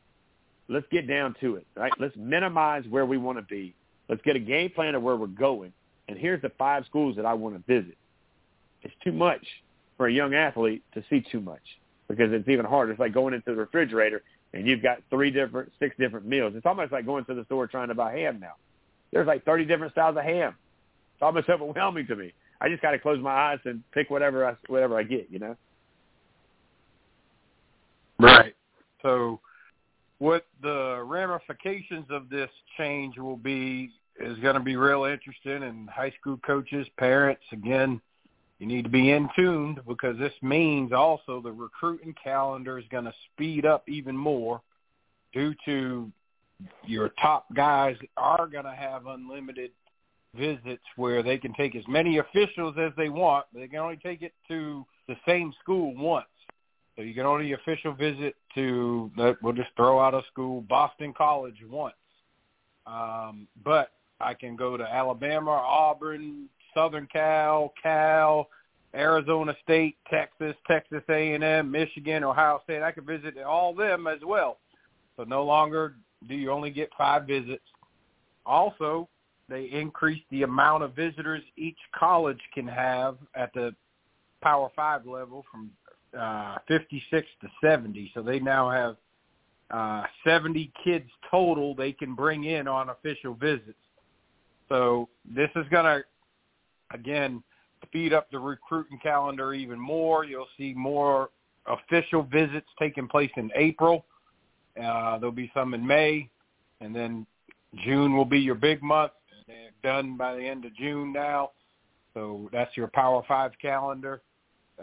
let's 0.69 0.87
get 0.91 1.07
down 1.07 1.35
to 1.41 1.57
it, 1.57 1.67
right? 1.77 1.93
Let's 1.99 2.17
minimize 2.17 2.85
where 2.89 3.07
we 3.07 3.19
want 3.19 3.39
to 3.39 3.43
be. 3.43 3.75
Let's 4.09 4.23
get 4.23 4.37
a 4.37 4.41
game 4.41 4.71
plan 4.71 4.95
of 4.95 5.03
where 5.03 5.17
we're 5.17 5.27
going. 5.27 5.73
And 6.09 6.17
here's 6.19 6.43
the 6.43 6.51
five 6.59 6.85
schools 6.87 7.17
that 7.17 7.27
I 7.27 7.35
want 7.35 7.55
to 7.57 7.81
visit. 7.81 7.97
It's 8.83 8.95
too 9.03 9.13
much 9.13 9.45
for 9.97 10.07
a 10.07 10.13
young 10.13 10.35
athlete 10.35 10.83
to 10.95 11.03
see 11.11 11.25
too 11.33 11.41
much 11.41 11.63
because 12.09 12.33
it's 12.33 12.49
even 12.49 12.65
harder. 12.65 12.93
It's 12.93 13.01
like 13.01 13.13
going 13.13 13.35
into 13.35 13.51
the 13.51 13.57
refrigerator 13.57 14.23
and 14.53 14.67
you've 14.67 14.83
got 14.83 14.99
three 15.11 15.31
different, 15.31 15.73
six 15.79 15.97
different 15.99 16.27
meals. 16.27 16.53
It's 16.55 16.67
almost 16.67 16.93
like 16.93 17.05
going 17.05 17.25
to 17.27 17.35
the 17.35 17.45
store 17.45 17.67
trying 17.67 17.89
to 17.89 17.95
buy 17.95 18.13
ham 18.13 18.39
now. 18.41 18.55
There's 19.13 19.27
like 19.27 19.45
30 19.45 19.65
different 19.65 19.93
styles 19.93 20.17
of 20.17 20.23
ham. 20.23 20.55
It's 21.15 21.23
almost 21.23 21.49
overwhelming 21.51 22.07
to 22.07 22.17
me. 22.17 22.33
I 22.61 22.69
just 22.69 22.83
got 22.83 22.93
to 22.93 22.99
close 22.99 23.21
my 23.21 23.33
eyes 23.33 23.59
and 23.65 23.83
pick 23.93 24.09
whatever 24.09 24.47
I 24.47 24.55
whatever 24.69 24.99
I 24.99 25.03
get, 25.03 25.29
you 25.31 25.39
know. 25.39 25.57
Right. 28.19 28.55
So 29.03 29.41
what 30.19 30.47
the 30.63 31.03
ramifications 31.05 32.07
of 32.11 32.29
this 32.29 32.51
change 32.79 33.19
will 33.19 33.37
be 33.37 33.91
is 34.19 34.39
going 34.39 34.55
to 34.55 34.61
be 34.61 34.77
real 34.77 35.05
interesting 35.05 35.63
and 35.63 35.89
high 35.91 36.13
school 36.19 36.39
coaches, 36.39 36.87
parents, 36.97 37.43
again, 37.53 38.01
you 38.59 38.67
need 38.67 38.85
to 38.85 38.91
be 38.91 39.11
in 39.11 39.29
tuned 39.37 39.81
because 39.87 40.19
this 40.19 40.33
means 40.41 40.93
also 40.93 41.43
the 41.43 41.53
recruiting 41.53 42.15
calendar 42.23 42.79
is 42.79 42.87
going 42.91 43.05
to 43.05 43.13
speed 43.33 43.67
up 43.67 43.87
even 43.89 44.17
more 44.17 44.63
due 45.35 45.55
to 45.67 46.11
your 46.87 47.11
top 47.21 47.45
guys 47.55 47.97
are 48.17 48.47
going 48.47 48.65
to 48.65 48.75
have 48.75 49.07
unlimited 49.07 49.73
visits 50.35 50.83
where 50.97 51.23
they 51.23 51.37
can 51.37 51.53
take 51.53 51.77
as 51.77 51.85
many 51.87 52.19
officials 52.19 52.77
as 52.79 52.93
they 52.97 53.11
want, 53.11 53.45
but 53.53 53.61
they 53.61 53.69
can 53.69 53.79
only 53.79 53.97
take 53.97 54.23
it 54.23 54.33
to 54.49 54.87
the 55.07 55.17
same 55.27 55.53
school 55.63 55.95
once. 55.95 56.27
So 56.97 57.03
you 57.03 57.15
can 57.15 57.27
only 57.27 57.53
official 57.53 57.93
visit 57.93 58.35
to, 58.55 59.11
we'll 59.43 59.53
just 59.53 59.69
throw 59.77 60.01
out 60.01 60.15
a 60.15 60.23
school, 60.33 60.63
Boston 60.63 61.13
College 61.17 61.57
once. 61.69 61.95
Um, 62.87 63.47
but 63.63 63.91
I 64.21 64.33
can 64.33 64.57
go 64.57 64.77
to 64.77 64.85
Alabama, 64.85 65.51
Auburn, 65.51 66.49
Southern 66.75 67.07
Cal, 67.13 67.75
Cal, 67.83 68.49
Arizona 68.95 69.55
State, 69.63 69.97
Texas, 70.11 70.55
Texas 70.67 71.03
A&M, 71.11 71.71
Michigan, 71.71 72.25
Ohio 72.25 72.61
State. 72.65 72.83
I 72.83 72.93
can 72.93 73.05
visit 73.05 73.37
all 73.43 73.75
them 73.75 74.07
as 74.07 74.21
well. 74.25 74.59
So 75.17 75.25
no 75.25 75.45
longer 75.45 75.97
do 76.29 76.35
you 76.35 76.51
only 76.51 76.71
get 76.71 76.91
five 76.97 77.27
visits. 77.27 77.65
Also, 78.47 79.09
they 79.49 79.65
increase 79.65 80.23
the 80.31 80.43
amount 80.43 80.83
of 80.83 80.95
visitors 80.95 81.43
each 81.57 81.79
college 81.95 82.41
can 82.55 82.67
have 82.67 83.19
at 83.35 83.53
the 83.53 83.75
Power 84.43 84.71
Five 84.75 85.07
level 85.07 85.45
from 85.51 85.71
uh, 86.19 86.57
56 86.69 87.27
to 87.41 87.49
70. 87.63 88.11
So 88.15 88.23
they 88.23 88.41
now 88.41 88.71
have 88.71 88.97
uh, 89.71 90.07
70 90.25 90.73
kids 90.85 91.09
total 91.31 91.75
they 91.75 91.93
can 91.93 92.15
bring 92.15 92.45
in 92.45 92.69
on 92.69 92.91
official 92.91 93.35
visits. 93.35 93.75
So 94.69 95.09
this 95.25 95.51
is 95.57 95.65
going 95.71 95.85
to, 95.85 96.03
again, 96.93 97.43
speed 97.85 98.13
up 98.13 98.31
the 98.31 98.39
recruiting 98.39 98.99
calendar 99.03 99.55
even 99.55 99.79
more. 99.79 100.25
You'll 100.25 100.49
see 100.57 100.73
more 100.75 101.31
official 101.67 102.23
visits 102.23 102.67
taking 102.79 103.09
place 103.09 103.31
in 103.37 103.51
April. 103.55 104.05
Uh, 104.77 105.19
there'll 105.19 105.33
be 105.33 105.51
some 105.55 105.75
in 105.75 105.87
May, 105.87 106.29
and 106.81 106.95
then 106.95 107.27
June 107.85 108.17
will 108.17 108.25
be 108.25 108.39
your 108.39 108.55
big 108.55 108.83
month. 108.83 109.13
They're 109.47 109.71
done 109.83 110.17
by 110.17 110.35
the 110.35 110.43
end 110.43 110.65
of 110.65 110.75
June 110.75 111.13
now. 111.13 111.53
So 112.15 112.49
that's 112.53 112.77
your 112.77 112.89
Power 112.89 113.23
Five 113.29 113.53
calendar. 113.61 114.23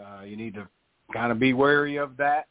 Uh, 0.00 0.22
you 0.22 0.36
need 0.36 0.54
to 0.54 0.68
kind 1.12 1.32
of 1.32 1.38
be 1.38 1.52
wary 1.52 1.96
of 1.96 2.16
that. 2.16 2.46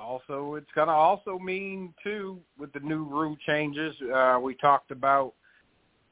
Also, 0.00 0.54
it's 0.54 0.70
going 0.74 0.88
to 0.88 0.94
also 0.94 1.38
mean 1.38 1.92
too 2.02 2.38
with 2.58 2.72
the 2.72 2.80
new 2.80 3.04
rule 3.04 3.36
changes. 3.46 3.94
Uh, 4.14 4.38
we 4.42 4.54
talked 4.54 4.90
about 4.90 5.34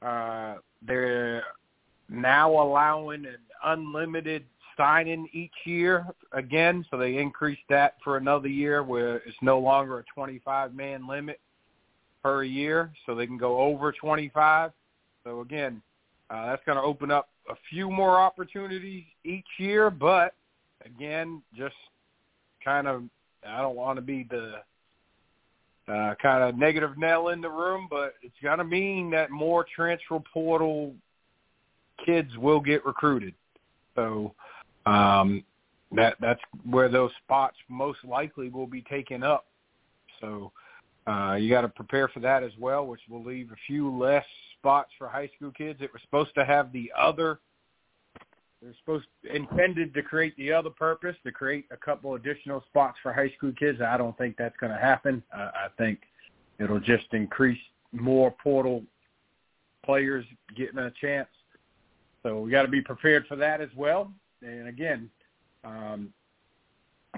uh, 0.02 0.56
they're 0.86 1.44
now 2.08 2.50
allowing 2.50 3.24
an 3.24 3.38
unlimited 3.64 4.44
sign-in 4.76 5.28
each 5.32 5.52
year 5.64 6.06
again, 6.32 6.84
so 6.90 6.96
they 6.96 7.16
increased 7.16 7.62
that 7.68 7.96
for 8.02 8.16
another 8.16 8.48
year 8.48 8.82
where 8.82 9.16
it's 9.18 9.36
no 9.42 9.58
longer 9.58 9.98
a 9.98 10.18
25-man 10.18 11.06
limit 11.06 11.40
per 12.22 12.42
year, 12.42 12.92
so 13.06 13.14
they 13.14 13.26
can 13.26 13.38
go 13.38 13.58
over 13.58 13.92
25. 13.92 14.72
So 15.24 15.40
again, 15.40 15.82
uh, 16.30 16.46
that's 16.46 16.62
going 16.64 16.76
to 16.76 16.82
open 16.82 17.10
up 17.10 17.28
a 17.50 17.54
few 17.68 17.90
more 17.90 18.18
opportunities 18.18 19.04
each 19.24 19.46
year, 19.58 19.90
but 19.90 20.34
again, 20.84 21.42
just 21.56 21.74
kind 22.64 22.86
of, 22.86 23.04
I 23.46 23.60
don't 23.60 23.76
want 23.76 23.96
to 23.96 24.02
be 24.02 24.26
the 24.28 24.56
uh, 25.88 26.14
kind 26.22 26.44
of 26.44 26.56
negative 26.56 26.96
nail 26.96 27.28
in 27.28 27.40
the 27.40 27.48
room, 27.48 27.88
but 27.90 28.14
it's 28.22 28.34
going 28.42 28.58
to 28.58 28.64
mean 28.64 29.10
that 29.10 29.30
more 29.30 29.66
transfer 29.74 30.18
portal 30.32 30.94
kids 32.04 32.36
will 32.36 32.60
get 32.60 32.84
recruited. 32.84 33.34
So 33.94 34.34
um, 34.86 35.44
that 35.92 36.16
that's 36.20 36.40
where 36.64 36.88
those 36.88 37.10
spots 37.24 37.56
most 37.68 37.98
likely 38.04 38.48
will 38.48 38.66
be 38.66 38.82
taken 38.82 39.22
up. 39.22 39.46
So 40.20 40.52
uh, 41.06 41.34
you 41.34 41.50
got 41.50 41.62
to 41.62 41.68
prepare 41.68 42.08
for 42.08 42.20
that 42.20 42.42
as 42.42 42.52
well, 42.58 42.86
which 42.86 43.00
will 43.08 43.24
leave 43.24 43.50
a 43.50 43.56
few 43.66 43.90
less 43.96 44.24
spots 44.58 44.90
for 44.98 45.08
high 45.08 45.30
school 45.36 45.50
kids. 45.50 45.80
It 45.82 45.92
was 45.92 46.02
supposed 46.02 46.34
to 46.36 46.44
have 46.44 46.72
the 46.72 46.92
other. 46.98 47.40
They're 48.62 48.74
supposed 48.80 49.06
intended 49.32 49.94
to 49.94 50.02
create 50.02 50.36
the 50.36 50.52
other 50.52 50.70
purpose 50.70 51.16
to 51.24 51.32
create 51.32 51.66
a 51.70 51.76
couple 51.76 52.14
additional 52.14 52.62
spots 52.68 52.98
for 53.02 53.12
high 53.12 53.32
school 53.36 53.52
kids. 53.58 53.80
I 53.80 53.96
don't 53.96 54.16
think 54.18 54.36
that's 54.36 54.56
going 54.58 54.72
to 54.72 54.78
happen. 54.78 55.22
Uh, 55.34 55.50
I 55.54 55.68
think 55.78 56.00
it'll 56.58 56.80
just 56.80 57.06
increase 57.12 57.60
more 57.92 58.34
portal 58.42 58.82
players 59.84 60.26
getting 60.56 60.78
a 60.78 60.92
chance. 61.00 61.28
So 62.22 62.40
we 62.40 62.50
got 62.50 62.62
to 62.62 62.68
be 62.68 62.82
prepared 62.82 63.26
for 63.26 63.36
that 63.36 63.62
as 63.62 63.70
well. 63.74 64.12
And 64.42 64.68
again, 64.68 65.08
um, 65.64 66.12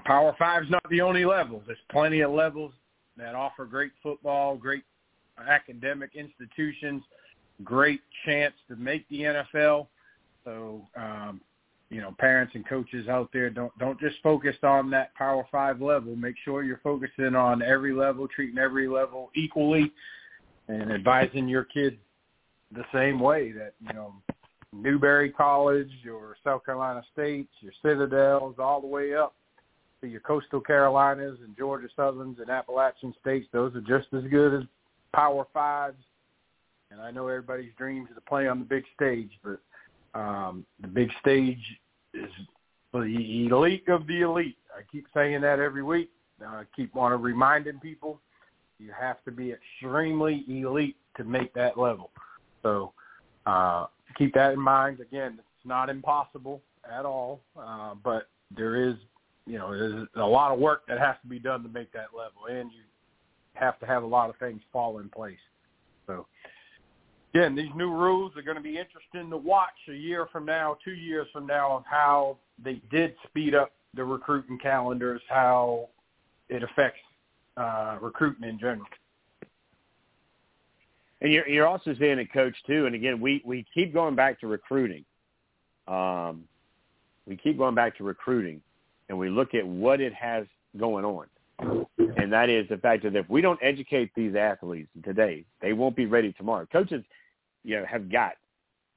Power 0.05 0.35
Five 0.39 0.63
is 0.63 0.69
not 0.69 0.83
the 0.89 1.01
only 1.01 1.25
level. 1.25 1.61
There's 1.65 1.77
plenty 1.91 2.21
of 2.21 2.31
levels 2.31 2.71
that 3.17 3.35
offer 3.35 3.65
great 3.65 3.91
football, 4.01 4.55
great 4.55 4.83
academic 5.47 6.11
institutions, 6.15 7.03
great 7.63 8.01
chance 8.25 8.53
to 8.69 8.75
make 8.75 9.07
the 9.09 9.21
NFL. 9.21 9.87
So, 10.43 10.87
um, 10.95 11.41
you 11.89 12.01
know, 12.01 12.13
parents 12.17 12.53
and 12.55 12.67
coaches 12.67 13.07
out 13.07 13.29
there 13.31 13.49
don't 13.49 13.77
don't 13.77 13.99
just 13.99 14.15
focus 14.23 14.55
on 14.63 14.89
that 14.91 15.13
Power 15.15 15.45
Five 15.51 15.81
level. 15.81 16.15
Make 16.15 16.35
sure 16.43 16.63
you're 16.63 16.81
focusing 16.83 17.35
on 17.35 17.61
every 17.61 17.93
level, 17.93 18.27
treating 18.27 18.57
every 18.57 18.87
level 18.87 19.29
equally, 19.35 19.91
and 20.67 20.91
advising 20.91 21.47
your 21.47 21.65
kid 21.65 21.97
the 22.71 22.83
same 22.93 23.19
way. 23.19 23.51
That 23.51 23.73
you 23.79 23.93
know, 23.93 24.13
Newberry 24.73 25.29
College, 25.29 25.91
your 26.03 26.35
South 26.43 26.65
Carolina 26.65 27.03
States, 27.13 27.49
your 27.61 27.73
Citadels, 27.83 28.55
all 28.57 28.81
the 28.81 28.87
way 28.87 29.13
up 29.13 29.35
to 30.01 30.07
your 30.07 30.21
Coastal 30.21 30.61
Carolinas 30.61 31.37
and 31.45 31.55
Georgia 31.55 31.87
Southerns 31.95 32.39
and 32.39 32.49
Appalachian 32.49 33.13
States. 33.21 33.47
Those 33.53 33.75
are 33.75 33.81
just 33.81 34.07
as 34.13 34.23
good 34.29 34.53
as 34.53 34.63
Power 35.13 35.47
Fives. 35.53 36.03
And 36.91 36.99
I 37.01 37.11
know 37.11 37.27
everybody's 37.27 37.71
dreams 37.77 38.09
to 38.13 38.21
play 38.21 38.47
on 38.47 38.59
the 38.59 38.65
big 38.65 38.83
stage, 38.95 39.31
but 39.43 39.59
um, 40.13 40.65
the 40.81 40.87
big 40.87 41.09
stage 41.19 41.63
is 42.13 42.29
the 42.91 43.47
elite 43.49 43.87
of 43.87 44.05
the 44.07 44.21
elite. 44.21 44.57
I 44.75 44.81
keep 44.91 45.05
saying 45.13 45.41
that 45.41 45.59
every 45.59 45.83
week. 45.83 46.09
I 46.45 46.63
keep 46.75 46.95
on 46.95 47.19
reminding 47.21 47.79
people 47.79 48.19
you 48.79 48.91
have 48.99 49.23
to 49.23 49.31
be 49.31 49.53
extremely 49.53 50.43
elite 50.47 50.97
to 51.17 51.23
make 51.23 51.53
that 51.53 51.77
level. 51.77 52.11
So 52.63 52.93
uh, 53.45 53.85
keep 54.17 54.33
that 54.33 54.53
in 54.53 54.59
mind. 54.59 54.99
Again, 54.99 55.33
it's 55.39 55.65
not 55.65 55.89
impossible 55.89 56.61
at 56.91 57.05
all, 57.05 57.41
uh, 57.57 57.95
but 58.03 58.27
there 58.55 58.75
is, 58.75 58.95
you 59.45 59.57
know, 59.57 59.71
there's 59.71 60.07
a 60.15 60.25
lot 60.25 60.51
of 60.51 60.59
work 60.59 60.85
that 60.87 60.99
has 60.99 61.15
to 61.21 61.27
be 61.27 61.39
done 61.39 61.63
to 61.63 61.69
make 61.69 61.91
that 61.93 62.07
level, 62.15 62.47
and 62.49 62.71
you 62.71 62.81
have 63.53 63.79
to 63.79 63.85
have 63.85 64.03
a 64.03 64.07
lot 64.07 64.29
of 64.29 64.35
things 64.37 64.61
fall 64.71 64.99
in 64.99 65.09
place. 65.09 65.37
So, 66.07 66.25
again, 67.33 67.55
these 67.55 67.69
new 67.75 67.91
rules 67.91 68.31
are 68.35 68.41
going 68.41 68.57
to 68.57 68.63
be 68.63 68.77
interesting 68.77 69.29
to 69.29 69.37
watch 69.37 69.69
a 69.89 69.93
year 69.93 70.27
from 70.31 70.45
now, 70.45 70.77
two 70.83 70.93
years 70.93 71.27
from 71.33 71.47
now, 71.47 71.77
of 71.77 71.83
how 71.89 72.37
they 72.63 72.81
did 72.91 73.15
speed 73.27 73.55
up 73.55 73.71
the 73.95 74.03
recruiting 74.03 74.57
calendars, 74.59 75.21
how 75.29 75.89
it 76.49 76.63
affects 76.63 76.99
uh, 77.57 77.97
recruiting 78.01 78.47
in 78.47 78.59
general. 78.59 78.85
And 81.21 81.31
you're 81.31 81.47
you're 81.47 81.67
also 81.67 81.95
seeing 81.97 82.19
it, 82.19 82.33
coach, 82.33 82.55
too. 82.67 82.85
And 82.85 82.95
again, 82.95 83.21
we 83.21 83.41
we 83.45 83.65
keep 83.73 83.93
going 83.93 84.15
back 84.15 84.39
to 84.41 84.47
recruiting. 84.47 85.05
Um, 85.87 86.43
we 87.25 87.37
keep 87.37 87.57
going 87.57 87.75
back 87.75 87.97
to 87.97 88.03
recruiting, 88.03 88.61
and 89.09 89.17
we 89.17 89.29
look 89.29 89.53
at 89.53 89.65
what 89.65 90.01
it 90.01 90.13
has 90.13 90.45
going 90.77 91.05
on, 91.05 91.27
and 92.17 92.33
that 92.33 92.49
is 92.49 92.67
the 92.67 92.77
fact 92.77 93.03
that 93.03 93.15
if 93.15 93.29
we 93.29 93.41
don't 93.41 93.59
educate 93.61 94.11
these 94.15 94.35
athletes 94.35 94.89
today, 95.03 95.45
they 95.61 95.71
won't 95.71 95.95
be 95.95 96.05
ready 96.05 96.33
tomorrow. 96.33 96.67
Coaches, 96.71 97.03
you 97.63 97.75
know, 97.75 97.85
have 97.85 98.11
got 98.11 98.33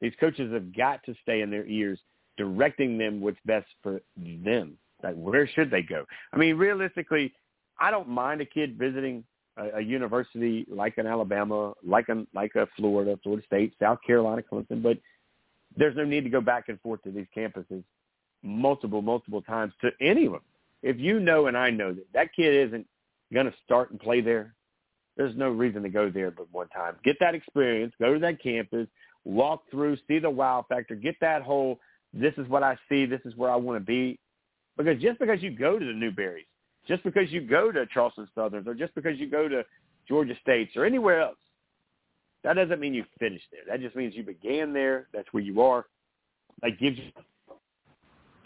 these 0.01 0.13
coaches 0.21 0.53
have 0.53 0.77
got 0.77 1.03
to 1.05 1.15
stay 1.23 1.41
in 1.41 1.51
their 1.51 1.67
ears, 1.67 1.99
directing 2.37 2.99
them 2.99 3.21
what's 3.21 3.39
best 3.47 3.67
for 3.83 4.01
them. 4.17 4.77
Like 5.03 5.17
where 5.17 5.47
should 5.47 5.71
they 5.71 5.83
go? 5.83 6.05
I 6.33 6.37
mean, 6.37 6.57
realistically, 6.57 7.33
I 7.79 7.91
don't 7.91 8.09
mind 8.09 8.41
a 8.41 8.47
kid 8.47 8.79
visiting 8.79 9.25
a, 9.57 9.79
a 9.79 9.81
university 9.81 10.67
like 10.69 10.99
an 10.99 11.07
Alabama, 11.07 11.73
like 11.85 12.09
a 12.09 12.27
like 12.35 12.55
a 12.55 12.67
Florida, 12.77 13.19
Florida 13.23 13.45
State, 13.47 13.75
South 13.81 13.99
Carolina, 14.07 14.43
Clemson, 14.43 14.83
but 14.83 14.99
there's 15.77 15.97
no 15.97 16.05
need 16.05 16.25
to 16.25 16.31
go 16.31 16.41
back 16.41 16.69
and 16.69 16.81
forth 16.81 17.03
to 17.03 17.11
these 17.11 17.27
campuses 17.37 17.83
multiple, 18.43 19.03
multiple 19.03 19.43
times 19.43 19.73
to 19.83 19.91
any 20.01 20.27
of 20.27 20.33
them. 20.33 20.43
If 20.83 20.99
you 20.99 21.21
know 21.21 21.47
and 21.47 21.57
I 21.57 21.71
know 21.71 21.93
that 21.93 22.13
that 22.15 22.35
kid 22.35 22.69
isn't 22.69 22.87
going 23.33 23.47
to 23.47 23.55
start 23.65 23.91
and 23.91 24.01
play 24.01 24.21
there, 24.21 24.55
there's 25.17 25.37
no 25.37 25.49
reason 25.49 25.83
to 25.83 25.89
go 25.89 26.11
there 26.11 26.31
but 26.31 26.47
one 26.53 26.69
time. 26.69 26.97
Get 27.05 27.17
that 27.21 27.35
experience, 27.35 27.95
go 27.99 28.15
to 28.15 28.21
that 28.21 28.43
campus, 28.43 28.87
walk 29.25 29.63
through, 29.71 29.97
see 30.09 30.19
the 30.19 30.31
wow 30.31 30.65
factor, 30.69 30.95
get 30.95 31.17
that 31.21 31.43
whole, 31.43 31.79
this 32.13 32.35
is 32.37 32.49
what 32.49 32.63
I 32.63 32.79
see, 32.89 33.07
this 33.07 33.21
is 33.25 33.35
where 33.37 33.51
I 33.51 33.57
want 33.57 33.81
to 33.81 33.85
be. 33.85 34.19
Because 34.77 35.01
just 35.01 35.19
because 35.19 35.43
you 35.43 35.51
go 35.51 35.79
to 35.79 35.85
the 35.85 35.93
Newberries 35.93 36.47
Just 36.87 37.03
because 37.03 37.33
you 37.33 37.41
go 37.41 37.73
to 37.73 37.87
Charleston 37.87 38.29
Southern 38.35 38.69
or 38.69 38.75
just 38.75 38.95
because 38.95 39.19
you 39.19 39.29
go 39.29 39.49
to 39.49 39.65
Georgia 40.07 40.35
States 40.43 40.77
or 40.77 40.85
anywhere 40.85 41.21
else, 41.21 41.39
that 42.45 42.55
doesn't 42.55 42.79
mean 42.79 42.95
you 42.95 43.05
finished 43.19 43.47
there. 43.51 43.63
That 43.69 43.81
just 43.81 43.97
means 43.97 44.15
you 44.15 44.23
began 44.23 44.73
there. 44.73 45.09
That's 45.13 45.27
where 45.33 45.43
you 45.43 45.63
are. 45.63 45.87
That 46.63 46.79
gives 46.79 46.99
you 46.99 47.11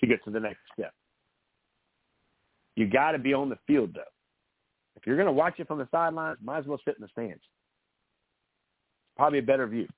to 0.00 0.06
get 0.06 0.24
to 0.24 0.30
the 0.30 0.40
next 0.40 0.60
step. 0.72 0.94
You 2.76 2.88
got 2.88 3.12
to 3.12 3.18
be 3.18 3.34
on 3.34 3.50
the 3.50 3.58
field, 3.66 3.90
though. 3.94 4.00
If 5.00 5.06
you're 5.06 5.16
going 5.16 5.26
to 5.26 5.32
watch 5.32 5.54
it 5.58 5.66
from 5.66 5.78
the 5.78 5.88
sidelines, 5.90 6.38
might 6.42 6.58
as 6.58 6.66
well 6.66 6.80
sit 6.84 6.96
in 6.96 7.02
the 7.02 7.08
stands. 7.08 7.42
Probably 9.16 9.38
a 9.38 9.42
better 9.42 9.66
view. 9.66 9.88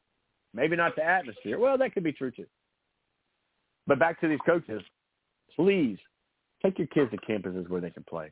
Maybe 0.55 0.77
not 0.77 0.95
the 0.97 1.05
atmosphere. 1.05 1.59
Well, 1.59 1.77
that 1.79 1.93
could 1.93 2.05
be 2.05 2.13
true 2.13 2.31
too. 2.31 2.47
But 3.87 3.99
back 3.99 4.21
to 4.21 4.29
these 4.29 4.39
coaches, 4.47 4.83
please 5.57 5.99
take 6.63 6.79
your 6.79 6.87
kids 6.87 7.11
to 7.11 7.17
campuses 7.17 7.69
where 7.69 7.81
they 7.81 7.91
can 7.91 8.05
play. 8.05 8.31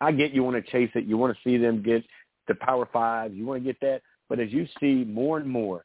I 0.00 0.12
get 0.12 0.32
you 0.32 0.44
want 0.44 0.64
to 0.64 0.70
chase 0.70 0.90
it. 0.94 1.04
You 1.04 1.16
want 1.16 1.36
to 1.36 1.48
see 1.48 1.56
them 1.56 1.82
get 1.82 2.04
the 2.46 2.54
Power 2.54 2.88
Five. 2.92 3.34
You 3.34 3.44
want 3.44 3.62
to 3.62 3.64
get 3.64 3.80
that. 3.80 4.02
But 4.28 4.38
as 4.40 4.50
you 4.50 4.66
see 4.80 5.04
more 5.04 5.38
and 5.38 5.48
more, 5.48 5.84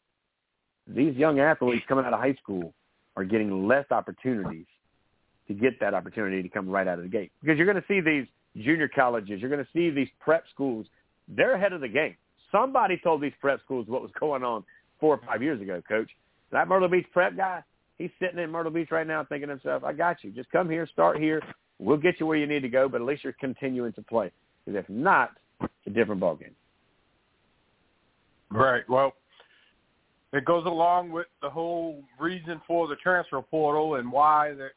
these 0.88 1.16
young 1.16 1.40
athletes 1.40 1.86
coming 1.88 2.06
out 2.06 2.14
of 2.14 2.20
high 2.20 2.36
school 2.36 2.74
are 3.16 3.24
getting 3.24 3.68
less 3.68 3.86
opportunities 3.92 4.68
to 5.48 5.54
get 5.54 5.80
that 5.80 5.94
opportunity 5.94 6.44
to 6.44 6.50
come 6.50 6.70
right 6.70 6.88
out 6.88 6.98
of 6.98 7.04
the 7.04 7.10
gate. 7.10 7.32
Because 7.42 7.58
you're 7.58 7.66
going 7.66 7.82
to 7.82 7.88
see 7.88 8.02
these 8.02 8.28
junior 8.64 8.88
colleges, 8.88 9.42
you're 9.42 9.50
going 9.50 9.64
to 9.64 9.72
see 9.74 9.90
these 9.90 10.10
prep 10.20 10.46
schools, 10.54 10.86
they're 11.28 11.56
ahead 11.56 11.74
of 11.74 11.82
the 11.82 11.88
game. 11.88 12.16
Somebody 12.52 13.00
told 13.04 13.22
these 13.22 13.34
prep 13.42 13.62
schools 13.64 13.88
what 13.88 14.02
was 14.02 14.12
going 14.20 14.44
on 14.44 14.64
four 15.00 15.16
or 15.16 15.22
five 15.26 15.42
years 15.44 15.62
ago, 15.62 15.82
coach. 15.88 16.10
That 16.52 16.68
Myrtle 16.68 16.88
Beach 16.88 17.06
prep 17.12 17.36
guy, 17.36 17.62
he's 17.98 18.10
sitting 18.20 18.40
in 18.40 18.50
Myrtle 18.50 18.72
Beach 18.72 18.90
right 18.92 19.06
now 19.06 19.26
thinking 19.28 19.48
to 19.48 19.56
himself, 19.56 19.84
I 19.84 19.94
got 19.94 20.24
you. 20.24 20.32
Just 20.32 20.50
come 20.52 20.70
here, 20.70 20.88
start 20.92 21.20
here. 21.20 21.42
We'll 21.80 21.98
get 21.98 22.20
you 22.20 22.26
where 22.26 22.38
you 22.38 22.48
need 22.48 22.62
to 22.62 22.70
go, 22.70 22.90
but 22.90 23.02
at 23.02 23.08
least 23.08 23.24
you're 23.24 23.34
continuing 23.34 23.94
to 23.94 24.02
play. 24.02 24.32
Because 24.66 24.80
if 24.80 24.90
not, 24.90 25.32
it's 25.62 25.72
a 25.88 25.90
different 25.90 26.22
ballgame. 26.22 26.54
Right. 28.50 28.84
Well, 28.90 29.14
it 30.34 30.46
goes 30.46 30.66
along 30.66 31.12
with 31.12 31.28
the 31.42 31.50
whole 31.50 32.04
reason 32.20 32.62
for 32.68 32.88
the 32.88 32.96
transfer 32.96 33.42
portal 33.42 33.96
and 33.96 34.12
why 34.12 34.54
that 34.54 34.72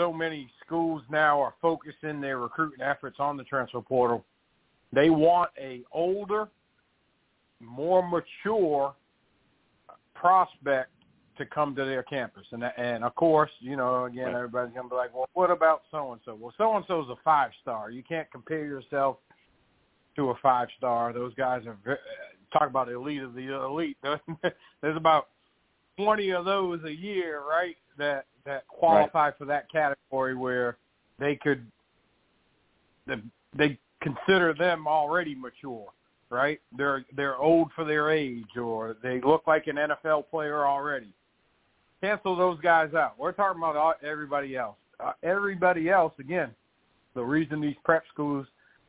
so 0.00 0.10
many 0.10 0.50
schools 0.64 1.02
now 1.10 1.38
are 1.38 1.52
focusing 1.60 2.22
their 2.22 2.38
recruiting 2.38 2.80
efforts 2.80 3.16
on 3.20 3.36
the 3.36 3.44
transfer 3.44 3.82
portal. 3.82 4.24
They 4.94 5.10
want 5.10 5.50
a 5.60 5.82
older, 5.92 6.48
more 7.60 8.02
mature 8.08 8.94
prospect 10.14 10.90
to 11.36 11.44
come 11.44 11.74
to 11.76 11.84
their 11.84 12.02
campus. 12.02 12.46
And 12.52 12.64
and 12.78 13.04
of 13.04 13.14
course, 13.14 13.50
you 13.60 13.76
know, 13.76 14.06
again, 14.06 14.34
everybody's 14.34 14.74
gonna 14.74 14.88
be 14.88 14.94
like, 14.94 15.14
well, 15.14 15.28
what 15.34 15.50
about 15.50 15.82
so 15.90 16.12
and 16.12 16.20
so? 16.24 16.34
Well, 16.34 16.54
so 16.56 16.74
and 16.76 16.84
so's 16.88 17.10
a 17.10 17.16
five 17.22 17.50
star. 17.60 17.90
You 17.90 18.02
can't 18.02 18.30
compare 18.32 18.64
yourself 18.64 19.18
to 20.16 20.30
a 20.30 20.34
five 20.42 20.68
star. 20.78 21.12
Those 21.12 21.34
guys 21.34 21.66
are 21.66 21.76
very, 21.84 21.98
talk 22.54 22.70
about 22.70 22.90
elite 22.90 23.22
of 23.22 23.34
the 23.34 23.54
elite. 23.54 23.98
There's 24.80 24.96
about 24.96 25.28
twenty 25.98 26.30
of 26.30 26.46
those 26.46 26.80
a 26.84 26.92
year, 26.92 27.42
right? 27.46 27.76
That 27.98 28.24
that 28.50 28.66
qualify 28.66 29.26
right. 29.26 29.38
for 29.38 29.44
that 29.44 29.70
category 29.70 30.34
where 30.34 30.76
they 31.18 31.36
could 31.36 31.64
they 33.56 33.78
consider 34.02 34.54
them 34.54 34.86
already 34.86 35.34
mature, 35.34 35.86
right? 36.30 36.60
They're 36.76 37.04
they're 37.16 37.36
old 37.36 37.70
for 37.74 37.84
their 37.84 38.10
age 38.10 38.56
or 38.60 38.96
they 39.02 39.20
look 39.20 39.46
like 39.46 39.66
an 39.66 39.76
NFL 39.76 40.30
player 40.30 40.66
already. 40.66 41.12
Cancel 42.00 42.34
those 42.34 42.58
guys 42.60 42.94
out. 42.94 43.18
We're 43.18 43.32
talking 43.32 43.62
about 43.62 44.02
everybody 44.02 44.56
else. 44.56 44.76
Uh, 44.98 45.12
everybody 45.22 45.88
else 45.90 46.12
again. 46.18 46.50
The 47.14 47.22
reason 47.22 47.60
these 47.60 47.76
prep 47.84 48.04
schools 48.12 48.46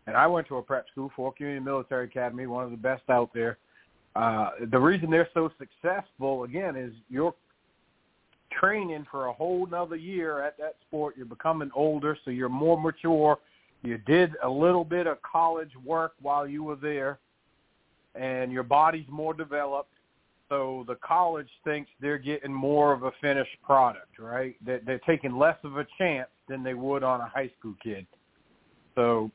and 0.07 0.15
I 0.17 0.27
went 0.27 0.47
to 0.47 0.57
a 0.57 0.61
prep 0.61 0.87
school, 0.91 1.11
Fork 1.15 1.39
Union 1.39 1.63
Military 1.63 2.05
Academy, 2.05 2.47
one 2.47 2.63
of 2.63 2.71
the 2.71 2.77
best 2.77 3.03
out 3.09 3.29
there. 3.33 3.57
Uh, 4.15 4.49
the 4.71 4.79
reason 4.79 5.09
they're 5.09 5.29
so 5.33 5.51
successful, 5.57 6.43
again, 6.43 6.75
is 6.75 6.91
you're 7.09 7.33
training 8.59 9.05
for 9.09 9.27
a 9.27 9.33
whole 9.33 9.65
nother 9.65 9.95
year 9.95 10.41
at 10.43 10.57
that 10.57 10.75
sport. 10.87 11.15
You're 11.17 11.25
becoming 11.25 11.71
older, 11.75 12.17
so 12.23 12.31
you're 12.31 12.49
more 12.49 12.79
mature. 12.79 13.37
You 13.83 13.97
did 13.99 14.33
a 14.43 14.49
little 14.49 14.85
bit 14.85 15.07
of 15.07 15.17
college 15.21 15.71
work 15.83 16.13
while 16.21 16.47
you 16.47 16.63
were 16.63 16.75
there, 16.75 17.19
and 18.15 18.51
your 18.51 18.63
body's 18.63 19.07
more 19.09 19.33
developed. 19.33 19.89
So 20.49 20.83
the 20.87 20.95
college 20.95 21.47
thinks 21.63 21.89
they're 22.01 22.17
getting 22.17 22.53
more 22.53 22.91
of 22.91 23.03
a 23.03 23.11
finished 23.21 23.55
product, 23.63 24.19
right? 24.19 24.55
That 24.65 24.85
they're 24.85 24.99
taking 24.99 25.37
less 25.37 25.57
of 25.63 25.77
a 25.77 25.87
chance 25.97 26.29
than 26.47 26.61
they 26.61 26.73
would 26.73 27.03
on 27.03 27.21
a 27.21 27.27
high 27.27 27.49
school 27.57 27.75
kid. 27.81 28.05
So 28.95 29.31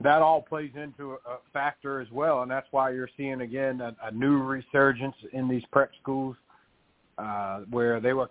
that 0.00 0.22
all 0.22 0.42
plays 0.42 0.72
into 0.74 1.18
a 1.26 1.36
factor 1.52 2.00
as 2.00 2.10
well, 2.10 2.42
and 2.42 2.50
that's 2.50 2.66
why 2.70 2.90
you're 2.90 3.10
seeing 3.16 3.42
again 3.42 3.80
a, 3.80 3.94
a 4.02 4.10
new 4.10 4.38
resurgence 4.38 5.14
in 5.32 5.48
these 5.48 5.62
prep 5.70 5.90
schools 6.00 6.36
uh, 7.18 7.60
where 7.70 8.00
they 8.00 8.12
were 8.12 8.30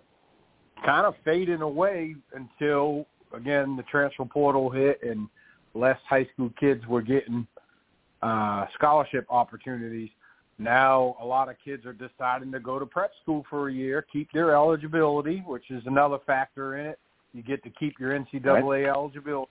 kind 0.84 1.06
of 1.06 1.14
fading 1.24 1.62
away 1.62 2.14
until 2.34 3.06
again 3.34 3.76
the 3.76 3.82
transfer 3.84 4.24
portal 4.24 4.70
hit 4.70 5.00
and 5.02 5.28
less 5.74 5.98
high 6.08 6.26
school 6.32 6.50
kids 6.58 6.86
were 6.86 7.02
getting 7.02 7.46
uh, 8.22 8.66
scholarship 8.74 9.26
opportunities. 9.30 10.10
Now 10.58 11.16
a 11.20 11.24
lot 11.24 11.48
of 11.48 11.56
kids 11.64 11.86
are 11.86 11.92
deciding 11.92 12.52
to 12.52 12.60
go 12.60 12.78
to 12.78 12.86
prep 12.86 13.10
school 13.22 13.44
for 13.48 13.68
a 13.68 13.72
year, 13.72 14.04
keep 14.12 14.30
their 14.32 14.54
eligibility, 14.54 15.42
which 15.46 15.70
is 15.70 15.82
another 15.86 16.18
factor 16.26 16.76
in 16.78 16.86
it. 16.86 16.98
You 17.32 17.42
get 17.42 17.62
to 17.64 17.70
keep 17.70 17.98
your 17.98 18.10
NCAA 18.18 18.42
right. 18.44 18.84
eligibility. 18.84 19.50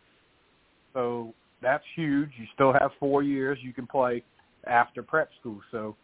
So 0.94 1.34
that's 1.62 1.84
huge. 1.96 2.30
You 2.38 2.46
still 2.54 2.74
have 2.74 2.92
four 3.00 3.24
years 3.24 3.58
you 3.62 3.74
can 3.74 3.88
play 3.88 4.24
after 4.68 5.02
prep 5.02 5.30
school. 5.40 5.60
So 5.72 5.96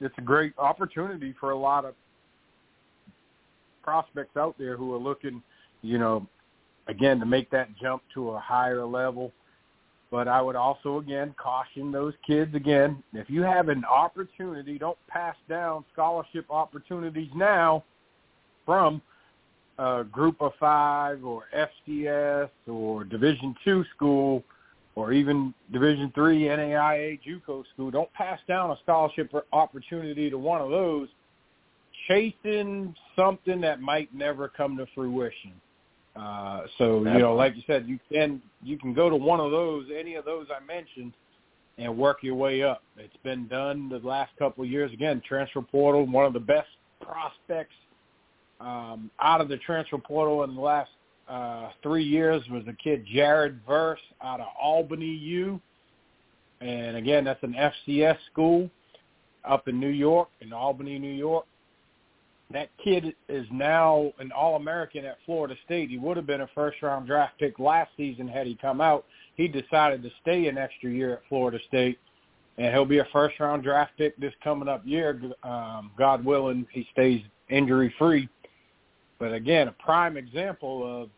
it's 0.00 0.14
a 0.18 0.22
great 0.22 0.54
opportunity 0.58 1.34
for 1.38 1.50
a 1.50 1.58
lot 1.58 1.84
of 1.84 1.94
prospects 3.82 4.36
out 4.36 4.56
there 4.58 4.76
who 4.76 4.94
are 4.94 4.98
looking, 4.98 5.42
you 5.82 5.98
know, 5.98 6.26
again 6.88 7.20
to 7.20 7.26
make 7.26 7.50
that 7.50 7.68
jump 7.80 8.02
to 8.14 8.30
a 8.30 8.40
higher 8.40 8.84
level. 8.84 9.32
But 10.10 10.26
I 10.26 10.40
would 10.40 10.56
also 10.56 10.98
again 10.98 11.34
caution 11.36 11.92
those 11.92 12.14
kids 12.26 12.54
again, 12.54 13.02
if 13.12 13.28
you 13.28 13.42
have 13.42 13.68
an 13.68 13.84
opportunity, 13.84 14.78
don't 14.78 14.98
pass 15.06 15.36
down 15.48 15.84
scholarship 15.92 16.46
opportunities 16.50 17.28
now 17.34 17.84
from 18.64 19.02
a 19.78 20.04
group 20.04 20.40
of 20.40 20.52
five 20.58 21.24
or 21.24 21.44
FCS 21.88 22.48
or 22.66 23.04
Division 23.04 23.54
two 23.64 23.84
school 23.94 24.42
or 24.94 25.12
even 25.12 25.54
Division 25.72 26.10
three 26.14 26.44
NAIA 26.44 27.20
JUCO 27.22 27.64
school. 27.74 27.90
Don't 27.90 28.12
pass 28.14 28.40
down 28.48 28.70
a 28.70 28.76
scholarship 28.82 29.32
opportunity 29.52 30.30
to 30.30 30.38
one 30.38 30.60
of 30.60 30.70
those, 30.70 31.08
chasing 32.08 32.94
something 33.14 33.60
that 33.60 33.80
might 33.80 34.12
never 34.14 34.48
come 34.48 34.76
to 34.78 34.86
fruition. 34.94 35.52
Uh, 36.16 36.62
so 36.78 36.98
you 36.98 37.18
know, 37.18 37.34
like 37.34 37.54
you 37.54 37.62
said, 37.66 37.86
you 37.86 37.98
can 38.10 38.42
you 38.62 38.76
can 38.76 38.92
go 38.92 39.08
to 39.08 39.14
one 39.14 39.38
of 39.38 39.52
those, 39.52 39.86
any 39.96 40.16
of 40.16 40.24
those 40.24 40.46
I 40.50 40.64
mentioned, 40.64 41.12
and 41.76 41.96
work 41.96 42.18
your 42.22 42.34
way 42.34 42.62
up. 42.62 42.82
It's 42.96 43.16
been 43.22 43.46
done 43.46 43.88
the 43.88 43.98
last 43.98 44.32
couple 44.36 44.64
of 44.64 44.70
years. 44.70 44.92
Again, 44.92 45.22
transfer 45.26 45.62
portal, 45.62 46.06
one 46.06 46.24
of 46.24 46.32
the 46.32 46.40
best 46.40 46.68
prospects 47.00 47.74
um, 48.60 49.10
out 49.20 49.40
of 49.40 49.48
the 49.48 49.58
transfer 49.58 49.98
portal 49.98 50.42
in 50.42 50.56
the 50.56 50.60
last 50.60 50.90
uh, 51.28 51.70
three 51.82 52.04
years 52.04 52.42
was 52.50 52.64
a 52.66 52.72
kid 52.72 53.06
Jared 53.06 53.60
Verse 53.66 54.00
out 54.22 54.40
of 54.40 54.48
Albany 54.60 55.04
U, 55.06 55.60
and 56.60 56.96
again 56.96 57.24
that's 57.24 57.42
an 57.44 57.54
FCS 57.54 58.16
school 58.32 58.68
up 59.44 59.68
in 59.68 59.78
New 59.78 59.88
York, 59.88 60.28
in 60.40 60.52
Albany, 60.52 60.98
New 60.98 61.14
York. 61.14 61.46
That 62.50 62.70
kid 62.82 63.14
is 63.28 63.46
now 63.52 64.10
an 64.18 64.32
All-American 64.32 65.04
at 65.04 65.18
Florida 65.26 65.54
State. 65.66 65.90
He 65.90 65.98
would 65.98 66.16
have 66.16 66.26
been 66.26 66.40
a 66.40 66.48
first-round 66.54 67.06
draft 67.06 67.38
pick 67.38 67.58
last 67.58 67.90
season 67.96 68.26
had 68.26 68.46
he 68.46 68.54
come 68.54 68.80
out. 68.80 69.04
He 69.34 69.48
decided 69.48 70.02
to 70.02 70.10
stay 70.22 70.48
an 70.48 70.56
extra 70.56 70.90
year 70.90 71.12
at 71.12 71.22
Florida 71.28 71.58
State, 71.68 71.98
and 72.56 72.72
he'll 72.72 72.86
be 72.86 72.98
a 72.98 73.06
first-round 73.12 73.62
draft 73.62 73.92
pick 73.98 74.16
this 74.16 74.32
coming 74.42 74.66
up 74.66 74.80
year. 74.86 75.20
Um, 75.42 75.90
God 75.98 76.24
willing, 76.24 76.66
he 76.72 76.88
stays 76.92 77.20
injury-free. 77.50 78.28
But 79.18 79.34
again, 79.34 79.68
a 79.68 79.72
prime 79.72 80.16
example 80.16 81.02
of 81.02 81.10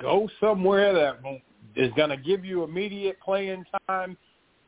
go 0.00 0.28
somewhere 0.40 0.92
that 0.92 1.20
is 1.76 1.92
going 1.94 2.10
to 2.10 2.16
give 2.16 2.44
you 2.44 2.64
immediate 2.64 3.20
playing 3.20 3.64
time, 3.86 4.16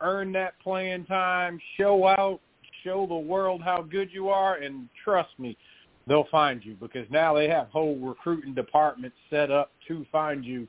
earn 0.00 0.30
that 0.32 0.54
playing 0.62 1.06
time, 1.06 1.58
show 1.76 2.06
out, 2.06 2.40
show 2.84 3.06
the 3.06 3.14
world 3.14 3.62
how 3.62 3.82
good 3.82 4.10
you 4.12 4.28
are, 4.28 4.56
and 4.56 4.88
trust 5.02 5.30
me, 5.38 5.56
they'll 6.06 6.28
find 6.30 6.64
you 6.64 6.76
because 6.80 7.06
now 7.10 7.34
they 7.34 7.48
have 7.48 7.68
whole 7.68 7.96
recruiting 7.98 8.54
departments 8.54 9.16
set 9.30 9.50
up 9.50 9.72
to 9.88 10.06
find 10.12 10.44
you 10.44 10.68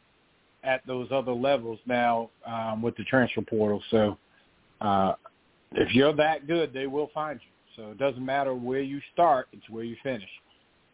at 0.63 0.85
those 0.87 1.07
other 1.11 1.33
levels 1.33 1.79
now 1.85 2.29
um, 2.47 2.81
with 2.81 2.95
the 2.97 3.03
transfer 3.03 3.41
portal. 3.41 3.83
So 3.91 4.17
uh, 4.81 5.13
if 5.73 5.93
you're 5.93 6.13
that 6.13 6.47
good, 6.47 6.73
they 6.73 6.87
will 6.87 7.11
find 7.13 7.39
you. 7.41 7.51
So 7.75 7.91
it 7.91 7.97
doesn't 7.97 8.25
matter 8.25 8.55
where 8.55 8.81
you 8.81 9.01
start; 9.13 9.47
it's 9.51 9.69
where 9.69 9.83
you 9.83 9.97
finish. 10.01 10.29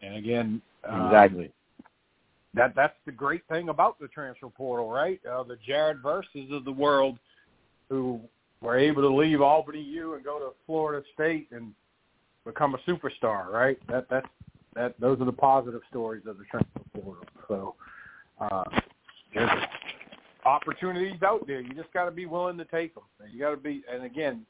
And 0.02 0.16
again, 0.16 0.60
um, 0.88 1.06
exactly 1.06 1.52
that 2.54 2.74
that's 2.74 2.96
the 3.06 3.12
great 3.12 3.42
thing 3.48 3.68
about 3.68 3.98
the 3.98 4.08
transfer 4.08 4.48
portal, 4.48 4.90
right? 4.90 5.20
Uh, 5.26 5.42
the 5.42 5.56
Jared 5.66 6.02
Verses 6.02 6.50
of 6.50 6.64
the 6.64 6.72
world 6.72 7.18
who 7.88 8.20
were 8.62 8.78
able 8.78 9.02
to 9.02 9.14
leave 9.14 9.40
Albany 9.40 9.80
U 9.82 10.14
and 10.14 10.24
go 10.24 10.38
to 10.38 10.50
Florida 10.66 11.04
State 11.14 11.48
and 11.50 11.72
become 12.44 12.74
a 12.74 12.78
superstar, 12.90 13.48
right? 13.48 13.78
That 13.88 14.06
that's 14.08 14.28
that 14.74 14.98
those 15.00 15.20
are 15.20 15.24
the 15.24 15.32
positive 15.32 15.82
stories 15.90 16.22
of 16.26 16.38
the 16.38 16.44
transfer 16.44 16.80
portal. 16.94 17.24
So 17.48 17.74
uh, 18.40 18.64
there's 19.34 19.50
opportunities 20.44 21.22
out 21.22 21.46
there. 21.46 21.60
You 21.60 21.74
just 21.74 21.92
got 21.92 22.06
to 22.06 22.10
be 22.10 22.26
willing 22.26 22.56
to 22.58 22.64
take 22.64 22.94
them. 22.94 23.04
You 23.30 23.38
got 23.38 23.50
to 23.50 23.56
be, 23.56 23.82
and 23.92 24.04
again, 24.04 24.46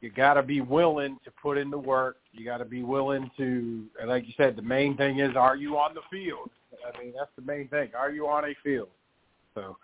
you 0.00 0.10
got 0.10 0.34
to 0.34 0.42
be 0.42 0.60
willing 0.60 1.18
to 1.24 1.30
put 1.42 1.58
in 1.58 1.70
the 1.70 1.78
work. 1.78 2.18
You 2.32 2.44
got 2.44 2.58
to 2.58 2.64
be 2.64 2.82
willing 2.82 3.30
to, 3.36 3.84
and 4.00 4.08
like 4.08 4.26
you 4.26 4.34
said, 4.36 4.54
the 4.54 4.62
main 4.62 4.96
thing 4.96 5.18
is, 5.18 5.34
are 5.34 5.56
you 5.56 5.76
on 5.76 5.94
the 5.94 6.02
field? 6.10 6.50
I 6.86 7.02
mean, 7.02 7.14
that's 7.18 7.30
the 7.36 7.42
main 7.42 7.68
thing. 7.68 7.90
Are 7.98 8.10
you 8.10 8.28
on 8.28 8.44
a 8.44 8.54
field? 8.62 8.88
So 9.54 9.76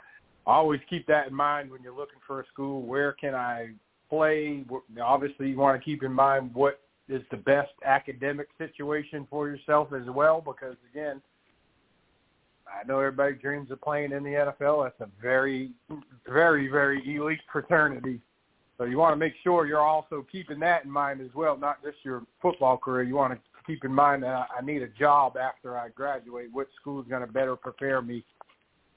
always 0.47 0.81
keep 0.89 1.07
that 1.07 1.29
in 1.29 1.35
mind 1.35 1.71
when 1.71 1.83
you're 1.83 1.97
looking 1.97 2.21
for 2.27 2.41
a 2.41 2.47
school. 2.53 2.83
Where 2.83 3.13
can 3.13 3.35
I 3.35 3.71
play? 4.09 4.65
Obviously, 5.03 5.49
you 5.49 5.57
want 5.57 5.81
to 5.81 5.85
keep 5.85 6.03
in 6.03 6.13
mind 6.13 6.53
what 6.55 6.81
is 7.09 7.23
the 7.31 7.37
best 7.37 7.73
academic 7.85 8.49
situation 8.59 9.27
for 9.29 9.49
yourself 9.49 9.89
as 9.93 10.09
well, 10.09 10.41
because 10.41 10.77
again, 10.91 11.21
I 12.67 12.87
know 12.87 12.99
everybody 12.99 13.35
dreams 13.35 13.71
of 13.71 13.81
playing 13.83 14.13
in 14.13 14.23
the 14.23 14.31
NFL. 14.31 14.85
That's 14.85 15.01
a 15.01 15.23
very, 15.23 15.71
very, 16.27 16.69
very 16.69 17.03
elite 17.15 17.41
fraternity. 17.53 18.21
So 18.79 18.85
you 18.85 18.99
want 18.99 19.13
to 19.13 19.17
make 19.17 19.35
sure 19.43 19.67
you're 19.67 19.81
also 19.81 20.27
keeping 20.33 20.59
that 20.61 20.85
in 20.85 20.91
mind 20.91 21.21
as 21.21 21.33
well, 21.35 21.57
not 21.57 21.83
just 21.85 21.99
your 22.03 22.23
football 22.43 22.77
career. 22.77 23.05
You 23.05 23.15
want 23.15 23.35
to 23.35 23.41
keep 23.67 23.85
in 23.85 23.93
mind 23.93 24.23
that 24.25 24.49
I 24.57 24.65
need 24.65 24.83
a 24.83 24.89
job 24.89 25.37
after 25.37 25.79
I 25.79 25.91
graduate. 25.91 26.49
Which 26.53 26.69
school 26.81 27.01
is 27.01 27.07
going 27.07 27.25
to 27.25 27.33
better 27.33 27.55
prepare 27.55 28.03
me 28.03 28.25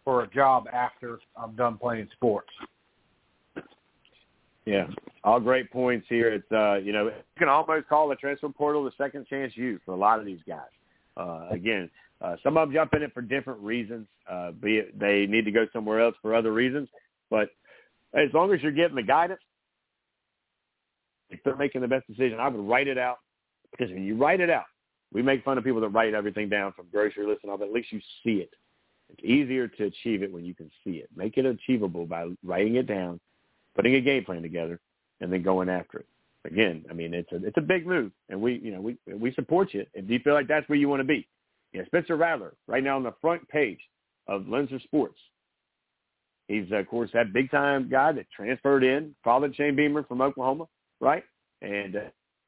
for 0.08 0.24
a 0.24 0.28
job 0.30 0.68
after 0.72 1.20
I'm 1.36 1.54
done 1.58 1.78
playing 1.78 2.08
sports? 2.14 2.48
Yeah, 4.66 4.88
all 5.26 5.42
great 5.42 5.70
points 5.70 6.06
here. 6.08 6.34
It's 6.34 6.50
uh, 6.50 6.76
you 6.76 6.94
know, 6.94 7.08
you 7.08 7.12
can 7.38 7.50
almost 7.50 7.90
call 7.90 8.08
the 8.08 8.16
transfer 8.16 8.48
portal 8.48 8.86
the 8.86 8.92
second 8.98 9.28
chance 9.28 9.52
you 9.58 9.82
for 9.84 9.92
a 9.92 9.98
lot 9.98 10.20
of 10.20 10.26
these 10.26 10.40
guys. 10.48 10.70
Uh, 11.18 11.50
again, 11.52 11.90
uh, 12.22 12.38
some 12.42 12.56
of 12.56 12.70
them 12.70 12.74
jump 12.74 12.94
in 12.94 13.02
it 13.02 13.14
for 13.14 13.22
different 13.22 13.60
reasons. 13.60 14.08
Uh, 14.32 14.52
be 14.52 14.78
it 14.78 14.98
they 14.98 15.26
need 15.26 15.44
to 15.44 15.52
go 15.52 15.68
somewhere 15.74 16.00
else 16.00 16.16
for 16.22 16.34
other 16.34 16.54
reasons, 16.54 16.88
but 17.30 17.50
as 18.14 18.30
long 18.34 18.54
as 18.54 18.62
you're 18.62 18.72
getting 18.72 18.96
the 18.96 19.04
guidance, 19.04 19.42
if 21.30 21.42
they're 21.44 21.58
making 21.58 21.82
the 21.82 21.88
best 21.90 22.08
decision, 22.08 22.40
I 22.40 22.48
would 22.48 22.66
write 22.66 22.88
it 22.88 22.98
out 22.98 23.18
because 23.72 23.92
when 23.92 24.06
you 24.06 24.16
write 24.16 24.40
it 24.40 24.50
out, 24.50 24.68
we 25.12 25.22
make 25.22 25.44
fun 25.44 25.58
of 25.58 25.66
people 25.66 25.82
that 25.82 25.90
write 25.90 26.14
everything 26.14 26.48
down 26.48 26.72
from 26.72 26.86
grocery 26.94 27.28
lists 27.28 27.42
and 27.44 27.52
all, 27.52 27.58
but 27.58 27.68
at 27.68 27.74
least 27.74 27.92
you 27.92 28.00
see 28.24 28.36
it. 28.36 28.52
It's 29.10 29.24
easier 29.24 29.68
to 29.68 29.86
achieve 29.86 30.22
it 30.22 30.32
when 30.32 30.46
you 30.46 30.54
can 30.54 30.70
see 30.84 30.98
it. 30.98 31.10
Make 31.16 31.38
it 31.38 31.46
achievable 31.46 32.06
by 32.06 32.28
writing 32.44 32.76
it 32.76 32.88
down 32.88 33.20
putting 33.78 33.96
a 33.96 34.02
game 34.02 34.26
plan 34.26 34.42
together, 34.42 34.80
and 35.22 35.32
then 35.32 35.44
going 35.44 35.70
after 35.70 36.00
it. 36.00 36.08
Again, 36.46 36.84
I 36.90 36.94
mean, 36.94 37.14
it's 37.14 37.32
a 37.32 37.46
it's 37.46 37.58
a 37.58 37.62
big 37.62 37.86
move, 37.86 38.12
and 38.30 38.42
we 38.42 38.56
you 38.56 38.72
know 38.72 38.82
we 38.82 38.98
we 39.14 39.34
support 39.34 39.74
you. 39.74 39.86
If 39.94 40.10
you 40.10 40.20
feel 40.20 40.34
like 40.34 40.48
that's 40.48 40.68
where 40.68 40.78
you 40.78 40.90
want 40.90 41.02
to 41.02 41.06
be, 41.06 41.28
yeah, 41.74 41.86
Spencer 41.86 42.16
Rattler 42.16 42.54
right 42.68 42.84
now 42.84 42.96
on 42.96 43.04
the 43.04 43.14
front 43.22 43.48
page 43.50 43.80
of 44.28 44.48
Leinster 44.48 44.80
Sports. 44.80 45.20
He's 46.48 46.66
of 46.72 46.88
course 46.88 47.10
that 47.14 47.34
big 47.34 47.52
time 47.52 47.90
guy 47.90 48.14
that 48.14 48.28
transferred 48.36 48.84
in, 48.84 49.16
followed 49.24 49.56
Shane 49.56 49.76
Beamer 49.76 50.04
from 50.04 50.22
Oklahoma, 50.22 50.66
right? 51.02 51.24
And 51.62 51.96
uh, 51.98 52.02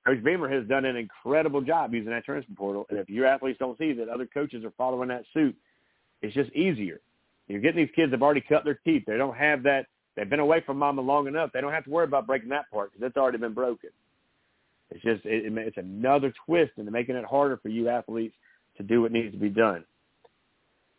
Coach 0.08 0.24
Beamer 0.24 0.50
has 0.50 0.66
done 0.68 0.86
an 0.86 0.96
incredible 0.96 1.62
job 1.62 1.94
using 1.94 2.12
that 2.12 2.24
transfer 2.24 2.54
portal. 2.56 2.86
And 2.90 3.00
if 3.00 3.10
your 3.10 3.26
athletes 3.26 3.60
don't 3.60 3.78
see 3.78 3.92
that 3.94 4.08
other 4.08 4.26
coaches 4.26 4.64
are 4.64 4.74
following 4.78 5.10
that 5.10 5.26
suit, 5.34 5.56
it's 6.22 6.34
just 6.34 6.52
easier. 6.54 7.00
You're 7.48 7.62
getting 7.62 7.84
these 7.84 7.96
kids 7.96 8.12
that 8.12 8.18
have 8.18 8.24
already 8.24 8.44
cut 8.48 8.64
their 8.64 8.80
teeth. 8.86 9.04
They 9.08 9.18
don't 9.18 9.36
have 9.36 9.64
that 9.64 9.88
They've 10.20 10.30
been 10.30 10.42
away 10.42 10.62
from 10.66 10.78
mama 10.78 11.00
long 11.00 11.28
enough. 11.28 11.52
They 11.54 11.62
don't 11.62 11.72
have 11.72 11.86
to 11.86 11.90
worry 11.90 12.04
about 12.04 12.28
breaking 12.28 12.50
that 12.50 12.70
part 12.72 12.92
because 12.92 13.08
it's 13.08 13.16
already 13.16 13.38
been 13.38 13.54
broken. 13.54 13.90
It's 14.92 15.02
just 15.02 15.26
it, 15.26 15.46
it's 15.58 15.78
another 15.78 16.34
twist 16.46 16.74
into 16.76 16.92
making 16.92 17.16
it 17.16 17.24
harder 17.24 17.56
for 17.56 17.70
you 17.70 17.88
athletes 17.88 18.36
to 18.76 18.84
do 18.84 19.02
what 19.02 19.14
needs 19.14 19.32
to 19.34 19.40
be 19.40 19.48
done. 19.48 19.86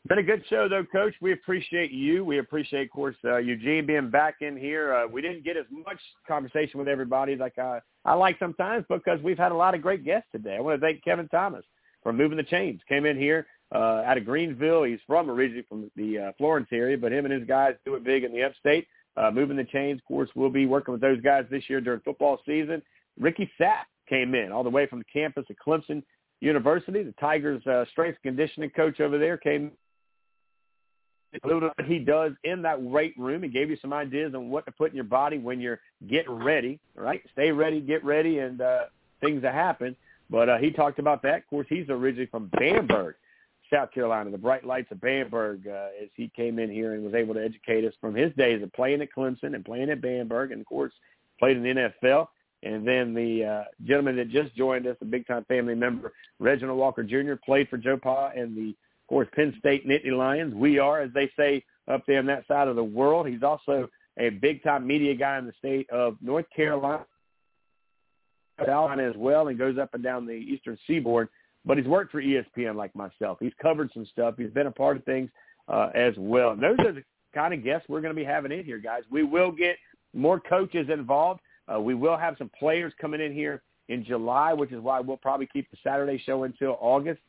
Been 0.08 0.18
a 0.18 0.22
good 0.22 0.42
show 0.48 0.70
though, 0.70 0.86
Coach. 0.90 1.12
We 1.20 1.32
appreciate 1.32 1.90
you. 1.90 2.24
We 2.24 2.38
appreciate, 2.38 2.84
of 2.84 2.90
course, 2.92 3.16
uh, 3.26 3.36
Eugene 3.36 3.84
being 3.84 4.08
back 4.08 4.36
in 4.40 4.56
here. 4.56 4.94
Uh, 4.94 5.06
we 5.06 5.20
didn't 5.20 5.44
get 5.44 5.58
as 5.58 5.66
much 5.70 5.98
conversation 6.26 6.78
with 6.78 6.88
everybody 6.88 7.36
like 7.36 7.58
I 7.58 7.80
I 8.06 8.14
like 8.14 8.38
sometimes 8.38 8.86
because 8.88 9.20
we've 9.22 9.36
had 9.36 9.52
a 9.52 9.56
lot 9.56 9.74
of 9.74 9.82
great 9.82 10.02
guests 10.02 10.28
today. 10.32 10.56
I 10.56 10.60
want 10.60 10.80
to 10.80 10.86
thank 10.86 11.04
Kevin 11.04 11.28
Thomas 11.28 11.64
for 12.02 12.14
moving 12.14 12.38
the 12.38 12.44
chains. 12.44 12.80
Came 12.88 13.04
in 13.04 13.18
here 13.18 13.46
uh, 13.72 14.02
out 14.06 14.18
of 14.18 14.24
Greenville. 14.24 14.84
He's 14.84 14.98
from 15.06 15.30
originally 15.30 15.64
from 15.68 15.90
the 15.96 16.18
uh, 16.18 16.32
Florence 16.38 16.68
area, 16.72 16.98
but 16.98 17.12
him 17.12 17.24
and 17.24 17.34
his 17.34 17.46
guys 17.46 17.74
do 17.84 17.94
it 17.94 18.04
big 18.04 18.24
in 18.24 18.32
the 18.32 18.42
upstate 18.42 18.86
uh, 19.16 19.30
moving 19.30 19.56
the 19.56 19.64
chains. 19.64 19.98
Of 19.98 20.04
course, 20.04 20.30
we'll 20.34 20.50
be 20.50 20.66
working 20.66 20.92
with 20.92 21.00
those 21.00 21.20
guys 21.20 21.44
this 21.50 21.64
year 21.68 21.80
during 21.80 22.00
football 22.00 22.38
season. 22.46 22.82
Ricky 23.18 23.50
Sapp 23.60 23.84
came 24.08 24.34
in 24.34 24.52
all 24.52 24.64
the 24.64 24.70
way 24.70 24.86
from 24.86 25.00
the 25.00 25.04
campus 25.12 25.44
at 25.50 25.56
Clemson 25.64 26.02
University. 26.40 27.02
The 27.02 27.14
Tigers' 27.20 27.66
uh, 27.66 27.84
strength 27.90 28.18
conditioning 28.22 28.70
coach 28.70 29.00
over 29.00 29.18
there 29.18 29.36
came 29.36 29.72
what 31.42 31.74
he 31.86 32.00
does 32.00 32.32
in 32.42 32.62
that 32.62 32.80
weight 32.80 33.14
room. 33.16 33.42
He 33.42 33.48
gave 33.48 33.70
you 33.70 33.76
some 33.80 33.92
ideas 33.92 34.34
on 34.34 34.50
what 34.50 34.66
to 34.66 34.72
put 34.72 34.90
in 34.90 34.96
your 34.96 35.04
body 35.04 35.38
when 35.38 35.60
you're 35.60 35.78
getting 36.08 36.32
ready, 36.32 36.80
right? 36.96 37.22
Stay 37.32 37.52
ready, 37.52 37.80
get 37.80 38.04
ready, 38.04 38.38
and 38.38 38.60
uh, 38.60 38.84
things 39.20 39.42
that 39.42 39.54
happen. 39.54 39.94
But 40.28 40.48
uh, 40.48 40.58
he 40.58 40.72
talked 40.72 40.98
about 40.98 41.22
that. 41.22 41.38
Of 41.38 41.46
course, 41.46 41.66
he's 41.68 41.88
originally 41.88 42.26
from 42.26 42.50
Bamberg, 42.58 43.14
South 43.72 43.92
Carolina, 43.92 44.30
the 44.30 44.38
bright 44.38 44.64
lights 44.64 44.90
of 44.90 45.00
Bamberg, 45.00 45.66
uh, 45.66 45.88
as 46.02 46.08
he 46.14 46.30
came 46.34 46.58
in 46.58 46.70
here 46.70 46.94
and 46.94 47.04
was 47.04 47.14
able 47.14 47.34
to 47.34 47.44
educate 47.44 47.84
us 47.84 47.94
from 48.00 48.14
his 48.14 48.32
days 48.36 48.62
of 48.62 48.72
playing 48.72 49.00
at 49.00 49.08
Clemson 49.16 49.54
and 49.54 49.64
playing 49.64 49.90
at 49.90 50.02
Bamberg, 50.02 50.52
and 50.52 50.60
of 50.60 50.66
course 50.66 50.92
played 51.38 51.56
in 51.56 51.62
the 51.62 51.90
NFL. 52.02 52.26
And 52.62 52.86
then 52.86 53.14
the 53.14 53.44
uh, 53.44 53.64
gentleman 53.84 54.16
that 54.16 54.28
just 54.28 54.54
joined 54.54 54.86
us, 54.86 54.96
a 55.00 55.06
big-time 55.06 55.44
family 55.46 55.74
member, 55.74 56.12
Reginald 56.38 56.78
Walker 56.78 57.02
Jr., 57.02 57.34
played 57.42 57.68
for 57.68 57.78
Joe 57.78 57.96
Pa 57.96 58.32
and 58.36 58.54
the, 58.54 58.70
of 58.70 59.08
course, 59.08 59.28
Penn 59.34 59.54
State 59.58 59.88
Nittany 59.88 60.16
Lions. 60.16 60.54
We 60.54 60.78
are, 60.78 61.00
as 61.00 61.10
they 61.14 61.30
say 61.38 61.64
up 61.90 62.04
there 62.06 62.18
on 62.18 62.26
that 62.26 62.46
side 62.46 62.68
of 62.68 62.76
the 62.76 62.84
world. 62.84 63.26
He's 63.26 63.42
also 63.42 63.88
a 64.18 64.28
big-time 64.28 64.86
media 64.86 65.14
guy 65.14 65.38
in 65.38 65.46
the 65.46 65.54
state 65.58 65.88
of 65.90 66.16
North 66.20 66.46
Carolina, 66.54 67.06
Carolina 68.58 69.04
as 69.04 69.16
well, 69.16 69.48
and 69.48 69.58
goes 69.58 69.78
up 69.78 69.94
and 69.94 70.02
down 70.02 70.26
the 70.26 70.32
eastern 70.32 70.78
seaboard 70.86 71.28
but 71.64 71.76
he's 71.76 71.86
worked 71.86 72.12
for 72.12 72.22
ESPN 72.22 72.74
like 72.74 72.94
myself. 72.94 73.38
He's 73.40 73.52
covered 73.60 73.90
some 73.92 74.06
stuff. 74.06 74.34
He's 74.38 74.50
been 74.50 74.66
a 74.66 74.72
part 74.72 74.96
of 74.96 75.04
things 75.04 75.30
uh, 75.68 75.90
as 75.94 76.14
well. 76.16 76.52
And 76.52 76.62
those 76.62 76.78
are 76.80 76.92
the 76.92 77.04
kind 77.34 77.54
of 77.54 77.62
guests 77.62 77.88
we're 77.88 78.00
going 78.00 78.14
to 78.14 78.20
be 78.20 78.24
having 78.24 78.52
in 78.52 78.64
here, 78.64 78.78
guys. 78.78 79.02
We 79.10 79.22
will 79.22 79.52
get 79.52 79.76
more 80.14 80.40
coaches 80.40 80.88
involved. 80.92 81.40
Uh, 81.72 81.80
we 81.80 81.94
will 81.94 82.16
have 82.16 82.36
some 82.38 82.50
players 82.58 82.92
coming 83.00 83.20
in 83.20 83.32
here 83.32 83.62
in 83.88 84.04
July, 84.04 84.52
which 84.52 84.72
is 84.72 84.80
why 84.80 85.00
we'll 85.00 85.16
probably 85.16 85.48
keep 85.52 85.70
the 85.70 85.76
Saturday 85.84 86.20
show 86.24 86.44
until 86.44 86.76
August. 86.80 87.20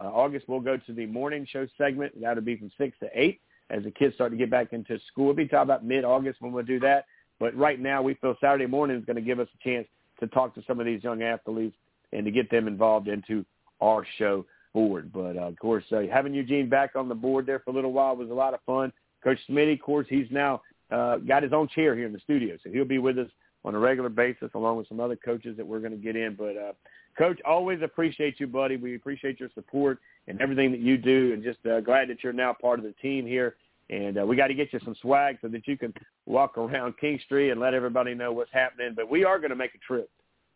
Uh, 0.00 0.06
August 0.06 0.48
we'll 0.48 0.60
go 0.60 0.76
to 0.76 0.92
the 0.92 1.06
morning 1.06 1.46
show 1.50 1.66
segment. 1.76 2.12
That'll 2.20 2.42
be 2.42 2.56
from 2.56 2.70
six 2.78 2.96
to 3.00 3.08
eight 3.14 3.40
as 3.70 3.84
the 3.84 3.90
kids 3.90 4.14
start 4.14 4.32
to 4.32 4.38
get 4.38 4.50
back 4.50 4.72
into 4.72 4.98
school. 5.08 5.26
We'll 5.26 5.34
be 5.34 5.46
talking 5.46 5.62
about 5.62 5.84
mid-August 5.84 6.40
when 6.40 6.52
we'll 6.52 6.64
do 6.64 6.80
that. 6.80 7.06
But 7.38 7.56
right 7.56 7.80
now, 7.80 8.02
we 8.02 8.14
feel 8.14 8.34
Saturday 8.40 8.66
morning 8.66 8.98
is 8.98 9.04
going 9.04 9.16
to 9.16 9.22
give 9.22 9.40
us 9.40 9.48
a 9.54 9.68
chance 9.68 9.86
to 10.20 10.26
talk 10.28 10.54
to 10.54 10.62
some 10.66 10.80
of 10.80 10.86
these 10.86 11.02
young 11.02 11.22
athletes 11.22 11.76
and 12.12 12.24
to 12.24 12.30
get 12.30 12.50
them 12.50 12.66
involved 12.66 13.08
into 13.08 13.44
our 13.80 14.06
show 14.18 14.46
forward. 14.72 15.12
But 15.12 15.36
uh, 15.36 15.48
of 15.48 15.58
course, 15.58 15.84
uh, 15.92 16.02
having 16.12 16.34
Eugene 16.34 16.68
back 16.68 16.96
on 16.96 17.08
the 17.08 17.14
board 17.14 17.46
there 17.46 17.60
for 17.60 17.70
a 17.70 17.74
little 17.74 17.92
while 17.92 18.16
was 18.16 18.30
a 18.30 18.34
lot 18.34 18.54
of 18.54 18.60
fun. 18.66 18.92
Coach 19.22 19.38
Smitty, 19.48 19.74
of 19.74 19.80
course, 19.80 20.06
he's 20.08 20.26
now 20.30 20.62
uh, 20.90 21.16
got 21.16 21.42
his 21.42 21.52
own 21.52 21.68
chair 21.68 21.94
here 21.94 22.06
in 22.06 22.12
the 22.12 22.20
studio, 22.20 22.56
so 22.62 22.70
he'll 22.70 22.84
be 22.84 22.98
with 22.98 23.18
us 23.18 23.28
on 23.64 23.74
a 23.74 23.78
regular 23.78 24.08
basis, 24.08 24.50
along 24.54 24.78
with 24.78 24.88
some 24.88 25.00
other 25.00 25.16
coaches 25.16 25.56
that 25.56 25.66
we're 25.66 25.80
going 25.80 25.92
to 25.92 25.98
get 25.98 26.16
in. 26.16 26.34
But 26.34 26.56
uh, 26.56 26.72
Coach, 27.18 27.38
always 27.44 27.82
appreciate 27.82 28.40
you, 28.40 28.46
buddy. 28.46 28.76
We 28.76 28.94
appreciate 28.94 29.38
your 29.38 29.50
support 29.54 29.98
and 30.26 30.40
everything 30.40 30.70
that 30.70 30.80
you 30.80 30.96
do, 30.96 31.32
and 31.34 31.42
just 31.42 31.58
uh, 31.66 31.80
glad 31.80 32.08
that 32.08 32.24
you're 32.24 32.32
now 32.32 32.54
part 32.54 32.78
of 32.78 32.84
the 32.84 32.94
team 33.02 33.26
here. 33.26 33.56
And 33.90 34.18
uh, 34.18 34.24
we 34.24 34.36
got 34.36 34.46
to 34.46 34.54
get 34.54 34.72
you 34.72 34.78
some 34.84 34.94
swag 35.02 35.38
so 35.42 35.48
that 35.48 35.66
you 35.66 35.76
can 35.76 35.92
walk 36.24 36.56
around 36.56 36.94
King 36.98 37.18
Street 37.24 37.50
and 37.50 37.60
let 37.60 37.74
everybody 37.74 38.14
know 38.14 38.32
what's 38.32 38.52
happening. 38.52 38.92
But 38.94 39.10
we 39.10 39.24
are 39.24 39.38
going 39.38 39.50
to 39.50 39.56
make 39.56 39.74
a 39.74 39.78
trip 39.78 40.08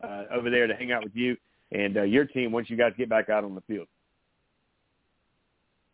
uh, 0.02 0.24
over 0.32 0.50
there 0.50 0.68
to 0.68 0.74
hang 0.74 0.92
out 0.92 1.02
with 1.02 1.16
you 1.16 1.36
and 1.72 1.96
uh, 1.96 2.02
your 2.02 2.24
team 2.24 2.52
once 2.52 2.70
you 2.70 2.76
guys 2.76 2.92
get 2.96 3.08
back 3.08 3.28
out 3.28 3.44
on 3.44 3.54
the 3.54 3.60
field. 3.62 3.88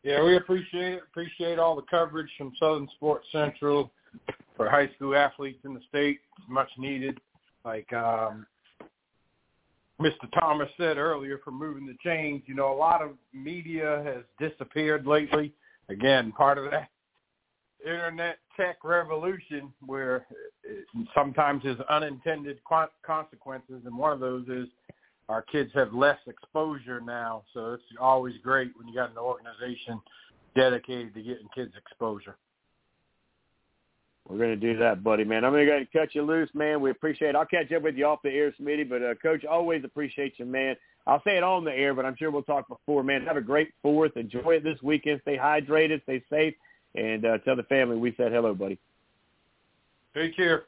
Yeah, 0.03 0.23
we 0.23 0.37
appreciate 0.37 0.95
it. 0.95 1.03
Appreciate 1.11 1.59
all 1.59 1.77
the 1.77 1.83
coverage 1.91 2.31
from 2.39 2.53
Southern 2.59 2.89
Sports 2.97 3.27
Central 3.33 3.91
for 4.57 4.69
high 4.71 4.89
school 4.97 5.15
athletes 5.15 5.61
in 5.65 5.75
the 5.75 5.81
state. 5.89 6.21
much 6.49 6.71
needed. 6.79 7.21
Like 7.65 7.93
um, 7.93 8.47
Mr. 10.01 10.31
Thomas 10.39 10.69
said 10.79 10.97
earlier, 10.97 11.39
for 11.45 11.51
moving 11.51 11.87
the 11.87 11.97
chains, 12.03 12.43
you 12.47 12.55
know, 12.55 12.73
a 12.73 12.77
lot 12.77 13.03
of 13.03 13.11
media 13.35 14.03
has 14.05 14.49
disappeared 14.49 15.07
lately. 15.07 15.53
Again, 15.91 16.33
part 16.33 16.57
of 16.57 16.71
that 16.71 16.89
internet 17.85 18.39
tech 18.57 18.85
revolution 18.85 19.73
where 19.85 20.27
sometimes 21.15 21.63
there's 21.65 21.81
unintended 21.89 22.59
consequences, 23.05 23.83
and 23.85 23.97
one 23.97 24.13
of 24.13 24.21
those 24.21 24.47
is 24.49 24.69
our 25.31 25.43
kids 25.43 25.71
have 25.75 25.95
less 25.95 26.19
exposure 26.27 27.01
now. 27.01 27.45
So 27.55 27.75
it's 27.75 27.83
always 28.01 28.35
great 28.43 28.73
when 28.77 28.89
you 28.89 28.95
got 28.95 29.11
an 29.11 29.19
organization 29.19 30.01
dedicated 30.57 31.15
to 31.15 31.23
getting 31.23 31.49
kids 31.55 31.73
exposure. 31.77 32.37
We're 34.29 34.39
going 34.39 34.51
to 34.51 34.57
do 34.57 34.79
that, 34.79 35.03
buddy, 35.03 35.25
man. 35.25 35.45
I'm 35.45 35.53
going 35.53 35.67
to 35.67 35.71
go 35.71 35.77
and 35.79 35.93
cut 35.93 36.15
you 36.15 36.23
loose, 36.23 36.51
man. 36.53 36.81
We 36.81 36.91
appreciate 36.91 37.31
it. 37.31 37.37
I'll 37.37 37.47
catch 37.47 37.73
up 37.73 37.83
with 37.83 37.97
you 37.97 38.07
off 38.07 38.21
the 38.23 38.31
air, 38.31 38.53
Smitty, 38.61 38.89
but, 38.89 39.03
uh, 39.03 39.15
Coach, 39.21 39.45
always 39.45 39.83
appreciate 39.85 40.35
you, 40.39 40.45
man. 40.45 40.77
I'll 41.07 41.23
say 41.25 41.37
it 41.37 41.43
on 41.43 41.65
the 41.65 41.73
air, 41.73 41.95
but 41.95 42.05
I'm 42.05 42.17
sure 42.17 42.31
we'll 42.31 42.43
talk 42.43 42.69
before, 42.69 43.03
man. 43.03 43.23
Have 43.23 43.37
a 43.37 43.41
great 43.41 43.71
fourth. 43.83 44.17
Enjoy 44.17 44.55
it 44.55 44.65
this 44.65 44.81
weekend. 44.83 45.21
Stay 45.23 45.37
hydrated. 45.37 46.03
Stay 46.05 46.23
safe. 46.31 46.55
And 46.95 47.25
uh, 47.25 47.39
tell 47.39 47.57
the 47.57 47.63
family 47.65 47.97
we 47.97 48.15
said 48.17 48.33
hello, 48.33 48.55
buddy. 48.55 48.79
Take 50.15 50.37
care. 50.37 50.65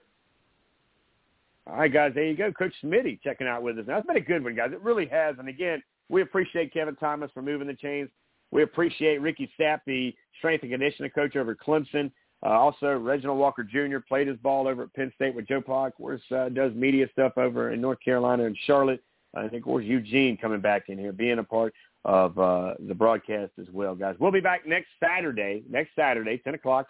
All 1.66 1.76
right, 1.76 1.92
guys, 1.92 2.12
there 2.14 2.24
you 2.24 2.36
go. 2.36 2.52
Coach 2.52 2.72
Smitty 2.82 3.20
checking 3.22 3.46
out 3.46 3.62
with 3.62 3.78
us. 3.78 3.84
Now, 3.86 3.98
it's 3.98 4.06
been 4.06 4.16
a 4.16 4.20
good 4.20 4.42
one, 4.42 4.56
guys. 4.56 4.72
It 4.72 4.80
really 4.82 5.06
has. 5.06 5.36
And, 5.38 5.48
again, 5.48 5.82
we 6.08 6.22
appreciate 6.22 6.72
Kevin 6.72 6.96
Thomas 6.96 7.30
for 7.32 7.42
moving 7.42 7.68
the 7.68 7.74
chains. 7.74 8.10
We 8.50 8.62
appreciate 8.62 9.20
Ricky 9.20 9.50
Sapp, 9.58 9.80
the 9.86 10.14
strength 10.38 10.62
and 10.62 10.72
conditioning 10.72 11.10
coach 11.12 11.36
over 11.36 11.54
Clemson. 11.54 12.10
Uh, 12.44 12.50
also, 12.50 12.98
Reginald 12.98 13.38
Walker 13.38 13.62
Jr. 13.62 13.98
played 14.06 14.26
his 14.26 14.36
ball 14.38 14.66
over 14.66 14.82
at 14.82 14.94
Penn 14.94 15.12
State 15.14 15.34
with 15.34 15.46
Joe 15.46 15.62
course, 15.62 16.20
uh, 16.34 16.48
does 16.48 16.74
media 16.74 17.06
stuff 17.12 17.32
over 17.36 17.70
in 17.70 17.80
North 17.80 18.00
Carolina 18.04 18.44
and 18.44 18.58
Charlotte. 18.66 19.02
I 19.34 19.48
think, 19.48 19.64
course, 19.64 19.84
Eugene 19.84 20.36
coming 20.36 20.60
back 20.60 20.88
in 20.88 20.98
here, 20.98 21.12
being 21.12 21.38
a 21.38 21.44
part 21.44 21.72
of 22.04 22.36
uh, 22.38 22.74
the 22.80 22.94
broadcast 22.94 23.52
as 23.60 23.66
well, 23.72 23.94
guys. 23.94 24.16
We'll 24.18 24.32
be 24.32 24.40
back 24.40 24.66
next 24.66 24.88
Saturday, 25.00 25.62
next 25.70 25.94
Saturday, 25.94 26.38
10 26.38 26.54
o'clock. 26.54 26.88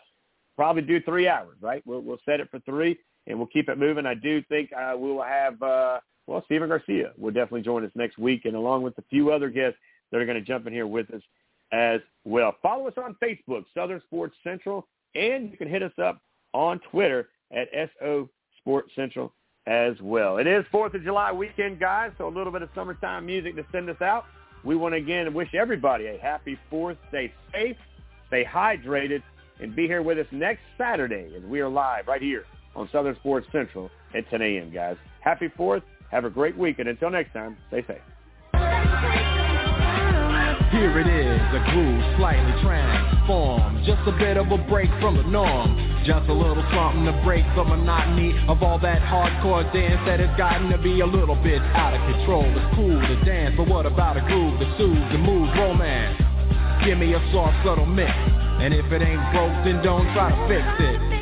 Probably 0.56 0.82
do 0.82 1.00
three 1.02 1.28
hours, 1.28 1.56
right? 1.60 1.82
We'll, 1.86 2.00
we'll 2.00 2.18
set 2.24 2.40
it 2.40 2.50
for 2.50 2.58
three, 2.60 2.98
and 3.26 3.38
we'll 3.38 3.46
keep 3.46 3.68
it 3.68 3.78
moving. 3.78 4.06
I 4.06 4.14
do 4.14 4.42
think 4.48 4.70
uh, 4.72 4.94
we 4.96 5.12
will 5.12 5.22
have, 5.22 5.60
uh, 5.62 6.00
well, 6.26 6.42
Stephen 6.46 6.68
Garcia 6.68 7.12
will 7.18 7.32
definitely 7.32 7.62
join 7.62 7.84
us 7.84 7.92
next 7.94 8.18
week, 8.18 8.44
and 8.44 8.56
along 8.56 8.82
with 8.82 8.96
a 8.98 9.04
few 9.10 9.32
other 9.32 9.50
guests 9.50 9.78
that 10.10 10.20
are 10.20 10.26
going 10.26 10.38
to 10.38 10.44
jump 10.44 10.66
in 10.66 10.72
here 10.72 10.86
with 10.86 11.10
us 11.12 11.22
as 11.72 12.00
well. 12.24 12.54
Follow 12.62 12.86
us 12.86 12.94
on 12.96 13.16
Facebook, 13.22 13.64
Southern 13.74 14.00
Sports 14.02 14.36
Central, 14.44 14.86
and 15.14 15.50
you 15.50 15.56
can 15.56 15.68
hit 15.68 15.82
us 15.82 15.92
up 16.02 16.20
on 16.52 16.80
Twitter 16.90 17.30
at 17.52 17.68
SO 17.98 18.28
Sports 18.58 18.90
Central 18.94 19.32
as 19.66 19.94
well. 20.00 20.38
It 20.38 20.46
is 20.46 20.64
4th 20.72 20.94
of 20.94 21.02
July 21.02 21.32
weekend, 21.32 21.80
guys, 21.80 22.12
so 22.18 22.28
a 22.28 22.30
little 22.30 22.52
bit 22.52 22.62
of 22.62 22.68
summertime 22.74 23.24
music 23.24 23.56
to 23.56 23.64
send 23.72 23.88
us 23.88 24.00
out. 24.02 24.24
We 24.64 24.76
want 24.76 24.94
to 24.94 24.98
again 24.98 25.32
wish 25.32 25.54
everybody 25.54 26.06
a 26.06 26.18
happy 26.18 26.58
4th. 26.70 26.96
Stay 27.08 27.32
safe, 27.52 27.76
stay 28.28 28.44
hydrated, 28.44 29.22
and 29.60 29.74
be 29.74 29.86
here 29.86 30.02
with 30.02 30.18
us 30.18 30.26
next 30.30 30.62
Saturday 30.76 31.32
as 31.36 31.42
we 31.44 31.60
are 31.60 31.68
live 31.68 32.06
right 32.06 32.22
here 32.22 32.44
on 32.74 32.88
Southern 32.92 33.16
Sports 33.16 33.46
Central 33.52 33.90
at 34.14 34.28
10 34.30 34.42
a.m., 34.42 34.72
guys. 34.72 34.96
Happy 35.20 35.48
4th. 35.58 35.82
Have 36.10 36.24
a 36.24 36.30
great 36.30 36.56
week, 36.56 36.78
and 36.78 36.88
until 36.88 37.10
next 37.10 37.32
time, 37.32 37.56
stay 37.68 37.84
safe. 37.86 37.96
Here 40.72 40.98
it 40.98 41.06
is, 41.06 41.40
a 41.52 41.60
groove 41.72 42.00
slightly 42.16 42.52
transformed. 42.64 43.84
Just 43.84 44.00
a 44.08 44.12
bit 44.12 44.36
of 44.36 44.50
a 44.50 44.58
break 44.68 44.88
from 45.00 45.16
the 45.16 45.22
norm. 45.22 45.76
Just 46.04 46.28
a 46.28 46.32
little 46.32 46.64
something 46.72 47.04
to 47.04 47.12
break 47.24 47.44
the 47.54 47.62
monotony 47.62 48.32
of 48.48 48.62
all 48.62 48.78
that 48.80 49.00
hardcore 49.02 49.70
dance 49.72 50.00
that 50.06 50.18
has 50.18 50.32
gotten 50.36 50.70
to 50.70 50.78
be 50.78 51.00
a 51.00 51.06
little 51.06 51.36
bit 51.36 51.60
out 51.76 51.92
of 51.92 52.00
control. 52.16 52.44
It's 52.44 52.74
cool 52.74 52.98
to 52.98 53.24
dance, 53.24 53.54
but 53.56 53.68
what 53.68 53.86
about 53.86 54.16
a 54.16 54.22
groove 54.22 54.58
that 54.60 54.78
soothes 54.78 55.12
and 55.12 55.22
moves 55.22 55.52
romance? 55.56 56.18
Give 56.84 56.98
me 56.98 57.12
a 57.14 57.20
soft, 57.32 57.54
subtle 57.64 57.86
mix. 57.86 58.10
And 58.10 58.74
if 58.74 58.86
it 58.90 59.02
ain't 59.02 59.22
broke, 59.30 59.52
then 59.64 59.84
don't 59.84 60.08
try 60.14 60.32
to 60.32 60.40
fix 60.48 60.66
it. 60.80 61.21